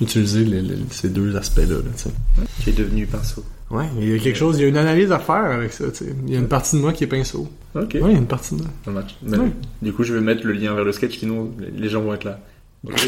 utiliser 0.00 0.46
ces 0.90 1.08
deux 1.08 1.36
aspects-là, 1.36 1.76
là. 1.76 2.44
Tu 2.62 2.70
es 2.70 2.72
devenu 2.72 3.06
pinceau. 3.06 3.44
Ouais, 3.70 3.86
il 3.98 4.08
y 4.10 4.14
a 4.14 4.18
quelque 4.18 4.36
chose, 4.36 4.58
il 4.58 4.62
y 4.62 4.64
a 4.64 4.68
une 4.68 4.76
analyse 4.76 5.12
à 5.12 5.18
faire 5.20 5.36
avec 5.44 5.72
ça, 5.72 5.84
tu 5.92 6.04
sais. 6.04 6.14
Il 6.26 6.32
y 6.32 6.36
a 6.36 6.40
une 6.40 6.48
partie 6.48 6.74
de 6.76 6.80
moi 6.80 6.92
qui 6.92 7.04
est 7.04 7.06
pinceau. 7.06 7.48
Ok. 7.76 7.92
Ouais, 7.94 8.00
il 8.06 8.12
y 8.12 8.14
a 8.16 8.18
une 8.18 8.26
partie 8.26 8.56
de 8.56 8.62
moi. 8.62 8.70
Ça 8.84 8.90
match. 8.90 9.16
Mais 9.22 9.38
Ouais. 9.38 9.52
Du 9.80 9.92
coup, 9.92 10.02
je 10.02 10.12
vais 10.14 10.20
mettre 10.20 10.44
le 10.46 10.52
lien 10.54 10.74
vers 10.74 10.84
le 10.84 10.90
sketch, 10.92 11.18
sinon 11.18 11.52
les- 11.76 11.88
gens 11.88 12.02
vont 12.02 12.14
être 12.14 12.24
là. 12.24 12.40
Ok, 12.82 12.98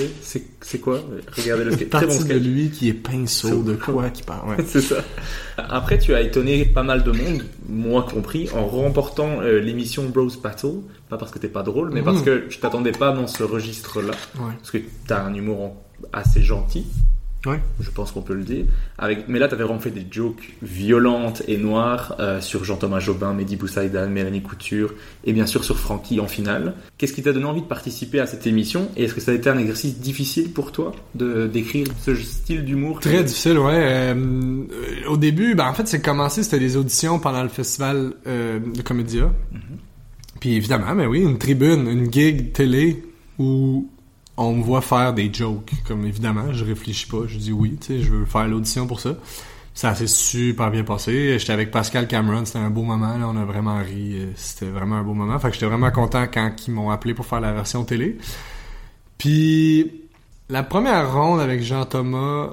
c'est 0.61 0.79
quoi? 0.81 1.01
Regardez 1.37 1.65
le 1.65 1.71
Une 1.71 1.77
sketch. 1.77 1.89
Très 1.91 2.01
bon 2.03 2.13
partie 2.13 2.25
de 2.25 2.29
sketch. 2.35 2.43
lui 2.43 2.71
qui 2.71 2.89
est 2.91 2.93
pinceau, 2.93 3.63
de 3.63 3.75
quoi 3.75 4.11
qui 4.11 4.23
parle, 4.23 4.51
ouais. 4.51 4.57
C'est 4.67 4.83
ça. 4.83 4.97
Après, 5.57 5.99
tu 5.99 6.15
as 6.15 6.21
étonné 6.21 6.65
pas 6.67 6.83
mal 6.83 7.03
de 7.03 7.11
monde, 7.11 7.43
moi 7.69 8.07
compris, 8.09 8.49
en 8.55 8.67
remportant 8.67 9.41
euh, 9.41 9.59
l'émission 9.61 10.05
Bros 10.11 10.29
Battle. 10.43 10.75
Pas 11.09 11.17
parce 11.17 11.33
que 11.33 11.39
t'es 11.39 11.49
pas 11.49 11.63
drôle, 11.63 11.91
mais 11.93 12.03
parce 12.03 12.23
que 12.23 12.45
je 12.51 12.59
t'attendais 12.59 12.93
pas 12.93 13.13
dans 13.13 13.27
ce 13.27 13.43
registre-là. 13.43 14.13
Ouais. 14.39 14.53
Parce 14.59 14.71
que 14.71 14.79
t'as 15.09 15.25
un 15.25 15.35
humour 15.35 15.75
assez 16.13 16.43
gentil. 16.43 16.87
Ouais. 17.47 17.61
Je 17.81 17.91
pense 17.91 18.13
qu'on 18.13 18.23
peut 18.23 18.35
le 18.35 18.45
dire. 18.45 18.65
Avec, 18.99 19.29
mais 19.29 19.39
là, 19.39 19.49
t'avais 19.49 19.65
vraiment 19.65 19.81
fait 19.81 19.91
des 19.91 20.07
jokes 20.09 20.55
violentes 20.63 21.43
et 21.49 21.57
noires 21.57 22.15
euh, 22.21 22.41
sur 22.41 22.65
Jean-Thomas 22.65 23.01
Jobin, 23.01 23.33
Mehdi 23.33 23.57
Boussaïdan, 23.57 24.09
Mélanie 24.09 24.43
Couture, 24.43 24.95
et 25.25 25.33
bien 25.33 25.47
sûr 25.47 25.65
sur 25.65 25.79
Francky 25.79 26.21
en 26.21 26.29
finale. 26.29 26.75
Qu'est-ce 26.99 27.13
qui 27.13 27.23
t'a 27.23 27.33
donné 27.33 27.47
envie 27.47 27.63
de 27.63 27.67
participer 27.67 28.21
à 28.21 28.27
cette 28.27 28.47
émission 28.47 28.89
Et 28.97 29.05
est-ce 29.05 29.15
que 29.15 29.21
ça 29.21 29.33
a 29.33 29.35
été 29.35 29.51
un 29.51 29.59
exercice 29.59 29.99
difficile 29.99 30.53
pour 30.53 30.71
toi 30.71 30.93
de 31.15 31.47
d'écrire 31.47 31.87
ce 32.01 32.15
style 32.15 32.65
d'humour? 32.65 33.01
Très 33.01 33.25
difficile, 33.25 33.59
ouais. 33.59 33.73
Euh, 33.75 34.65
au 35.09 35.17
début, 35.17 35.55
ben 35.55 35.67
en 35.67 35.75
fait, 35.75 35.89
c'est 35.89 36.01
commencé, 36.01 36.45
c'était 36.45 36.61
des 36.61 36.77
auditions 36.77 37.19
pendant 37.19 37.43
le 37.43 37.49
festival 37.49 38.13
euh, 38.27 38.61
de 38.61 38.83
Comédia. 38.83 39.33
Puis 40.39 40.55
évidemment, 40.55 40.95
ben 40.95 41.07
oui, 41.07 41.23
une 41.23 41.39
tribune, 41.39 41.89
une 41.89 42.13
gig 42.13 42.53
télé 42.53 43.03
où 43.39 43.89
on 44.37 44.55
me 44.55 44.63
voit 44.63 44.81
faire 44.81 45.13
des 45.13 45.33
jokes. 45.33 45.73
Comme 45.87 46.07
évidemment, 46.07 46.53
je 46.53 46.65
réfléchis 46.65 47.07
pas, 47.07 47.19
je 47.27 47.39
dis 47.39 47.53
oui, 47.53 47.77
tu 47.81 47.87
sais, 47.99 48.01
je 48.03 48.11
veux 48.13 48.25
faire 48.25 48.47
l'audition 48.49 48.87
pour 48.87 49.01
ça. 49.01 49.15
Ça 49.75 49.95
s'est 49.95 50.07
super 50.07 50.71
bien 50.71 50.85
passé. 50.85 51.39
J'étais 51.39 51.53
avec 51.55 51.71
Pascal 51.71 52.07
Cameron, 52.07 52.45
c'était 52.45 52.59
un 52.59 52.69
beau 52.71 52.83
moment, 52.83 53.17
là, 53.17 53.27
on 53.29 53.37
a 53.37 53.45
vraiment 53.47 53.79
ri, 53.79 54.17
euh, 54.19 54.27
c'était 54.37 54.67
vraiment 54.71 54.97
un 54.97 55.03
beau 55.03 55.15
moment. 55.15 55.39
Fait 55.39 55.49
que 55.49 55.55
j'étais 55.55 55.67
vraiment 55.67 55.91
content 55.91 56.27
quand 56.33 56.51
ils 56.67 56.73
m'ont 56.73 56.91
appelé 56.91 57.15
pour 57.15 57.25
faire 57.25 57.41
la 57.41 57.53
version 57.53 57.83
télé. 57.85 58.19
Puis 59.19 60.03
la 60.49 60.63
première 60.63 61.13
ronde 61.15 61.41
avec 61.41 61.63
Jean 61.63 61.85
Thomas, 61.87 62.51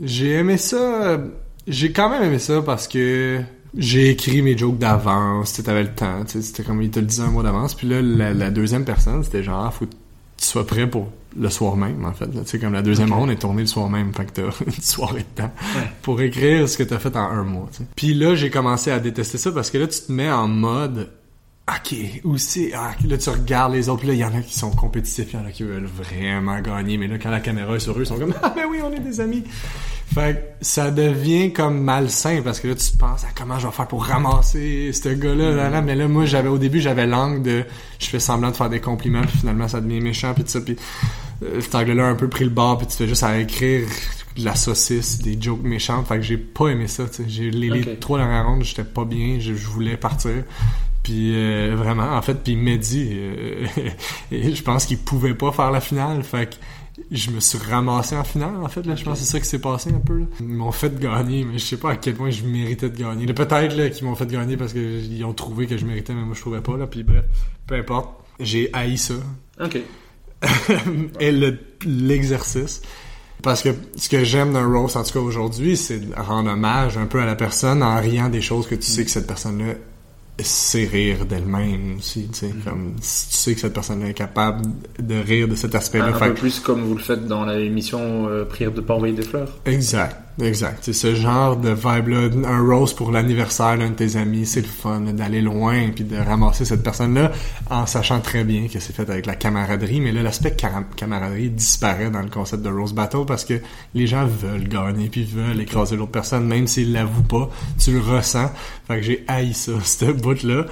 j'ai 0.00 0.30
aimé 0.32 0.56
ça. 0.56 0.76
euh, 0.76 1.18
J'ai 1.66 1.92
quand 1.92 2.08
même 2.10 2.22
aimé 2.22 2.38
ça 2.38 2.62
parce 2.62 2.86
que 2.88 3.40
j'ai 3.76 4.10
écrit 4.10 4.42
mes 4.42 4.56
jokes 4.56 4.78
d'avance. 4.78 5.52
Tu 5.54 5.62
t'avais 5.62 5.82
le 5.82 5.94
temps. 5.94 6.22
C'était 6.26 6.62
comme 6.62 6.82
il 6.82 6.90
te 6.90 7.00
le 7.00 7.06
disait 7.06 7.22
un 7.22 7.30
mois 7.30 7.42
d'avance. 7.42 7.74
Puis 7.74 7.88
là, 7.88 8.00
la, 8.02 8.32
la 8.32 8.50
deuxième 8.50 8.84
personne, 8.84 9.22
c'était 9.24 9.42
genre, 9.42 9.72
faut 9.72 9.86
que 9.86 9.90
tu 10.36 10.46
sois 10.46 10.66
prêt 10.66 10.88
pour 10.88 11.08
le 11.38 11.50
soir 11.50 11.76
même, 11.76 12.04
en 12.04 12.12
fait. 12.12 12.26
Tu 12.30 12.38
sais, 12.44 12.58
comme 12.58 12.72
la 12.72 12.82
deuxième 12.82 13.12
ronde 13.12 13.30
est 13.30 13.36
tournée 13.36 13.62
le 13.62 13.68
soir 13.68 13.88
même. 13.88 14.12
Fait 14.14 14.24
que 14.26 14.32
t'as 14.32 14.42
une 14.66 14.72
soirée 14.72 15.24
de 15.34 15.42
temps 15.42 15.52
pour 16.02 16.20
écrire 16.20 16.68
ce 16.68 16.76
que 16.76 16.82
t'as 16.82 16.98
fait 16.98 17.14
en 17.16 17.30
un 17.30 17.44
mois. 17.44 17.68
tu 17.72 17.78
sais. 17.78 17.84
Puis 17.96 18.14
là, 18.14 18.34
j'ai 18.34 18.50
commencé 18.50 18.90
à 18.90 18.98
détester 18.98 19.38
ça 19.38 19.52
parce 19.52 19.70
que 19.70 19.78
là, 19.78 19.86
tu 19.86 20.00
te 20.00 20.12
mets 20.12 20.30
en 20.30 20.48
mode 20.48 21.10
OK, 21.68 21.94
où 22.24 22.36
c'est... 22.36 22.72
Ah, 22.74 22.92
là, 23.06 23.16
tu 23.16 23.30
regardes 23.30 23.72
les 23.72 23.88
autres, 23.88 24.00
puis 24.00 24.08
là, 24.08 24.14
il 24.14 24.20
y 24.20 24.24
en 24.24 24.34
a 24.34 24.40
qui 24.40 24.58
sont 24.58 24.70
compétitifs, 24.70 25.32
il 25.32 25.38
y 25.38 25.42
en 25.42 25.46
a 25.46 25.52
qui 25.52 25.62
veulent 25.62 25.86
vraiment 25.86 26.58
gagner, 26.60 26.96
mais 26.96 27.06
là, 27.06 27.16
quand 27.18 27.30
la 27.30 27.38
caméra 27.38 27.76
est 27.76 27.80
sur 27.80 27.96
eux, 27.96 28.02
ils 28.02 28.06
sont 28.06 28.18
comme 28.18 28.34
«Ah, 28.42 28.52
ben 28.56 28.64
oui, 28.68 28.78
on 28.82 28.92
est 28.92 28.98
des 28.98 29.20
amis!» 29.20 29.44
Fait 30.12 30.34
que 30.58 30.64
ça 30.64 30.90
devient 30.90 31.52
comme 31.52 31.80
malsain, 31.82 32.40
parce 32.42 32.58
que 32.58 32.66
là, 32.68 32.74
tu 32.74 32.90
te 32.90 32.96
penses 32.98 33.22
à 33.24 33.28
comment 33.36 33.58
je 33.60 33.66
vais 33.68 33.72
faire 33.72 33.86
pour 33.86 34.04
ramasser 34.04 34.92
ce 34.92 35.08
gars-là, 35.10 35.52
là, 35.52 35.70
là. 35.70 35.82
mais 35.82 35.94
là, 35.94 36.08
moi, 36.08 36.24
j'avais 36.24 36.48
au 36.48 36.58
début, 36.58 36.80
j'avais 36.80 37.06
l'angle 37.06 37.42
de... 37.42 37.64
Je 38.00 38.06
fais 38.06 38.18
semblant 38.18 38.50
de 38.50 38.56
faire 38.56 38.68
des 38.70 38.80
compliments, 38.80 39.22
puis 39.22 39.38
finalement, 39.38 39.68
ça 39.68 39.80
devient 39.80 40.00
méchant, 40.00 40.34
puis 40.34 40.42
tout 40.42 40.50
ça, 40.50 40.60
puis 40.60 40.76
euh, 41.44 41.60
cet 41.60 41.74
angle-là 41.76 42.06
a 42.06 42.10
un 42.10 42.14
peu 42.16 42.28
pris 42.28 42.42
le 42.44 42.50
bord, 42.50 42.78
puis 42.78 42.88
tu 42.88 42.94
fais 42.96 43.06
juste 43.06 43.22
à 43.22 43.38
écrire 43.38 43.86
de 44.36 44.44
la 44.44 44.56
saucisse, 44.56 45.18
des 45.22 45.40
jokes 45.40 45.62
méchantes, 45.62 46.08
fait 46.08 46.16
que 46.16 46.22
j'ai 46.22 46.38
pas 46.38 46.68
aimé 46.68 46.88
ça. 46.88 47.04
J'ai- 47.28 47.50
Les, 47.50 47.68
les 47.70 47.82
Ok. 47.82 48.00
trois 48.00 48.18
dernières 48.18 48.46
rondes, 48.46 48.64
j'étais 48.64 48.84
pas 48.84 49.04
bien, 49.04 49.38
je, 49.38 49.54
je 49.54 49.66
voulais 49.68 49.96
partir. 49.96 50.42
Puis 51.04 51.32
euh, 51.34 51.74
vraiment, 51.76 52.14
en 52.16 52.20
fait, 52.22 52.34
puis 52.34 52.56
Mehdi, 52.56 53.08
euh, 53.12 53.66
je 54.32 54.62
pense 54.62 54.86
qu'il 54.86 54.98
pouvait 54.98 55.34
pas 55.34 55.50
faire 55.52 55.70
la 55.70 55.80
finale, 55.80 56.22
fait 56.24 56.50
que 56.50 56.56
je 57.10 57.30
me 57.30 57.40
suis 57.40 57.58
ramassé 57.58 58.16
en 58.16 58.24
finale, 58.24 58.54
en 58.62 58.68
fait, 58.68 58.86
là, 58.86 58.94
je 58.96 59.04
pense 59.04 59.18
que 59.18 59.24
c'est 59.24 59.30
ça 59.32 59.40
qui 59.40 59.46
s'est 59.46 59.58
passé 59.58 59.90
un 59.90 59.98
peu, 59.98 60.20
là. 60.20 60.26
Ils 60.40 60.46
m'ont 60.46 60.70
fait 60.72 60.98
gagner, 60.98 61.44
mais 61.44 61.58
je 61.58 61.64
sais 61.64 61.76
pas 61.76 61.90
à 61.92 61.96
quel 61.96 62.14
point 62.14 62.30
je 62.30 62.44
méritais 62.44 62.88
de 62.88 62.96
gagner. 62.96 63.26
Peut-être, 63.26 63.76
là, 63.76 63.88
qu'ils 63.90 64.06
m'ont 64.06 64.14
fait 64.14 64.26
gagner 64.30 64.56
parce 64.56 64.72
qu'ils 64.72 65.24
ont 65.24 65.32
trouvé 65.32 65.66
que 65.66 65.76
je 65.76 65.84
méritais, 65.84 66.12
mais 66.14 66.22
moi, 66.22 66.34
je 66.34 66.40
trouvais 66.40 66.60
pas, 66.60 66.76
là, 66.76 66.86
puis 66.86 67.02
bref, 67.02 67.24
peu 67.66 67.74
importe. 67.74 68.10
J'ai 68.38 68.70
haï 68.72 68.96
ça. 68.96 69.14
Ok. 69.60 69.78
Et 71.20 71.32
le- 71.32 71.58
l'exercice. 71.84 72.82
Parce 73.42 73.62
que 73.62 73.70
ce 73.96 74.08
que 74.08 74.22
j'aime 74.22 74.52
d'un 74.52 74.66
roast, 74.66 74.96
en 74.96 75.02
tout 75.02 75.12
cas 75.14 75.18
aujourd'hui, 75.20 75.76
c'est 75.76 75.98
de 76.00 76.14
rendre 76.14 76.50
hommage 76.50 76.98
un 76.98 77.06
peu 77.06 77.20
à 77.20 77.26
la 77.26 77.36
personne 77.36 77.82
en 77.82 77.98
riant 77.98 78.28
des 78.28 78.42
choses 78.42 78.66
que 78.66 78.74
tu 78.74 78.82
sais 78.86 79.04
que 79.04 79.10
cette 79.10 79.26
personne-là 79.26 79.74
sait 80.38 80.86
rire 80.86 81.26
d'elle-même 81.26 81.96
aussi, 81.98 82.28
tu 82.32 82.38
sais. 82.38 82.46
Mm-hmm. 82.46 82.64
Comme, 82.64 82.94
si 83.00 83.28
tu 83.28 83.34
sais 83.34 83.54
que 83.54 83.60
cette 83.60 83.74
personne-là 83.74 84.08
est 84.08 84.14
capable 84.14 84.62
de 84.98 85.14
rire 85.16 85.48
de 85.48 85.54
cet 85.54 85.74
aspect-là. 85.74 86.06
Un, 86.06 86.08
un 86.14 86.18
Fait 86.18 86.28
peu 86.28 86.34
que- 86.34 86.40
plus 86.40 86.60
comme 86.60 86.80
vous 86.82 86.94
le 86.94 87.02
faites 87.02 87.26
dans 87.26 87.44
l'émission 87.44 88.26
euh, 88.28 88.44
Prière 88.44 88.72
de 88.72 88.80
pas 88.80 88.94
envoyer 88.94 89.14
des 89.14 89.22
fleurs. 89.22 89.58
Exact, 89.66 90.16
exact. 90.42 90.80
C'est 90.82 90.92
ce 90.92 91.14
genre 91.14 91.56
de 91.56 91.70
vibe-là, 91.70 92.28
un 92.46 92.60
roast 92.60 92.96
pour 92.96 93.10
l'anniversaire 93.10 93.78
d'un 93.78 93.90
de 93.90 93.94
tes 93.94 94.16
amis, 94.16 94.46
c'est 94.46 94.60
le 94.60 94.66
fun 94.66 95.00
d'aller 95.00 95.40
loin 95.40 95.90
puis 95.94 96.04
de 96.04 96.16
ramasser 96.16 96.64
cette 96.64 96.82
personne-là 96.82 97.32
en 97.70 97.86
sachant 97.86 98.20
très 98.20 98.44
bien 98.44 98.68
que 98.68 98.80
c'est 98.80 98.92
fait 98.94 99.08
avec 99.08 99.26
la 99.26 99.34
camaraderie. 99.34 100.00
Mais 100.00 100.12
là, 100.12 100.22
l'aspect 100.22 100.56
camaraderie 100.96 101.50
disparaît 101.50 102.10
dans 102.10 102.22
le 102.22 102.28
concept 102.30 102.62
de 102.62 102.70
roast 102.70 102.94
battle 102.94 103.24
parce 103.26 103.44
que 103.44 103.60
les 103.94 104.06
gens 104.06 104.26
veulent 104.26 104.68
gagner 104.68 105.08
puis 105.08 105.24
veulent 105.24 105.60
écraser 105.60 105.96
l'autre 105.96 106.12
personne, 106.12 106.46
même 106.46 106.66
s'ils 106.66 106.92
l'avouent 106.92 107.22
pas. 107.22 107.50
Tu 107.78 107.92
le 107.92 108.00
ressens. 108.00 108.50
Fait 108.86 108.96
que 108.96 109.02
j'ai 109.02 109.24
haï 109.28 109.52
ça, 109.54 109.72
cette 109.84 110.20
bout-là. 110.20 110.66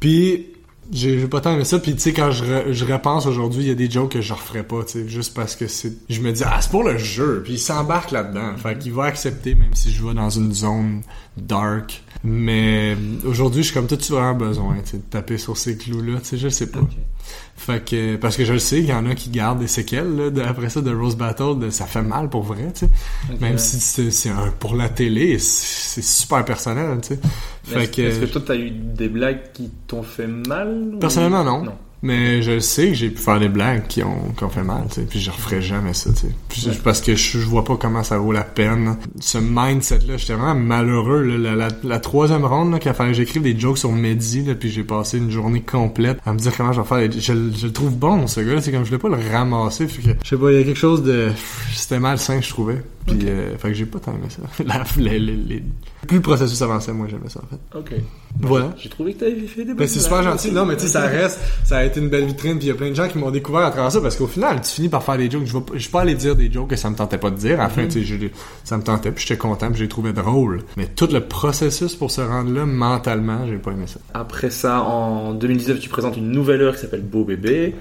Puis 0.00 0.46
j'ai 0.92 1.26
pas 1.26 1.40
tant 1.40 1.54
aimé 1.54 1.64
ça. 1.64 1.78
Puis 1.78 1.94
tu 1.94 2.00
sais 2.00 2.12
quand 2.12 2.30
je, 2.30 2.72
je 2.72 2.84
repense 2.84 3.26
aujourd'hui 3.26 3.62
il 3.62 3.68
y 3.68 3.72
a 3.72 3.74
des 3.74 3.90
jokes 3.90 4.12
que 4.12 4.20
je 4.20 4.32
referais 4.32 4.62
pas 4.62 4.84
tu 4.84 4.92
sais 4.92 5.08
juste 5.08 5.34
parce 5.34 5.56
que 5.56 5.66
c'est 5.66 5.92
je 6.08 6.20
me 6.20 6.32
dis 6.32 6.42
ah 6.44 6.58
c'est 6.60 6.70
pour 6.70 6.84
le 6.84 6.98
jeu. 6.98 7.42
Puis 7.44 7.54
il 7.54 7.58
s'embarque 7.58 8.10
là-dedans. 8.10 8.56
Fait 8.56 8.78
qu'il 8.78 8.92
va 8.92 9.04
accepter 9.04 9.54
même 9.54 9.74
si 9.74 9.92
je 9.92 10.04
vais 10.06 10.14
dans 10.14 10.30
une 10.30 10.52
zone 10.52 11.02
dark 11.42 12.02
mais 12.24 12.96
aujourd'hui 13.24 13.62
je 13.62 13.66
suis 13.68 13.74
comme 13.74 13.86
toi 13.86 13.96
tu 13.96 14.12
as 14.12 14.16
vraiment 14.16 14.34
besoin 14.34 14.76
de 14.76 14.98
taper 15.10 15.38
sur 15.38 15.56
ces 15.56 15.76
clous 15.76 16.02
là 16.02 16.18
tu 16.20 16.26
sais 16.30 16.36
je 16.38 16.48
sais 16.48 16.66
pas 16.70 16.80
fait 17.56 17.84
que 17.84 18.16
parce 18.16 18.36
que 18.36 18.44
je 18.44 18.52
le 18.54 18.58
sais 18.58 18.78
il 18.78 18.86
y 18.86 18.92
en 18.92 19.06
a 19.06 19.14
qui 19.14 19.30
gardent 19.30 19.60
des 19.60 19.66
séquelles 19.68 20.16
là, 20.16 20.30
de- 20.30 20.40
après 20.42 20.68
ça 20.68 20.80
de 20.80 20.92
Rose 20.94 21.16
Battle 21.16 21.58
de- 21.60 21.70
ça 21.70 21.86
fait 21.86 22.02
mal 22.02 22.28
pour 22.28 22.42
vrai 22.42 22.72
tu 22.74 22.86
sais 22.86 22.90
Ok. 23.32 23.40
même 23.40 23.58
si 23.58 23.78
c'est 24.10 24.30
pour 24.58 24.74
la 24.74 24.88
télé 24.88 25.38
c'est 25.38 26.02
super 26.02 26.44
personnel 26.44 26.98
tu 27.02 27.08
sais 27.14 27.20
Est-ce 27.80 27.90
que 27.90 28.02
est-ce 28.02 28.20
que 28.20 28.24
toi, 28.26 28.42
t'as 28.46 28.56
eu 28.56 28.70
des 28.70 29.08
blagues 29.08 29.52
qui 29.52 29.70
t'ont 29.86 30.02
fait 30.02 30.26
mal 30.26 30.94
ou- 30.94 30.98
Personnellement, 30.98 31.44
non. 31.44 31.64
Non. 31.64 31.72
Mais 32.00 32.42
je 32.42 32.60
sais 32.60 32.88
que 32.88 32.94
j'ai 32.94 33.10
pu 33.10 33.20
faire 33.20 33.40
des 33.40 33.48
blagues 33.48 33.88
qui 33.88 34.04
ont, 34.04 34.32
qui 34.36 34.44
ont 34.44 34.48
fait 34.48 34.62
mal, 34.62 34.84
tu 34.88 34.94
sais. 34.96 35.00
Puis 35.02 35.18
je 35.18 35.30
referai 35.32 35.60
jamais 35.60 35.94
ça, 35.94 36.10
tu 36.12 36.20
sais. 36.20 36.32
Puis 36.48 36.68
Parce 36.84 37.00
que 37.00 37.16
je, 37.16 37.38
je 37.38 37.44
vois 37.44 37.64
pas 37.64 37.76
comment 37.76 38.04
ça 38.04 38.18
vaut 38.18 38.30
la 38.30 38.44
peine. 38.44 38.96
Ce 39.18 39.38
mindset-là, 39.38 40.16
j'étais 40.16 40.34
vraiment 40.34 40.54
malheureux, 40.54 41.22
là. 41.22 41.36
La, 41.36 41.56
la, 41.56 41.68
la 41.82 41.98
troisième 41.98 42.44
ronde, 42.44 42.70
là, 42.72 42.78
qu'il 42.78 42.92
que 42.92 43.12
j'écrive 43.12 43.42
des 43.42 43.58
jokes 43.58 43.78
sur 43.78 43.90
Mehdi, 43.90 44.42
là, 44.44 44.54
puis 44.54 44.70
j'ai 44.70 44.84
passé 44.84 45.18
une 45.18 45.30
journée 45.32 45.60
complète 45.62 46.18
à 46.24 46.32
me 46.32 46.38
dire 46.38 46.56
comment 46.56 46.72
je 46.72 46.80
vais 46.80 46.86
faire. 46.86 47.08
des- 47.08 47.20
Je, 47.20 47.32
le- 47.32 47.52
je 47.56 47.66
le 47.66 47.72
trouve 47.72 47.96
bon, 47.96 48.26
ce 48.28 48.40
gars, 48.40 48.60
c'est 48.60 48.70
comme 48.70 48.84
je 48.84 48.90
voulais 48.90 49.00
pas 49.00 49.08
le 49.08 49.30
ramasser. 49.32 49.88
Fait 49.88 50.02
que, 50.02 50.08
je 50.22 50.28
sais 50.28 50.36
pas, 50.36 50.52
il 50.52 50.58
y 50.58 50.60
a 50.60 50.64
quelque 50.64 50.78
chose 50.78 51.02
de... 51.02 51.28
C'était 51.74 51.98
malsain, 51.98 52.40
je 52.40 52.48
trouvais. 52.48 52.80
Puis, 53.08 53.28
euh, 53.28 53.56
fait 53.58 53.68
que 53.68 53.74
j'ai 53.74 53.86
pas 53.86 53.98
tant 53.98 54.12
aimé 54.12 54.28
ça. 54.28 54.42
La- 54.64 54.84
les- 54.96 55.18
les- 55.18 55.36
les- 55.36 55.62
Plus 56.06 56.16
le 56.18 56.22
processus 56.22 56.60
avançait, 56.62 56.92
moi, 56.92 57.06
j'aimais 57.10 57.28
ça, 57.28 57.40
en 57.42 57.46
fait. 57.46 57.78
Ok. 57.78 58.00
Voilà. 58.40 58.72
J'ai 58.76 58.88
trouvé 58.88 59.14
que 59.14 59.20
t'avais 59.20 59.34
fait 59.46 59.64
des 59.64 59.74
Ben, 59.74 59.86
c'est 59.88 59.98
super 60.00 60.22
gentil. 60.22 60.52
Non, 60.52 60.64
mais 60.64 60.76
tu 60.76 60.82
sais, 60.82 60.88
ça 60.88 61.00
reste, 61.06 61.40
ça 61.64 61.78
a 61.78 61.84
été 61.84 61.98
une 62.00 62.08
belle 62.08 62.24
vitrine, 62.26 62.56
puis 62.58 62.66
il 62.66 62.68
y 62.68 62.72
a 62.72 62.74
plein 62.74 62.90
de 62.90 62.94
gens 62.94 63.08
qui 63.08 63.18
m'ont 63.18 63.30
découvert 63.30 63.62
à 63.62 63.70
travers 63.70 63.90
ça, 63.90 64.00
parce 64.00 64.14
qu'au 64.16 64.26
final, 64.28 64.60
tu 64.60 64.70
finis 64.70 64.88
par 64.88 65.02
faire 65.02 65.16
des 65.18 65.28
jokes. 65.30 65.44
Je 65.44 65.52
vais, 65.54 65.60
pas- 65.60 65.72
je 65.74 65.78
suis 65.80 65.90
pas 65.90 66.02
allé 66.02 66.14
dire 66.14 66.36
des 66.36 66.50
jokes 66.52 66.68
que 66.70 66.76
ça 66.76 66.88
me 66.90 66.94
tentait 66.94 67.18
pas 67.18 67.30
de 67.30 67.36
dire. 67.36 67.58
À 67.60 67.64
la 67.64 67.68
fin, 67.68 67.82
Mhm. 67.82 67.88
tu 67.88 68.06
sais, 68.06 68.30
ça 68.64 68.76
me 68.76 68.82
tentait, 68.82 69.10
puis 69.10 69.24
j'étais 69.26 69.38
content, 69.38 69.68
puis 69.70 69.78
j'ai 69.80 69.88
trouvé 69.88 70.12
drôle. 70.12 70.62
Mais 70.76 70.86
tout 70.86 71.08
le 71.12 71.20
processus 71.20 71.94
pour 71.96 72.10
se 72.10 72.20
rendre 72.20 72.52
là, 72.52 72.64
mentalement, 72.66 73.46
j'ai 73.48 73.56
pas 73.56 73.72
aimé 73.72 73.86
ça. 73.86 73.98
Après 74.14 74.50
ça, 74.50 74.82
en 74.82 75.32
2019, 75.34 75.80
tu 75.80 75.88
présentes 75.88 76.16
une 76.16 76.30
nouvelle 76.30 76.62
heure 76.62 76.74
qui 76.74 76.82
s'appelle 76.82 77.02
Beau 77.02 77.24
Bébé. 77.24 77.74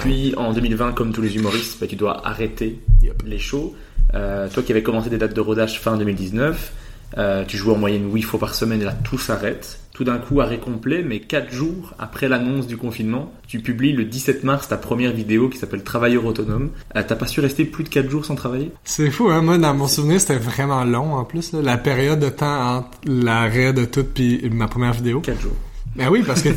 Puis 0.00 0.34
en 0.36 0.52
2020, 0.52 0.92
comme 0.92 1.12
tous 1.12 1.22
les 1.22 1.36
humoristes, 1.36 1.78
bah, 1.80 1.86
tu 1.86 1.96
dois 1.96 2.26
arrêter 2.26 2.80
les 3.26 3.38
shows. 3.38 3.74
Euh, 4.14 4.48
toi 4.48 4.62
qui 4.62 4.72
avais 4.72 4.82
commencé 4.82 5.10
des 5.10 5.18
dates 5.18 5.34
de 5.34 5.40
rodage 5.40 5.80
fin 5.80 5.96
2019, 5.96 6.72
euh, 7.18 7.44
tu 7.46 7.56
joues 7.56 7.72
en 7.72 7.76
moyenne 7.76 8.10
8 8.12 8.22
fois 8.22 8.40
par 8.40 8.54
semaine 8.54 8.80
et 8.82 8.84
là 8.84 8.92
tout 8.92 9.18
s'arrête. 9.18 9.78
Tout 9.92 10.04
d'un 10.04 10.16
coup, 10.16 10.40
arrêt 10.40 10.58
complet, 10.58 11.02
mais 11.06 11.20
4 11.20 11.52
jours 11.52 11.92
après 11.98 12.26
l'annonce 12.26 12.66
du 12.66 12.78
confinement, 12.78 13.30
tu 13.46 13.60
publies 13.60 13.92
le 13.92 14.04
17 14.04 14.42
mars 14.42 14.68
ta 14.68 14.78
première 14.78 15.12
vidéo 15.12 15.50
qui 15.50 15.58
s'appelle 15.58 15.82
Travailleur 15.84 16.24
autonome. 16.24 16.70
Euh, 16.96 17.02
T'as 17.06 17.14
pas 17.14 17.26
su 17.26 17.40
rester 17.40 17.66
plus 17.66 17.84
de 17.84 17.90
4 17.90 18.08
jours 18.08 18.24
sans 18.24 18.34
travailler? 18.34 18.72
C'est 18.84 19.10
fou, 19.10 19.28
hein. 19.28 19.42
Moi, 19.42 19.58
dans 19.58 19.74
mon 19.74 19.88
souvenir, 19.88 20.18
c'était 20.18 20.38
vraiment 20.38 20.84
long, 20.84 21.12
en 21.14 21.24
plus, 21.24 21.52
là. 21.52 21.60
La 21.60 21.76
période 21.76 22.20
de 22.20 22.30
temps 22.30 22.78
entre 22.78 22.88
l'arrêt 23.04 23.74
de 23.74 23.84
tout 23.84 24.04
puis 24.04 24.48
ma 24.50 24.66
première 24.66 24.94
vidéo. 24.94 25.20
4 25.20 25.40
jours. 25.42 25.56
Ben 25.94 26.08
oui, 26.08 26.22
parce 26.26 26.42
que 26.42 26.48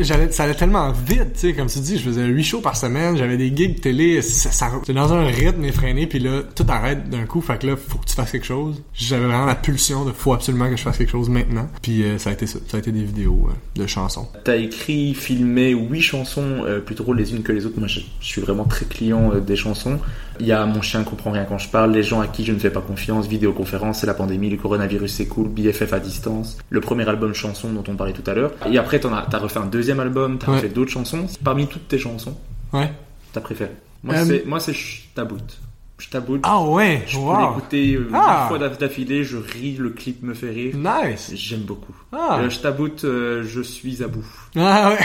j'allais, 0.00 0.32
ça 0.32 0.44
allait 0.44 0.54
tellement 0.54 0.92
vite, 0.92 1.34
tu 1.34 1.40
sais, 1.40 1.52
comme 1.52 1.66
tu 1.66 1.78
dis, 1.80 1.98
je 1.98 2.02
faisais 2.02 2.24
8 2.24 2.44
shows 2.44 2.60
par 2.60 2.76
semaine, 2.76 3.16
j'avais 3.16 3.36
des 3.36 3.54
gigs 3.54 3.80
télé, 3.80 4.22
ça, 4.22 4.50
ça, 4.50 4.70
dans 4.88 5.12
un 5.12 5.26
rythme 5.26 5.64
effréné, 5.64 6.06
puis 6.06 6.18
là, 6.18 6.42
tout 6.54 6.64
arrête 6.68 7.10
d'un 7.10 7.26
coup, 7.26 7.40
fait 7.40 7.58
que 7.58 7.66
là, 7.66 7.76
faut 7.76 7.98
que 7.98 8.06
tu 8.06 8.14
fasses 8.14 8.30
quelque 8.30 8.46
chose. 8.46 8.82
J'avais 8.94 9.26
vraiment 9.26 9.44
la 9.44 9.54
pulsion 9.54 10.04
de 10.04 10.12
faut 10.12 10.32
absolument 10.32 10.70
que 10.70 10.76
je 10.76 10.82
fasse 10.82 10.96
quelque 10.96 11.10
chose 11.10 11.28
maintenant. 11.28 11.68
Puis 11.82 12.02
euh, 12.02 12.18
ça 12.18 12.30
a 12.30 12.32
été 12.32 12.46
ça, 12.46 12.58
ça 12.66 12.78
a 12.78 12.80
été 12.80 12.92
des 12.92 13.04
vidéos 13.04 13.48
euh, 13.50 13.80
de 13.80 13.86
chansons. 13.86 14.26
T'as 14.44 14.56
écrit, 14.56 15.14
filmé 15.14 15.72
huit 15.72 16.02
chansons 16.02 16.64
euh, 16.64 16.80
plus 16.80 16.96
les 17.14 17.34
unes 17.34 17.42
que 17.42 17.52
les 17.52 17.66
autres. 17.66 17.78
Moi, 17.78 17.88
je, 17.88 18.00
je 18.20 18.26
suis 18.26 18.40
vraiment 18.40 18.64
très 18.64 18.84
client 18.86 19.32
euh, 19.32 19.40
des 19.40 19.56
chansons. 19.56 19.98
Il 20.40 20.46
y 20.46 20.52
a 20.52 20.64
Mon 20.66 20.82
chien 20.82 21.02
comprend 21.04 21.30
rien 21.30 21.44
quand 21.44 21.58
je 21.58 21.68
parle, 21.68 21.92
Les 21.92 22.02
gens 22.02 22.20
à 22.20 22.26
qui 22.26 22.44
je 22.44 22.52
ne 22.52 22.58
fais 22.58 22.70
pas 22.70 22.80
confiance, 22.80 23.26
Vidéoconférence, 23.26 24.00
c'est 24.00 24.06
la 24.06 24.14
pandémie, 24.14 24.50
le 24.50 24.56
coronavirus 24.56 25.12
c'est 25.12 25.26
cool, 25.26 25.48
BFF 25.48 25.92
à 25.92 26.00
distance, 26.00 26.58
le 26.70 26.80
premier 26.80 27.08
album 27.08 27.34
chanson 27.34 27.68
dont 27.72 27.84
on 27.88 27.96
parlait 27.96 28.12
tout 28.12 28.28
à 28.30 28.34
l'heure. 28.34 28.52
Et 28.70 28.78
après, 28.78 29.00
t'en 29.00 29.12
as, 29.14 29.22
t'as 29.30 29.38
refait 29.38 29.58
un 29.60 29.66
deuxième 29.66 30.00
album, 30.00 30.38
t'as 30.38 30.48
Ouais. 30.50 30.56
refait 30.56 30.68
d'autres 30.68 30.90
chansons. 30.92 31.26
Parmi 31.44 31.66
toutes 31.66 31.88
tes 31.88 31.98
chansons, 31.98 32.36
Ouais. 32.72 32.90
t'as 33.32 33.40
préféré 33.40 33.70
Moi, 34.04 34.14
Euh, 34.16 34.24
c'est 34.26 34.46
moi 34.46 34.60
c'est 34.60 34.72
Je 34.72 35.02
t'aboute. 35.14 35.58
Je 35.98 36.08
t'aboute. 36.10 36.42
Ah 36.44 36.62
ouais, 36.62 37.02
Je 37.08 37.16
peux 37.16 37.22
wow. 37.24 37.48
l'écouter 37.48 37.94
euh, 37.96 38.08
Ah. 38.14 38.42
une 38.42 38.48
fois 38.50 38.58
d'aff- 38.60 38.78
d'affilée, 38.78 39.24
je 39.24 39.36
ris, 39.36 39.74
le 39.76 39.90
clip 39.90 40.22
me 40.22 40.32
fait 40.32 40.50
rire. 40.50 40.76
Nice. 40.76 41.32
J'aime 41.34 41.62
beaucoup. 41.62 41.96
Ah. 42.12 42.38
Euh, 42.40 42.48
je 42.50 42.60
t'aboute, 42.60 43.02
euh, 43.04 43.42
je 43.44 43.60
suis 43.60 44.00
à 44.04 44.06
bout. 44.06 44.24
Ah 44.56 44.90
ouais. 44.90 44.98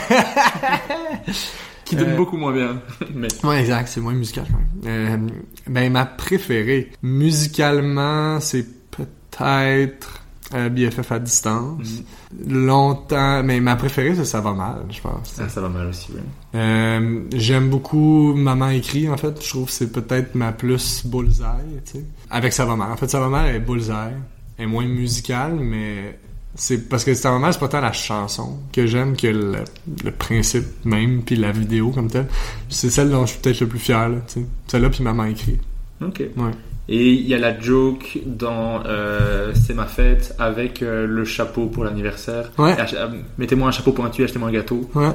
Qui 1.85 1.95
donne 1.95 2.11
Euh, 2.11 2.17
beaucoup 2.17 2.37
moins 2.37 2.53
bien. 2.53 2.81
Mais 3.13 3.27
Ouais, 3.43 3.59
exact, 3.61 3.87
c'est 3.87 3.99
moins 4.01 4.13
musical 4.13 4.45
quand 4.49 4.57
même. 4.57 5.27
Euh, 5.27 5.29
ben, 5.67 5.91
ma 5.91 6.05
préférée, 6.05 6.91
musicalement, 7.01 8.39
c'est 8.39 8.65
peut-être 8.91 10.21
euh, 10.53 10.69
BFF 10.69 11.11
à 11.11 11.19
distance. 11.19 12.03
Longtemps, 12.47 13.43
mais 13.43 13.59
ma 13.59 13.75
préférée, 13.75 14.15
c'est 14.15 14.25
Ça 14.25 14.41
va 14.41 14.53
mal, 14.53 14.85
je 14.89 15.01
pense. 15.01 15.29
ça, 15.33 15.47
ça 15.49 15.61
va 15.61 15.69
mal 15.69 15.87
aussi, 15.87 16.07
oui. 16.13 16.21
Euh, 16.55 17.21
J'aime 17.35 17.69
beaucoup 17.69 18.33
Maman 18.35 18.69
écrit, 18.69 19.09
en 19.09 19.17
fait. 19.17 19.41
Je 19.43 19.49
trouve 19.49 19.65
que 19.65 19.71
c'est 19.71 19.91
peut-être 19.91 20.35
ma 20.35 20.51
plus 20.51 21.05
bullseye, 21.05 21.45
tu 21.85 21.91
sais. 21.93 22.05
Avec 22.29 22.53
Ça 22.53 22.65
va 22.65 22.75
mal. 22.75 22.91
En 22.91 22.97
fait, 22.97 23.07
Ça 23.09 23.19
va 23.19 23.29
mal 23.29 23.55
est 23.55 23.59
bullseye. 23.59 24.13
Elle 24.57 24.65
est 24.65 24.67
moins 24.67 24.85
musicale, 24.85 25.53
mais 25.59 26.19
c'est 26.55 26.87
parce 26.89 27.03
que 27.03 27.11
va 27.11 27.39
mal, 27.39 27.53
c'est 27.53 27.59
pas 27.59 27.67
tant 27.67 27.81
la 27.81 27.91
chanson 27.93 28.59
que 28.71 28.85
j'aime 28.85 29.15
que 29.15 29.27
le, 29.27 29.55
le 30.03 30.11
principe 30.11 30.65
même, 30.85 31.23
puis 31.23 31.35
la 31.35 31.51
vidéo 31.51 31.89
comme 31.91 32.09
telle. 32.09 32.27
C'est 32.69 32.89
celle 32.89 33.09
dont 33.09 33.25
je 33.25 33.31
suis 33.31 33.39
peut-être 33.41 33.59
le 33.61 33.67
plus 33.67 33.79
fier, 33.79 34.09
là. 34.09 34.17
Celle-là, 34.67 34.89
puis 34.89 35.03
Maman 35.03 35.25
écrit. 35.25 35.59
Ok. 36.01 36.19
Ouais. 36.37 36.51
Et 36.89 37.11
il 37.13 37.25
y 37.27 37.33
a 37.33 37.37
la 37.39 37.57
joke 37.59 38.19
dans 38.25 38.83
euh, 38.85 39.53
C'est 39.55 39.73
ma 39.73 39.85
fête 39.85 40.35
avec 40.37 40.81
euh, 40.83 41.07
le 41.07 41.23
chapeau 41.23 41.67
pour 41.67 41.85
l'anniversaire. 41.85 42.51
Ouais. 42.57 42.75
Euh, 42.95 43.07
Mettez-moi 43.37 43.69
un 43.69 43.71
chapeau 43.71 43.93
pointu, 43.93 44.23
achetez-moi 44.23 44.49
un 44.49 44.51
gâteau. 44.51 44.89
Ouais. 44.93 45.09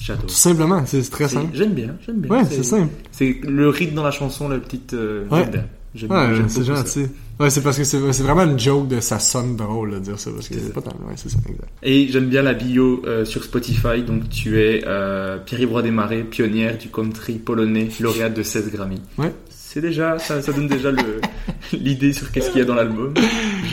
Château. 0.00 0.26
Tout 0.26 0.34
simplement, 0.34 0.82
c'est 0.84 1.08
très 1.10 1.28
C'est- 1.28 1.36
simple. 1.36 1.50
J'aime 1.54 1.72
bien, 1.72 1.94
j'aime 2.04 2.16
bien. 2.20 2.30
Ouais, 2.30 2.44
c'est 2.50 2.62
simple. 2.64 2.92
C'est 3.12 3.38
le 3.42 3.68
rythme 3.70 3.94
dans 3.94 4.02
la 4.02 4.10
chanson, 4.10 4.48
la 4.48 4.58
petite. 4.58 4.92
euh, 4.92 5.24
Ouais. 5.30 5.46
J'aime 5.94 6.10
c'est 6.48 6.64
ça. 6.64 6.74
gentil. 6.74 7.06
Ouais, 7.38 7.50
c'est 7.50 7.62
parce 7.62 7.78
que 7.78 7.84
c'est 7.84 7.98
vraiment 7.98 8.42
une 8.44 8.58
joke 8.58 8.88
de 8.88 9.00
ça 9.00 9.18
sonne 9.18 9.56
drôle 9.56 9.92
de 9.92 9.98
dire 10.00 10.18
ça, 10.18 10.30
parce 10.32 10.48
que 10.48 10.54
c'est 10.54 10.72
pas 10.72 10.80
tant. 10.82 10.90
Ouais, 11.06 11.14
c'est 11.16 11.28
ça, 11.28 11.38
exact. 11.48 11.68
Et 11.82 12.08
j'aime 12.08 12.28
bien 12.28 12.42
la 12.42 12.54
bio 12.54 13.02
euh, 13.06 13.24
sur 13.24 13.44
Spotify. 13.44 14.02
Donc 14.06 14.28
tu 14.28 14.60
es 14.60 14.82
euh, 14.86 15.38
Pierre-Yves 15.38 15.70
Roy 15.70 15.82
Desmarais, 15.82 16.22
pionnière 16.24 16.78
du 16.78 16.88
country 16.88 17.34
polonais, 17.34 17.88
lauréate 18.00 18.34
de 18.34 18.42
16 18.42 18.70
Grammy. 18.72 19.00
Ouais. 19.18 19.32
C'est 19.48 19.80
déjà, 19.80 20.18
ça, 20.20 20.40
ça 20.40 20.52
donne 20.52 20.68
déjà 20.68 20.90
l'idée 21.72 22.12
sur 22.12 22.30
qu'est-ce 22.30 22.50
qu'il 22.50 22.60
y 22.60 22.62
a 22.62 22.64
dans 22.64 22.76
l'album. 22.76 23.14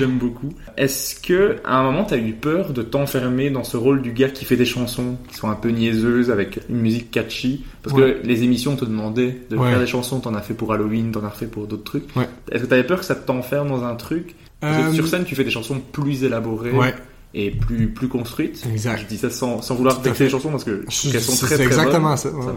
J'aime 0.01 0.17
beaucoup. 0.17 0.49
Est-ce 0.77 1.15
que 1.19 1.57
à 1.63 1.77
un 1.77 1.83
moment 1.83 2.03
t'as 2.03 2.17
eu 2.17 2.33
peur 2.33 2.73
de 2.73 2.81
t'enfermer 2.81 3.49
dans 3.49 3.63
ce 3.63 3.77
rôle 3.77 4.01
du 4.01 4.11
gars 4.13 4.29
qui 4.29 4.45
fait 4.45 4.55
des 4.55 4.65
chansons 4.65 5.17
qui 5.29 5.35
sont 5.35 5.49
un 5.49 5.55
peu 5.55 5.69
niaiseuses 5.69 6.29
avec 6.31 6.59
une 6.69 6.77
musique 6.81 7.11
catchy? 7.11 7.63
Parce 7.83 7.95
Ouais. 7.95 8.17
que 8.21 8.27
les 8.27 8.43
émissions 8.43 8.75
te 8.75 8.85
demandaient 8.85 9.37
de 9.49 9.57
Ouais. 9.57 9.69
faire 9.69 9.79
des 9.79 9.87
chansons, 9.87 10.19
t'en 10.19 10.33
as 10.33 10.41
fait 10.41 10.53
pour 10.53 10.73
Halloween, 10.73 11.11
t'en 11.11 11.23
as 11.25 11.29
fait 11.29 11.45
pour 11.47 11.67
d'autres 11.67 11.83
trucs. 11.83 12.15
Ouais. 12.15 12.27
Est-ce 12.51 12.63
que 12.63 12.67
t'avais 12.69 12.83
peur 12.83 12.99
que 12.99 13.05
ça 13.05 13.15
t'enferme 13.15 13.69
dans 13.69 13.83
un 13.83 13.95
truc? 13.95 14.35
Parce 14.59 14.77
que 14.77 14.89
Euh, 14.89 14.93
sur 14.93 15.07
scène 15.07 15.23
tu 15.23 15.35
fais 15.35 15.43
des 15.43 15.49
chansons 15.51 15.79
plus 15.91 16.23
élaborées 16.23 16.71
Ouais. 16.71 16.93
Et 17.33 17.51
plus 17.51 17.89
plus 17.89 18.07
construites. 18.07 18.65
Exact. 18.71 18.99
Je 19.01 19.05
dis 19.05 19.17
ça 19.17 19.29
sans, 19.29 19.61
sans 19.61 19.75
vouloir 19.75 20.01
vexer 20.01 20.25
les 20.25 20.29
chansons 20.29 20.49
parce 20.49 20.63
que 20.63 20.83
qu'elles 21.11 21.21
sont 21.21 21.35
très 21.35 21.47
c'est 21.47 21.55
très 21.55 21.63
exactement 21.63 22.09
bonnes. 22.09 22.17
ça. 22.17 22.29
ouais, 22.29 22.45
ouais. 22.45 22.53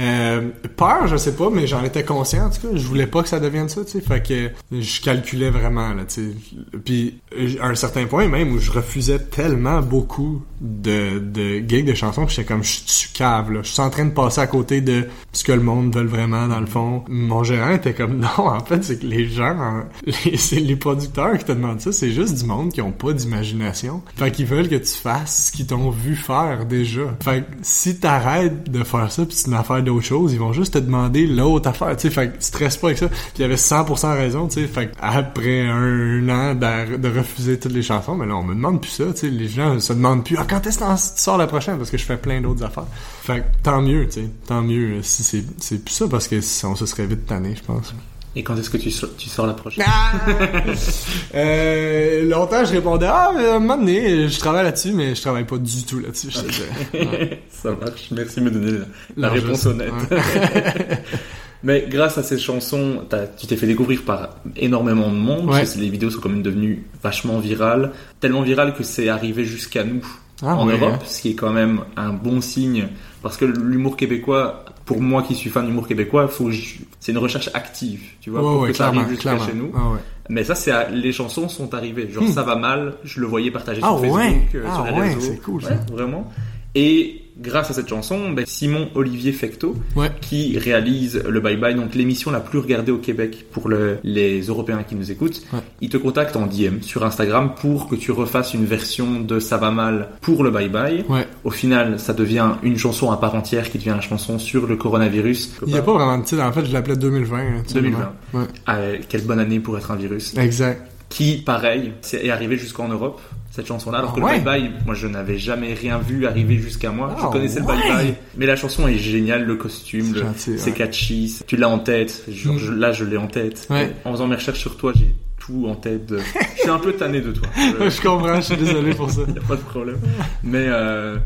Euh, 0.00 0.48
peur, 0.76 1.06
je 1.06 1.16
sais 1.16 1.34
pas, 1.34 1.50
mais 1.50 1.66
j'en 1.66 1.84
étais 1.84 2.04
conscient 2.04 2.46
en 2.46 2.50
tout 2.50 2.68
cas. 2.68 2.76
Je 2.76 2.86
voulais 2.86 3.06
pas 3.06 3.22
que 3.22 3.28
ça 3.28 3.40
devienne 3.40 3.68
ça, 3.68 3.84
tu 3.84 3.92
sais. 3.92 4.00
Fait 4.00 4.22
que 4.22 4.50
je 4.72 5.00
calculais 5.00 5.50
vraiment 5.50 5.92
là, 5.92 6.04
tu 6.04 6.32
sais. 6.32 6.78
Puis 6.84 7.20
à 7.60 7.66
un 7.66 7.74
certain 7.74 8.06
point 8.06 8.28
même 8.28 8.52
où 8.52 8.58
je 8.58 8.70
refusais 8.70 9.18
tellement 9.18 9.80
beaucoup 9.82 10.42
de, 10.64 11.18
de 11.18 11.58
gigs 11.68 11.84
de 11.84 11.94
chansons, 11.94 12.24
puis 12.24 12.34
j'étais 12.34 12.48
comme, 12.48 12.64
je 12.64 12.80
suis 12.86 13.12
cave, 13.12 13.52
là. 13.52 13.60
Je 13.62 13.68
suis 13.68 13.82
en 13.82 13.90
train 13.90 14.06
de 14.06 14.12
passer 14.12 14.40
à 14.40 14.46
côté 14.46 14.80
de 14.80 15.06
ce 15.32 15.44
que 15.44 15.52
le 15.52 15.60
monde 15.60 15.94
veut 15.94 16.04
vraiment, 16.04 16.48
dans 16.48 16.60
le 16.60 16.66
fond. 16.66 17.04
Mon 17.08 17.44
gérant 17.44 17.72
était 17.72 17.92
comme, 17.92 18.18
non, 18.20 18.46
en 18.48 18.60
fait, 18.60 18.82
c'est 18.82 18.98
que 18.98 19.06
les 19.06 19.28
gens, 19.28 19.84
les, 20.06 20.36
c'est 20.36 20.60
les 20.60 20.76
producteurs 20.76 21.36
qui 21.38 21.44
te 21.44 21.52
demandent 21.52 21.80
ça, 21.80 21.92
c'est 21.92 22.10
juste 22.10 22.38
du 22.38 22.44
monde 22.44 22.72
qui 22.72 22.80
ont 22.80 22.92
pas 22.92 23.12
d'imagination. 23.12 24.02
Fait 24.16 24.30
qu'ils 24.30 24.46
veulent 24.46 24.68
que 24.68 24.76
tu 24.76 24.94
fasses 24.94 25.48
ce 25.48 25.52
qu'ils 25.52 25.66
t'ont 25.66 25.90
vu 25.90 26.16
faire 26.16 26.64
déjà. 26.66 27.02
Fait 27.22 27.42
que 27.42 27.46
si 27.62 27.98
t'arrêtes 27.98 28.70
de 28.70 28.82
faire 28.84 29.12
ça, 29.12 29.26
puis 29.26 29.36
c'est 29.36 29.48
une 29.48 29.54
affaire 29.54 29.82
d'autre 29.82 30.06
chose, 30.06 30.32
ils 30.32 30.38
vont 30.38 30.52
juste 30.52 30.74
te 30.74 30.78
demander 30.78 31.26
l'autre 31.26 31.68
affaire, 31.68 31.94
tu 31.96 32.08
sais. 32.08 32.10
Fait 32.10 32.28
que 32.30 32.42
stresse 32.42 32.78
pas 32.78 32.88
avec 32.88 32.98
ça. 32.98 33.08
Puis 33.08 33.18
il 33.38 33.44
avait 33.44 33.56
100% 33.56 34.16
raison, 34.16 34.48
tu 34.48 34.62
sais. 34.62 34.66
Fait 34.66 34.90
après 35.00 35.66
un 35.66 36.28
an 36.28 36.54
de, 36.54 36.96
de 36.96 37.08
refuser 37.08 37.58
toutes 37.58 37.72
les 37.72 37.82
chansons, 37.82 38.14
mais 38.14 38.26
là, 38.26 38.36
on 38.36 38.42
me 38.42 38.54
demande 38.54 38.80
plus 38.80 38.90
ça, 38.90 39.04
tu 39.12 39.20
sais. 39.20 39.30
Les 39.30 39.48
gens 39.48 39.78
se 39.80 39.92
demandent 39.92 40.24
plus, 40.24 40.36
ah, 40.38 40.44
quand 40.54 40.66
est-ce 40.68 40.78
que 40.78 40.84
tu 40.84 41.20
sors 41.20 41.36
la 41.36 41.46
prochaine? 41.46 41.76
Parce 41.78 41.90
que 41.90 41.98
je 41.98 42.04
fais 42.04 42.16
plein 42.16 42.40
d'autres 42.40 42.64
affaires. 42.64 42.86
Fait 43.22 43.40
que 43.40 43.44
tant 43.62 43.82
mieux, 43.82 44.06
tu 44.06 44.22
sais. 44.22 44.30
Tant 44.46 44.62
mieux 44.62 45.02
si 45.02 45.22
c'est, 45.22 45.44
c'est 45.58 45.84
plus 45.84 45.94
ça 45.94 46.06
parce 46.08 46.28
que 46.28 46.36
on 46.66 46.76
se 46.76 46.86
serait 46.86 47.06
vite 47.06 47.26
tanné, 47.26 47.54
je 47.56 47.62
pense. 47.62 47.92
Et 48.36 48.42
quand 48.42 48.56
est-ce 48.56 48.70
que 48.70 48.76
tu, 48.76 48.90
sors, 48.90 49.10
tu 49.16 49.28
sors 49.28 49.46
la 49.46 49.54
prochaine? 49.54 49.84
Ah! 49.86 50.12
euh, 51.36 52.28
longtemps, 52.28 52.64
je 52.64 52.72
répondais, 52.72 53.06
ah, 53.08 53.30
mais 53.34 53.46
à 53.46 53.54
un 53.54 53.58
moment 53.60 53.76
donné, 53.76 54.28
je 54.28 54.38
travaille 54.40 54.64
là-dessus, 54.64 54.92
mais 54.92 55.14
je 55.14 55.20
travaille 55.20 55.44
pas 55.44 55.58
du 55.58 55.84
tout 55.84 56.00
là-dessus, 56.00 56.28
je 56.30 56.40
dirais. 56.40 56.68
Ouais. 57.12 57.42
Ça 57.50 57.70
marche. 57.70 58.08
Merci 58.10 58.40
de 58.40 58.44
me 58.44 58.50
donner 58.50 58.72
la, 59.16 59.28
la 59.28 59.28
réponse 59.30 59.66
honnête. 59.66 59.92
Ouais. 60.10 60.18
mais 61.62 61.86
grâce 61.88 62.18
à 62.18 62.24
ces 62.24 62.38
chansons, 62.38 63.04
tu 63.38 63.46
t'es 63.46 63.56
fait 63.56 63.66
découvrir 63.68 64.02
par 64.02 64.30
énormément 64.56 65.10
de 65.10 65.16
monde. 65.16 65.48
Ouais. 65.50 65.64
Les 65.76 65.88
vidéos 65.88 66.10
sont 66.10 66.20
quand 66.20 66.28
même 66.28 66.42
devenues 66.42 66.84
vachement 67.02 67.38
virales. 67.38 67.92
Tellement 68.18 68.42
virales 68.42 68.74
que 68.74 68.82
c'est 68.82 69.08
arrivé 69.08 69.44
jusqu'à 69.44 69.84
nous 69.84 70.04
Ah, 70.42 70.56
en 70.56 70.66
Europe, 70.66 71.02
ce 71.04 71.22
qui 71.22 71.30
est 71.30 71.34
quand 71.34 71.52
même 71.52 71.80
un 71.96 72.12
bon 72.12 72.40
signe. 72.40 72.88
Parce 73.22 73.36
que 73.36 73.44
l'humour 73.44 73.96
québécois, 73.96 74.64
pour 74.84 75.00
moi 75.00 75.22
qui 75.22 75.34
suis 75.34 75.48
fan 75.48 75.64
d'humour 75.66 75.86
québécois, 75.88 76.28
faut 76.28 76.46
que 76.46 76.50
je- 76.50 76.76
c'est 77.00 77.12
une 77.12 77.18
recherche 77.18 77.48
active, 77.54 78.02
tu 78.20 78.30
vois, 78.30 78.40
Ouais, 78.40 78.46
pour 78.46 78.60
ouais, 78.62 78.68
que 78.70 78.76
ça 78.76 78.88
arrive 78.88 79.08
jusqu'à 79.08 79.38
chez 79.38 79.54
nous. 79.54 79.70
Ah, 79.74 79.90
ouais. 79.92 79.98
Mais 80.28 80.44
ça, 80.44 80.54
c'est 80.54 80.70
à- 80.70 80.88
les 80.90 81.12
chansons 81.12 81.48
sont 81.48 81.72
arrivées. 81.74 82.10
Genre, 82.10 82.24
Hmm. 82.24 82.28
ça 82.32 82.42
va 82.42 82.56
mal, 82.56 82.94
je 83.04 83.20
le 83.20 83.26
voyais 83.26 83.50
partager 83.50 83.80
Ah, 83.82 83.88
sur 83.88 84.00
Facebook, 84.00 84.18
ouais. 84.18 84.48
euh, 84.56 84.64
Ah, 84.68 84.74
sur 84.74 84.84
les 84.84 84.92
ouais, 84.92 85.14
réseaux. 85.14 85.20
c'est 85.20 85.42
cool, 85.42 85.62
ça. 85.62 85.74
Vraiment. 85.92 86.30
Et 86.74 87.22
grâce 87.40 87.70
à 87.70 87.74
cette 87.74 87.88
chanson, 87.88 88.30
ben, 88.30 88.44
Simon 88.46 88.88
Olivier 88.94 89.32
Fecto, 89.32 89.76
Ouais. 89.96 90.10
qui 90.20 90.56
réalise 90.58 91.22
le 91.28 91.40
Bye 91.40 91.56
Bye, 91.56 91.74
donc 91.74 91.94
l'émission 91.94 92.30
la 92.30 92.40
plus 92.40 92.58
regardée 92.58 92.92
au 92.92 92.98
Québec 92.98 93.46
pour 93.50 93.68
le- 93.68 93.98
les 94.04 94.40
Européens 94.42 94.82
qui 94.82 94.94
nous 94.94 95.10
écoutent, 95.10 95.42
Ouais. 95.52 95.58
il 95.80 95.88
te 95.88 95.96
contacte 95.96 96.36
en 96.36 96.46
DM 96.46 96.80
sur 96.82 97.04
Instagram 97.04 97.52
pour 97.60 97.88
que 97.88 97.96
tu 97.96 98.12
refasses 98.12 98.54
une 98.54 98.64
version 98.64 99.20
de 99.20 99.40
Ça 99.40 99.56
va 99.56 99.70
mal 99.70 100.10
pour 100.20 100.44
le 100.44 100.50
Bye 100.50 100.68
Bye. 100.68 101.04
Ouais. 101.08 101.26
Au 101.44 101.50
final, 101.50 101.98
ça 101.98 102.12
devient 102.14 102.50
une 102.62 102.78
chanson 102.78 103.10
à 103.10 103.16
part 103.16 103.34
entière 103.34 103.70
qui 103.70 103.78
devient 103.78 103.90
la 103.96 104.00
chanson 104.00 104.38
sur 104.38 104.66
le 104.66 104.76
coronavirus. 104.76 105.54
Il 105.66 105.72
y 105.74 105.76
a 105.76 105.82
pas 105.82 105.92
vraiment 105.92 106.18
de 106.18 106.24
titre. 106.24 106.42
En 106.42 106.52
fait, 106.52 106.64
je 106.64 106.72
l'appelais 106.72 106.96
2020. 106.96 107.38
hein, 107.40 107.62
tu 107.66 107.72
sais, 107.72 107.80
2020. 107.80 108.12
Ouais. 108.32 108.44
Ah, 108.66 108.78
quelle 109.08 109.22
bonne 109.26 109.40
année 109.40 109.60
pour 109.60 109.76
être 109.76 109.90
un 109.90 109.96
virus. 109.96 110.36
Exact. 110.38 110.88
Qui, 111.08 111.36
pareil, 111.38 111.92
est 112.12 112.30
arrivé 112.30 112.56
jusqu'en 112.56 112.88
Europe, 112.88 113.20
cette 113.52 113.66
chanson-là, 113.66 113.98
alors 113.98 114.14
Ah 114.16 114.18
que 114.20 114.24
ouais? 114.24 114.38
le 114.38 114.44
Bye 114.44 114.62
Bye, 114.62 114.70
moi 114.84 114.94
je 114.96 115.06
n'avais 115.06 115.38
jamais 115.38 115.72
rien 115.74 115.98
vu 115.98 116.26
arriver 116.26 116.56
jusqu'à 116.56 116.90
moi. 116.90 117.14
Ah 117.16 117.20
je 117.22 117.26
connaissais 117.32 117.60
le 117.60 117.66
Bye? 117.66 117.78
Bye, 117.88 118.14
mais 118.36 118.46
la 118.46 118.56
chanson 118.56 118.88
est 118.88 118.96
géniale, 118.98 119.44
le 119.44 119.54
costume, 119.54 120.12
C'est 120.36 120.64
ouais. 120.64 120.72
catchy, 120.72 121.38
tu 121.46 121.56
l'as 121.56 121.68
en 121.68 121.78
tête. 121.78 122.24
Genre, 122.28 122.54
Mm. 122.54 122.58
je- 122.58 122.72
là, 122.72 122.90
je 122.92 123.04
l'ai 123.04 123.16
en 123.16 123.28
tête. 123.28 123.68
En 124.04 124.12
faisant 124.12 124.26
mes 124.26 124.34
recherches 124.36 124.58
sur 124.58 124.76
toi, 124.76 124.92
j'ai 124.96 125.14
tout 125.38 125.66
en 125.68 125.74
tête. 125.76 126.06
de- 126.06 126.18
je 126.56 126.60
suis 126.62 126.70
un 126.70 126.78
peu 126.78 126.94
tanné 126.94 127.20
de 127.20 127.30
toi. 127.30 127.46
Je- 127.56 127.90
je 127.90 128.00
comprends, 128.00 128.36
je 128.36 128.40
suis 128.40 128.56
désolé 128.56 128.92
pour 128.94 129.10
ça. 129.10 129.20
y 129.34 129.38
a 129.38 129.42
pas 129.46 129.56
de 129.56 129.60
problème. 129.60 129.98
Mais 130.42 130.64
euh, 130.66 131.16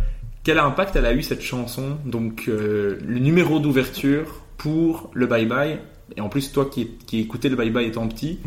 quel 0.44 0.58
impact 0.58 0.96
elle 0.96 1.06
a 1.06 1.14
eu 1.14 1.22
cette 1.22 1.42
chanson? 1.42 1.96
Donc 2.04 2.44
euh, 2.48 2.98
le 3.06 3.20
numéro 3.20 3.58
d'ouverture 3.58 4.42
pour 4.58 5.10
le 5.14 5.26
Bye 5.26 5.46
Bye. 5.46 5.78
Et 6.16 6.20
en 6.20 6.28
plus, 6.28 6.52
toi 6.52 6.68
qui, 6.70 6.90
qui 7.06 7.20
écoutais 7.20 7.48
le 7.48 7.56
Bye 7.56 7.70
Bye 7.70 7.86
étant 7.86 8.06
petit, 8.08 8.38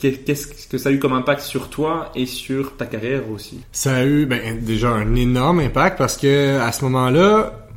qu'est-ce 0.00 0.68
que 0.68 0.78
ça 0.78 0.88
a 0.88 0.92
eu 0.92 0.98
comme 0.98 1.12
impact 1.12 1.42
sur 1.42 1.68
toi 1.68 2.10
et 2.14 2.26
sur 2.26 2.76
ta 2.76 2.86
carrière 2.86 3.30
aussi? 3.30 3.60
Ça 3.72 3.96
a 3.96 4.04
eu 4.04 4.26
ben, 4.26 4.60
déjà 4.60 4.90
un 4.90 5.14
énorme 5.14 5.60
impact 5.60 5.98
parce 5.98 6.16
que 6.16 6.58
à 6.58 6.72
ce 6.72 6.84
moment-là, 6.84 7.68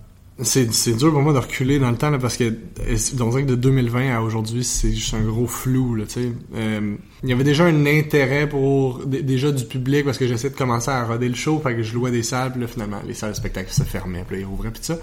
c'est 0.43 0.97
dur 0.97 1.11
pour 1.11 1.21
moi 1.21 1.33
de 1.33 1.37
reculer 1.37 1.77
dans 1.77 1.91
le 1.91 1.97
temps 1.97 2.09
là, 2.09 2.17
parce 2.17 2.37
que 2.37 2.45
que 2.45 3.41
de 3.45 3.55
2020 3.55 4.15
à 4.15 4.21
aujourd'hui, 4.21 4.63
c'est 4.63 4.91
juste 4.91 5.13
un 5.13 5.21
gros 5.21 5.45
flou 5.45 5.95
là, 5.95 6.05
tu 6.05 6.13
sais. 6.13 6.31
Euh, 6.55 6.95
il 7.23 7.29
y 7.29 7.33
avait 7.33 7.43
déjà 7.43 7.65
un 7.65 7.85
intérêt 7.85 8.49
pour 8.49 9.05
déjà 9.05 9.51
du 9.51 9.65
public 9.65 10.05
parce 10.05 10.17
que 10.17 10.27
j'essayais 10.27 10.51
de 10.51 10.57
commencer 10.57 10.89
à 10.89 11.05
roder 11.05 11.29
le 11.29 11.35
show, 11.35 11.59
fait 11.59 11.75
que 11.75 11.83
je 11.83 11.93
louais 11.93 12.11
des 12.11 12.23
salles, 12.23 12.51
puis 12.51 12.61
là 12.61 12.67
finalement 12.67 13.01
les 13.05 13.13
salles 13.13 13.31
de 13.31 13.35
spectacle 13.35 13.71
se 13.71 13.83
fermaient, 13.83 14.23
puis 14.27 14.37
là, 14.37 14.41
ils 14.41 14.45
rouvraient 14.45 14.71
puis 14.71 14.83
ça. 14.83 14.97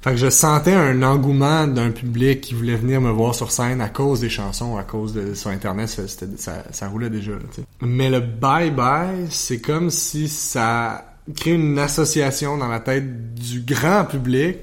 Fait 0.00 0.10
que 0.12 0.16
je 0.16 0.30
sentais 0.30 0.74
un 0.74 1.02
engouement 1.02 1.66
d'un 1.66 1.90
public 1.90 2.40
qui 2.40 2.54
voulait 2.54 2.76
venir 2.76 3.00
me 3.00 3.10
voir 3.10 3.34
sur 3.34 3.50
scène 3.50 3.80
à 3.80 3.88
cause 3.88 4.20
des 4.20 4.30
chansons, 4.30 4.76
à 4.76 4.84
cause 4.84 5.12
de 5.12 5.34
sur 5.34 5.50
internet, 5.50 5.88
ça, 5.88 6.06
c'était- 6.06 6.36
ça, 6.36 6.62
ça 6.70 6.88
roulait 6.88 7.10
déjà. 7.10 7.32
Là, 7.32 7.38
tu 7.52 7.62
sais. 7.62 7.66
Mais 7.82 8.08
le 8.08 8.20
bye 8.20 8.70
bye, 8.70 9.26
c'est 9.30 9.60
comme 9.60 9.90
si 9.90 10.28
ça 10.28 11.16
crée 11.34 11.54
une 11.54 11.78
association 11.78 12.56
dans 12.56 12.68
la 12.68 12.80
tête 12.80 13.34
du 13.34 13.60
grand 13.60 14.04
public. 14.04 14.58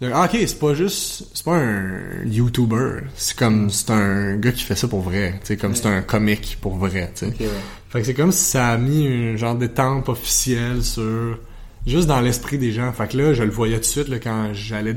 de, 0.00 0.10
ah, 0.12 0.24
ok, 0.24 0.36
c'est 0.46 0.58
pas 0.58 0.74
juste, 0.74 1.26
c'est 1.32 1.44
pas 1.44 1.54
un 1.58 2.24
YouTuber, 2.24 3.02
c'est 3.14 3.36
comme 3.38 3.70
c'est 3.70 3.88
un 3.92 4.34
gars 4.36 4.50
qui 4.50 4.64
fait 4.64 4.74
ça 4.74 4.88
pour 4.88 5.00
vrai, 5.02 5.38
sais, 5.44 5.56
comme 5.56 5.76
c'est 5.76 5.86
un 5.86 6.02
comique 6.02 6.58
pour 6.60 6.74
vrai, 6.74 7.12
tu 7.14 7.26
sais. 7.26 7.32
ouais. 7.38 7.48
Fait 7.88 8.00
que 8.00 8.06
c'est 8.06 8.14
comme 8.14 8.32
si 8.32 8.42
ça 8.42 8.70
a 8.70 8.78
mis 8.78 9.06
un 9.06 9.36
genre 9.36 9.54
d'étampe 9.54 10.08
officielle 10.08 10.82
sur 10.82 11.38
juste 11.86 12.06
dans 12.06 12.20
l'esprit 12.20 12.58
des 12.58 12.72
gens. 12.72 12.92
Fait 12.92 13.08
que 13.08 13.16
là, 13.16 13.34
je 13.34 13.42
le 13.42 13.50
voyais 13.50 13.74
tout 13.76 13.80
de 13.80 13.84
suite 13.86 14.08
là, 14.08 14.18
quand 14.18 14.50
j'allais 14.54 14.96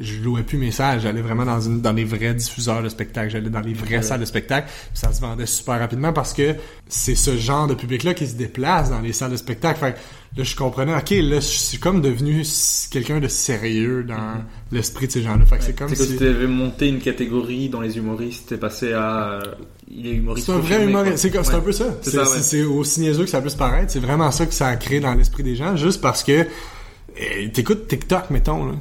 je 0.00 0.20
louais 0.22 0.42
plus 0.42 0.56
mes 0.56 0.70
salles, 0.70 1.00
j'allais 1.02 1.20
vraiment 1.20 1.44
dans 1.44 1.60
une 1.60 1.82
dans 1.82 1.92
les 1.92 2.04
vrais 2.04 2.32
diffuseurs 2.32 2.82
de 2.82 2.88
spectacles, 2.88 3.30
j'allais 3.30 3.50
dans 3.50 3.60
les 3.60 3.74
vraies 3.74 3.96
Ouais. 3.96 4.02
salles 4.02 4.20
de 4.20 4.24
spectacle, 4.24 4.66
puis 4.68 4.98
ça 4.98 5.12
se 5.12 5.20
vendait 5.20 5.44
super 5.44 5.78
rapidement 5.78 6.14
parce 6.14 6.32
que 6.32 6.54
c'est 6.88 7.14
ce 7.14 7.36
genre 7.36 7.66
de 7.66 7.74
public 7.74 8.02
là 8.02 8.14
qui 8.14 8.26
se 8.26 8.34
déplace 8.34 8.88
dans 8.88 9.00
les 9.00 9.12
salles 9.12 9.32
de 9.32 9.36
spectacle. 9.36 9.78
Fait 9.80 9.92
que 9.92 9.98
là 10.38 10.44
je 10.44 10.56
comprenais 10.56 10.94
OK, 10.94 11.10
là 11.10 11.36
je 11.36 11.40
suis 11.40 11.76
comme 11.78 12.00
devenu 12.00 12.42
quelqu'un 12.90 13.20
de 13.20 13.28
sérieux 13.28 14.02
dans 14.02 14.42
l'esprit 14.72 15.08
de 15.08 15.12
ces 15.12 15.22
gens-là. 15.22 15.44
Fait 15.44 15.58
que 15.58 15.64
c'est 15.64 15.78
comme 15.78 15.88
C'est 15.90 15.96
que 15.96 16.04
si 16.04 16.16
tu 16.16 16.26
avais 16.26 16.46
monté 16.46 16.88
une 16.88 16.98
catégorie 17.00 17.68
dans 17.68 17.82
les 17.82 17.98
humoristes, 17.98 18.48
t'es 18.48 18.56
passé 18.56 18.94
à... 18.94 19.40
il 19.92 20.06
est 20.06 20.12
humoriste. 20.14 20.46
C'est 20.46 20.52
un 20.52 20.58
vrai 20.58 20.84
humoriste. 20.84 21.18
C'est 21.18 21.36
Ouais. 21.36 21.54
un 21.54 21.60
peu 21.60 21.72
ça. 21.72 21.84
C'est 22.02 22.18
ouais. 22.18 22.64
aussi 22.64 23.00
niaiseux 23.00 23.24
que 23.24 23.30
ça 23.30 23.40
peut 23.42 23.48
se 23.50 23.56
paraître. 23.56 23.92
C'est 23.92 24.00
vraiment 24.00 24.30
ça 24.30 24.46
que 24.46 24.54
ça 24.54 24.68
a 24.68 24.76
créé 24.76 25.00
dans 25.00 25.14
l'esprit 25.14 25.42
des 25.42 25.54
gens, 25.56 25.76
juste 25.76 26.00
parce 26.00 26.24
que 26.24 26.32
euh, 27.20 27.48
t'écoutes 27.52 27.88
TikTok, 27.88 28.30
mettons, 28.30 28.64
là, 28.64 28.72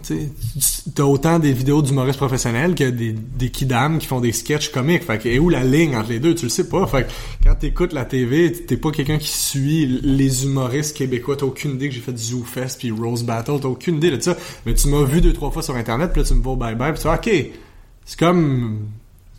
t'as 0.96 1.04
autant 1.04 1.38
des 1.38 1.52
vidéos 1.52 1.82
d'humoristes 1.82 2.18
professionnels 2.18 2.76
que 2.76 2.90
des, 2.90 3.12
des 3.12 3.50
kidams 3.50 3.98
qui 4.00 4.08
font 4.08 4.22
des 4.22 4.32
sketchs 4.32 4.72
comiques. 4.72 5.04
Fait 5.04 5.18
que, 5.18 5.28
et 5.28 5.38
où 5.38 5.50
la 5.50 5.66
ligne 5.66 5.98
entre 5.98 6.12
les 6.12 6.20
deux? 6.22 6.34
Tu 6.34 6.46
le 6.46 6.50
sais 6.50 6.70
pas. 6.70 6.88
Fait 6.88 7.04
que, 7.04 7.12
quand 7.44 7.56
t'écoutes 7.56 7.92
la 7.92 8.06
TV, 8.06 8.54
t'es 8.54 8.78
pas 8.78 8.92
quelqu'un 8.92 9.18
qui 9.18 9.28
suit 9.28 9.86
les 10.02 10.46
humoristes 10.46 10.96
québécois. 10.96 11.36
T'as 11.36 11.46
aucune 11.46 11.72
idée 11.72 11.90
que 11.90 11.96
j'ai 11.96 12.00
fait 12.00 12.14
du 12.14 12.24
ZooFest 12.24 12.78
puis 12.80 12.90
Rose 12.92 13.24
Battle. 13.24 13.60
T'as 13.62 13.68
aucune 13.68 13.98
idée 13.98 14.12
de 14.12 14.22
ça. 14.22 14.38
Mais 14.66 14.76
tu 14.76 14.88
m'as 14.88 15.04
vu 15.04 15.20
deux, 15.20 15.34
trois 15.34 15.52
fois 15.52 15.62
sur 15.62 15.76
Internet 15.76 16.12
puis 16.14 16.22
là, 16.22 16.28
tu 16.30 16.34
me 16.34 16.42
vois 16.42 16.56
bye 16.56 16.74
bye 16.76 16.94
puis 16.94 17.02
tu 17.02 17.08
vois, 17.10 17.16
OK, 17.18 17.30
c'est 18.06 18.18
comme, 18.18 18.80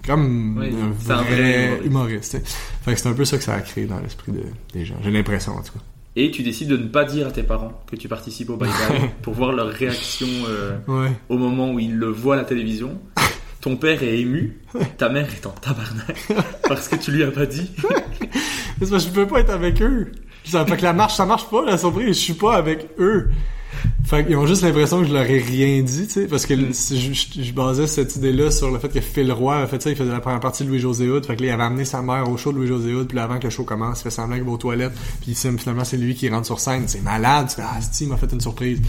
comme 0.07 0.59
Oui, 0.59 0.71
un 0.75 0.91
vrai 0.91 1.81
humoriste. 1.85 2.39
Fait 2.85 2.95
que 2.95 3.01
c'est 3.01 3.09
un 3.09 3.13
peu 3.15 3.25
ça 3.25 3.39
que 3.39 3.45
ça 3.45 3.55
a 3.55 3.61
créé 3.61 3.87
dans 3.87 4.01
l'esprit 4.01 4.33
de- 4.33 4.43
des 4.73 4.85
gens. 4.85 4.97
J'ai 5.03 5.11
l'impression, 5.11 5.53
en 5.53 5.63
tout 5.63 5.73
cas. 5.73 5.81
Et 6.15 6.31
tu 6.31 6.43
décides 6.43 6.69
de 6.69 6.77
ne 6.77 6.89
pas 6.89 7.05
dire 7.05 7.27
à 7.29 7.31
tes 7.31 7.43
parents 7.43 7.83
que 7.91 7.97
tu 7.97 8.07
participes 8.09 8.51
au 8.51 8.57
Bye 8.57 8.69
Bye 8.89 9.11
pour 9.23 9.33
voir 9.35 9.53
leur 9.53 9.69
réaction 9.69 10.27
euh, 10.49 10.77
Ouais. 10.87 11.13
au 11.29 11.39
moment 11.39 11.73
où 11.73 11.79
ils 11.79 11.97
le 11.97 12.09
voient 12.09 12.35
à 12.35 12.39
la 12.39 12.45
télévision. 12.45 13.01
Ton 13.63 13.77
père 13.77 14.03
est 14.03 14.19
ému, 14.19 14.59
ta 14.99 15.09
mère 15.09 15.29
est 15.33 15.47
en 15.47 15.51
tabarnak 15.53 16.27
parce 16.67 16.89
que 16.89 16.97
tu 16.97 17.13
lui 17.13 17.23
as 17.23 17.31
pas 17.31 17.47
dit. 17.47 17.71
Parce 18.81 18.91
que 18.91 18.99
je 18.99 19.09
peux 19.11 19.27
pas 19.29 19.39
être 19.39 19.51
avec 19.51 19.81
eux. 19.81 20.11
Ça 20.45 20.67
fait 20.67 20.77
que 20.77 20.83
la 20.83 20.93
marche, 20.93 21.15
ça 21.15 21.25
marche 21.25 21.49
pas, 21.49 21.65
la 21.65 21.79
surprise. 21.79 22.09
Je 22.09 22.13
suis 22.15 22.33
pas 22.35 22.57
avec 22.57 22.89
eux. 22.99 23.31
Fait 24.05 24.27
qu'ils 24.27 24.37
ont 24.37 24.47
juste 24.47 24.63
l'impression 24.63 25.01
que 25.01 25.07
je 25.09 25.13
leur 25.15 25.23
ai 25.25 25.39
rien 25.39 25.81
dit, 25.83 26.07
tu 26.07 26.13
sais, 26.13 26.27
parce 26.27 26.45
que 26.45 26.53
Mm. 26.55 26.73
je, 26.91 27.13
je- 27.13 27.43
je 27.43 27.53
basais 27.53 27.87
cette 27.87 28.15
idée-là 28.17 28.51
sur 28.51 28.71
le 28.71 28.79
fait 28.79 28.89
que 28.91 29.01
Phil 29.01 29.33
Roy 29.33 29.57
a 29.57 29.67
fait 29.67 29.81
ça, 29.81 29.89
il 29.91 29.97
faisait 29.97 30.11
la 30.13 30.21
première 30.21 30.41
partie 30.41 30.65
de 30.65 30.69
Louis-José 30.69 31.09
Hood, 31.09 31.25
fait 31.25 31.37
que 31.37 31.43
là, 31.43 31.49
il 31.49 31.51
avait 31.53 31.63
amené 31.63 31.85
sa 31.85 32.03
mère 32.03 32.29
au 32.29 32.37
show 32.37 32.53
de 32.53 32.59
Louis-José 32.59 32.93
Hood, 32.95 33.07
puis 33.09 33.17
là, 33.17 33.25
avant 33.25 33.39
que 33.39 33.45
le 33.45 33.51
show 33.51 33.65
commence, 33.65 34.01
il 34.01 34.03
fait 34.05 34.11
semblant 34.11 34.37
qu'il 34.37 34.45
va 34.45 34.51
aux 34.51 34.57
toilettes, 34.59 34.93
puis 35.23 35.35
finalement, 35.35 35.85
c'est 35.85 35.97
lui 35.97 36.15
qui 36.15 36.29
rentre 36.29 36.47
sur 36.47 36.61
scène, 36.61 36.85
c'est 36.89 37.03
malade, 37.03 37.47
tu 37.49 37.57
fais, 37.57 37.63
ah, 37.65 37.81
Steve 37.81 38.09
m'a 38.11 38.17
fait 38.19 38.31
une 38.33 38.41
surprise. 38.41 38.81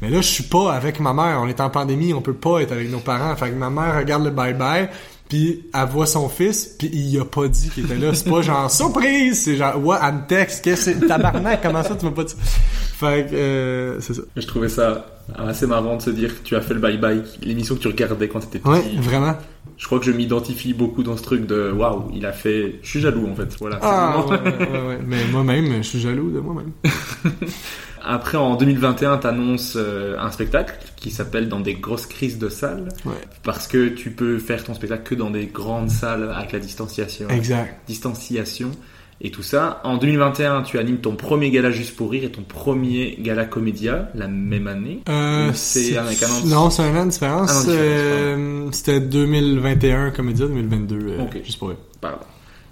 Mais 0.00 0.08
là, 0.08 0.22
je 0.22 0.28
suis 0.28 0.44
pas 0.44 0.72
avec 0.72 0.98
ma 1.00 1.12
mère, 1.12 1.40
on 1.42 1.48
est 1.48 1.60
en 1.60 1.68
pandémie, 1.68 2.14
on 2.14 2.22
peut 2.22 2.32
pas 2.32 2.60
être 2.60 2.72
avec 2.72 2.90
nos 2.90 3.00
parents, 3.00 3.36
fait 3.36 3.50
que 3.50 3.54
ma 3.56 3.68
mère 3.70 3.96
regarde 3.98 4.24
le 4.24 4.30
bye-bye, 4.30 4.88
puis 5.30 5.64
elle 5.72 5.88
voit 5.88 6.06
son 6.06 6.28
fils, 6.28 6.74
puis 6.76 6.90
il 6.92 7.18
a 7.20 7.24
pas 7.24 7.46
dit 7.46 7.70
qu'il 7.70 7.84
était 7.84 7.96
là. 7.96 8.12
C'est 8.12 8.28
pas 8.28 8.42
genre 8.42 8.68
surprise, 8.70 9.44
c'est 9.44 9.56
genre 9.56 9.82
ouais, 9.82 9.96
elle 10.02 10.14
me 10.14 10.26
texte, 10.26 10.62
qu'est-ce 10.64 10.90
que 10.90 11.00
c'est? 11.00 11.06
Tabarnak, 11.06 11.62
comment 11.62 11.84
ça 11.84 11.94
tu 11.94 12.04
m'as 12.04 12.10
pas 12.10 12.24
dit? 12.24 12.34
Fait 12.36 13.30
que, 13.30 13.34
euh, 13.36 14.00
c'est 14.00 14.12
ça. 14.12 14.22
Je 14.36 14.46
trouvais 14.46 14.68
ça 14.68 15.06
assez 15.36 15.66
marrant 15.66 15.96
de 15.96 16.02
se 16.02 16.10
dire 16.10 16.40
que 16.40 16.46
tu 16.46 16.56
as 16.56 16.60
fait 16.60 16.74
le 16.74 16.80
bye-bye, 16.80 17.22
l'émission 17.42 17.74
que 17.74 17.80
tu 17.80 17.88
regardais 17.88 18.28
quand 18.28 18.40
t'étais 18.40 18.58
petit. 18.58 18.68
Ouais, 18.68 19.00
vraiment. 19.00 19.34
Je 19.76 19.86
crois 19.86 19.98
que 19.98 20.04
je 20.04 20.12
m'identifie 20.12 20.74
beaucoup 20.74 21.02
dans 21.02 21.16
ce 21.16 21.22
truc 21.22 21.46
de 21.46 21.70
waouh, 21.70 22.10
il 22.14 22.26
a 22.26 22.32
fait. 22.32 22.78
Je 22.82 22.88
suis 22.88 23.00
jaloux 23.00 23.28
en 23.30 23.34
fait. 23.34 23.56
Voilà. 23.58 23.78
c'est 23.80 23.86
Ah, 23.86 24.24
ouais, 24.26 24.38
ouais, 24.38 24.88
ouais. 24.88 24.98
Mais 25.06 25.24
moi-même, 25.32 25.76
je 25.78 25.88
suis 25.88 26.00
jaloux 26.00 26.30
de 26.30 26.40
moi-même. 26.40 26.72
Après, 28.02 28.38
en 28.38 28.56
2021, 28.56 29.18
t'annonces 29.18 29.74
euh, 29.76 30.18
un 30.18 30.30
spectacle 30.30 30.74
qui 30.96 31.10
s'appelle 31.10 31.48
Dans 31.48 31.60
des 31.60 31.74
grosses 31.74 32.06
crises 32.06 32.38
de 32.38 32.48
salle. 32.48 32.88
Ouais. 33.04 33.12
Parce 33.42 33.68
que 33.68 33.88
tu 33.88 34.10
peux 34.10 34.38
faire 34.38 34.64
ton 34.64 34.74
spectacle 34.74 35.02
que 35.02 35.14
dans 35.14 35.30
des 35.30 35.46
grandes 35.46 35.90
salles 35.90 36.30
avec 36.34 36.52
la 36.52 36.58
distanciation. 36.58 37.28
Exact. 37.28 37.80
Distanciation 37.86 38.70
et 39.20 39.30
tout 39.30 39.42
ça. 39.42 39.80
En 39.84 39.96
2021, 39.96 40.62
tu 40.62 40.78
animes 40.78 40.98
ton 40.98 41.14
premier 41.14 41.50
gala 41.50 41.70
Juste 41.70 41.96
pour 41.96 42.10
rire 42.10 42.24
et 42.24 42.30
ton 42.30 42.42
premier 42.42 43.16
gala 43.20 43.44
comédia 43.44 44.10
la 44.14 44.28
même 44.28 44.66
année. 44.66 45.00
Euh, 45.08 45.50
c'est 45.54 45.96
avec 45.96 46.22
un 46.22 46.26
an 46.26 46.46
Non, 46.46 46.70
c'est 46.70 46.82
un 46.82 46.96
an 46.96 47.04
de 47.06 47.10
différence. 47.10 47.66
Euh, 47.68 48.68
C'était 48.72 49.00
2021 49.00 50.10
Comédia, 50.10 50.46
2022, 50.46 50.96
euh, 50.96 51.24
juste 51.44 51.58
pour. 51.58 51.72
Pardon. 52.00 52.18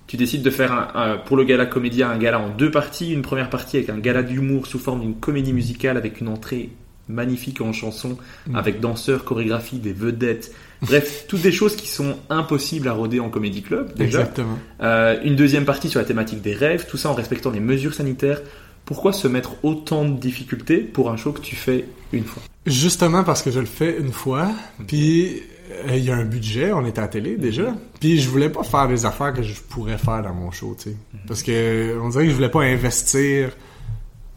Tu 0.06 0.16
décides 0.16 0.42
de 0.42 0.48
faire 0.50 0.72
un- 0.72 0.88
un- 0.94 1.16
pour 1.18 1.36
le 1.36 1.44
gala 1.44 1.66
comédia 1.66 2.08
un 2.08 2.16
gala 2.16 2.40
en 2.40 2.48
deux 2.48 2.70
parties. 2.70 3.12
Une 3.12 3.20
première 3.22 3.50
partie 3.50 3.76
avec 3.76 3.90
un 3.90 3.98
gala 3.98 4.22
d'humour 4.22 4.66
sous 4.66 4.78
forme 4.78 5.00
d'une 5.02 5.16
comédie 5.16 5.52
musicale 5.52 5.98
avec 5.98 6.20
une 6.22 6.28
entrée 6.28 6.70
magnifique 7.08 7.60
en 7.60 7.72
chanson, 7.72 8.16
Mm. 8.46 8.56
avec 8.56 8.80
danseurs, 8.80 9.24
chorégraphie, 9.24 9.78
des 9.78 9.92
vedettes. 9.92 10.52
Bref, 10.82 11.24
toutes 11.28 11.42
des 11.42 11.52
choses 11.52 11.76
qui 11.76 11.88
sont 11.88 12.16
impossibles 12.30 12.88
à 12.88 12.92
roder 12.92 13.20
en 13.20 13.28
comédie 13.30 13.62
club 13.62 13.94
déjà. 13.94 14.20
Exactement. 14.20 14.58
Euh, 14.82 15.18
une 15.24 15.36
deuxième 15.36 15.64
partie 15.64 15.88
sur 15.88 16.00
la 16.00 16.06
thématique 16.06 16.40
des 16.42 16.54
rêves, 16.54 16.86
tout 16.88 16.96
ça 16.96 17.10
en 17.10 17.14
respectant 17.14 17.50
les 17.50 17.60
mesures 17.60 17.94
sanitaires. 17.94 18.40
Pourquoi 18.84 19.12
se 19.12 19.28
mettre 19.28 19.62
autant 19.64 20.04
de 20.06 20.18
difficultés 20.18 20.78
pour 20.78 21.10
un 21.10 21.16
show 21.16 21.32
que 21.32 21.40
tu 21.42 21.56
fais 21.56 21.84
une 22.12 22.24
fois? 22.24 22.42
Justement 22.66 23.22
parce 23.24 23.42
que 23.42 23.50
je 23.50 23.60
le 23.60 23.66
fais 23.66 23.98
une 23.98 24.12
fois, 24.12 24.48
puis 24.86 25.42
euh, 25.88 25.96
il 25.96 26.04
y 26.04 26.10
a 26.10 26.16
un 26.16 26.24
budget, 26.24 26.72
on 26.72 26.84
est 26.86 26.96
à 26.98 27.02
la 27.02 27.08
télé 27.08 27.36
déjà, 27.36 27.74
puis 28.00 28.18
je 28.18 28.28
voulais 28.30 28.48
pas 28.48 28.62
faire 28.62 28.88
des 28.88 29.04
affaires 29.04 29.34
que 29.34 29.42
je 29.42 29.54
pourrais 29.60 29.98
faire 29.98 30.22
dans 30.22 30.32
mon 30.32 30.50
show, 30.50 30.74
tu 30.78 30.90
sais. 30.90 30.96
Parce 31.26 31.42
que 31.42 31.98
on 32.02 32.08
dirait 32.08 32.24
que 32.24 32.30
je 32.30 32.34
voulais 32.36 32.48
pas 32.48 32.62
investir 32.62 33.50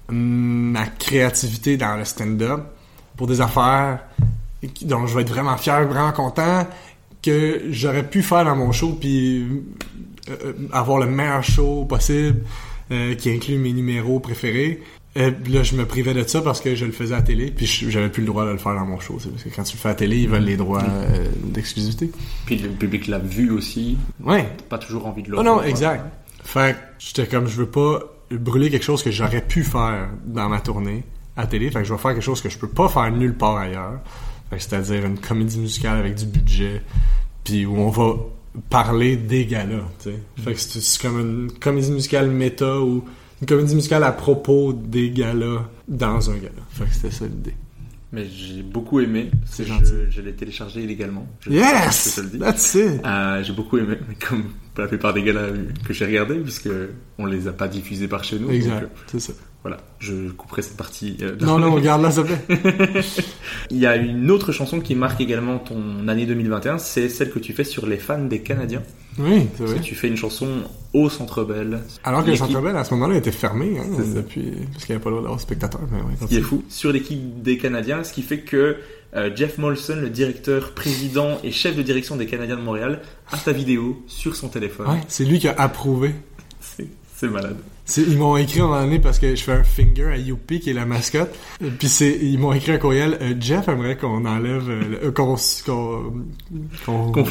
ma 0.10 0.86
créativité 0.88 1.78
dans 1.78 1.96
le 1.96 2.06
stand-up 2.06 2.62
pour 3.16 3.28
des 3.28 3.42
affaires 3.42 4.00
dont 4.84 5.08
je 5.08 5.16
vais 5.16 5.22
être 5.22 5.30
vraiment 5.30 5.58
fier, 5.58 5.88
vraiment 5.88 6.12
content 6.12 6.68
que 7.22 7.62
j'aurais 7.70 8.08
pu 8.08 8.24
faire 8.24 8.46
dans 8.46 8.56
mon 8.56 8.72
show 8.72 8.98
puis 9.00 9.42
euh, 10.30 10.36
euh, 10.44 10.54
avoir 10.72 11.00
le 11.00 11.06
meilleur 11.08 11.44
show 11.44 11.86
possible 11.86 12.42
euh, 12.92 13.16
qui 13.16 13.30
inclut 13.30 13.58
mes 13.58 13.74
numéros 13.74 14.20
préférés. 14.20 14.82
Là, 15.16 15.62
je 15.62 15.76
me 15.76 15.86
privais 15.86 16.14
de 16.14 16.26
ça 16.26 16.42
parce 16.42 16.62
que 16.62 16.74
je 16.74 16.86
le 16.86 16.94
faisais 16.94 17.14
à 17.14 17.18
la 17.18 17.24
télé, 17.24 17.52
puis 17.52 17.66
j'avais 17.66 18.08
plus 18.08 18.22
le 18.22 18.28
droit 18.28 18.46
de 18.46 18.52
le 18.52 18.58
faire 18.58 18.74
dans 18.76 18.86
mon 18.86 18.98
show. 18.98 19.18
Parce 19.30 19.44
que 19.44 19.50
quand 19.54 19.64
tu 19.64 19.76
le 19.76 19.82
fais 19.82 19.90
à 19.90 19.92
la 19.92 19.96
télé, 19.96 20.18
ils 20.20 20.30
veulent 20.30 20.46
les 20.46 20.56
droits 20.56 20.86
d'exclusivité. 21.44 22.12
Puis 22.46 22.58
le 22.58 22.70
public 22.70 23.08
l'a 23.08 23.20
vu 23.20 23.52
aussi. 23.52 23.98
Ouais. 24.24 24.48
Pas 24.70 24.78
toujours 24.78 25.08
envie 25.08 25.22
de 25.22 25.32
le 25.32 25.40
Oh 25.40 25.44
non, 25.44 25.62
exact. 25.64 26.06
Fait 26.46 26.78
j'étais 26.98 27.28
comme, 27.28 27.48
je 27.48 27.58
veux 27.58 27.70
pas 27.70 28.00
brûler 28.38 28.70
quelque 28.70 28.84
chose 28.84 29.04
que 29.04 29.12
j'aurais 29.12 29.42
pu 29.42 29.64
faire 29.64 30.10
dans 30.26 30.50
ma 30.50 30.60
tournée 30.60 31.04
à 31.36 31.48
télé. 31.48 31.70
Fait 31.72 31.80
que 31.80 31.86
je 31.86 31.94
vais 31.94 32.00
faire 32.00 32.14
quelque 32.14 32.24
chose 32.24 32.42
que 32.42 32.50
je 32.50 32.58
peux 32.58 32.68
pas 32.68 32.90
faire 32.90 33.12
nulle 33.12 33.36
part 33.36 33.58
ailleurs. 33.58 34.00
C'est-à-dire 34.52 35.06
une 35.06 35.18
comédie 35.18 35.60
musicale 35.60 35.98
avec 35.98 36.16
du 36.16 36.26
budget, 36.26 36.82
puis 37.44 37.66
où 37.66 37.78
on 37.78 37.90
va 37.90 38.16
parler 38.70 39.16
des 39.16 39.46
galas, 39.46 39.88
sais. 40.00 40.20
Fait 40.44 40.54
que 40.54 40.60
c'est 40.60 40.82
c'est 40.82 41.02
comme 41.02 41.20
une 41.20 41.52
comédie 41.52 41.92
musicale 41.92 42.30
méta 42.30 42.80
ou 42.80 43.06
une 43.42 43.48
comédie 43.48 43.76
musicale 43.76 44.04
à 44.04 44.12
propos 44.12 44.74
des 44.74 45.10
galas 45.10 45.70
dans 45.88 46.30
un 46.30 46.36
gala. 46.36 46.62
Fait 46.72 46.84
que 46.84 46.94
c'était 46.94 47.12
ça 47.12 47.26
l'idée. 47.26 47.56
Mais 48.14 48.26
j'ai 48.26 48.62
beaucoup 48.62 49.00
aimé. 49.00 49.32
C'est 49.46 49.64
Je-. 49.66 50.10
Je, 50.10 50.22
l'ai 50.22 50.34
téléchargé 50.34 50.84
illégalement. 50.84 51.28
Je, 51.40 51.52
Yes! 51.52 52.16
je 52.16 52.22
te 52.22 52.26
le 52.26 52.32
dis. 52.32 52.40
That's 52.40 52.74
it! 52.76 53.06
Euh, 53.06 53.44
j'ai 53.44 53.54
beaucoup 53.54 53.78
aimé, 53.78 53.98
mais 54.08 54.16
comme 54.16 54.44
la 54.78 54.88
plupart 54.88 55.14
des 55.14 55.24
galas 55.24 55.50
que 55.86 55.94
j'ai 55.94 56.06
regardés, 56.06 56.40
puisque 56.40 56.70
on 57.18 57.26
les 57.26 57.48
a 57.48 57.54
pas 57.54 57.68
diffusés 57.68 58.08
par 58.08 58.24
chez 58.24 58.38
nous. 58.38 58.48
donc, 58.48 58.56
Exact, 58.56 58.84
euh, 58.84 58.88
c'est 59.08 59.20
ça. 59.20 59.34
Voilà, 59.64 59.78
je 60.00 60.30
couperai 60.32 60.62
cette 60.64 60.78
partie. 60.78 61.18
euh, 61.22 61.36
Non, 61.40 61.60
non, 61.60 61.72
regarde 61.74 62.02
là, 62.02 62.10
s'il 62.12 62.24
te 62.24 62.34
plaît. 62.34 63.02
Il 63.70 63.78
y 63.78 63.86
a 63.86 63.96
une 63.96 64.32
autre 64.32 64.52
chanson 64.52 64.80
qui 64.80 64.96
marque 64.96 65.22
également 65.22 65.60
ton 65.60 66.08
année 66.08 66.26
2021, 66.26 66.78
c'est 66.80 67.10
celle 67.10 67.30
que 67.30 67.40
tu 67.40 67.54
fais 67.54 67.64
sur 67.64 67.86
les 67.86 67.98
fans 67.98 68.24
des 68.26 68.40
Canadiens. 68.42 68.82
Oui, 69.20 69.48
c'est 69.58 69.66
vrai. 69.66 69.80
tu 69.82 69.94
fais 69.94 70.08
une 70.08 70.16
chanson 70.18 70.48
au 70.94 71.10
Centre 71.10 71.44
Bell. 71.44 71.80
Alors 72.04 72.24
que 72.24 72.30
le 72.32 72.36
Centre 72.38 72.60
Bell, 72.62 72.76
à 72.76 72.84
ce 72.84 72.94
moment-là, 72.96 73.18
était 73.18 73.32
fermé, 73.32 73.78
hein, 73.78 73.84
depuis, 74.16 74.52
parce 74.74 74.86
qu'il 74.86 74.94
n'y 74.94 74.96
avait 74.96 75.04
pas 75.04 75.10
le 75.10 75.16
droit 75.18 75.22
d'avoir 75.24 75.40
spectateurs. 75.40 75.82
Mais 75.92 75.98
ouais, 76.00 76.16
Ce 76.22 76.26
qui 76.26 76.38
est 76.38 76.42
fou, 76.42 76.64
sur 76.70 76.92
l'équipe 76.92 77.44
des 77.44 77.58
Canadiens, 77.58 78.04
ce 78.04 78.14
qui 78.14 78.22
fait 78.24 78.40
que 78.40 78.78
euh, 79.16 79.30
Jeff 79.36 79.58
Molson, 79.58 79.98
le 80.02 80.10
directeur, 80.10 80.72
président 80.72 81.38
et 81.44 81.52
chef 81.52 81.76
de 81.76 81.82
direction 81.84 82.16
des 82.16 82.26
Canadiens 82.26 82.56
de 82.56 82.62
Montréal, 82.62 83.02
a 83.32 83.38
ta 83.38 83.52
vidéo 83.52 84.02
sur 84.08 84.36
son 84.38 84.48
téléphone. 84.48 84.88
Ouais, 84.88 85.02
c'est 85.10 85.26
lui 85.26 85.38
qui 85.40 85.50
a 85.50 85.56
approuvé. 85.58 86.16
C'est 87.16 87.30
malade. 87.30 87.58
Ils 87.98 88.18
m'ont 88.18 88.38
écrit 88.38 88.60
un 88.62 88.68
moment 88.68 88.82
donné 88.82 89.00
parce 89.00 89.20
que 89.20 89.36
je 89.36 89.42
fais 89.44 89.52
un 89.54 89.64
finger 89.64 90.06
à 90.06 90.18
Youpi 90.18 90.60
qui 90.60 90.70
est 90.70 90.74
la 90.74 90.86
mascotte. 90.86 91.34
Puis 91.80 91.88
c'est 91.90 92.18
ils 92.22 92.38
m'ont 92.38 92.54
écrit 92.54 92.72
un 92.74 92.78
courriel. 92.78 93.18
euh, 93.22 93.34
Jeff 93.40 93.68
aimerait 93.68 93.98
qu'on 93.98 94.26
enlève 94.26 94.70
euh, 94.70 94.82
le- 94.90 95.06
euh, 95.08 95.12
qu'on 95.12 95.36
qu'on 96.86 97.26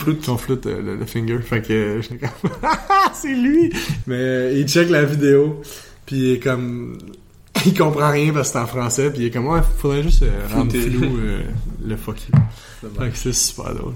euh, 0.67 0.83
le, 0.83 0.97
le 0.97 1.07
finger. 1.07 1.39
Fait 1.41 1.63
que 1.63 2.01
j'étais 2.03 2.19
comme 2.19 2.51
c'est 3.15 3.35
lui. 3.35 3.73
Mais 4.07 4.59
il 4.59 4.67
check 4.69 4.91
la 4.91 5.05
vidéo 5.05 5.61
puis 6.07 6.17
il 6.17 6.33
est 6.35 6.41
comme 6.41 6.99
il 7.67 7.77
comprend 7.77 8.11
rien 8.11 8.33
parce 8.33 8.49
que 8.49 8.53
c'est 8.55 8.63
en 8.63 8.67
français 8.67 9.11
puis 9.11 9.21
il 9.23 9.27
est 9.27 9.31
comme 9.31 9.47
ouais 9.49 9.61
faudrait 9.79 10.03
juste 10.03 10.25
rendre 10.53 10.73
flou 10.73 11.17
le 11.87 11.97
fuck 11.97 12.17
you. 12.29 12.41
Fait 12.99 13.11
que 13.11 13.17
c'est 13.17 13.33
super 13.33 13.75
drôle. 13.75 13.95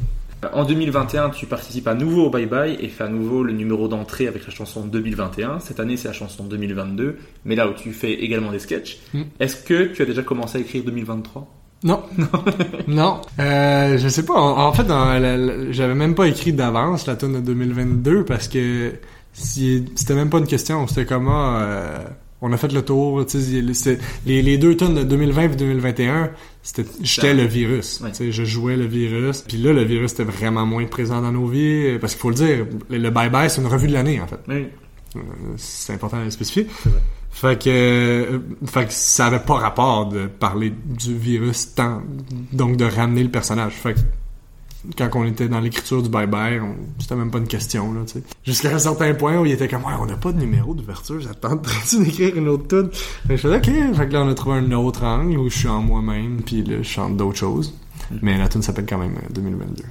En 0.53 0.65
2021, 0.65 1.31
tu 1.31 1.47
participes 1.47 1.87
à 1.89 1.95
nouveau 1.95 2.27
au 2.27 2.31
Bye 2.31 2.47
Bye 2.47 2.77
et 2.81 2.89
fais 2.89 3.05
à 3.05 3.09
nouveau 3.09 3.43
le 3.43 3.53
numéro 3.53 3.89
d'entrée 3.89 4.27
avec 4.29 4.45
la 4.47 4.53
chanson 4.53 4.85
2021. 4.87 5.61
Cette 5.61 5.81
année, 5.81 5.97
c'est 5.97 6.09
la 6.09 6.15
chanson 6.15 6.45
2022, 6.45 7.17
mais 7.45 7.55
là 7.55 7.69
où 7.69 7.73
tu 7.75 7.93
fais 7.93 8.13
également 8.15 8.51
des 8.53 8.59
sketchs. 8.59 8.99
Mm. 9.13 9.23
Est-ce 9.41 9.57
que 9.57 9.85
tu 9.93 10.03
as 10.03 10.05
déjà 10.05 10.23
commencé 10.23 10.59
à 10.59 10.61
écrire 10.61 10.85
2023 10.85 11.47
Non. 11.85 12.03
non. 12.89 13.21
Euh, 13.39 13.99
je 13.99 14.09
sais 14.09 14.25
pas. 14.25 14.35
En, 14.35 14.67
en 14.69 14.73
fait, 14.73 14.87
j'avais 15.73 15.95
même 15.95 16.15
pas 16.15 16.27
écrit 16.29 16.53
d'avance 16.53 17.07
la 17.07 17.17
tune 17.17 17.35
de 17.35 17.41
2022 17.41 18.25
parce 18.25 18.49
que 18.49 18.93
si- 19.33 19.85
c'était 19.95 20.15
même 20.15 20.31
pas 20.31 20.39
une 20.39 20.47
question. 20.47 20.87
C'était 20.87 21.07
comment 21.07 21.57
euh, 21.59 21.99
on 22.41 22.53
a 22.53 22.57
fait 22.57 22.73
le 22.73 22.83
tour. 22.83 23.25
Les, 24.27 24.43
les 24.43 24.59
deux 24.59 24.77
tunes 24.77 24.95
de 24.95 25.03
2020 25.03 25.43
et 25.43 25.49
2021, 25.57 26.25
c'était 26.25 26.33
j'étais 27.03 27.35
le 27.35 27.45
virus. 27.45 28.01
Ouais. 28.01 28.31
Je 28.31 28.45
jouais 28.45 28.77
le 28.77 28.87
virus. 28.87 29.43
Puis 29.43 29.59
là, 29.59 29.73
le 29.73 29.83
virus 29.83 30.13
était 30.13 30.25
vraiment 30.25 30.65
moins 30.67 30.87
présent 30.87 31.21
dans 31.21 31.33
nos 31.33 31.47
vies 31.47 31.99
parce 32.01 32.15
qu'il 32.15 32.21
faut 32.23 32.31
le 32.31 32.37
dire. 32.37 32.67
Le 32.89 32.99
le 32.99 33.11
Bye 33.11 33.31
Bye, 33.31 33.51
c'est 33.51 33.61
une 33.61 33.67
revue 33.67 33.89
de 33.89 33.93
l'année 33.93 34.21
en 34.21 34.27
fait. 34.27 34.41
Oui. 34.49 34.67
Euh, 35.17 35.21
C'est 35.57 35.93
important 35.93 36.19
de 36.19 36.25
le 36.25 36.31
spécifier. 36.31 36.67
Fait 37.31 37.61
que, 37.61 37.69
euh, 37.69 38.39
fait 38.67 38.87
que 38.87 38.93
ça 38.93 39.27
avait 39.27 39.41
pas 39.41 39.55
rapport 39.55 40.07
de 40.07 40.27
parler 40.27 40.73
du 40.85 41.17
virus 41.19 41.75
tant, 41.75 42.01
donc 42.53 42.77
de 42.77 42.85
ramener 42.85 43.25
le 43.25 43.31
personnage. 43.31 43.73
Fait 43.73 43.95
que 43.95 43.99
quand 44.97 45.09
on 45.15 45.25
était 45.25 45.49
dans 45.49 45.61
l'écriture 45.61 46.03
du 46.03 46.09
Bye 46.09 46.27
Bye, 46.27 46.61
on- 46.61 46.77
c'était 47.01 47.17
même 47.17 47.31
pas 47.31 47.39
une 47.39 47.47
question, 47.49 47.93
là, 47.93 48.01
tu 48.07 48.15
sais. 48.15 48.23
Jusqu'à 48.45 48.75
un 48.75 48.79
certain 48.79 49.13
point 49.15 49.39
où 49.41 49.47
il 49.47 49.53
était 49.53 49.69
comme, 49.69 49.85
ouais, 49.85 49.93
on 50.01 50.07
n'a 50.07 50.17
pas 50.17 50.33
de 50.33 50.39
numéro 50.41 50.75
d'ouverture, 50.75 51.21
j'attendrais-tu 51.21 52.03
d'écrire 52.05 52.37
une 52.37 52.49
autre 52.49 52.67
tune? 52.69 52.91
Je 53.29 53.37
faisais, 53.37 53.57
ok. 53.57 53.95
Fait 53.97 54.09
que 54.09 54.13
là, 54.13 54.23
on 54.23 54.29
a 54.29 54.35
trouvé 54.35 54.57
un 54.59 54.73
autre 54.73 55.05
angle 55.05 55.39
où 55.39 55.49
je 55.51 55.59
suis 55.59 55.69
en 55.69 55.81
moi-même, 55.81 56.43
puis 56.45 56.63
là, 56.63 56.77
je 56.79 56.89
chante 56.89 57.17
d'autres 57.17 57.39
choses. 57.39 57.75
Mais 58.23 58.37
la 58.39 58.49
tune 58.49 58.63
s'appelle 58.63 58.87
quand 58.89 58.99
même 58.99 59.15
euh, 59.17 59.33
2022. 59.35 59.83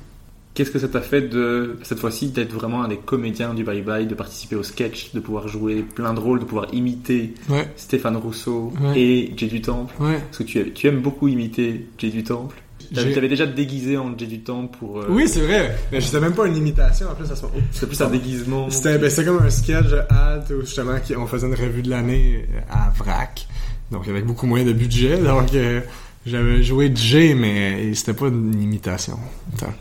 Qu'est-ce 0.54 0.70
que 0.70 0.78
ça 0.78 0.88
t'a 0.88 1.02
fait 1.02 1.24
de, 1.24 1.80
cette 1.82 1.98
fois-ci, 1.98 2.28
d'être 2.30 2.54
vraiment 2.54 2.84
un 2.84 2.88
des 2.88 2.98
comédiens 2.98 3.56
du 3.56 3.64
Bye 3.64 3.82
Bye, 3.82 4.06
de 4.06 4.14
participer 4.14 4.56
au 4.56 4.62
sketch, 4.62 5.12
de 5.14 5.20
pouvoir 5.20 5.48
jouer 5.48 5.82
plein 5.82 6.14
de 6.14 6.20
rôles, 6.20 6.40
de 6.42 6.46
pouvoir 6.46 6.68
imiter 6.76 7.34
Ouais. 7.50 7.68
Stéphane 7.76 8.18
Rousseau 8.18 8.72
Ouais. 8.80 9.00
et 9.02 9.34
Jay 9.36 9.48
du 9.48 9.62
Temple 9.62 9.96
Ouais. 10.00 10.20
Parce 10.20 10.38
que 10.38 10.44
tu, 10.44 10.72
tu 10.74 10.86
aimes 10.88 11.02
beaucoup 11.02 11.28
imiter 11.28 11.88
Jay 11.98 12.12
du 12.12 12.24
Temple. 12.24 12.56
T'avais 12.94 13.08
J'ai- 13.10 13.14
t'avais 13.16 13.28
déjà 13.28 13.46
déguisé 13.46 13.98
en 13.98 14.18
Jay 14.18 14.26
du 14.28 14.40
Temple 14.42 14.78
pour... 14.78 15.00
euh, 15.00 15.08
Oui, 15.10 15.28
c'est 15.28 15.42
vrai. 15.42 15.78
Mais 15.92 16.02
c'était 16.02 16.20
même 16.20 16.34
pas 16.34 16.46
une 16.48 16.58
imitation, 16.58 17.08
en 17.10 17.16
plus, 17.16 17.30
à 17.32 17.36
ce 17.36 17.42
moment 17.44 17.56
C'était 17.72 17.88
plus 17.88 18.02
un 18.02 18.10
déguisement. 18.10 18.70
C'était 18.70 18.98
ben, 18.98 19.10
c'était 19.10 19.26
comme 19.26 19.42
un 19.46 19.50
sketch 19.50 19.86
Halt 20.10 20.50
où 20.52 20.62
justement 20.62 20.94
on 21.18 21.28
faisait 21.28 21.48
une 21.48 21.56
revue 21.56 21.82
de 21.82 21.90
l'année 21.90 22.46
à 22.70 22.92
Vrac. 22.98 23.48
Donc 23.92 24.08
avec 24.08 24.26
beaucoup 24.26 24.46
moins 24.48 24.64
de 24.64 24.74
budget. 24.74 25.18
Donc 25.18 25.54
euh, 25.54 25.82
j'avais 26.26 26.64
joué 26.64 26.92
Jay, 26.96 27.36
mais 27.36 27.94
c'était 27.94 28.14
pas 28.14 28.28
une 28.28 28.62
imitation. 28.62 29.18
Attends. 29.56 29.74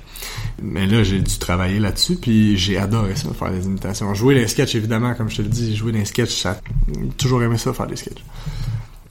Mais 0.62 0.86
là, 0.86 1.02
j'ai 1.02 1.18
dû 1.18 1.38
travailler 1.38 1.80
là-dessus, 1.80 2.14
puis 2.16 2.56
j'ai 2.56 2.78
adoré 2.78 3.16
ça, 3.16 3.28
faire 3.36 3.50
des 3.50 3.64
imitations. 3.66 4.14
Jouer 4.14 4.34
les 4.36 4.46
sketchs, 4.46 4.74
évidemment, 4.76 5.14
comme 5.14 5.28
je 5.28 5.38
te 5.38 5.42
le 5.42 5.48
dis, 5.48 5.74
jouer 5.74 5.90
des 5.92 6.04
sketchs, 6.04 6.44
j'ai 6.44 7.08
toujours 7.18 7.42
aimé 7.42 7.58
ça, 7.58 7.72
faire 7.72 7.86
des 7.88 7.96
sketchs. 7.96 8.22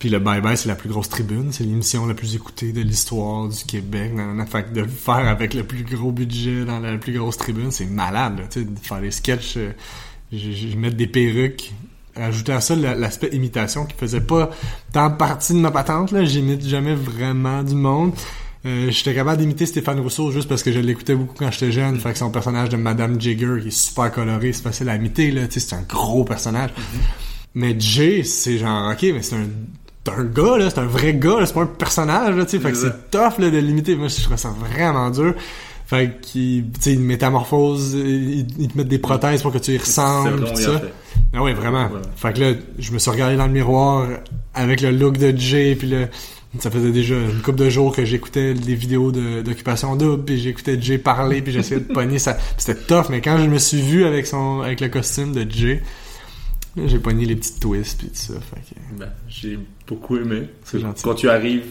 Puis 0.02 0.10
le 0.10 0.18
Bye 0.18 0.42
Bye, 0.42 0.58
c'est 0.58 0.68
la 0.68 0.74
plus 0.74 0.90
grosse 0.90 1.10
tribune, 1.10 1.52
c'est 1.52 1.64
l'émission 1.64 2.08
la 2.08 2.16
plus 2.16 2.34
écoutée 2.36 2.72
de 2.74 2.82
l'histoire 2.82 3.48
du 3.48 3.64
Québec. 3.66 4.12
Nanana. 4.16 4.48
Fait 4.48 4.64
que 4.64 4.74
de 4.74 4.82
le 4.82 4.88
faire 4.88 5.28
avec 5.28 5.54
le 5.54 5.64
plus 5.64 5.84
gros 5.84 6.12
budget 6.12 6.66
dans 6.66 6.80
la 6.80 6.98
plus 6.98 7.14
grosse 7.14 7.38
tribune, 7.38 7.70
c'est 7.70 7.86
malade, 7.86 8.40
là, 8.40 8.46
tu 8.50 8.62
sais, 8.62 8.66
de 8.66 8.80
faire 8.80 9.00
des 9.00 9.12
sketchs, 9.12 9.58
euh, 9.58 9.70
je, 10.34 10.38
je- 10.54 10.76
mettre 10.76 10.98
des 10.98 11.06
perruques, 11.06 11.72
rajouter 12.16 12.52
à 12.52 12.62
ça 12.62 12.76
la- 12.76 12.96
l'aspect 12.96 13.30
imitation 13.32 13.86
qui 13.86 13.94
faisait 13.96 14.22
pas 14.22 14.50
tant 14.92 15.12
partie 15.12 15.54
de 15.54 15.60
ma 15.60 15.70
patente, 15.70 16.12
là. 16.12 16.26
J'imite 16.26 16.68
jamais 16.68 16.96
vraiment 16.96 17.62
du 17.62 17.76
monde. 17.76 18.14
Euh, 18.66 18.90
j'étais 18.90 19.14
capable 19.14 19.40
d'imiter 19.40 19.68
Stéphane 19.68 20.00
Rousseau 20.00 20.32
juste 20.32 20.50
parce 20.50 20.64
que 20.64 20.72
je 20.72 20.80
l'écoutais 20.80 21.14
beaucoup 21.14 21.36
quand 21.38 21.52
j'étais 21.52 21.72
jeune. 21.72 22.00
Fait 22.00 22.12
que 22.14 22.18
son 22.18 22.32
personnage 22.32 22.70
de 22.70 22.78
Madame 22.78 23.22
Jigger 23.22 23.58
qui 23.62 23.68
est 23.68 23.72
super 23.72 24.12
coloré, 24.12 24.52
c'est 24.52 24.64
facile 24.64 24.90
à 24.90 24.96
imiter, 24.96 25.30
là. 25.30 25.48
Tu 25.48 25.60
sais, 25.60 25.68
c'est 25.70 25.76
un 25.76 25.84
gros 25.84 26.24
personnage. 26.24 26.72
Mais 27.54 27.76
Jay, 27.80 28.24
c'est 28.24 28.58
genre, 28.58 28.92
ok, 28.92 29.02
mais 29.14 29.22
c'est 29.22 29.36
un, 29.36 29.46
c'est 30.06 30.12
un 30.14 30.24
gars, 30.24 30.58
là, 30.58 30.70
c'est 30.70 30.80
un 30.80 30.86
vrai 30.86 31.14
gars, 31.14 31.40
là, 31.40 31.46
c'est 31.46 31.54
pas 31.54 31.62
un 31.62 31.66
personnage, 31.68 32.36
là, 32.36 32.46
tu 32.46 32.52
sais. 32.52 32.60
Fait 32.60 32.72
que 32.72 32.78
C'est 32.78 33.12
tough, 33.12 33.38
là, 33.40 33.50
de 33.50 33.58
l'imiter. 33.58 33.96
Moi, 33.96 34.08
je 34.08 34.22
trouve 34.24 34.38
ça 34.38 34.50
vraiment 34.50 35.10
dur. 35.10 35.34
Fait 35.86 36.20
qu'ils, 36.22 36.64
tu 36.74 36.82
sais, 36.82 36.94
ils 36.94 37.00
métamorphosent, 37.00 37.94
ils, 37.94 38.46
ils 38.60 38.68
te 38.70 38.78
mettent 38.78 38.88
des 38.88 38.98
prothèses 39.00 39.42
pour 39.42 39.52
que 39.52 39.58
tu 39.58 39.72
y 39.72 39.78
ressembles, 39.78 40.46
pis 40.52 40.62
ça. 40.62 40.82
Ah 41.34 41.44
ouais, 41.44 41.54
vraiment. 41.54 41.86
Ouais. 41.86 42.00
Fait 42.16 42.34
que 42.34 42.40
là, 42.40 42.54
je 42.80 42.92
me 42.94 42.98
suis 43.00 43.12
regardé 43.12 43.36
dans 43.36 43.46
le 43.48 43.52
miroir 43.52 44.08
avec 44.54 44.82
le 44.82 44.92
look 44.92 45.18
de 45.18 45.38
Jay, 45.38 45.76
puis 45.78 45.90
le, 45.90 46.08
ça 46.60 46.72
faisait 46.72 46.92
déjà 46.92 47.16
une 47.16 47.42
couple 47.42 47.60
de 47.60 47.70
jours 47.70 47.94
que 47.96 48.04
j'écoutais 48.06 48.54
des 48.54 48.76
vidéos 48.76 49.12
de- 49.12 49.42
d'occupation 49.42 49.96
double, 49.98 50.24
puis 50.24 50.40
j'écoutais 50.40 50.80
Jay 50.82 50.98
parler, 50.98 51.42
puis 51.42 51.52
j'essayais 51.54 51.82
de 51.82 51.94
pogner 51.94 52.20
ça. 52.20 52.38
C'était 52.58 52.80
tough, 52.82 53.06
mais 53.10 53.20
quand 53.22 53.38
je 53.38 53.48
me 53.50 53.58
suis 53.60 53.82
vu 53.82 54.06
avec 54.06 54.28
son, 54.28 54.62
avec 54.62 54.80
le 54.82 54.88
costume 54.90 55.34
de 55.34 55.46
Jay, 55.50 55.76
là, 55.76 55.82
j'ai 56.86 57.00
pogné 57.00 57.26
les 57.26 57.36
petites 57.36 57.60
twists, 57.60 58.00
puis 58.00 58.08
tout 58.10 58.16
ça. 58.16 58.34
Que... 58.34 59.00
Ben, 59.00 59.10
j'ai 59.28 59.60
beaucoup 59.88 60.18
aimé. 60.18 60.50
C'est 60.64 60.80
gentil. 60.80 61.04
Quand 61.04 61.16
tu 61.16 61.30
arrives, 61.30 61.66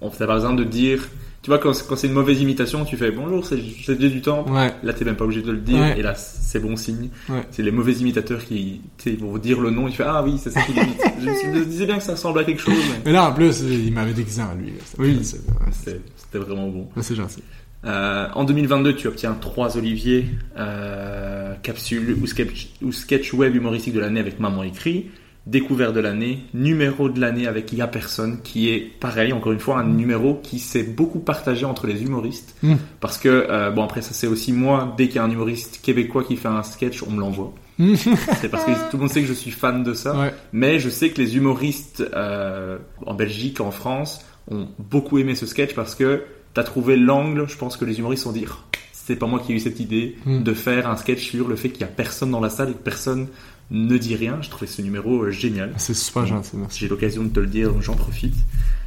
on 0.00 0.10
t'as 0.10 0.26
pas 0.26 0.34
besoin 0.34 0.54
de 0.54 0.64
dire. 0.64 1.08
Tu 1.40 1.50
vois, 1.50 1.58
quand, 1.58 1.72
quand 1.88 1.96
c'est 1.96 2.08
une 2.08 2.14
mauvaise 2.14 2.40
imitation, 2.40 2.84
tu 2.84 2.96
fais 2.96 3.12
bonjour, 3.12 3.46
c'est 3.46 3.58
Jay 3.60 3.94
du 3.94 4.20
Temple. 4.20 4.50
Ouais. 4.50 4.74
Là, 4.82 4.92
t'es 4.92 5.04
même 5.04 5.14
pas 5.16 5.24
obligé 5.24 5.40
de 5.40 5.52
le 5.52 5.58
dire, 5.58 5.78
Ouais. 5.78 5.98
et 5.98 6.02
là, 6.02 6.14
c'est 6.14 6.58
bon 6.58 6.76
signe. 6.76 7.10
Ouais. 7.28 7.42
C'est 7.52 7.62
les 7.62 7.70
mauvais 7.70 7.92
imitateurs 7.92 8.44
qui 8.44 8.80
ils 9.06 9.18
vont 9.18 9.38
dire 9.38 9.60
le 9.60 9.70
nom, 9.70 9.86
et 9.86 9.90
tu 9.92 9.98
fais 9.98 10.04
ah 10.06 10.22
oui, 10.24 10.38
c'est 10.42 10.50
ça 10.50 10.60
qu'il 10.62 10.76
imite. 10.76 11.00
je, 11.20 11.48
me 11.58 11.64
disais 11.64 11.86
bien 11.86 11.98
que 11.98 12.02
ça 12.04 12.12
ressemble 12.12 12.40
à 12.40 12.44
quelque 12.44 12.60
chose, 12.60 12.74
mais 12.90 13.00
Mais 13.06 13.12
là, 13.12 13.28
en 13.30 13.32
plus, 13.32 13.60
il 13.60 13.92
m'avait 13.92 14.12
déguisé 14.14 14.42
en 14.42 14.54
lui. 14.54 14.66
là. 14.66 14.76
Oui. 14.98 15.20
c'était 15.22 16.00
c'était 16.16 16.38
vraiment 16.38 16.68
bon. 16.68 16.88
c'est 17.00 17.14
gentil. 17.14 17.42
Euh, 17.84 18.26
en 18.34 18.44
2022, 18.44 18.96
tu 18.96 19.06
obtiens 19.06 19.34
trois 19.34 19.76
Olivier, 19.76 20.26
euh, 20.56 21.54
capsule 21.62 22.16
ou 22.20 22.26
sketch, 22.26 22.70
ou 22.82 22.92
sketch 22.92 23.32
web 23.32 23.54
humoristique 23.54 23.94
de 23.94 24.00
l'année 24.00 24.20
avec 24.20 24.40
Maman 24.40 24.64
écrit, 24.64 25.06
découvert 25.48 25.92
de 25.92 26.00
l'année, 26.00 26.40
numéro 26.52 27.08
de 27.08 27.20
l'année 27.20 27.46
avec 27.46 27.72
Y'a 27.72 27.86
personne, 27.86 28.40
qui 28.42 28.68
est 28.68 28.80
pareil, 28.80 29.32
encore 29.32 29.52
une 29.52 29.60
fois, 29.60 29.78
un 29.78 29.88
numéro 29.88 30.34
qui 30.42 30.58
s'est 30.58 30.82
beaucoup 30.82 31.20
partagé 31.20 31.64
entre 31.64 31.86
les 31.86 32.02
humoristes. 32.02 32.54
Mm. 32.62 32.74
Parce 33.00 33.16
que, 33.18 33.46
euh, 33.48 33.70
bon, 33.70 33.82
après, 33.84 34.02
ça 34.02 34.12
c'est 34.12 34.26
aussi 34.26 34.52
moi, 34.52 34.94
dès 34.96 35.06
qu'il 35.06 35.16
y 35.16 35.18
a 35.20 35.24
un 35.24 35.30
humoriste 35.30 35.80
québécois 35.82 36.24
qui 36.24 36.36
fait 36.36 36.48
un 36.48 36.62
sketch, 36.62 37.02
on 37.02 37.10
me 37.10 37.20
l'envoie. 37.20 37.54
c'est 38.40 38.48
parce 38.48 38.64
que 38.64 38.72
tout 38.90 38.96
le 38.96 38.98
monde 38.98 39.10
sait 39.10 39.22
que 39.22 39.28
je 39.28 39.32
suis 39.32 39.52
fan 39.52 39.84
de 39.84 39.94
ça. 39.94 40.18
Ouais. 40.18 40.34
Mais 40.52 40.80
je 40.80 40.88
sais 40.88 41.10
que 41.10 41.20
les 41.20 41.36
humoristes 41.36 42.04
euh, 42.14 42.78
en 43.06 43.14
Belgique, 43.14 43.60
en 43.60 43.70
France, 43.70 44.24
ont 44.50 44.68
beaucoup 44.78 45.18
aimé 45.18 45.34
ce 45.34 45.46
sketch 45.46 45.74
parce 45.74 45.94
que 45.94 46.24
t'as 46.58 46.64
trouvé 46.64 46.96
l'angle. 46.96 47.46
Je 47.48 47.56
pense 47.56 47.76
que 47.76 47.84
les 47.84 47.98
humoristes 48.00 48.26
ont 48.26 48.32
dit 48.32 48.44
Oh, 48.48 48.54
c'est 48.92 49.14
pas 49.16 49.26
moi 49.26 49.38
qui 49.38 49.52
ai 49.52 49.54
eu 49.56 49.60
cette 49.60 49.78
idée 49.80 50.16
Mm. 50.26 50.42
de 50.42 50.54
faire 50.54 50.88
un 50.90 50.96
sketch 50.96 51.22
sur 51.30 51.46
le 51.46 51.54
fait 51.56 51.68
qu'il 51.70 51.82
y 51.82 51.84
a 51.84 51.88
personne 51.88 52.30
dans 52.32 52.40
la 52.40 52.50
salle 52.50 52.70
et 52.70 52.72
que 52.72 52.78
personne 52.82 53.28
ne 53.70 53.96
dit 53.96 54.16
rien. 54.16 54.38
Je 54.42 54.50
trouvais 54.50 54.66
ce 54.66 54.82
numéro 54.82 55.22
euh, 55.22 55.30
génial. 55.30 55.72
C'est 55.76 55.94
super 55.94 56.26
gentil, 56.26 56.56
merci. 56.56 56.80
J'ai 56.80 56.88
l'occasion 56.88 57.22
de 57.22 57.28
te 57.28 57.38
le 57.40 57.46
dire, 57.46 57.72
donc 57.72 57.82
j'en 57.82 57.94
profite. 57.94 58.34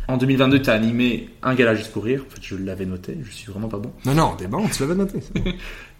En 0.07 0.17
2022, 0.17 0.61
t'as 0.61 0.73
animé 0.73 1.29
un 1.43 1.55
gala 1.55 1.73
juste 1.75 1.91
pour 1.93 2.03
rire. 2.03 2.25
En 2.27 2.29
fait, 2.35 2.41
je 2.41 2.55
l'avais 2.57 2.85
noté. 2.85 3.17
Je 3.23 3.31
suis 3.31 3.49
vraiment 3.51 3.69
pas 3.69 3.77
bon. 3.77 3.91
Non, 4.05 4.13
non, 4.13 4.35
t'es 4.37 4.47
bon, 4.47 4.67
tu 4.67 4.81
l'avais 4.81 4.95
noté. 4.95 5.19
bon. 5.35 5.43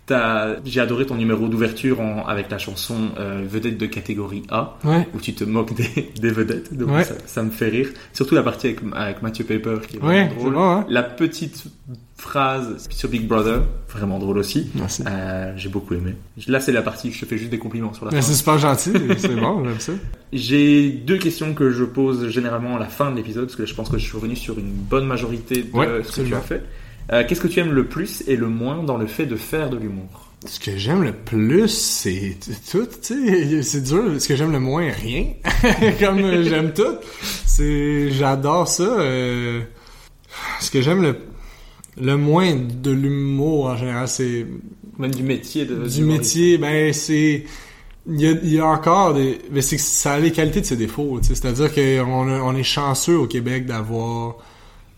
J'ai 0.65 0.79
adoré 0.81 1.05
ton 1.05 1.15
numéro 1.15 1.47
d'ouverture 1.47 1.99
avec 2.27 2.49
la 2.49 2.57
chanson 2.57 3.09
euh, 3.19 3.43
Vedette 3.47 3.77
de 3.77 3.85
catégorie 3.85 4.43
A, 4.49 4.77
Ouais. 4.83 5.07
où 5.13 5.19
tu 5.19 5.33
te 5.33 5.43
moques 5.43 5.73
des, 5.75 6.11
des 6.19 6.31
vedettes. 6.31 6.73
Donc 6.75 6.89
Ouais. 6.89 7.03
ça, 7.03 7.15
ça 7.25 7.43
me 7.43 7.49
fait 7.51 7.69
rire. 7.69 7.89
Surtout 8.13 8.35
la 8.35 8.43
partie 8.43 8.67
avec, 8.67 8.79
avec 8.93 9.21
Mathieu 9.21 9.43
Paper 9.45 9.75
qui 9.87 9.97
est 9.97 9.99
vraiment 9.99 10.33
drôle. 10.35 10.85
La 10.89 11.03
petite 11.03 11.65
phrase 12.17 12.87
sur 12.91 13.09
Big 13.09 13.27
Brother, 13.27 13.63
vraiment 13.89 14.19
drôle 14.19 14.37
aussi. 14.37 14.69
Euh, 15.07 15.53
J'ai 15.57 15.69
beaucoup 15.69 15.95
aimé. 15.95 16.15
Là, 16.47 16.59
c'est 16.59 16.71
la 16.71 16.83
partie 16.83 17.09
où 17.09 17.11
je 17.11 17.19
te 17.21 17.25
fais 17.25 17.37
juste 17.37 17.49
des 17.49 17.57
compliments 17.57 17.93
sur 17.93 18.05
la 18.05 18.21
c'est 18.21 18.33
super 18.35 18.59
gentil, 18.59 18.91
c'est 19.17 19.35
bon, 19.35 19.63
j'aime 19.65 19.79
ça. 19.79 19.91
J'ai 20.31 20.89
deux 20.91 21.17
questions 21.17 21.53
que 21.55 21.71
je 21.71 21.83
pose 21.83 22.29
généralement 22.29 22.75
à 22.77 22.79
la 22.79 22.85
fin 22.85 23.09
de 23.11 23.15
l'épisode, 23.15 23.45
parce 23.45 23.55
que 23.55 23.65
je 23.65 23.73
pense 23.73 23.89
que 23.89 23.97
je 23.97 24.03
suis 24.03 24.15
revenu 24.15 24.35
sur 24.35 24.57
une 24.59 24.71
bonne 24.71 25.05
majorité 25.05 25.63
de 25.63 26.03
ce 26.03 26.21
que 26.21 26.27
tu 26.27 26.35
as 26.35 26.39
fait. 26.41 26.63
Euh, 27.11 27.23
Qu'est-ce 27.27 27.41
que 27.41 27.47
tu 27.47 27.59
aimes 27.59 27.73
le 27.73 27.85
plus 27.87 28.23
et 28.27 28.35
le 28.35 28.47
moins 28.47 28.83
dans 28.83 28.97
le 28.97 29.07
fait 29.07 29.25
de 29.25 29.35
faire 29.35 29.69
de 29.69 29.77
l'humour? 29.77 30.27
Ce 30.47 30.59
que 30.59 30.75
j'aime 30.75 31.03
le 31.03 31.13
plus, 31.13 31.67
c'est 31.67 32.35
tout, 32.71 32.87
tu 33.01 33.29
sais, 33.29 33.61
c'est 33.63 33.81
dur. 33.83 34.19
Ce 34.19 34.27
que 34.27 34.35
j'aime 34.35 34.51
le 34.51 34.59
moins, 34.59 34.89
rien. 34.91 35.25
Comme 35.99 36.19
euh, 36.19 36.43
j'aime 36.43 36.73
tout. 36.73 36.95
C'est, 37.45 38.09
j'adore 38.11 38.67
ça. 38.67 38.83
euh, 38.83 39.61
Ce 40.59 40.71
que 40.71 40.81
j'aime 40.81 41.03
le, 41.03 41.17
le 42.01 42.17
moins 42.17 42.55
de 42.55 42.89
l'humour 42.91 43.65
en 43.67 43.77
général, 43.77 44.07
c'est 44.07 44.47
Même 44.97 45.13
du 45.13 45.21
métier 45.23 45.65
de 45.65 45.87
du 45.87 46.01
métier. 46.03 46.57
Ben 46.57 46.91
c'est, 46.91 47.43
il 48.07 48.19
y 48.19 48.25
a, 48.27 48.31
il 48.31 48.53
y 48.53 48.59
a 48.59 48.65
encore 48.65 49.13
des, 49.13 49.37
mais 49.51 49.61
c'est 49.61 49.75
que 49.75 49.81
ça 49.83 50.13
a 50.13 50.19
les 50.19 50.31
qualités 50.31 50.61
de 50.61 50.65
ses 50.65 50.75
défauts. 50.77 51.19
C'est-à-dire 51.21 51.71
qu'on 51.71 52.09
on 52.41 52.55
est 52.55 52.63
chanceux 52.63 53.15
au 53.17 53.27
Québec 53.27 53.67
d'avoir 53.67 54.37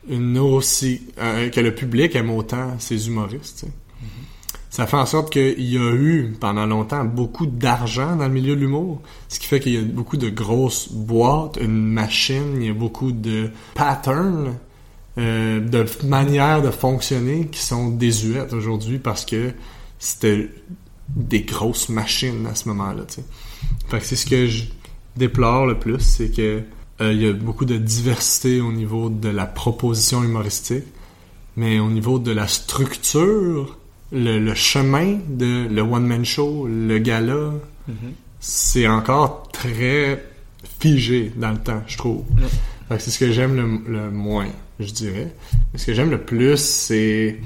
une 0.09 0.37
aussi 0.37 1.01
euh, 1.17 1.49
que 1.49 1.59
le 1.59 1.73
public 1.73 2.15
aime 2.15 2.29
autant 2.29 2.79
ses 2.79 3.07
humoristes. 3.07 3.59
sais. 3.59 3.71
Ça 4.73 4.87
fait 4.87 4.97
en 4.97 5.05
sorte 5.05 5.31
qu'il 5.31 5.61
y 5.61 5.77
a 5.77 5.93
eu 5.93 6.35
pendant 6.39 6.65
longtemps 6.65 7.05
beaucoup 7.05 7.45
d'argent 7.45 8.15
dans 8.15 8.25
le 8.25 8.33
milieu 8.33 8.55
de 8.55 8.61
l'humour, 8.61 9.03
ce 9.29 9.39
qui 9.39 9.45
fait 9.45 9.59
qu'il 9.59 9.73
y 9.73 9.77
a 9.77 9.81
beaucoup 9.83 10.17
de 10.17 10.29
grosses 10.29 10.91
boîtes, 10.91 11.59
une 11.61 11.85
machine, 11.85 12.55
il 12.55 12.65
y 12.65 12.69
a 12.71 12.73
beaucoup 12.73 13.11
de 13.11 13.51
patterns, 13.75 14.55
euh, 15.19 15.59
de 15.59 15.85
manières 16.07 16.63
de 16.63 16.71
fonctionner 16.71 17.45
qui 17.51 17.59
sont 17.59 17.89
désuètes 17.89 18.51
aujourd'hui 18.51 18.97
parce 18.97 19.25
que 19.25 19.51
c'était 19.99 20.49
des 21.15 21.41
grosses 21.41 21.89
machines 21.89 22.47
à 22.47 22.55
ce 22.55 22.67
moment-là. 22.69 23.03
Fait 23.89 23.99
que 23.99 24.05
c'est 24.05 24.15
ce 24.15 24.25
que 24.25 24.47
je 24.47 24.63
déplore 25.15 25.67
le 25.67 25.77
plus, 25.77 25.99
c'est 25.99 26.35
que 26.35 26.63
il 27.11 27.21
y 27.21 27.27
a 27.27 27.33
beaucoup 27.33 27.65
de 27.65 27.77
diversité 27.77 28.61
au 28.61 28.71
niveau 28.71 29.09
de 29.09 29.29
la 29.29 29.45
proposition 29.45 30.23
humoristique, 30.23 30.85
mais 31.57 31.79
au 31.79 31.89
niveau 31.89 32.19
de 32.19 32.31
la 32.31 32.47
structure, 32.47 33.77
le, 34.11 34.39
le 34.39 34.53
chemin 34.55 35.19
de 35.27 35.67
le 35.69 35.81
one-man 35.81 36.23
show, 36.25 36.67
le 36.67 36.97
gala, 36.99 37.51
c'est 38.39 38.87
encore 38.87 39.49
très 39.51 40.23
figé 40.79 41.31
dans 41.35 41.51
le 41.51 41.57
temps, 41.57 41.81
je 41.87 41.97
trouve. 41.97 42.23
Que 42.89 42.97
c'est 42.99 43.11
ce 43.11 43.19
que 43.19 43.31
j'aime 43.31 43.55
le, 43.55 43.91
le 43.93 44.11
moins, 44.11 44.47
je 44.79 44.91
dirais. 44.91 45.33
Mais 45.71 45.79
ce 45.79 45.85
que 45.87 45.93
j'aime 45.93 46.11
le 46.11 46.19
plus, 46.21 46.57
c'est 46.59 47.39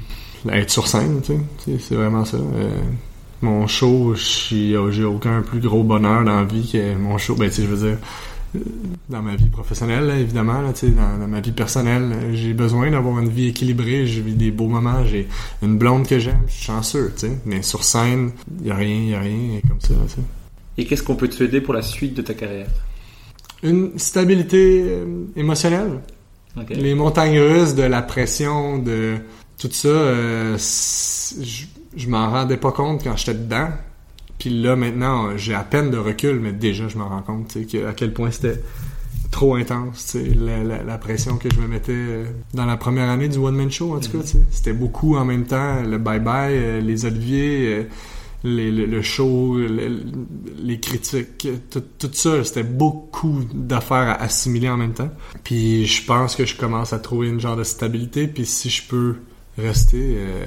être 0.49 0.69
sur 0.69 0.87
scène, 0.87 1.21
tu 1.23 1.33
sais. 1.65 1.77
C'est- 1.79 1.95
vraiment 1.95 2.25
ça. 2.25 2.37
Euh, 2.37 2.69
mon 3.41 3.67
show, 3.67 4.15
j'ai 4.15 4.75
aucun 4.77 5.41
plus 5.41 5.59
gros 5.59 5.83
bonheur 5.83 6.23
dans 6.23 6.37
la 6.37 6.43
vie 6.43 6.67
que 6.71 6.95
mon 6.95 7.17
show. 7.17 7.35
Ben, 7.35 7.49
tu 7.49 7.55
sais, 7.57 7.61
je 7.63 7.67
veux 7.67 7.77
dire, 7.89 7.97
euh, 7.97 8.01
dans 9.09 9.21
ma 9.21 9.35
vie 9.35 9.49
professionnelle, 9.49 10.05
là, 10.05 10.17
évidemment, 10.17 10.61
là, 10.61 10.71
dans, 10.71 11.19
dans 11.19 11.27
ma 11.27 11.41
vie 11.41 11.51
personnelle, 11.51 12.11
euh, 12.13 12.33
j'ai 12.33 12.53
besoin 12.53 12.91
d'avoir 12.91 13.19
une 13.19 13.29
vie 13.29 13.47
équilibrée. 13.47 14.05
J'ai 14.07 14.21
des 14.21 14.51
beaux 14.51 14.67
moments, 14.67 15.05
j'ai 15.05 15.27
une 15.61 15.77
blonde 15.77 16.07
que 16.07 16.19
j'aime, 16.19 16.41
je 16.47 16.53
suis 16.53 16.65
chanceux. 16.65 17.13
Mais 17.45 17.61
sur 17.61 17.83
scène, 17.83 18.31
y 18.63 18.71
a 18.71 18.75
rien, 18.75 18.99
y 18.99 19.13
a 19.13 19.19
rien 19.19 19.59
comme 19.67 19.81
ça. 19.81 19.93
Et 20.77 20.85
qu'est-ce 20.85 21.03
qu'on 21.03 21.15
peut 21.15 21.27
te 21.27 21.35
souhaiter 21.35 21.61
pour 21.61 21.73
la 21.73 21.81
suite 21.81 22.13
de 22.13 22.21
ta 22.21 22.33
carrière? 22.33 22.69
Une 23.63 23.97
stabilité 23.97 24.83
euh, 24.85 25.25
émotionnelle. 25.35 25.99
Les 26.69 26.95
montagnes 26.95 27.39
russes 27.39 27.75
de 27.75 27.83
la 27.83 28.01
pression, 28.01 28.79
de 28.79 29.17
tout 29.59 29.69
ça, 29.71 29.87
euh, 29.87 30.57
je, 30.57 31.65
je 31.95 32.09
m'en 32.09 32.29
rendais 32.31 32.57
pas 32.57 32.71
compte 32.71 33.03
quand 33.03 33.15
j'étais 33.15 33.35
dedans. 33.35 33.69
Puis 34.39 34.49
là, 34.49 34.75
maintenant, 34.75 35.35
j'ai 35.37 35.53
à 35.55 35.63
peine 35.63 35.89
de 35.91 35.97
recul, 35.97 36.39
mais 36.39 36.51
déjà, 36.51 36.87
je 36.87 36.97
me 36.97 37.03
rends 37.03 37.21
compte 37.21 37.57
que- 37.71 37.85
à 37.87 37.93
quel 37.93 38.13
point 38.13 38.29
c'était 38.31 38.61
trop 39.31 39.55
intense, 39.55 40.15
la, 40.15 40.63
la- 40.63 40.83
la 40.83 40.97
pression 40.97 41.37
que 41.37 41.49
je 41.53 41.59
me 41.59 41.67
mettais 41.67 41.91
euh, 41.91 42.25
dans 42.53 42.65
la 42.65 42.77
première 42.77 43.09
année 43.09 43.27
du 43.29 43.37
one-man 43.39 43.69
show, 43.71 43.95
en 43.95 43.99
tout 43.99 44.11
cas, 44.17 44.23
sais. 44.25 44.37
C'était 44.51 44.73
beaucoup 44.73 45.15
en 45.15 45.25
même 45.25 45.45
temps, 45.45 45.81
le 45.83 45.97
bye-bye, 45.97 46.51
euh, 46.51 46.81
les 46.81 47.05
oliviers, 47.05 47.67
euh, 47.73 47.83
les- 48.43 48.71
le, 48.71 48.85
le 48.85 49.01
show, 49.01 49.57
le- 49.57 49.99
les 50.63 50.79
critiques, 50.79 51.47
tout, 51.71 51.83
tout 51.99 52.09
ça, 52.13 52.43
c'était 52.43 52.63
beaucoup 52.63 53.41
d'affaires 53.53 54.09
à 54.09 54.21
assimiler 54.21 54.69
en 54.69 54.77
même 54.77 54.93
temps. 54.93 55.09
Puis 55.43 55.85
je 55.87 56.05
pense 56.05 56.35
que 56.35 56.45
je 56.45 56.55
commence 56.55 56.93
à 56.93 56.99
trouver 56.99 57.27
une 57.29 57.39
genre 57.39 57.57
de 57.57 57.63
stabilité, 57.63 58.27
puis 58.27 58.45
si 58.45 58.69
je 58.69 58.87
peux 58.87 59.15
rester 59.57 60.15
euh, 60.17 60.45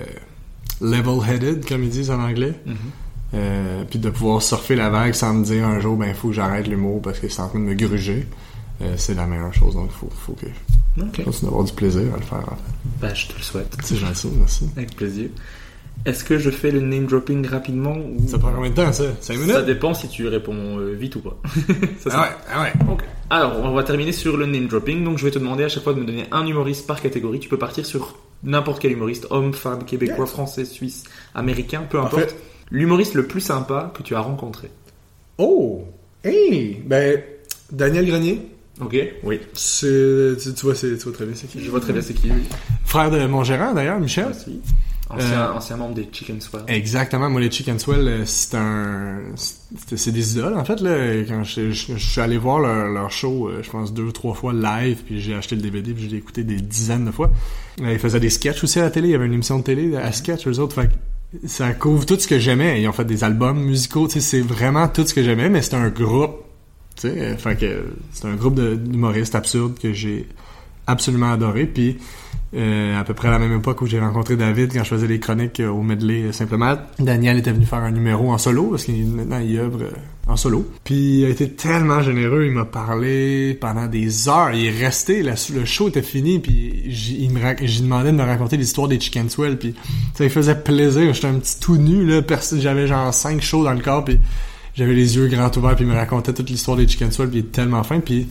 level-headed, 0.81 1.67
comme 1.69 1.83
ils 1.85 1.91
disent 1.91 2.11
en 2.11 2.21
anglais, 2.21 2.55
euh, 3.35 3.85
puis 3.89 3.99
de 3.99 4.11
pouvoir 4.11 4.43
surfer 4.43 4.75
la 4.77 4.91
vague 4.91 5.13
sans 5.15 5.33
me 5.35 5.45
dire 5.45 5.65
un 5.67 5.81
jour, 5.81 5.97
ben, 5.97 6.07
il 6.09 6.15
faut 6.15 6.29
que 6.29 6.35
j'arrête 6.35 6.67
l'humour 6.67 7.01
parce 7.03 7.19
que 7.19 7.29
c'est 7.29 7.41
en 7.43 7.49
train 7.49 7.59
de 7.61 7.65
me 7.65 7.75
gruger, 7.75 8.27
euh, 8.83 8.95
c'est 8.97 9.15
la 9.15 9.27
meilleure 9.27 9.55
chose. 9.55 9.75
Donc, 9.75 9.91
il 9.93 9.97
faut, 9.99 10.09
faut 10.11 10.33
que 10.33 10.47
Ok. 11.01 11.09
je 11.19 11.23
continue 11.23 11.49
d'avoir 11.51 11.65
du 11.65 11.73
plaisir 11.73 12.03
à 12.15 12.17
le 12.17 12.23
faire. 12.25 12.39
en 12.39 12.57
fait. 12.57 12.73
Bah, 13.01 13.15
je 13.15 13.27
te 13.29 13.35
le 13.37 13.43
souhaite. 13.43 13.77
C'est 13.83 13.97
gentil, 13.97 14.29
merci. 14.37 14.69
Avec 14.77 14.97
plaisir. 14.97 15.29
Est-ce 16.07 16.25
que 16.25 16.39
je 16.39 16.49
fais 16.51 16.71
le 16.71 16.81
name 16.81 17.05
dropping 17.05 17.47
rapidement 17.47 17.93
ou... 17.95 18.27
Ça 18.27 18.39
prend 18.39 18.53
combien 18.53 18.71
de 18.71 18.75
temps, 18.75 18.91
ça? 18.91 19.05
5 19.21 19.35
minutes? 19.35 19.53
Ça 19.53 19.61
dépend 19.63 19.93
si 19.93 20.09
tu 20.09 20.27
réponds 20.29 20.79
euh, 20.79 20.95
vite 20.99 21.17
ou 21.17 21.21
pas. 21.21 21.37
Ça, 21.99 22.11
Ah 22.11 22.23
ouais, 22.23 22.29
ah 22.55 22.63
ouais. 22.63 22.73
Ok. 22.91 23.05
Alors, 23.29 23.61
on 23.63 23.71
va 23.75 23.83
terminer 23.83 24.13
sur 24.13 24.39
le 24.39 24.47
name 24.47 24.67
dropping. 24.67 25.05
Donc, 25.05 25.19
je 25.19 25.25
vais 25.27 25.31
te 25.31 25.39
demander 25.39 25.63
à 25.65 25.69
chaque 25.69 25.83
fois 25.85 25.93
de 25.93 26.01
me 26.01 26.07
donner 26.07 26.25
un 26.33 26.47
humoriste 26.47 26.87
par 26.87 27.03
catégorie. 27.03 27.39
Tu 27.39 27.51
peux 27.51 27.59
partir 27.59 27.85
sur 27.85 28.17
n'importe 28.43 28.81
quel 28.81 28.93
humoriste, 28.93 29.27
homme, 29.29 29.53
femme, 29.53 29.85
québécois, 29.85 30.25
français, 30.27 30.65
suisse, 30.65 31.05
américain, 31.35 31.83
peu 31.89 32.01
importe. 32.01 32.35
L'humoriste 32.71 33.15
le 33.15 33.27
plus 33.27 33.41
sympa 33.41 33.93
que 33.97 34.03
tu 34.03 34.15
as 34.15 34.21
rencontré. 34.21 34.71
Oh! 35.39 35.85
Hey! 36.25 36.83
Ben, 36.87 37.21
Daniel 37.73 38.07
Grenier. 38.07 38.43
Ok, 38.81 38.97
oui. 39.25 39.41
C'est, 39.53 40.33
tu, 40.43 40.55
tu 40.55 40.67
vois, 40.67 40.75
c'est, 40.75 40.97
tu 40.97 41.05
vois 41.05 41.13
très 41.13 41.27
bien 41.27 41.35
c'est 41.35 41.47
qui. 41.49 41.63
Je 41.63 41.71
vois 41.71 41.81
très 41.81 41.93
bien 41.93 42.01
c'est 42.03 42.15
qui 42.15 42.29
lui. 42.29 42.43
Frère 42.85 43.11
de 43.11 43.27
mon 43.27 43.45
gérant, 43.45 43.75
d'ailleurs, 43.75 44.01
Michel. 44.01 44.27
Aussi. 44.31 44.61
Ancien, 45.13 45.41
Euh, 45.41 45.53
ancien 45.55 45.77
membre 45.77 45.95
des 45.97 46.09
Chicken 46.13 46.41
Swell. 46.41 46.63
Exactement, 46.69 47.29
moi 47.29 47.41
les 47.41 47.51
Chicken 47.51 47.81
Swell, 47.81 48.07
euh, 48.07 48.23
c'est 48.25 48.55
un, 48.57 49.19
c'est 49.35 49.97
c'est 49.97 50.13
des 50.13 50.35
idoles 50.35 50.55
en 50.57 50.65
fait 50.65 50.81
là. 50.81 51.25
Quand 51.27 51.43
je, 51.43 51.73
je- 51.73 51.97
je 51.97 52.11
suis 52.11 52.21
allé 52.21 52.39
voir 52.39 52.61
leur, 52.61 52.89
leur 52.89 53.11
show, 53.11 53.49
euh, 53.49 53.61
je 53.61 53.69
pense 53.71 53.93
deux 53.93 54.05
ou 54.05 54.13
trois 54.13 54.35
fois 54.35 54.53
live, 54.53 54.99
puis 55.05 55.21
j'ai 55.21 55.35
acheté 55.35 55.57
le 55.57 55.63
DVD, 55.63 55.93
puis 55.95 56.05
je 56.05 56.11
l'ai 56.11 56.19
écouté 56.19 56.45
des 56.45 56.61
dizaines 56.61 57.07
de 57.07 57.11
fois. 57.11 57.33
Ils 57.79 57.99
faisaient 57.99 58.21
des 58.21 58.31
sketchs 58.31 58.63
aussi 58.63 58.79
à 58.79 58.83
la 58.83 58.91
télé, 58.91 59.09
il 59.09 59.11
y 59.11 59.15
avait 59.17 59.27
une 59.27 59.33
émission 59.33 59.59
de 59.59 59.65
télé 59.65 59.97
à 59.97 60.13
sketch 60.13 60.47
eux 60.47 60.61
autres, 60.61 60.81
fait 60.81 60.87
que 60.87 60.93
ça 61.47 61.73
couvre 61.73 62.07
tout 62.07 62.19
ce 62.19 62.27
que 62.27 62.39
j'aimais. 62.39 62.83
Ils 62.83 62.89
ont 62.89 62.93
fait 62.93 63.05
des 63.05 63.25
albums 63.25 63.63
musicaux, 63.63 64.09
c'est 64.09 64.41
vraiment 64.41 64.89
tout 64.89 65.07
ce 65.07 65.15
que 65.15 65.23
j'aimais, 65.23 65.49
mais 65.49 65.63
c'est 65.63 65.75
un 65.75 65.89
groupe, 65.89 66.45
fait 66.97 67.59
que 67.59 67.85
c'est 68.13 68.27
un 68.27 68.35
groupe 68.35 68.61
d'humoristes 68.61 69.35
absurdes 69.35 69.79
que 69.79 69.93
j'ai 69.93 70.29
absolument 70.87 71.33
adoré, 71.33 71.67
puis 71.67 71.99
euh, 72.57 72.99
à 72.99 73.05
peu 73.05 73.15
près 73.15 73.29
à 73.29 73.31
la 73.31 73.39
même 73.39 73.57
époque 73.59 73.81
où 73.81 73.87
j'ai 73.87 74.01
rencontré 74.01 74.37
David 74.37 74.73
quand 74.73 74.83
je 74.83 74.89
faisais 74.89 75.07
les 75.07 75.21
chroniques 75.21 75.61
au 75.61 75.83
medley 75.83 76.33
simplement. 76.33 76.75
Daniel 76.99 77.39
était 77.39 77.53
venu 77.53 77.65
faire 77.65 77.79
un 77.79 77.93
numéro 77.93 78.33
en 78.33 78.39
solo 78.39 78.71
parce 78.71 78.85
qu'il 78.85 79.07
maintenant 79.07 79.39
il 79.39 79.57
œuvre 79.59 79.83
euh, 79.83 79.91
en 80.31 80.37
solo. 80.37 80.67
Puis 80.85 81.21
il 81.21 81.25
a 81.25 81.29
été 81.29 81.51
tellement 81.51 82.03
généreux, 82.03 82.47
il 82.47 82.53
m'a 82.53 82.65
parlé 82.65 83.55
pendant 83.61 83.87
des 83.87 84.29
heures. 84.29 84.53
Il 84.53 84.67
est 84.67 84.71
resté, 84.71 85.23
le 85.23 85.65
show 85.65 85.89
était 85.89 86.03
fini, 86.03 86.39
puis 86.39 86.85
j'ai 86.89 87.29
demandé 87.83 88.13
de 88.13 88.17
me 88.17 88.23
raconter 88.23 88.57
l'histoire 88.57 88.89
des 88.89 89.01
Chicken 89.01 89.29
Swell, 89.29 89.59
puis 89.59 89.75
ça 90.15 90.25
lui 90.25 90.31
faisait 90.31 90.55
plaisir. 90.55 91.13
J'étais 91.13 91.29
un 91.29 91.39
petit 91.39 91.59
tout 91.61 91.77
nu 91.77 92.09
j'avais 92.59 92.87
genre 92.87 93.13
cinq 93.13 93.43
shows 93.43 93.65
dans 93.65 93.73
le 93.73 93.81
corps, 93.81 94.05
puis 94.05 94.19
j'avais 94.75 94.95
les 94.95 95.17
yeux 95.17 95.27
grands 95.27 95.51
ouverts, 95.57 95.77
puis 95.77 95.85
il 95.85 95.91
me 95.91 95.97
racontait 95.97 96.33
toute 96.33 96.49
l'histoire 96.49 96.77
des 96.77 96.87
Chicken 96.87 97.11
Swell, 97.11 97.29
puis 97.29 97.41
il 97.41 97.45
est 97.45 97.53
tellement 97.53 97.83
fin, 97.83 98.01
puis 98.01 98.29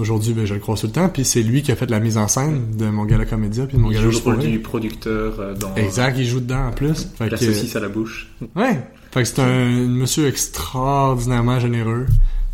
Aujourd'hui, 0.00 0.32
ben, 0.32 0.44
je 0.46 0.54
le 0.54 0.60
crois 0.60 0.76
tout 0.76 0.86
le 0.86 0.92
temps. 0.92 1.08
Puis 1.08 1.24
c'est 1.24 1.42
lui 1.42 1.62
qui 1.62 1.70
a 1.72 1.76
fait 1.76 1.88
la 1.90 2.00
mise 2.00 2.16
en 2.18 2.26
scène 2.28 2.76
de 2.76 2.86
mon 2.86 3.04
gala 3.04 3.24
comédia 3.26 3.66
puis 3.66 3.76
de 3.76 3.82
mon 3.82 3.90
Il 3.90 3.94
gala 3.98 4.10
joue 4.10 4.30
le 4.30 4.58
producteur 4.62 5.34
euh, 5.38 5.54
dans 5.54 5.74
Exact, 5.76 6.16
il 6.18 6.26
joue 6.26 6.40
dedans 6.40 6.68
en 6.68 6.72
plus. 6.72 7.08
Fait 7.16 7.28
La 7.30 7.36
que- 7.38 7.44
saucisse 7.44 7.76
à 7.76 7.80
la 7.80 7.88
bouche. 7.88 8.28
Ouais. 8.56 8.80
Fait 9.12 9.22
que 9.22 9.28
c'est 9.28 9.40
un 9.40 9.68
monsieur 9.86 10.26
extraordinairement 10.28 11.58
généreux, 11.60 12.06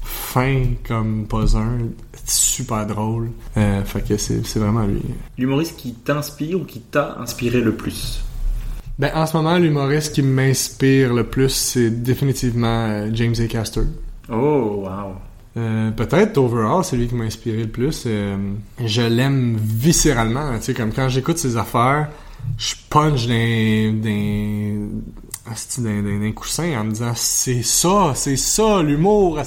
fin 0.02 0.62
comme 0.86 1.27
pas 1.27 1.56
un, 1.56 1.78
super 2.24 2.86
drôle. 2.86 3.31
Euh, 3.56 3.85
fait 3.85 4.02
que 4.06 4.16
c'est 4.16 4.44
c'est 4.47 4.59
vraiment 4.59 4.86
lui. 4.86 5.01
L'humoriste 5.39 5.77
qui 5.77 5.93
t'inspire 5.94 6.60
ou 6.60 6.64
qui 6.64 6.81
t'a 6.81 7.16
inspiré 7.20 7.60
le 7.60 7.74
plus? 7.74 8.23
Ben 8.98 9.10
en 9.14 9.27
ce 9.27 9.36
moment, 9.36 9.59
l'humoriste 9.59 10.14
qui 10.14 10.23
m'inspire 10.23 11.12
le 11.12 11.24
plus, 11.24 11.51
c'est 11.51 11.90
définitivement 11.90 12.86
euh, 12.89 13.10
James 13.12 13.35
A. 13.39 13.47
Castor. 13.47 13.85
Oh, 14.31 14.85
wow. 14.86 15.14
Euh, 15.57 15.91
peut-être 15.91 16.37
overall, 16.37 16.85
c'est 16.85 16.97
lui 16.97 17.09
qui 17.09 17.15
m'a 17.15 17.24
inspiré 17.24 17.62
le 17.62 17.69
plus. 17.69 18.05
Euh, 18.07 18.37
je 18.85 19.03
l'aime 19.03 19.57
viscéralement. 19.57 20.57
Tu 20.59 20.65
sais, 20.65 20.74
comme 20.74 20.93
quand 20.93 21.09
j'écoute 21.09 21.39
ses 21.39 21.57
affaires, 21.57 22.09
je 22.59 22.74
punch 22.91 23.27
d'un 23.27 23.95
asti, 24.03 24.89
d'un 25.78 26.32
coussin 26.32 26.78
en 26.81 26.85
me 26.85 26.90
disant 26.90 27.12
c'est 27.14 27.62
ça, 27.62 28.12
c'est 28.14 28.36
ça 28.36 28.82
l'humour. 28.82 29.39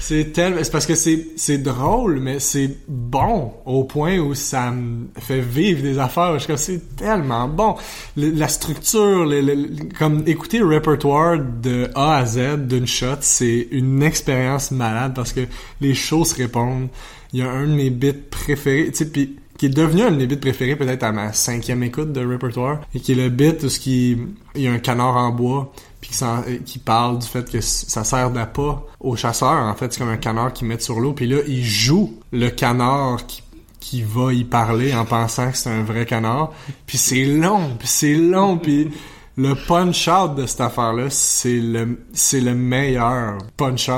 C'est 0.00 0.32
tel, 0.32 0.58
c'est 0.62 0.70
parce 0.70 0.86
que 0.86 0.94
c'est 0.94 1.58
drôle, 1.58 2.20
mais 2.20 2.38
c'est 2.38 2.70
bon 2.88 3.52
au 3.64 3.84
point 3.84 4.18
où 4.18 4.34
ça 4.34 4.70
me 4.70 5.06
fait 5.18 5.40
vivre 5.40 5.82
des 5.82 5.98
affaires. 5.98 6.38
Je 6.38 6.56
c'est 6.56 6.96
tellement 6.96 7.48
bon. 7.48 7.76
La 8.16 8.48
structure, 8.48 9.24
le- 9.24 9.88
comme 9.98 10.22
écouter 10.26 10.58
le 10.58 10.66
répertoire 10.66 11.38
de 11.38 11.88
A 11.94 12.16
à 12.18 12.26
Z 12.26 12.66
d'une 12.68 12.86
shot, 12.86 13.16
c'est 13.20 13.68
une 13.70 14.02
expérience 14.02 14.70
malade 14.70 15.12
parce 15.14 15.32
que 15.32 15.40
les 15.80 15.94
se 16.24 16.34
répondent. 16.34 16.88
Il 17.32 17.40
y 17.40 17.42
a 17.42 17.50
un 17.50 17.66
de 17.66 17.72
mes 17.72 17.88
bits 17.90 18.12
préférés, 18.12 18.90
tu 18.90 18.98
sais, 18.98 19.06
puis 19.06 19.36
qui 19.62 19.66
est 19.66 19.68
devenu 19.68 20.02
un 20.02 20.10
de 20.10 20.16
mes 20.16 20.26
bits 20.26 20.38
préférés 20.38 20.74
peut-être 20.74 21.04
à 21.04 21.12
ma 21.12 21.32
cinquième 21.32 21.84
écoute 21.84 22.12
de 22.12 22.26
répertoire 22.26 22.80
et 22.96 22.98
qui 22.98 23.12
est 23.12 23.14
le 23.14 23.28
bit 23.28 23.62
où 23.62 23.68
ce 23.68 23.78
qui 23.78 24.18
il 24.56 24.60
y 24.60 24.66
a 24.66 24.72
un 24.72 24.80
canard 24.80 25.16
en 25.16 25.30
bois 25.30 25.72
puis 26.00 26.10
qui, 26.10 26.24
euh, 26.24 26.82
parle 26.84 27.20
du 27.20 27.26
fait 27.28 27.48
que 27.48 27.60
ça 27.60 28.02
sert 28.02 28.32
d'appât 28.32 28.82
aux 28.98 29.14
chasseurs. 29.14 29.64
En 29.64 29.72
fait 29.76 29.92
c'est 29.92 30.00
comme 30.00 30.08
un 30.08 30.16
canard 30.16 30.52
qu'ils 30.52 30.66
mettent 30.66 30.82
sur 30.82 30.98
l'eau 30.98 31.12
puis 31.12 31.28
là 31.28 31.42
il 31.46 31.62
joue 31.62 32.12
le 32.32 32.48
canard 32.48 33.24
qui 33.28 33.44
qui 33.78 34.02
va 34.02 34.32
y 34.32 34.42
parler 34.42 34.92
en 34.94 35.04
pensant 35.04 35.52
que 35.52 35.56
c'est 35.56 35.70
un 35.70 35.84
vrai 35.84 36.06
canard. 36.06 36.52
Puis 36.84 36.98
c'est 36.98 37.24
long 37.24 37.76
puis 37.78 37.86
c'est 37.86 38.16
long 38.16 38.58
puis 38.58 38.90
le 39.36 39.54
punch 39.54 40.08
out 40.08 40.34
de 40.34 40.46
cette 40.46 40.62
affaire 40.62 40.92
là 40.92 41.06
c'est 41.08 41.60
le 41.60 42.00
c'est 42.12 42.40
le 42.40 42.56
meilleur 42.56 43.38
punch 43.56 43.88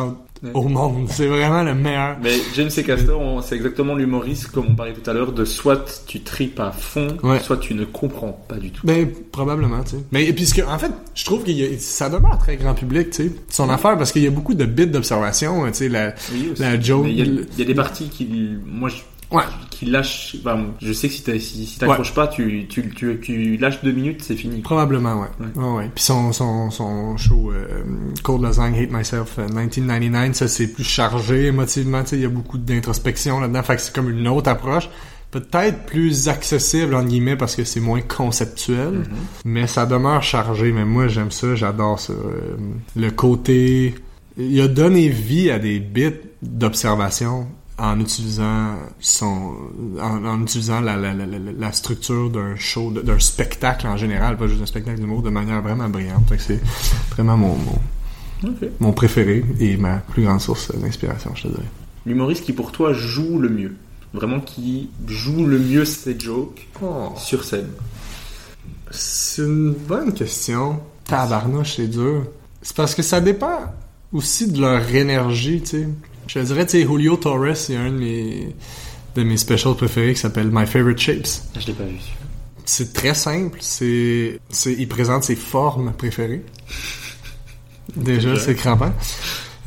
au 0.53 0.69
monde 0.69 1.07
c'est 1.11 1.27
vraiment 1.27 1.62
le 1.62 1.75
meilleur 1.75 2.16
Mais 2.23 2.35
James 2.55 2.71
et 2.77 2.83
Castor, 2.83 3.43
c'est 3.43 3.55
exactement 3.57 3.95
l'humoriste, 3.95 4.49
comme 4.49 4.66
on 4.71 4.75
parlait 4.75 4.93
tout 4.93 5.09
à 5.09 5.15
l'heure, 5.15 5.33
de 5.33 5.45
soit 5.45 6.03
tu 6.07 6.21
tripes 6.21 6.61
à 6.61 6.71
fond, 6.73 7.09
Ouais. 7.23 7.41
soit 7.41 7.57
tu 7.57 7.75
ne 7.75 7.85
comprends 7.85 8.33
pas 8.49 8.57
du 8.57 8.71
tout. 8.71 8.87
Ben 8.87 9.09
probablement, 9.33 9.83
tu 9.83 9.93
sais. 9.93 9.97
Mais 10.12 10.33
puisque 10.33 10.62
en 10.69 10.79
fait, 10.79 10.91
je 11.15 11.25
trouve 11.25 11.45
que 11.45 11.51
ça 11.79 12.11
demeure 12.11 12.39
très 12.39 12.57
grand 12.57 12.75
public, 12.75 13.11
tu 13.11 13.25
sais, 13.25 13.33
son 13.49 13.71
affaire 13.71 13.97
parce 13.97 14.12
qu'il 14.12 14.23
y 14.23 14.27
a 14.27 14.31
beaucoup 14.31 14.55
de 14.55 14.65
bits 14.65 14.87
d'observation, 14.87 15.65
tu 15.69 15.75
sais, 15.75 15.89
la 15.89 16.15
Oui, 16.33 16.53
la 16.59 16.79
joke. 16.81 17.07
Il 17.09 17.19
y, 17.19 17.47
y 17.59 17.62
a 17.62 17.65
des 17.65 17.75
parties 17.75 18.09
qui, 18.09 18.29
moi, 18.66 18.89
je, 18.89 18.97
Ouais. 19.35 19.43
qui 19.70 19.90
enfin, 19.97 20.65
je 20.81 20.93
sais 20.93 21.09
que 21.09 21.15
si 21.15 21.23
t'as- 21.23 21.39
si, 21.39 21.66
si 21.66 21.78
t'accroches 21.78 22.15
pas, 22.15 22.28
tu, 22.28 22.66
tu, 22.69 22.89
tu, 22.94 23.19
tu 23.20 23.56
lâches 23.56 23.82
deux 23.82 23.93
minutes, 23.93 24.23
c'est 24.23 24.36
fini. 24.36 24.61
Probablement, 24.62 25.20
ouais. 25.20 25.47
Ouais, 25.56 25.69
ouais. 25.78 25.90
Puis 25.94 26.05
son, 26.05 26.32
son, 26.32 26.70
son 26.70 27.16
show 27.16 27.51
euh, 27.52 27.82
Cold 28.23 28.43
Lasagne, 28.43 28.77
Hate 28.78 28.90
Myself, 28.90 29.39
euh, 29.39 29.47
1999, 29.48 30.35
ça 30.35 30.48
c'est 30.48 30.69
plus 30.69 30.85
chargé 30.85 31.47
émotivement, 31.47 32.02
il 32.12 32.20
y 32.20 32.24
a 32.24 32.28
beaucoup 32.28 32.59
d'introspection 32.59 33.40
là-dedans, 33.40 33.62
fait 33.62 33.77
que 33.77 33.82
c'est 33.82 33.94
comme 33.94 34.11
une 34.11 34.28
autre 34.28 34.48
approche. 34.48 34.89
Peut-être 35.32 35.86
plus 35.86 36.28
accessible, 36.28 36.94
entre 36.94 37.09
guillemets, 37.09 37.35
parce 37.36 37.56
que 37.56 37.65
c'est 37.65 37.81
moins 37.81 38.01
conceptuel, 38.02 39.02
mais 39.44 39.66
ça 39.66 39.85
demeure 39.85 40.23
chargé. 40.23 40.70
Mais 40.70 40.85
moi, 40.85 41.09
j'aime 41.09 41.32
ça, 41.32 41.56
j'adore 41.56 41.98
ça. 41.98 42.12
Euh, 42.12 42.56
le 42.94 43.11
côté... 43.11 43.97
Il 44.36 44.61
a 44.61 44.69
donné 44.69 45.09
vie 45.09 45.51
à 45.51 45.59
des 45.59 45.78
bits 45.81 46.11
d'observation 46.43 47.47
en 47.78 47.98
utilisant 47.98 48.76
son 49.01 49.55
en, 50.01 50.24
en 50.24 50.42
utilisant 50.42 50.80
la, 50.80 50.96
la, 50.96 51.12
la, 51.12 51.26
la, 51.26 51.38
la 51.59 51.72
structure 51.72 52.30
d'un 52.30 52.55
show 52.56 52.90
d'un 52.92 53.18
spectacle 53.18 53.86
en 53.88 53.96
général 53.96 54.36
pas 54.36 54.46
juste 54.46 54.62
un 54.62 54.66
spectacle 54.66 55.01
d'humour 55.01 55.22
de 55.22 55.30
manière 55.30 55.60
vraiment 55.60 55.88
brillante 55.88 56.28
fait 56.28 56.36
que 56.36 56.42
c'est 56.42 56.60
vraiment 57.10 57.36
mon, 57.36 57.56
mon, 57.56 58.55
mon 58.78 58.92
préféré 58.92 59.44
et 59.59 59.76
ma 59.76 59.96
plus 59.98 60.22
grande 60.24 60.40
source 60.40 60.70
d'inspiration 60.76 61.32
je 61.34 61.42
te 61.42 61.48
dirais 61.48 61.62
L'humoriste 62.06 62.44
qui 62.44 62.52
pour 62.52 62.70
toi 62.70 62.92
joue 62.92 63.38
le 63.38 63.48
mieux. 63.48 63.74
Vraiment 64.12 64.38
qui 64.40 64.90
joue 65.09 65.46
le 65.46 65.59
mieux 65.59 65.84
ses 65.86 66.16
jokes 66.20 66.68
Oh. 66.82 67.12
sur 67.16 67.42
scène. 67.42 67.70
c'est 68.90 69.42
une 69.42 69.72
bonne 69.72 70.12
question 70.12 70.80
tabarnouche 71.05 71.76
c'est 71.76 71.88
dur 71.88 72.24
c'est 72.62 72.76
parce 72.76 72.94
que 72.94 73.02
ça 73.02 73.20
dépend 73.20 73.60
aussi 74.12 74.51
de 74.51 74.60
leur 74.60 74.94
énergie 74.94 75.60
tu 75.62 75.66
sais 75.70 75.88
je 76.26 76.40
dirais 76.40 76.66
tu 76.66 76.78
sais 76.78 76.82
Julio 76.86 77.16
Torres 77.16 77.56
c'est 77.56 77.76
un 77.76 77.90
de 77.90 77.98
mes 77.98 78.55
de 79.14 79.22
mes 79.22 79.36
specials 79.36 79.74
préférés 79.76 80.14
qui 80.14 80.20
s'appelle 80.20 80.48
My 80.52 80.66
Favorite 80.66 80.98
Shapes 80.98 81.26
Je 81.60 81.66
l'ai 81.68 81.72
pas 81.72 81.84
vu. 81.84 81.96
C'est 82.64 82.92
très 82.92 83.14
simple. 83.14 83.59
C'est, 83.60 84.40
c'est, 84.48 84.72
il 84.72 84.88
présente 84.88 85.22
ses 85.24 85.36
formes 85.36 85.92
préférées. 85.92 86.42
Déjà, 87.94 88.36
c'est 88.36 88.55
crampant. 88.55 88.92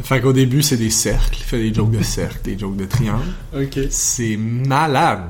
Fait 0.03 0.19
qu'au 0.21 0.33
début, 0.33 0.61
c'est 0.61 0.77
des 0.77 0.89
cercles. 0.89 1.37
Il 1.39 1.43
fait 1.43 1.59
des 1.59 1.73
jokes 1.73 1.91
de 1.91 2.03
cercles, 2.03 2.39
des 2.43 2.57
jokes 2.59 2.75
de 2.75 2.85
triangles. 2.85 3.23
Ok. 3.55 3.79
C'est 3.89 4.35
malade. 4.37 5.21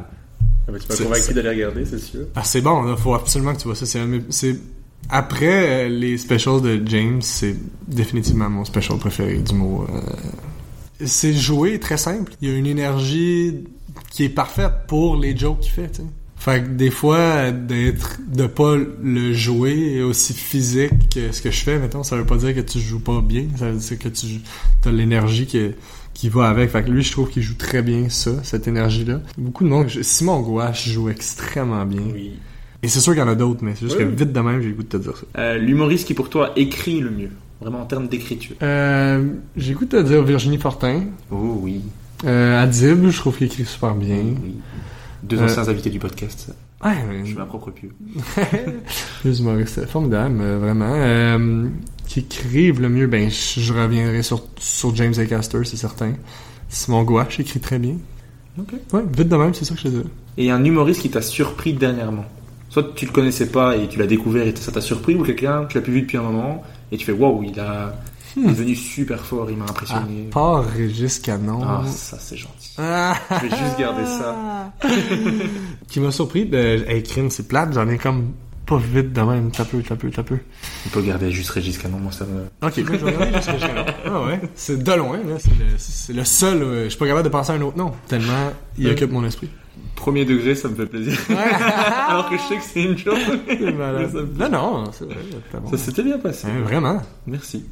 Ah 0.67 0.71
bah, 0.71 0.79
tu 0.79 0.87
m'as 0.89 0.97
convaincu 1.09 1.33
d'aller 1.33 1.49
regarder, 1.49 1.85
c'est 1.85 1.99
sûr. 1.99 2.21
Ah, 2.35 2.43
c'est 2.43 2.61
bon, 2.61 2.81
là. 2.83 2.95
Faut 2.97 3.13
absolument 3.13 3.53
que 3.53 3.59
tu 3.59 3.65
vois 3.67 3.75
ça. 3.75 3.85
C'est, 3.85 4.55
après 5.09 5.85
euh, 5.85 5.89
les 5.89 6.17
specials 6.17 6.61
de 6.61 6.81
James, 6.85 7.21
c'est 7.21 7.55
définitivement 7.87 8.49
mon 8.49 8.65
special 8.65 8.97
préféré 8.97 9.37
du 9.37 9.53
mot. 9.53 9.85
euh, 9.89 9.99
c'est 11.03 11.33
joué 11.33 11.79
très 11.79 11.97
simple. 11.97 12.33
Il 12.41 12.49
y 12.49 12.51
a 12.51 12.55
une 12.55 12.67
énergie 12.67 13.65
qui 14.11 14.23
est 14.23 14.29
parfaite 14.29 14.71
pour 14.87 15.17
les 15.17 15.35
jokes 15.35 15.61
qu'il 15.61 15.71
fait, 15.71 15.89
tu 15.89 16.01
sais. 16.01 16.07
Fait 16.37 16.63
que 16.63 16.69
des 16.69 16.91
fois, 16.91 17.51
d'être, 17.51 18.19
de 18.27 18.45
pas 18.45 18.75
le 18.75 19.33
jouer 19.33 20.03
aussi 20.03 20.33
physique 20.33 21.09
que 21.13 21.31
ce 21.31 21.41
que 21.41 21.49
je 21.49 21.63
fais, 21.63 21.79
mettons, 21.79 22.03
ça 22.03 22.15
veut 22.15 22.25
pas 22.25 22.37
dire 22.37 22.53
que 22.53 22.61
tu 22.61 22.79
joues 22.79 22.99
pas 22.99 23.21
bien, 23.21 23.47
ça 23.57 23.71
veut 23.71 23.77
dire 23.77 23.99
que 23.99 24.07
tu 24.07 24.27
as 24.85 24.91
l'énergie 24.91 25.47
qui, 25.47 25.71
qui 26.13 26.29
va 26.29 26.47
avec. 26.47 26.69
Fait 26.69 26.83
que 26.83 26.91
lui, 26.91 27.01
je 27.01 27.11
trouve 27.11 27.29
qu'il 27.29 27.41
joue 27.41 27.55
très 27.55 27.81
bien 27.81 28.07
ça, 28.09 28.31
cette 28.43 28.67
énergie-là. 28.67 29.21
Beaucoup 29.37 29.63
de 29.63 29.69
monde, 29.69 29.89
Simon 29.89 30.41
Gouache 30.41 30.87
joue 30.87 31.09
extrêmement 31.09 31.85
bien. 31.85 32.03
Oui. 32.13 32.33
Et 32.83 32.87
c'est 32.87 32.99
sûr 32.99 33.13
qu'il 33.13 33.21
y 33.21 33.25
en 33.25 33.29
a 33.29 33.35
d'autres, 33.35 33.63
mais 33.63 33.73
c'est 33.73 33.85
juste 33.85 33.97
que 33.97 34.03
vite 34.03 34.31
de 34.31 34.39
même, 34.39 34.61
j'ai 34.61 34.69
le 34.69 34.75
goût 34.75 34.83
de 34.83 34.87
te 34.87 34.97
dire 34.97 35.17
ça. 35.17 35.25
Euh, 35.41 35.57
L'humoriste 35.57 36.05
qui 36.07 36.13
pour 36.13 36.29
toi 36.29 36.53
écrit 36.55 36.99
le 36.99 37.09
mieux, 37.09 37.31
vraiment 37.61 37.81
en 37.81 37.85
termes 37.85 38.07
d'écriture. 38.07 38.55
Euh, 38.61 39.23
j'ai 39.55 39.73
le 39.73 39.79
goût 39.79 39.85
de 39.85 39.91
te 39.91 40.01
dire 40.07 40.23
Virginie 40.23 40.57
Fortin. 40.57 41.03
Oh 41.31 41.59
oui. 41.61 41.81
Euh, 42.25 42.61
Adib, 42.63 43.07
je 43.09 43.17
trouve 43.17 43.37
qu'il 43.37 43.47
écrit 43.47 43.65
super 43.65 43.93
bien. 43.95 44.17
oui. 44.17 44.55
Deux 45.23 45.39
Euh, 45.39 45.45
anciens 45.45 45.67
invités 45.67 45.89
du 45.89 45.99
podcast. 45.99 46.53
Ouais, 46.83 46.91
mais- 47.09 47.19
Je 47.21 47.25
suis 47.25 47.35
ma 47.35 47.45
propre 47.45 47.71
pub. 47.71 47.91
Les 49.25 49.39
humoristes, 49.39 49.85
formidable, 49.87 50.37
euh, 50.41 50.59
vraiment. 50.59 50.93
Euh, 50.93 51.67
qui 52.07 52.19
écrivent 52.19 52.79
le 52.81 52.89
mieux, 52.89 53.07
ben, 53.07 53.29
je, 53.29 53.59
je 53.59 53.73
reviendrai 53.73 54.21
sur, 54.23 54.43
sur 54.57 54.95
James 54.95 55.13
A. 55.17 55.25
Caster, 55.25 55.59
c'est 55.65 55.75
certain. 55.77 56.13
Simon 56.69 57.03
Gouache 57.03 57.39
écrit 57.39 57.59
très 57.59 57.79
bien. 57.79 57.95
Ok. 58.59 58.73
Ouais, 58.93 59.01
vite 59.15 59.27
de 59.29 59.35
même, 59.35 59.53
c'est 59.53 59.65
ça 59.65 59.73
que 59.75 59.79
je 59.81 59.87
te 59.87 59.89
dis. 59.89 60.03
Et 60.37 60.51
un 60.51 60.63
humoriste 60.63 61.01
qui 61.01 61.09
t'a 61.09 61.21
surpris 61.21 61.73
dernièrement. 61.73 62.25
Soit 62.69 62.93
tu 62.95 63.05
le 63.05 63.11
connaissais 63.11 63.47
pas 63.47 63.75
et 63.75 63.87
tu 63.87 63.97
l'as 63.99 64.07
découvert 64.07 64.45
et 64.47 64.53
ça 64.55 64.71
t'a 64.71 64.81
surpris, 64.81 65.15
ou 65.15 65.23
quelqu'un 65.23 65.65
que 65.65 65.71
tu 65.71 65.77
l'as 65.77 65.83
plus 65.83 65.93
vu 65.93 66.01
depuis 66.01 66.17
un 66.17 66.21
moment 66.23 66.63
et 66.91 66.97
tu 66.97 67.05
fais 67.05 67.11
waouh, 67.11 67.43
il 67.43 67.59
a 67.59 67.93
il 68.35 68.43
est 68.43 68.47
devenu 68.49 68.75
super 68.75 69.19
fort, 69.25 69.49
il 69.49 69.57
m'a 69.57 69.65
À 69.65 69.69
impressionné. 69.71 70.23
part 70.31 70.63
Régis 70.63 71.17
Canon. 71.19 71.59
Ah, 71.63 71.81
ça 71.87 72.17
c'est 72.19 72.37
gentil. 72.37 72.71
Ah. 72.77 73.15
Je 73.31 73.47
vais 73.47 73.57
juste 73.57 73.79
garder 73.79 74.05
ça. 74.05 74.71
qui 75.89 75.99
m'a 75.99 76.11
surpris, 76.11 76.45
ben, 76.45 76.83
hey, 76.87 77.01
crime, 77.03 77.29
c'est 77.29 77.47
plate, 77.47 77.73
j'en 77.73 77.87
ai 77.89 77.97
comme 77.97 78.33
pas 78.65 78.77
vite 78.77 79.13
de 79.13 79.21
même. 79.21 79.49
T'as 79.49 79.63
peu, 79.65 79.81
t'as 79.81 79.95
peu, 79.95 80.11
t'as 80.11 80.23
peu. 80.23 80.37
On 80.85 80.89
peut 80.89 81.01
garder 81.01 81.31
juste 81.31 81.49
Régis 81.51 81.77
Canon, 81.77 81.97
moi 81.99 82.11
ça 82.11 82.25
me. 82.25 82.43
Ok, 82.67 82.73
je 82.75 82.81
vais 82.83 82.97
regarder 83.11 83.33
juste 83.37 83.49
Régis 83.49 83.67
Canon. 83.67 83.85
Ah 84.05 84.21
ouais. 84.25 84.41
C'est 84.55 84.83
de 84.83 84.91
loin, 84.93 85.17
là. 85.17 85.37
C'est 85.77 86.13
le, 86.13 86.23
seul, 86.25 86.61
euh, 86.61 86.83
je 86.83 86.89
suis 86.89 86.99
pas 86.99 87.07
capable 87.07 87.23
de 87.25 87.29
penser 87.31 87.53
à 87.53 87.55
un 87.55 87.61
autre 87.61 87.77
nom. 87.77 87.93
Tellement 88.07 88.51
il 88.77 88.85
Ouais. 88.87 88.91
occupe 88.91 89.11
mon 89.11 89.23
esprit. 89.25 89.49
Premier 89.97 90.23
degré, 90.23 90.55
ça 90.55 90.69
me 90.69 90.75
fait 90.75 90.85
plaisir. 90.85 91.17
Alors 92.07 92.29
que 92.29 92.37
je 92.37 92.41
sais 92.43 92.55
que 92.55 92.63
c'est 92.63 92.83
une 92.83 92.91
me- 92.91 94.39
Non, 94.39 94.49
non. 94.49 94.83
Ça 95.71 95.77
s'était 95.77 96.03
bien 96.03 96.17
passé. 96.19 96.47
Hein, 96.47 96.61
vraiment. 96.63 97.01
Merci. 97.25 97.65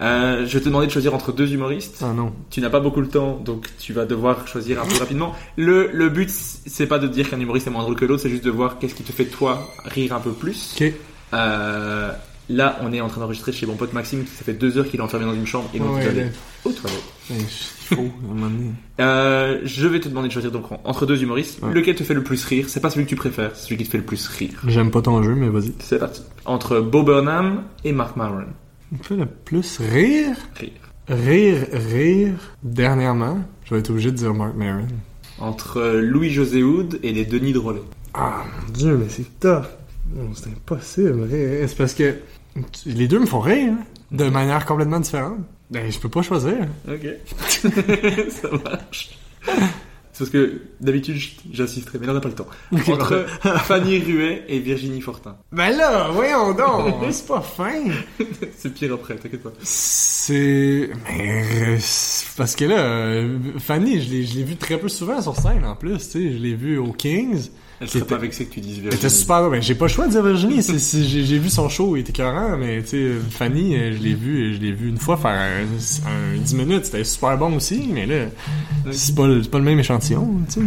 Euh, 0.00 0.46
je 0.46 0.52
vais 0.54 0.60
te 0.60 0.66
demander 0.66 0.86
de 0.86 0.92
choisir 0.92 1.14
entre 1.14 1.32
deux 1.32 1.52
humoristes. 1.52 2.02
Ah 2.02 2.12
non. 2.14 2.32
Tu 2.50 2.60
n'as 2.60 2.70
pas 2.70 2.78
beaucoup 2.80 3.00
le 3.00 3.08
temps, 3.08 3.40
donc 3.44 3.66
tu 3.78 3.92
vas 3.92 4.04
devoir 4.04 4.46
choisir 4.46 4.80
un 4.82 4.86
peu 4.86 4.98
rapidement. 4.98 5.34
Le, 5.56 5.90
le 5.92 6.08
but, 6.10 6.30
c'est 6.30 6.86
pas 6.86 6.98
de 6.98 7.08
dire 7.08 7.28
qu'un 7.30 7.40
humoriste 7.40 7.66
est 7.66 7.70
moins 7.70 7.82
drôle 7.82 7.96
que 7.96 8.04
l'autre, 8.04 8.22
c'est 8.22 8.30
juste 8.30 8.44
de 8.44 8.50
voir 8.50 8.78
qu'est-ce 8.78 8.94
qui 8.94 9.02
te 9.02 9.10
fait 9.12 9.24
toi 9.24 9.66
rire 9.86 10.14
un 10.14 10.20
peu 10.20 10.30
plus. 10.32 10.76
Ok. 10.80 10.92
Euh, 11.32 12.12
là, 12.50 12.78
on 12.82 12.92
est 12.92 13.00
en 13.00 13.08
train 13.08 13.20
d'enregistrer 13.20 13.52
chez 13.52 13.64
mon 13.66 13.76
pote 13.76 13.92
Maxime, 13.92 14.24
qui 14.24 14.30
ça 14.30 14.44
fait 14.44 14.52
deux 14.52 14.76
heures 14.76 14.86
qu'il 14.88 15.00
est 15.00 15.02
enfermé 15.02 15.24
dans 15.26 15.34
une 15.34 15.46
chambre 15.46 15.70
et 15.72 15.78
donc 15.78 15.94
Ouais, 15.94 16.06
il 16.10 16.16
ouais, 16.18 16.32
aux 16.64 16.72
toilettes. 16.72 17.02
Euh, 19.00 19.60
je 19.64 19.86
vais 19.86 20.00
te 20.00 20.08
demander 20.08 20.28
de 20.28 20.32
choisir 20.32 20.50
donc 20.50 20.70
en- 20.72 20.80
entre 20.84 21.06
deux 21.06 21.22
humoristes. 21.22 21.60
Lequel 21.72 21.94
te 21.94 22.02
fait 22.04 22.14
le 22.14 22.22
plus 22.22 22.44
rire? 22.44 22.66
C'est 22.68 22.80
pas 22.80 22.90
celui 22.90 23.04
que 23.04 23.10
tu 23.10 23.16
préfères, 23.16 23.50
c'est 23.54 23.64
celui 23.66 23.76
qui 23.78 23.84
te 23.84 23.90
fait 23.90 23.98
le 23.98 24.04
plus 24.04 24.26
rire. 24.28 24.60
J'aime 24.66 24.90
pas 24.90 25.02
ton 25.02 25.22
jeu, 25.22 25.34
mais 25.34 25.48
vas-y. 25.48 25.72
C'est 25.80 25.98
parti. 25.98 26.22
Entre 26.44 26.80
Bo 26.80 27.02
Burnham 27.02 27.62
et 27.84 27.92
Mark 27.92 28.16
Maron. 28.16 28.44
Me 28.92 29.02
fait 29.02 29.16
le 29.16 29.26
plus 29.26 29.78
rire? 29.78 30.36
Rire. 30.56 30.70
Rire, 31.08 31.66
rire. 31.72 32.34
Dernièrement, 32.62 33.38
je 33.64 33.74
vais 33.74 33.80
être 33.80 33.90
obligé 33.90 34.10
de 34.10 34.16
dire 34.16 34.34
Mark 34.34 34.54
Maron. 34.56 34.86
Entre 35.38 35.80
Louis-José 36.00 36.62
Hood 36.62 36.98
et 37.02 37.12
les 37.12 37.24
Denis 37.24 37.52
Drolet. 37.52 37.80
Ah, 38.14 38.44
mon 38.66 38.72
dieu, 38.72 38.96
mais 38.96 39.06
c'est 39.08 39.38
tough. 39.40 39.64
C'est 40.34 40.48
impossible. 40.50 41.28
C'est 41.30 41.76
parce 41.78 41.94
que 41.94 42.14
les 42.86 43.08
deux 43.08 43.18
me 43.20 43.26
font 43.26 43.40
rire, 43.40 43.72
hein, 43.72 43.84
de 44.10 44.28
manière 44.28 44.64
complètement 44.66 45.00
différente. 45.00 45.38
Ben, 45.70 45.90
je 45.90 45.98
peux 45.98 46.08
pas 46.08 46.22
choisir. 46.22 46.56
Ok. 46.88 47.06
ça 48.30 48.48
marche. 48.64 49.10
C'est 50.12 50.24
parce 50.24 50.30
que 50.30 50.60
d'habitude 50.80 51.14
j- 51.14 51.38
j'insisterai, 51.52 51.98
mais 51.98 52.06
là 52.06 52.12
on 52.12 52.14
n'a 52.16 52.20
pas 52.20 52.28
le 52.28 52.34
temps. 52.34 52.48
Entre 52.92 53.24
Fanny 53.64 54.00
Ruet 54.00 54.44
et 54.48 54.58
Virginie 54.58 55.00
Fortin. 55.00 55.36
Ben 55.52 55.70
là, 55.76 56.08
voyons 56.12 56.52
donc, 56.52 56.96
c'est 57.12 57.26
pas 57.26 57.40
fin. 57.40 57.84
C'est 58.58 58.74
pire 58.74 58.92
après, 58.94 59.14
t'inquiète 59.16 59.42
pas. 59.42 59.52
C'est... 59.62 60.90
Mais... 61.08 61.44
euh, 61.68 61.78
Parce 62.36 62.54
que 62.56 62.64
là, 62.66 62.78
euh, 62.80 63.38
Fanny, 63.58 64.02
je 64.02 64.10
l'ai, 64.10 64.24
je 64.24 64.34
l'ai 64.36 64.42
vu 64.44 64.56
très 64.56 64.78
peu 64.78 64.88
souvent 64.88 65.22
sur 65.22 65.36
scène, 65.36 65.64
en 65.64 65.76
plus, 65.76 65.96
tu 65.96 66.00
sais. 66.00 66.32
Je 66.32 66.38
l'ai 66.38 66.54
vu 66.54 66.76
au 66.78 66.92
Kings. 66.92 67.48
Elle 67.80 67.88
serait 67.88 68.00
était- 68.00 68.08
pas 68.14 68.18
vexée 68.20 68.44
que 68.46 68.52
tu 68.54 68.60
dises 68.60 68.74
Elle 68.76 68.82
Virginie. 68.82 69.00
était 69.06 69.08
super... 69.08 69.48
Ben, 69.50 69.62
j'ai 69.62 69.74
pas 69.74 69.86
le 69.86 69.90
choix 69.90 70.06
de 70.06 70.10
dire 70.12 70.22
Virginie. 70.22 70.60
j'ai, 70.62 71.38
vu 71.38 71.48
son 71.48 71.68
show, 71.70 71.96
il 71.96 72.00
était 72.00 72.10
écœurant, 72.10 72.56
mais 72.58 72.82
tu 72.82 72.88
sais, 72.88 73.10
Fanny, 73.30 73.74
euh, 73.74 73.92
je 73.96 74.02
l'ai 74.02 74.14
vu, 74.14 74.54
je 74.54 74.60
l'ai 74.60 74.72
vu 74.72 74.88
une 74.90 74.98
fois 74.98 75.16
faire 75.16 75.30
un, 75.30 75.62
un 76.34 76.36
10 76.38 76.54
minutes. 76.56 76.84
C'était 76.86 77.04
super 77.04 77.38
bon 77.38 77.54
aussi, 77.56 77.88
mais 77.92 78.04
là, 78.06 78.26
c'est 78.92 79.14
pas, 79.14 79.26
pas 79.50 79.58
le 79.58 79.64
même 79.64 79.78
échantillon, 79.78 80.28
tu 80.52 80.60
sais. 80.60 80.66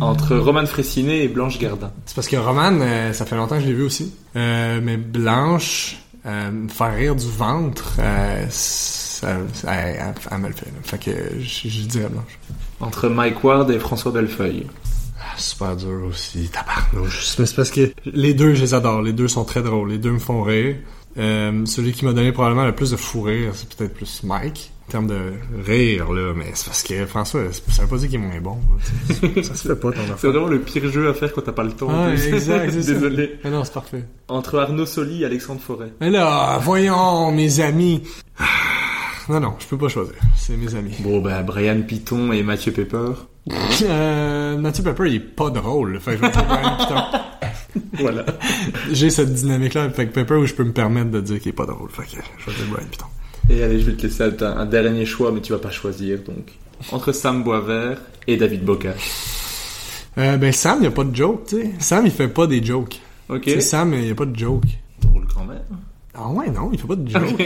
Entre 0.00 0.36
Romane 0.36 0.66
Fressinet 0.66 1.24
et 1.24 1.28
Blanche 1.28 1.58
Gardin. 1.58 1.92
C'est 2.06 2.14
parce 2.16 2.28
que 2.28 2.36
Romane, 2.36 2.80
euh, 2.82 3.12
ça 3.12 3.26
fait 3.26 3.36
longtemps 3.36 3.56
que 3.56 3.62
je 3.62 3.66
l'ai 3.68 3.74
vu 3.74 3.82
aussi. 3.84 4.12
Euh, 4.34 4.80
mais 4.82 4.96
Blanche, 4.96 5.96
euh, 6.26 6.50
me 6.50 6.68
faire 6.68 6.94
rire 6.96 7.14
du 7.14 7.28
ventre, 7.28 7.92
ça, 8.50 9.36
ça- 9.52 9.72
elle, 9.74 9.96
elle- 10.00 10.14
elle 10.30 10.38
me 10.38 10.48
le 10.48 10.54
fait. 10.54 10.66
là. 10.66 10.72
Fait 10.82 10.98
que 10.98 11.10
je, 11.40 11.68
je 11.68 11.80
dirais 11.82 12.08
Blanche. 12.10 12.38
Entre 12.80 13.08
Mike 13.08 13.42
Ward 13.44 13.70
et 13.70 13.78
François 13.78 14.12
Bellefeuille. 14.12 14.66
Ah, 15.34 15.38
super 15.38 15.76
dur 15.76 16.04
aussi, 16.08 16.48
tabarnouche. 16.48 17.36
Mais 17.38 17.46
c'est 17.46 17.56
parce 17.56 17.70
que 17.70 17.92
les 18.06 18.34
deux, 18.34 18.54
je 18.54 18.60
les 18.60 18.74
adore. 18.74 19.02
Les 19.02 19.12
deux 19.12 19.26
sont 19.28 19.44
très 19.44 19.62
drôles. 19.62 19.90
Les 19.90 19.98
deux 19.98 20.12
me 20.12 20.18
font 20.18 20.42
rire. 20.42 20.76
Euh, 21.16 21.64
celui 21.66 21.92
qui 21.92 22.04
m'a 22.04 22.12
donné 22.12 22.32
probablement 22.32 22.64
le 22.66 22.74
plus 22.74 22.90
de 22.90 22.96
fou 22.96 23.22
rire, 23.22 23.50
c'est 23.54 23.72
peut-être 23.74 23.94
plus 23.94 24.22
Mike. 24.24 24.70
En 24.88 24.90
termes 24.92 25.06
de 25.06 25.32
rire, 25.64 26.12
là. 26.12 26.32
Mais 26.36 26.50
c'est 26.54 26.66
parce 26.66 26.82
que 26.82 27.06
François, 27.06 27.40
ça 27.68 27.82
veut 27.82 27.88
pas 27.88 27.96
dire 27.96 28.08
qu'il 28.10 28.20
est 28.20 28.22
moins 28.22 28.40
bon. 28.40 28.58
là, 29.08 29.42
ça 29.42 29.54
se 29.54 29.68
fait 29.68 29.76
pas 29.76 29.90
ton 29.92 29.98
C'est 30.06 30.12
affaire. 30.12 30.30
vraiment 30.32 30.46
le 30.48 30.60
pire 30.60 30.90
jeu 30.92 31.08
à 31.08 31.14
faire 31.14 31.32
quand 31.32 31.40
t'as 31.42 31.52
pas 31.52 31.62
le 31.64 31.72
temps. 31.72 31.88
Ah, 31.90 32.10
exact, 32.12 32.70
c'est 32.70 32.82
ça. 32.82 32.92
Désolé. 32.92 33.38
Mais 33.44 33.50
non, 33.50 33.64
c'est 33.64 33.72
parfait. 33.72 34.04
Entre 34.28 34.58
Arnaud 34.58 34.86
Soli 34.86 35.22
et 35.22 35.26
Alexandre 35.26 35.60
Forêt. 35.60 35.92
Mais 36.00 36.10
là, 36.10 36.58
voyons, 36.62 37.32
mes 37.32 37.60
amis. 37.60 38.02
Ah, 38.38 38.44
Non, 39.28 39.40
non, 39.40 39.54
je 39.58 39.66
peux 39.66 39.78
pas 39.78 39.88
choisir. 39.88 40.14
C'est 40.36 40.56
mes 40.56 40.74
amis. 40.74 40.94
Bon, 41.00 41.20
bah, 41.22 41.42
Brian 41.42 41.80
Piton 41.82 42.30
et 42.32 42.42
Mathieu 42.42 42.72
Pepper. 42.72 43.12
Euh, 43.82 44.56
Mathieu 44.56 44.82
Pepper, 44.82 45.04
il 45.06 45.14
est 45.16 45.20
pas 45.20 45.50
drôle. 45.50 46.00
Fait 46.00 46.16
que 46.16 46.18
je 46.18 46.22
vais 46.22 46.44
Brian. 46.46 46.76
Voilà. 47.98 48.24
J'ai 48.92 49.10
cette 49.10 49.32
dynamique-là 49.34 49.84
avec 49.84 50.12
Pepper 50.12 50.34
où 50.34 50.46
je 50.46 50.54
peux 50.54 50.64
me 50.64 50.72
permettre 50.72 51.10
de 51.10 51.20
dire 51.20 51.40
qu'il 51.40 51.50
est 51.50 51.52
pas 51.52 51.66
drôle. 51.66 51.90
Fait 51.90 52.02
que 52.04 52.22
je 52.38 52.50
vais 52.50 52.56
dire 52.56 52.66
Brian 52.72 52.86
Piton. 52.90 53.06
Et 53.50 53.62
allez, 53.62 53.80
je 53.80 53.86
vais 53.90 53.96
te 53.96 54.02
laisser 54.06 54.22
un, 54.22 54.42
un 54.42 54.66
dernier 54.66 55.04
choix, 55.04 55.32
mais 55.32 55.40
tu 55.40 55.52
vas 55.52 55.58
pas 55.58 55.70
choisir, 55.70 56.20
donc. 56.20 56.52
Entre 56.92 57.12
Sam 57.12 57.42
Boisvert 57.42 57.98
et 58.26 58.36
David 58.36 58.64
Bocage. 58.64 59.10
Euh, 60.18 60.36
ben 60.36 60.52
Sam, 60.52 60.78
il 60.80 60.86
a 60.86 60.90
pas 60.90 61.04
de 61.04 61.14
joke, 61.14 61.46
tu 61.48 61.56
sais. 61.56 61.70
Sam, 61.80 62.06
il 62.06 62.12
fait 62.12 62.28
pas 62.28 62.46
des 62.46 62.64
jokes. 62.64 63.00
Ok. 63.28 63.42
Tu 63.42 63.50
sais, 63.50 63.60
Sam, 63.60 63.92
il 63.94 64.06
y 64.06 64.10
a 64.10 64.14
pas 64.14 64.26
de 64.26 64.36
joke. 64.36 64.64
Drôle 65.00 65.26
quand 65.34 65.44
même. 65.44 65.58
Ah 66.14 66.28
ouais, 66.28 66.48
non, 66.50 66.70
il 66.72 66.78
fait 66.78 66.86
pas 66.86 66.96
de 66.96 67.08
joke. 67.08 67.42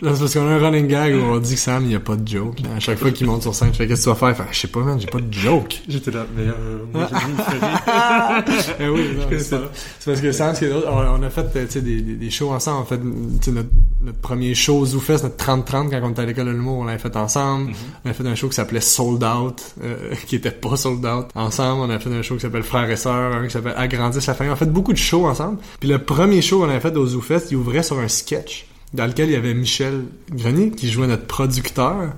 Là, 0.00 0.12
c'est 0.14 0.20
parce 0.20 0.34
qu'on 0.34 0.48
a 0.48 0.50
un 0.50 0.58
running 0.58 0.88
gag 0.88 1.14
où 1.14 1.18
on 1.20 1.38
dit 1.38 1.54
que 1.54 1.60
Sam, 1.60 1.84
il 1.84 1.92
y 1.92 1.94
a 1.94 2.00
pas 2.00 2.16
de 2.16 2.26
joke. 2.26 2.58
À 2.76 2.80
chaque 2.80 2.98
fois 2.98 3.12
qu'il 3.12 3.28
monte 3.28 3.42
sur 3.42 3.54
scène, 3.54 3.68
je 3.72 3.76
fais 3.78 3.86
qu'est-ce 3.86 4.00
que 4.06 4.10
tu 4.12 4.20
vas 4.20 4.34
faire? 4.34 4.48
Je 4.50 4.58
sais 4.58 4.66
pas, 4.68 4.80
man, 4.80 5.00
j'ai 5.00 5.06
pas 5.06 5.20
de 5.20 5.32
joke. 5.32 5.82
J'étais 5.88 6.10
là, 6.10 6.26
mais 6.36 6.42
euh, 6.42 6.78
moi 6.92 7.06
j'ai 7.08 8.74
Eh 8.84 8.88
oui, 8.88 9.16
c'est 9.30 9.40
c'est 9.40 10.10
parce 10.10 10.20
que 10.20 10.32
Sam, 10.32 10.52
ce 10.54 10.58
qui 10.58 10.64
est 10.64 10.70
drôle, 10.70 10.82
on, 10.88 11.20
on 11.20 11.22
a 11.22 11.30
fait 11.30 11.46
euh, 11.56 11.66
des, 11.80 12.00
des, 12.02 12.14
des 12.16 12.30
shows 12.30 12.50
ensemble. 12.50 12.78
On 12.80 12.82
a 12.82 12.86
fait 12.86 13.04
notre, 13.52 13.68
notre 14.02 14.18
premier 14.18 14.52
show 14.54 14.78
au 14.78 14.84
ZooFest, 14.86 15.22
notre 15.22 15.36
30-30, 15.36 15.90
quand 15.90 16.00
on 16.02 16.10
était 16.10 16.22
à 16.22 16.26
l'école 16.26 16.46
de 16.46 16.50
l'humour, 16.50 16.78
on 16.80 16.84
l'avait 16.84 16.98
fait 16.98 17.16
ensemble. 17.16 17.72
On 18.04 18.10
a 18.10 18.12
fait 18.12 18.26
un 18.26 18.34
show 18.34 18.48
qui 18.48 18.56
s'appelait 18.56 18.80
Sold 18.80 19.22
Out, 19.22 19.62
euh, 19.84 20.12
qui 20.26 20.34
était 20.34 20.50
pas 20.50 20.76
Sold 20.76 21.06
Out. 21.06 21.26
Ensemble, 21.36 21.82
on 21.82 21.90
a 21.94 22.00
fait 22.00 22.10
un 22.10 22.22
show 22.22 22.34
qui 22.34 22.40
s'appelle 22.40 22.64
Frères 22.64 22.90
et 22.90 22.96
Sœurs, 22.96 23.32
un 23.36 23.44
qui 23.46 23.52
s'appelle 23.52 23.74
Agrandissent 23.76 24.26
la 24.26 24.34
famille. 24.34 24.50
On 24.50 24.54
a 24.54 24.56
fait 24.58 24.66
beaucoup 24.66 24.92
de 24.92 24.98
shows 24.98 25.26
ensemble. 25.26 25.58
Puis 25.78 25.88
le 25.88 26.00
premier 26.00 26.42
show 26.42 26.58
qu'on 26.58 26.68
avait 26.68 26.80
fait 26.80 26.96
au 26.96 27.06
ZooFest, 27.06 27.46
il 27.52 27.58
ouvrait 27.58 27.84
sur 27.84 27.98
un 28.00 28.08
sketch 28.08 28.66
dans 28.94 29.06
lequel 29.06 29.28
il 29.28 29.32
y 29.32 29.36
avait 29.36 29.54
Michel 29.54 30.04
Grenier 30.30 30.70
qui 30.70 30.90
jouait 30.90 31.06
notre 31.08 31.26
producteur. 31.26 32.12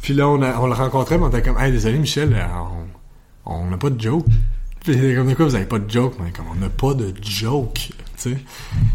Puis 0.00 0.14
là, 0.14 0.28
on, 0.28 0.40
a, 0.42 0.58
on 0.60 0.66
le 0.66 0.72
rencontrait, 0.72 1.18
mais 1.18 1.24
on 1.24 1.28
était 1.28 1.42
comme, 1.42 1.58
hey, 1.58 1.72
désolé, 1.72 1.98
Michel, 1.98 2.32
euh, 2.32 2.46
on 3.44 3.66
n'a 3.66 3.76
pas 3.76 3.90
de 3.90 4.00
joke. 4.00 4.24
Puis 4.80 4.92
il 4.92 5.04
était 5.04 5.16
comme, 5.16 5.28
de 5.28 5.34
quoi, 5.34 5.46
vous 5.46 5.54
avez 5.56 5.66
pas 5.66 5.78
de 5.78 5.90
joke? 5.90 6.14
Mais 6.22 6.30
comme, 6.30 6.46
on 6.52 6.54
n'a 6.54 6.68
pas 6.68 6.94
de 6.94 7.12
joke, 7.20 7.90
tu 8.16 8.30
sais. 8.30 8.36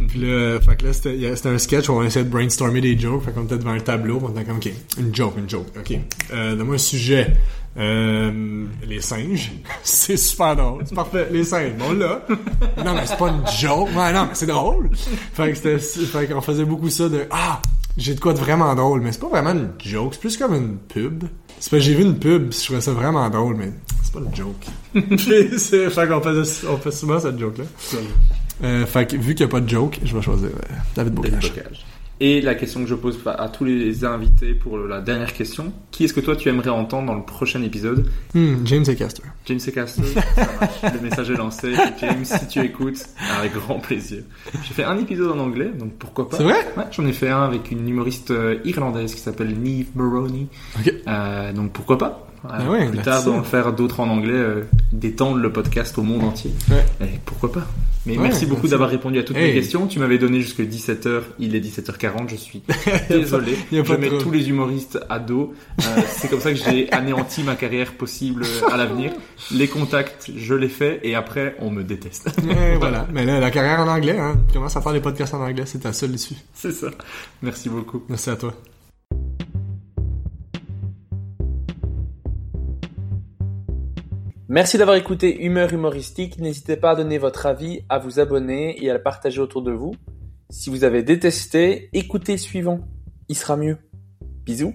Puis 0.07 0.19
là, 0.19 0.59
fait 0.59 0.75
que 0.75 0.85
là, 0.85 0.93
c'était 0.93 1.49
un 1.49 1.57
sketch 1.57 1.89
où 1.89 1.93
on 1.93 2.03
essayait 2.03 2.25
de 2.25 2.29
brainstormer 2.29 2.81
des 2.81 2.97
jokes. 2.97 3.23
Fait 3.23 3.31
qu'on 3.31 3.43
était 3.43 3.57
devant 3.57 3.71
un 3.71 3.79
tableau, 3.79 4.19
on 4.23 4.29
était 4.29 4.43
comme, 4.43 4.57
ok, 4.57 4.71
une 4.99 5.15
joke, 5.15 5.33
une 5.37 5.49
joke, 5.49 5.67
ok. 5.77 5.97
Euh, 6.33 6.55
donne-moi 6.55 6.75
un 6.75 6.79
sujet. 6.79 7.33
Euh, 7.77 8.65
les 8.85 9.01
singes. 9.01 9.51
c'est 9.83 10.17
super 10.17 10.55
drôle. 10.55 10.83
C'est 10.85 10.95
parfait. 10.95 11.27
Les 11.31 11.43
singes. 11.43 11.73
Bon, 11.77 11.93
là. 11.93 12.25
Non, 12.83 12.93
mais 12.95 13.05
c'est 13.05 13.17
pas 13.17 13.29
une 13.29 13.45
joke. 13.59 13.89
Ouais, 13.95 14.11
non, 14.11 14.25
mais 14.25 14.33
c'est 14.33 14.47
drôle. 14.47 14.89
Fait 15.33 15.53
que 15.53 15.77
fait 15.77 16.27
qu'on 16.27 16.41
faisait 16.41 16.65
beaucoup 16.65 16.89
ça 16.89 17.07
de, 17.07 17.25
ah, 17.31 17.61
j'ai 17.97 18.15
de 18.15 18.19
quoi 18.19 18.33
de 18.33 18.39
vraiment 18.39 18.73
drôle, 18.75 19.01
mais 19.01 19.11
c'est 19.11 19.19
pas 19.19 19.29
vraiment 19.29 19.51
une 19.51 19.71
joke. 19.79 20.13
C'est 20.13 20.21
plus 20.21 20.37
comme 20.37 20.55
une 20.55 20.77
pub. 20.77 21.25
C'est 21.59 21.69
pas, 21.69 21.79
j'ai 21.79 21.93
vu 21.93 22.03
une 22.03 22.17
pub, 22.17 22.53
je 22.53 22.63
trouvais 22.63 22.81
ça 22.81 22.93
vraiment 22.93 23.29
drôle, 23.29 23.55
mais 23.55 23.71
c'est 24.03 24.13
pas 24.13 24.19
une 24.19 24.35
joke. 24.35 24.65
Fait 24.93 26.07
qu'on 26.07 26.21
faisait, 26.21 26.67
on 26.67 26.77
fait 26.77 26.91
souvent 26.91 27.19
cette 27.19 27.37
joke-là. 27.37 27.65
Euh, 28.63 28.85
fait 28.85 29.05
que, 29.05 29.15
vu 29.15 29.35
qu'il 29.35 29.45
n'y 29.45 29.49
a 29.49 29.51
pas 29.51 29.61
de 29.61 29.69
joke, 29.69 29.99
je 30.03 30.15
vais 30.15 30.21
choisir 30.21 30.49
euh, 30.49 30.73
David 30.95 31.13
David 31.13 31.39
Bocage. 31.41 31.85
Et 32.21 32.41
la 32.41 32.53
question 32.53 32.81
que 32.81 32.87
je 32.87 32.95
pose 32.95 33.17
à 33.25 33.47
tous 33.47 33.63
les 33.63 34.03
invités 34.03 34.53
pour 34.53 34.77
la 34.77 34.99
dernière 34.99 35.31
question, 35.31 35.71
qui 35.89 36.03
est-ce 36.03 36.13
que 36.13 36.19
toi 36.19 36.35
tu 36.35 36.49
aimerais 36.49 36.69
entendre 36.69 37.07
dans 37.07 37.15
le 37.15 37.23
prochain 37.23 37.61
épisode? 37.63 38.09
Hmm, 38.33 38.55
James 38.65 38.83
et 38.89 38.95
Caster. 38.95 39.23
James 39.45 39.59
et 39.65 39.71
Caster, 39.71 40.01
le 40.83 40.99
message 41.01 41.29
est 41.29 41.35
lancé. 41.35 41.73
James, 42.01 42.25
si 42.25 42.47
tu 42.47 42.59
écoutes, 42.59 43.05
avec 43.37 43.53
grand 43.53 43.79
plaisir. 43.79 44.23
J'ai 44.51 44.73
fait 44.73 44.83
un 44.83 44.97
épisode 44.97 45.31
en 45.31 45.39
anglais, 45.39 45.71
donc 45.73 45.93
pourquoi 45.93 46.29
pas? 46.29 46.35
C'est 46.35 46.43
vrai? 46.43 46.67
Ouais, 46.75 46.83
j'en 46.91 47.05
ai 47.05 47.13
fait 47.13 47.29
un 47.29 47.43
avec 47.43 47.71
une 47.71 47.87
humoriste 47.87 48.31
euh, 48.31 48.59
irlandaise 48.65 49.15
qui 49.15 49.21
s'appelle 49.21 49.57
Niamh 49.57 49.87
Maroney. 49.95 50.47
Euh, 51.07 51.53
donc 51.53 51.71
pourquoi 51.71 51.97
pas? 51.97 52.28
Ah 52.47 52.69
ouais, 52.69 52.87
Plus 52.87 52.99
tard, 52.99 53.23
d'en 53.23 53.43
faire 53.43 53.73
d'autres 53.73 53.99
en 53.99 54.09
anglais, 54.09 54.33
euh, 54.33 54.63
d'étendre 54.91 55.37
le 55.37 55.51
podcast 55.51 55.97
au 55.97 56.03
monde 56.03 56.23
entier. 56.23 56.51
Ouais. 56.69 56.85
Et 57.05 57.19
pourquoi 57.25 57.51
pas 57.51 57.67
Mais 58.05 58.15
Ouais, 58.17 58.23
merci 58.23 58.45
beaucoup 58.45 58.67
d'avoir 58.67 58.89
répondu 58.89 59.19
à 59.19 59.23
toutes 59.23 59.35
Hey. 59.37 59.49
mes 59.49 59.53
questions. 59.59 59.87
Tu 59.87 59.99
m'avais 59.99 60.17
donné 60.17 60.39
jusque 60.41 60.61
17h, 60.61 61.21
il 61.39 61.55
est 61.55 61.59
17h40, 61.59 62.29
je 62.29 62.35
suis 62.35 62.61
désolé. 63.09 63.57
y 63.71 63.79
a 63.79 63.83
je 63.83 63.93
mets 63.93 64.09
de- 64.09 64.17
tous 64.17 64.31
les 64.31 64.49
humoristes 64.49 64.99
à 65.09 65.19
dos. 65.19 65.53
Euh, 65.79 66.01
c'est 66.07 66.29
comme 66.29 66.39
ça 66.39 66.51
que 66.51 66.57
j'ai 66.57 66.89
anéanti 66.93 67.43
ma 67.43 67.55
carrière 67.55 67.93
possible 67.93 68.43
à 68.71 68.77
l'avenir. 68.77 69.11
Les 69.51 69.67
contacts, 69.67 70.31
je 70.35 70.53
les 70.53 70.69
fais 70.69 70.99
et 71.03 71.15
après, 71.15 71.55
on 71.59 71.71
me 71.71 71.83
déteste. 71.83 72.29
Et 72.49 72.75
voilà. 72.77 73.07
Mais 73.13 73.25
là, 73.25 73.39
la 73.39 73.51
carrière 73.51 73.79
en 73.81 73.87
anglais, 73.87 74.17
hein. 74.17 74.37
Tu 74.47 74.53
commences 74.53 74.77
à 74.77 74.81
faire 74.81 74.93
des 74.93 75.01
podcasts 75.01 75.33
en 75.33 75.41
anglais, 75.41 75.63
c'est 75.65 75.79
ta 75.79 75.93
seule 75.93 76.11
issue. 76.15 76.35
c'est 76.53 76.71
ça. 76.71 76.87
Merci 77.41 77.69
beaucoup. 77.69 78.03
Merci 78.09 78.29
à 78.29 78.35
toi. 78.35 78.53
Merci 84.51 84.79
d'avoir 84.79 84.97
écouté 84.97 85.43
Humeur 85.43 85.71
humoristique. 85.73 86.39
N'hésitez 86.39 86.75
pas 86.75 86.91
à 86.91 86.95
donner 86.95 87.19
votre 87.19 87.45
avis, 87.45 87.81
à 87.87 87.99
vous 87.99 88.19
abonner 88.19 88.83
et 88.83 88.89
à 88.89 88.95
le 88.95 89.03
partager 89.03 89.39
autour 89.39 89.61
de 89.61 89.71
vous. 89.71 89.93
Si 90.49 90.71
vous 90.71 90.83
avez 90.83 91.03
détesté, 91.03 91.87
écoutez 91.93 92.35
suivant. 92.35 92.79
Il 93.27 93.37
sera 93.37 93.55
mieux. 93.55 93.77
Bisous. 94.43 94.73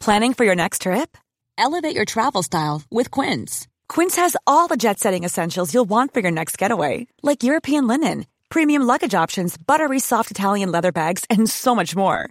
Planning 0.00 0.32
for 0.32 0.46
your 0.46 0.56
next 0.56 0.82
trip? 0.82 1.18
Elevate 1.58 1.94
your 1.94 2.06
travel 2.06 2.42
style 2.42 2.80
with 2.90 3.10
Quince. 3.10 3.66
Quince 3.90 4.16
has 4.16 4.34
all 4.46 4.66
the 4.66 4.78
jet 4.78 4.98
setting 4.98 5.24
essentials 5.24 5.74
you'll 5.74 5.84
want 5.84 6.14
for 6.14 6.20
your 6.20 6.32
next 6.32 6.56
getaway, 6.56 7.06
like 7.22 7.42
European 7.42 7.86
linen, 7.86 8.24
premium 8.48 8.86
luggage 8.86 9.14
options, 9.14 9.58
buttery 9.58 9.98
soft 9.98 10.30
Italian 10.30 10.72
leather 10.72 10.92
bags, 10.92 11.26
and 11.28 11.46
so 11.50 11.74
much 11.74 11.94
more. 11.94 12.30